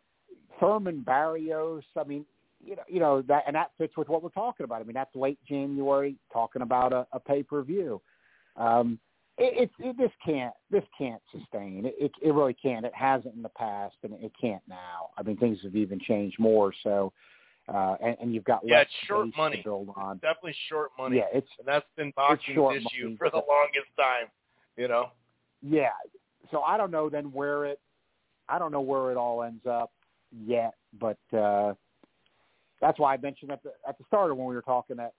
Thurman 0.60 1.02
Barrios. 1.02 1.84
I 1.98 2.04
mean, 2.04 2.26
you 2.64 2.76
know, 2.76 2.84
you 2.88 3.00
know 3.00 3.22
that, 3.24 3.44
and 3.48 3.56
that 3.56 3.72
fits 3.78 3.98
with 3.98 4.08
what 4.10 4.22
we're 4.24 4.30
talking 4.30 4.64
about. 4.64 4.82
I 4.82 4.84
mean, 4.84 4.94
that's 4.94 5.16
late 5.16 5.40
January, 5.48 6.18
talking 6.32 6.62
about 6.62 6.94
a, 6.94 7.08
a 7.12 7.20
pay 7.20 7.44
per 7.44 7.64
view. 7.64 8.02
Um, 8.56 9.00
it, 9.38 9.70
it, 9.80 9.86
it 9.86 9.98
this 9.98 10.12
can't 10.26 10.54
this 10.72 10.84
can't 10.98 11.22
sustain. 11.32 11.86
It, 11.86 11.96
it 12.00 12.12
it 12.22 12.34
really 12.34 12.54
can't. 12.56 12.86
It 12.86 12.94
hasn't 12.96 13.36
in 13.36 13.42
the 13.42 13.50
past, 13.50 13.96
and 14.04 14.14
it 14.14 14.32
can't 14.40 14.62
now. 14.68 15.10
I 15.18 15.24
mean, 15.24 15.38
things 15.38 15.60
have 15.64 15.76
even 15.76 16.00
changed 16.00 16.40
more. 16.40 16.74
So, 16.84 17.14
uh, 17.68 17.96
and, 18.04 18.18
and 18.22 18.34
you've 18.34 18.44
got 18.46 18.62
Yeah, 18.64 18.78
less 18.78 18.86
it's 18.88 19.08
short 19.08 19.28
money. 19.38 19.58
to 19.58 19.64
build 19.64 19.90
on. 19.96 20.18
Definitely 20.18 20.56
short 20.70 20.92
money. 20.98 21.18
Yeah, 21.18 21.26
it's 21.34 21.50
And 21.60 21.68
that's 21.68 21.86
been 21.96 22.12
boxing's 22.16 22.58
issue 22.58 23.04
money, 23.04 23.16
for 23.18 23.30
the 23.30 23.38
longest 23.38 23.88
time. 23.98 24.28
You 24.76 24.88
know? 24.88 25.10
yeah. 25.62 25.90
So 26.52 26.62
I 26.62 26.78
don't 26.78 26.92
know 26.92 27.10
then 27.10 27.26
where 27.32 27.66
it. 27.66 27.80
I 28.50 28.58
don't 28.60 28.72
know 28.72 28.82
where 28.82 29.12
it 29.12 29.18
all 29.18 29.44
ends 29.44 29.66
up 29.66 29.92
yet, 30.46 30.74
but 31.00 31.18
uh, 31.38 31.74
that's 32.80 32.98
why 33.00 33.14
I 33.14 33.18
mentioned 33.18 33.52
at 33.52 33.62
the 33.64 33.72
at 33.88 33.98
the 33.98 34.04
start 34.08 34.32
of 34.32 34.38
when 34.38 34.48
we 34.48 34.56
were 34.56 34.62
talking 34.62 34.96
that 34.98 35.14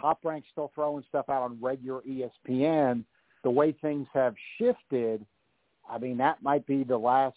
Top 0.00 0.18
Rank's 0.24 0.48
still 0.50 0.72
throwing 0.74 1.04
stuff 1.08 1.26
out 1.28 1.42
on 1.42 1.58
regular 1.60 2.00
ESPN. 2.02 3.04
The 3.44 3.50
way 3.50 3.72
things 3.72 4.06
have 4.12 4.34
shifted, 4.58 5.24
I 5.88 5.98
mean 5.98 6.16
that 6.18 6.42
might 6.42 6.66
be 6.66 6.84
the 6.84 6.98
last 6.98 7.36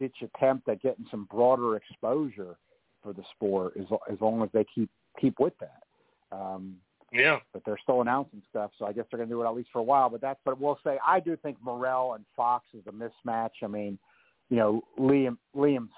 ditch 0.00 0.16
attempt 0.22 0.68
at 0.68 0.82
getting 0.82 1.06
some 1.10 1.28
broader 1.30 1.76
exposure 1.76 2.56
for 3.02 3.12
the 3.12 3.22
sport, 3.34 3.74
as 3.78 3.86
as 4.10 4.20
long 4.20 4.42
as 4.42 4.48
they 4.52 4.64
keep 4.74 4.90
keep 5.20 5.38
with 5.38 5.54
that. 5.60 5.82
Um, 6.36 6.76
Yeah. 7.12 7.40
but 7.52 7.64
they're 7.64 7.78
still 7.78 8.00
announcing 8.00 8.42
stuff, 8.48 8.70
so 8.78 8.86
I 8.86 8.92
guess 8.92 9.04
they're 9.10 9.18
going 9.18 9.28
to 9.28 9.34
do 9.34 9.42
it 9.42 9.46
at 9.46 9.54
least 9.54 9.70
for 9.72 9.80
a 9.80 9.82
while. 9.82 10.08
But 10.08 10.20
that's, 10.20 10.38
but 10.44 10.60
we'll 10.60 10.78
say 10.84 10.98
I 11.06 11.18
do 11.20 11.36
think 11.36 11.56
Morrell 11.60 12.14
and 12.14 12.24
Fox 12.36 12.66
is 12.72 12.86
a 12.86 12.92
mismatch. 12.92 13.62
I 13.62 13.66
mean, 13.66 13.98
you 14.48 14.56
know, 14.56 14.82
Liam 14.98 15.36
Liam 15.56 15.88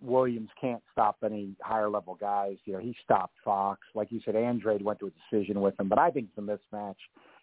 Williams 0.00 0.50
can't 0.60 0.82
stop 0.92 1.16
any 1.24 1.54
higher 1.62 1.88
level 1.88 2.14
guys. 2.14 2.56
You 2.64 2.74
know, 2.74 2.80
he 2.80 2.94
stopped 3.02 3.34
Fox, 3.44 3.80
like 3.94 4.12
you 4.12 4.20
said. 4.24 4.36
Andrade 4.36 4.82
went 4.82 4.98
to 5.00 5.06
a 5.06 5.10
decision 5.10 5.60
with 5.60 5.78
him, 5.80 5.88
but 5.88 5.98
I 5.98 6.10
think 6.10 6.28
it's 6.28 6.38
a 6.38 6.74
mismatch. 6.76 6.96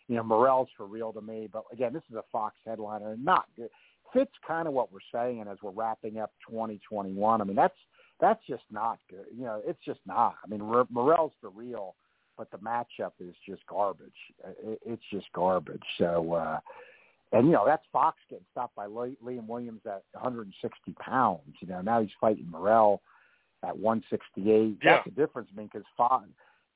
You 0.07 0.17
know, 0.17 0.23
Morrell's 0.23 0.69
for 0.75 0.85
real 0.85 1.13
to 1.13 1.21
me, 1.21 1.47
but 1.51 1.63
again, 1.71 1.93
this 1.93 2.03
is 2.09 2.15
a 2.17 2.23
Fox 2.31 2.55
headliner, 2.65 3.13
and 3.13 3.23
not 3.23 3.45
good. 3.55 3.69
Fits 4.11 4.31
kind 4.45 4.67
of 4.67 4.73
what 4.75 4.91
we're 4.91 4.99
saying 5.11 5.41
And 5.41 5.49
as 5.49 5.57
we're 5.63 5.71
wrapping 5.71 6.19
up 6.19 6.31
2021. 6.47 7.41
I 7.41 7.43
mean, 7.43 7.55
that's 7.55 7.73
that's 8.19 8.41
just 8.47 8.63
not 8.71 8.99
good. 9.09 9.25
You 9.35 9.45
know, 9.45 9.61
it's 9.65 9.83
just 9.85 9.99
not. 10.05 10.35
I 10.43 10.47
mean, 10.47 10.61
R- 10.61 10.87
Morrell's 10.91 11.33
for 11.41 11.49
real 11.49 11.95
but 12.37 12.49
the 12.51 12.57
matchup 12.57 13.11
is 13.19 13.35
just 13.47 13.65
garbage. 13.67 14.11
It, 14.63 14.79
it's 14.85 15.03
just 15.11 15.27
garbage. 15.33 15.83
So, 15.97 16.33
uh, 16.33 16.59
and 17.31 17.47
you 17.47 17.53
know 17.53 17.63
that's 17.65 17.83
Fox 17.91 18.17
getting 18.29 18.45
stopped 18.51 18.75
by 18.75 18.87
Liam 18.87 19.47
Williams 19.47 19.81
at 19.85 20.03
160 20.13 20.93
pounds. 20.99 21.41
You 21.59 21.67
know 21.67 21.81
now 21.81 22.01
he's 22.01 22.11
fighting 22.19 22.47
Morrell 22.49 23.01
at 23.63 23.77
168. 23.77 24.77
Yeah. 24.83 24.93
That's 24.95 25.05
the 25.05 25.11
difference. 25.11 25.49
I 25.53 25.57
mean, 25.57 25.69
because 25.71 25.85
Fox, 25.97 26.25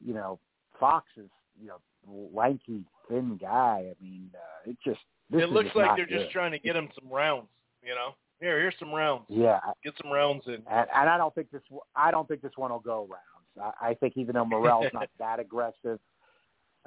you 0.03 0.14
know, 0.14 0.39
Fox 0.80 1.06
is 1.17 1.30
you 1.61 1.67
know 1.67 2.30
lanky, 2.33 2.83
thin 3.10 3.38
guy. 3.42 3.86
I 3.92 4.03
mean, 4.03 4.30
uh, 4.36 4.69
it 4.72 4.77
just 4.86 5.00
it 5.32 5.50
looks 5.50 5.69
like 5.76 5.95
they're 5.98 6.06
good. 6.06 6.19
just 6.22 6.32
trying 6.32 6.52
to 6.52 6.60
get 6.60 6.76
him 6.76 6.90
some 7.00 7.10
rounds, 7.11 7.48
you 7.84 7.94
know? 7.95 8.16
Here, 8.40 8.60
here's 8.60 8.76
some 8.80 8.94
rounds. 8.94 9.24
Yeah, 9.30 9.60
Get 9.84 9.94
some 10.02 10.11
rounds 10.11 10.44
in. 10.48 10.53
and, 10.53 10.88
and 10.95 11.10
I 11.10 11.18
don't 11.18 11.34
think 11.34 11.50
this. 11.52 11.61
I 11.95 12.11
don't 12.11 12.27
think 12.27 12.42
this 12.42 12.52
one 12.56 12.72
will 12.72 12.80
go 12.80 13.08
rounds. 13.10 13.74
I, 13.82 13.90
I 13.90 13.94
think 13.95 14.14
even 14.16 14.36
though 14.36 14.45
Morrell's 14.45 14.92
not 14.94 15.10
that 15.19 15.40
aggressive, 15.40 16.00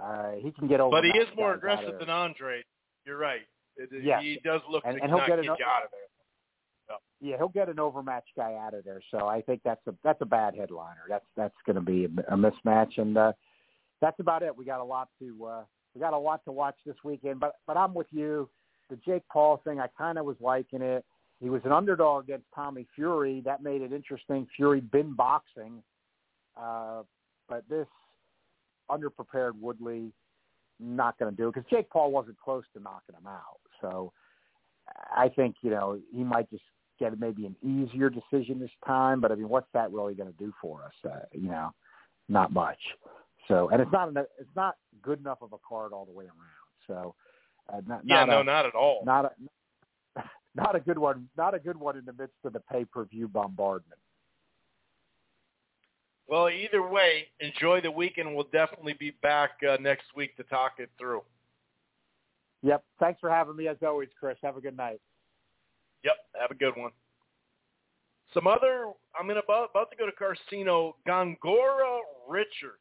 uh, 0.01 0.33
he 0.41 0.53
can 0.53 0.69
get 0.69 0.81
over. 0.81 0.93
But 0.97 1.05
he 1.05 1.11
is 1.11 1.27
more 1.37 1.55
aggressive 1.55 1.99
than 1.99 2.09
Andre. 2.09 2.63
You're 3.05 3.19
right. 3.19 3.41
It, 3.77 3.89
Yes. 4.03 4.23
He 4.23 4.39
does 4.45 4.61
look 4.71 4.85
And- 4.87 4.97
to 4.99 5.03
and 5.03 5.11
he'll 5.11 5.19
get 5.21 5.29
get, 5.29 5.39
an- 5.41 5.45
you 5.45 5.51
out 5.53 5.85
of 5.85 5.91
there. 5.91 6.01
Yeah, 7.23 7.37
he'll 7.37 7.49
get 7.49 7.69
an 7.69 7.79
overmatched 7.79 8.31
guy 8.35 8.55
out 8.55 8.73
of 8.73 8.83
there. 8.85 9.03
So 9.11 9.27
I 9.27 9.43
think 9.43 9.61
that's 9.63 9.87
a 9.87 9.95
that's 10.03 10.21
a 10.23 10.27
bad 10.27 10.55
headliner. 10.57 11.03
That's 11.09 11.25
that's 11.37 11.55
going 11.67 11.77
to 11.77 11.83
be 11.83 12.07
a, 12.07 12.35
a 12.35 12.37
mismatch, 12.37 12.97
and 12.97 13.17
uh, 13.19 13.33
that's 14.01 14.19
about 14.21 14.43
it. 14.43 14.57
We 14.57 14.65
got 14.65 14.81
a 14.81 14.85
lot 14.85 15.09
to 15.19 15.45
uh, 15.45 15.63
we 15.95 16.01
got 16.01 16.13
a 16.13 16.19
lot 16.19 16.45
to 16.45 16.53
watch 16.53 16.77
this 16.87 16.97
weekend. 17.05 17.41
But 17.41 17.55
but 17.67 17.77
I'm 17.77 17.95
with 17.95 18.07
you. 18.11 18.49
The 18.89 18.97
Jake 18.97 19.23
Paul 19.33 19.61
thing, 19.65 19.79
I 19.79 19.87
kind 19.97 20.19
of 20.19 20.25
was 20.25 20.37
liking 20.41 20.83
it. 20.83 21.05
He 21.41 21.49
was 21.49 21.63
an 21.65 21.73
underdog 21.73 22.25
against 22.25 22.47
Tommy 22.55 22.87
Fury. 22.95 23.41
That 23.45 23.63
made 23.63 23.83
it 23.83 23.93
interesting. 23.93 24.47
Fury 24.57 24.81
been 24.81 25.15
boxing. 25.15 25.83
Uh, 26.61 27.03
but 27.49 27.65
this 27.69 27.87
underprepared 28.91 29.53
Woodley 29.61 30.13
not 30.79 31.19
going 31.19 31.31
to 31.31 31.37
do 31.37 31.49
it 31.49 31.55
because 31.55 31.69
Jake 31.71 31.89
Paul 31.91 32.11
wasn't 32.11 32.39
close 32.39 32.65
to 32.75 32.83
knocking 32.83 33.15
him 33.15 33.27
out. 33.27 33.61
So 33.81 34.13
I 35.15 35.29
think 35.29 35.57
you 35.63 35.71
know 35.71 35.99
he 36.13 36.25
might 36.25 36.51
just 36.51 36.65
get 36.99 37.19
maybe 37.19 37.47
an 37.47 37.57
easier 37.63 38.11
decision 38.11 38.61
this 38.61 38.71
time. 38.87 39.21
But 39.21 39.33
I 39.33 39.35
mean, 39.37 39.49
what's 39.49 39.69
that 39.73 39.93
really 39.93 40.15
going 40.15 40.31
to 40.31 40.39
do 40.39 40.53
for 40.61 40.83
us? 40.85 41.11
Uh, 41.11 41.25
you 41.33 41.49
know, 41.49 41.71
not 42.29 42.53
much. 42.53 42.79
So 43.51 43.69
and 43.71 43.83
it's 43.83 43.93
not 43.93 44.09
it's 44.17 44.57
not 44.57 44.77
good 45.03 45.19
enough 45.19 45.39
of 45.43 45.53
a 45.53 45.59
card 45.69 45.93
all 45.93 46.05
the 46.05 46.13
way 46.13 46.25
around. 46.25 46.87
So 46.87 47.15
uh, 47.69 47.81
not, 47.87 48.03
yeah, 48.05 48.25
not 48.25 48.29
no, 48.29 48.41
a, 48.41 48.45
not 48.45 48.67
at 48.67 48.75
all. 48.75 49.03
Not 49.05 49.25
a 49.27 50.23
not 50.55 50.77
a 50.77 50.81
good 50.81 50.99
one. 50.99 51.29
Not 51.37 51.55
a 51.55 51.59
good 51.59 51.77
one 51.77 51.97
in 51.97 52.05
the 52.05 52.13
midst 52.13 52.37
of 52.45 52.53
the 52.53 52.61
pay 52.61 52.85
per 52.85 53.05
view 53.05 53.29
bombardment. 53.29 54.01
Well, 56.29 56.49
either 56.49 56.87
way, 56.87 57.27
enjoy 57.41 57.81
the 57.81 57.91
weekend. 57.91 58.33
We'll 58.37 58.47
definitely 58.53 58.93
be 58.93 59.11
back 59.21 59.51
uh, 59.69 59.79
next 59.81 60.05
week 60.15 60.37
to 60.37 60.45
talk 60.45 60.75
it 60.79 60.89
through. 60.97 61.23
Yep. 62.63 62.85
Thanks 63.01 63.19
for 63.19 63.29
having 63.29 63.57
me 63.57 63.67
as 63.67 63.77
always, 63.85 64.11
Chris. 64.19 64.37
Have 64.45 64.57
a 64.57 64.61
good 64.61 64.77
night. 64.77 65.01
Yep. 66.05 66.15
Have 66.41 66.51
a 66.53 66.55
good 66.55 66.77
one. 66.77 66.93
Some 68.33 68.47
other, 68.47 68.87
I'm 69.19 69.29
in 69.31 69.39
about, 69.39 69.71
about 69.71 69.91
to 69.91 69.97
go 69.97 70.07
to 70.07 70.13
Carcino, 70.13 70.93
Gongora 71.09 71.99
Richards. 72.29 72.79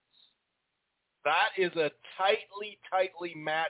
That 1.26 1.50
is 1.58 1.72
a 1.76 1.92
tightly, 2.18 2.78
tightly 2.90 3.34
match. 3.36 3.68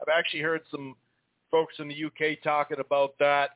I've 0.00 0.12
actually 0.16 0.40
heard 0.40 0.62
some 0.70 0.94
folks 1.50 1.74
in 1.78 1.88
the 1.88 2.04
UK 2.04 2.42
talking 2.42 2.78
about 2.80 3.14
that 3.18 3.50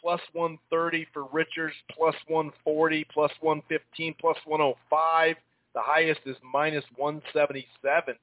plus 0.00 0.20
130 0.32 1.06
for 1.12 1.26
Richards, 1.32 1.74
plus 1.90 2.14
140, 2.28 3.06
plus 3.12 3.30
115, 3.40 4.14
plus 4.20 4.36
105. 4.46 5.36
The 5.74 5.80
highest 5.80 6.20
is 6.26 6.36
minus 6.42 6.84
177 6.96 8.16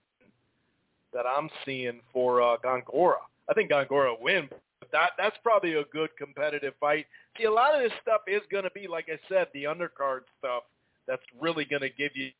that 1.13 1.25
I'm 1.25 1.49
seeing 1.65 2.01
for 2.11 2.41
uh, 2.41 2.57
Gongora. 2.57 3.21
I 3.49 3.53
think 3.53 3.71
Gongora 3.71 4.19
win, 4.19 4.49
but 4.79 4.91
that 4.91 5.11
that's 5.17 5.37
probably 5.41 5.75
a 5.75 5.85
good 5.85 6.09
competitive 6.17 6.73
fight. 6.79 7.05
See, 7.37 7.45
a 7.45 7.51
lot 7.51 7.75
of 7.75 7.81
this 7.81 7.97
stuff 8.01 8.21
is 8.27 8.41
going 8.51 8.65
to 8.65 8.71
be, 8.71 8.87
like 8.87 9.07
I 9.07 9.17
said, 9.29 9.47
the 9.53 9.63
undercard 9.63 10.21
stuff. 10.39 10.63
That's 11.07 11.21
really 11.39 11.63
going 11.63 11.83
to 11.83 11.89
give 11.89 12.11
you 12.15 12.31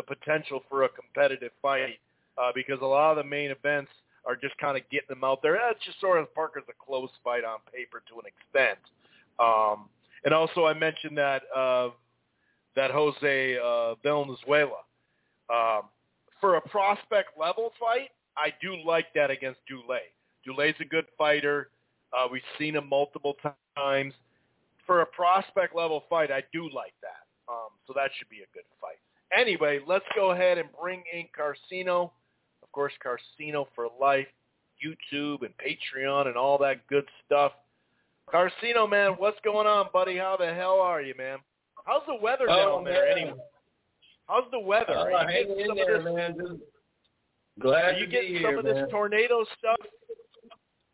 the 0.00 0.16
potential 0.16 0.62
for 0.68 0.84
a 0.84 0.88
competitive 0.88 1.52
fight 1.60 1.98
uh, 2.38 2.50
because 2.54 2.78
a 2.82 2.86
lot 2.86 3.10
of 3.10 3.16
the 3.16 3.28
main 3.28 3.50
events– 3.50 3.90
are 4.24 4.36
just 4.36 4.56
kind 4.58 4.76
of 4.76 4.82
getting 4.90 5.08
them 5.08 5.24
out 5.24 5.42
there. 5.42 5.54
That's 5.54 5.84
just 5.84 6.00
sort 6.00 6.18
of 6.18 6.32
Parker's 6.34 6.64
a 6.68 6.72
close 6.84 7.10
fight 7.24 7.44
on 7.44 7.58
paper 7.72 8.02
to 8.08 8.20
an 8.20 8.26
extent. 8.26 8.78
Um, 9.38 9.88
and 10.24 10.34
also, 10.34 10.66
I 10.66 10.74
mentioned 10.74 11.16
that 11.16 11.42
uh, 11.54 11.90
that 12.76 12.90
Jose 12.90 13.58
uh, 13.58 13.94
Valenzuela 14.02 14.82
um, 15.52 15.82
for 16.40 16.56
a 16.56 16.60
prospect 16.68 17.38
level 17.38 17.72
fight. 17.80 18.10
I 18.36 18.52
do 18.62 18.76
like 18.86 19.06
that 19.14 19.30
against 19.30 19.60
Dulé. 19.70 19.98
Dulé's 20.46 20.76
a 20.80 20.84
good 20.84 21.06
fighter. 21.18 21.70
Uh, 22.12 22.26
we've 22.30 22.42
seen 22.58 22.76
him 22.76 22.88
multiple 22.88 23.36
times. 23.76 24.14
For 24.86 25.02
a 25.02 25.06
prospect 25.06 25.74
level 25.74 26.04
fight, 26.08 26.30
I 26.30 26.42
do 26.52 26.64
like 26.74 26.94
that. 27.02 27.26
Um, 27.48 27.70
so 27.86 27.92
that 27.94 28.10
should 28.16 28.28
be 28.28 28.38
a 28.38 28.50
good 28.54 28.64
fight. 28.80 28.98
Anyway, 29.36 29.80
let's 29.86 30.04
go 30.14 30.32
ahead 30.32 30.58
and 30.58 30.68
bring 30.80 31.02
in 31.12 31.26
Carcino 31.36 32.10
of 32.70 32.72
course, 32.72 32.92
Carcino 33.04 33.66
for 33.74 33.88
Life, 34.00 34.28
YouTube 34.84 35.38
and 35.42 35.52
Patreon 35.58 36.28
and 36.28 36.36
all 36.36 36.56
that 36.58 36.86
good 36.86 37.04
stuff. 37.26 37.50
Carcino, 38.32 38.88
man, 38.88 39.14
what's 39.18 39.40
going 39.42 39.66
on, 39.66 39.86
buddy? 39.92 40.16
How 40.16 40.36
the 40.38 40.54
hell 40.54 40.78
are 40.78 41.02
you, 41.02 41.14
man? 41.18 41.38
How's 41.84 42.02
the 42.06 42.14
weather 42.14 42.46
oh, 42.48 42.76
down 42.76 42.84
there, 42.84 43.08
anyway? 43.08 43.34
How's 44.28 44.48
the 44.52 44.60
weather? 44.60 44.94
Oh, 44.96 45.12
are 45.12 45.32
you 45.32 45.48
getting 45.48 45.66
some 45.66 45.76
there, 45.76 45.96
of 45.96 46.04
this, 46.04 46.14
man. 46.14 46.36
Just 46.38 46.60
glad 47.58 47.84
are 47.86 47.98
you 47.98 48.06
to 48.06 48.12
getting 48.12 48.34
be 48.34 48.42
some 48.42 48.50
here, 48.50 48.58
of 48.60 48.64
this 48.64 48.74
man. 48.74 48.88
tornado 48.88 49.44
stuff? 49.58 49.76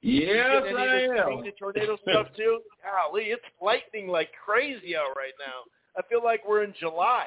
Yes, 0.00 0.62
I 0.64 0.86
this 0.86 1.10
am. 1.20 1.42
tornado 1.58 1.98
stuff 2.08 2.28
too? 2.34 2.60
Golly, 2.82 3.24
it's 3.24 3.44
lightning 3.60 4.08
like 4.08 4.30
crazy 4.42 4.96
out 4.96 5.14
right 5.14 5.34
now. 5.38 5.68
I 5.98 6.00
feel 6.08 6.24
like 6.24 6.40
we're 6.48 6.64
in 6.64 6.72
July. 6.80 7.26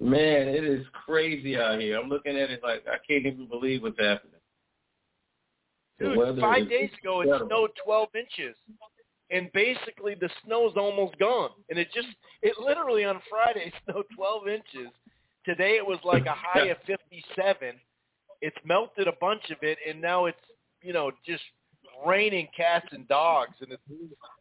Man, 0.00 0.48
it 0.48 0.64
is 0.64 0.84
crazy 1.06 1.56
out 1.56 1.80
here. 1.80 1.98
I'm 1.98 2.08
looking 2.08 2.36
at 2.36 2.50
it 2.50 2.60
like 2.62 2.84
I 2.86 2.96
can't 3.06 3.26
even 3.26 3.46
believe 3.46 3.82
what's 3.82 3.98
happening. 3.98 4.32
Dude, 6.00 6.40
five 6.40 6.68
days 6.68 6.90
ago 7.00 7.20
it 7.20 7.24
incredible. 7.24 7.48
snowed 7.48 7.70
12 7.84 8.08
inches, 8.16 8.56
and 9.30 9.50
basically 9.52 10.14
the 10.14 10.28
snow's 10.44 10.72
almost 10.76 11.16
gone. 11.18 11.50
And 11.70 11.78
it 11.78 11.88
just, 11.94 12.08
it 12.42 12.58
literally 12.58 13.04
on 13.04 13.20
Friday 13.30 13.72
snowed 13.84 14.06
12 14.16 14.48
inches. 14.48 14.92
Today 15.44 15.76
it 15.76 15.86
was 15.86 15.98
like 16.04 16.26
a 16.26 16.34
high 16.36 16.66
of 16.66 16.78
57. 16.86 17.74
It's 18.40 18.56
melted 18.64 19.06
a 19.06 19.12
bunch 19.20 19.50
of 19.50 19.58
it, 19.62 19.78
and 19.88 20.00
now 20.00 20.24
it's, 20.26 20.38
you 20.82 20.92
know, 20.92 21.12
just 21.24 21.42
raining 22.04 22.48
cats 22.56 22.86
and 22.90 23.06
dogs, 23.06 23.54
and 23.60 23.70
it's, 23.70 23.82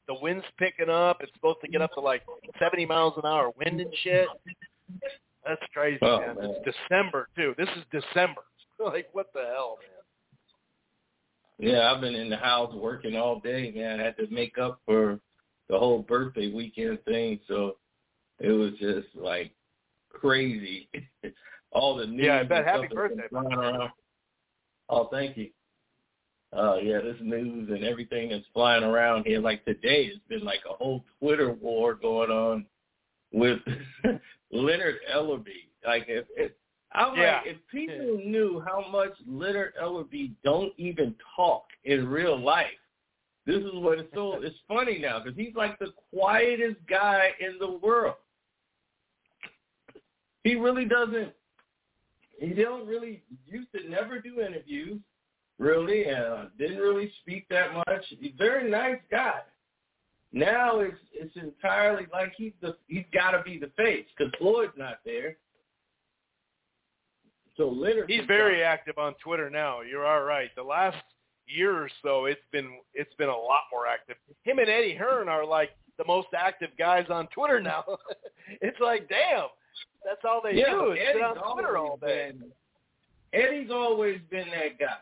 the 0.08 0.16
wind's 0.22 0.46
picking 0.58 0.90
up. 0.90 1.18
It's 1.22 1.32
supposed 1.36 1.60
to 1.64 1.68
get 1.68 1.82
up 1.82 1.94
to 1.94 2.00
like 2.00 2.24
70 2.58 2.86
miles 2.88 3.14
an 3.18 3.26
hour 3.26 3.52
wind 3.58 3.80
and 3.80 3.94
shit. 4.04 4.28
That's 5.46 5.62
crazy, 5.74 6.00
Oh, 6.02 6.20
man. 6.20 6.36
man. 6.36 6.56
It's 6.66 6.78
December 6.90 7.28
too. 7.36 7.54
This 7.58 7.70
is 7.78 7.84
December. 7.92 8.42
Like 8.80 9.08
what 9.14 9.28
the 9.34 9.44
hell, 9.54 9.78
man? 11.60 11.70
Yeah, 11.70 11.90
I've 11.92 12.02
been 12.02 12.16
in 12.16 12.30
the 12.30 12.36
house 12.36 12.74
working 12.74 13.16
all 13.16 13.40
day, 13.40 13.72
man. 13.74 14.02
I 14.02 14.04
had 14.04 14.18
to 14.18 14.28
make 14.30 14.58
up 14.58 14.82
for 14.86 15.20
the 15.70 15.78
whole 15.78 16.02
birthday 16.02 16.52
weekend 16.52 17.02
thing, 17.06 17.40
so 17.48 17.78
it 18.40 18.52
was 18.52 18.72
just 18.80 19.08
like 19.16 19.54
crazy. 20.10 20.90
all 21.72 21.96
the 21.96 22.08
news. 22.08 22.26
Yeah, 22.26 22.40
I 22.40 22.44
bet. 22.44 22.66
Happy 22.66 22.88
stuff 22.92 23.12
that's 23.16 23.32
been 23.32 23.44
birthday. 23.44 23.88
Oh, 24.90 25.08
thank 25.12 25.38
you. 25.38 25.50
Uh, 26.56 26.76
yeah, 26.78 27.00
this 27.02 27.18
news 27.22 27.70
and 27.70 27.84
everything 27.84 28.30
that's 28.30 28.46
flying 28.54 28.84
around 28.84 29.26
here. 29.26 29.40
Like 29.40 29.66
today, 29.66 30.12
it's 30.14 30.20
been 30.28 30.44
like 30.44 30.62
a 30.70 30.74
whole 30.74 31.04
Twitter 31.20 31.52
war 31.52 31.96
going 31.96 32.30
on 32.30 32.66
with 33.32 33.60
Leonard 34.54 35.00
Ellerbe. 35.14 35.68
Like 35.86 36.06
if, 36.08 36.26
if 36.38 36.52
I'm 36.94 37.18
Yeah. 37.18 37.38
like, 37.38 37.48
if 37.48 37.58
people 37.70 38.18
knew 38.24 38.64
how 38.66 38.88
much 38.90 39.14
Leonard 39.28 39.74
Ellerbe 39.82 40.32
don't 40.44 40.74
even 40.78 41.16
talk 41.36 41.66
in 41.84 42.08
real 42.08 42.40
life, 42.40 42.68
this 43.46 43.58
is 43.58 43.74
what 43.74 44.00
it's 44.00 44.14
so. 44.14 44.42
It's 44.42 44.56
funny 44.68 45.00
now 45.00 45.20
because 45.20 45.38
he's 45.38 45.54
like 45.56 45.78
the 45.80 45.92
quietest 46.14 46.78
guy 46.88 47.32
in 47.42 47.58
the 47.60 47.72
world. 47.72 48.16
He 50.44 50.56
really 50.56 50.86
doesn't. 50.86 51.34
He 52.40 52.54
don't 52.54 52.88
really 52.88 53.24
used 53.46 53.68
to 53.74 53.90
never 53.90 54.20
do 54.20 54.42
interviews, 54.42 55.00
really, 55.60 56.06
and 56.06 56.50
didn't 56.58 56.80
really 56.80 57.12
speak 57.22 57.48
that 57.50 57.74
much. 57.74 58.04
He's 58.08 58.34
a 58.34 58.38
very 58.38 58.70
nice 58.70 59.00
guy. 59.12 59.42
Now 60.34 60.80
it's 60.80 60.98
it's 61.14 61.36
entirely 61.36 62.08
like 62.12 62.34
he's 62.36 62.54
the 62.60 62.76
he's 62.88 63.06
got 63.14 63.32
to 63.32 63.44
be 63.44 63.60
the 63.60 63.72
face 63.78 64.06
because 64.18 64.34
Floyd's 64.40 64.74
not 64.76 65.00
there. 65.06 65.38
So 67.56 67.70
Leonard, 67.70 68.10
He's 68.10 68.26
very 68.26 68.64
active 68.64 68.98
on 68.98 69.14
Twitter 69.24 69.50
now. 69.52 69.82
You're 69.82 70.08
all 70.08 70.24
right. 70.24 70.50
The 70.56 70.64
last 70.64 70.98
year 71.48 71.78
or 71.78 71.90
so, 72.02 72.26
it's 72.26 72.42
been 72.52 72.80
it's 72.96 73.14
been 73.16 73.30
a 73.30 73.38
lot 73.38 73.62
more 73.72 73.86
active. 73.86 74.16
Him 74.42 74.58
and 74.58 74.70
Eddie 74.70 74.96
Hearn 74.96 75.30
are 75.30 75.46
like 75.46 75.70
the 76.00 76.06
most 76.06 76.30
active 76.36 76.72
guys 76.80 77.06
on 77.12 77.28
Twitter 77.28 77.62
now. 77.62 77.84
it's 78.62 78.80
like, 78.80 79.08
damn, 79.08 79.50
that's 80.04 80.22
all 80.28 80.42
they 80.44 80.58
yeah, 80.58 80.72
do 80.72 80.94
is 80.94 80.98
sit 80.98 81.10
Eddie's 81.10 81.24
on 81.24 81.54
Twitter 81.54 81.78
all 81.78 81.98
day. 81.98 82.32
been- 82.32 82.52
Eddie's 83.34 83.72
always 83.72 84.20
been 84.30 84.48
that 84.50 84.80
guy. 84.80 84.98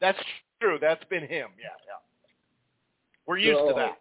That's 0.00 0.18
true. 0.60 0.78
That's 0.80 1.02
been 1.04 1.22
him. 1.22 1.48
Yeah, 1.58 1.74
yeah. 1.86 1.98
We're 3.26 3.38
used 3.38 3.58
to 3.58 3.74
that. 3.76 3.98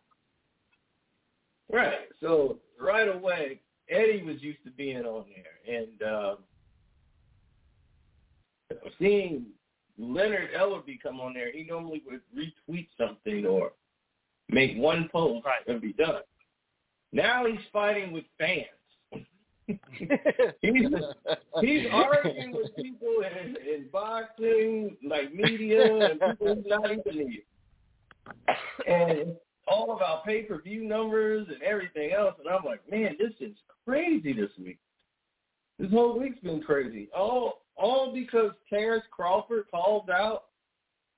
Right. 1.72 2.08
So 2.22 2.60
right 2.80 3.08
away, 3.08 3.62
Eddie 3.90 4.24
was 4.24 4.42
used 4.42 4.64
to 4.66 4.72
being 4.72 5.06
on 5.06 5.26
there, 5.30 5.78
and 5.80 6.02
um, 6.04 6.38
seeing 9.00 9.46
Leonard 9.98 10.50
Ellerbe 10.56 11.00
come 11.02 11.20
on 11.20 11.34
there, 11.34 11.52
he 11.52 11.64
normally 11.64 12.04
would 12.06 12.22
retweet 12.36 12.88
something 12.98 13.46
or 13.46 13.72
make 14.50 14.78
one 14.78 15.10
post 15.12 15.46
Right. 15.46 15.68
and 15.68 15.82
be 15.82 15.94
done. 15.94 16.22
Now 17.12 17.46
he's 17.46 17.60
fighting 17.72 18.12
with 18.12 18.26
fans. 18.38 18.66
he's 20.62 20.88
he's 21.62 21.88
arguing 21.92 22.54
with 22.54 22.74
people 22.78 23.16
in, 23.22 23.58
in 23.58 23.88
boxing, 23.92 24.96
like 25.06 25.34
media, 25.34 26.12
and 26.12 26.20
people 26.22 26.56
who's 26.56 26.66
not 26.66 26.90
even 26.90 27.30
here. 27.30 27.42
And 28.88 29.36
all 29.68 29.92
of 29.92 30.02
our 30.02 30.22
pay 30.26 30.44
per 30.44 30.62
view 30.62 30.84
numbers 30.84 31.48
and 31.50 31.62
everything 31.62 32.12
else. 32.12 32.36
And 32.40 32.48
I'm 32.54 32.64
like, 32.64 32.82
man, 32.90 33.16
this 33.20 33.34
is 33.40 33.56
crazy 33.86 34.34
this 34.34 34.52
week. 34.58 34.80
This 35.80 35.92
whole 35.92 36.20
week's 36.20 36.40
been 36.40 36.62
crazy. 36.62 37.10
All 37.16 37.66
all 37.76 38.14
because 38.14 38.52
Terrence 38.70 39.04
Crawford 39.12 39.66
called 39.70 40.10
out 40.10 40.46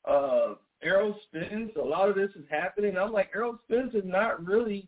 uh 0.10 0.56
Errol 0.82 1.18
Spence. 1.28 1.72
A 1.82 1.86
lot 1.86 2.10
of 2.10 2.16
this 2.16 2.32
is 2.36 2.46
happening. 2.50 2.98
I'm 2.98 3.12
like, 3.12 3.30
Errol 3.36 3.60
Spence 3.66 3.94
is 3.94 4.04
not 4.06 4.46
really 4.46 4.88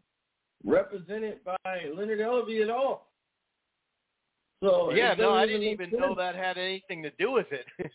represented 0.64 1.40
by 1.44 1.58
Leonard 1.96 2.20
Ellerbe 2.20 2.64
at 2.64 2.70
all. 2.70 3.12
So 4.64 4.94
Yeah, 4.94 5.16
no, 5.18 5.34
I 5.34 5.46
didn't 5.46 5.64
even 5.64 5.90
sense. 5.90 6.00
know 6.00 6.16
that 6.16 6.36
had 6.36 6.58
anything 6.58 7.04
to 7.04 7.12
do 7.20 7.32
with 7.32 7.48
it. 7.52 7.66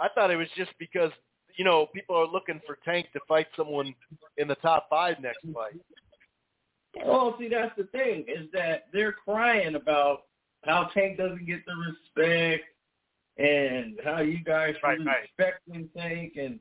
I 0.00 0.08
thought 0.14 0.30
it 0.30 0.36
was 0.36 0.48
just 0.56 0.70
because 0.78 1.10
you 1.56 1.64
know 1.64 1.86
people 1.94 2.16
are 2.16 2.26
looking 2.26 2.60
for 2.66 2.78
Tank 2.84 3.06
to 3.12 3.20
fight 3.28 3.46
someone 3.56 3.94
in 4.38 4.48
the 4.48 4.54
top 4.56 4.88
five 4.88 5.20
next 5.20 5.40
fight. 5.52 5.80
Well, 7.04 7.36
see, 7.38 7.48
that's 7.48 7.76
the 7.76 7.84
thing 7.84 8.24
is 8.28 8.50
that 8.52 8.86
they're 8.92 9.12
crying 9.12 9.74
about 9.74 10.22
how 10.64 10.90
Tank 10.94 11.18
doesn't 11.18 11.46
get 11.46 11.60
the 11.66 11.74
respect 11.74 12.64
and 13.36 13.98
how 14.04 14.20
you 14.20 14.42
guys 14.42 14.74
Right, 14.82 14.98
really 14.98 15.06
right. 15.06 15.28
respecting 15.38 15.88
Tank 15.96 16.34
and 16.36 16.58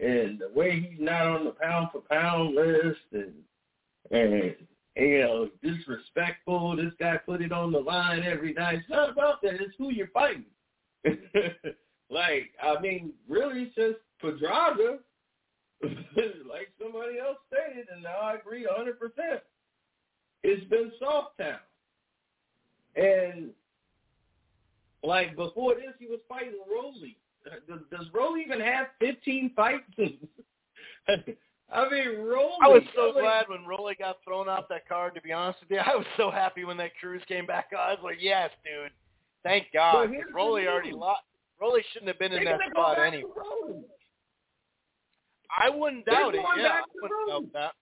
and 0.00 0.40
the 0.40 0.50
way 0.54 0.80
he's 0.80 1.00
not 1.00 1.22
on 1.22 1.44
the 1.44 1.52
pound 1.52 1.88
for 1.92 2.00
pound 2.00 2.54
list 2.54 3.00
and 3.12 3.32
and 4.10 4.54
you 4.96 5.20
know 5.20 5.48
disrespectful. 5.62 6.76
This 6.76 6.92
guy 6.98 7.16
put 7.18 7.42
it 7.42 7.52
on 7.52 7.72
the 7.72 7.78
line 7.78 8.22
every 8.22 8.52
night. 8.52 8.78
It's 8.80 8.90
not 8.90 9.10
about 9.10 9.42
that. 9.42 9.54
It's 9.54 9.74
who 9.78 9.90
you're 9.90 10.08
fighting. 10.08 10.46
like 12.10 12.52
I 12.62 12.80
mean, 12.80 13.12
really, 13.28 13.62
it's 13.62 13.74
just 13.74 13.98
Pedraza. 14.20 14.98
like 16.48 16.68
somebody 16.80 17.18
else 17.18 17.38
stated, 17.48 17.86
and 17.92 18.02
now 18.02 18.18
I 18.22 18.34
agree 18.34 18.66
a 18.66 18.72
hundred 18.72 18.98
percent. 18.98 19.40
It's 20.42 20.64
been 20.68 20.92
soft 20.98 21.38
town, 21.38 21.58
and 22.96 23.50
like 25.02 25.36
before 25.36 25.74
this, 25.74 25.94
he 25.98 26.06
was 26.06 26.20
fighting 26.28 26.58
Rolly. 26.70 27.16
Does, 27.68 27.80
does 27.90 28.06
Rolly 28.12 28.42
even 28.42 28.60
have 28.60 28.88
fifteen 28.98 29.50
fights? 29.54 29.84
I 31.72 31.90
mean, 31.90 32.18
Rolly. 32.18 32.58
I 32.62 32.68
was 32.68 32.82
so 32.94 33.12
like, 33.14 33.22
glad 33.22 33.48
when 33.48 33.66
Rolly 33.66 33.96
got 33.98 34.18
thrown 34.24 34.48
off 34.48 34.64
that 34.70 34.88
card. 34.88 35.14
To 35.14 35.20
be 35.20 35.32
honest 35.32 35.60
with 35.60 35.70
you, 35.70 35.78
I 35.84 35.94
was 35.94 36.06
so 36.16 36.30
happy 36.30 36.64
when 36.64 36.76
that 36.78 36.92
Cruz 37.00 37.22
came 37.28 37.46
back 37.46 37.70
on. 37.72 37.80
I 37.80 37.90
was 37.90 38.00
like, 38.02 38.18
yes, 38.20 38.50
dude, 38.64 38.92
thank 39.42 39.66
God. 39.72 39.94
But 39.94 40.10
here's 40.10 40.28
the 40.28 40.34
Rolly 40.34 40.66
already 40.66 40.92
lost. 40.92 41.22
Rolly 41.60 41.82
shouldn't 41.92 42.08
have 42.08 42.18
been 42.18 42.32
they're 42.32 42.40
in 42.40 42.44
that 42.46 42.58
gonna 42.58 42.70
spot 42.70 42.98
anyway. 42.98 43.30
I 45.58 45.70
wouldn't 45.70 46.06
doubt 46.06 46.34
it. 46.34 46.40
Yeah, 46.58 46.68
I 46.68 46.82
wouldn't 47.00 47.52
doubt 47.52 47.52
that. 47.52 47.72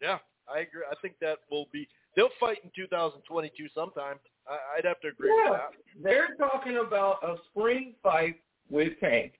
Yeah, 0.00 0.18
I 0.52 0.60
agree. 0.60 0.82
I 0.90 0.94
think 1.00 1.14
that 1.20 1.38
will 1.50 1.66
be. 1.72 1.88
They'll 2.14 2.28
fight 2.40 2.58
in 2.64 2.70
2022 2.74 3.66
sometime. 3.74 4.16
I, 4.48 4.78
I'd 4.78 4.84
have 4.84 5.00
to 5.00 5.08
agree 5.08 5.30
Yeah, 5.44 5.50
with 5.50 5.60
that. 5.60 6.02
they're 6.02 6.36
talking 6.36 6.78
about 6.78 7.22
a 7.22 7.36
spring 7.50 7.94
fight 8.02 8.36
with 8.70 8.92
Tank. 9.00 9.32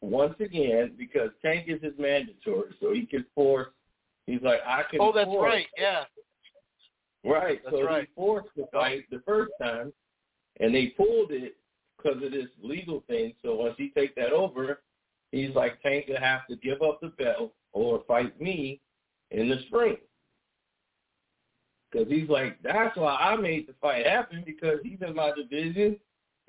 Once 0.00 0.34
again, 0.38 0.92
because 0.98 1.30
Tank 1.42 1.64
is 1.68 1.82
his 1.82 1.94
mandatory, 1.98 2.74
so 2.80 2.92
he 2.92 3.06
can 3.06 3.24
force. 3.34 3.68
He's 4.26 4.42
like, 4.42 4.60
I 4.66 4.82
can. 4.90 5.00
Oh, 5.00 5.12
that's 5.12 5.26
force 5.26 5.50
right. 5.50 5.66
Yeah. 5.78 6.04
Right. 7.24 7.60
That's 7.64 7.74
so 7.76 7.84
right. 7.84 8.02
he 8.02 8.14
forced 8.14 8.48
the 8.56 8.66
fight 8.72 9.04
the 9.10 9.22
first 9.26 9.52
time, 9.60 9.92
and 10.60 10.74
they 10.74 10.88
pulled 10.88 11.30
it 11.30 11.56
because 11.96 12.22
of 12.22 12.32
this 12.32 12.48
legal 12.62 13.02
thing. 13.06 13.32
So 13.42 13.54
once 13.54 13.74
he 13.78 13.90
take 13.96 14.14
that 14.16 14.32
over, 14.32 14.80
he's 15.34 15.54
like, 15.54 15.78
will 15.84 16.20
have 16.20 16.46
to 16.48 16.56
give 16.56 16.82
up 16.82 17.00
the 17.00 17.08
belt 17.08 17.52
or 17.72 18.02
fight 18.06 18.40
me 18.40 18.80
in 19.30 19.48
the 19.48 19.58
spring. 19.66 19.96
Because 21.90 22.08
he's 22.08 22.28
like, 22.28 22.58
that's 22.62 22.96
why 22.96 23.14
I 23.14 23.36
made 23.36 23.68
the 23.68 23.74
fight 23.80 24.06
happen 24.06 24.42
because 24.46 24.78
he's 24.82 24.98
in 25.06 25.14
my 25.14 25.32
division. 25.36 25.98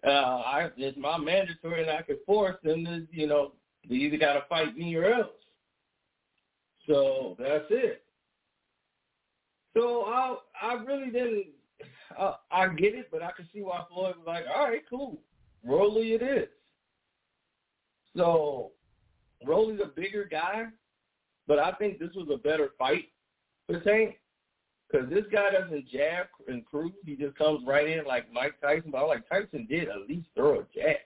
Uh, 0.06 0.10
I 0.10 0.70
it's 0.78 0.98
my 0.98 1.18
mandatory, 1.18 1.82
and 1.82 1.90
I 1.90 2.02
can 2.04 2.18
force 2.26 2.58
them 2.64 2.86
to, 2.86 3.08
you 3.12 3.28
know, 3.28 3.54
they 3.90 3.96
either 3.96 4.18
got 4.18 4.34
to 4.34 4.44
fight 4.48 4.78
me 4.78 4.96
or 4.96 5.06
else. 5.06 5.30
So 6.88 7.36
that's 7.40 7.66
it. 7.70 8.04
So 9.76 10.04
I 10.04 10.38
I 10.62 10.74
really 10.84 11.12
didn't. 11.12 11.48
Uh, 12.18 12.36
I 12.52 12.68
get 12.68 12.94
it, 12.94 13.08
but 13.12 13.24
I 13.24 13.32
can 13.36 13.48
see 13.54 13.62
why 13.62 13.84
Floyd 13.92 14.16
was 14.18 14.26
like, 14.28 14.46
all 14.54 14.70
right, 14.70 14.82
cool, 14.90 15.20
Rolly 15.64 16.14
it 16.14 16.22
is. 16.22 16.48
So 18.16 18.72
Rolly's 19.44 19.80
a 19.84 19.88
bigger 19.88 20.28
guy, 20.30 20.66
but 21.48 21.60
I 21.60 21.72
think 21.74 22.00
this 22.00 22.14
was 22.16 22.28
a 22.34 22.38
better 22.38 22.70
fight 22.78 23.06
for 23.68 23.80
Tank 23.82 24.16
because 24.90 25.10
this 25.10 25.26
guy 25.32 25.52
doesn't 25.52 25.90
jab 25.90 26.28
and 26.48 26.66
cruise. 26.66 26.94
He 27.06 27.16
just 27.16 27.38
comes 27.38 27.66
right 27.68 27.88
in 27.88 28.06
like 28.06 28.32
Mike 28.32 28.60
Tyson. 28.62 28.92
But 28.92 29.00
I 29.00 29.02
like 29.02 29.30
Tyson 29.30 29.68
did 29.70 29.90
at 29.90 30.08
least 30.08 30.28
throw 30.36 30.60
a 30.60 30.66
jab, 30.74 30.98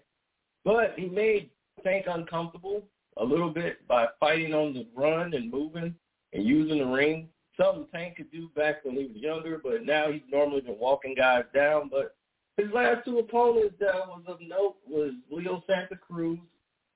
but 0.64 0.94
he 0.98 1.08
made 1.08 1.50
Tank 1.84 2.06
uncomfortable 2.08 2.84
a 3.18 3.24
little 3.24 3.50
bit 3.50 3.86
by 3.88 4.08
fighting 4.20 4.54
on 4.54 4.74
the 4.74 4.88
run 4.96 5.34
and 5.34 5.52
moving 5.52 5.96
and 6.34 6.44
using 6.44 6.80
the 6.80 6.86
ring. 6.86 7.30
Something 7.60 7.88
Tank 7.94 8.16
could 8.18 8.32
do 8.32 8.50
back 8.56 8.86
when 8.86 8.96
he 8.96 9.06
was 9.06 9.16
younger, 9.18 9.60
but 9.62 9.86
now 9.86 10.12
he's 10.12 10.22
normally 10.32 10.62
been 10.62 10.80
walking 10.80 11.16
guys 11.16 11.44
down. 11.54 11.90
But 11.90 12.16
his 12.56 12.72
last 12.74 13.04
two 13.06 13.20
opponents 13.20 13.76
that 13.80 13.96
was 14.08 14.24
of 14.28 14.40
note 14.42 14.76
was 14.88 15.12
Leo 15.30 15.64
Santa 15.68 15.98
Cruz, 15.98 16.40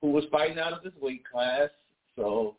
who 0.03 0.11
was 0.11 0.25
fighting 0.29 0.59
out 0.59 0.73
of 0.73 0.83
his 0.83 0.93
weight 1.01 1.23
class. 1.25 1.69
So 2.17 2.57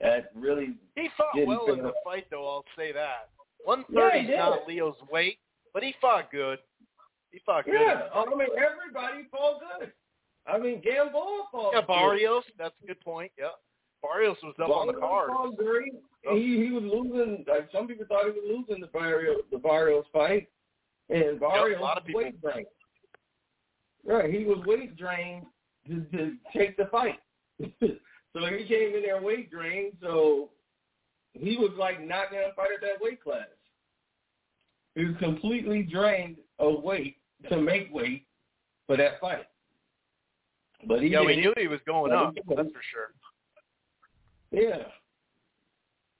that 0.00 0.32
really 0.34 0.74
He 0.96 1.08
fought 1.16 1.46
well 1.46 1.72
in 1.72 1.82
the 1.82 1.92
fight, 2.04 2.26
though. 2.30 2.46
I'll 2.46 2.64
say 2.76 2.92
that. 2.92 3.30
130 3.64 4.26
he 4.26 4.32
is 4.32 4.38
not 4.38 4.68
Leo's 4.68 4.96
weight, 5.10 5.38
but 5.72 5.82
he 5.82 5.94
fought 6.00 6.30
good. 6.30 6.58
He 7.30 7.40
fought 7.46 7.64
good. 7.64 7.74
Yeah, 7.74 8.08
I 8.14 8.24
mean 8.26 8.48
everybody 8.50 9.26
fought 9.30 9.60
good. 9.78 9.92
I 10.46 10.58
mean 10.58 10.82
Gamboa 10.82 11.44
fought 11.50 11.70
Yeah, 11.72 11.80
good. 11.80 11.86
Barrios. 11.86 12.44
That's 12.58 12.74
a 12.82 12.86
good 12.86 13.00
point. 13.00 13.32
Yeah, 13.38 13.48
Barrios 14.02 14.36
was 14.42 14.54
up 14.62 14.70
on 14.70 14.88
the 14.88 14.92
Barrios 14.92 15.08
card. 15.08 15.30
fought 15.30 15.56
great. 15.56 15.92
Oh. 16.28 16.36
He 16.36 16.66
he 16.66 16.70
was 16.72 16.82
losing. 16.82 17.44
Like 17.48 17.68
some 17.72 17.86
people 17.86 18.06
thought 18.08 18.24
he 18.24 18.30
was 18.30 18.64
losing 18.68 18.80
the 18.80 18.88
Barrios 18.88 19.42
the 19.50 19.58
Barrios 19.58 20.04
fight, 20.12 20.48
and 21.10 21.40
Barrios 21.40 21.80
lot 21.80 21.98
of 21.98 22.04
people. 22.04 22.22
weight 22.22 22.40
drained. 22.40 22.66
Right, 24.04 24.32
he 24.32 24.44
was 24.44 24.58
weight 24.66 24.96
drained 24.96 25.46
to, 25.88 26.00
to 26.16 26.32
take 26.56 26.76
the 26.76 26.86
fight. 26.86 27.18
so 27.60 27.66
he 28.34 28.64
came 28.66 28.94
in 28.94 29.02
there 29.04 29.20
weight 29.22 29.50
drained. 29.50 29.92
So 30.02 30.50
he 31.32 31.56
was 31.56 31.72
like 31.78 32.00
not 32.00 32.30
going 32.30 32.44
to 32.48 32.54
fight 32.54 32.70
at 32.74 32.80
that 32.82 33.00
weight 33.00 33.22
class. 33.22 33.46
He 34.94 35.04
was 35.04 35.16
completely 35.18 35.82
drained 35.82 36.36
of 36.58 36.82
weight 36.82 37.18
to 37.50 37.60
make 37.60 37.92
weight 37.92 38.26
for 38.86 38.96
that 38.96 39.20
fight. 39.20 39.46
But 40.86 41.02
he 41.02 41.08
Yeah, 41.08 41.22
we 41.22 41.36
knew 41.36 41.52
he 41.56 41.68
was 41.68 41.80
going 41.86 42.12
up. 42.12 42.34
That's 42.34 42.70
for 42.70 42.82
sure. 42.92 43.12
Yeah. 44.50 44.84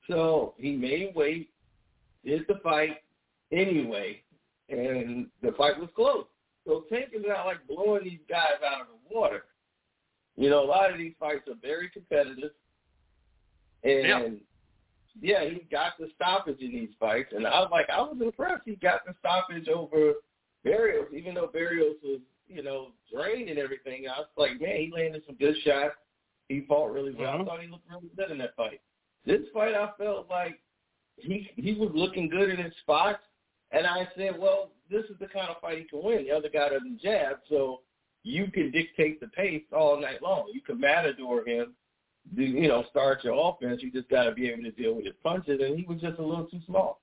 So 0.09 0.55
he 0.59 0.77
made 0.77 1.15
weight, 1.15 1.51
did 2.25 2.45
the 2.49 2.57
fight 2.63 2.99
anyway, 3.53 4.23
and 4.69 5.29
the 5.43 5.53
fight 5.53 5.79
was 5.79 5.89
close. 5.95 6.27
So 6.67 6.85
Tank 6.91 7.11
is 7.13 7.23
not 7.27 7.47
like 7.47 7.67
blowing 7.67 8.05
these 8.05 8.21
guys 8.29 8.61
out 8.65 8.83
of 8.83 8.87
the 8.89 9.15
water. 9.15 9.45
You 10.37 10.51
know, 10.51 10.63
a 10.63 10.67
lot 10.67 10.91
of 10.91 10.99
these 10.99 11.15
fights 11.19 11.49
are 11.49 11.55
very 11.61 11.89
competitive. 11.89 12.51
And 13.85 14.41
yeah, 15.21 15.45
he 15.45 15.61
got 15.71 15.93
the 15.99 16.09
stoppage 16.15 16.61
in 16.61 16.73
these 16.73 16.91
fights, 17.01 17.33
and 17.35 17.47
I 17.47 17.61
was 17.61 17.71
like, 17.71 17.89
I 17.89 18.01
was 18.01 18.17
impressed. 18.21 18.63
He 18.67 18.77
got 18.77 19.07
the 19.07 19.15
stoppage 19.21 19.69
over 19.69 20.15
Barrios, 20.63 21.07
even 21.15 21.35
though 21.35 21.47
Barrios 21.47 21.97
was, 22.03 22.21
you 22.49 22.63
know, 22.63 22.89
drained 23.13 23.49
and 23.49 23.59
everything. 23.59 24.07
I 24.09 24.19
was 24.19 24.29
like, 24.37 24.61
man, 24.61 24.77
he 24.77 24.93
landed 24.95 25.23
some 25.27 25.37
good 25.37 25.55
shots. 25.65 25.95
He 26.49 26.63
fought 26.69 26.93
really 26.93 27.15
well. 27.15 27.31
I 27.31 27.39
Mhm. 27.39 27.47
thought 27.47 27.63
he 27.63 27.69
looked 27.69 27.89
really 27.91 28.11
good 28.15 28.31
in 28.31 28.39
that 28.39 28.55
fight. 28.57 28.81
This 29.25 29.49
fight, 29.51 29.75
I 29.75 29.93
felt 29.93 30.29
like 30.29 30.61
he 31.19 31.51
he 31.57 31.75
was 31.75 31.91
looking 31.95 32.29
good 32.29 32.51
in 32.51 32.59
his 32.59 32.77
spots, 32.79 33.25
and 33.71 33.87
I 33.87 34.07
said, 34.17 34.39
well, 34.39 34.71
this 34.91 35.05
is 35.07 35.19
the 35.19 35.29
kind 35.29 35.49
of 35.49 35.61
fight 35.61 35.79
he 35.79 35.85
can 35.85 36.03
win. 36.03 36.25
The 36.25 36.33
other 36.33 36.51
guy 36.51 36.69
doesn't 36.69 37.01
jab, 37.01 37.41
so 37.49 37.83
you 38.27 38.51
can 38.51 38.73
dictate 38.73 39.21
the 39.21 39.29
pace 39.29 39.63
all 39.73 40.01
night 40.01 40.21
long. 40.21 40.51
You 40.53 40.61
can 40.61 40.81
matador 40.81 41.47
him, 41.47 41.75
you 42.35 42.67
know, 42.67 42.85
start 42.91 43.23
your 43.23 43.35
offense. 43.39 43.83
You 43.83 43.93
just 43.93 44.09
got 44.09 44.25
to 44.25 44.33
be 44.33 44.49
able 44.49 44.65
to 44.65 44.73
deal 44.73 44.97
with 44.97 45.05
his 45.05 45.15
punches, 45.23 45.61
and 45.63 45.79
he 45.79 45.87
was 45.87 46.01
just 46.01 46.19
a 46.19 46.25
little 46.25 46.47
too 46.47 46.61
small. 46.67 47.01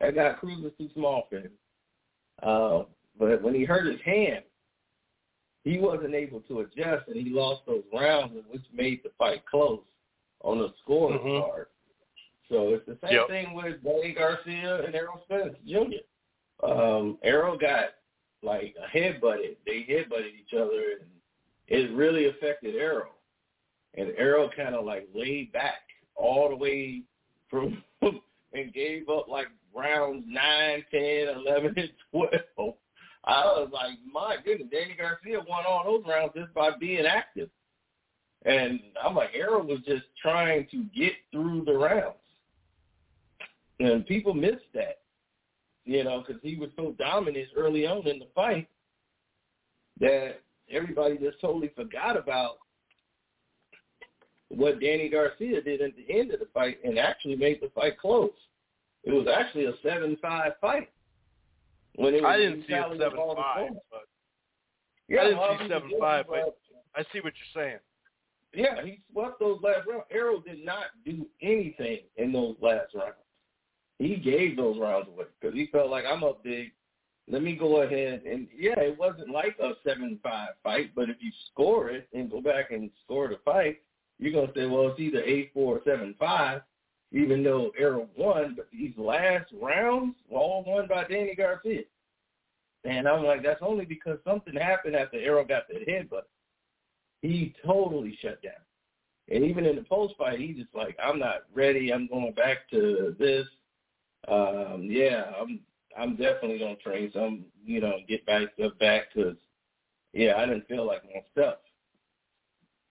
That 0.00 0.16
guy 0.16 0.32
Cruz 0.32 0.60
was 0.60 0.72
too 0.76 0.88
small 0.92 1.28
for 1.30 1.38
him. 1.38 1.52
Uh, 2.42 2.82
but 3.16 3.40
when 3.42 3.54
he 3.54 3.64
hurt 3.64 3.86
his 3.86 4.00
hand, 4.04 4.42
he 5.62 5.78
wasn't 5.78 6.14
able 6.14 6.40
to 6.40 6.60
adjust, 6.60 7.06
and 7.06 7.16
he 7.16 7.30
lost 7.30 7.60
those 7.66 7.84
rounds, 7.92 8.34
which 8.50 8.62
made 8.74 9.04
the 9.04 9.10
fight 9.18 9.46
close 9.48 9.84
on 10.42 10.58
the 10.58 10.72
score 10.82 11.12
Mhm. 11.12 11.48
card. 11.48 11.66
So 12.48 12.74
it's 12.74 12.86
the 12.86 12.98
same 13.06 13.12
Yep. 13.12 13.28
thing 13.28 13.52
with 13.54 13.84
Danny 13.84 14.12
Garcia 14.14 14.82
and 14.82 14.96
Errol 14.96 15.20
Spence 15.26 15.56
Jr. 15.64 16.02
Um, 16.64 17.18
Errol 17.22 17.56
got 17.56 17.94
like 18.42 18.74
a 18.78 18.96
headbutted. 18.96 19.56
They 19.66 19.86
headbutted 19.88 20.32
each 20.40 20.54
other, 20.54 21.00
and 21.00 21.10
it 21.68 21.92
really 21.94 22.28
affected 22.28 22.74
Errol. 22.74 23.12
And 23.94 24.12
Errol 24.16 24.50
kind 24.54 24.74
of 24.74 24.84
like 24.84 25.08
laid 25.14 25.52
back 25.52 25.82
all 26.14 26.48
the 26.48 26.56
way 26.56 27.02
from 27.48 27.82
and 28.02 28.72
gave 28.72 29.08
up 29.08 29.28
like 29.28 29.48
rounds 29.74 30.24
nine, 30.26 30.84
ten, 30.90 31.28
eleven, 31.28 31.74
and 31.76 31.90
twelve. 32.10 32.74
I 33.24 33.44
was 33.44 33.68
like, 33.72 33.98
my 34.10 34.36
goodness, 34.44 34.68
Danny 34.72 34.96
Garcia 34.96 35.40
won 35.46 35.64
all 35.68 35.84
those 35.84 36.04
rounds 36.08 36.32
just 36.34 36.54
by 36.54 36.70
being 36.78 37.04
active. 37.04 37.50
And 38.46 38.80
I'm 39.02 39.14
like, 39.14 39.30
Errol 39.34 39.66
was 39.66 39.80
just 39.86 40.04
trying 40.22 40.66
to 40.70 40.84
get 40.96 41.12
through 41.30 41.64
the 41.66 41.76
rounds. 41.76 42.16
And 43.78 44.06
people 44.06 44.32
miss 44.32 44.56
that. 44.74 45.00
You 45.90 46.04
know, 46.04 46.22
because 46.24 46.40
he 46.40 46.54
was 46.54 46.70
so 46.76 46.94
dominant 47.00 47.48
early 47.56 47.84
on 47.84 48.06
in 48.06 48.20
the 48.20 48.28
fight 48.32 48.68
that 49.98 50.36
everybody 50.70 51.18
just 51.18 51.40
totally 51.40 51.72
forgot 51.74 52.16
about 52.16 52.58
what 54.50 54.80
Danny 54.80 55.08
Garcia 55.08 55.60
did 55.60 55.80
at 55.82 55.90
the 55.96 56.16
end 56.16 56.32
of 56.32 56.38
the 56.38 56.46
fight 56.54 56.78
and 56.84 56.96
actually 56.96 57.34
made 57.34 57.60
the 57.60 57.70
fight 57.74 57.98
close. 57.98 58.30
It 59.02 59.10
was 59.10 59.26
actually 59.26 59.64
a 59.64 59.72
seven-five 59.82 60.52
fight. 60.60 60.90
When 61.96 62.14
it 62.14 62.22
was 62.22 62.34
I 62.34 62.36
didn't 62.36 62.60
see 62.68 62.72
it 62.72 62.76
tally 62.76 62.98
seven 62.98 63.12
of 63.14 63.18
all 63.18 63.34
the 63.34 63.42
five, 63.42 63.70
but 63.90 64.04
Yeah, 65.08 65.22
I 65.22 65.24
didn't 65.24 65.38
see 65.38 65.42
obviously 65.42 65.74
seven 65.74 65.88
did, 65.88 65.98
five, 65.98 66.24
but 66.28 66.56
I 66.94 67.02
see 67.12 67.18
what 67.18 67.32
you're 67.34 67.64
saying. 67.64 67.78
yeah, 68.54 68.84
he 68.84 69.00
swept 69.10 69.40
those 69.40 69.58
last 69.60 69.88
rounds. 69.88 70.04
Arrow 70.12 70.40
did 70.40 70.64
not 70.64 70.84
do 71.04 71.26
anything 71.42 72.02
in 72.16 72.32
those 72.32 72.54
last 72.60 72.94
rounds. 72.94 73.16
He 74.00 74.16
gave 74.16 74.56
those 74.56 74.78
rounds 74.78 75.08
away 75.08 75.26
because 75.38 75.54
he 75.54 75.66
felt 75.66 75.90
like 75.90 76.06
I'm 76.10 76.24
up 76.24 76.42
big. 76.42 76.72
Let 77.28 77.42
me 77.42 77.54
go 77.54 77.82
ahead 77.82 78.22
and 78.24 78.48
yeah, 78.58 78.80
it 78.80 78.98
wasn't 78.98 79.28
like 79.28 79.58
a 79.62 79.72
seven-five 79.86 80.48
fight, 80.64 80.92
but 80.96 81.10
if 81.10 81.16
you 81.20 81.30
score 81.52 81.90
it 81.90 82.08
and 82.14 82.30
go 82.30 82.40
back 82.40 82.70
and 82.70 82.90
score 83.04 83.28
the 83.28 83.38
fight, 83.44 83.82
you're 84.18 84.32
gonna 84.32 84.52
say, 84.56 84.64
well, 84.64 84.88
it's 84.88 84.98
either 84.98 85.22
eight 85.22 85.50
four 85.52 85.76
or 85.76 85.80
seven 85.84 86.14
five, 86.18 86.62
even 87.12 87.44
though 87.44 87.72
Arrow 87.78 88.08
won. 88.16 88.54
But 88.56 88.68
these 88.72 88.94
last 88.96 89.52
rounds 89.60 90.16
were 90.30 90.38
all 90.38 90.64
won 90.66 90.88
by 90.88 91.04
Danny 91.04 91.34
Garcia. 91.34 91.82
And 92.84 93.06
I'm 93.06 93.22
like, 93.22 93.42
that's 93.42 93.60
only 93.60 93.84
because 93.84 94.18
something 94.24 94.54
happened 94.54 94.96
after 94.96 95.18
Arrow 95.18 95.44
got 95.44 95.68
the 95.68 95.74
headbutt. 95.74 96.22
He 97.20 97.54
totally 97.66 98.16
shut 98.22 98.42
down. 98.42 98.52
And 99.28 99.44
even 99.44 99.66
in 99.66 99.76
the 99.76 99.82
post 99.82 100.14
fight, 100.16 100.38
he 100.38 100.54
just 100.54 100.74
like, 100.74 100.96
I'm 101.04 101.18
not 101.18 101.42
ready. 101.54 101.92
I'm 101.92 102.06
going 102.06 102.32
back 102.32 102.68
to 102.70 103.14
this. 103.18 103.46
Um, 104.28 104.86
yeah, 104.90 105.32
I'm 105.40 105.60
I'm 105.98 106.16
definitely 106.16 106.58
gonna 106.58 106.76
train 106.76 107.10
some, 107.12 107.44
you 107.64 107.80
know, 107.80 107.94
get 108.08 108.24
back 108.26 108.48
stuff 108.54 108.72
back 108.78 109.04
because 109.14 109.36
yeah, 110.12 110.36
I 110.36 110.46
didn't 110.46 110.68
feel 110.68 110.86
like 110.86 111.04
my 111.04 111.22
stuff. 111.32 111.56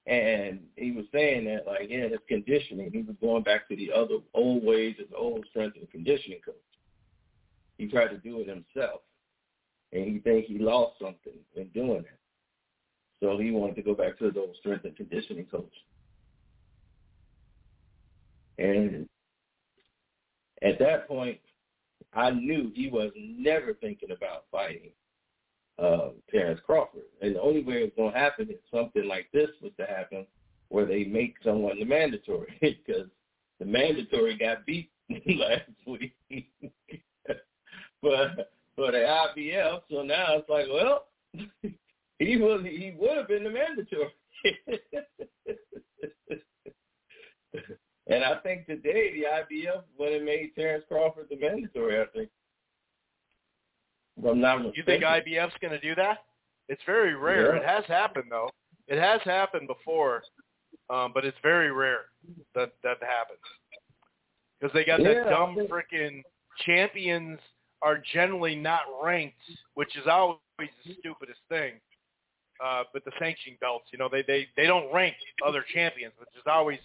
And 0.08 0.61
he 0.75 0.91
was 0.91 1.06
saying 1.14 1.45
that 1.45 1.67
like, 1.67 1.88
yeah, 1.90 2.08
his 2.08 2.19
conditioning, 2.27 2.91
he 2.91 3.03
was 3.03 3.16
going 3.22 3.43
back 3.43 3.67
to 3.69 3.75
the 3.75 3.91
other 3.91 4.17
old 4.33 4.64
ways, 4.64 4.95
his 4.98 5.09
old 5.16 5.45
strength 5.49 5.77
and 5.77 5.90
conditioning 5.91 6.40
coach. 6.43 6.56
He 7.77 7.88
tried 7.88 8.08
to 8.09 8.17
do 8.17 8.41
it 8.41 8.48
himself, 8.48 9.01
and 9.93 10.06
he 10.06 10.19
think 10.19 10.45
he 10.45 10.58
lost 10.58 10.99
something 10.99 11.33
in 11.56 11.67
doing 11.67 11.99
it. 11.99 12.19
So 13.22 13.38
he 13.38 13.51
wanted 13.51 13.75
to 13.75 13.82
go 13.82 13.93
back 13.93 14.17
to 14.19 14.25
his 14.25 14.38
old 14.38 14.56
strength 14.59 14.85
and 14.85 14.95
conditioning 14.95 15.45
coach. 15.45 15.74
And 18.58 19.08
at 20.61 20.79
that 20.79 21.07
point, 21.07 21.39
I 22.13 22.31
knew 22.31 22.71
he 22.73 22.89
was 22.89 23.11
never 23.15 23.73
thinking 23.73 24.11
about 24.11 24.45
fighting 24.51 24.91
uh, 25.81 26.09
Terrence 26.29 26.59
Crawford. 26.65 27.03
And 27.21 27.35
the 27.35 27.41
only 27.41 27.63
way 27.63 27.75
it 27.75 27.83
was 27.83 27.91
going 27.95 28.13
to 28.13 28.19
happen 28.19 28.49
is 28.49 28.57
something 28.73 29.07
like 29.07 29.29
this 29.33 29.49
was 29.61 29.71
to 29.79 29.85
happen 29.85 30.25
where 30.69 30.85
they 30.85 31.03
make 31.03 31.35
someone 31.43 31.79
the 31.79 31.85
mandatory 31.85 32.57
because 32.61 33.07
the 33.59 33.65
mandatory 33.65 34.38
got 34.38 34.65
beat 34.65 34.89
last 35.09 35.69
week. 35.85 36.15
but 38.01 38.51
for 38.75 38.91
the 38.91 39.17
IBF, 39.38 39.81
so 39.89 40.03
now 40.03 40.38
it's 40.38 40.49
like, 40.49 40.67
well, 40.71 41.05
he 42.19 42.38
was 42.38 42.61
he 42.63 42.93
would 42.97 43.17
have 43.17 43.27
been 43.27 43.43
the 43.43 43.49
mandatory. 43.49 44.11
And 48.09 48.23
I 48.23 48.35
think 48.39 48.65
today 48.65 49.13
the 49.13 49.55
IBF 49.55 49.83
when 49.97 50.13
it 50.13 50.23
made 50.23 50.51
Terrence 50.55 50.83
Crawford 50.88 51.27
the 51.29 51.38
mandatory, 51.38 52.01
I 52.01 52.05
think. 52.15 52.29
Not 54.21 54.75
You 54.75 54.83
think. 54.83 55.03
IBF's 55.03 55.55
going 55.61 55.71
to 55.71 55.79
do 55.79 55.95
that? 55.95 56.19
It's 56.67 56.81
very 56.85 57.15
rare. 57.15 57.55
Yeah. 57.55 57.61
It 57.61 57.67
has 57.67 57.85
happened 57.85 58.25
though. 58.29 58.49
It 58.88 58.99
has 58.99 59.21
happened 59.23 59.67
before, 59.67 60.23
um, 60.89 61.11
but 61.13 61.23
it's 61.23 61.38
very 61.41 61.71
rare 61.71 62.05
that 62.55 62.73
that 62.83 62.97
happens 63.01 63.39
because 64.59 64.73
they 64.73 64.83
got 64.83 65.01
Yeah, 65.01 65.23
that 65.23 65.29
dumb 65.29 65.55
freaking 65.69 66.21
champions 66.65 67.39
are 67.81 68.01
generally 68.13 68.55
not 68.55 68.81
ranked, 69.01 69.38
which 69.75 69.95
is 69.95 70.03
always 70.07 70.39
the 70.57 70.95
stupidest 70.99 71.39
thing. 71.47 71.73
Uh, 72.63 72.83
but 72.91 73.05
the 73.05 73.11
sanctioning 73.19 73.57
belts, 73.61 73.85
you 73.91 73.97
know, 73.97 74.09
they 74.11 74.21
they 74.23 74.47
they 74.57 74.67
don't 74.67 74.93
rank 74.93 75.15
other 75.45 75.63
champions, 75.73 76.13
which 76.19 76.29
is 76.35 76.43
always 76.45 76.79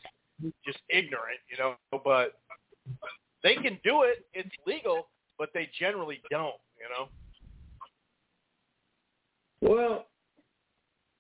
just 0.67 0.79
ignorant, 0.89 1.39
you 1.51 1.57
know. 1.59 1.75
But 1.91 2.35
they 3.43 3.55
can 3.55 3.79
do 3.85 4.03
it; 4.03 4.27
it's 4.33 4.55
legal, 4.67 5.09
but 5.39 5.51
they 5.55 5.69
generally 5.79 6.21
don't, 6.31 6.55
you 6.79 6.89
know. 6.97 7.09
Well, 9.61 10.07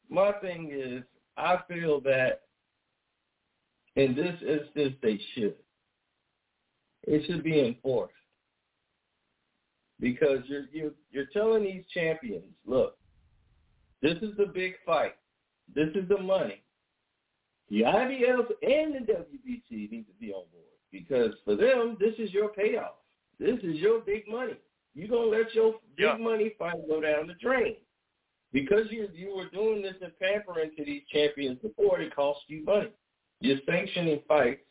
my 0.08 0.32
thing 0.32 0.70
is, 0.72 1.02
I 1.36 1.58
feel 1.68 2.00
that 2.02 2.42
in 3.96 4.14
this 4.14 4.36
instance 4.42 4.96
they 5.02 5.20
should. 5.34 5.54
It 7.06 7.26
should 7.26 7.44
be 7.44 7.60
enforced 7.60 8.14
because 10.00 10.38
you're 10.46 10.64
you're 10.72 10.92
you're 11.10 11.26
telling 11.32 11.64
these 11.64 11.84
champions, 11.92 12.44
look, 12.66 12.96
this 14.02 14.16
is 14.22 14.36
the 14.36 14.46
big 14.46 14.74
fight. 14.84 15.14
This 15.74 15.88
is 15.94 16.08
the 16.08 16.18
money. 16.18 16.63
The 17.74 17.80
IBF 17.80 18.46
and 18.62 18.94
the 18.94 19.12
WBC 19.12 19.90
need 19.90 20.06
to 20.06 20.12
be 20.20 20.32
on 20.32 20.44
board 20.52 20.78
because 20.92 21.34
for 21.44 21.56
them, 21.56 21.96
this 21.98 22.14
is 22.20 22.32
your 22.32 22.50
payoff. 22.50 22.94
This 23.40 23.58
is 23.64 23.78
your 23.78 23.98
big 23.98 24.28
money. 24.28 24.54
You're 24.94 25.08
gonna 25.08 25.26
let 25.26 25.52
your 25.56 25.80
big 25.96 26.04
Yeah. 26.04 26.16
money 26.16 26.50
fight 26.50 26.86
go 26.86 27.00
down 27.00 27.26
the 27.26 27.34
drain 27.34 27.78
because 28.52 28.88
you 28.92 29.08
you 29.12 29.34
were 29.34 29.50
doing 29.50 29.82
this 29.82 30.00
and 30.02 30.16
pampering 30.20 30.70
to 30.76 30.84
these 30.84 31.02
champions 31.08 31.58
before. 31.58 32.00
It 32.00 32.14
cost 32.14 32.48
you 32.48 32.62
money. 32.62 32.92
You're 33.40 33.58
sanctioning 33.66 34.22
fights 34.28 34.64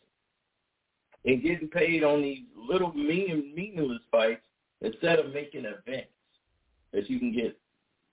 and 1.25 1.43
getting 1.43 1.67
paid 1.67 2.05
on 2.05 2.21
these 2.21 2.45
little 2.55 2.93
meaning, 2.93 3.53
meaningless 3.53 4.03
fights 4.11 4.47
instead 4.79 5.19
of 5.19 5.33
making 5.33 5.65
events 5.65 6.13
that 6.93 7.09
you 7.09 7.19
can 7.19 7.33
get 7.33 7.59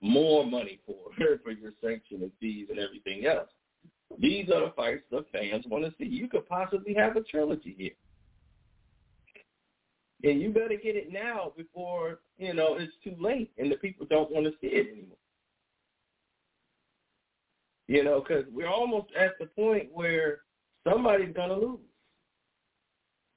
more 0.01 0.45
money 0.45 0.81
for 0.85 1.13
for 1.43 1.51
your 1.51 1.71
sanctioning 1.81 2.33
fees 2.41 2.67
and 2.69 2.77
everything 2.77 3.25
else. 3.25 3.49
These 4.19 4.49
are 4.49 4.61
the 4.61 4.73
fights 4.75 5.03
the 5.09 5.25
fans 5.31 5.65
want 5.67 5.85
to 5.85 5.93
see. 5.97 6.09
You 6.09 6.27
could 6.27 6.47
possibly 6.47 6.93
have 6.93 7.15
a 7.15 7.21
trilogy 7.21 7.75
here. 7.77 7.91
And 10.23 10.41
you 10.41 10.51
better 10.51 10.77
get 10.81 10.95
it 10.95 11.11
now 11.11 11.51
before, 11.57 12.19
you 12.37 12.53
know, 12.53 12.75
it's 12.77 12.93
too 13.03 13.15
late 13.19 13.51
and 13.57 13.71
the 13.71 13.77
people 13.77 14.05
don't 14.09 14.31
want 14.31 14.45
to 14.45 14.51
see 14.61 14.67
it 14.67 14.87
anymore. 14.91 15.17
You 17.87 18.03
know, 18.03 18.21
because 18.21 18.45
we're 18.53 18.69
almost 18.69 19.07
at 19.19 19.31
the 19.39 19.47
point 19.47 19.89
where 19.91 20.39
somebody's 20.87 21.33
going 21.33 21.49
to 21.49 21.55
lose. 21.55 21.79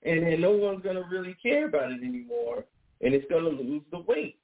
And 0.05 0.23
then 0.23 0.41
no 0.41 0.51
one's 0.53 0.83
going 0.83 0.97
to 0.97 1.05
really 1.11 1.35
care 1.43 1.67
about 1.67 1.91
it 1.91 2.03
anymore, 2.05 2.67
and 3.01 3.15
it's 3.15 3.28
going 3.31 3.44
to 3.44 3.62
lose 3.62 3.83
the 3.91 4.01
weight. 4.01 4.39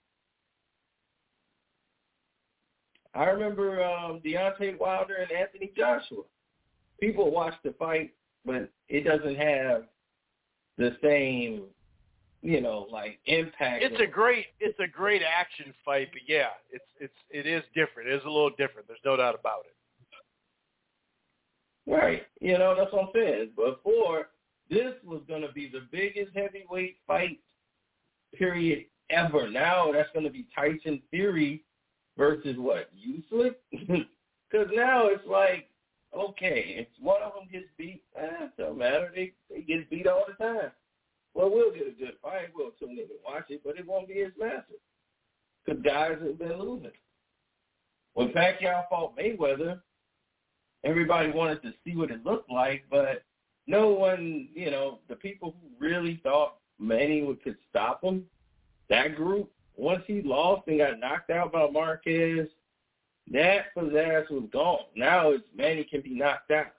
I 3.15 3.25
remember 3.25 3.83
um, 3.85 4.21
Deontay 4.25 4.79
Wilder 4.79 5.17
and 5.17 5.33
Anthony 5.33 5.73
Joshua. 5.77 6.23
People 7.01 7.31
watch 7.31 7.55
the 7.65 7.75
fight, 7.79 8.13
but 8.45 8.71
it 8.89 9.05
doesn't 9.05 9.37
have 9.37 9.85
the 10.79 10.97
same, 11.03 11.65
you 12.43 12.61
know, 12.61 12.87
like 12.91 13.19
impact. 13.27 13.83
It's 13.83 14.01
a 14.01 14.07
great 14.07 14.47
it's 14.61 14.79
a 14.79 14.87
great 14.87 15.23
action 15.23 15.75
fight, 15.85 16.09
but 16.13 16.23
yeah, 16.29 16.51
it's 16.71 16.85
it's 17.01 17.15
it 17.31 17.47
is 17.47 17.63
different. 17.75 18.09
It 18.09 18.17
is 18.17 18.23
a 18.25 18.31
little 18.31 18.51
different. 18.51 18.87
There's 18.87 19.01
no 19.05 19.17
doubt 19.17 19.39
about 19.39 19.65
it. 19.67 19.75
Right. 21.91 22.23
You 22.41 22.57
know, 22.59 22.77
that's 22.77 22.93
what 22.93 23.05
I'm 23.05 23.09
saying. 23.15 23.51
Before, 23.57 24.29
this 24.69 24.93
was 25.05 25.23
going 25.27 25.43
to 25.43 25.53
be 25.53 25.69
the 25.69 25.87
biggest 25.91 26.31
heavyweight 26.37 26.99
fight 27.07 27.41
period 28.37 28.85
ever. 29.11 29.51
Now 29.51 29.91
that's 29.93 30.09
going 30.13 30.25
to 30.25 30.31
be 30.31 30.47
Tyson 30.55 31.03
Fury 31.11 31.65
versus 32.17 32.57
what? 32.59 32.91
Usyk? 32.95 33.55
Because 34.51 34.67
now 34.75 35.07
it's 35.07 35.23
like, 35.29 35.69
okay, 36.13 36.75
if 36.79 36.89
one 37.01 37.23
of 37.23 37.35
them 37.35 37.49
gets 37.53 37.69
beat, 37.79 38.03
eh, 38.19 38.47
it 38.47 38.51
don't 38.59 38.79
matter. 38.79 39.13
They, 39.15 39.33
they 39.49 39.61
get 39.61 39.89
beat 39.89 40.09
all 40.09 40.25
the 40.27 40.45
time. 40.45 40.73
Well, 41.35 41.51
we'll 41.51 41.73
get 41.73 41.87
a 41.87 41.93
good 41.93 42.15
fight. 42.21 42.49
We'll 42.55 42.73
tune 42.73 42.93
in 42.93 42.99
and 42.99 43.09
watch 43.25 43.45
it, 43.51 43.61
but 43.65 43.79
it 43.79 43.87
won't 43.87 44.09
be 44.09 44.23
as 44.23 44.33
massive. 44.39 44.81
Because 45.65 45.83
guys 45.83 46.17
have 46.21 46.39
been 46.39 46.59
losing. 46.59 46.91
When 48.15 48.31
Pacquiao 48.31 48.89
fought 48.89 49.17
Mayweather, 49.17 49.81
everybody 50.85 51.31
wanted 51.31 51.63
to 51.63 51.73
see 51.85 51.95
what 51.95 52.11
it 52.11 52.25
looked 52.25 52.51
like, 52.51 52.85
but 52.91 53.23
no 53.67 53.91
one, 53.91 54.49
you 54.53 54.71
know, 54.71 54.99
the 55.09 55.15
people 55.15 55.55
who 55.61 55.87
really 55.87 56.19
thought 56.25 56.57
Manny 56.81 57.25
could 57.45 57.57
stop 57.69 58.03
him, 58.03 58.25
that 58.89 59.15
group, 59.15 59.51
once 59.81 60.03
he 60.07 60.21
lost 60.23 60.69
and 60.69 60.79
got 60.79 61.01
knocked 61.01 61.31
out 61.31 61.53
by 61.53 61.69
Marquez, 61.71 62.47
that 63.33 63.75
pizzazz 63.77 64.31
was 64.31 64.49
gone. 64.53 64.85
Now 64.95 65.31
it's 65.31 65.45
Manny 65.57 65.85
can 65.85 66.03
be 66.03 66.15
knocked 66.15 66.51
out. 66.51 66.73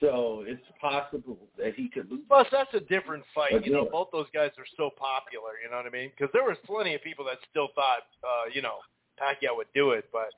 So 0.00 0.44
it's 0.46 0.62
possible 0.80 1.38
that 1.56 1.74
he 1.74 1.88
could 1.88 2.10
lose. 2.10 2.22
Plus, 2.26 2.46
that's 2.50 2.74
a 2.74 2.80
different 2.80 3.22
fight. 3.32 3.64
You 3.64 3.72
know, 3.72 3.88
both 3.90 4.08
those 4.12 4.26
guys 4.34 4.50
are 4.58 4.66
so 4.76 4.90
popular. 4.98 5.52
You 5.62 5.70
know 5.70 5.76
what 5.76 5.86
I 5.86 5.90
mean? 5.90 6.10
Because 6.10 6.32
there 6.32 6.42
was 6.42 6.56
plenty 6.66 6.94
of 6.96 7.02
people 7.02 7.24
that 7.26 7.38
still 7.48 7.68
thought, 7.76 8.10
uh, 8.24 8.50
you 8.52 8.62
know, 8.62 8.78
Pacquiao 9.20 9.56
would 9.56 9.68
do 9.74 9.92
it, 9.92 10.06
but 10.12 10.30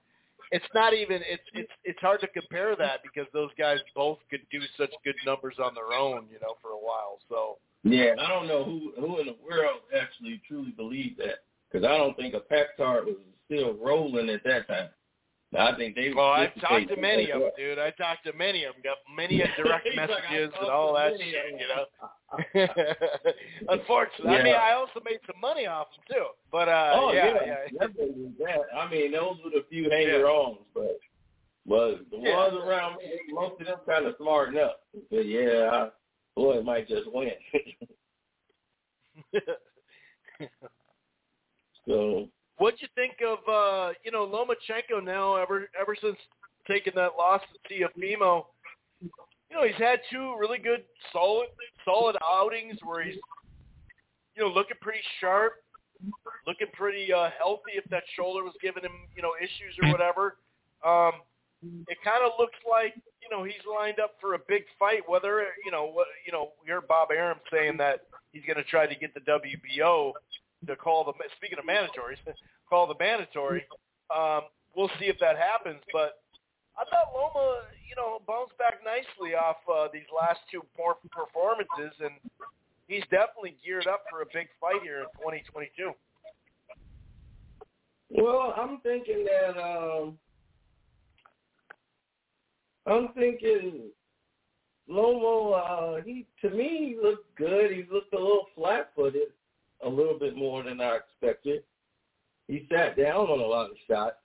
it's 0.53 0.67
not 0.75 0.93
even. 0.93 1.23
It's 1.27 1.43
it's 1.55 1.73
it's 1.83 2.01
hard 2.01 2.21
to 2.21 2.29
compare 2.29 2.77
that 2.77 3.01
because 3.03 3.27
those 3.33 3.51
guys 3.59 3.79
both 3.95 4.19
could 4.31 4.43
do 4.51 4.61
such 4.77 4.91
good 5.03 5.17
numbers 5.25 5.57
on 5.59 5.75
their 5.75 5.97
own. 5.97 6.27
You 6.31 6.41
know, 6.41 6.57
for 6.61 6.71
a 6.71 6.79
while. 6.79 7.19
So 7.31 7.57
Yeah, 7.85 8.15
I 8.19 8.29
don't 8.29 8.49
know 8.49 8.65
who 8.65 8.93
who 8.99 9.21
in 9.21 9.27
the 9.27 9.37
world 9.47 9.81
actually 9.97 10.41
truly 10.49 10.71
believed 10.71 11.19
that 11.19 11.45
because 11.71 11.87
I 11.87 11.97
don't 11.99 12.17
think 12.17 12.35
a 12.35 12.41
pep 12.41 12.69
was 12.79 13.17
still 13.47 13.75
rolling 13.75 14.31
at 14.31 14.43
that 14.45 14.67
time. 14.67 14.89
I 15.57 15.77
think 15.77 15.95
they. 15.95 16.13
Well, 16.13 16.31
I've 16.31 16.55
talked 16.61 16.89
to 16.89 16.97
many 16.97 17.31
of 17.31 17.41
them, 17.41 17.51
dude. 17.57 17.79
I 17.79 17.91
talked 17.91 18.25
to 18.27 18.33
many 18.33 18.65
of 18.65 18.75
them. 18.75 18.83
Got 18.83 18.97
many 19.15 19.41
a 19.41 19.47
direct 19.63 19.87
He's 19.87 19.97
like, 19.97 20.09
messages 20.09 20.53
and 20.61 20.71
all 20.71 20.95
that 20.95 21.13
shit. 21.19 21.35
You 21.61 21.69
know. 21.69 22.67
Unfortunately, 23.69 24.35
I 24.37 24.43
mean, 24.43 24.55
I 24.55 24.73
also 24.73 25.01
made 25.05 25.21
some 25.27 25.41
money 25.41 25.67
off 25.67 25.89
them 25.95 26.17
too. 26.17 26.27
But 26.51 26.69
uh, 26.69 26.93
oh 26.97 27.13
yeah, 27.13 27.35
yeah, 27.47 27.57
yeah. 27.73 27.87
that. 28.41 28.61
I 28.77 28.91
mean, 28.91 29.13
those 29.13 29.37
were 29.45 29.51
the 29.51 29.65
few 29.71 29.91
hanger-ons, 29.91 30.59
but 30.75 30.99
but 31.67 32.01
the 32.11 32.19
Yeah. 32.19 32.37
ones 32.37 32.57
around 32.65 32.97
me, 32.97 33.13
most 33.31 33.61
of 33.61 33.67
them 33.67 33.79
kind 33.87 34.07
of 34.07 34.15
smarten 34.19 34.59
up. 34.59 34.81
But 35.11 35.27
yeah, 35.27 35.89
Boy, 36.37 36.59
it 36.59 36.65
might 36.65 36.89
just 36.89 37.13
win. 37.13 37.31
so 41.87 42.29
What'd 42.59 42.81
you 42.81 42.89
think 42.95 43.15
of 43.27 43.39
uh, 43.49 43.93
you 44.05 44.13
know 44.13 44.27
Lomachenko 44.27 45.05
now? 45.05 45.37
Ever 45.37 45.69
ever 45.81 45.97
since 46.01 46.17
taking 46.69 46.93
that 46.95 47.13
loss 47.19 47.41
to 47.53 47.75
Teofimo, 47.75 48.45
you 49.01 49.11
know 49.57 49.67
he's 49.67 49.77
had 49.77 49.99
two 50.11 50.37
really 50.39 50.59
good, 50.59 50.85
solid, 51.13 51.49
solid 51.85 52.17
outings 52.25 52.79
where 52.85 53.03
he's 53.03 53.17
you 54.37 54.43
know 54.43 54.49
looking 54.49 54.77
pretty 54.81 55.01
sharp, 55.21 55.55
looking 56.47 56.69
pretty 56.75 57.13
uh, 57.13 57.31
healthy. 57.37 57.73
If 57.75 57.85
that 57.91 58.05
shoulder 58.17 58.45
was 58.45 58.55
giving 58.63 58.85
him 58.85 58.93
you 59.17 59.23
know 59.23 59.33
issues 59.41 59.77
or 59.83 59.91
whatever, 59.91 60.37
um, 60.87 61.23
it 61.89 61.99
kind 62.05 62.23
of 62.25 62.33
looks 62.39 62.59
like 62.71 62.95
you 63.25 63.37
know 63.37 63.45
he's 63.45 63.65
lined 63.69 63.99
up 63.99 64.13
for 64.21 64.35
a 64.35 64.39
big 64.49 64.65
fight. 64.79 65.03
Whether 65.09 65.47
you 65.65 65.71
know 65.73 66.05
you 66.27 66.33
know, 66.33 66.51
we 66.63 66.71
heard 66.71 66.87
Bob 66.87 67.09
Arum 67.11 67.39
saying 67.53 67.77
that 67.79 68.07
he's 68.33 68.43
going 68.47 68.57
to 68.57 68.65
try 68.65 68.87
to 68.87 68.95
get 68.95 69.15
the 69.15 69.21
WBO 69.21 70.13
to 70.67 70.77
call 70.77 71.05
the 71.05 71.13
speaking 71.37 71.59
of 71.59 71.65
mandatories, 71.65 72.21
call 72.69 72.87
the 72.87 72.95
mandatory. 72.99 73.65
Um, 74.15 74.43
we'll 74.77 74.91
see 74.99 75.07
if 75.07 75.19
that 75.21 75.37
happens. 75.37 75.81
But 75.93 76.21
I 76.77 76.85
thought 76.85 77.15
Loma, 77.15 77.63
you 77.89 77.97
know, 77.97 78.21
bounced 78.27 78.57
back 78.59 78.81
nicely 78.85 79.35
off 79.35 79.57
uh, 79.73 79.89
these 79.93 80.09
last 80.15 80.41
two 80.51 80.63
performances, 80.77 81.95
and 82.01 82.13
he's 82.89 83.05
definitely 83.11 83.57
geared 83.65 83.87
up 83.87 84.05
for 84.11 84.23
a 84.23 84.27
big 84.33 84.49
fight 84.61 84.83
here 84.83 85.01
in 85.01 85.07
2022. 85.21 85.93
Well, 88.11 88.55
I'm 88.57 88.79
thinking 88.81 89.27
that 89.27 89.61
um 89.61 90.19
I'm 92.87 93.09
thinking 93.15 93.91
Loma, 94.89 95.51
uh 95.57 96.03
he 96.05 96.27
to 96.43 96.51
me 96.51 96.95
he 96.95 96.99
looked 97.03 97.35
good. 97.37 97.71
He 97.71 97.85
looked 97.91 98.13
a 98.15 98.19
little 98.19 98.47
flat 98.55 98.91
footed 98.95 99.29
a 99.85 99.89
little 99.89 100.19
bit 100.19 100.37
more 100.37 100.63
than 100.63 100.81
I 100.81 100.97
expected. 100.97 101.63
He 102.49 102.67
sat 102.71 102.97
down 102.97 103.27
on 103.29 103.41
a 103.41 103.47
lot 103.47 103.71
of 103.71 103.77
shots 103.89 104.17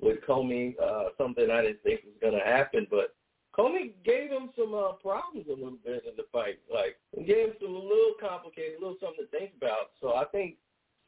with 0.00 0.18
Commey, 0.26 0.74
uh, 0.82 1.10
something 1.16 1.50
I 1.50 1.62
didn't 1.62 1.82
think 1.82 2.00
was 2.04 2.14
gonna 2.20 2.44
happen, 2.44 2.86
but 2.90 3.14
Commey 3.56 3.94
gave 4.04 4.30
him 4.30 4.50
some 4.58 4.74
uh, 4.74 4.92
problems 4.92 5.46
a 5.48 5.52
little 5.52 5.78
bit 5.84 6.04
in 6.06 6.16
the 6.16 6.26
fight. 6.30 6.58
Like 6.72 6.96
gave 7.26 7.48
him 7.48 7.54
some 7.60 7.74
a 7.74 7.78
little 7.78 8.14
complicated, 8.20 8.78
a 8.78 8.80
little 8.80 8.98
something 9.00 9.26
to 9.30 9.38
think 9.38 9.52
about. 9.56 9.92
So 10.00 10.14
I 10.14 10.24
think 10.26 10.56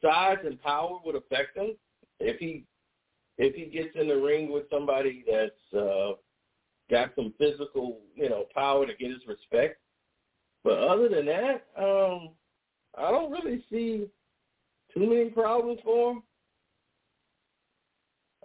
size 0.01 0.39
and 0.43 0.61
power 0.61 0.97
would 1.05 1.15
affect 1.15 1.57
him 1.57 1.75
if 2.19 2.39
he 2.39 2.65
if 3.37 3.53
he 3.55 3.65
gets 3.65 3.95
in 3.95 4.07
the 4.07 4.17
ring 4.17 4.51
with 4.51 4.63
somebody 4.71 5.23
that's 5.29 5.73
uh 5.73 6.13
got 6.89 7.11
some 7.15 7.33
physical, 7.37 7.99
you 8.15 8.29
know, 8.29 8.45
power 8.53 8.85
to 8.85 8.95
get 8.95 9.11
his 9.11 9.25
respect. 9.27 9.79
But 10.63 10.79
other 10.79 11.07
than 11.09 11.25
that, 11.27 11.67
um, 11.77 12.31
I 12.97 13.11
don't 13.11 13.31
really 13.31 13.63
see 13.71 14.07
too 14.93 15.07
many 15.07 15.29
problems 15.29 15.79
for 15.83 16.11
him. 16.13 16.23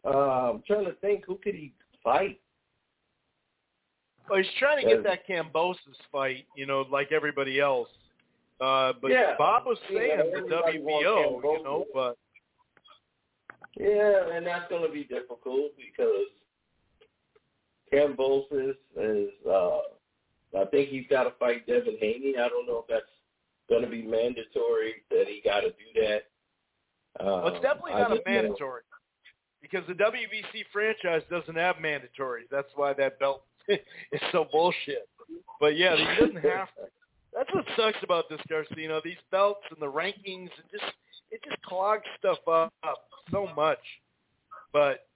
Uh, 0.04 0.52
I'm 0.52 0.62
trying 0.66 0.84
to 0.84 0.92
think 0.94 1.24
who 1.26 1.36
could 1.42 1.54
he 1.54 1.72
fight. 2.02 2.40
Well, 4.28 4.38
he's 4.38 4.52
trying 4.58 4.82
to 4.82 4.88
get 4.88 5.02
that 5.04 5.26
Kambosos 5.28 5.76
fight, 6.12 6.46
you 6.56 6.66
know, 6.66 6.84
like 6.90 7.12
everybody 7.12 7.60
else. 7.60 7.88
Uh, 8.60 8.92
but 9.00 9.10
Yeah. 9.10 9.36
Bob 9.36 9.66
was 9.66 9.78
Yeah, 9.90 9.98
saying 9.98 10.32
the 10.32 10.40
WBO, 10.48 11.42
you 11.42 11.62
know, 11.62 11.86
but 11.92 12.16
Yeah, 13.76 14.30
and 14.30 14.46
that's 14.46 14.68
going 14.68 14.82
to 14.86 14.92
be 14.92 15.04
difficult 15.04 15.76
because 15.76 16.28
Kambosos 17.92 18.74
is. 18.96 19.28
Uh, 19.48 19.78
I 20.58 20.64
think 20.66 20.88
he's 20.88 21.06
got 21.10 21.24
to 21.24 21.32
fight 21.38 21.66
Devin 21.66 21.96
Haney. 22.00 22.34
I 22.38 22.48
don't 22.48 22.66
know 22.66 22.78
if 22.78 22.86
that's 22.88 23.04
going 23.68 23.82
to 23.82 23.90
be 23.90 24.02
mandatory 24.02 25.02
that 25.10 25.24
he 25.26 25.40
got 25.44 25.60
to 25.60 25.70
do 25.70 26.00
that. 26.00 26.22
Um, 27.20 27.26
well, 27.26 27.48
it's 27.48 27.62
definitely 27.62 27.92
not 27.92 28.12
a 28.12 28.16
just 28.16 28.26
know- 28.26 28.32
mandatory 28.32 28.82
because 29.62 29.82
the 29.88 29.94
WBC 29.94 30.64
franchise 30.72 31.22
doesn't 31.30 31.56
have 31.56 31.76
mandatories. 31.76 32.48
That's 32.50 32.68
why 32.76 32.92
that 32.94 33.18
belt 33.18 33.44
is 33.68 33.80
so 34.30 34.46
bullshit. 34.52 35.08
But 35.60 35.76
yeah, 35.76 35.96
he 35.96 36.04
doesn't 36.20 36.36
have 36.44 36.68
to. 36.76 36.88
That's 37.34 37.52
what 37.52 37.64
sucks 37.76 37.98
about 38.02 38.28
this, 38.28 38.40
Garcino. 38.48 39.02
These 39.02 39.16
belts 39.32 39.64
and 39.70 39.80
the 39.80 39.90
rankings, 39.90 40.50
and 40.54 40.70
just 40.70 40.84
it 41.30 41.40
just 41.42 41.60
clogs 41.62 42.04
stuff 42.18 42.38
up 42.46 42.72
so 43.32 43.48
much. 43.56 43.80
But 44.72 45.06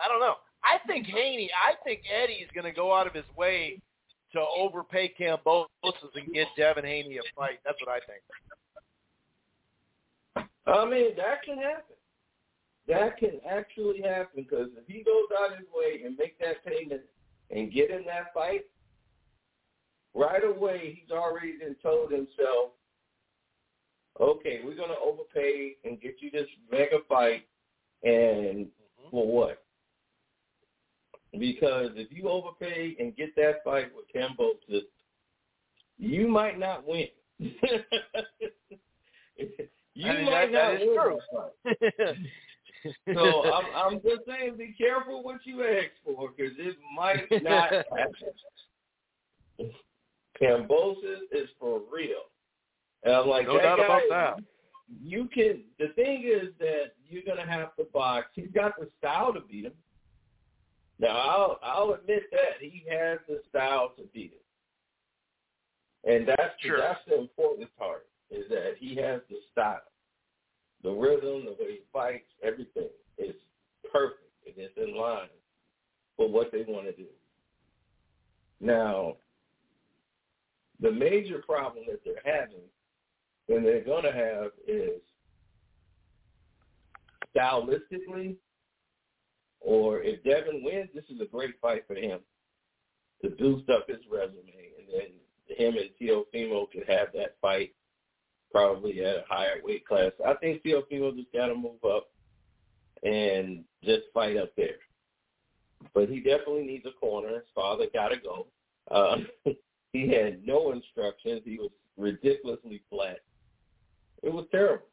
I 0.00 0.08
don't 0.08 0.20
know. 0.20 0.36
I 0.68 0.86
think 0.86 1.06
Haney, 1.06 1.50
I 1.54 1.74
think 1.84 2.02
Eddie's 2.22 2.48
going 2.54 2.64
to 2.64 2.72
go 2.72 2.94
out 2.94 3.06
of 3.06 3.14
his 3.14 3.24
way 3.36 3.80
to 4.32 4.40
overpay 4.40 5.14
Kambosos 5.18 5.68
and 6.14 6.34
get 6.34 6.48
Devin 6.56 6.84
Haney 6.84 7.16
a 7.16 7.22
fight. 7.34 7.60
That's 7.64 7.78
what 7.84 7.90
I 7.90 8.00
think. 8.06 8.22
I 10.66 10.84
mean, 10.84 11.16
that 11.16 11.42
can 11.44 11.56
happen. 11.56 11.96
That 12.86 13.16
can 13.18 13.40
actually 13.48 14.02
happen 14.02 14.44
because 14.44 14.68
if 14.76 14.86
he 14.86 15.02
goes 15.02 15.28
out 15.40 15.52
of 15.52 15.58
his 15.58 15.66
way 15.74 16.02
and 16.04 16.16
make 16.16 16.38
that 16.40 16.64
payment 16.64 17.02
and 17.50 17.72
get 17.72 17.90
in 17.90 18.04
that 18.06 18.34
fight, 18.34 18.62
right 20.14 20.44
away 20.44 20.98
he's 21.00 21.10
already 21.10 21.52
been 21.58 21.76
told 21.82 22.10
himself, 22.10 22.72
okay, 24.20 24.60
we're 24.64 24.74
going 24.76 24.88
to 24.88 24.98
overpay 25.02 25.76
and 25.84 26.00
get 26.00 26.16
you 26.20 26.30
this 26.30 26.48
mega 26.70 26.98
fight, 27.08 27.46
and 28.02 28.66
mm-hmm. 28.66 29.10
for 29.10 29.26
what? 29.26 29.62
Because 31.38 31.90
if 31.96 32.10
you 32.10 32.28
overpay 32.28 32.96
and 32.98 33.16
get 33.16 33.34
that 33.36 33.62
fight 33.64 33.90
with 33.94 34.06
Kambosos, 34.14 34.82
you 35.98 36.28
might 36.28 36.58
not 36.58 36.86
win. 36.86 37.08
you 37.38 37.50
I 40.04 40.14
mean, 40.14 40.24
might 40.24 40.52
that- 40.52 40.52
not 40.52 40.52
that 40.52 40.82
is 40.82 40.88
win 40.88 40.96
true. 40.96 42.14
So 43.12 43.42
I'm, 43.52 43.64
I'm 43.74 43.94
just 44.02 44.22
saying, 44.26 44.56
be 44.56 44.72
careful 44.78 45.24
what 45.24 45.40
you 45.44 45.64
ask 45.64 45.90
for 46.04 46.30
because 46.30 46.52
it 46.58 46.76
might 46.96 47.26
not 47.42 47.72
happen. 47.72 48.32
Kambosos 50.40 51.22
is 51.32 51.48
for 51.58 51.80
real, 51.92 52.22
and 53.02 53.12
I'm 53.14 53.26
like, 53.28 53.46
no 53.48 53.54
that 53.56 53.62
doubt 53.62 53.78
guy, 53.78 53.84
about 53.84 54.02
that. 54.10 54.44
You 55.02 55.28
can. 55.34 55.64
The 55.80 55.88
thing 55.96 56.22
is 56.24 56.50
that 56.60 56.92
you're 57.08 57.24
gonna 57.26 57.44
have 57.50 57.74
to 57.76 57.84
box. 57.92 58.28
He's 58.34 58.50
got 58.54 58.78
the 58.78 58.88
style 58.98 59.32
to 59.34 59.40
beat 59.40 59.64
him. 59.64 59.72
Now 60.98 61.16
I'll 61.16 61.60
I'll 61.62 61.92
admit 61.94 62.24
that 62.32 62.60
he 62.60 62.84
has 62.90 63.18
the 63.28 63.40
style 63.48 63.92
to 63.96 64.02
beat 64.12 64.32
him, 64.32 66.12
and 66.12 66.28
that's 66.28 66.54
Sure. 66.60 66.78
that's 66.78 67.00
the 67.06 67.18
important 67.18 67.68
part 67.78 68.06
is 68.30 68.44
that 68.50 68.74
he 68.78 68.96
has 68.96 69.20
the 69.30 69.36
style, 69.52 69.80
the 70.82 70.90
rhythm, 70.90 71.44
the 71.46 71.52
way 71.52 71.72
he 71.72 71.80
fights, 71.92 72.28
everything 72.42 72.88
is 73.16 73.34
perfect 73.92 74.22
and 74.46 74.54
it's 74.56 74.76
in 74.76 74.96
line 74.96 75.28
for 76.16 76.28
what 76.28 76.50
they 76.52 76.64
want 76.66 76.86
to 76.86 76.92
do. 76.92 77.06
Now, 78.60 79.16
the 80.80 80.90
major 80.90 81.38
problem 81.46 81.84
that 81.88 82.00
they're 82.04 82.22
having 82.24 82.62
and 83.48 83.64
they're 83.64 83.84
going 83.84 84.04
to 84.04 84.12
have 84.12 84.50
is 84.66 85.00
stylistically, 87.34 88.36
or 89.60 90.02
if 90.02 90.22
Devin 90.24 90.62
wins, 90.64 90.88
this 90.94 91.04
is 91.08 91.20
a 91.20 91.26
great 91.26 91.60
fight 91.60 91.84
for 91.86 91.94
him 91.94 92.20
to 93.22 93.30
boost 93.30 93.68
up 93.68 93.88
his 93.88 93.98
resume, 94.10 94.72
and 94.78 94.88
then 94.92 95.56
him 95.56 95.74
and 95.76 95.90
Teofimo 96.00 96.70
could 96.70 96.88
have 96.88 97.08
that 97.14 97.36
fight 97.40 97.72
probably 98.52 99.04
at 99.04 99.16
a 99.16 99.24
higher 99.28 99.60
weight 99.62 99.86
class. 99.86 100.12
I 100.26 100.34
think 100.34 100.62
Teofimo 100.62 101.14
just 101.16 101.32
got 101.32 101.46
to 101.48 101.54
move 101.54 101.84
up 101.84 102.08
and 103.02 103.64
just 103.84 104.02
fight 104.14 104.36
up 104.36 104.50
there. 104.56 104.76
But 105.94 106.08
he 106.08 106.20
definitely 106.20 106.64
needs 106.64 106.86
a 106.86 106.98
corner. 106.98 107.34
His 107.34 107.48
father 107.54 107.86
got 107.92 108.08
to 108.08 108.16
go. 108.16 108.46
Uh, 108.90 109.18
he 109.92 110.08
had 110.08 110.44
no 110.46 110.72
instructions. 110.72 111.42
He 111.44 111.58
was 111.58 111.70
ridiculously 111.96 112.82
flat. 112.90 113.20
It 114.22 114.32
was 114.32 114.46
terrible. 114.50 114.86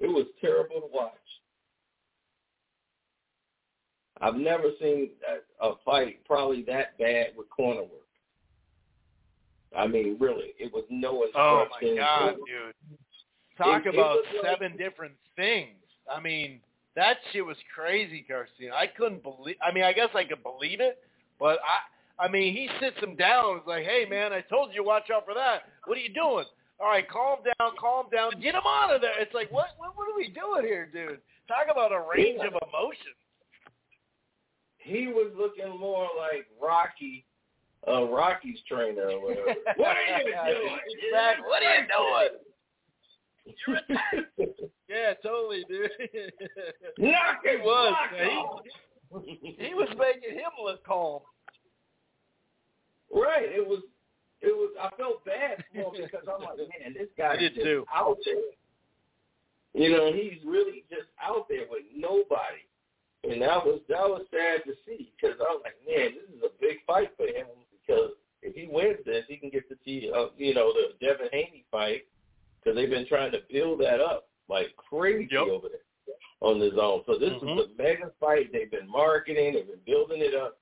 It 0.00 0.08
was 0.08 0.26
terrible 0.40 0.80
to 0.80 0.88
watch. 0.92 1.12
I've 4.24 4.36
never 4.36 4.70
seen 4.80 5.10
a, 5.60 5.66
a 5.66 5.74
fight 5.84 6.24
probably 6.24 6.62
that 6.62 6.96
bad 6.98 7.28
with 7.36 7.50
corner 7.50 7.82
work. 7.82 7.90
I 9.76 9.86
mean, 9.86 10.16
really, 10.18 10.54
it 10.58 10.72
was 10.72 10.84
no 10.88 11.26
Oh 11.34 11.66
my 11.70 11.94
god, 11.96 12.28
It- 12.30 12.36
dude! 12.46 12.74
Talk 13.58 13.84
it- 13.84 13.88
it 13.88 13.94
about 13.94 14.18
like- 14.34 14.44
seven 14.44 14.76
different 14.78 15.14
things. 15.36 15.76
I 16.10 16.20
mean, 16.20 16.60
that 16.96 17.18
shit 17.32 17.44
was 17.44 17.56
crazy, 17.74 18.24
Garcia. 18.26 18.72
I 18.74 18.86
couldn't 18.86 19.22
believe. 19.22 19.56
I 19.60 19.72
mean, 19.72 19.84
I 19.84 19.92
guess 19.92 20.08
I 20.14 20.24
could 20.24 20.42
believe 20.42 20.80
it, 20.80 21.02
but 21.38 21.58
I, 22.18 22.24
I 22.26 22.28
mean, 22.28 22.54
he 22.54 22.68
sits 22.80 22.96
him 23.02 23.16
down. 23.16 23.58
He's 23.58 23.66
like, 23.66 23.84
"Hey, 23.84 24.06
man, 24.08 24.32
I 24.32 24.40
told 24.42 24.72
you 24.72 24.84
watch 24.84 25.10
out 25.10 25.24
for 25.26 25.34
that. 25.34 25.64
What 25.84 25.98
are 25.98 26.00
you 26.00 26.14
doing? 26.14 26.46
All 26.80 26.88
right, 26.88 27.08
calm 27.08 27.38
down, 27.44 27.72
calm 27.78 28.06
down. 28.10 28.30
Get 28.40 28.54
him 28.54 28.62
out 28.66 28.94
of 28.94 29.00
there." 29.02 29.18
It's 29.20 29.34
like, 29.34 29.50
what, 29.50 29.68
what, 29.76 29.96
what 29.96 30.08
are 30.08 30.16
we 30.16 30.28
doing 30.28 30.64
here, 30.64 30.86
dude? 30.86 31.20
Talk 31.48 31.66
about 31.70 31.92
a 31.92 32.00
range 32.00 32.40
of 32.40 32.54
emotion. 32.54 33.12
He 34.84 35.08
was 35.08 35.32
looking 35.36 35.78
more 35.78 36.08
like 36.16 36.46
Rocky, 36.62 37.24
uh, 37.88 38.04
Rocky's 38.04 38.58
trainer 38.68 39.10
or 39.10 39.20
whatever. 39.22 39.54
what 39.76 39.96
are 39.96 40.18
you 40.18 40.24
doing? 40.24 40.78
Exactly. 41.08 41.46
What 41.48 41.62
are 41.62 41.74
you 41.74 41.86
doing? 44.46 44.60
Yeah, 44.88 45.14
totally, 45.22 45.64
dude. 45.68 45.90
Knock 46.98 47.40
He 47.42 47.56
was. 47.56 47.94
He, 49.24 49.56
he 49.58 49.74
was 49.74 49.88
making 49.98 50.38
him 50.38 50.50
look 50.62 50.84
calm. 50.84 51.20
right. 53.10 53.44
It 53.44 53.66
was. 53.66 53.80
It 54.40 54.54
was. 54.54 54.70
I 54.80 54.94
felt 54.96 55.24
bad 55.24 55.64
for 55.72 55.94
him 55.94 56.02
because 56.04 56.26
I'm 56.28 56.42
like, 56.42 56.58
man, 56.58 56.94
this 56.94 57.08
guy 57.16 57.32
I 57.32 57.36
did 57.36 57.52
is 57.52 57.56
just 57.56 57.66
too. 57.66 57.84
out 57.94 58.18
there. 58.24 59.82
You 59.82 59.90
know, 59.90 60.12
he's 60.12 60.38
really 60.44 60.84
just 60.90 61.08
out 61.20 61.48
there 61.48 61.66
with 61.68 61.82
nobody, 61.96 62.62
and 63.30 63.40
that 63.42 63.64
was 63.64 63.80
that 63.88 64.08
was 64.08 64.22
sad 64.30 64.64
to 64.66 64.74
see 64.86 65.12
because 65.16 65.36
I 65.40 65.52
was 65.52 65.62
like, 65.64 65.76
man, 65.86 66.12
this 66.14 66.28
is 66.36 66.42
a 66.42 66.52
big 66.60 66.84
fight 66.86 67.10
for 67.16 67.26
him 67.26 67.46
because 67.70 68.10
if 68.42 68.54
he 68.54 68.66
wins 68.66 68.98
this, 69.06 69.24
he 69.28 69.36
can 69.36 69.50
get 69.50 69.68
to 69.68 69.76
see, 69.84 70.10
uh, 70.14 70.26
you 70.36 70.54
know, 70.54 70.72
the 70.72 70.94
Devin 71.04 71.28
Haney 71.32 71.64
fight 71.70 72.02
because 72.60 72.76
they've 72.76 72.90
been 72.90 73.06
trying 73.06 73.32
to 73.32 73.38
build 73.50 73.80
that 73.80 74.00
up 74.00 74.28
like 74.48 74.74
crazy 74.76 75.28
Yep. 75.32 75.48
over 75.48 75.68
there 75.68 75.80
on 76.40 76.58
DAZN. 76.60 77.04
So 77.06 77.16
this 77.16 77.32
Mhm. 77.32 77.58
is 77.60 77.66
a 77.70 77.82
mega 77.82 78.12
fight. 78.20 78.52
They've 78.52 78.70
been 78.70 78.88
marketing, 78.88 79.54
they've 79.54 79.66
been 79.66 79.80
building 79.86 80.20
it 80.20 80.34
up, 80.34 80.58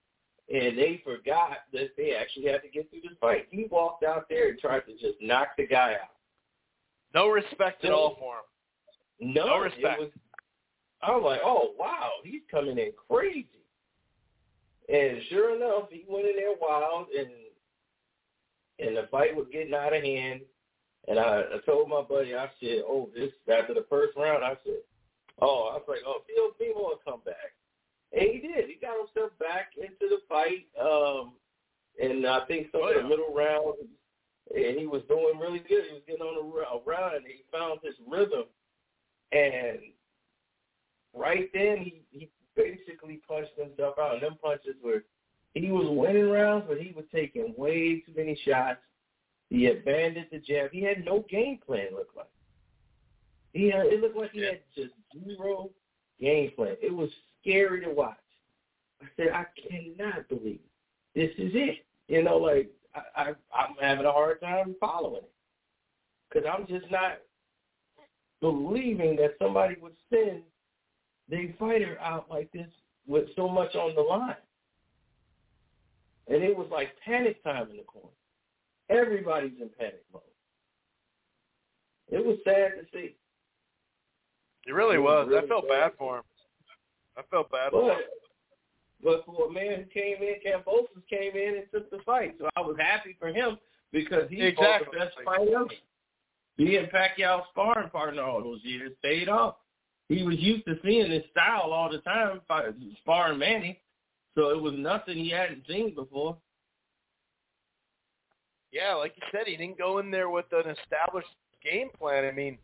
and 0.49 0.79
they 0.79 0.99
forgot 0.99 1.65
that 1.73 1.97
they 1.97 2.15
actually 2.15 2.47
had 2.47 2.63
to 2.63 2.69
get 2.69 2.89
through 2.91 3.01
this 3.01 3.19
fight. 3.19 3.49
He 3.51 3.65
walked 3.65 4.05
out 4.05 4.29
there 4.29 4.49
and 4.51 4.59
tried 4.61 4.87
to 4.87 4.97
just 4.99 5.21
knock 5.21 5.57
the 5.57 5.67
guy 5.67 5.95
out. 5.95 6.11
No 7.15 7.29
respect 7.29 7.85
at 7.85 7.93
all 7.93 8.15
for 8.15 8.37
him. 8.39 9.35
No, 9.35 9.47
No 9.47 9.59
respect. 9.59 10.01
It 10.01 10.05
was, 10.05 10.11
I 11.03 11.11
was 11.11 11.23
like, 11.25 11.41
oh 11.45 11.73
wow, 11.79 12.11
he's 12.25 12.43
coming 12.51 12.79
in 12.79 12.93
crazy. 13.09 13.49
And 14.89 15.19
sure 15.31 15.57
enough, 15.57 15.89
he 15.91 16.05
went 16.09 16.27
in 16.27 16.37
there 16.37 16.55
wild, 16.61 17.07
and 17.17 17.29
and 18.79 18.97
the 18.97 19.09
fight 19.11 19.35
was 19.35 19.47
getting 19.53 19.75
out 19.75 19.95
of 19.95 20.03
hand. 20.03 20.41
And 21.09 21.19
I, 21.19 21.43
I 21.55 21.59
told 21.67 21.89
my 21.89 22.03
buddy, 22.03 22.35
I 22.35 22.49
said, 22.61 22.83
oh, 22.87 23.11
this 23.15 23.31
after 23.53 23.75
the 23.75 23.87
first 23.91 24.17
round, 24.17 24.45
I 24.45 24.55
said, 24.65 24.79
oh, 25.41 25.71
I 25.73 25.75
was 25.75 25.83
like, 25.89 25.99
oh, 26.07 26.23
Phil 26.27 26.51
Beamer 26.59 26.79
will 26.79 27.01
come 27.05 27.21
back, 27.25 27.55
and 28.13 28.23
he 28.23 28.39
did. 28.39 28.69
He 28.69 28.77
got 28.81 28.97
himself 28.99 29.37
back 29.41 29.73
into 29.77 30.09
the 30.09 30.19
fight, 30.29 30.67
um, 30.81 31.33
and 32.01 32.25
I 32.27 32.45
think 32.47 32.69
some 32.71 32.83
Oh, 32.85 32.89
of 32.97 33.03
the 33.03 33.09
middle 33.09 33.35
rounds, 33.35 33.79
and 34.55 34.79
he 34.79 34.87
was 34.87 35.03
doing 35.09 35.39
really 35.41 35.59
good. 35.61 35.85
He 35.89 35.95
was 35.95 36.03
getting 36.07 36.23
on 36.23 36.39
a, 36.39 36.57
r- 36.57 36.79
a 36.79 36.85
run, 36.85 37.17
and 37.17 37.25
he 37.27 37.43
found 37.51 37.81
his 37.83 37.95
rhythm. 38.09 38.45
And 39.33 39.79
right 41.15 41.51
then, 41.53 41.79
he, 41.79 42.03
he 42.11 42.29
basically 42.57 43.21
punched 43.27 43.59
himself 43.59 43.97
out. 43.99 44.15
And 44.15 44.23
them 44.23 44.39
punches 44.43 44.77
were, 44.83 45.05
he 45.55 45.71
was 45.71 45.87
winning 45.89 46.31
rounds, 46.31 46.65
but 46.69 46.79
he 46.79 46.93
was 46.93 47.05
taking 47.13 47.55
way 47.57 48.01
too 48.01 48.13
many 48.17 48.39
shots. 48.47 48.81
He 49.51 49.67
abandoned 49.67 50.27
the 50.33 50.39
jab. 50.39 50.71
He 50.73 50.83
had 50.83 51.05
no 51.05 51.25
game 51.29 51.59
plan, 51.65 51.87
it 51.87 51.93
looked 51.93 52.17
like. 52.17 52.27
He 53.53 53.71
had, 53.71 53.87
it 53.87 54.01
looked 54.01 54.17
like 54.17 54.33
he 54.33 54.41
had 54.41 54.61
just 54.75 54.93
zero 55.13 55.71
game 56.19 56.53
plan. 56.57 56.77
It 56.81 56.95
was 56.95 57.11
scary 57.41 57.85
to 57.85 57.91
watch. 57.91 58.17
I 59.03 59.07
said, 59.17 59.29
I 59.35 59.45
cannot 59.69 60.29
believe 60.29 60.61
this 61.15 61.31
is 61.37 61.53
it. 61.55 61.85
You 62.09 62.23
know, 62.23 62.39
like, 62.39 62.71
I, 62.95 63.01
I, 63.21 63.29
I'm 63.55 63.75
having 63.81 64.07
a 64.07 64.13
hard 64.13 64.41
time 64.41 64.75
following 64.81 65.23
it. 65.23 65.33
Because 66.31 66.49
I'm 66.51 66.67
just 66.67 66.91
not 66.91 67.19
believing 68.41 69.17
that 69.17 69.37
somebody 69.39 69.77
would 69.83 69.93
send 70.09 70.43
their 71.33 71.49
fighter 71.59 71.99
out 72.01 72.27
like 72.31 72.53
this 72.53 72.69
with 73.07 73.25
so 73.35 73.49
much 73.49 73.75
on 73.75 73.95
the 73.97 74.03
line. 74.03 74.37
And 76.29 76.43
it 76.45 76.55
was 76.57 76.69
like 76.71 76.91
panic 77.05 77.43
time 77.43 77.69
in 77.71 77.79
the 77.79 77.83
corner. 77.85 78.09
Everybody's 78.91 79.59
in 79.61 79.71
panic 79.79 80.05
mode. 80.13 80.23
It 82.11 82.25
was 82.25 82.37
sad 82.45 82.73
to 82.79 82.85
see. 82.93 83.17
It 84.67 84.73
really 84.73 84.97
It 84.97 84.99
was 84.99 85.27
was. 85.27 85.29
really 85.33 85.45
I 85.45 85.49
felt 85.49 85.69
bad. 85.69 85.81
bad 85.81 85.93
for 85.99 86.19
him. 86.19 86.25
I 87.17 87.23
felt 87.31 87.51
bad 87.51 87.71
for 87.73 87.83
But 87.89 87.97
him. 87.97 88.05
but 89.03 89.25
for 89.25 89.49
a 89.49 89.53
man 89.53 89.81
who 89.81 89.85
came 89.87 90.19
in, 90.23 90.35
Kambosos 90.47 91.07
came 91.09 91.35
in 91.35 91.57
and 91.57 91.65
took 91.73 91.91
the 91.91 91.99
fight. 92.05 92.35
So 92.39 92.49
I 92.57 92.61
was 92.61 92.77
happy 92.79 93.17
for 93.19 93.29
him 93.29 93.59
because 93.91 94.29
he 94.31 94.37
fought 94.55 94.83
Exactly. 94.83 94.99
the 94.99 95.05
best 95.07 95.17
fight 95.25 95.49
ever. 95.49 95.67
Being 96.59 96.87
Pacquiao's 96.87 97.47
sparring 97.51 97.89
partner 97.91 98.23
all 98.23 98.43
those 98.43 98.63
years 98.63 98.93
paid 99.03 99.29
off. 99.29 99.57
He 100.09 100.23
was 100.23 100.37
used 100.39 100.65
to 100.67 100.79
seeing 100.85 101.11
this 101.11 101.25
style 101.31 101.73
all 101.73 101.91
the 101.91 101.99
time, 101.99 102.41
sparring 103.01 103.39
Manny. 103.39 103.81
So 104.35 104.51
it 104.51 104.61
was 104.61 104.75
nothing 104.77 105.17
he 105.17 105.31
hadn't 105.31 105.67
seen 105.69 105.95
before. 105.95 106.37
Yeah, 108.73 108.95
like 108.95 109.13
you 109.17 109.23
said, 109.31 109.47
he 109.47 109.57
didn't 109.57 109.79
go 109.79 109.99
in 109.99 110.11
there 110.11 110.31
with 110.31 110.47
an 110.53 110.75
established 110.83 111.29
game 111.63 111.89
plan. 111.99 112.25
I 112.25 112.33
mean, 112.33 112.59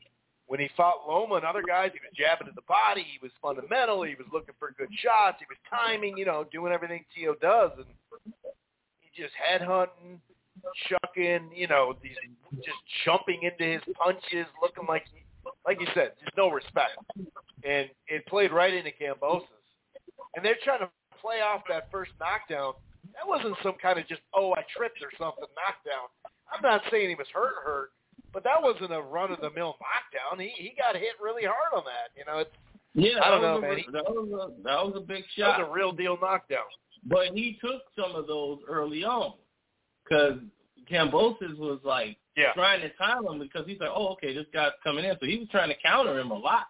when 0.46 0.60
he 0.60 0.70
fought 0.74 1.06
Loma 1.06 1.36
and 1.36 1.44
other 1.44 1.62
guys, 1.62 1.90
he 1.92 2.00
was 2.00 2.16
jabbing 2.16 2.48
to 2.48 2.54
the 2.54 2.62
body. 2.66 3.02
He 3.04 3.18
was 3.22 3.30
fundamental. 3.42 4.02
He 4.02 4.14
was 4.14 4.26
looking 4.32 4.54
for 4.58 4.74
good 4.78 4.88
shots. 5.04 5.36
He 5.38 5.46
was 5.48 5.58
timing, 5.68 6.16
you 6.16 6.24
know, 6.24 6.46
doing 6.50 6.72
everything 6.72 7.04
Tio 7.14 7.34
does. 7.34 7.72
And 7.76 7.86
he 9.00 9.22
just 9.22 9.34
headhunting, 9.36 10.20
chucking, 10.88 11.50
you 11.54 11.68
know, 11.68 11.94
these 12.02 12.16
just 12.56 12.78
jumping 13.04 13.42
into 13.42 13.64
his 13.64 13.82
punches, 13.94 14.46
looking 14.62 14.86
like, 14.88 15.04
he, 15.12 15.20
like 15.66 15.80
you 15.80 15.86
said, 15.94 16.12
just 16.24 16.36
no 16.36 16.50
respect. 16.50 16.96
And 17.64 17.88
it 18.06 18.26
played 18.26 18.52
right 18.52 18.72
into 18.72 18.90
Kambosos. 18.90 19.42
And 20.36 20.44
they're 20.44 20.56
trying 20.64 20.80
to 20.80 20.88
play 21.20 21.40
off 21.40 21.62
that 21.68 21.90
first 21.90 22.12
knockdown. 22.20 22.74
That 23.14 23.26
wasn't 23.26 23.56
some 23.62 23.74
kind 23.80 23.98
of 23.98 24.06
just, 24.08 24.20
oh, 24.34 24.52
I 24.54 24.62
tripped 24.76 25.02
or 25.02 25.10
something 25.18 25.44
knockdown. 25.56 26.08
I'm 26.52 26.62
not 26.62 26.82
saying 26.90 27.08
he 27.08 27.14
was 27.14 27.26
hurt, 27.32 27.54
hurt, 27.64 27.90
but 28.32 28.44
that 28.44 28.62
wasn't 28.62 28.92
a 28.92 29.00
run 29.00 29.32
of 29.32 29.40
the 29.40 29.50
mill 29.50 29.76
knockdown. 29.80 30.38
He 30.38 30.52
he 30.56 30.74
got 30.78 30.94
hit 30.94 31.12
really 31.22 31.42
hard 31.44 31.74
on 31.76 31.84
that. 31.84 32.10
You 32.16 32.24
know, 32.24 32.38
it's 32.38 32.50
Yeah, 32.94 33.20
I 33.22 33.30
don't 33.30 33.42
know, 33.42 33.58
a- 33.58 33.60
man. 33.60 33.78
That 33.92 34.04
was 34.04 34.28
a, 34.32 34.62
that 34.62 34.84
was 34.86 34.94
a 34.96 35.00
big 35.00 35.24
that 35.24 35.30
shot. 35.36 35.58
was 35.60 35.68
a 35.68 35.72
real 35.72 35.92
deal 35.92 36.16
knockdown. 36.20 36.64
But 37.04 37.28
he 37.34 37.58
took 37.60 37.82
some 37.98 38.14
of 38.14 38.26
those 38.26 38.58
early 38.68 39.04
on 39.04 39.34
because 40.04 40.38
Kambosos 40.90 41.58
was 41.58 41.80
like 41.84 42.16
Yeah. 42.38 42.52
trying 42.54 42.80
to 42.82 42.90
time 42.90 43.26
him 43.26 43.38
because 43.40 43.66
he's 43.66 43.80
like, 43.80 43.90
oh, 43.92 44.08
okay, 44.12 44.32
this 44.32 44.46
guy's 44.52 44.70
coming 44.84 45.04
in. 45.04 45.16
So 45.20 45.26
he 45.26 45.38
was 45.38 45.48
trying 45.50 45.68
to 45.70 45.74
counter 45.82 46.18
him 46.18 46.30
a 46.30 46.38
lot 46.38 46.68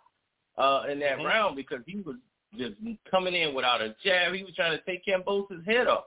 uh, 0.57 0.85
in 0.91 0.99
that 1.01 1.19
Mhm. 1.19 1.25
round 1.27 1.57
because 1.57 1.81
he 1.87 1.97
was 2.01 2.17
just 2.57 2.75
coming 3.11 3.35
in 3.35 3.55
without 3.55 3.83
a 3.83 3.95
jab. 4.03 4.33
He 4.35 4.43
was 4.45 4.55
trying 4.55 4.77
to 4.79 4.85
take 4.85 5.05
Kambosos' 5.05 5.65
head 5.67 5.87
off. 5.87 6.07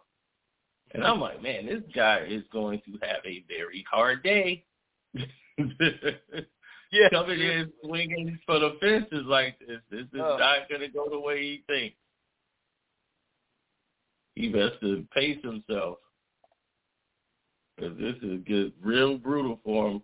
And 0.93 1.05
I'm 1.05 1.21
like, 1.21 1.41
man, 1.41 1.65
this 1.67 1.83
guy 1.93 2.21
is 2.27 2.43
going 2.51 2.81
to 2.81 2.91
have 3.07 3.23
a 3.25 3.43
very 3.47 3.83
hard 3.89 4.23
day. 4.23 4.65
Yeah. 6.93 7.07
Coming 7.09 7.39
in 7.39 7.71
swinging 7.85 8.37
for 8.45 8.59
the 8.59 8.71
fences 8.81 9.25
like 9.25 9.57
this. 9.59 9.79
This 9.89 10.01
is 10.01 10.19
Oh. 10.19 10.35
not 10.37 10.67
going 10.67 10.81
to 10.81 10.89
go 10.89 11.07
the 11.09 11.17
way 11.19 11.41
he 11.41 11.63
thinks. 11.65 11.95
He 14.35 14.51
has 14.51 14.71
to 14.81 15.07
pace 15.13 15.41
himself. 15.41 15.99
Because 17.81 17.97
this 17.97 18.15
is 18.21 18.39
good, 18.45 18.73
real 18.83 19.17
brutal 19.17 19.59
for 19.63 19.89
him. 19.89 20.01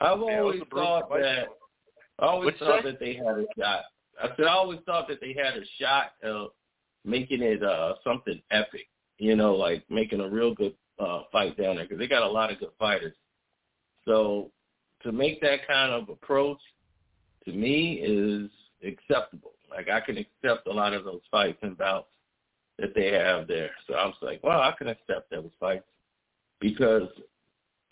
I've 0.00 0.20
always 0.20 0.62
thought 0.70 1.08
that 1.10 1.46
I 2.18 2.26
always 2.26 2.46
What'd 2.46 2.60
thought 2.60 2.82
say? 2.82 2.90
that 2.90 3.00
they 3.00 3.14
had 3.14 3.38
a 3.38 3.44
shot. 3.56 3.84
I 4.20 4.28
said 4.36 4.46
I 4.46 4.52
always 4.52 4.80
thought 4.84 5.06
that 5.08 5.20
they 5.20 5.32
had 5.32 5.54
a 5.54 5.64
shot 5.80 6.12
of 6.24 6.48
making 7.04 7.42
it 7.42 7.62
uh 7.62 7.94
something 8.02 8.40
epic. 8.50 8.88
You 9.18 9.36
know, 9.36 9.54
like 9.54 9.84
making 9.88 10.20
a 10.20 10.28
real 10.28 10.54
good 10.54 10.74
uh 10.98 11.22
fight 11.30 11.56
down 11.56 11.76
there 11.76 11.84
because 11.84 11.98
they 11.98 12.08
got 12.08 12.22
a 12.22 12.28
lot 12.28 12.50
of 12.50 12.58
good 12.58 12.70
fighters. 12.80 13.14
So 14.06 14.50
to 15.04 15.12
make 15.12 15.40
that 15.40 15.66
kind 15.68 15.92
of 15.92 16.08
approach 16.08 16.58
to 17.44 17.52
me 17.52 18.00
is 18.02 18.50
acceptable. 18.84 19.52
Like 19.70 19.88
I 19.88 20.00
can 20.00 20.18
accept 20.18 20.66
a 20.66 20.72
lot 20.72 20.94
of 20.94 21.04
those 21.04 21.20
fights 21.30 21.58
and 21.62 21.78
bouts 21.78 22.08
that 22.78 22.94
they 22.94 23.12
have 23.12 23.48
there. 23.48 23.70
So 23.86 23.94
I 23.94 24.06
was 24.06 24.14
like, 24.22 24.42
well, 24.42 24.60
I 24.60 24.72
can 24.76 24.88
accept 24.88 25.30
those 25.30 25.50
fights 25.58 25.84
because 26.60 27.08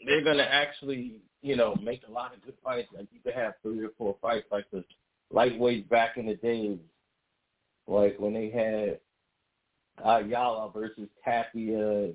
they're 0.05 0.25
going 0.25 0.39
to 0.39 0.53
actually, 0.53 1.21
you 1.43 1.57
know, 1.57 1.75
make 1.83 2.03
a 2.09 2.11
lot 2.13 2.35
of 2.35 2.43
good 2.45 2.55
fights. 2.63 2.89
Like 2.97 3.09
you 3.13 3.21
could 3.21 3.35
have 3.35 3.55
three 3.63 3.85
or 3.85 3.91
four 3.99 4.17
fights 4.21 4.47
like 4.51 4.67
the 4.71 4.85
lightweights 5.33 5.89
back 5.89 6.17
in 6.17 6.27
the 6.27 6.35
days, 6.35 6.79
like 7.87 8.19
when 8.19 8.35
they 8.35 8.51
had 8.51 9.01
Ayala 10.05 10.71
versus 10.73 11.09
Tapia. 11.25 12.13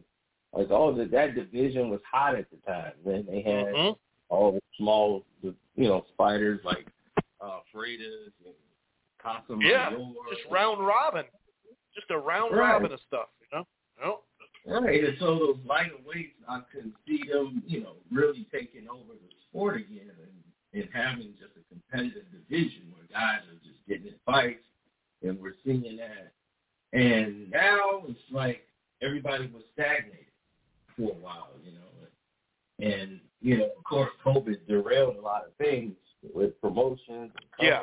Like 0.53 0.69
all 0.69 0.93
the 0.93 1.05
that 1.05 1.35
division 1.35 1.89
was 1.89 2.01
hot 2.09 2.35
at 2.35 2.49
the 2.51 2.57
time. 2.69 2.93
Then 3.05 3.25
they 3.25 3.41
had 3.41 3.73
Mhm. 3.73 3.97
all 4.29 4.51
the 4.51 4.61
small, 4.77 5.25
you 5.41 5.55
know, 5.75 6.05
fighters 6.17 6.63
like 6.65 6.87
uh 7.39 7.61
Freitas 7.73 8.33
and 8.45 8.53
Casa 9.17 9.55
Yeah, 9.61 9.91
just 10.29 10.45
round 10.49 10.85
robin, 10.85 11.25
just 11.95 12.09
a 12.11 12.17
round 12.17 12.55
Right. 12.55 12.73
robin 12.73 12.91
of 12.91 12.99
stuff, 13.07 13.29
you 13.41 13.47
know. 13.57 13.65
No, 14.01 14.19
Right, 14.65 15.03
and 15.03 15.17
so 15.19 15.37
those 15.39 15.57
lighter 15.65 15.97
weights, 16.05 16.35
I 16.47 16.61
could 16.71 16.91
see 17.07 17.23
them, 17.31 17.63
you 17.65 17.81
know, 17.81 17.93
really 18.11 18.45
taking 18.51 18.87
over 18.87 19.13
the 19.13 19.29
sport 19.49 19.77
again 19.77 20.11
and, 20.21 20.81
and 20.81 20.89
having 20.93 21.33
just 21.39 21.53
a 21.57 21.63
competitive 21.73 22.25
division 22.31 22.93
where 22.93 23.05
guys 23.11 23.41
are 23.49 23.59
just 23.63 23.85
getting 23.87 24.07
in 24.07 24.15
fights, 24.25 24.63
and 25.23 25.39
we're 25.39 25.55
seeing 25.65 25.97
that. 25.97 26.31
And 26.93 27.49
now 27.51 28.03
it's 28.07 28.19
like 28.31 28.67
everybody 29.01 29.47
was 29.47 29.63
stagnated 29.73 30.25
for 30.95 31.11
a 31.11 31.15
while, 31.15 31.49
you 31.63 31.71
know. 31.71 31.79
And, 32.79 33.19
you 33.41 33.57
know, 33.57 33.69
of 33.77 33.83
course, 33.83 34.09
COVID 34.25 34.67
derailed 34.67 35.17
a 35.17 35.21
lot 35.21 35.45
of 35.45 35.53
things 35.55 35.93
with 36.35 36.59
promotions, 36.61 37.31
and 37.33 37.33
Yeah, 37.59 37.81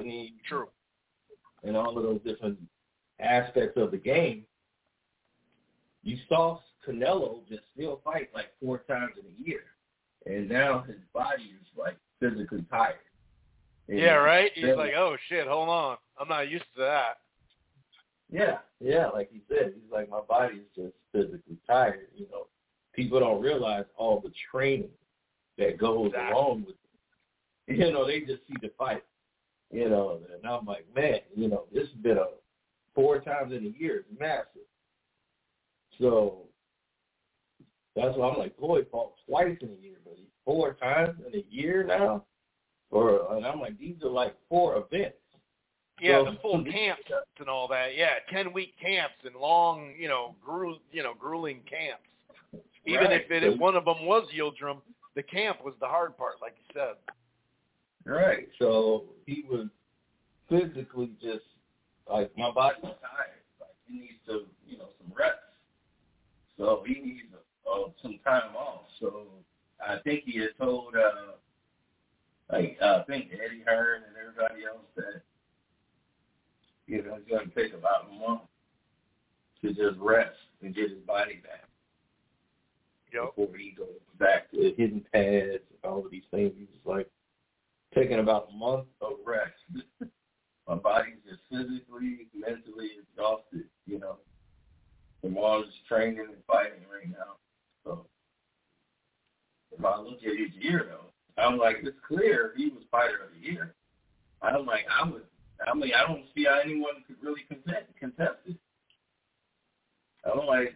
true. 0.49 0.69
and 1.65 1.77
all 1.77 1.97
of 1.97 2.03
those 2.05 2.21
different 2.23 2.59
aspects 3.21 3.77
of 3.77 3.91
the 3.91 3.97
game, 3.97 4.45
you 6.03 6.17
saw 6.29 6.61
Canelo 6.87 7.47
just 7.49 7.63
still 7.75 8.01
fight 8.05 8.31
like 8.35 8.47
four 8.63 8.79
times 8.89 9.13
in 9.19 9.27
a 9.27 9.49
year, 9.49 9.61
and 10.27 10.49
now 10.49 10.83
his 10.87 10.97
body 11.13 11.45
is 11.61 11.67
like 11.77 11.97
physically 12.21 12.65
tired. 12.71 12.97
And 13.89 13.99
Yeah, 13.99 14.15
right. 14.15 14.51
He's 14.55 14.77
like, 14.77 14.93
oh 14.97 15.17
shit, 15.29 15.47
hold 15.47 15.69
on, 15.69 15.97
I'm 16.19 16.29
not 16.29 16.49
used 16.51 16.65
to 16.77 16.81
that. 16.83 17.19
yeah, 18.31 18.59
yeah, 18.81 19.09
like 19.09 19.31
he 19.33 19.43
said, 19.49 19.73
he's 19.75 19.93
like 19.93 20.09
my 20.09 20.21
body 20.21 20.57
is 20.57 20.67
just 20.77 20.95
physically 21.13 21.57
tired. 21.67 22.07
You 22.15 22.27
know, 22.31 22.47
people 22.95 23.21
don't 23.21 23.41
realize 23.43 23.85
all 23.97 24.21
the 24.21 24.33
training 24.51 24.91
that 25.59 25.79
goes 25.79 26.07
Exactly. 26.09 26.33
along 26.33 26.61
with 26.67 26.71
it. 26.71 26.75
You 27.79 27.93
know, 27.93 28.07
they 28.07 28.21
just 28.21 28.47
see 28.49 28.55
the 28.63 28.71
fight. 28.79 29.05
You 29.71 29.91
know, 29.91 30.21
and 30.35 30.47
I'm 30.51 30.65
like, 30.65 30.87
man, 30.97 31.19
you 31.37 31.49
know, 31.49 31.65
this 31.71 31.87
has 31.89 31.97
been 32.03 32.17
a 32.17 32.25
four 32.99 33.21
times 33.21 33.53
in 33.53 33.65
a 33.65 33.79
year. 33.79 33.99
It's 33.99 34.21
massive. 34.21 34.67
So 36.01 36.47
that's 37.95 38.17
why 38.17 38.31
I'm 38.31 38.39
like, 38.39 38.59
Floyd 38.59 38.87
fought 38.91 39.13
twice 39.29 39.57
in 39.61 39.69
a 39.69 39.81
year, 39.83 39.99
but 40.05 40.17
four 40.45 40.75
times 40.75 41.17
in 41.27 41.39
a 41.39 41.45
year 41.49 41.85
now. 41.85 42.25
Or 42.91 43.37
and 43.37 43.47
I'm 43.47 43.61
like, 43.61 43.79
these 43.79 43.97
are 44.03 44.11
like 44.11 44.35
four 44.49 44.77
events. 44.77 45.17
Yeah, 46.01 46.25
So- 46.25 46.31
the 46.33 46.39
full 46.39 46.65
camps 46.65 47.03
and 47.39 47.49
all 47.49 47.69
that. 47.69 47.97
Yeah, 47.97 48.15
ten 48.33 48.53
week 48.53 48.75
camps 48.81 49.17
and 49.25 49.37
long, 49.37 49.95
you 49.97 50.09
know, 50.09 50.35
gru- 50.45 50.79
you 50.91 51.03
know, 51.05 51.15
grueling 51.15 51.63
camps. 51.71 52.03
Even 52.87 53.05
Right. 53.09 53.21
if 53.21 53.31
it 53.31 53.45
if 53.45 53.59
one 53.59 53.77
of 53.77 53.85
them 53.85 54.07
was 54.07 54.29
Yildirim, 54.33 54.81
the 55.15 55.23
camp 55.23 55.63
was 55.63 55.75
the 55.81 55.87
hard 55.87 56.17
part, 56.17 56.41
like 56.41 56.57
you 56.59 56.65
said. 56.73 56.97
Right. 58.05 58.49
So 58.59 59.05
he 59.27 59.43
was 59.43 59.69
physically 60.49 61.13
just 61.21 61.45
like 62.11 62.31
my 62.37 62.51
body's 62.51 62.83
tired. 62.83 63.43
Like 63.61 63.71
he 63.87 63.99
needs 64.01 64.21
to, 64.27 64.45
you 64.67 64.79
know, 64.79 64.89
some 65.01 65.13
rest. 65.17 65.39
So 66.57 66.83
he 66.87 66.95
needs 66.95 67.29
uh, 67.71 67.89
some 68.03 68.19
time 68.25 68.57
off. 68.57 68.83
So 69.01 69.27
I 69.87 69.97
think 70.05 70.25
he 70.25 70.41
had 70.41 70.51
told, 70.59 70.95
uh, 70.97 71.33
like 72.53 72.77
uh, 72.83 73.01
I 73.01 73.05
think 73.05 73.31
Eddie 73.33 73.63
Hearn 73.67 74.03
and 74.07 74.17
everybody 74.17 74.65
else 74.67 74.85
that 74.97 75.23
you 76.87 77.03
know 77.03 77.17
he's 77.19 77.29
going 77.31 77.49
to 77.51 77.55
take 77.55 77.75
about 77.75 78.09
a 78.11 78.15
month 78.15 78.43
to 79.63 79.69
just 79.69 79.99
rest 80.01 80.37
and 80.63 80.75
get 80.75 80.91
his 80.91 81.01
body 81.01 81.41
back 81.43 81.65
Yep. 83.13 83.37
before 83.37 83.57
he 83.57 83.71
goes 83.77 83.89
back 84.19 84.51
to 84.53 84.57
hitting 84.77 85.05
pads 85.13 85.63
and 85.71 85.85
all 85.85 86.05
of 86.05 86.11
these 86.11 86.25
things. 86.31 86.53
He 86.57 86.65
was 86.65 86.81
like 86.97 87.09
taking 87.95 88.19
about 88.19 88.49
a 88.53 88.57
month 88.57 88.87
of 89.01 89.13
rest. 89.25 89.53
My 90.69 90.75
body's 90.75 91.15
physically, 91.51 92.29
mentally 92.35 92.91
exhausted, 93.03 93.65
you 93.87 93.99
know, 93.99 94.17
all 95.37 95.61
this 95.61 95.75
training 95.89 96.19
and 96.21 96.45
fighting 96.47 96.83
right 96.93 97.11
now. 97.11 97.37
So 97.85 98.07
if 99.77 99.85
I 99.85 100.01
look 100.01 100.19
at 100.25 100.39
his 100.39 100.55
year 100.61 100.89
though, 100.91 101.43
I'm 101.43 101.59
like, 101.59 101.77
it's 101.83 101.97
clear 102.07 102.53
he 102.57 102.69
was 102.69 102.83
fighter 102.91 103.25
of 103.25 103.41
the 103.41 103.47
year. 103.47 103.75
I'm 104.43 104.67
like, 104.67 104.87
I 104.91 105.09
would, 105.09 105.23
I 105.67 105.75
mean, 105.75 105.93
I 105.95 106.07
don't 106.07 106.25
see 106.35 106.45
how 106.45 106.61
anyone 106.65 106.95
could 107.07 107.17
really 107.23 107.43
contest, 107.49 107.87
contest 107.99 108.39
it. 108.47 108.57
I'm 110.25 110.47
like, 110.47 110.75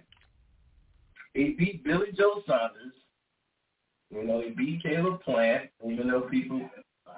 he 1.34 1.54
beat 1.58 1.84
Billy 1.84 2.08
Joe 2.16 2.42
Saunders. 2.46 2.92
You 4.10 4.24
know, 4.24 4.42
he 4.42 4.50
beat 4.50 4.82
Caleb 4.82 5.22
Plant, 5.22 5.70
even 5.88 6.08
though 6.08 6.22
people 6.22 6.68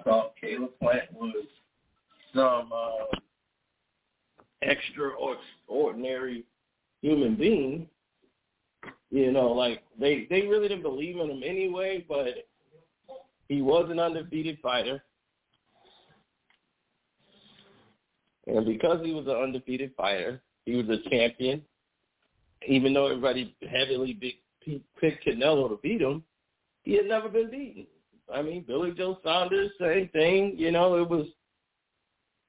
thought 0.05 0.35
Caleb 0.41 0.71
Plant 0.81 1.13
was 1.13 1.47
some 2.35 2.71
uh, 2.73 3.17
extraordinary 4.65 6.45
human 7.03 7.37
being. 7.37 7.89
You 9.11 9.31
know, 9.33 9.53
like 9.53 9.83
they 9.99 10.27
they 10.29 10.43
really 10.43 10.69
didn't 10.69 10.83
believe 10.83 11.19
in 11.19 11.31
him 11.31 11.43
anyway, 11.45 12.05
but 12.09 12.27
he 13.49 13.63
was 13.63 13.89
an 13.91 14.01
undefeated 14.01 14.59
fighter. 14.63 15.03
And 18.47 18.67
because 18.67 19.05
he 19.05 19.13
was 19.13 19.27
an 19.27 19.37
undefeated 19.37 19.93
fighter, 19.97 20.43
he 20.67 20.75
was 20.75 20.87
a 20.89 21.09
champion. 21.09 21.63
Even 22.67 22.93
though 22.93 23.07
everybody 23.07 23.55
heavily 23.71 24.15
big, 24.15 24.35
picked 25.01 25.27
Canelo 25.27 25.69
to 25.69 25.79
beat 25.83 26.01
him, 26.01 26.23
he 26.83 26.97
had 26.97 27.07
never 27.07 27.29
been 27.29 27.51
beaten. 27.51 27.87
I 28.33 28.43
mean, 28.43 28.65
Billy 28.67 28.93
Joe 28.93 29.19
Saunders, 29.23 29.71
same 29.79 30.09
thing. 30.09 30.55
You 30.57 30.73
know, 30.73 30.97
it 30.97 31.09
was 31.09 31.27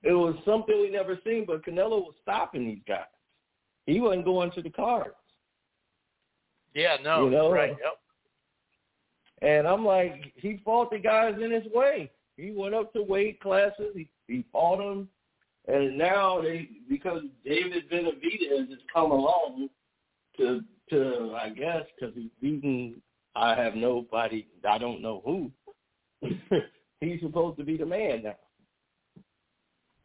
it 0.03 0.14
was 0.14 0.35
something 0.45 0.80
we 0.80 0.90
never 0.90 1.19
seen. 1.25 1.45
But 1.45 1.65
Canelo 1.65 2.01
was 2.01 2.14
stopping 2.22 2.65
these 2.65 2.83
guys. 2.88 3.06
He 3.85 3.99
wasn't 3.99 4.25
going 4.25 4.51
to 4.51 4.61
the 4.61 4.69
cards. 4.69 5.15
Yeah, 6.74 6.98
no, 7.03 7.25
You 7.25 7.32
know, 7.32 7.51
right. 7.51 7.69
Yep. 7.69 7.98
And 9.41 9.67
I'm 9.67 9.85
like, 9.85 10.33
he 10.35 10.59
fought 10.64 10.91
the 10.91 10.98
guys 10.98 11.35
in 11.41 11.51
his 11.51 11.65
way. 11.74 12.11
He 12.38 12.51
went 12.51 12.75
up 12.75 12.91
to 12.93 13.01
weight 13.01 13.40
classes. 13.40 13.93
He 13.95 14.09
he 14.27 14.43
fought 14.51 14.77
them, 14.77 15.07
and 15.67 15.98
now 15.98 16.41
they 16.41 16.67
because 16.90 17.22
David 17.45 17.90
Benavidez 17.90 18.69
has 18.69 18.80
come 18.93 19.11
along 19.11 19.69
to 20.38 20.61
to 20.90 21.35
I 21.41 21.49
guess 21.49 21.83
because 21.98 22.15
he's 22.15 22.32
beaten. 22.41 23.01
I 23.35 23.56
have 23.56 23.75
nobody. 23.75 24.48
I 24.67 24.77
don't 24.77 25.01
know 25.01 25.22
who. 25.25 25.51
he's 27.01 27.22
supposed 27.22 27.57
to 27.57 27.64
be 27.64 27.77
the 27.77 27.85
man 27.85 28.24
now, 28.24 28.35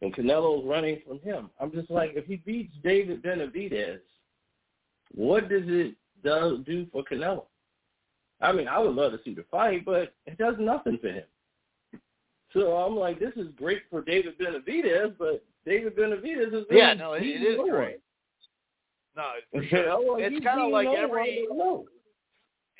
and 0.01 0.15
Canelo's 0.15 0.65
running 0.65 0.99
from 1.07 1.19
him. 1.19 1.49
I'm 1.59 1.71
just 1.71 1.89
like, 1.91 2.11
if 2.15 2.25
he 2.25 2.37
beats 2.37 2.73
David 2.83 3.21
Benavidez, 3.23 3.99
what 5.13 5.49
does 5.49 5.63
it 5.65 5.95
do, 6.23 6.63
do 6.65 6.87
for 6.91 7.03
Canelo? 7.03 7.45
I 8.41 8.51
mean, 8.51 8.67
I 8.67 8.79
would 8.79 8.95
love 8.95 9.11
to 9.11 9.19
see 9.23 9.35
the 9.35 9.45
fight, 9.51 9.85
but 9.85 10.13
it 10.25 10.37
does 10.37 10.55
nothing 10.59 10.97
for 10.99 11.09
him. 11.09 11.23
So 12.53 12.75
I'm 12.75 12.95
like, 12.95 13.19
this 13.19 13.33
is 13.35 13.47
great 13.55 13.83
for 13.89 14.01
David 14.01 14.37
Benavidez, 14.39 15.15
but 15.17 15.43
David 15.65 15.95
Benavidez 15.95 16.53
is 16.53 16.65
Yeah, 16.71 16.93
no, 16.93 17.13
it, 17.13 17.23
it 17.23 17.41
is 17.43 17.57
no 17.57 17.69
great. 17.69 17.99
No, 19.15 19.23
for 19.53 19.63
sure. 19.65 20.13
like, 20.13 20.23
It's 20.31 20.45
kinda 20.45 20.67
like 20.67 20.85
no 20.85 20.95
every- 20.95 21.47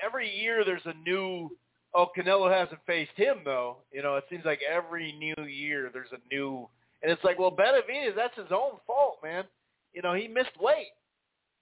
every 0.03 0.30
year 0.35 0.64
there's 0.66 0.85
a 0.85 0.93
new 1.08 1.56
oh 1.93 2.08
Canelo 2.17 2.51
hasn't 2.51 2.80
faced 2.88 3.11
him 3.16 3.41
though. 3.45 3.77
You 3.91 4.01
know, 4.01 4.16
it 4.16 4.25
seems 4.30 4.45
like 4.45 4.59
every 4.67 5.11
new 5.14 5.43
year 5.45 5.90
there's 5.93 6.11
a 6.11 6.33
new 6.33 6.67
and 7.01 7.11
it's 7.11 7.23
like, 7.23 7.39
well 7.39 7.51
Benavidez, 7.51 8.15
that's 8.15 8.35
his 8.35 8.51
own 8.51 8.73
fault, 8.85 9.17
man. 9.23 9.43
You 9.93 10.01
know, 10.01 10.13
he 10.13 10.27
missed 10.27 10.59
weight. 10.59 10.93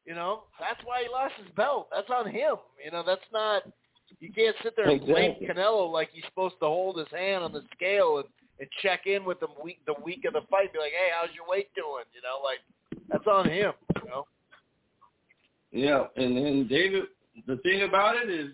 You 0.06 0.16
know, 0.16 0.44
that's 0.60 0.80
why 0.86 1.04
he 1.04 1.10
lost 1.10 1.34
his 1.38 1.54
belt. 1.56 1.88
That's 1.94 2.10
on 2.10 2.26
him. 2.26 2.56
You 2.84 2.92
know, 2.92 3.04
that's 3.06 3.22
not 3.32 3.64
you 4.20 4.32
can't 4.34 4.56
sit 4.64 4.76
there 4.76 4.90
and 4.90 5.02
blame 5.02 5.36
Canelo 5.48 5.92
like 5.92 6.10
he's 6.12 6.24
supposed 6.26 6.56
to 6.62 6.66
hold 6.66 6.98
his 6.98 7.08
hand 7.12 7.44
on 7.44 7.54
the 7.54 7.62
scale 7.76 8.18
and, 8.18 8.26
and 8.60 8.68
check 8.82 9.06
in 9.06 9.24
with 9.24 9.42
him 9.42 9.50
week 9.64 9.80
the 9.86 9.94
week 10.04 10.26
of 10.26 10.34
the 10.34 10.42
fight, 10.50 10.74
be 10.74 10.80
like, 10.80 10.92
Hey, 10.92 11.10
how's 11.14 11.34
your 11.36 11.48
weight 11.48 11.70
doing? 11.76 12.06
You 12.14 12.22
know, 12.22 12.42
like 12.44 12.60
that's 13.10 13.28
on 13.28 13.48
him, 13.50 13.74
you 14.04 14.10
know. 14.10 14.26
Yeah, 15.72 16.06
and 16.16 16.36
then 16.36 16.68
David, 16.68 17.04
the 17.46 17.58
thing 17.58 17.84
about 17.84 18.16
it 18.16 18.30
is 18.30 18.52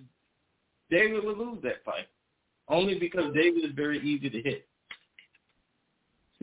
David 0.89 1.23
would 1.23 1.37
lose 1.37 1.59
that 1.63 1.83
fight. 1.85 2.07
Only 2.67 2.99
because 2.99 3.33
David 3.33 3.63
is 3.63 3.71
very 3.75 3.99
easy 3.99 4.29
to 4.29 4.41
hit. 4.41 4.67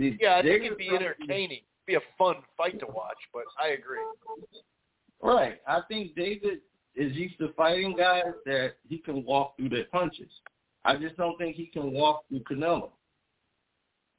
See, 0.03 0.19
Yeah, 0.21 0.37
I 0.37 0.43
think 0.43 0.65
it'd 0.65 0.79
be 0.79 0.89
entertaining. 0.89 1.61
Be 1.87 1.95
a 1.95 2.01
fun 2.19 2.37
fight 2.57 2.79
to 2.81 2.87
watch, 2.87 3.19
but 3.33 3.45
I 3.61 3.69
agree. 3.69 3.99
Right. 5.23 5.61
I 5.67 5.81
think 5.89 6.17
David 6.17 6.59
is 6.97 7.15
used 7.15 7.39
to 7.39 7.53
fighting 7.57 7.97
guys 7.97 8.33
that 8.45 8.75
he 8.89 8.99
can 8.99 9.25
walk 9.25 9.57
through 9.57 9.69
their 9.69 9.85
punches. 9.85 10.31
I 10.85 10.97
just 10.97 11.17
don't 11.17 11.39
think 11.39 11.57
he 11.57 11.67
can 11.67 11.93
walk 11.93 12.25
through 12.29 12.41
Canelo. 12.41 12.91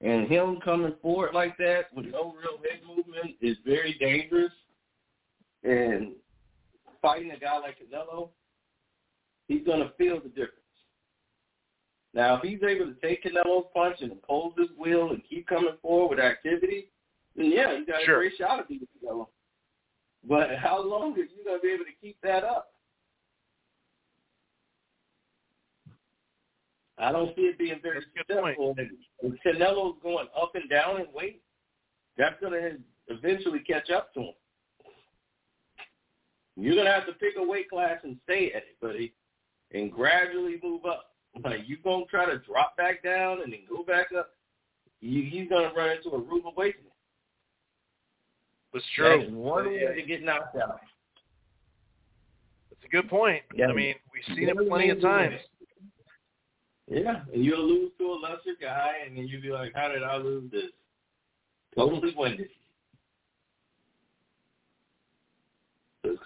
And 0.02 0.28
him 0.28 0.60
coming 0.64 0.95
forward 1.02 1.34
like 1.34 1.58
that 1.58 1.94
with 1.94 2.06
no 2.06 2.34
real 2.34 2.58
head 2.64 2.82
movement 2.88 3.36
is 3.42 3.58
very 3.66 3.95
dangerous. 4.00 4.52
And 5.64 6.14
fighting 7.02 7.32
a 7.32 7.40
guy 7.40 7.58
like 7.60 7.78
Canelo, 7.80 8.30
he's 9.48 9.66
going 9.66 9.80
to 9.80 9.92
feel 9.98 10.22
the 10.22 10.30
difference. 10.30 10.62
Now, 12.14 12.35
if 12.35 12.43
he's 12.43 12.61
able 12.61 12.85
to 12.85 12.95
take 13.01 13.24
Canelo's 13.24 13.66
punch 13.74 13.98
and 14.01 14.11
oppose 14.11 14.53
his 14.58 14.69
will 14.77 15.11
and 15.11 15.22
keep 15.27 15.48
coming 15.48 15.74
forward 15.82 16.17
with 16.17 16.25
activity, 16.25 16.90
then 17.35 17.51
yeah, 17.51 17.77
he's 17.77 17.88
got 17.88 18.01
Sure. 18.03 18.16
a 18.16 18.30
great 18.30 18.38
shot 18.38 18.59
at 18.59 18.67
beating 18.67 18.88
Canelo. 19.03 19.27
But 20.24 20.56
how 20.56 20.82
long 20.82 21.14
are 21.14 21.17
you 21.24 21.43
going 21.43 21.59
to 21.59 21.61
be 21.61 21.72
able 21.72 21.85
to 21.85 21.92
keep 22.00 22.17
that 22.22 22.43
up? 22.43 22.69
I 27.00 27.11
don't 27.11 27.35
see 27.35 27.42
it 27.43 27.58
being 27.58 27.80
very 27.82 28.01
successful. 28.16 28.75
If 28.77 29.33
Canelo's 29.43 29.98
going 30.03 30.27
up 30.40 30.53
and 30.56 30.69
down 30.69 31.01
in 31.01 31.08
weight, 31.14 31.42
that's 32.17 32.40
going 32.40 32.53
to 32.53 32.77
eventually 33.08 33.59
catch 33.59 33.90
up 33.90 34.14
to 34.14 34.22
him. 34.22 34.33
You're 36.56 36.75
going 36.75 36.85
to 36.85 36.92
have 36.92 37.08
to 37.08 37.14
pick 37.14 37.33
a 37.38 37.43
weight 37.43 37.69
class 37.69 37.98
and 38.03 38.17
stay 38.25 38.51
at 38.51 38.64
it, 38.64 38.80
buddy, 38.80 39.14
and 39.72 39.92
gradually 39.92 40.59
move 40.61 40.85
up. 40.85 41.12
Like 41.44 41.62
you 41.66 41.78
going 41.84 42.06
to 42.06 42.10
try 42.10 42.26
to 42.26 42.38
drop 42.40 42.78
back 42.78 43.03
down 43.03 43.42
and 43.42 43.52
then 43.52 43.62
go 43.70 43.84
back 43.84 44.08
up, 44.18 44.32
you, 45.02 45.24
he's 45.24 45.50
going 45.50 45.68
to 45.70 45.76
run 45.76 45.90
into 45.98 46.10
a 46.10 46.20
rude 46.20 46.44
awakening. 46.45 46.92
It's 48.74 48.86
That 48.98 49.20
is 49.20 49.28
true. 49.28 49.36
one 49.38 49.66
Yeah, 49.74 49.90
way 49.90 49.95
to 49.95 50.02
get 50.08 50.24
knocked 50.24 50.56
out. 50.56 50.80
That's 52.70 52.84
a 52.86 52.88
good 52.88 53.10
point. 53.10 53.44
Yeah. 53.56 53.68
I 53.68 53.74
mean, 53.74 53.95
we've 54.14 54.36
seen 54.36 54.50
it 54.50 54.58
plenty 54.68 54.90
of 54.90 55.02
times. 55.02 55.36
Yeah, 56.90 57.22
and 57.34 57.44
you'll 57.45 57.66
lose 57.68 57.92
to 57.98 58.06
a 58.06 58.18
lesser 58.20 58.58
guy, 58.62 58.90
and 59.06 59.18
then 59.18 59.26
you'll 59.28 59.42
be 59.42 59.50
like, 59.52 59.74
"How 59.74 59.88
did 59.88 60.03
I 60.03 60.18
lose 60.18 60.52
this?" 60.52 60.72
Totally 61.76 62.14
winded. 62.16 62.50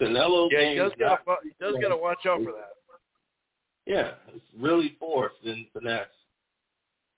Canelo, 0.02 0.50
Yeah, 0.52 0.70
he 0.72 0.76
does 0.76 0.92
got 1.00 1.24
to 1.26 1.36
he 1.44 1.52
does 1.60 1.76
got 1.80 1.90
to 1.90 1.98
watch 1.98 2.26
out 2.26 2.44
for 2.44 2.52
that. 2.54 2.77
Yeah, 3.88 4.12
it's 4.36 4.44
really 4.60 4.98
forced 5.00 5.42
and 5.46 5.66
finesse. 5.72 6.08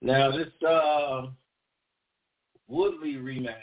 Now 0.01 0.31
this 0.31 0.48
uh, 0.67 1.27
Woodley 2.67 3.15
rematch, 3.15 3.56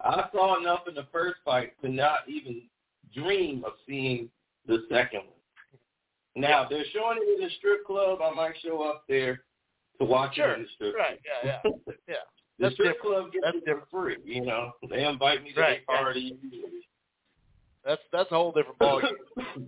I 0.00 0.28
saw 0.32 0.60
enough 0.60 0.86
in 0.88 0.94
the 0.94 1.06
first 1.12 1.36
fight 1.44 1.72
to 1.82 1.88
not 1.88 2.20
even 2.28 2.62
dream 3.14 3.64
of 3.66 3.72
seeing 3.86 4.30
the 4.66 4.84
second 4.88 5.20
one. 5.20 5.26
Now 6.36 6.66
they're 6.70 6.84
showing 6.94 7.18
it 7.20 7.40
in 7.40 7.44
the 7.46 7.50
strip 7.58 7.84
club. 7.84 8.20
I 8.22 8.32
might 8.32 8.54
show 8.64 8.82
up 8.82 9.04
there 9.08 9.42
to 9.98 10.04
watch 10.04 10.36
Sure. 10.36 10.52
it 10.52 10.58
in 10.58 10.62
the 10.62 10.68
strip 10.76 10.94
Right. 10.94 11.20
club. 11.42 11.42
Yeah. 11.44 11.60
Yeah. 11.64 11.94
Yeah. 12.08 12.14
The 12.58 12.64
That's 12.66 12.74
strip 12.74 12.94
different. 12.96 13.14
club 13.16 13.32
gets 13.32 13.44
That's 13.44 13.56
it 13.66 13.84
for 13.90 14.04
free. 14.04 14.16
You 14.24 14.42
know, 14.46 14.72
they 14.88 15.04
invite 15.04 15.42
me 15.42 15.52
to 15.52 15.60
Right, 15.60 15.80
their 15.88 15.96
party. 15.96 16.36
That's 17.84 18.02
that's 18.12 18.30
a 18.30 18.34
whole 18.36 18.52
different 18.52 18.78
ballgame. 18.78 19.10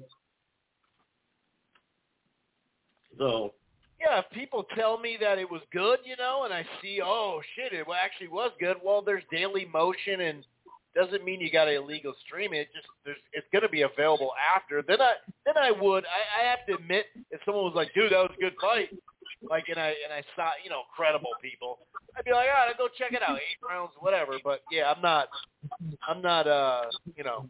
So 3.19 3.55
yeah, 4.01 4.21
if 4.21 4.31
people 4.33 4.67
tell 4.77 4.99
me 4.99 5.17
that 5.21 5.39
it 5.39 5.51
was 5.51 5.63
good, 5.73 6.01
you 6.05 6.17
know, 6.17 6.45
and 6.45 6.53
I 6.53 6.65
see, 6.83 7.01
oh 7.03 7.41
shit, 7.55 7.73
it 7.73 7.87
actually 8.03 8.29
was 8.29 8.51
good. 8.61 8.77
Well, 8.85 9.03
there's 9.03 9.23
daily 9.31 9.67
motion, 9.73 10.21
and 10.21 10.45
doesn't 10.95 11.25
mean 11.25 11.41
you 11.41 11.51
got 11.51 11.65
to 11.65 11.75
illegal 11.75 12.15
stream 12.27 12.53
it. 12.53 12.69
Just 12.75 12.87
there's 13.05 13.17
it's 13.33 13.47
going 13.53 13.63
to 13.63 13.69
be 13.69 13.83
available 13.83 14.31
after. 14.55 14.83
Then 14.83 15.01
I 15.01 15.15
then 15.45 15.55
I 15.57 15.71
would. 15.71 16.05
I, 16.05 16.43
I 16.43 16.51
have 16.51 16.67
to 16.69 16.75
admit, 16.75 17.07
if 17.31 17.41
someone 17.45 17.65
was 17.65 17.75
like, 17.75 17.93
dude, 17.95 18.13
that 18.13 18.19
was 18.19 18.31
a 18.37 18.41
good 18.41 18.55
fight, 18.61 18.91
like, 19.49 19.65
and 19.69 19.79
I 19.79 19.89
and 19.89 20.13
I 20.13 20.23
saw, 20.37 20.51
you 20.63 20.71
know, 20.71 20.83
credible 20.95 21.31
people, 21.43 21.79
I'd 22.17 22.25
be 22.25 22.33
like, 22.33 22.49
all 22.49 22.67
right, 22.67 22.79
go 22.79 22.89
check 22.97 23.13
it 23.13 23.23
out, 23.23 23.37
eight 23.37 23.59
rounds, 23.67 23.93
whatever. 23.99 24.35
But 24.43 24.63
yeah, 24.71 24.93
I'm 24.95 25.03
not, 25.03 25.29
I'm 26.07 26.23
not, 26.23 26.47
uh, 26.47 26.85
you 27.17 27.25
know, 27.25 27.49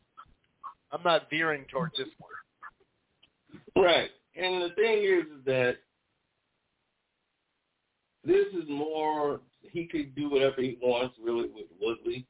I'm 0.93 1.03
not 1.03 1.29
veering 1.31 1.65
towards 1.71 1.97
this 1.97 2.09
one. 2.19 3.85
Right. 3.85 4.11
And 4.37 4.63
the 4.63 4.75
thing 4.75 5.05
is 5.05 5.45
that 5.47 5.77
this 8.25 8.47
is 8.55 8.69
more 8.69 9.41
he 9.63 9.87
could 9.87 10.15
do 10.15 10.31
whatever 10.31 10.61
he 10.61 10.79
wants 10.83 11.17
really 11.23 11.49
with 11.49 11.67
Woodley. 11.81 12.27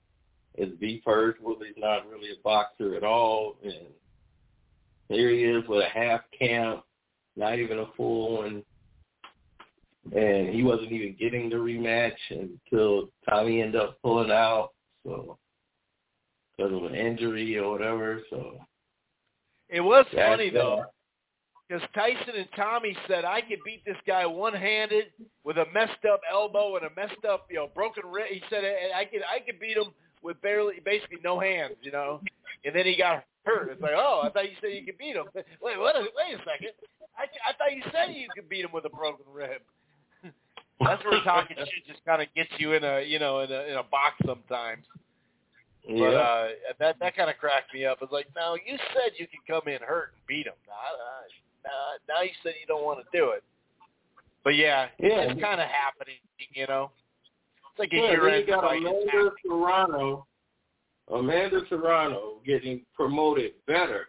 As 0.61 0.69
V 0.79 1.03
first, 1.05 1.41
Woodley's 1.41 1.75
not 1.77 2.09
really 2.09 2.31
a 2.31 2.43
boxer 2.43 2.95
at 2.95 3.05
all 3.05 3.57
and 3.65 3.87
here 5.09 5.31
he 5.31 5.45
is 5.45 5.67
with 5.69 5.85
a 5.85 5.89
half 5.89 6.23
camp, 6.37 6.83
not 7.37 7.59
even 7.59 7.79
a 7.81 7.87
full 7.97 8.39
one. 8.39 8.63
And 10.15 10.55
he 10.55 10.63
wasn't 10.63 10.93
even 10.93 11.17
getting 11.19 11.49
the 11.49 11.57
rematch 11.57 12.13
until 12.31 13.09
Tommy 13.29 13.63
ended 13.63 13.81
up 13.81 13.99
pulling 14.03 14.31
out, 14.31 14.71
so 15.05 15.39
because 16.57 16.73
of 16.73 16.85
an 16.85 16.95
injury 16.95 17.57
or 17.59 17.71
whatever. 17.71 18.23
So 18.29 18.59
It 19.69 19.81
was 19.81 20.05
that's 20.13 20.29
funny 20.29 20.51
though. 20.51 20.85
Because 21.69 21.83
Tyson 21.95 22.35
and 22.37 22.49
Tommy 22.57 22.97
said 23.09 23.25
I 23.25 23.41
could 23.41 23.59
beat 23.65 23.83
this 23.87 23.97
guy 24.07 24.27
one-handed 24.27 25.05
with 25.45 25.57
a 25.57 25.65
messed 25.73 26.05
up 26.11 26.21
elbow 26.31 26.77
and 26.77 26.85
a 26.85 26.91
messed 26.95 27.25
up, 27.29 27.47
you 27.49 27.57
know, 27.57 27.71
broken 27.75 28.03
wrist. 28.07 28.33
He 28.33 28.43
said 28.51 28.65
I 28.95 29.05
could 29.07 29.23
I 29.23 29.41
could 29.41 29.59
beat 29.59 29.77
him 29.77 29.93
with 30.23 30.41
barely, 30.43 30.75
basically 30.85 31.19
no 31.25 31.41
hands, 31.41 31.75
you 31.83 31.91
know. 31.93 32.21
And 32.65 32.75
then 32.75 32.85
he 32.87 32.97
got 32.97 33.25
hurt. 33.45 33.71
It's 33.71 33.81
like, 33.81 33.93
oh, 33.97 34.23
I 34.25 34.31
thought 34.31 34.45
you 34.51 34.57
said 34.61 34.73
you 34.73 34.85
could 34.85 34.99
beat 34.99 35.17
him. 35.17 35.25
Wait, 35.35 35.79
what? 35.79 35.95
Wait 35.97 36.35
a 36.35 36.39
second. 36.39 36.73
I 37.17 37.25
I 37.49 37.53
thought 37.57 37.73
you 37.75 37.83
said 37.93 38.15
you 38.15 38.29
could 38.35 38.49
beat 38.49 38.65
him 38.65 38.73
with 38.73 38.85
a 38.85 38.91
broken 38.91 39.25
rib. 39.33 39.63
That's 40.81 41.03
where 41.05 41.23
talking 41.25 41.57
shit 41.57 41.87
just 41.87 42.05
kind 42.05 42.21
of 42.21 42.29
gets 42.35 42.51
you 42.59 42.73
in 42.75 42.85
a, 42.85 43.01
you 43.01 43.19
know, 43.19 43.41
in 43.41 43.51
a 43.51 43.61
in 43.69 43.77
a 43.77 43.83
box 43.85 44.17
sometimes. 44.27 44.85
But 45.87 45.95
Yeah. 45.95 46.19
uh, 46.19 46.49
that 46.79 46.97
that 47.01 47.17
kind 47.17 47.31
of 47.31 47.37
cracked 47.39 47.73
me 47.73 47.85
up. 47.87 47.99
It's 48.03 48.13
like, 48.13 48.27
no, 48.37 48.57
you 48.57 48.77
said 48.93 49.13
you 49.19 49.27
could 49.27 49.45
come 49.47 49.73
in 49.73 49.81
hurt 49.81 50.13
and 50.15 50.27
beat 50.27 50.47
him. 50.47 50.55
Now, 51.65 52.15
now 52.17 52.23
you 52.23 52.31
said 52.43 52.55
you 52.61 52.67
don't 52.67 52.85
want 52.85 53.01
to 53.01 53.19
do 53.19 53.31
it. 53.31 53.43
But 54.43 54.57
yeah, 54.57 54.89
Yeah. 54.99 55.23
it's 55.33 55.41
kind 55.41 55.61
of 55.61 55.69
happening. 55.69 56.17
You 56.53 56.67
know, 56.67 56.91
it's 57.71 57.79
like 57.79 57.93
a 57.93 57.97
Yeah, 57.97 58.03
you 58.03 58.11
year-end 58.11 58.47
got 58.47 58.77
Amanda. 58.77 59.31
Serrano, 59.47 60.27
Amanda 61.13 61.61
Serrano 61.69 62.41
getting 62.45 62.85
promoted 62.95 63.53
better 63.67 64.09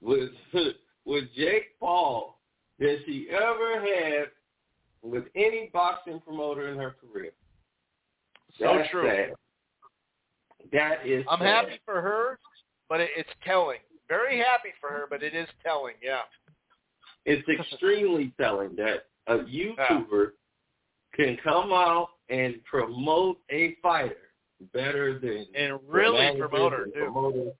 with 0.00 0.30
with 1.04 1.24
Jake 1.34 1.78
Paul 1.80 2.38
than 2.78 2.98
she 3.06 3.28
ever 3.30 3.80
had 3.80 4.26
with 5.02 5.24
any 5.34 5.70
boxing 5.72 6.20
promoter 6.20 6.68
in 6.68 6.78
her 6.78 6.94
career. 7.00 7.32
So 8.58 8.76
That's 8.76 8.90
true. 8.90 9.06
sad. 9.08 9.32
That 10.72 11.06
is. 11.06 11.24
I'm 11.28 11.38
sad. 11.40 11.46
happy 11.46 11.80
for 11.84 12.00
her, 12.00 12.38
but 12.88 13.00
it, 13.00 13.10
it's 13.16 13.28
telling. 13.44 13.78
Very 14.08 14.38
happy 14.38 14.68
for 14.80 14.90
her, 14.90 15.06
but 15.08 15.22
it 15.22 15.34
is 15.34 15.48
telling. 15.64 15.94
Yeah. 16.02 16.20
It's 17.24 17.46
extremely 17.72 18.32
telling 18.40 18.76
that 18.76 19.06
a 19.26 19.38
YouTuber 19.38 20.32
can 21.14 21.36
come 21.42 21.72
out 21.72 22.08
and 22.28 22.62
promote 22.64 23.38
a 23.50 23.76
fighter 23.82 24.16
better 24.72 25.18
than 25.18 25.46
And 25.54 25.78
really 25.88 26.36
promote 26.38 26.72
her, 26.72 26.84
and 26.84 26.92
too. 26.94 27.52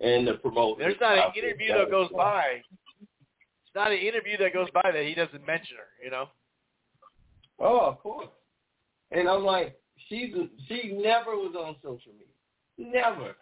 and 0.00 0.26
the 0.26 0.34
promoter. 0.34 0.82
There's 0.82 0.96
not 1.00 1.16
an 1.16 1.32
interview 1.36 1.72
that 1.74 1.90
goes 1.90 2.08
by. 2.14 2.62
It's 3.00 3.74
not 3.74 3.92
an 3.92 3.98
interview 3.98 4.36
that 4.38 4.52
goes 4.52 4.68
by 4.74 4.90
that 4.92 5.04
he 5.04 5.14
doesn't 5.14 5.46
mention 5.46 5.76
her. 5.76 6.04
You 6.04 6.10
know. 6.10 6.28
Oh, 7.58 7.80
of 7.80 7.98
course. 8.00 8.28
And 9.12 9.28
I'm 9.28 9.44
like, 9.44 9.78
she's 10.08 10.34
she 10.68 10.92
never 10.94 11.36
was 11.36 11.54
on 11.56 11.76
social 11.82 12.12
media. 12.12 12.26
Never. 12.78 13.36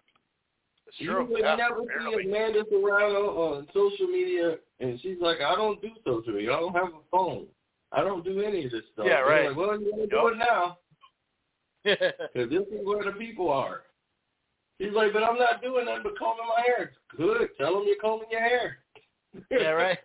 You 0.98 1.26
would 1.28 1.40
Yeah, 1.40 1.56
never 1.56 1.82
barely. 1.82 2.24
see 2.24 2.28
Amanda 2.30 2.64
Serrano 2.70 3.28
on 3.54 3.66
social 3.72 4.06
media, 4.06 4.56
and 4.80 5.00
she's 5.00 5.18
like, 5.20 5.40
I 5.40 5.54
don't 5.54 5.80
do 5.80 5.90
social 6.04 6.32
media. 6.32 6.52
I 6.52 6.60
don't 6.60 6.74
have 6.74 6.88
a 6.88 7.00
phone. 7.10 7.46
I 7.92 8.02
don't 8.04 8.24
do 8.24 8.40
any 8.40 8.64
of 8.66 8.70
this 8.72 8.84
stuff. 8.92 9.06
Yeah, 9.06 9.20
right. 9.20 9.48
Like, 9.48 9.56
well, 9.56 9.80
you 9.80 9.90
gotta 9.90 10.06
do 10.06 10.28
it 10.28 10.38
now 10.38 10.78
because 11.84 12.50
this 12.50 12.66
is 12.68 12.84
where 12.86 13.04
the 13.04 13.12
people 13.12 13.50
are. 13.50 13.82
She's 14.80 14.92
like, 14.92 15.12
but 15.12 15.22
I'm 15.22 15.38
not 15.38 15.60
doing 15.62 15.84
nothing 15.86 16.02
but 16.04 16.18
combing 16.18 16.46
my 16.56 16.62
hair. 16.64 16.92
Good. 17.16 17.48
Tell 17.58 17.74
them 17.74 17.84
you're 17.86 17.96
combing 18.00 18.28
your 18.30 18.40
hair. 18.40 18.78
yeah, 19.50 19.70
right. 19.70 19.98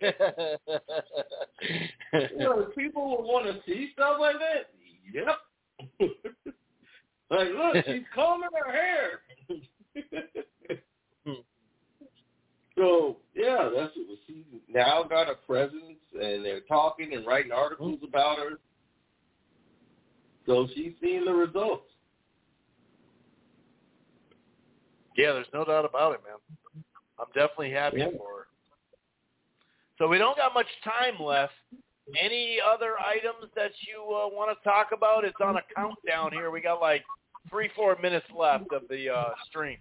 you 2.12 2.38
know, 2.38 2.66
people 2.76 3.08
would 3.16 3.24
want 3.24 3.46
to 3.46 3.60
see 3.66 3.90
stuff 3.92 4.18
like 4.20 4.36
that. 4.38 4.70
Yep. 5.12 5.38
like, 7.30 7.48
look, 7.56 7.84
she's 7.86 8.04
combing 8.14 8.48
her 8.52 8.72
hair. 8.72 9.20
So 12.76 13.16
yeah, 13.34 13.70
that's 13.74 13.92
what 13.96 14.18
she's 14.26 14.44
now 14.68 15.02
got 15.02 15.30
a 15.30 15.34
presence, 15.46 15.98
and 16.20 16.44
they're 16.44 16.60
talking 16.60 17.14
and 17.14 17.26
writing 17.26 17.52
articles 17.52 17.98
about 18.06 18.38
her. 18.38 18.58
So 20.46 20.68
she's 20.74 20.92
seeing 21.00 21.24
the 21.24 21.34
results. 21.34 21.90
Yeah, 25.16 25.32
there's 25.32 25.46
no 25.52 25.64
doubt 25.64 25.84
about 25.84 26.14
it, 26.14 26.20
man. 26.24 26.84
I'm 27.18 27.26
definitely 27.34 27.70
happy 27.70 27.98
Yeah. 27.98 28.10
for 28.10 28.40
her. 28.40 28.46
So 29.98 30.06
we 30.06 30.18
don't 30.18 30.36
got 30.36 30.52
much 30.52 30.66
time 30.84 31.18
left. 31.18 31.54
Any 32.20 32.60
other 32.60 33.00
items 33.00 33.50
that 33.56 33.72
you 33.80 34.02
uh, 34.02 34.28
want 34.28 34.56
to 34.56 34.62
talk 34.62 34.92
about? 34.92 35.24
It's 35.24 35.40
on 35.40 35.56
a 35.56 35.62
countdown 35.74 36.32
here. 36.32 36.50
We 36.50 36.60
got 36.60 36.80
like 36.80 37.04
three, 37.50 37.70
four 37.74 37.96
minutes 38.00 38.26
left 38.36 38.72
of 38.72 38.82
the 38.88 39.10
uh, 39.10 39.30
stream. 39.48 39.78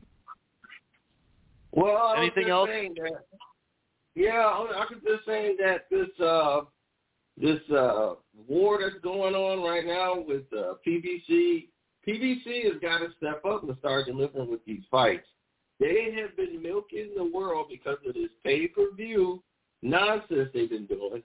Well, 1.75 1.97
I 1.97 2.17
Anything 2.23 2.49
else? 2.49 2.69
that- 2.69 3.25
yeah, 4.15 4.45
I 4.45 4.59
was 4.59 5.01
just 5.05 5.25
saying 5.25 5.57
that 5.59 5.89
this 5.91 6.07
uh 6.25 6.61
this 7.37 7.59
uh 7.69 8.15
war 8.47 8.79
that's 8.81 9.01
going 9.03 9.35
on 9.35 9.61
right 9.61 9.85
now 9.85 10.19
with 10.25 10.43
uh 10.53 10.75
PBC, 10.87 11.67
PBC 12.07 12.63
has 12.71 12.81
got 12.81 12.99
to 12.99 13.09
step 13.17 13.43
up 13.45 13.63
and 13.63 13.77
start 13.79 14.05
delivering 14.05 14.49
with 14.49 14.63
these 14.65 14.83
fights. 14.89 15.27
They 15.79 16.15
have 16.21 16.37
been 16.37 16.63
milking 16.63 17.11
the 17.17 17.25
world 17.25 17.67
because 17.69 17.97
of 18.07 18.13
this 18.13 18.29
pay-per-view 18.45 19.43
nonsense 19.81 20.49
they've 20.53 20.69
been 20.69 20.85
doing. 20.85 21.21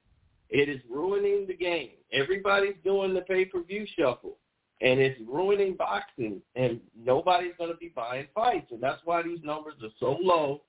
It 0.48 0.68
is 0.68 0.80
ruining 0.90 1.46
the 1.46 1.54
game. 1.54 1.90
Everybody's 2.12 2.74
doing 2.82 3.14
the 3.14 3.20
pay-per-view 3.20 3.86
shuffle, 3.96 4.38
and 4.80 4.98
it's 5.00 5.20
ruining 5.28 5.74
boxing, 5.74 6.40
and 6.56 6.80
nobody's 6.96 7.52
going 7.58 7.70
to 7.70 7.76
be 7.76 7.92
buying 7.94 8.26
fights, 8.34 8.70
and 8.72 8.82
that's 8.82 9.00
why 9.04 9.22
these 9.22 9.40
numbers 9.42 9.74
are 9.82 9.90
so 9.98 10.16
low 10.20 10.62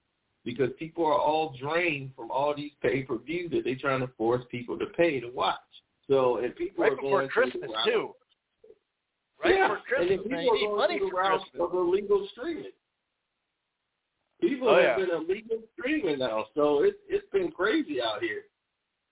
because 0.43 0.69
people 0.79 1.05
are 1.05 1.19
all 1.19 1.55
drained 1.59 2.11
from 2.15 2.31
all 2.31 2.53
these 2.55 2.71
pay-per-views 2.81 3.51
that 3.51 3.61
they're 3.63 3.75
trying 3.75 3.99
to 4.01 4.09
force 4.17 4.43
people 4.49 4.77
to 4.77 4.87
pay 4.87 5.19
to 5.19 5.29
watch. 5.29 5.59
So, 6.09 6.37
and 6.37 6.55
people 6.55 6.83
Right 6.83 6.91
are 6.93 6.95
before 6.95 7.19
going 7.19 7.29
Christmas 7.29 7.69
route- 7.69 7.85
too. 7.85 8.15
Right 9.43 9.55
yeah, 9.55 9.67
before 9.67 9.75
and 9.75 9.85
Christmas, 9.85 10.17
people 10.17 10.31
man. 10.31 10.43
You 10.43 10.51
are 10.51 10.57
going 10.67 10.77
money 10.77 10.99
for 10.99 11.05
the 11.05 11.11
route 11.15 11.41
Christmas. 11.41 11.61
of 11.61 11.73
illegal 11.73 12.27
streaming. 12.31 12.71
People 14.41 14.69
Oh, 14.69 14.75
have 14.75 14.83
yeah. 14.83 14.95
been 15.05 15.09
illegal 15.15 15.61
streaming 15.73 16.19
now, 16.19 16.45
so 16.55 16.81
it's 16.83 16.97
it's 17.07 17.29
been 17.31 17.51
crazy 17.51 18.01
out 18.01 18.21
here. 18.21 18.43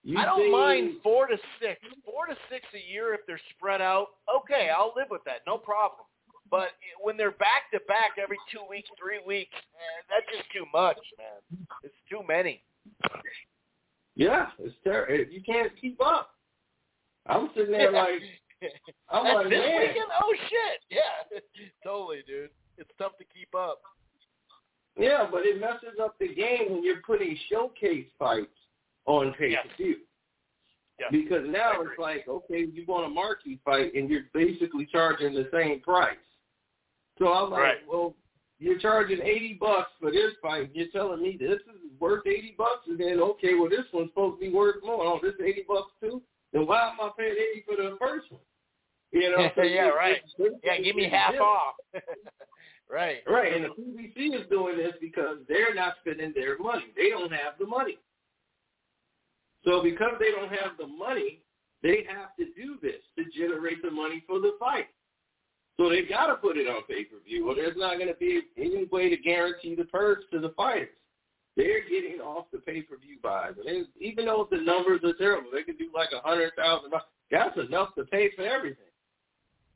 You 0.03 0.18
I 0.18 0.26
don't 0.26 0.52
mind 0.52 0.95
four 1.03 1.28
to 1.28 1.38
six. 1.61 1.80
Four 2.06 2.28
to 2.28 2.36
six 2.50 2.66
a 2.74 2.92
year 2.92 3.14
if 3.14 3.22
they're 3.28 3.42
spread 3.56 3.82
out. 3.82 4.08
Okay, 4.34 4.69
I'll 4.76 4.94
live 4.95 5.08
with 5.11 5.24
that. 5.26 5.42
No 5.45 5.58
problem. 5.58 6.06
But 6.50 6.69
when 7.02 7.18
they're 7.18 7.32
back 7.32 7.69
to 7.74 7.80
back 7.88 8.18
every 8.22 8.38
two 8.52 8.61
weeks, 8.69 8.90
three 8.98 9.19
weeks, 9.26 9.53
man, 9.53 10.02
that's 10.10 10.26
just 10.36 10.50
too 10.52 10.66
much, 10.74 10.98
man. 11.18 11.66
It's 11.84 11.94
too 12.10 12.22
many. 12.28 12.64
Yeah, 14.16 14.48
it's 14.58 14.76
terrible. 14.84 15.32
You 15.32 15.42
can't 15.44 15.72
keep 15.80 16.02
up. 16.02 16.32
I'm 17.28 17.50
sitting 17.56 17.72
there 17.72 17.92
like, 17.92 18.22
I'm 19.10 19.24
That's 19.24 19.36
like, 19.36 19.50
this 19.50 19.60
man. 19.60 19.80
weekend? 19.80 20.11
Oh 20.22 20.34
shit! 20.50 20.82
Yeah, 20.90 21.40
totally, 21.84 22.24
dude. 22.26 22.50
It's 22.78 22.90
tough 22.98 23.18
to 23.19 23.26
keep 23.26 23.53
up. 23.56 23.82
Yeah, 24.98 25.28
but 25.32 25.45
it 25.45 25.61
messes 25.61 26.00
up 26.02 26.16
the 26.19 26.34
game 26.34 26.72
when 26.72 26.84
you're 26.84 27.02
putting 27.06 27.38
showcase 27.50 28.08
fights 28.18 28.59
on 29.06 29.34
pay 29.34 29.56
per 29.56 29.76
view. 29.78 29.95
Yes. 31.00 31.10
Because 31.11 31.44
now 31.48 31.82
it's 31.82 31.98
like, 31.98 32.28
okay, 32.28 32.66
you 32.72 32.84
want 32.88 33.06
a 33.06 33.10
marquee 33.10 33.60
fight 33.64 33.94
and 33.95 34.10
you're 34.10 34.24
basically 34.34 34.86
charging 34.92 35.34
the 35.34 35.48
same 35.53 35.80
price. 35.82 36.18
So 37.18 37.32
I'm 37.32 37.50
like, 37.52 37.60
Right. 37.61 37.78
well, 37.90 38.16
you're 38.60 38.80
charging 38.80 39.22
eighty 39.22 39.58
bucks 39.60 39.92
for 40.02 40.11
this 40.11 40.34
fight. 40.42 40.66
and 40.68 40.76
You're 40.76 40.90
telling 40.92 41.22
me 41.22 41.38
this 41.40 41.60
is 41.61 41.92
worth 42.00 42.28
eighty 42.28 42.53
bucks, 42.58 42.86
and 42.88 43.00
then 43.00 43.19
okay, 43.22 43.53
well 43.53 43.69
this 43.69 43.86
one's 43.94 44.10
supposed 44.10 44.40
to 44.42 44.45
be 44.50 44.53
worth 44.53 44.84
more. 44.84 45.02
Oh, 45.06 45.19
this 45.24 45.36
eighty 45.42 45.64
bucks 45.66 45.92
too. 46.02 46.22
Then 46.52 46.68
why 46.68 46.90
am 46.90 46.98
I 47.00 47.10
paying 47.18 47.32
eighty 47.32 47.64
for 47.66 47.78
the 47.82 47.95
first 48.02 48.30
one? 48.32 48.42
You 49.14 49.32
know? 49.32 49.50
so 49.56 49.61
Yeah, 49.64 49.88
right. 49.90 50.18
Yeah, 50.64 50.78
give 50.84 50.98
me 50.98 51.10
half 51.10 51.32
different. 51.32 51.50
off. 51.50 51.76
right. 52.90 53.18
Right, 53.26 53.53
and 53.53 53.64
the 53.66 53.69
PBC 53.69 54.36
is 54.42 54.50
doing 54.50 54.76
this 54.78 54.94
because 55.00 55.38
they're 55.48 55.74
not 55.74 55.94
spending 56.02 56.34
their 56.36 56.58
money. 56.58 56.86
They 56.98 57.10
don't 57.10 57.32
have 57.32 57.53
the 57.60 57.66
money. 57.66 57.98
So 59.66 59.84
because 59.84 60.14
they 60.20 60.32
don't 60.32 60.50
have 60.50 60.78
the 60.78 60.88
money, 60.88 61.42
they 61.84 62.06
have 62.10 62.36
to 62.38 62.46
do 62.56 62.78
this 62.82 63.02
to 63.18 63.26
generate 63.38 63.82
the 63.82 63.92
money 63.92 64.24
for 64.28 64.40
the 64.40 64.54
fight. 64.60 64.88
So 65.78 65.90
they've 65.90 66.10
got 66.10 66.28
to 66.28 66.36
put 66.36 66.58
it 66.58 66.68
on 66.68 66.84
pay-per-view, 66.90 67.48
or 67.48 67.56
there's 67.56 67.78
not 67.78 67.96
going 67.96 68.10
to 68.10 68.20
be 68.20 68.42
any 68.58 68.86
way 68.92 69.10
to 69.10 69.16
guarantee 69.16 69.76
the 69.76 69.86
purse 69.86 70.24
to 70.32 70.40
the 70.40 70.50
fighters. 70.58 70.90
They're 71.56 71.88
getting 71.90 72.20
off 72.20 72.48
the 72.52 72.60
pay-per-view 72.60 73.18
buys. 73.24 73.54
And 73.58 73.66
they, 73.66 74.06
even 74.06 74.26
though 74.26 74.48
the 74.52 74.58
numbers 74.58 75.02
are 75.04 75.14
terrible, 75.14 75.50
they 75.54 75.64
could 75.64 75.78
do 75.78 75.90
like 75.94 76.10
a 76.14 76.26
hundred 76.28 76.52
thousand. 76.58 76.92
That's 77.32 77.58
enough 77.58 77.96
to 77.96 78.04
pay 78.06 78.30
for 78.36 78.44
everything. 78.44 78.86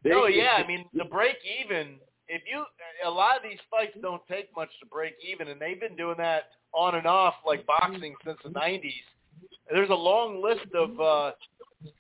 They 0.04 0.12
Oh 0.12 0.28
yeah, 0.28 0.62
I 0.64 0.68
mean 0.68 0.86
the 0.94 1.06
break 1.06 1.38
even. 1.62 1.96
If 2.28 2.42
you, 2.50 2.64
a 3.06 3.10
lot 3.10 3.36
of 3.38 3.44
these 3.44 3.60
fights 3.70 3.98
don't 4.02 4.22
take 4.30 4.48
much 4.56 4.70
to 4.80 4.86
break 4.86 5.14
even, 5.30 5.50
and 5.50 5.60
they've 5.60 5.80
been 5.80 5.96
doing 5.96 6.16
that 6.18 6.52
on 6.74 6.96
and 6.96 7.06
off 7.06 7.36
like 7.46 7.66
boxing 7.66 8.16
since 8.26 8.38
the 8.44 8.50
'90s. 8.50 8.92
There's 9.74 9.90
a 9.90 9.98
long 9.98 10.38
list 10.38 10.70
of 10.78 10.94
uh, 11.02 11.32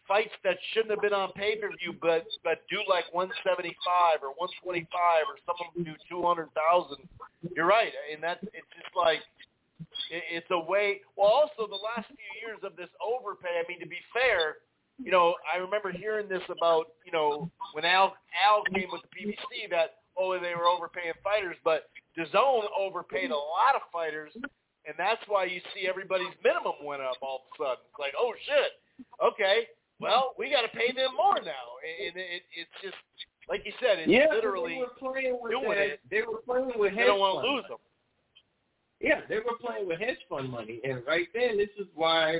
fights 0.07 0.37
that 0.43 0.57
shouldn't 0.71 0.91
have 0.91 1.01
been 1.01 1.11
on 1.13 1.33
pay 1.33 1.57
per 1.57 1.73
view, 1.81 1.97
but 1.97 2.21
but 2.45 2.61
do 2.69 2.77
like 2.85 3.09
175 3.09 4.21
or 4.21 4.37
125, 4.37 4.85
or 5.25 5.41
some 5.41 5.57
of 5.57 5.73
them 5.73 5.81
do 5.81 5.97
200,000. 6.05 6.53
You're 7.57 7.65
right, 7.65 7.89
and 8.13 8.21
that's 8.21 8.45
it's 8.53 8.69
just 8.77 8.93
like 8.93 9.25
it, 10.13 10.21
it's 10.29 10.51
a 10.53 10.61
way. 10.69 11.01
Well, 11.17 11.33
also 11.33 11.65
the 11.65 11.81
last 11.81 12.13
few 12.13 12.33
years 12.45 12.61
of 12.61 12.77
this 12.77 12.93
overpay. 13.01 13.57
I 13.57 13.65
mean, 13.65 13.81
to 13.81 13.89
be 13.89 13.97
fair, 14.13 14.61
you 15.01 15.09
know, 15.09 15.33
I 15.49 15.57
remember 15.57 15.89
hearing 15.89 16.29
this 16.29 16.45
about, 16.53 16.93
you 17.01 17.11
know, 17.11 17.49
when 17.73 17.85
Al 17.85 18.13
Al 18.37 18.61
came 18.69 18.93
with 18.93 19.01
the 19.01 19.11
PBC 19.17 19.73
that 19.73 20.05
oh 20.13 20.37
they 20.37 20.53
were 20.53 20.69
overpaying 20.69 21.17
fighters, 21.25 21.57
but 21.65 21.89
DAZN 22.13 22.69
overpaid 22.77 23.31
a 23.31 23.35
lot 23.35 23.73
of 23.73 23.81
fighters, 23.91 24.29
and 24.87 24.95
that's 24.97 25.21
why 25.27 25.45
you 25.45 25.61
see 25.73 25.87
everybody's 25.87 26.33
minimum 26.43 26.79
went 26.83 27.01
up 27.01 27.17
all 27.21 27.43
of 27.43 27.47
a 27.47 27.53
sudden. 27.57 27.83
It's 27.89 27.99
like 27.99 28.13
oh 28.17 28.33
shit, 28.45 28.71
okay, 29.23 29.67
well 29.99 30.33
we 30.37 30.49
got 30.49 30.61
to 30.61 30.71
pay 30.75 30.91
them 30.91 31.15
more 31.15 31.39
now, 31.39 31.67
and 31.83 32.15
it, 32.15 32.43
it's 32.55 32.77
just 32.81 32.99
like 33.49 33.63
you 33.65 33.73
said, 33.79 33.99
it's 33.99 34.11
yeah, 34.11 34.27
literally 34.31 34.75
they 34.75 34.85
were 34.85 34.99
playing 34.99 35.37
with 35.41 35.51
doing 35.51 35.77
that. 35.77 35.97
it. 35.97 35.99
They 36.09 36.21
were 36.21 36.41
playing 36.45 36.71
with 36.75 36.91
they 36.91 37.03
hedge 37.03 37.07
don't 37.07 37.19
want 37.19 37.43
to 37.43 37.51
lose 37.51 37.65
them. 37.67 37.81
Yeah, 38.99 39.19
they 39.27 39.43
were 39.43 39.59
playing 39.59 39.87
with 39.87 39.99
hedge 39.99 40.21
fund 40.29 40.49
money, 40.49 40.79
and 40.83 41.03
right 41.05 41.27
then, 41.33 41.57
this 41.57 41.73
is 41.77 41.87
why 41.93 42.39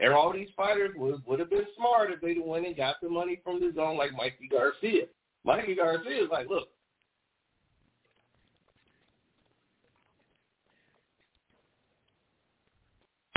and 0.00 0.12
all 0.12 0.32
these 0.32 0.48
fighters 0.56 0.90
would 0.96 1.24
would 1.26 1.38
have 1.38 1.50
been 1.50 1.66
smart 1.76 2.10
if 2.10 2.20
they'd 2.20 2.40
went 2.42 2.66
and 2.66 2.76
got 2.76 2.96
the 3.00 3.08
money 3.08 3.40
from 3.44 3.60
DAZN 3.60 3.96
like 3.96 4.12
Mikey 4.12 4.48
Garcia. 4.50 5.04
Mikey 5.44 5.74
Garcia 5.74 6.24
is 6.24 6.30
like, 6.30 6.48
look, 6.48 6.68